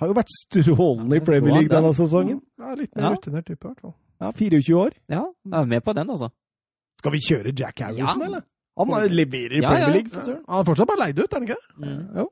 Har 0.01 0.09
jo 0.11 0.15
vært 0.19 0.33
strålende 0.35 1.17
i 1.17 1.21
Premier 1.25 1.55
League 1.55 1.69
denne 1.73 1.93
sesongen. 1.97 2.41
Ja, 2.61 2.75
litt 2.75 2.95
mer 2.97 3.03
Ja. 3.09 3.11
rutinert 3.15 3.47
type, 3.47 3.65
i 3.65 3.69
hvert 3.69 3.81
fall. 3.81 3.95
Ja, 4.21 4.31
24 4.33 4.77
år. 4.81 4.91
Ja, 5.09 5.23
jeg 5.45 5.61
er 5.61 5.67
med 5.67 5.85
på 5.85 5.95
den, 5.95 6.11
altså. 6.11 6.31
Skal 6.99 7.13
vi 7.13 7.19
kjøre 7.21 7.53
Jack 7.59 7.79
Harrison, 7.81 8.21
Ja. 8.21 8.27
eller? 8.27 8.43
Han 8.79 8.91
er- 8.93 9.09
leverer 9.09 9.57
i 9.59 9.63
Ja, 9.63 9.69
Premier. 9.71 9.91
League, 9.95 10.11
for 10.11 10.21
søren. 10.21 10.45
Han 10.49 10.61
er 10.61 10.65
fortsatt 10.65 10.87
bare 10.89 10.99
leid 11.07 11.19
ut, 11.19 11.33
er 11.33 11.39
han 11.39 11.49
ikke? 11.49 11.57
Mm. 11.79 12.17
Jo. 12.17 12.29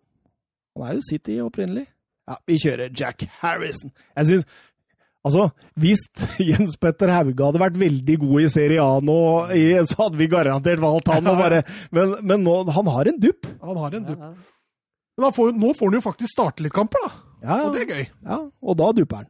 Han 0.77 0.87
er 0.91 0.95
jo 0.95 1.01
City 1.09 1.39
opprinnelig. 1.41 1.87
Ja, 2.29 2.37
vi 2.47 2.55
kjører 2.59 2.91
Jack 3.01 3.23
Harrison. 3.41 3.91
Jeg 4.17 4.27
synes, 4.27 4.45
Altså, 5.27 5.51
hvis 5.81 6.01
Jens 6.39 6.77
Petter 6.77 7.09
Hauge 7.09 7.41
hadde 7.43 7.59
vært 7.59 7.79
veldig 7.81 8.19
god 8.21 8.43
i 8.43 8.49
Serie 8.53 8.79
A 8.79 9.01
nå, 9.01 9.49
så 9.89 9.97
hadde 10.03 10.19
vi 10.19 10.27
garantert 10.29 10.79
valgt 10.79 11.09
han. 11.09 11.27
Og 11.27 11.39
bare, 11.39 11.63
men 11.93 12.15
men 12.23 12.45
nå, 12.45 12.69
han 12.71 12.87
har 12.87 13.09
en 13.09 13.19
dupp. 13.19 13.47
Han 13.63 13.75
har 13.79 13.95
en 13.95 14.05
dupp. 14.05 14.19
ja. 14.21 14.35
Men 15.17 15.25
han 15.25 15.33
får, 15.33 15.55
nå 15.57 15.73
får 15.79 15.87
han 15.91 15.95
jo 15.95 16.01
faktisk 16.11 16.29
starte 16.29 16.61
litt 16.63 16.75
kamper, 16.75 16.99
da. 17.07 17.11
Ja, 17.45 17.59
Og 17.67 17.75
det 17.75 17.83
er 17.85 17.95
gøy. 17.95 18.07
ja, 18.25 18.39
og 18.63 18.77
da 18.81 18.91
duper 18.97 19.17
han. 19.23 19.27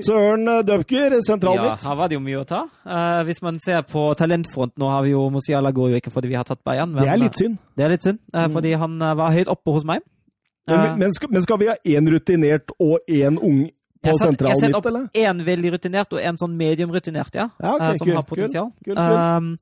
Søren 0.00 0.48
eh, 0.48 0.62
Dupker, 0.66 1.14
sentralen 1.22 1.62
Ja, 1.64 1.70
midt. 1.74 1.84
her 1.86 1.94
var 1.96 2.08
det 2.08 2.16
jo 2.16 2.20
mye 2.24 2.40
å 2.40 2.46
ta. 2.48 2.62
Uh, 2.84 3.22
hvis 3.28 3.40
man 3.44 3.58
ser 3.62 3.82
på 3.86 4.02
talentfront, 4.18 4.72
nå 4.80 4.88
har 4.90 5.02
vi 5.04 5.10
jo 5.12 5.28
Musiala 5.30 5.70
går 5.72 5.90
jo 5.92 6.00
ikke 6.00 6.10
fordi 6.10 6.28
vi 6.32 6.34
har 6.34 6.44
tatt 6.48 6.64
Bayern. 6.64 6.92
men, 6.92 7.04
Det 7.04 7.12
er 7.12 7.16
litt 7.20 7.38
synd. 7.38 7.58
Det 7.76 7.84
er 7.84 7.88
litt 7.94 8.02
synd, 8.02 8.18
uh, 8.34 8.46
Mm. 8.48 8.52
fordi 8.56 8.72
han 8.76 9.02
eh, 9.02 9.14
var 9.14 9.30
høyt 9.32 9.48
oppe 9.48 9.72
hos 9.72 9.84
meg. 9.84 10.00
Men, 10.66 10.80
Eh, 10.80 10.96
men, 10.96 11.12
skal, 11.12 11.28
men 11.30 11.42
skal 11.42 11.58
vi 11.58 11.66
ha 11.66 11.74
én 11.84 12.08
rutinert 12.08 12.70
og 12.80 12.98
én 13.08 13.38
ung 13.38 13.70
på 14.02 14.12
sentralen 14.18 14.18
satt- 14.18 14.30
eller? 14.40 14.48
Jeg 14.48 14.60
setter 14.60 14.66
sett 14.72 14.74
opp 14.74 15.14
én 15.14 15.30
en 15.30 15.44
veldig 15.44 15.72
rutinert 15.74 16.12
og 16.12 16.20
en 16.20 16.36
sånn 16.36 16.56
medium 16.56 16.90
rutinert, 16.90 17.34
ja. 17.34 17.48
Ja, 17.62 17.74
ok, 17.74 17.80
eh, 17.82 17.92
som 17.94 18.06
kul, 18.06 18.14
har 18.16 18.22
potensial. 18.22 18.70
kul, 18.84 18.94
kul, 18.94 18.96
kul. 18.96 19.16
Um, 19.16 19.58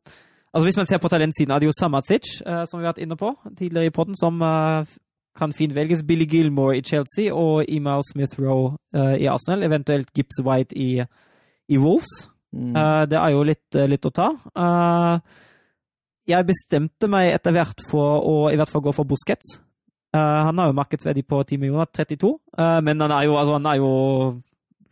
altså 0.55 0.65
Hvis 0.65 0.77
man 0.77 0.87
ser 0.87 0.99
på 0.99 1.09
talentsiden, 1.11 1.51
er 1.55 1.59
det 1.59 1.67
jo 1.67 1.73
Samatsic, 1.79 2.41
eh, 2.47 2.65
som 2.65 2.81
vi 2.81 2.87
har 2.87 2.93
vært 2.95 3.03
inne 3.03 3.17
på 3.17 3.37
tidligere 3.59 3.87
i 3.87 3.91
podden, 3.91 4.15
som 4.17 4.41
eh, 4.41 4.85
kan 5.39 5.53
fint 5.53 5.75
velges. 5.75 6.03
Billy 6.07 6.27
Gilmore 6.29 6.77
i 6.79 6.83
Chelsea 6.83 7.33
og 7.35 7.65
Emal 7.69 8.03
Smith-Roe 8.13 8.75
uh, 8.97 9.15
i 9.17 9.27
Arsenal. 9.31 9.63
Eventuelt 9.63 10.11
Gibbs 10.17 10.43
White 10.45 10.77
i, 10.77 11.03
i 11.69 11.79
Wolves. 11.79 12.31
Mm. 12.53 12.75
Uh, 12.77 13.05
det 13.09 13.19
er 13.19 13.33
jo 13.33 13.43
litt, 13.49 13.65
eh, 13.75 13.89
litt 13.89 14.05
å 14.05 14.13
ta. 14.13 14.29
Uh, 14.53 15.19
jeg 16.29 16.47
bestemte 16.47 17.09
meg 17.11 17.33
etter 17.33 17.55
hvert 17.57 17.81
for 17.89 18.21
å 18.29 18.35
i 18.53 18.57
hvert 18.61 18.71
fall 18.71 18.85
gå 18.85 18.93
for 18.95 19.09
Busquets. 19.09 19.57
Eh, 20.15 20.21
han 20.47 20.59
har 20.61 20.69
jo 20.69 20.77
markedsverdi 20.77 21.23
på 21.25 21.39
10 21.49 21.57
millioner, 21.59 21.89
32, 21.89 22.35
eh, 22.59 22.81
men 22.85 23.01
han 23.01 23.11
er 23.17 23.25
jo, 23.25 23.37
altså, 23.41 23.55
han 23.57 23.67
er 23.71 23.79
jo 23.81 23.89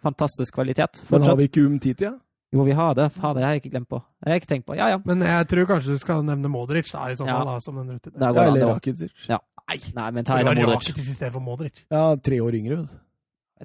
fantastisk 0.02 0.54
kvalitet. 0.56 1.02
Men 1.04 1.20
har 1.20 1.26
fortsatt. 1.28 1.38
vi 1.38 1.48
ikke 1.50 1.64
Umtiti, 1.68 2.04
ja? 2.08 2.14
Jo, 2.50 2.64
vi 2.66 2.72
har 2.74 2.94
det. 2.98 3.12
Fader, 3.14 3.38
det 3.38 3.44
har 3.44 3.52
jeg 3.54 3.60
ikke 3.62 3.70
glemt 3.76 3.88
på. 3.92 4.00
Det 4.00 4.26
har 4.26 4.34
jeg 4.34 4.40
ikke 4.42 4.50
tenkt 4.54 4.66
på. 4.66 4.74
Ja, 4.74 4.88
ja. 4.90 4.98
Men 5.06 5.20
jeg 5.22 5.46
tror 5.52 5.68
kanskje 5.68 5.92
du 5.94 5.98
skal 6.02 6.24
nevne 6.26 6.48
Modric 6.50 6.88
da, 6.90 7.04
i 7.12 7.14
så 7.14 7.28
Ja. 7.28 7.36
fall, 7.36 7.46
da, 7.46 7.58
som 7.60 7.76
den 7.76 7.92
rutinerte. 7.92 8.18
Der 8.18 8.34
Ja, 8.34 8.46
eller. 8.48 8.72
Rakitic. 8.74 9.12
Ja. 9.28 9.38
Nei, 9.70 9.78
Nei, 9.94 10.08
men 10.16 10.26
Tyler 10.26 10.56
Modric. 10.58 11.20
For 11.20 11.42
Modric. 11.44 11.84
Ja, 11.92 12.04
tre 12.18 12.40
år 12.42 12.56
yngre. 12.58 12.80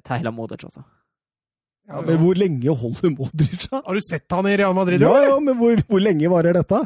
Tyler 0.06 0.34
Modric, 0.34 0.62
også. 0.68 0.84
Ja, 1.86 2.00
men 2.02 2.18
hvor 2.18 2.38
lenge 2.38 2.74
holder 2.74 3.12
Modric, 3.14 3.68
da? 3.70 3.80
Har 3.86 3.94
du 3.94 4.02
sett 4.02 4.30
han 4.34 4.48
i 4.50 4.56
Real 4.58 4.74
Madrid? 4.74 5.02
Ja, 5.02 5.14
ja, 5.28 5.36
men 5.42 5.58
hvor, 5.58 5.78
hvor 5.86 6.02
lenge 6.02 6.30
varer 6.30 6.56
dette? 6.58 6.80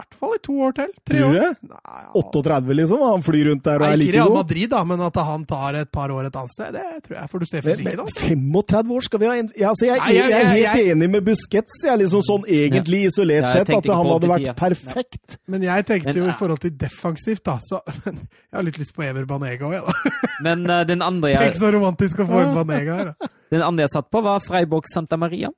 Hvert 0.00 0.14
fall 0.20 0.34
i 0.36 0.40
to 0.46 0.54
år 0.64 0.72
til. 0.78 0.92
Tre 1.04 1.18
Tror 1.18 1.20
du 1.20 1.38
år. 1.38 1.40
det? 1.40 1.70
Nei, 1.70 2.00
ja. 2.00 2.10
38, 2.20 2.74
liksom? 2.80 3.02
Han 3.04 3.24
flyr 3.26 3.48
rundt 3.50 3.64
der 3.66 3.74
og 3.76 3.84
Nei, 3.84 3.90
er 3.92 4.04
ikke 4.06 4.14
Real? 4.16 4.32
Madrid, 4.38 4.70
da, 4.72 4.80
men 4.88 5.00
at 5.06 5.18
han 5.28 5.44
tar 5.50 5.78
et 5.80 5.90
par 5.92 6.08
år 6.14 6.28
et 6.30 6.38
annet 6.40 6.54
sted, 6.54 6.72
det 6.78 6.84
tror 7.06 7.16
jeg. 7.20 7.30
For 7.34 7.38
du 7.44 7.46
ser 7.50 7.64
fysikken 7.66 8.00
men 8.00 8.60
35 8.64 8.94
år 8.96 9.06
skal 9.08 9.20
vi 9.22 9.28
ha 9.30 9.34
en 9.42 9.50
ja, 9.60 9.68
altså 9.74 9.86
jeg, 9.90 9.98
Nei, 10.00 10.14
jeg- 10.16 10.30
jeg 10.30 10.40
er 10.40 10.50
helt 10.54 10.78
jeg- 10.80 10.94
enig 10.96 11.10
med 11.10 11.24
Busquets. 11.28 11.80
Jeg 11.84 11.92
er 11.92 12.00
liksom 12.04 12.22
sånn 12.26 12.44
egentlig 12.48 13.02
isolert 13.10 13.44
Ja, 13.46 13.52
sett 13.52 13.70
at 13.76 13.86
han 13.92 14.06
hadde 14.10 14.28
vært 14.32 14.44
tida. 14.46 14.54
perfekt. 14.56 15.36
Men 15.46 15.62
jeg 15.62 15.86
tenkte 15.86 16.14
Men, 16.14 16.16
jo 16.22 16.28
i 16.28 16.36
forhold 16.40 16.60
til 16.64 16.70
defensivt, 16.76 17.44
da, 17.44 17.58
så 17.70 17.80
Jeg 18.06 18.56
har 18.56 18.62
litt 18.66 18.78
lyst 18.78 18.94
på 18.96 19.04
Ever 19.04 19.24
Banega 19.26 19.64
òg, 19.68 19.72
jeg, 19.78 19.82
da. 19.86 20.28
Men 20.42 20.64
uh, 20.70 20.82
den, 20.84 21.02
andre 21.02 21.34
Tenk 21.36 21.54
så 21.60 21.70
romantisk 21.72 22.18
å 22.24 22.26
få 22.26 22.40
en 22.46 22.54
Banega 22.56 22.96
her, 22.96 23.12
da. 23.12 23.28
den 23.50 23.62
andre 23.62 23.82
jeg 23.86 23.90
satt 23.94 24.10
på, 24.10 24.22
var 24.22 24.40
Freiburg 24.40 24.88
Santa 24.90 25.16
Maria. 25.20 25.50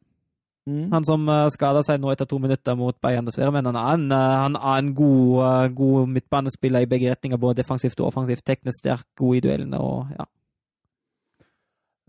Mm. 0.69 0.93
Han 0.93 1.05
som 1.05 1.25
uh, 1.27 1.49
skada 1.51 1.81
seg 1.83 1.99
nå 1.99 2.13
etter 2.13 2.29
to 2.31 2.39
minutter 2.39 2.77
mot 2.79 2.95
Bayern, 3.03 3.27
dessverre. 3.27 3.51
Men 3.55 3.67
han 3.67 3.79
er 3.81 3.95
en, 3.97 4.05
eh, 4.15 4.35
han 4.45 4.59
er 4.59 4.77
en 4.79 4.93
god, 4.95 5.33
eh, 5.47 5.73
god 5.75 6.13
midtbanespiller 6.15 6.85
i 6.85 6.91
begge 6.91 7.11
retninger, 7.11 7.41
både 7.43 7.63
defensivt 7.63 7.99
og 8.01 8.13
offensivt. 8.13 8.45
Teknisk 8.47 8.79
sterk, 8.79 9.07
god 9.19 9.41
i 9.41 9.43
duellene 9.49 9.81
og 9.83 10.13
ja. 10.15 10.29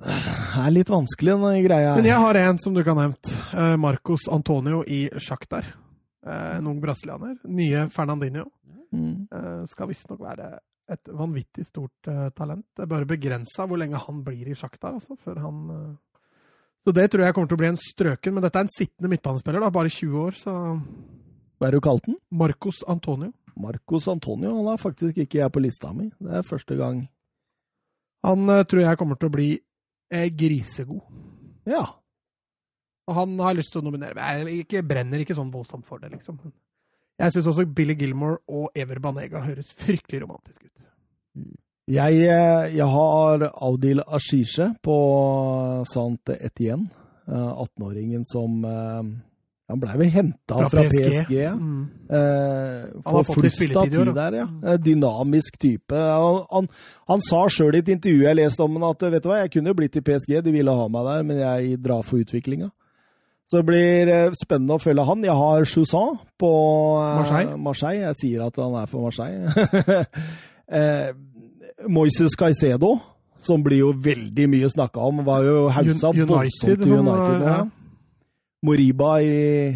Det 0.04 0.66
er 0.66 0.74
litt 0.74 0.90
vanskelig, 0.92 1.36
den 1.40 1.64
greia 1.64 1.94
Men 1.96 2.08
jeg 2.10 2.20
har 2.20 2.40
en 2.42 2.58
som 2.60 2.74
du 2.76 2.82
kan 2.84 2.98
ha 3.00 3.08
nevnt. 3.08 3.30
Eh, 3.54 3.76
Marcos 3.80 4.28
Antonio 4.32 4.84
i 4.84 5.06
Shakhtar. 5.22 5.70
Eh, 6.26 6.58
En 6.58 6.68
ung 6.68 6.82
brasilianer. 6.82 7.38
Nye 7.46 7.88
Fernandinho. 7.94 8.50
Mm. 8.94 9.28
Eh, 9.32 9.66
Skal 9.72 9.90
visstnok 9.90 10.20
være 10.22 10.60
et 10.92 11.08
vanvittig 11.08 11.66
stort 11.70 12.10
eh, 12.12 12.30
talent. 12.36 12.66
Det 12.76 12.84
er 12.84 12.92
bare 12.92 13.08
begrensa 13.08 13.66
hvor 13.70 13.80
lenge 13.80 14.02
han 14.02 14.24
blir 14.26 14.50
i 14.52 14.58
Sjaktar, 14.58 14.98
altså, 15.00 15.16
før 15.24 15.40
han 15.46 15.62
eh, 15.72 15.94
Så 16.84 16.92
det 16.92 17.06
tror 17.12 17.24
jeg 17.24 17.36
kommer 17.36 17.48
til 17.48 17.56
å 17.58 17.62
bli 17.62 17.72
en 17.72 17.80
strøken. 17.80 18.36
Men 18.36 18.44
dette 18.44 18.60
er 18.60 18.68
en 18.68 18.76
sittende 18.76 19.12
midtbanespiller, 19.14 19.64
da, 19.64 19.72
bare 19.72 19.92
20 19.92 20.20
år, 20.26 20.38
så 20.40 20.54
Hva 21.58 21.70
er 21.70 21.72
det 21.72 21.80
du 21.80 21.86
kalte 21.86 22.10
den? 22.10 22.20
Marcos 22.36 22.82
Antonio. 22.92 23.32
Marcos 23.56 24.08
Antonio. 24.12 24.56
Han 24.58 24.68
har 24.68 24.82
faktisk 24.82 25.22
ikke 25.24 25.40
jeg 25.40 25.54
på 25.54 25.64
lista 25.64 25.94
mi. 25.96 26.10
Det 26.20 26.40
er 26.40 26.48
første 26.48 26.76
gang. 26.76 27.06
Han 28.28 28.50
uh, 28.50 28.64
tror 28.68 28.84
jeg 28.84 29.00
kommer 29.00 29.20
til 29.20 29.30
å 29.30 29.36
bli 29.36 29.48
eh, 30.12 30.28
grisegod. 30.36 31.04
Ja. 31.70 31.86
Og 33.08 33.16
han 33.16 33.40
har 33.44 33.56
lyst 33.56 33.72
til 33.72 33.84
å 33.84 33.88
nominere. 33.88 34.28
Jeg 34.36 34.66
ikke, 34.66 34.84
brenner 34.88 35.24
ikke 35.24 35.38
sånn 35.38 35.52
voldsomt 35.54 35.88
for 35.88 36.04
det, 36.04 36.12
liksom. 36.18 36.40
Jeg 37.20 37.36
syns 37.36 37.50
også 37.52 37.68
Billy 37.78 37.96
Gilmore 38.00 38.42
og 38.52 38.76
Ever 38.76 39.00
Banega 39.04 39.44
høres 39.44 39.72
fryktelig 39.80 40.24
romantisk 40.24 40.66
ut. 40.66 40.88
Jeg, 41.92 42.16
eh, 42.32 42.76
jeg 42.78 42.86
har 42.88 43.44
Audil 43.60 44.00
Ashishe 44.08 44.70
på 44.84 44.98
Sant 45.92 46.30
Etienne. 46.40 46.88
eh, 47.28 47.34
18-åringen 47.66 48.24
som 48.28 48.64
eh, 48.64 49.04
Han 49.72 49.80
blei 49.80 49.98
vel 49.98 50.10
henta 50.12 50.58
fra, 50.60 50.70
Fra 50.70 50.84
PSG. 50.84 51.26
PSG. 51.26 51.36
Mm. 51.58 51.82
Eh, 52.10 52.86
Han 53.06 53.16
har 53.18 53.24
fått 53.28 53.42
litt 53.44 53.56
spilletid 53.56 53.96
i 53.96 54.00
år, 54.00 54.14
der, 54.16 54.38
ja. 54.42 54.48
Eh, 54.64 54.78
Dynamisk 54.80 55.58
type. 55.60 55.96
Han, 55.96 56.46
han, 56.52 56.68
han 57.08 57.24
sa 57.24 57.42
sjøl 57.52 57.76
i 57.76 57.82
et 57.84 57.92
intervju 57.96 58.24
jeg 58.28 58.40
leste 58.40 58.64
om 58.64 58.80
at 58.84 59.04
vet 59.04 59.24
du 59.24 59.30
hva, 59.32 59.42
jeg 59.44 59.52
kunne 59.58 59.76
blitt 59.76 60.00
i 60.00 60.04
PSG, 60.04 60.38
de 60.44 60.56
ville 60.56 60.72
ha 60.80 60.88
meg 60.92 61.08
der, 61.10 61.24
men 61.28 61.42
jeg 61.44 61.82
drar 61.84 62.04
for 62.08 62.24
utviklinga. 62.24 62.70
Så 63.52 63.60
det 63.60 63.68
blir 63.68 64.08
eh, 64.12 64.32
spennende 64.40 64.80
å 64.80 64.82
følge 64.84 65.04
han. 65.08 65.24
Jeg 65.28 65.36
har 65.36 65.68
Choussan 65.68 66.16
på 66.40 66.54
eh, 67.04 67.18
Marseille. 67.20 67.58
Marseille. 67.68 68.06
Jeg 68.08 68.20
sier 68.24 68.48
at 68.48 68.56
han 68.64 68.80
er 68.80 68.88
for 68.92 69.04
Marseille. 69.08 69.52
eh, 70.80 71.12
Moises 71.90 72.36
Caicedo, 72.40 72.96
som 73.44 73.64
blir 73.64 73.82
jo 73.82 73.94
veldig 74.04 74.46
mye 74.52 74.70
snakka 74.72 75.02
om, 75.04 75.24
var 75.28 75.44
jo 75.48 75.66
hausa 75.74 76.14
voldsomt 76.16 76.84
til 76.84 76.94
United 77.00 77.44
ja. 77.44 77.58
Ja. 77.58 77.64
Moriba 78.64 79.18
i 79.20 79.74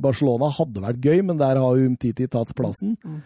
Barcelona 0.00 0.48
hadde 0.56 0.82
vært 0.82 1.04
gøy, 1.04 1.20
men 1.28 1.40
der 1.40 1.60
har 1.60 1.82
Umtiti 1.84 2.26
tatt 2.32 2.54
plassen. 2.56 2.96
Mm. 3.04 3.20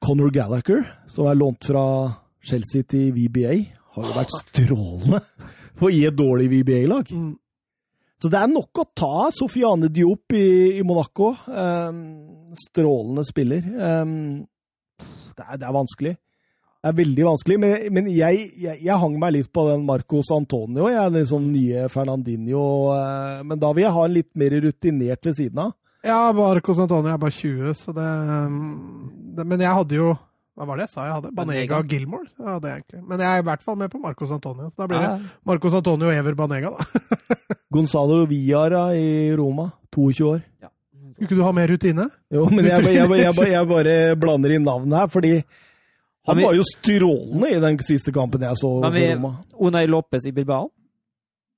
Conor 0.00 0.32
Gallagher, 0.32 0.84
som 1.12 1.28
er 1.28 1.38
lånt 1.38 1.68
fra 1.68 1.84
Chelsea 2.44 2.84
til 2.88 3.12
VBA, 3.16 3.58
har 3.92 4.08
jo 4.08 4.16
vært 4.16 4.34
strålende 4.40 5.20
for 5.78 5.92
gi 5.92 6.04
et 6.08 6.16
dårlig 6.16 6.48
VBA-lag. 6.52 7.12
Mm. 7.12 7.32
Så 8.22 8.30
det 8.30 8.38
er 8.38 8.50
nok 8.52 8.78
å 8.78 8.88
ta 8.94 9.28
Sofiane 9.34 9.90
Diop 9.90 10.34
i, 10.38 10.78
i 10.78 10.82
Monaco. 10.86 11.32
Um, 11.50 12.54
strålende 12.60 13.24
spiller. 13.26 13.64
Um, 13.66 14.12
det, 15.00 15.42
er, 15.42 15.56
det 15.58 15.66
er 15.66 15.74
vanskelig. 15.74 16.12
Det 16.82 16.90
er 16.90 16.96
veldig 16.98 17.24
vanskelig, 17.28 17.56
men, 17.62 17.74
men 17.94 18.08
jeg, 18.10 18.48
jeg, 18.58 18.80
jeg 18.82 18.98
hang 18.98 19.12
meg 19.22 19.36
litt 19.36 19.52
på 19.54 19.62
den 19.68 19.84
Marcos 19.86 20.32
Antonio, 20.34 20.88
jeg, 20.90 21.12
den 21.12 21.20
liksom 21.20 21.44
nye 21.52 21.84
Fernandinho. 21.92 22.64
eh, 22.96 23.44
men 23.46 23.60
da 23.62 23.70
vil 23.70 23.84
jeg 23.84 23.94
ha 23.94 24.06
en 24.08 24.16
litt 24.16 24.30
mer 24.42 24.56
rutinert 24.64 25.28
ved 25.28 25.38
siden 25.38 25.60
av. 25.62 25.76
Ja, 26.02 26.18
Marcos 26.34 26.80
Antonio 26.82 27.12
er 27.12 27.22
bare 27.22 27.36
20, 27.36 27.76
så 27.78 27.94
det, 27.94 28.02
um, 28.02 29.12
det 29.36 29.46
Men 29.46 29.62
jeg 29.62 29.70
hadde 29.78 29.94
jo 30.00 30.08
Hva 30.58 30.66
var 30.66 30.80
det 30.80 30.88
jeg 30.88 30.94
sa 30.96 31.04
jeg 31.06 31.14
hadde? 31.20 31.30
Banega 31.38 31.78
og 31.78 31.94
Gilmore? 31.94 32.26
Ja, 32.42 32.56
det 32.58 32.72
egentlig. 32.72 33.04
Men 33.06 33.22
jeg 33.22 33.30
er 33.30 33.44
i 33.44 33.46
hvert 33.46 33.62
fall 33.62 33.78
med 33.78 33.92
på 33.94 34.00
Marcos 34.02 34.34
Antonio. 34.34 34.72
Så 34.72 34.82
da 34.82 34.88
blir 34.90 34.98
det 34.98 35.12
Ja, 35.12 35.36
Marcos 35.46 35.78
Antonio 35.78 36.10
og 36.10 36.18
Ever 36.18 36.34
Banega, 36.42 36.74
da. 36.74 37.14
Gonzalo 37.78 38.24
Villara 38.26 38.88
i 38.98 39.30
Roma, 39.38 39.70
22 39.94 40.26
år. 40.32 40.42
Skulle 41.14 41.28
ikke 41.30 41.38
du 41.38 41.46
ha 41.46 41.54
mer 41.54 41.70
rutine? 41.70 42.10
Jo, 42.34 42.48
men 42.50 42.66
jeg, 42.66 42.82
jeg, 42.82 42.98
jeg, 42.98 43.22
jeg, 43.22 43.50
jeg 43.54 43.70
bare 43.70 43.94
blander 44.18 44.56
inn 44.58 44.66
navnet 44.66 44.98
her, 44.98 45.12
fordi 45.14 45.36
han 46.26 46.36
vi- 46.38 46.44
var 46.44 46.54
jo 46.54 46.62
strålende 46.62 47.50
i 47.50 47.60
den 47.60 47.78
siste 47.86 48.12
kampen 48.12 48.40
jeg 48.42 48.56
så 48.60 48.80
Men 48.80 48.92
vi- 48.92 49.14
Roma. 49.14 49.32
Unai 49.58 49.86
Lopez 49.86 50.26
i 50.26 50.32
Bilbao, 50.32 50.70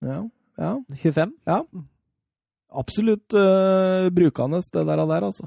Ja, 0.03 0.23
ja. 0.59 0.77
25. 1.03 1.33
Absolutt 2.75 3.35
uh, 3.35 4.09
brukende, 4.11 4.61
det 4.73 4.87
der, 4.87 5.05
der, 5.07 5.25
altså. 5.29 5.47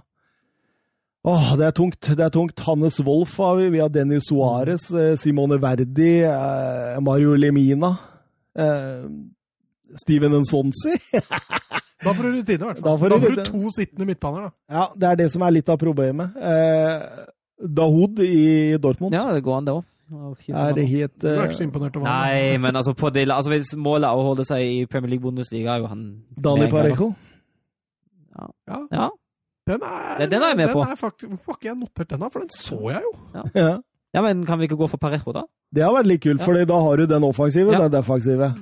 Åh, 1.28 1.58
det 1.58 1.66
er 1.68 1.72
tungt. 1.76 2.00
det 2.02 2.20
er 2.24 2.30
tungt. 2.32 2.60
Hannes 2.64 3.02
Wolff 3.04 3.36
har 3.38 3.56
vi, 3.58 3.70
vi 3.70 3.80
har 3.80 3.90
Dennis 3.90 4.24
Suárez, 4.32 4.86
eh, 4.96 5.16
Simone 5.20 5.58
Verdi, 5.62 6.22
eh, 6.24 7.00
Mario 7.04 7.34
Lemina. 7.36 7.90
Eh, 8.56 9.04
Steven 10.04 10.32
Nsonsi. 10.42 10.96
Da 12.06 12.14
får 12.14 12.24
du 12.24 12.30
rutine, 12.38 12.62
i 12.62 12.68
hvert 12.68 12.78
Da 12.86 12.92
får 12.96 13.10
Da 13.10 13.16
du 13.18 13.22
får 13.26 13.36
du 13.36 13.44
to 13.50 13.70
sittende 13.74 14.06
midtbaner, 14.06 14.42
da. 14.46 14.52
Ja, 14.70 14.84
det 14.96 15.08
er 15.10 15.16
det 15.16 15.32
som 15.34 15.42
er 15.42 15.52
litt 15.56 15.68
av 15.74 15.80
problemet. 15.82 16.36
Eh, 16.38 17.26
Dahoud 17.60 18.20
i 18.20 18.78
Dortmund 18.78 19.14
Ja, 19.18 19.32
det 19.34 19.44
går 19.44 19.58
an, 19.58 19.66
det 19.66 19.74
òg. 19.74 19.84
er 20.50 20.86
helt 20.88 21.20
Du 21.20 21.28
er 21.28 21.40
eh, 21.40 21.48
ikke 21.50 21.58
så 21.58 21.64
imponert 21.66 21.96
over 21.98 22.06
ham? 22.08 22.28
Nei, 22.28 22.58
men 22.58 22.76
altså, 22.76 22.94
på 22.94 23.10
det, 23.12 23.28
altså 23.30 23.50
hvis 23.52 23.74
målet 23.76 24.06
er 24.08 24.16
å 24.16 24.24
holde 24.24 24.46
seg 24.46 24.62
i 24.62 24.86
Premier 24.86 25.10
League 25.16 25.24
Bundesliga, 25.26 25.74
er 25.76 25.80
jo 25.80 25.88
han 25.88 26.04
Dani 26.38 26.60
med 26.62 26.68
en 26.68 26.72
gang, 26.72 26.84
da. 26.84 26.94
Parejo. 26.96 27.16
Ja, 28.68 28.78
Ja. 28.92 29.10
den 29.68 29.82
er, 29.84 30.18
Den- 30.20 30.30
den 30.30 30.42
er 30.44 30.48
jeg 30.48 30.58
med 30.58 30.70
på. 30.74 30.84
faktisk, 30.98 31.28
hvorfor 31.30 31.52
har 31.52 31.58
ikke 31.58 31.68
jeg 31.70 31.78
notert 31.78 32.10
den, 32.10 32.20
da? 32.20 32.30
For 32.30 32.40
den 32.40 32.50
så 32.50 32.80
jeg 32.92 33.02
jo. 33.04 33.14
Ja. 33.56 33.78
ja, 34.14 34.22
men 34.22 34.46
kan 34.46 34.60
vi 34.60 34.68
ikke 34.68 34.78
gå 34.78 34.88
for 34.90 34.98
Parejo, 34.98 35.34
da? 35.34 35.44
Det 35.74 35.84
hadde 35.84 35.96
vært 35.98 36.06
litt 36.08 36.22
kult, 36.22 36.40
Ja. 36.40 36.46
for 36.46 36.66
da 36.66 36.80
har 36.80 36.98
du 36.98 37.06
den 37.08 37.24
offensive, 37.24 37.72
Ja. 37.72 37.80
den 37.88 37.92
defensive. 37.92 38.54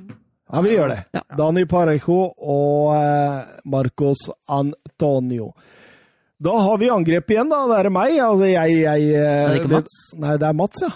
Ja, 0.53 0.61
vi 0.61 0.69
gjør 0.69 0.89
det. 0.89 1.05
Ja. 1.13 1.21
Dani 1.37 1.65
Parejo 1.65 2.33
og 2.37 2.95
eh, 2.95 3.45
Marcos 3.65 4.29
Antonio. 4.47 5.53
Da 6.43 6.51
har 6.59 6.77
vi 6.81 6.89
angrep 6.91 7.29
igjen, 7.31 7.49
da. 7.49 7.61
Det 7.71 7.77
er 7.79 7.89
meg. 7.95 8.17
Altså, 8.19 8.47
jeg, 8.49 8.77
jeg 8.83 9.09
eh, 9.15 9.25
Er 9.45 9.53
det 9.53 9.61
ikke 9.61 9.71
Mats? 9.77 9.99
Nei, 10.19 10.33
det 10.41 10.47
er 10.49 10.57
Mats, 10.59 10.81
ja. 10.83 10.91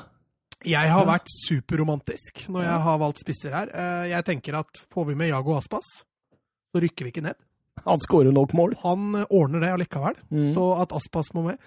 Jeg 0.67 0.91
har 0.91 1.05
vært 1.07 1.29
superromantisk 1.47 2.41
når 2.51 2.65
jeg 2.67 2.79
har 2.83 2.97
valgt 2.99 3.21
spisser 3.23 3.53
her. 3.55 3.69
Eh, 3.71 4.09
Jeg 4.11 4.25
tenker 4.27 4.57
at 4.59 4.81
får 4.91 5.05
vi 5.07 5.15
med 5.15 5.29
Jago 5.31 5.55
Aspas, 5.55 5.87
så 6.73 6.81
rykker 6.83 7.07
vi 7.07 7.13
ikke 7.13 7.23
ned. 7.23 7.37
Han 7.85 8.01
skårer 8.03 8.33
nok 8.35 8.51
mål. 8.59 8.75
Han 8.83 9.15
eh, 9.21 9.29
ordner 9.31 9.63
det 9.63 9.71
allikevel, 9.77 10.17
Mm. 10.29 10.49
så 10.57 10.65
at 10.83 10.91
Aspas 10.91 11.31
må 11.33 11.45
med. 11.47 11.57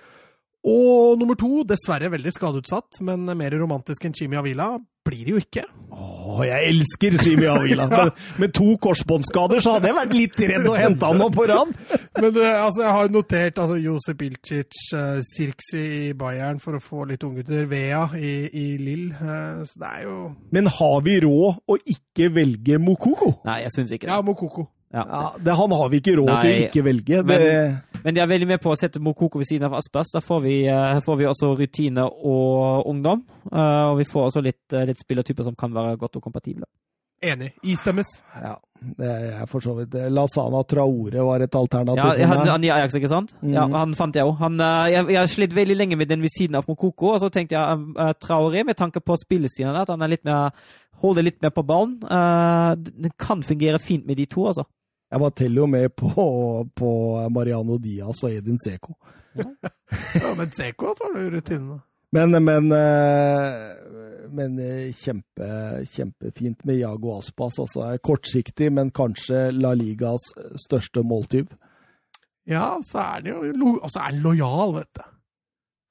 Og 0.68 1.16
nummer 1.18 1.34
to, 1.34 1.64
dessverre 1.66 2.12
veldig 2.12 2.30
skadeutsatt, 2.36 3.00
men 3.02 3.24
mer 3.24 3.56
romantisk 3.58 4.04
enn 4.06 4.12
Chimi 4.14 4.36
Avila 4.38 4.74
blir 5.06 5.24
det 5.26 5.32
jo 5.34 5.40
ikke. 5.42 5.64
Å, 5.92 6.38
jeg 6.46 6.68
elsker 6.70 7.16
Simi 7.20 7.46
Avila. 7.50 7.86
Med, 7.90 8.20
med 8.42 8.54
to 8.56 8.74
korsbåndskader 8.82 9.62
så 9.62 9.76
hadde 9.76 9.90
jeg 9.90 9.98
vært 9.98 10.16
litt 10.16 10.42
redd 10.52 10.68
å 10.70 10.76
hente 10.78 11.10
han 11.10 11.24
opp 11.24 11.36
på 11.36 11.46
rad. 11.50 11.72
Men 12.18 12.28
du, 12.34 12.40
altså, 12.42 12.84
jeg 12.84 12.96
har 12.96 13.12
notert 13.12 13.62
altså, 13.62 13.78
Josep 13.82 14.24
Ilcic, 14.28 14.78
uh, 14.96 15.18
Sirksi 15.26 15.82
i 16.08 16.12
Bayern 16.18 16.60
for 16.62 16.78
å 16.78 16.82
få 16.82 17.06
litt 17.10 17.26
unggutter, 17.26 17.66
Vea 17.70 18.04
i, 18.18 18.34
i 18.48 18.66
Lill. 18.80 19.08
Uh, 19.18 19.64
så 19.68 19.82
det 19.82 19.90
er 19.90 20.06
jo 20.06 20.18
Men 20.54 20.70
har 20.78 21.00
vi 21.06 21.18
råd 21.26 21.62
å 21.66 21.80
ikke 21.96 22.30
velge 22.34 22.78
Mokoko? 22.82 23.34
Nei, 23.48 23.62
jeg 23.66 23.76
syns 23.76 23.96
ikke 23.96 24.08
det. 24.08 24.14
Ja, 24.14 24.22
Mokoko. 24.24 24.68
Ja. 24.92 25.04
Ja, 25.08 25.32
det, 25.40 25.54
han 25.56 25.70
har 25.72 25.88
vi 25.88 26.00
ikke 26.02 26.16
råd 26.18 26.28
til 26.42 26.50
å 26.52 26.58
ikke 26.68 26.82
velge. 26.84 27.22
Det, 27.22 27.26
men- 27.26 27.80
Men 28.04 28.14
de 28.14 28.20
er 28.20 28.26
veldig 28.26 28.46
med 28.48 28.60
på 28.60 28.70
å 28.72 28.76
sette 28.76 28.98
Mokoko 29.00 29.38
ved 29.38 29.46
siden 29.46 29.64
av 29.64 29.74
Aspas. 29.78 30.10
Da 30.12 30.20
får 30.20 30.40
vi, 30.42 30.66
eh, 30.66 31.00
får 31.06 31.16
vi 31.18 31.24
også 31.24 31.56
rutine 31.56 32.02
og 32.04 32.84
ungdom. 32.86 33.22
eh, 33.52 33.84
og 33.90 33.98
vi 33.98 34.04
får 34.04 34.26
også 34.30 34.42
litt, 34.42 34.72
eh, 34.72 34.84
litt 34.86 34.98
spillertyper 34.98 35.44
som 35.44 35.54
kan 35.54 35.72
være 35.72 35.96
godt 35.98 36.16
og 36.16 36.22
kompatible. 36.22 36.64
Enig. 37.22 37.52
Istemmes. 37.62 38.06
ja, 38.42 38.56
det 38.98 39.06
er 39.40 39.46
for 39.46 39.60
så 39.60 39.76
vidt 39.76 39.92
Lasana 40.10 40.64
Traore 40.66 41.22
var 41.24 41.40
et 41.40 41.52
alternativ. 41.54 41.96
Ja, 42.02 42.12
jeg 42.18 42.26
hadde 42.26 42.50
han 42.50 42.64
i 42.64 42.68
Ajax, 42.70 42.94
ikke 42.94 43.08
sant? 43.08 43.32
Mm. 43.40 43.52
Ja, 43.54 43.66
han 43.68 43.94
fant 43.94 44.12
jeg 44.14 44.24
òg. 44.24 44.38
Jeg, 44.90 45.06
jeg 45.08 45.16
har 45.16 45.26
slitt 45.26 45.54
veldig 45.54 45.76
lenge 45.76 45.96
med 45.96 46.08
den 46.08 46.20
ved 46.20 46.30
siden 46.36 46.56
av 46.56 46.64
Mokoko, 46.66 47.12
og 47.14 47.20
så 47.20 47.30
tenkte 47.30 47.52
jeg 47.54 48.16
Traore, 48.18 48.64
med 48.64 48.76
tanke 48.76 49.00
på 49.00 49.14
spillestilen, 49.16 49.76
at 49.76 49.88
han 49.88 50.02
er 50.02 50.08
litt 50.08 50.24
mer 50.24 50.50
holder 51.00 51.22
litt 51.22 51.40
mer 51.42 51.50
på 51.50 51.64
ballen. 51.64 51.98
Eh, 52.02 52.74
det 52.74 53.16
kan 53.18 53.40
fungere 53.42 53.78
fint 53.80 54.04
med 54.06 54.16
de 54.16 54.26
to, 54.26 54.46
altså. 54.46 54.64
Jeg 55.12 55.20
var 55.20 55.32
til 55.36 55.58
og 55.60 55.68
med 55.68 55.90
på, 55.92 56.12
på 56.72 56.90
Mariano 57.28 57.76
Diaz 57.76 58.22
og 58.24 58.32
Edin 58.32 58.56
Seco. 58.62 58.94
Ja, 59.36 60.30
men 60.38 60.52
Seco 60.56 60.94
tar 60.96 61.12
du 61.12 61.26
rutinene. 61.34 61.82
Men, 62.12 62.32
men, 62.44 62.72
eh, 62.72 64.28
men 64.32 64.56
eh, 64.60 64.88
kjempe, 64.96 65.48
kjempefint 65.92 66.64
med 66.68 66.80
Jago 66.80 67.18
Aspas. 67.18 67.60
Altså, 67.60 67.90
kortsiktig, 68.04 68.70
men 68.72 68.92
kanskje 68.92 69.50
La 69.56 69.74
Ligas 69.76 70.30
største 70.64 71.04
måltyv. 71.04 71.52
Ja, 72.48 72.78
så 72.84 73.00
er 73.04 73.12
han 73.20 73.30
jo 73.30 73.52
lo 73.52 73.76
og 73.78 73.92
så 73.92 74.00
er 74.00 74.10
han 74.10 74.24
lojal, 74.24 74.76
vet 74.80 74.90
du. 74.96 75.04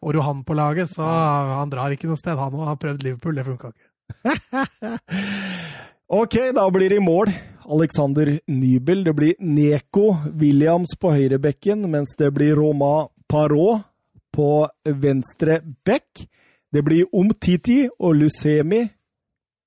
Får 0.02 0.18
du 0.18 0.24
han 0.26 0.44
på 0.46 0.58
laget, 0.58 0.90
så 0.90 1.06
han 1.06 1.70
drar 1.70 1.94
ikke 1.94 2.10
noe 2.10 2.18
sted. 2.18 2.42
Han 2.42 2.58
har 2.66 2.82
prøvd 2.82 3.06
Liverpool, 3.06 3.38
det 3.38 3.46
funka 3.46 3.70
ikke. 3.70 3.88
Ok, 6.12 6.34
da 6.52 6.66
blir 6.68 6.92
det 6.92 6.98
i 7.00 7.04
mål. 7.04 7.30
Alexander 7.66 8.40
Nybel. 8.48 9.04
Det 9.04 9.14
blir 9.14 9.34
Neko 9.40 10.16
Williams 10.34 10.96
på 11.00 11.14
høyrebekken, 11.16 11.86
mens 11.92 12.16
det 12.18 12.32
blir 12.34 12.56
Roma 12.56 13.08
Parot 13.30 13.86
på 14.32 14.68
venstre 14.84 15.60
bekk. 15.86 16.26
Det 16.72 16.84
blir 16.84 17.10
Omtiti 17.12 17.86
og 18.00 18.16
Lucemi. 18.16 18.86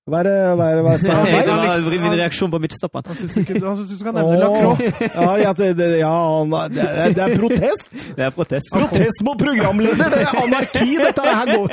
Hva 0.05 0.19
er 0.21 0.27
det, 0.29 0.33
hva 0.59 0.65
er 0.69 0.77
det, 0.77 0.83
hva 0.85 0.95
sa 1.01 1.15
Det 1.25 1.31
jeg? 1.33 1.47
var 1.49 1.95
min 2.03 2.17
reaksjon 2.21 2.51
på 2.53 2.59
midtstopperen. 2.61 3.07
Han 3.09 3.17
syns 3.17 3.89
du, 3.89 3.95
skal 3.97 4.13
nevne 4.13 4.37
Lacroix. 4.43 4.83
Ja, 5.17 5.31
jeg, 5.41 5.77
det, 5.79 5.87
ja 6.03 6.11
han, 6.13 6.53
det, 6.75 6.85
er, 6.85 7.15
det 7.17 7.23
er 7.25 7.37
protest. 7.41 7.89
Det 8.19 8.27
er 8.27 8.35
protest. 8.37 8.69
Protest 8.75 9.25
mot 9.25 9.41
programleder! 9.41 10.13
Det 10.13 10.21
er 10.27 10.43
anarki, 10.43 10.99
dette 11.01 11.25
her 11.25 11.55
går. 11.55 11.73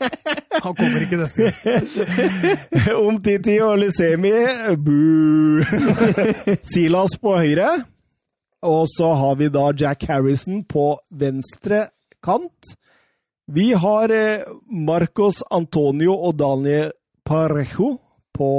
Han 0.64 0.74
kommer 0.76 1.04
ikke 1.06 1.20
neste 1.20 1.46
gang. 1.46 1.86
Omtiti 2.98 3.54
og 3.64 3.78
Lucemi. 3.84 4.34
Boo! 4.82 5.62
Silas 6.68 7.14
på 7.22 7.38
høyre. 7.38 7.70
Og 8.66 8.84
så 8.92 9.14
har 9.16 9.38
vi 9.40 9.48
da 9.48 9.70
Jack 9.78 10.04
Harrison 10.10 10.64
på 10.68 10.90
venstre 11.22 11.86
kant. 12.24 12.74
Vi 13.50 13.70
har 13.78 14.12
eh, 14.14 14.42
Marcos 14.70 15.40
Antonio 15.50 16.12
og 16.18 16.36
Daniel 16.38 16.90
Parejo 17.30 17.92
på 18.34 18.50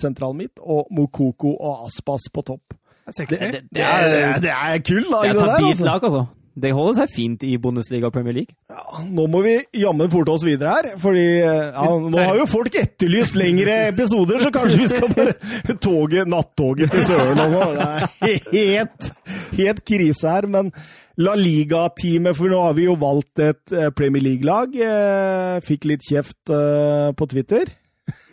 sentralen 0.00 0.40
mitt, 0.40 0.54
midt, 0.54 0.64
og 0.64 0.88
Mokoko 0.94 1.56
og 1.56 1.86
Aspas 1.88 2.28
på 2.32 2.44
topp. 2.46 2.76
Det. 3.04 3.26
Det, 3.28 3.38
det, 3.40 3.60
Det 3.74 3.84
er, 3.84 4.40
det 4.40 4.50
er, 4.52 4.78
kult 4.80 5.10
lag, 5.12 5.26
Det 5.26 5.30
er 5.30 5.34
det 5.34 5.44
der. 5.44 5.68
Altså. 5.68 5.84
lag, 5.84 6.04
altså. 6.08 6.24
Det 6.54 6.70
holder 6.70 6.94
seg 7.00 7.10
fint 7.10 7.42
i 7.42 7.56
Bundesliga 7.58 8.06
og 8.06 8.14
Premier 8.14 8.36
League. 8.36 8.54
Ja, 8.70 9.00
nå 9.02 9.24
må 9.26 9.40
vi 9.42 9.56
jammen 9.74 10.10
forte 10.12 10.36
oss 10.36 10.44
videre 10.46 10.76
her, 10.76 10.88
fordi 11.02 11.24
eh, 11.42 11.72
ja, 11.74 11.86
nå 11.98 12.20
har 12.20 12.38
jo 12.38 12.46
folk 12.46 12.76
etterlyst 12.78 13.34
lengre 13.38 13.74
episoder, 13.88 14.38
så 14.38 14.52
kanskje 14.54 14.78
vi 14.84 14.90
skal 14.92 15.10
bare 15.16 15.34
toget, 15.88 16.30
nattoget 16.30 16.94
til 16.94 17.08
Søren 17.10 17.42
og. 17.42 17.74
Det 17.74 17.88
er 18.30 18.52
helt, 18.52 19.10
helt 19.58 19.82
krise 19.90 20.36
her, 20.36 20.46
men 20.46 20.70
La 21.18 21.34
Liga-teamet, 21.38 22.38
for 22.38 22.50
nå 22.50 22.62
har 22.62 22.78
vi 22.78 22.86
jo 22.86 22.94
valgt 23.02 23.42
et 23.42 23.74
eh, 23.74 23.90
Premier 23.94 24.22
League-lag, 24.22 24.78
eh, 24.78 25.58
fikk 25.66 25.90
litt 25.90 26.06
kjeft 26.06 26.54
eh, 26.54 27.10
på 27.18 27.28
Twitter. 27.34 27.74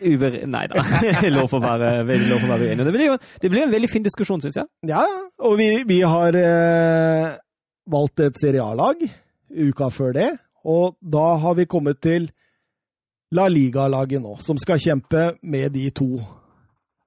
Uber, 0.02 0.36
nei 0.50 0.66
da. 0.68 0.82
lov 1.36 1.54
å 1.56 1.60
være, 1.62 1.92
lov 2.04 2.44
å 2.44 2.50
være 2.50 2.68
uenig. 2.68 2.84
Det 2.84 2.94
blir 2.94 3.08
jo 3.12 3.16
det 3.40 3.50
blir 3.52 3.64
en 3.64 3.72
veldig 3.72 3.90
fin 3.90 4.04
diskusjon, 4.04 4.42
syns 4.44 4.60
jeg. 4.60 4.68
Ja, 4.90 5.04
og 5.42 5.56
vi, 5.60 5.70
vi 5.88 6.02
har 6.04 6.36
eh, 6.38 7.32
valgt 7.92 8.24
et 8.24 8.40
serialag 8.42 9.00
uka 9.52 9.88
før 9.92 10.14
det, 10.16 10.30
og 10.68 10.96
da 11.00 11.26
har 11.42 11.56
vi 11.58 11.68
kommet 11.70 12.00
til 12.04 12.28
La 13.32 13.48
Liga-laget 13.48 14.20
nå, 14.20 14.36
som 14.44 14.58
skal 14.60 14.80
kjempe 14.80 15.32
med 15.48 15.72
de 15.72 15.88
to 15.96 16.10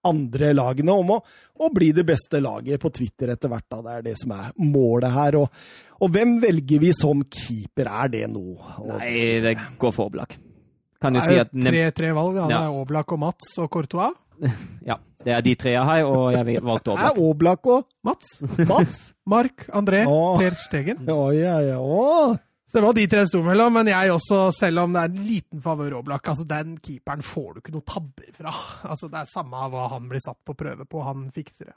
andre 0.06 0.52
lagene 0.53 0.94
om 0.94 1.16
å, 1.16 1.19
å 1.66 1.69
bli 1.74 1.92
det 1.95 2.06
beste 2.06 2.42
laget 2.44 2.82
på 2.82 2.92
Twitter 2.94 3.34
etter 3.34 3.52
hvert. 3.52 3.68
Da. 3.72 3.82
Det 3.82 3.94
er 3.94 4.08
det 4.10 4.16
som 4.22 4.34
er 4.38 4.52
målet 4.61 5.14
her. 5.14 5.38
Og, 5.42 5.61
og 6.02 6.14
hvem 6.14 6.38
velger 6.44 6.84
vi 6.84 6.92
som 6.98 7.24
keeper? 7.26 7.90
Er 7.90 8.11
det 8.14 8.26
noe? 8.34 8.76
Nei, 8.95 9.16
det 9.45 9.58
går 9.82 9.95
for 9.95 10.11
Oblak. 10.11 10.38
Kan 11.06 11.14
Det 11.19 11.24
si 11.27 11.38
at 11.40 11.51
tre-tre 11.53 12.11
valg. 12.17 12.35
da. 12.35 12.48
Det 12.50 12.56
Ja. 12.58 12.61
er 12.67 12.80
Oblak 12.82 13.11
og 13.14 13.19
Mats 13.27 13.58
og 13.61 13.69
Courtois. 13.74 14.14
Ja, 14.85 14.98
det 15.24 15.32
er 15.34 15.42
de 15.45 15.53
tre 15.56 15.72
jeg 15.72 15.85
har, 15.88 16.01
og 16.06 16.34
jeg 16.34 16.59
valgte 16.61 16.92
Oblak. 16.93 17.16
Er 17.16 17.22
Oblak 17.24 17.67
og 17.72 17.85
Mats, 18.03 18.34
Mats? 18.67 19.14
Mark, 19.25 19.67
André, 19.74 20.03
Åh. 20.06 20.35
Per 20.42 20.58
Stegen. 20.59 21.06
Å, 21.08 21.32
ja, 21.34 21.56
ja. 21.64 21.77
Så 22.67 22.82
det 22.82 22.84
var 22.84 22.93
de 22.98 23.06
tre 23.08 23.19
det 23.24 23.30
sto 23.30 23.40
mellom, 23.45 23.72
men 23.77 23.88
jeg 23.88 24.11
også, 24.11 24.40
selv 24.58 24.82
om 24.84 24.92
det 24.98 25.01
er 25.06 25.11
en 25.14 25.24
liten 25.30 25.61
favør 25.64 25.93
Oblak 26.01 26.27
altså 26.27 26.43
Den 26.50 26.74
keeperen 26.84 27.22
får 27.24 27.53
du 27.53 27.59
ikke 27.61 27.72
noe 27.77 27.85
tabber 27.88 28.27
fra. 28.35 28.51
Altså 28.90 29.08
Det 29.09 29.22
er 29.22 29.30
samme 29.32 29.69
hva 29.72 29.85
han 29.93 30.09
blir 30.09 30.19
satt 30.25 30.42
på 30.45 30.56
prøve 30.58 30.84
på, 30.90 31.03
han 31.06 31.30
fikser 31.32 31.69
det. 31.69 31.75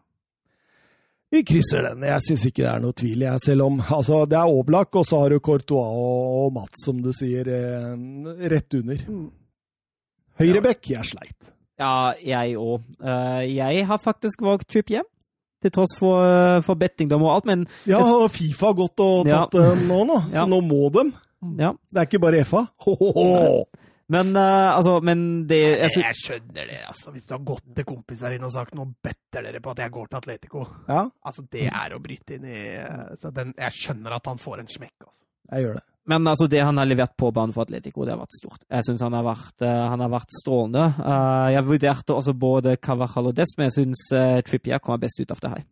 Vi 1.31 1.43
krysser 1.45 1.83
den. 1.85 2.07
Jeg 2.09 2.25
syns 2.25 2.47
ikke 2.49 2.63
det 2.65 2.71
er 2.71 2.81
noe 2.81 2.97
tvil, 2.97 3.21
jeg. 3.27 3.41
Selv 3.45 3.67
om 3.67 3.83
altså, 3.85 4.23
det 4.31 4.39
er 4.39 4.49
Oblak, 4.61 4.97
og 4.97 5.05
så 5.05 5.19
har 5.23 5.35
du 5.35 5.41
Courtois 5.45 5.91
og, 6.01 6.53
Mats, 6.57 6.87
som 6.87 7.03
du 7.05 7.11
sier, 7.13 7.49
eh, 7.53 8.49
rett 8.49 8.79
under. 8.81 9.03
Høyrebekk, 10.41 10.91
jeg 10.95 11.05
sleit. 11.11 11.53
Ja, 11.79 12.13
jeg 12.25 12.57
òg. 12.59 12.83
jeg 13.47 13.85
har 13.87 14.01
faktisk 14.03 14.41
valgt 14.43 14.69
Trip 14.73 14.89
hjem. 14.97 15.07
Til 15.63 15.73
tross 15.75 15.91
for, 15.99 16.23
uh, 16.23 16.61
for 16.63 16.79
bettingdom 16.79 17.25
og 17.27 17.33
alt, 17.35 17.47
men 17.51 17.65
Ja, 17.87 17.99
Fifa 18.31 18.69
har 18.71 18.75
gått 18.79 19.01
og 19.03 19.27
Ja. 19.27 19.41
tatt 19.47 19.57
den 19.59 19.89
nå, 19.89 20.05
nå. 20.07 20.19
Ja. 20.33 20.45
Så 20.45 20.49
nå 20.49 20.61
må 20.63 20.89
de. 20.95 21.11
ja. 21.59 21.73
Det 21.91 21.99
er 21.99 22.07
ikke 22.07 22.21
bare 22.23 22.45
FA. 22.47 22.63
Ho, 22.87 22.95
ho, 22.95 23.13
ho. 23.13 23.65
Men 24.09 24.31
uh, 24.37 24.73
altså, 24.73 24.95
men 25.05 25.25
det 25.49 25.59
jeg 25.61 26.01
Jeg 26.01 26.17
skjønner 26.17 26.71
det, 26.71 26.79
altså. 26.89 27.13
Hvis 27.13 27.27
du 27.29 27.35
har 27.35 27.45
gått 27.45 27.67
til 27.77 27.85
kompiser 27.89 28.33
dine 28.33 28.49
og 28.49 28.55
sagt 28.55 28.75
'nå 28.75 28.87
better 29.05 29.45
dere 29.45 29.61
på 29.61 29.75
at 29.75 29.83
jeg 29.85 29.93
går 29.93 30.09
til 30.09 30.19
Atletico', 30.19 30.65
Ja. 30.89 31.03
altså 31.25 31.45
det 31.53 31.67
er 31.69 31.93
å 31.93 32.01
bryte 32.01 32.35
inn 32.39 32.45
i 32.49 32.63
Så 33.21 33.33
den, 33.35 33.55
jeg 33.59 33.73
skjønner 33.73 34.17
at 34.17 34.27
han 34.27 34.39
får 34.39 34.61
en 34.61 34.69
smekk. 34.69 34.97
Altså. 35.05 35.25
Jeg 35.53 35.65
gjør 35.65 35.75
det. 35.75 35.85
Men 36.09 36.27
altså, 36.27 36.49
det 36.49 36.65
han 36.65 36.79
har 36.79 36.87
levert 36.87 37.17
på 37.21 37.31
banen 37.33 37.53
for 37.53 37.63
Atletico, 37.63 38.05
det 38.05 38.15
har 38.15 38.21
vært 38.23 38.33
stort. 38.33 38.65
Jeg 38.71 38.85
syns 38.85 39.01
han, 39.05 39.13
eh, 39.13 39.89
han 39.93 40.01
har 40.01 40.09
vært 40.09 40.33
strålende. 40.41 40.87
Eh, 41.05 41.53
jeg 41.53 41.65
vurderte 41.65 42.15
også 42.17 42.33
både 42.33 42.77
Cavajal 42.81 43.27
og 43.27 43.35
Des, 43.35 43.53
men 43.59 43.69
jeg 43.69 43.77
syns 43.77 44.09
Trippier 44.45 44.81
kommer 44.81 44.99
best 44.99 45.21
ut 45.21 45.31
av 45.31 45.41
det 45.41 45.51
her. 45.51 45.65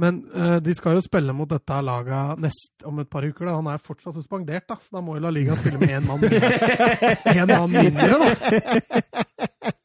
Men 0.00 0.22
uh, 0.32 0.56
de 0.56 0.72
skal 0.74 0.96
jo 0.96 1.02
spille 1.04 1.34
mot 1.36 1.48
dette 1.50 1.78
laget 1.84 2.40
nest, 2.40 2.72
om 2.88 3.02
et 3.02 3.10
par 3.12 3.26
uker. 3.26 3.44
da. 3.44 3.56
Han 3.58 3.68
er 3.68 3.82
fortsatt 3.82 4.16
suspendert, 4.16 4.64
da, 4.68 4.78
så 4.80 4.96
da 4.96 5.02
må 5.04 5.18
jo 5.18 5.24
La 5.26 5.32
Liga 5.34 5.56
spille 5.58 5.80
med 5.82 5.92
én 5.98 6.06
mann, 6.08 6.22
en 7.36 7.52
mann 7.52 7.74
mindre. 7.74 8.08
da. 8.22 9.12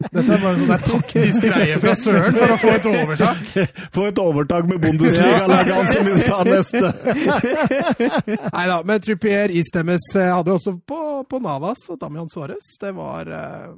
Dette 0.07 0.33
er 0.33 0.39
bare 0.41 0.53
en 0.53 0.61
sånn 0.61 0.71
der 0.71 0.83
taktisk 0.85 1.43
greie 1.43 1.79
fra 1.83 1.93
Søren 1.99 2.37
for 2.37 2.53
å 2.53 2.57
få 2.61 2.71
et 2.71 2.87
overtak. 2.89 3.41
Få 3.97 4.05
et 4.07 4.21
overtak 4.21 4.69
med 4.69 4.79
Bundesliga-laget 4.85 5.73
hans 5.75 5.91
som 5.93 6.07
vi 6.07 6.19
skal 6.21 6.39
ha 6.39 6.45
neste. 6.47 6.91
Nei 8.55 8.65
da, 8.71 8.77
men 8.87 9.03
Trippier 9.03 9.53
istemmes 9.59 10.07
hadde 10.15 10.53
også 10.55 10.77
på, 10.87 11.01
på 11.27 11.41
Navas 11.43 11.83
og 11.91 11.99
Damian 11.99 12.31
Suárez. 12.31 12.71
Det 12.79 12.93
var 12.95 13.27
uh, 13.27 13.75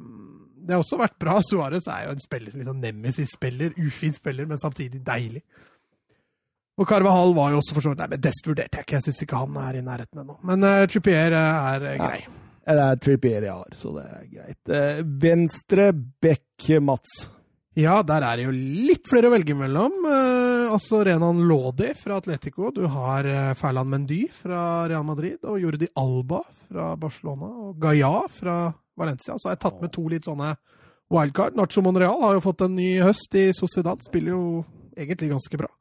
Det 0.62 0.76
har 0.76 0.84
også 0.84 1.00
vært 1.02 1.18
bra. 1.22 1.40
Suárez 1.46 1.90
er 1.90 2.06
jo 2.06 2.14
en 2.14 2.22
spiller, 2.22 2.54
liksom 2.54 2.84
nemesis-spiller. 2.84 3.74
Ufin 3.82 4.16
spiller, 4.16 4.48
men 4.50 4.62
samtidig 4.62 5.02
deilig. 5.08 5.44
Og 6.80 6.88
Carvahall 6.88 7.34
var 7.36 7.54
jo 7.54 7.60
også 7.60 7.76
for 7.76 7.84
så 7.86 7.94
vidt 7.94 8.04
Nei, 8.04 8.12
men 8.14 8.22
Dest 8.24 8.48
vurderte 8.48 8.80
jeg 8.80 8.88
ikke. 8.88 9.00
Jeg 9.00 9.08
syns 9.10 9.24
ikke 9.26 9.42
han 9.42 9.58
er 9.62 9.80
i 9.80 9.86
nærheten 9.86 10.22
ennå. 10.24 10.38
Men 10.48 10.64
uh, 10.64 10.84
Trippier 10.90 11.36
uh, 11.36 11.74
er 11.74 11.88
uh, 11.90 11.96
grei. 12.00 12.22
Ja, 12.64 12.78
Det 12.78 12.86
er 12.86 13.02
Trippier 13.04 13.50
jeg 13.50 13.58
har, 13.58 13.76
så 13.76 13.92
det 13.98 14.06
er 14.06 14.30
greit. 14.32 14.62
Uh, 14.72 15.04
venstre 15.28 15.92
bekk, 16.24 16.72
Mats. 16.86 17.20
Ja, 17.80 18.00
der 18.04 18.24
er 18.26 18.40
det 18.40 18.48
jo 18.48 18.54
litt 18.54 19.08
flere 19.08 19.30
å 19.30 19.34
velge 19.34 19.56
mellom. 19.56 19.94
Eh, 20.10 20.66
altså 20.74 21.04
Renan 21.06 21.44
Lodi 21.48 21.94
fra 21.96 22.18
Atletico. 22.20 22.72
Du 22.76 22.82
har 22.92 23.28
eh, 23.30 23.54
Ferland 23.60 23.94
Mendy 23.94 24.24
fra 24.34 24.88
Real 24.90 25.06
Madrid 25.08 25.46
og 25.48 25.60
Jordi 25.62 25.88
Alba 26.00 26.42
fra 26.68 26.90
Barcelona. 27.00 27.52
Og 27.68 27.78
Gaia 27.80 28.26
fra 28.34 28.58
Valencia. 29.00 29.38
Så 29.38 29.48
har 29.48 29.56
jeg 29.56 29.64
tatt 29.64 29.80
med 29.84 29.94
to 29.96 30.08
litt 30.12 30.28
sånne 30.28 30.56
wildcard. 31.14 31.56
Nacho 31.56 31.84
Monreal 31.86 32.20
har 32.26 32.36
jo 32.36 32.44
fått 32.50 32.66
en 32.66 32.76
ny 32.76 32.90
høst 33.06 33.38
i 33.40 33.48
Sociedad. 33.56 34.02
Spiller 34.04 34.34
jo 34.34 34.44
egentlig 34.98 35.32
ganske 35.32 35.62
bra. 35.62 35.72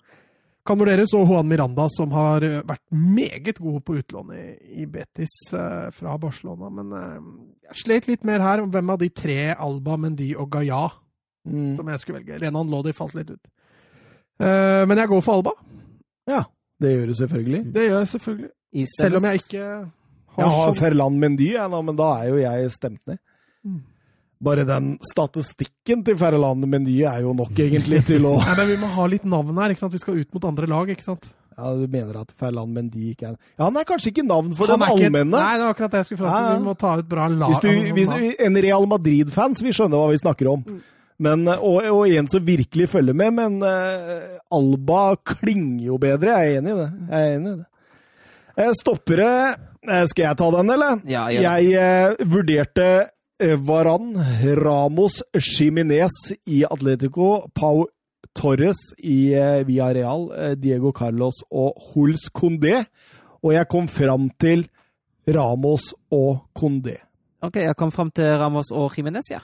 Kan 0.69 0.79
vurderes. 0.81 1.15
Og 1.17 1.27
Juan 1.31 1.49
Miranda, 1.49 1.87
som 1.95 2.13
har 2.13 2.45
eh, 2.45 2.59
vært 2.69 2.85
meget 2.93 3.57
god 3.65 3.81
på 3.89 3.97
utlån 4.03 4.33
i, 4.37 4.47
i 4.85 4.87
Betis 4.93 5.35
eh, 5.57 5.89
fra 5.97 6.17
Barcelona. 6.21 6.69
Men 6.79 6.93
eh, 6.99 7.19
jeg 7.71 7.83
slet 7.87 8.09
litt 8.11 8.27
mer 8.29 8.45
her 8.45 8.61
om 8.65 8.73
hvem 8.75 8.93
av 8.93 9.01
de 9.01 9.09
tre, 9.17 9.39
Alba, 9.57 9.97
Mendy 10.01 10.35
og 10.37 10.51
Gaia, 10.59 10.87
Mm. 11.49 11.77
som 11.79 11.89
jeg 11.89 12.01
skulle 12.03 12.19
velge. 12.19 12.37
Renan 12.43 12.69
Lodi 12.69 12.93
falt 12.93 13.15
litt 13.17 13.31
ut. 13.31 13.47
Eh, 14.43 14.83
men 14.91 14.99
jeg 15.01 15.09
går 15.09 15.23
for 15.25 15.39
Alba. 15.39 15.55
Ja, 16.29 16.43
det 16.83 16.91
gjør 16.93 17.07
du 17.09 17.15
selvfølgelig. 17.17 17.61
Det 17.73 17.85
gjør 17.87 18.03
jeg 18.03 18.09
selvfølgelig. 18.11 18.51
Selv 18.93 19.17
om 19.17 19.29
jeg 19.31 19.41
ikke 19.41 19.63
har 19.63 20.43
Jeg 20.43 20.51
har 20.59 20.67
sånn 20.69 20.81
Ferland 20.83 21.23
Mendy, 21.23 21.47
jeg, 21.55 21.71
nå, 21.73 21.81
men 21.87 21.97
da 21.97 22.09
er 22.19 22.29
jo 22.35 22.43
jeg 22.43 22.75
stemt 22.75 23.01
ned. 23.09 23.21
Mm. 23.65 23.79
Bare 24.41 24.63
den 24.69 24.93
statistikken 25.03 26.05
til 26.07 26.15
Ferland 26.21 26.63
Meny 26.71 27.01
er 27.11 27.25
jo 27.25 27.33
nok 27.35 27.59
egentlig 27.59 28.05
til 28.07 28.23
å 28.29 28.37
Nei, 28.45 28.55
men 28.61 28.69
Vi 28.71 28.77
må 28.79 28.91
ha 28.95 29.07
litt 29.11 29.25
navn 29.27 29.57
her. 29.59 29.75
ikke 29.75 29.83
sant? 29.83 29.97
Vi 29.97 30.03
skal 30.05 30.21
ut 30.21 30.35
mot 30.37 30.45
andre 30.53 30.69
lag. 30.71 30.93
ikke 30.95 31.07
sant? 31.07 31.27
Ja, 31.59 31.73
Du 31.75 31.89
mener 31.91 32.21
at 32.21 32.31
Ferland 32.39 32.71
Mendy 32.71 33.09
ikke 33.17 33.33
er 33.33 33.35
Ja, 33.35 33.65
han 33.65 33.77
er 33.81 33.87
kanskje 33.89 34.13
ikke 34.13 34.23
navn 34.27 34.53
for 34.55 34.71
Han 34.71 34.79
den 34.79 34.87
er 34.87 34.93
ikke- 34.95 35.09
allmenne. 35.09 35.35
Nei, 35.35 35.57
det 35.59 35.65
er 35.65 35.73
akkurat 35.73 35.91
det 35.91 35.99
jeg 36.05 36.07
skulle 36.07 36.23
fram 36.23 36.37
til. 36.39 36.61
Vi 36.61 36.69
må 36.69 36.75
ta 36.79 36.93
ut 37.01 37.09
bra 37.09 37.27
lag. 37.27 37.49
Hvis 37.51 37.65
du, 37.65 37.69
altså, 37.73 37.95
hvis, 37.97 38.09
du, 38.15 38.45
en 38.47 38.61
Real 38.63 38.87
Madrid-fans 38.87 39.63
vil 39.67 39.75
skjønne 39.75 39.99
hva 39.99 40.13
vi 40.13 40.21
snakker 40.23 40.53
om. 40.53 40.63
Mm. 40.63 40.79
Men, 41.19 41.49
og, 41.49 41.83
og 41.91 42.05
en 42.15 42.29
som 42.31 42.45
virkelig 42.47 42.87
følger 42.93 43.17
med, 43.19 43.35
men 43.35 43.59
uh, 43.67 44.39
Alba 44.55 45.17
klinger 45.27 45.89
jo 45.89 45.99
bedre. 45.99 46.31
Jeg 46.39 46.55
er 46.55 46.61
enig 46.61 46.71
i 46.71 46.79
det. 46.79 46.91
Jeg 47.11 47.19
er 47.19 47.35
enig 47.41 47.51
i 47.51 47.57
det. 47.59 47.67
Eh, 48.59 48.71
stoppere 48.79 49.27
eh, 49.83 50.05
Skal 50.11 50.25
jeg 50.29 50.37
ta 50.39 50.51
den, 50.55 50.71
eller? 50.75 51.03
Ja, 51.11 51.27
ja. 51.35 51.57
jeg 51.59 51.75
uh, 51.75 52.23
vurderte 52.31 52.87
Varan, 53.41 54.17
Ramos, 54.59 55.23
Jiminez 55.35 56.11
i 56.47 56.65
Atletico, 56.65 57.49
Pau 57.55 57.87
Torres 58.35 58.77
i 58.99 59.31
Via 59.31 59.63
Villarreal, 59.65 60.33
eh, 60.33 60.57
Diego 60.57 60.93
Carlos 60.93 61.45
og 61.51 61.79
Huls 61.93 62.31
Condé. 62.35 62.85
Og 63.43 63.53
jeg 63.55 63.69
kom 63.69 63.87
fram 63.89 64.31
til 64.41 64.67
Ramos 65.29 65.95
og 66.11 66.49
Condé. 66.55 66.97
Ok, 67.43 67.61
jeg 67.63 67.77
kom 67.77 67.93
fram 67.95 68.11
til 68.11 68.27
Ramos 68.39 68.73
og 68.75 68.91
Jimenez, 68.97 69.31
ja. 69.31 69.41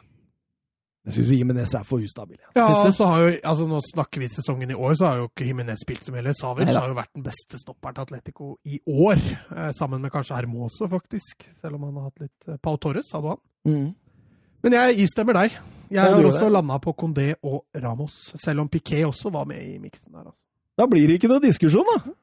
Jeg 1.05 1.19
syns 1.19 1.31
Jimenez 1.37 1.75
er 1.77 1.85
for 1.85 2.01
ustabil. 2.01 2.39
Ja. 2.57 2.65
Ja, 2.65 2.91
så 2.91 3.07
har 3.07 3.21
jo, 3.21 3.33
altså 3.45 3.67
Nå 3.69 3.81
snakker 3.85 4.23
vi 4.23 4.29
sesongen 4.33 4.71
i 4.73 4.75
år, 4.75 4.95
så 4.97 5.07
har 5.07 5.19
jo 5.21 5.27
ikke 5.29 5.45
Jimenez 5.51 5.83
spilt 5.85 6.07
som 6.07 6.15
heller. 6.17 6.33
Savic 6.33 6.65
Neida. 6.65 6.81
har 6.81 6.89
jo 6.89 6.97
vært 6.97 7.13
den 7.15 7.27
beste 7.27 7.61
stopperen 7.61 7.95
til 7.95 8.07
Atletico 8.07 8.55
i 8.65 8.81
år. 8.89 9.21
Eh, 9.21 9.73
sammen 9.79 10.01
med 10.01 10.11
kanskje 10.15 10.39
Hermoso, 10.39 10.89
faktisk. 10.89 11.45
Selv 11.61 11.77
om 11.77 11.85
han 11.91 11.99
har 12.01 12.09
hatt 12.09 12.25
litt 12.25 12.49
eh, 12.49 12.57
Pau 12.57 12.81
Torres, 12.81 13.13
hadde 13.13 13.35
han. 13.35 13.43
Men 13.65 14.73
jeg 14.79 14.99
istemmer 15.07 15.37
deg. 15.39 15.51
Jeg 15.91 16.01
Ja, 16.01 16.09
har 16.15 16.25
også 16.25 16.49
landa 16.51 16.79
på 16.83 16.95
Condé 16.97 17.35
og 17.45 17.65
Ramos. 17.77 18.33
Selv 18.41 18.61
om 18.65 18.69
Piquet 18.69 19.05
også 19.07 19.31
var 19.33 19.45
med 19.47 19.61
i 19.63 19.79
miksen 19.79 20.11
der. 20.13 20.19
altså. 20.25 20.39
Da 20.79 20.87
blir 20.91 21.07
det 21.07 21.19
ikke 21.21 21.29
noe 21.31 21.41
diskusjon, 21.45 21.85
da. 21.95 22.15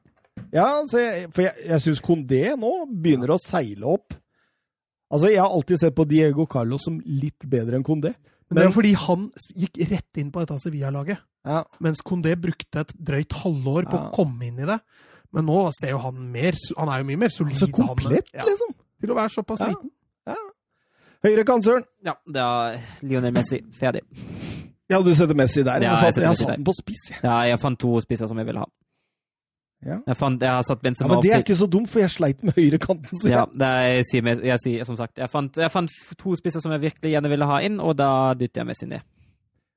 Ja, 0.52 0.66
så 0.88 0.98
jeg, 1.00 1.30
for 1.32 1.42
jeg, 1.46 1.54
jeg 1.68 1.80
syns 1.80 2.00
Condé 2.04 2.42
nå 2.58 2.72
begynner 2.90 3.32
å 3.34 3.38
seile 3.40 3.84
opp. 3.86 4.14
Altså, 5.12 5.28
Jeg 5.30 5.40
har 5.40 5.48
alltid 5.52 5.78
sett 5.78 5.94
på 5.94 6.06
Diego 6.08 6.46
Carlos 6.46 6.84
som 6.84 6.98
litt 7.04 7.38
bedre 7.48 7.76
enn 7.76 7.84
Condé. 7.84 8.14
Men, 8.50 8.58
det 8.58 8.64
er 8.66 8.74
fordi 8.74 8.92
han 8.94 9.30
gikk 9.56 9.78
rett 9.90 10.18
inn 10.20 10.30
på 10.32 10.40
dette 10.42 10.58
Sevilla-laget. 10.60 11.18
Ja, 11.46 11.62
Mens 11.80 12.02
Condé 12.04 12.34
brukte 12.36 12.80
et 12.84 12.92
drøyt 12.98 13.32
halvår 13.32 13.88
på 13.88 13.96
Ja. 13.96 14.08
å 14.10 14.14
komme 14.14 14.42
inn 14.46 14.58
i 14.60 14.66
det. 14.68 14.80
Men 15.32 15.46
nå 15.46 15.70
ser 15.80 15.90
jo 15.94 15.98
han 15.98 16.18
mer 16.32 16.52
Han 16.76 16.88
er 16.88 16.98
jo 17.00 17.04
mye 17.04 17.16
mer 17.18 17.28
solid. 17.32 17.56
Så 17.56 17.70
komplett, 17.72 18.28
han, 18.34 18.40
ja, 18.40 18.44
liksom. 18.44 18.74
Til 19.00 19.10
å 19.10 19.14
være 19.16 19.30
såpass 19.32 19.60
Ja. 19.60 19.68
liten. 19.72 19.90
Høyre 21.22 21.44
kanseren! 21.46 21.84
Ja, 22.04 22.16
det 22.26 22.42
er 22.42 22.78
Lionel 23.06 23.34
Messi. 23.34 23.60
Ferdig. 23.78 24.02
Ja, 24.90 24.98
du 25.00 25.12
setter 25.14 25.36
Messi 25.38 25.62
der. 25.62 25.84
Ja, 25.84 25.92
jeg 25.94 26.08
jeg 26.08 26.14
satt, 26.16 26.22
jeg 26.22 26.32
Messi 26.32 26.44
satt 26.44 26.56
den 26.56 26.64
på 26.66 26.74
spiss, 26.76 27.04
jeg. 27.12 27.20
Ja, 27.22 27.36
jeg 27.46 27.60
fant 27.62 27.78
to 27.80 27.92
spisser 28.02 28.30
som 28.30 28.40
jeg 28.42 28.48
ville 28.48 28.64
ha. 28.64 28.68
Ja. 29.82 29.96
Jeg, 30.06 30.14
fant, 30.18 30.42
jeg 30.42 30.50
har 30.50 30.62
satt 30.62 30.84
Ja, 30.86 31.06
men 31.10 31.22
det 31.24 31.32
er 31.34 31.40
ikke 31.42 31.56
så 31.58 31.66
dumt, 31.66 31.88
for 31.90 32.02
jeg 32.02 32.10
sleit 32.14 32.42
med 32.46 32.54
høyre 32.54 32.78
kanten. 32.78 33.18
Så 33.18 33.30
Ja, 33.30 33.46
jeg. 33.50 33.96
er, 33.98 34.02
sier, 34.06 34.28
jeg 34.46 34.58
sier 34.62 34.84
som 34.86 34.94
sagt 34.98 35.18
Jeg 35.18 35.26
fant, 35.30 35.56
jeg 35.58 35.70
fant 35.74 35.90
to 36.20 36.36
spisser 36.38 36.62
som 36.62 36.70
jeg 36.76 36.84
virkelig 36.84 37.10
gjerne 37.16 37.30
ville 37.32 37.48
ha 37.50 37.56
inn, 37.66 37.80
og 37.82 37.96
da 37.98 38.10
dytter 38.38 38.62
jeg 38.62 38.68
Messi 38.70 38.86
ned. 38.90 39.02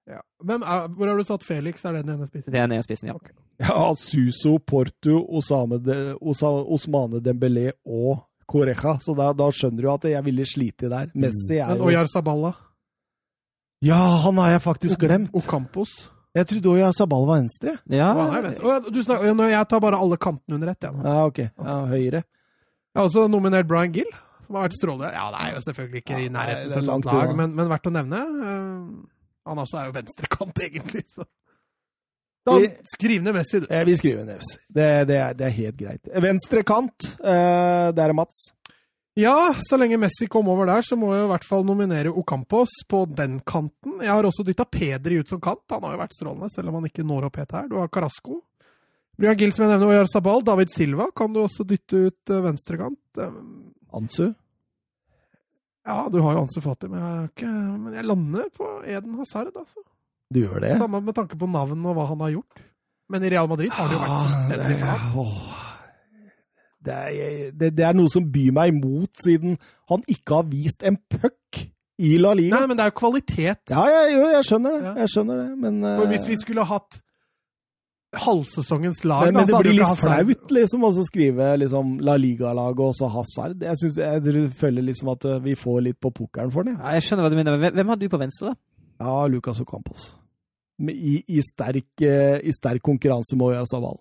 Ja. 0.06 0.19
Er, 0.45 0.88
hvor 0.93 1.09
har 1.09 1.17
du 1.17 1.24
satt 1.25 1.43
Felix? 1.45 1.82
Er 1.85 1.95
det 1.98 2.03
den 2.06 2.14
ene 2.19 2.27
spissen? 2.30 2.51
Det 2.53 2.59
er 2.59 2.67
den 2.67 2.77
ene 2.77 2.85
spissen, 2.85 3.09
ja. 3.09 3.17
Ja, 3.65 3.93
Suso, 3.98 4.57
Porto, 4.59 5.24
Osame 5.38 5.80
de, 5.82 5.98
Osa, 6.22 6.51
Osmane 6.75 7.22
Dembélé 7.25 7.72
og 7.85 8.19
Correja. 8.49 8.98
Så 9.01 9.15
da, 9.17 9.32
da 9.35 9.49
skjønner 9.53 9.85
du 9.85 9.91
at 9.93 10.09
jeg 10.11 10.25
ville 10.25 10.45
slite 10.49 10.91
der. 10.91 11.09
Messi 11.17 11.59
er 11.59 11.75
jo 11.77 11.90
Oyar 11.90 12.09
Saballa? 12.11 12.53
Ja, 13.85 13.99
han 14.24 14.38
har 14.41 14.56
jeg 14.56 14.61
faktisk 14.65 15.01
glemt. 15.01 15.33
Og 15.35 15.43
Campos? 15.45 15.93
Jeg 16.35 16.48
trodde 16.49 16.67
Oyar 16.67 16.90
Jarzaballa 16.90 17.27
var 17.30 17.38
venstre. 17.40 17.74
Ja, 17.88 18.09
venstre. 18.43 18.80
Du 18.91 18.99
snakker, 19.03 19.43
jeg 19.48 19.67
tar 19.72 19.80
bare 19.83 19.99
alle 20.03 20.17
kantene 20.19 20.57
under 20.57 20.72
ett. 20.74 20.83
Jeg, 20.83 20.91
nå. 20.91 21.03
Ja, 21.07 21.25
ok. 21.30 21.40
Ja, 21.48 21.75
høyre. 21.93 22.22
jeg 22.25 22.99
har 22.99 23.07
også 23.07 23.27
nominert 23.32 23.67
Brian 23.69 23.93
Gill, 23.95 24.09
som 24.45 24.57
har 24.57 24.67
vært 24.67 24.75
strålende. 24.75 25.14
Ja, 25.15 25.30
det 25.32 25.43
er 25.45 25.53
jo 25.56 25.61
selvfølgelig 25.69 26.01
ikke 26.03 26.19
i 26.19 26.27
nærheten 26.33 26.74
det 26.74 26.82
til 26.82 26.91
et 26.98 27.07
lag, 27.07 27.32
men, 27.40 27.56
men 27.56 27.72
verdt 27.72 27.88
å 27.88 27.93
nevne. 27.95 28.19
Eh, 28.49 29.24
han 29.48 29.64
også 29.64 29.80
er 29.80 29.88
jo 29.88 29.95
venstrekant, 29.95 30.61
egentlig. 30.67 31.06
Så. 31.15 31.27
Da, 32.45 32.59
Vi- 32.61 32.69
skriv 32.93 33.24
ned 33.25 33.33
Messi, 33.33 33.59
du. 33.64 33.65
Eh, 33.74 33.83
vi 33.88 33.95
skriver 33.98 34.25
ned. 34.27 34.41
Det, 34.69 34.90
det, 35.09 35.15
er, 35.17 35.33
det 35.33 35.45
er 35.48 35.56
helt 35.56 35.77
greit. 35.80 36.11
Venstre 36.22 36.61
kant, 36.67 37.07
eh, 37.24 37.88
der 37.98 38.11
er 38.11 38.14
Mats. 38.14 38.43
Ja, 39.17 39.53
så 39.64 39.77
lenge 39.80 39.98
Messi 39.98 40.27
kom 40.27 40.49
over 40.51 40.67
der, 40.67 40.83
så 40.83 40.98
må 40.99 41.14
jeg 41.15 41.24
i 41.25 41.30
hvert 41.32 41.45
fall 41.48 41.64
nominere 41.65 42.11
Ocampos 42.11 42.74
på 42.91 43.06
den 43.15 43.38
kanten. 43.48 43.95
Jeg 44.03 44.11
har 44.11 44.27
også 44.27 44.43
dytta 44.45 44.65
Pedri 44.67 45.22
ut 45.24 45.32
som 45.32 45.40
kant. 45.41 45.64
Han 45.72 45.85
har 45.88 45.95
jo 45.95 46.01
vært 46.03 46.17
strålende, 46.17 46.49
selv 46.51 46.69
om 46.69 46.82
han 46.82 46.90
ikke 46.90 47.06
når 47.07 47.30
opp 47.30 47.40
helt 47.40 47.56
her. 47.56 47.69
Du 47.72 47.77
har 47.80 47.88
Carasco. 47.88 48.41
Brian 49.17 49.38
Gill, 49.40 49.53
som 49.56 49.64
jeg 49.64 49.72
nevner, 49.72 49.88
og 49.88 49.93
Oyar 49.95 50.09
Sabal. 50.11 50.43
David 50.43 50.74
Silva 50.75 51.07
kan 51.15 51.32
du 51.32 51.40
også 51.45 51.64
dytte 51.65 52.01
ut 52.09 52.33
eh, 52.35 52.43
venstrekant. 52.43 52.99
Eh, 53.24 53.40
Ansu. 53.95 54.25
Ja, 55.88 56.09
du 56.11 56.19
har 56.25 56.35
jo 56.35 56.41
Ansu 56.43 56.59
Fati, 56.65 56.90
men 56.91 56.99
jeg, 56.99 57.30
ikke, 57.32 57.49
men 57.80 57.93
jeg 57.95 58.07
lander 58.09 58.48
på 58.53 58.69
Eden 58.83 59.15
Hazard, 59.22 59.53
altså. 59.56 59.85
Du 60.33 60.41
gjør 60.41 60.63
det? 60.63 60.77
Samme 60.81 61.01
med 61.05 61.15
tanke 61.17 61.37
på 61.39 61.49
navn 61.49 61.85
og 61.85 61.97
hva 61.97 62.07
han 62.09 62.23
har 62.25 62.33
gjort. 62.37 62.63
Men 63.13 63.23
i 63.25 63.29
Real 63.29 63.49
Madrid 63.49 63.73
har 63.75 63.91
det 63.91 63.97
jo 63.97 64.01
vært 64.01 64.15
Ah, 64.15 64.33
ja, 64.49 64.55
det, 66.85 66.95
er, 66.95 67.51
det, 67.53 67.71
det 67.77 67.85
er 67.85 67.95
noe 67.97 68.09
som 68.13 68.25
byr 68.29 68.51
meg 68.53 68.73
imot, 68.73 69.09
siden 69.25 69.55
han 69.89 70.03
ikke 70.11 70.37
har 70.41 70.49
vist 70.51 70.85
en 70.85 70.97
puck 71.09 71.63
i 71.97 72.17
La 72.21 72.35
Liga. 72.37 72.59
Nei, 72.59 72.67
men 72.69 72.77
det 72.77 72.85
er 72.85 72.91
jo 72.91 72.97
kvalitet. 72.99 73.71
Ja, 73.71 73.85
jeg, 73.89 74.13
jo, 74.17 74.27
jeg 74.35 74.45
skjønner 74.49 74.75
det. 74.75 74.83
Ja. 74.85 74.93
Jeg 75.01 75.13
skjønner 75.13 75.41
det, 75.41 75.49
men 75.63 75.79
eh, 75.87 76.05
hvis 76.11 76.27
vi 76.29 76.37
skulle 76.41 76.65
hatt 76.69 76.99
halvsesongens 78.15 79.01
lag 79.03 79.25
men, 79.27 79.35
da, 79.35 79.41
men 79.41 79.49
det 79.49 79.61
blir 79.65 79.75
litt 79.79 79.99
flaut 79.99 80.53
liksom, 80.55 80.85
å 80.87 80.91
skrive 81.07 81.49
liksom, 81.59 81.97
La 82.05 82.15
Liga-laget 82.21 82.83
og 82.85 82.93
så 82.95 83.09
Hazard. 83.11 83.65
Jeg, 83.65 83.81
synes, 83.81 83.97
jeg 83.99 84.45
føler 84.59 84.87
liksom 84.91 85.11
at 85.15 85.27
eh, 85.29 85.41
vi 85.43 85.57
får 85.59 85.81
litt 85.89 85.99
på 86.03 86.13
pukkelen 86.15 86.53
for 86.53 86.67
det. 86.67 86.77
Ja, 86.77 86.95
jeg 86.95 87.07
skjønner 87.07 87.27
hva 87.27 87.33
du 87.33 87.39
mener. 87.39 87.59
Hvem, 87.59 87.75
hvem 87.79 87.91
har 87.93 87.99
du 87.99 88.07
på 88.13 88.21
venstre, 88.21 88.53
da? 88.53 88.61
Ja, 88.98 89.27
Lucas 89.27 89.59
Ocampos. 89.59 90.15
I, 90.80 91.24
i, 91.27 91.41
sterk, 91.43 92.01
eh, 92.01 92.40
I 92.43 92.51
sterk 92.53 92.83
konkurranse 92.83 93.35
med 93.35 93.48
Oyar 93.48 93.65
Sabal. 93.65 93.99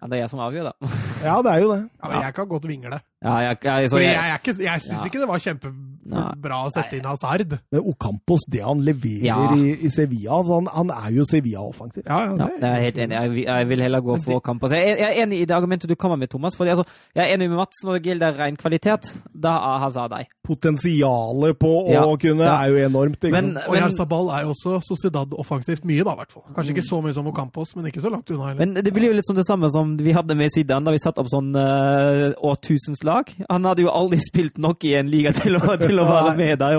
Ja, 0.00 0.06
det 0.06 0.18
er 0.18 0.24
jeg 0.24 0.30
som 0.32 0.42
avgjør, 0.46 0.70
da. 0.70 0.90
Ja, 1.22 1.42
det 1.42 1.52
er 1.52 1.60
jo 1.62 1.68
det. 1.74 1.80
Ja, 2.02 2.08
men 2.08 2.22
jeg 2.22 2.34
kan 2.34 2.48
godt 2.48 2.66
vingle. 2.68 3.00
Ja, 3.22 3.34
jeg, 3.44 3.56
jeg, 3.64 3.90
så 3.92 3.98
jeg, 4.00 4.14
jeg, 4.16 4.38
ikke, 4.40 4.62
jeg 4.64 4.80
syns 4.80 4.98
Ja. 5.00 5.04
ikke 5.04 5.20
det 5.20 5.28
var 5.28 5.38
kjempebra 5.44 6.58
å 6.64 6.70
sette 6.72 6.96
inn 6.96 7.04
Hazard. 7.04 7.50
Men 7.70 7.82
Ocampos, 7.90 8.46
det 8.48 8.62
han 8.64 8.80
leverer 8.80 9.26
Ja. 9.26 9.36
i, 9.54 9.74
i 9.84 9.90
Sevilla 9.92 10.38
altså 10.38 10.54
han, 10.56 10.68
han 10.72 10.90
er 10.94 11.10
jo 11.18 11.26
Sevilla-offensiv. 11.28 12.06
Ja, 12.06 12.20
ja, 12.24 12.30
ja, 12.30 12.46
det, 12.46 12.60
jeg 12.62 12.70
er 12.70 12.84
helt 12.86 12.98
enig. 13.04 13.16
Jeg, 13.20 13.30
vil- 13.34 13.44
jeg 13.44 13.68
vil 13.68 13.82
heller 13.84 14.00
gå 14.00 14.16
for 14.24 14.38
Ocampos. 14.40 14.72
Jeg, 14.72 14.88
er- 14.94 14.96
jeg 15.04 15.18
er 15.18 15.22
enig 15.26 15.40
i 15.42 15.44
det 15.44 15.54
argumentet 15.58 15.88
du 15.92 15.94
kommer 16.00 16.16
med, 16.16 16.30
Thomas. 16.32 16.56
Fordi, 16.56 16.70
altså, 16.70 16.84
jeg 17.14 17.26
er 17.28 17.34
enig 17.36 17.50
med 17.50 17.58
Mats 17.60 17.84
når 17.84 17.98
det 17.98 18.02
gjelder 18.08 18.38
ren 18.40 18.56
kvalitet. 18.56 19.12
Da 19.34 19.52
er 19.74 19.78
Hazard 19.84 20.10
deg. 20.16 20.26
Potensialet 20.48 21.58
på 21.60 21.70
å 21.84 21.92
Ja. 21.92 22.06
kunne 22.16 22.44
Ja. 22.44 22.64
er 22.64 22.68
jo 22.70 22.88
enormt. 22.88 23.20
Ikke 23.20 23.30
Men. 23.32 23.56
Og 23.68 23.76
Jarzabal 23.76 24.30
er 24.30 24.42
jo 24.44 24.54
også 24.54 24.80
Sociedad 24.82 25.28
offensivt 25.36 25.84
mye, 25.84 26.02
da, 26.04 26.12
i 26.12 26.16
hvert 26.16 26.32
fall. 26.32 26.44
Kanskje 26.56 26.72
ikke 26.74 26.88
så 26.88 27.02
mye 27.02 27.12
som 27.14 27.26
Ocampos, 27.26 27.76
men 27.76 27.84
ikke 27.86 28.00
så 28.00 28.10
langt 28.10 28.30
unna 28.30 28.48
heller. 28.48 28.58
men 28.66 28.74
det 28.82 28.92
blir 28.94 29.08
jo 29.08 29.12
litt 29.12 29.26
som 29.26 29.36
det 29.36 29.44
samme 29.46 29.70
som 29.70 29.96
vi 29.98 30.12
hadde 30.12 30.34
med 30.34 30.48
Zidane 30.50 30.84
da 30.84 30.90
vi 30.90 30.98
satte 31.10 31.24
opp 31.24 31.30
sånn 31.32 31.50
uh, 31.56 32.30
årtusenslag. 32.46 33.34
Han 33.50 33.66
hadde 33.68 33.84
jo 33.84 33.92
aldri 33.92 34.20
spilt 34.30 34.60
nok 34.62 34.86
i 34.88 34.94
en 35.00 35.10
liga 35.12 35.34
til 35.36 35.58
å, 35.58 35.76
til 35.80 36.00
å 36.00 36.06
være 36.08 36.36
med 36.38 36.60
der. 36.62 36.78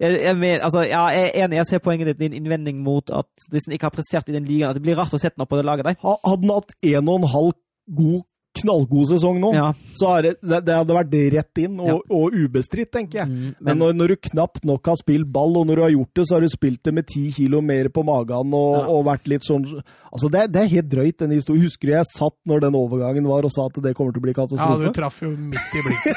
Jeg, 0.00 0.20
jeg, 0.22 0.60
altså, 0.60 0.84
jeg 0.88 1.24
er 1.24 1.36
enig, 1.44 1.60
jeg 1.60 1.70
ser 1.72 1.84
poenget 1.84 2.12
ditt, 2.12 2.22
din 2.22 2.38
innvending 2.40 2.80
mot 2.84 3.10
at 3.14 3.48
hvis 3.50 3.68
han 3.68 3.76
ikke 3.76 3.90
har 3.90 3.96
prestert 3.96 4.30
i 4.30 4.36
den 4.36 4.48
ligaen, 4.48 4.72
at 4.72 4.78
det 4.78 4.84
blir 4.86 4.98
rart 4.98 5.14
å 5.14 5.20
sette 5.20 5.38
ham 5.38 5.46
opp 5.46 5.52
på 5.52 5.60
det 5.60 5.66
laget 5.68 5.90
der. 5.90 6.00
Hadde 6.02 6.40
han 6.40 6.54
hatt 6.54 6.74
en 6.94 7.10
og 7.10 7.20
en 7.20 7.30
halv 7.34 7.58
god, 8.00 8.22
knallgod 8.54 9.08
sesong 9.10 9.40
nå, 9.42 9.50
Ja. 9.54 9.72
så 9.98 10.12
det, 10.22 10.36
det, 10.42 10.60
det 10.66 10.74
hadde 10.78 10.94
vært 10.96 11.14
rett 11.34 11.58
inn 11.64 11.80
og, 11.82 12.02
og 12.08 12.34
ubestridt, 12.34 12.92
tenker 12.94 13.22
jeg. 13.24 13.28
Mm, 13.28 13.54
Men 13.58 13.74
men 13.74 13.78
når, 13.82 13.92
når 13.98 14.08
du 14.14 14.16
knapt 14.30 14.64
nok 14.64 14.86
har 14.86 14.96
spilt 15.00 15.26
ball, 15.34 15.56
og 15.58 15.66
når 15.66 15.76
du 15.76 15.82
har 15.82 15.90
gjort 15.96 16.14
det, 16.14 16.26
så 16.28 16.36
har 16.36 16.40
du 16.46 16.48
spilt 16.52 16.82
det 16.86 16.94
med 16.94 17.06
ti 17.10 17.24
kilo 17.34 17.60
mer 17.60 17.88
på 17.90 18.04
magen 18.06 18.54
og, 18.54 18.76
Ja. 18.78 18.86
og 18.94 19.04
vært 19.10 19.26
litt 19.28 19.42
sånn 19.44 19.66
Altså, 20.14 20.28
det, 20.30 20.44
det 20.54 20.60
er 20.62 20.68
helt 20.70 20.88
drøyt, 20.92 21.16
den 21.18 21.32
historien. 21.34 21.64
Husker 21.66 21.88
du 21.90 21.92
jeg 21.96 22.06
satt 22.06 22.36
når 22.46 22.60
den 22.68 22.76
overgangen 22.78 23.24
var 23.26 23.42
og 23.42 23.50
sa 23.50 23.64
at 23.66 23.80
det 23.82 23.96
kommer 23.98 24.12
til 24.14 24.22
å 24.22 24.26
bli 24.28 24.34
Ja, 24.36 24.76
du 24.78 24.92
traff 24.94 25.18
jo 25.24 25.32
midt 25.34 25.74
i 25.74 25.82
blinken. 25.82 26.14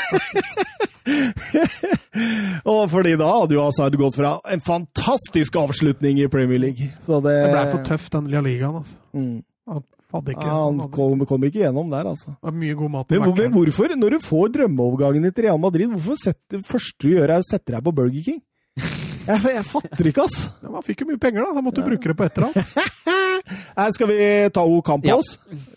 og 2.67 2.83
fordi 2.91 3.16
da 3.19 3.30
hadde 3.40 3.56
jo 3.57 3.64
Hazard 3.66 3.98
gått 3.99 4.17
fra 4.19 4.35
en 4.53 4.61
fantastisk 4.61 5.56
avslutning 5.59 6.19
i 6.22 6.27
Premier 6.32 6.59
League. 6.61 6.90
Så 7.07 7.22
det, 7.25 7.35
Det 7.48 7.51
ble 7.53 7.66
for 7.72 7.85
tøft, 7.88 8.11
den 8.14 8.30
lilla 8.30 8.43
ligaen. 8.45 8.82
Altså. 8.83 8.98
Mm. 9.17 9.83
Hadde 10.14 10.32
ikke 10.32 10.48
Ja, 10.48 10.58
han 10.64 10.77
kom, 10.94 11.24
kom 11.27 11.44
ikke 11.44 11.66
gjennom 11.66 11.90
der, 11.92 12.08
altså. 12.14 12.32
det 12.38 12.48
var 12.48 12.56
mye 12.61 12.76
god 12.80 12.92
mat 12.94 13.08
på 13.10 13.18
Men, 13.19 13.34
men 13.36 13.52
hvorfor, 13.52 13.95
når 14.00 14.16
du 14.16 14.19
får 14.24 14.53
drømmeovergangen 14.56 15.34
til 15.34 15.48
Real 15.50 15.60
Madrid, 15.60 15.92
hvorfor 15.92 16.22
setter, 16.22 16.61
første 16.64 17.03
du 17.03 17.11
gjør 17.18 17.34
er 17.36 17.44
å 17.44 17.48
sette 17.48 17.76
deg 17.76 17.84
på 17.84 17.95
Burger 17.98 18.24
King? 18.30 18.40
Jeg, 19.27 19.42
jeg 19.44 19.64
fatter 19.68 20.08
ikke, 20.08 20.24
ass. 20.24 20.36
Ja, 20.64 20.69
Man 20.72 20.84
fikk 20.88 21.02
jo 21.03 21.10
mye 21.10 21.19
penger, 21.19 21.44
da. 21.44 21.58
Da 21.58 21.64
måtte 21.66 21.82
du 21.84 21.90
bruke 21.90 22.08
det 22.08 22.14
på 22.16 22.24
et 22.24 22.38
eller 22.38 22.53
annet. 22.53 23.90
Skal 23.98 24.08
vi 24.08 24.27
ta 24.56 24.64
Ocampos. 24.64 25.34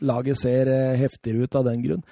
Laget 0.06 0.38
ser 0.38 0.70
eh, 0.70 0.92
heftigere 1.00 1.48
ut 1.48 1.56
av 1.58 1.66
den 1.66 1.82
grunn. 1.82 2.04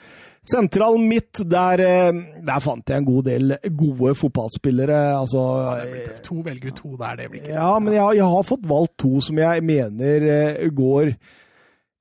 Sentral 0.48 0.98
midt, 0.98 1.44
der, 1.46 1.82
eh, 1.84 2.18
der 2.42 2.64
fant 2.64 2.90
jeg 2.90 3.02
en 3.02 3.06
god 3.06 3.26
del 3.28 3.54
gode 3.70 4.14
fotballspillere. 4.18 4.98
Altså 5.18 5.44
eh, 5.84 6.12
To 6.26 6.40
velger 6.42 6.74
to 6.74 6.96
der, 6.98 7.18
det 7.22 7.30
blir 7.30 7.44
ikke 7.44 7.54
Ja, 7.54 7.70
men 7.78 7.94
jeg, 7.94 8.18
jeg 8.18 8.30
har 8.34 8.48
fått 8.50 8.66
valgt 8.74 8.96
to 9.04 9.18
som 9.22 9.38
jeg 9.38 9.66
mener 9.70 10.28
eh, 10.32 10.66
går 10.74 11.14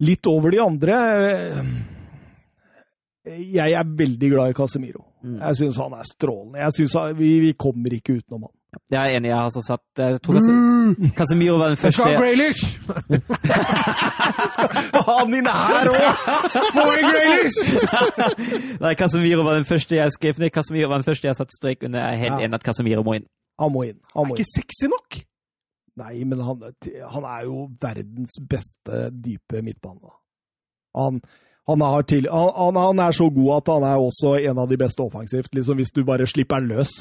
litt 0.03 0.27
over 0.29 0.51
de 0.53 0.59
andre. 0.61 0.93
Jeg 3.27 3.71
er 3.75 3.83
veldig 3.99 4.29
glad 4.31 4.49
i 4.53 4.55
Casemiro. 4.55 5.01
Mm. 5.23 5.39
Jeg 5.41 5.55
syns 5.59 5.77
han 5.81 5.93
er 5.97 6.03
strålende. 6.07 6.59
Jeg 6.61 6.71
synes 6.77 6.93
han, 6.95 7.15
vi, 7.17 7.31
vi 7.43 7.49
kommer 7.59 7.91
ikke 7.97 8.13
utenom 8.21 8.41
han. 8.47 8.53
jeg 8.93 9.01
er 9.01 9.09
enig. 9.17 9.29
Jeg 9.31 9.35
har 9.35 9.43
altså 9.49 9.61
satt 9.65 9.85
jeg 10.03 10.19
tror 10.23 10.33
Cas- 10.37 10.51
Casemiro 11.17 11.55
var 11.59 11.67
den 11.73 11.79
første 11.81 11.87
Jeg 11.87 11.93
skal 11.97 12.13
ha 12.13 12.19
Graylish! 12.21 12.63
Han 15.07 15.33
inn 15.35 15.47
her 15.51 15.87
òg! 15.91 16.05
Få 16.71 16.85
inn 16.95 17.09
Graylish! 17.11 17.59
Nei, 18.83 18.93
Casemiro 18.99 19.41
var 19.47 19.53
den 19.59 19.67
første 19.67 19.93
jeg 19.99 20.07
skrev 20.15 20.35
ned. 20.39 20.51
Casemiro 20.55 20.87
var 20.93 20.97
den 21.01 21.07
første 21.09 21.25
jeg 21.27 21.35
satte 21.39 21.55
strek 21.57 21.79
under. 21.87 21.99
Jeg 22.05 22.11
er 22.13 22.21
helt 22.23 22.39
Ja. 22.39 22.43
enig 22.47 22.55
at 22.61 22.65
Casemiro 22.69 23.01
må 23.03 23.11
inn. 23.19 23.27
Han 23.59 23.69
må 23.73 23.81
inn. 23.89 23.97
Han 24.15 24.23
må 24.29 24.33
inn. 24.35 24.39
Ikke 24.39 24.51
sexy 24.53 24.85
nok! 24.91 25.09
Nei, 25.97 26.21
men 26.29 26.41
han, 26.45 26.63
han 27.13 27.25
er 27.25 27.45
jo 27.47 27.67
verdens 27.81 28.37
beste 28.49 29.07
dype 29.11 29.63
midtbane. 29.65 30.11
Han, 30.97 31.21
han, 31.69 31.81
har 31.81 32.05
til, 32.09 32.27
han, 32.29 32.99
er 33.01 33.15
så 33.17 33.29
god 33.33 33.53
at 33.55 33.71
han 33.73 33.85
er 33.87 34.01
også 34.01 34.35
en 34.37 34.61
av 34.61 34.69
de 34.69 34.77
beste 34.77 35.01
offensivt, 35.01 35.55
liksom 35.57 35.81
hvis 35.81 35.93
du 35.95 36.03
bare 36.05 36.27
slipper 36.29 36.61
han 36.61 36.69
løs. 36.69 36.93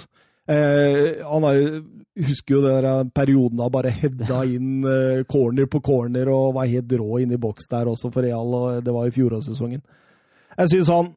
Eh, 0.49 1.21
han 1.27 1.45
er, 1.49 1.83
husker 2.25 2.55
jo 2.55 2.63
den 2.65 3.11
perioden 3.11 3.59
da 3.59 3.69
bare 3.73 3.93
hedda 3.93 4.45
inn 4.57 4.87
eh, 4.87 5.25
corner 5.29 5.69
på 5.69 5.83
corner 5.85 6.31
og 6.33 6.55
var 6.57 6.71
helt 6.71 6.97
rå 6.97 7.21
inne 7.25 7.37
i 7.37 7.43
boks 7.43 7.69
der 7.73 7.91
også 7.91 8.13
for 8.15 8.25
Real, 8.25 8.55
og 8.55 8.85
det 8.87 8.95
var 8.95 9.09
i 9.09 9.15
fjorårssesongen. 9.15 9.83
Jeg 10.57 10.73
syns 10.73 10.93
han 10.95 11.13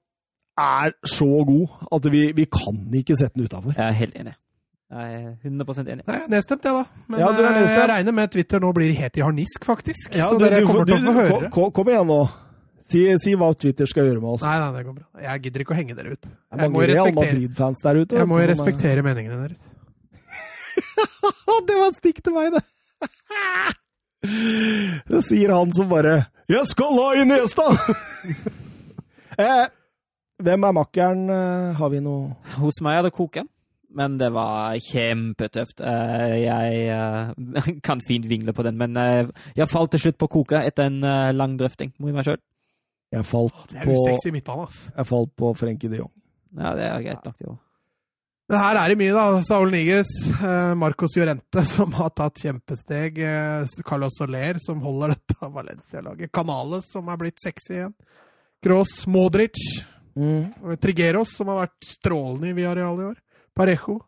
er 0.60 0.92
så 1.08 1.30
god 1.48 1.96
at 1.96 2.12
vi, 2.12 2.26
vi 2.36 2.50
kan 2.52 2.84
ikke 2.92 3.16
sette 3.16 3.38
den 3.38 3.48
utafor. 3.48 3.72
Jeg 3.78 3.88
er 3.88 4.00
helt 4.02 4.18
enig. 4.20 4.36
Jeg 4.90 5.14
er 5.20 5.36
100 5.46 5.86
enig. 5.94 6.04
Nei, 6.08 6.20
Nedstemt, 6.34 6.64
jeg, 6.66 6.74
da. 6.74 7.04
Men 7.08 7.20
Ja, 7.22 7.28
du 7.32 7.42
er 7.44 7.46
eh, 7.52 7.58
nedstemt. 7.60 7.78
jeg 7.78 7.90
regner 7.92 8.12
med 8.18 8.32
Twitter 8.34 8.60
nå 8.64 8.72
blir 8.74 8.94
helt 8.98 9.18
i 9.18 9.22
harnisk, 9.22 9.66
faktisk. 9.68 10.16
Ja, 10.18 10.30
så 10.32 10.40
du- 10.40 10.46
dere 10.46 10.62
du- 10.62 10.68
kommer 10.68 10.86
til 10.86 10.96
å 10.98 11.04
få 11.06 11.14
høre. 11.14 11.50
Kom, 11.54 11.72
kom, 11.72 11.88
igjen 11.94 12.08
nå. 12.10 12.30
Si, 12.90 13.04
si 13.22 13.36
hva 13.36 13.52
Twitter 13.56 13.86
skal 13.86 14.06
gjøre 14.10 14.20
med 14.20 14.30
oss. 14.34 14.42
Nei, 14.42 14.58
nei, 14.58 14.72
det 14.80 14.86
går 14.88 14.96
bra. 14.96 15.06
Jeg 15.22 15.42
gidder 15.44 15.60
ikke 15.62 15.74
å 15.76 15.78
henge 15.78 15.96
dere 15.96 16.12
ut. 16.18 16.24
Jeg, 16.26 16.34
Jeg 16.58 16.66
er 16.66 16.70
må 16.74 16.82
jo 16.82 16.88
respektere, 16.90 17.74
der 17.84 17.96
ute. 18.02 18.16
jeg 18.18 18.28
må 18.28 18.40
jo 18.40 18.46
du, 18.48 18.52
er- 18.52 18.56
respektere 18.56 19.04
meningene 19.06 19.38
deres. 19.48 19.62
det 21.68 21.76
var 21.78 21.88
et 21.92 21.96
stikk 22.02 22.24
til 22.24 22.34
meg, 22.34 22.52
det! 22.54 22.64
Det 25.10 25.22
sier 25.24 25.54
han 25.54 25.72
som 25.72 25.88
bare 25.88 26.28
'Jeg 26.50 26.66
skal 26.68 26.92
ha 26.98 27.14
i 27.14 27.24
nesta!' 27.24 27.70
eh, 29.40 29.68
hvem 30.44 30.64
er 30.68 30.74
makkeren? 30.76 31.30
Eh, 31.30 31.74
Har 31.78 31.90
vi 31.90 32.00
noe 32.02 32.36
Hos 32.58 32.82
meg 32.82 32.98
er 33.00 33.02
det 33.04 33.14
koke, 33.14 33.46
men 33.96 34.18
det 34.20 34.28
var 34.36 34.76
kjempetøft. 34.86 35.82
Eh, 35.82 36.36
Jeg 36.44 36.82
eh, 36.94 37.70
kan 37.88 38.02
fint 38.06 38.28
vingle 38.30 38.54
på 38.54 38.66
den, 38.68 38.78
men 38.78 38.98
eh, 38.98 39.32
jeg 39.58 39.70
falt 39.72 39.92
til 39.96 40.04
slutt 40.06 40.20
på 40.22 40.28
koka 40.40 40.62
etter 40.68 40.90
en 40.90 41.00
lang 41.36 41.58
drøfting 41.60 41.94
med 42.00 42.14
meg 42.18 42.28
sjøl. 42.28 42.38
Jeg 43.10 43.26
falt 43.26 43.56
Det 43.72 43.80
er 43.82 43.88
på, 43.90 43.96
usexy 43.98 44.30
midtbane, 44.36 44.68
ass. 44.70 44.84
jeg 44.94 45.10
falt 45.10 45.32
på 45.42 45.50
Frenkie 45.58 45.90
de 45.90 46.04
Jong. 46.04 46.12
Ja, 46.60 46.76
det 46.78 46.86
er 46.86 47.02
greit 47.08 47.26
nok, 47.26 47.38
det 47.42 47.50
òg. 47.50 47.58
Men 48.50 48.58
her 48.64 48.78
er 48.82 48.90
det 48.90 48.98
mye, 48.98 49.14
da. 49.14 49.42
Saul 49.46 49.70
Niges, 49.74 50.10
Marcos 50.82 51.14
Llorente, 51.18 51.62
som 51.74 51.92
har 51.98 52.10
tatt 52.18 52.40
kjempesteg. 52.42 53.20
Carlos 53.86 54.16
Soler, 54.18 54.58
som 54.62 54.80
holder 54.82 55.14
dette 55.14 55.50
Valencia-laget. 55.58 56.32
Canales, 56.34 56.88
som 56.94 57.10
er 57.14 57.20
blitt 57.22 57.38
sexy 57.44 57.76
igjen. 57.78 57.94
Kroos, 58.66 58.94
Modric. 59.10 59.58
Mm. 60.18 60.50
Trigeros, 60.82 61.36
som 61.38 61.50
har 61.54 61.62
vært 61.68 61.86
strålende 61.86 62.50
i 62.50 62.56
Villarreal 62.58 62.98
i 63.04 63.08
år. 63.12 63.20
Parejo. 63.56 64.00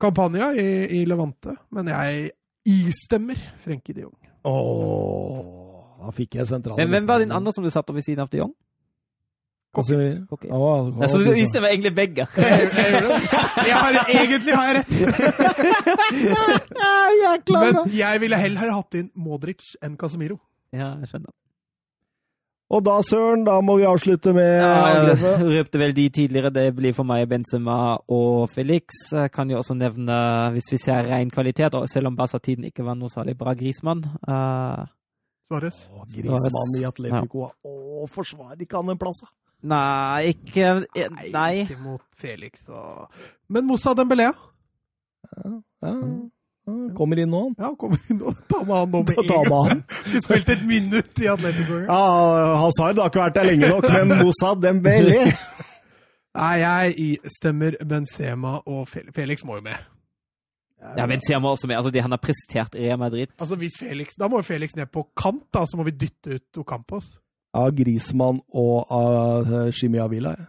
Campania 0.00 0.50
i, 0.54 0.66
i 1.00 1.04
Levante. 1.08 1.54
Men 1.74 1.88
jeg 1.92 2.30
istemmer 2.64 3.38
Frenkie 3.64 3.94
de 3.96 4.04
Jong. 4.06 4.18
Åh, 4.44 6.04
da 6.04 6.12
fikk 6.16 6.36
jeg 6.40 6.48
sentralen. 6.50 6.80
Men 6.82 6.92
hvem 6.92 7.08
var 7.08 7.22
din 7.22 7.32
andre 7.32 7.52
som 7.54 7.64
du 7.64 7.70
satt 7.72 7.88
ved 7.94 8.04
siden 8.04 8.24
av 8.24 8.32
de 8.32 8.42
Jong? 8.42 8.52
Okay. 9.74 10.10
Ok. 10.30 10.44
Åh, 10.54 10.90
Nei, 11.00 11.08
så 11.10 11.18
du 11.18 11.32
istemmer 11.34 11.66
det 11.68 11.74
egentlig 11.74 11.94
begge. 11.96 12.26
Jeg, 12.38 12.68
jeg, 12.78 12.92
jeg 13.66 13.74
har, 13.74 13.96
egentlig 14.12 14.54
har 14.54 14.68
jeg 14.68 14.76
rett, 14.76 14.92
jeg 16.78 17.32
er 17.32 17.40
klar! 17.42 17.64
men 17.64 17.90
jeg 17.90 18.22
ville 18.22 18.38
heller 18.38 18.70
hatt 18.76 18.98
inn 19.00 19.08
Modric 19.18 19.72
enn 19.82 19.96
Casemiro. 19.98 20.38
Ja, 20.70 20.92
jeg 21.02 21.10
skjønner. 21.10 21.32
Og 22.74 22.82
da, 22.82 22.96
søren, 23.06 23.44
da 23.46 23.60
må 23.62 23.76
vi 23.78 23.86
avslutte 23.86 24.32
med 24.34 24.48
Ja, 24.58 25.14
røpte 25.54 25.78
vel 25.78 25.94
de 25.94 26.08
tidligere. 26.10 26.50
Det 26.54 26.64
blir 26.74 26.94
for 26.96 27.06
meg 27.06 27.28
Benzema 27.30 27.76
og 28.10 28.48
Felix. 28.50 28.98
Jeg 29.12 29.30
kan 29.34 29.50
jo 29.52 29.60
også 29.60 29.76
nevne, 29.78 30.16
hvis 30.56 30.72
vi 30.72 30.80
ser 30.82 31.06
ren 31.06 31.30
kvalitet, 31.30 31.76
og 31.78 31.86
selv 31.92 32.10
om 32.10 32.18
Barca-tiden 32.18 32.66
ikke 32.66 32.86
var 32.86 32.98
noe 32.98 33.12
særlig 33.12 33.36
bra, 33.38 33.54
Grismann. 33.58 34.02
Uh, 34.26 34.82
Suarez. 35.46 35.84
Grismann 36.16 36.76
i 36.80 36.84
Atletico. 36.88 37.48
Åh, 37.62 38.04
forsvarer 38.10 38.66
ikke 38.66 38.82
han 38.82 38.90
den 38.94 39.00
plassen? 39.00 39.30
nei, 39.64 40.34
ikke 40.34 40.74
Nei. 40.84 41.30
Nei. 41.32 41.52
Ikke 41.62 41.80
mot 41.80 42.02
Felix 42.20 42.66
og 42.68 43.06
Men 43.48 43.64
Moussa 43.64 43.94
Dembélé, 43.96 44.26
Ja, 45.34 45.54
ja. 45.88 45.94
Kommer 46.96 47.18
inn 47.20 47.28
nå, 47.28 47.40
han. 47.44 47.54
ja, 47.60 47.70
kommer 47.76 48.00
inn 48.08 48.18
nå. 48.22 48.32
Ta 48.48 48.62
med 48.64 48.74
han 48.76 48.92
nå 48.92 49.00
med 49.04 49.18
Ta 49.28 49.40
en 49.42 49.50
gang. 49.52 49.82
Vi 50.12 50.20
spilte 50.24 50.54
et 50.56 50.62
minutt 50.64 51.20
i 51.20 51.26
Atletico. 51.28 51.80
Ja, 51.84 51.98
Hazard 52.62 53.00
har 53.02 53.10
ikke 53.12 53.20
vært 53.20 53.36
der 53.36 53.48
lenge 53.50 53.68
nok, 53.68 53.88
men 53.92 54.14
Moussa 54.22 54.54
Dembélé 54.56 55.26
Nei, 56.34 56.54
jeg 56.58 57.18
stemmer 57.36 57.76
Benzema 57.86 58.56
og 58.66 58.88
Felix. 58.90 59.12
Felix 59.14 59.44
må 59.46 59.60
jo 59.60 59.66
med. 59.68 59.76
Ja, 60.98 61.06
Benzema 61.06 61.52
også 61.52 61.68
med. 61.70 61.76
Altså, 61.76 61.92
de, 61.94 62.00
han 62.02 62.10
har 62.10 62.18
prestert 62.22 62.74
i 62.74 62.88
Real 62.88 62.98
Madrid. 62.98 63.30
Altså 63.38 63.56
hvis 63.60 63.76
Felix, 63.78 64.16
Da 64.18 64.26
må 64.28 64.40
jo 64.40 64.48
Felix 64.48 64.74
ned 64.74 64.90
på 64.92 65.04
kant, 65.16 65.44
da, 65.54 65.62
så 65.62 65.78
må 65.78 65.86
vi 65.86 65.94
dytte 65.94 66.40
ut 66.40 66.58
Ocampos. 66.64 67.12
Ja, 67.54 67.68
Grismann 67.70 68.40
og 68.50 68.90
uh, 68.90 69.70
Shimi 69.70 70.00
Avila. 70.02 70.34
ja. 70.38 70.48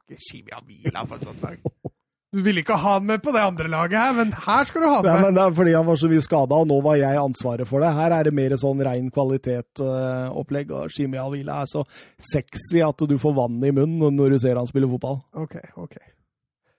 Okay, 0.00 0.18
Shimi 0.20 0.50
Avila 0.52 1.04
på 1.06 1.14
et 1.14 1.24
sånt 1.24 1.42
lag. 1.42 1.60
Du 2.34 2.40
ville 2.42 2.64
ikke 2.64 2.74
ha 2.74 2.96
han 2.96 3.04
med 3.06 3.22
på 3.22 3.30
det 3.34 3.42
andre 3.46 3.68
laget 3.70 3.94
her, 3.94 4.14
men 4.16 4.32
her 4.34 4.66
skal 4.66 4.82
du 4.82 4.88
ha 4.88 4.94
han 4.96 5.06
Ja, 5.06 5.12
Nei, 5.14 5.26
men 5.28 5.36
det 5.36 5.42
er 5.44 5.52
fordi 5.54 5.74
han 5.76 5.86
var 5.86 5.98
så 6.00 6.08
mye 6.10 6.24
skada, 6.24 6.56
og 6.64 6.66
nå 6.66 6.78
var 6.82 6.96
jeg 6.98 7.20
ansvaret 7.20 7.68
for 7.70 7.84
det. 7.84 7.92
Her 7.94 8.14
er 8.16 8.26
det 8.26 8.32
mer 8.34 8.56
sånn 8.58 8.82
rein 8.82 9.12
kvalitet-opplegg. 9.14 10.72
og 10.74 10.90
Shimi 10.90 11.20
Avila 11.22 11.60
er 11.62 11.70
så 11.70 11.84
sexy 12.18 12.82
at 12.82 13.06
du 13.06 13.14
får 13.22 13.36
vann 13.38 13.62
i 13.62 13.70
munnen 13.76 14.18
når 14.18 14.34
du 14.34 14.38
ser 14.42 14.58
han 14.58 14.66
spille 14.66 14.90
fotball. 14.90 15.20
Ok, 15.44 15.54
ok. 15.78 15.94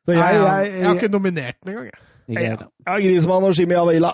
Jeg, 0.05 0.19
jeg, 0.19 0.43
jeg, 0.43 0.75
jeg 0.75 0.85
har 0.85 0.99
ikke 0.99 1.13
nominert 1.15 1.57
den 1.63 1.71
engang. 1.73 1.87
jeg. 1.87 2.03
Ja. 2.27 2.41
jeg 2.41 2.59
ja, 2.59 2.99
Grismann 3.07 3.47
og 3.47 3.55
Shimi 3.57 3.79
Avila. 3.79 4.11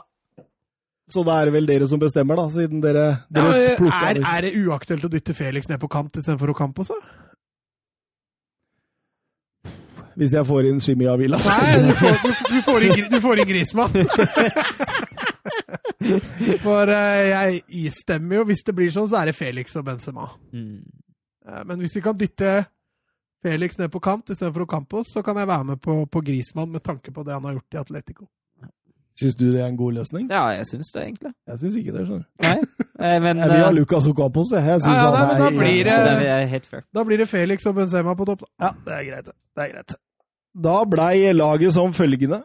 Så 1.12 1.26
da 1.28 1.42
er 1.42 1.50
det 1.50 1.56
vel 1.58 1.68
dere 1.68 1.90
som 1.92 2.00
bestemmer, 2.00 2.38
da, 2.40 2.46
siden 2.54 2.80
dere, 2.84 3.08
Ja, 3.34 3.42
dere 3.42 3.50
men 3.52 3.76
plukka 3.82 4.14
er, 4.14 4.22
er 4.38 4.46
det 4.46 4.54
uaktuelt 4.62 5.10
å 5.10 5.12
dytte 5.12 5.34
Felix 5.36 5.68
ned 5.68 5.82
på 5.82 5.90
kant 5.92 6.16
istedenfor 6.22 6.54
Ocampos, 6.54 6.94
da? 6.94 7.31
Hvis 10.22 10.36
jeg 10.38 10.46
får 10.46 10.68
inn 10.70 10.82
Jimmy 10.86 11.08
Avila. 11.10 11.40
Nei, 11.42 11.70
du 11.82 11.94
får, 11.98 12.18
du, 12.22 12.34
du 12.54 12.60
får 12.68 12.84
inn, 12.86 13.08
du 13.10 13.18
får 13.24 13.40
inn 13.42 13.48
Grismann. 13.50 13.96
For 16.62 16.90
uh, 16.90 17.22
jeg 17.30 17.62
istemmer 17.88 18.42
jo, 18.42 18.44
hvis 18.50 18.64
det 18.68 18.76
blir 18.78 18.92
sånn, 18.94 19.10
så 19.10 19.22
er 19.22 19.32
det 19.32 19.36
Felix 19.38 19.76
og 19.80 19.86
Benzema. 19.88 20.28
Mm. 20.54 20.82
Uh, 21.48 21.62
men 21.70 21.82
hvis 21.82 21.96
vi 21.98 22.04
kan 22.06 22.18
dytte 22.18 22.54
Felix 23.42 23.80
ned 23.82 23.90
på 23.94 24.02
kant 24.04 24.30
istedenfor 24.30 24.68
Ocampos, 24.68 25.10
så 25.14 25.24
kan 25.26 25.38
jeg 25.42 25.50
være 25.50 25.72
med 25.74 25.82
på, 25.82 26.04
på 26.06 26.22
Grismann 26.26 26.70
med 26.74 26.84
tanke 26.86 27.14
på 27.16 27.26
det 27.26 27.34
han 27.34 27.46
har 27.50 27.58
gjort 27.58 27.78
i 27.78 27.82
Atletico. 27.82 28.30
Syns 29.22 29.36
du 29.38 29.48
det 29.52 29.60
er 29.62 29.68
en 29.68 29.78
god 29.78 29.98
løsning? 30.00 30.30
Ja, 30.32 30.46
jeg 30.56 30.66
syns 30.70 30.94
det, 30.94 31.02
egentlig. 31.04 31.34
Jeg 31.50 31.60
syns 31.62 31.76
ikke 31.82 31.94
det. 31.98 32.06
skjønner 32.08 32.24
du. 32.24 32.46
Nei, 32.46 32.54
eh, 33.10 33.18
men 33.26 33.38
Jeg 33.42 33.50
vil 33.52 33.60
ha 33.66 33.68
eh, 33.68 33.76
Lucas 33.76 34.08
Ocampos, 34.10 34.54
jeg. 34.56 34.64
Jeg 34.70 34.86
syns 34.86 34.94
Ja, 34.96 35.02
ja, 35.02 35.10
han 35.10 35.18
nei, 35.18 35.26
men 35.34 35.42
da 35.42 35.50
er 35.50 35.58
blir 35.60 35.90
det- 35.90 36.16
det 36.22 36.48
helt 36.54 36.70
fair. 36.70 36.86
Da 36.94 37.04
blir 37.10 37.22
det 37.22 37.28
Felix 37.30 37.66
og 37.70 37.76
Benzema 37.82 38.16
på 38.18 38.26
topp, 38.30 38.46
da. 38.46 38.54
Ja, 38.70 38.72
det 38.86 38.96
er 39.00 39.04
greit. 39.10 39.26
det. 39.30 39.36
Det 39.58 39.66
er 39.66 39.74
greit. 39.76 39.98
Da 40.54 40.82
blei 40.86 41.32
laget 41.34 41.74
som 41.74 41.94
følgende. 41.94 42.44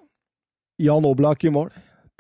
Jan 0.78 1.06
Oblak 1.08 1.44
i 1.44 1.50
mål. 1.50 1.70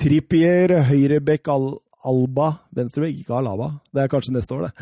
Trippier, 0.00 0.80
høyrebekk 0.88 1.48
Al 1.52 1.68
Alba, 2.06 2.52
venstrebekk, 2.76 3.22
ikke 3.24 3.34
Alaba. 3.34 3.66
Det 3.90 4.04
er 4.04 4.10
kanskje 4.12 4.34
neste 4.36 4.54
år, 4.54 4.68
det. 4.68 4.72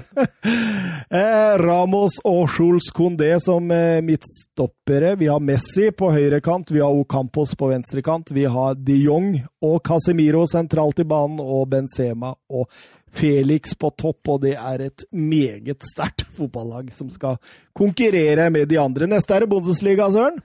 eh, 1.20 1.52
Ramos 1.60 2.16
og 2.26 2.48
Schulz 2.50 2.88
Condé 2.96 3.28
som 3.44 3.70
eh, 3.70 4.00
midtstoppere. 4.02 5.14
Vi 5.20 5.28
har 5.30 5.44
Messi 5.44 5.92
på 5.94 6.10
høyrekant, 6.10 6.72
vi 6.74 6.82
har 6.82 6.90
Ocampos 6.90 7.54
på 7.58 7.70
venstrekant. 7.70 8.32
Vi 8.34 8.48
har 8.50 8.74
de 8.80 8.98
Jong 9.04 9.36
og 9.62 9.78
Casemiro 9.86 10.42
sentralt 10.50 11.04
i 11.04 11.06
banen, 11.06 11.38
og 11.38 11.68
Benzema 11.70 12.34
og 12.50 12.66
Felix 13.16 13.74
på 13.78 13.90
topp, 13.98 14.34
og 14.34 14.44
det 14.44 14.54
er 14.56 14.86
et 14.90 15.06
meget 15.10 15.86
sterkt 15.86 16.26
fotballag 16.36 16.92
som 16.96 17.10
skal 17.14 17.40
konkurrere 17.76 18.50
med 18.50 18.70
de 18.70 18.78
andre. 18.80 19.10
Neste 19.10 19.36
er 19.36 19.44
det 19.44 19.52
Bundesliga, 19.52 20.10
Søren. 20.12 20.40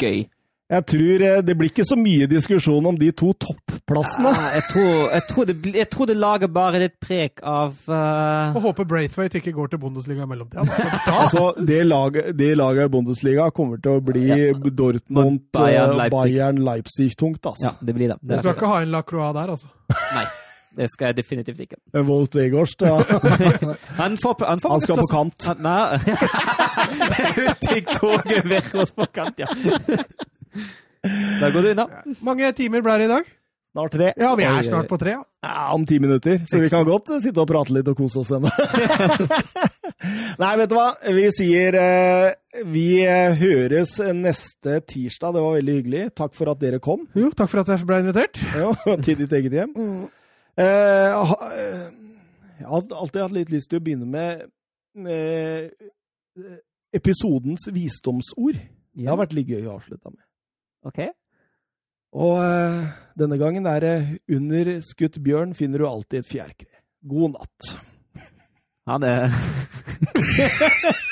Gøy. 0.00 0.28
Jeg 0.70 0.86
tror 0.86 1.22
eh, 1.26 1.38
det 1.42 1.54
blir 1.58 1.70
ikke 1.72 1.84
så 1.86 1.96
mye 1.98 2.28
diskusjon 2.30 2.84
om 2.86 2.98
de 2.98 3.08
to 3.16 3.32
topplassene. 3.42 4.30
Ja, 4.30 4.50
jeg, 4.54 4.66
tror, 4.70 4.92
jeg, 5.10 5.24
tror 5.30 5.48
det, 5.48 5.54
jeg 5.80 5.88
tror 5.90 6.08
det 6.10 6.14
lager 6.20 6.52
bare 6.54 6.82
litt 6.84 6.94
prek 7.02 7.42
av 7.42 7.74
uh... 7.90 8.54
Og 8.54 8.68
håper 8.68 8.86
Braithwaite 8.92 9.40
ikke 9.40 9.54
går 9.56 9.72
til 9.72 9.80
Bundesliga 9.82 10.22
i 10.22 10.30
mellomtida. 10.30 10.62
da. 10.68 10.90
Da 11.08 11.16
Altså, 11.24 11.48
det 11.58 11.80
laget, 11.88 12.30
det 12.38 12.52
laget 12.60 12.86
i 12.86 12.92
Bundesliga 12.94 13.48
kommer 13.56 13.82
til 13.82 13.98
å 13.98 14.04
bli 14.04 14.28
Ja. 14.30 14.52
Dortmund, 14.54 15.40
Bayern, 15.56 15.90
eh, 15.90 15.98
Leipzig. 16.04 16.20
Bayern, 16.20 16.62
Leipzig-tungt. 16.68 17.50
Altså. 17.50 17.66
Ja, 17.66 17.74
det 17.82 17.96
blir 17.96 18.14
det. 18.14 18.20
Du 18.22 18.30
det 18.30 18.38
skal 18.44 18.52
er, 18.52 18.60
ikke 18.60 18.70
ha 18.70 18.78
en 18.84 18.94
Lacroix 18.94 19.34
der, 19.40 19.52
altså. 19.56 19.72
nei, 20.14 20.24
det 20.76 20.86
skal 20.92 21.10
jeg 21.10 21.16
definitivt 21.18 21.60
ikke. 21.64 21.80
Wout 22.06 22.36
Weghorst, 22.38 22.82
ja. 22.86 23.00
Han, 23.98 24.18
får, 24.20 24.44
han, 24.46 24.60
får 24.62 24.70
han 24.76 24.84
skal 24.84 25.00
på 25.00 25.08
kant. 25.10 25.48
Han, 25.50 25.64
nei. 25.66 25.98
Tigg 27.66 27.90
toget 27.96 28.46
Verås 28.46 28.94
på 28.94 29.08
kant, 29.14 29.42
ja. 29.42 29.50
Da 31.40 31.50
går 31.50 31.60
du 31.62 31.72
unna. 31.74 31.88
Mange 32.22 32.52
timer 32.56 32.84
ble 32.86 32.98
det 33.02 33.10
i 33.10 33.12
dag? 33.16 33.36
Snart 33.70 33.92
tre. 33.94 34.12
Ja, 34.18 34.32
vi 34.34 34.46
er 34.46 34.62
snart 34.66 34.88
på 34.90 34.98
tre. 34.98 35.12
Ja. 35.14 35.24
Ja, 35.46 35.72
om 35.72 35.86
ti 35.86 36.00
minutter, 36.02 36.40
så 36.44 36.58
vi 36.58 36.68
kan 36.68 36.84
godt 36.84 37.12
sitte 37.22 37.40
og 37.40 37.48
prate 37.48 37.72
litt 37.72 37.86
og 37.88 37.96
kose 37.96 38.20
oss 38.20 38.32
ennå. 38.34 38.50
Nei, 40.42 40.50
vet 40.58 40.70
du 40.72 40.74
hva? 40.74 40.88
Vi 41.14 41.26
sier 41.36 41.76
eh, 41.78 42.64
Vi 42.68 42.86
eh, 43.06 43.36
høres 43.38 43.94
neste 44.16 44.80
tirsdag. 44.90 45.36
Det 45.36 45.44
var 45.44 45.58
veldig 45.60 45.76
hyggelig. 45.78 46.06
Takk 46.18 46.34
for 46.36 46.50
at 46.52 46.60
dere 46.60 46.80
kom 46.82 47.06
Jo, 47.16 47.30
takk 47.36 47.52
for 47.52 47.62
at 47.62 47.70
jeg 47.72 47.86
ble 47.88 48.02
invitert. 48.02 48.42
ja, 48.58 48.72
til 49.06 49.22
ditt 49.22 49.38
eget 49.38 49.60
hjem. 49.60 49.76
Eh, 50.58 50.66
eh, 50.66 51.86
jeg 52.58 52.66
har 52.66 52.82
alltid 52.90 53.22
hatt 53.22 53.36
litt 53.36 53.52
lyst 53.52 53.70
til 53.70 53.80
å 53.80 53.84
begynne 53.84 54.08
med 54.08 54.42
eh, 55.08 55.70
episodens 56.96 57.68
visdomsord. 57.72 58.58
Det 58.90 59.08
har 59.08 59.20
vært 59.20 59.36
litt 59.36 59.50
gøy 59.50 59.68
å 59.68 59.76
avslutte 59.78 60.12
med. 60.12 60.24
OK. 60.90 61.00
Og 62.20 62.40
eh, 62.42 62.90
denne 63.18 63.38
gangen 63.38 63.66
er 63.70 63.80
det 63.80 63.96
'Under 64.28 64.80
skutt 64.82 65.22
bjørn 65.22 65.54
finner 65.54 65.78
du 65.78 65.86
alltid 65.86 66.18
et 66.24 66.32
fjærkre'. 66.32 66.82
God 67.06 67.38
natt. 67.38 67.76
Ha 68.86 68.98
det. 68.98 69.16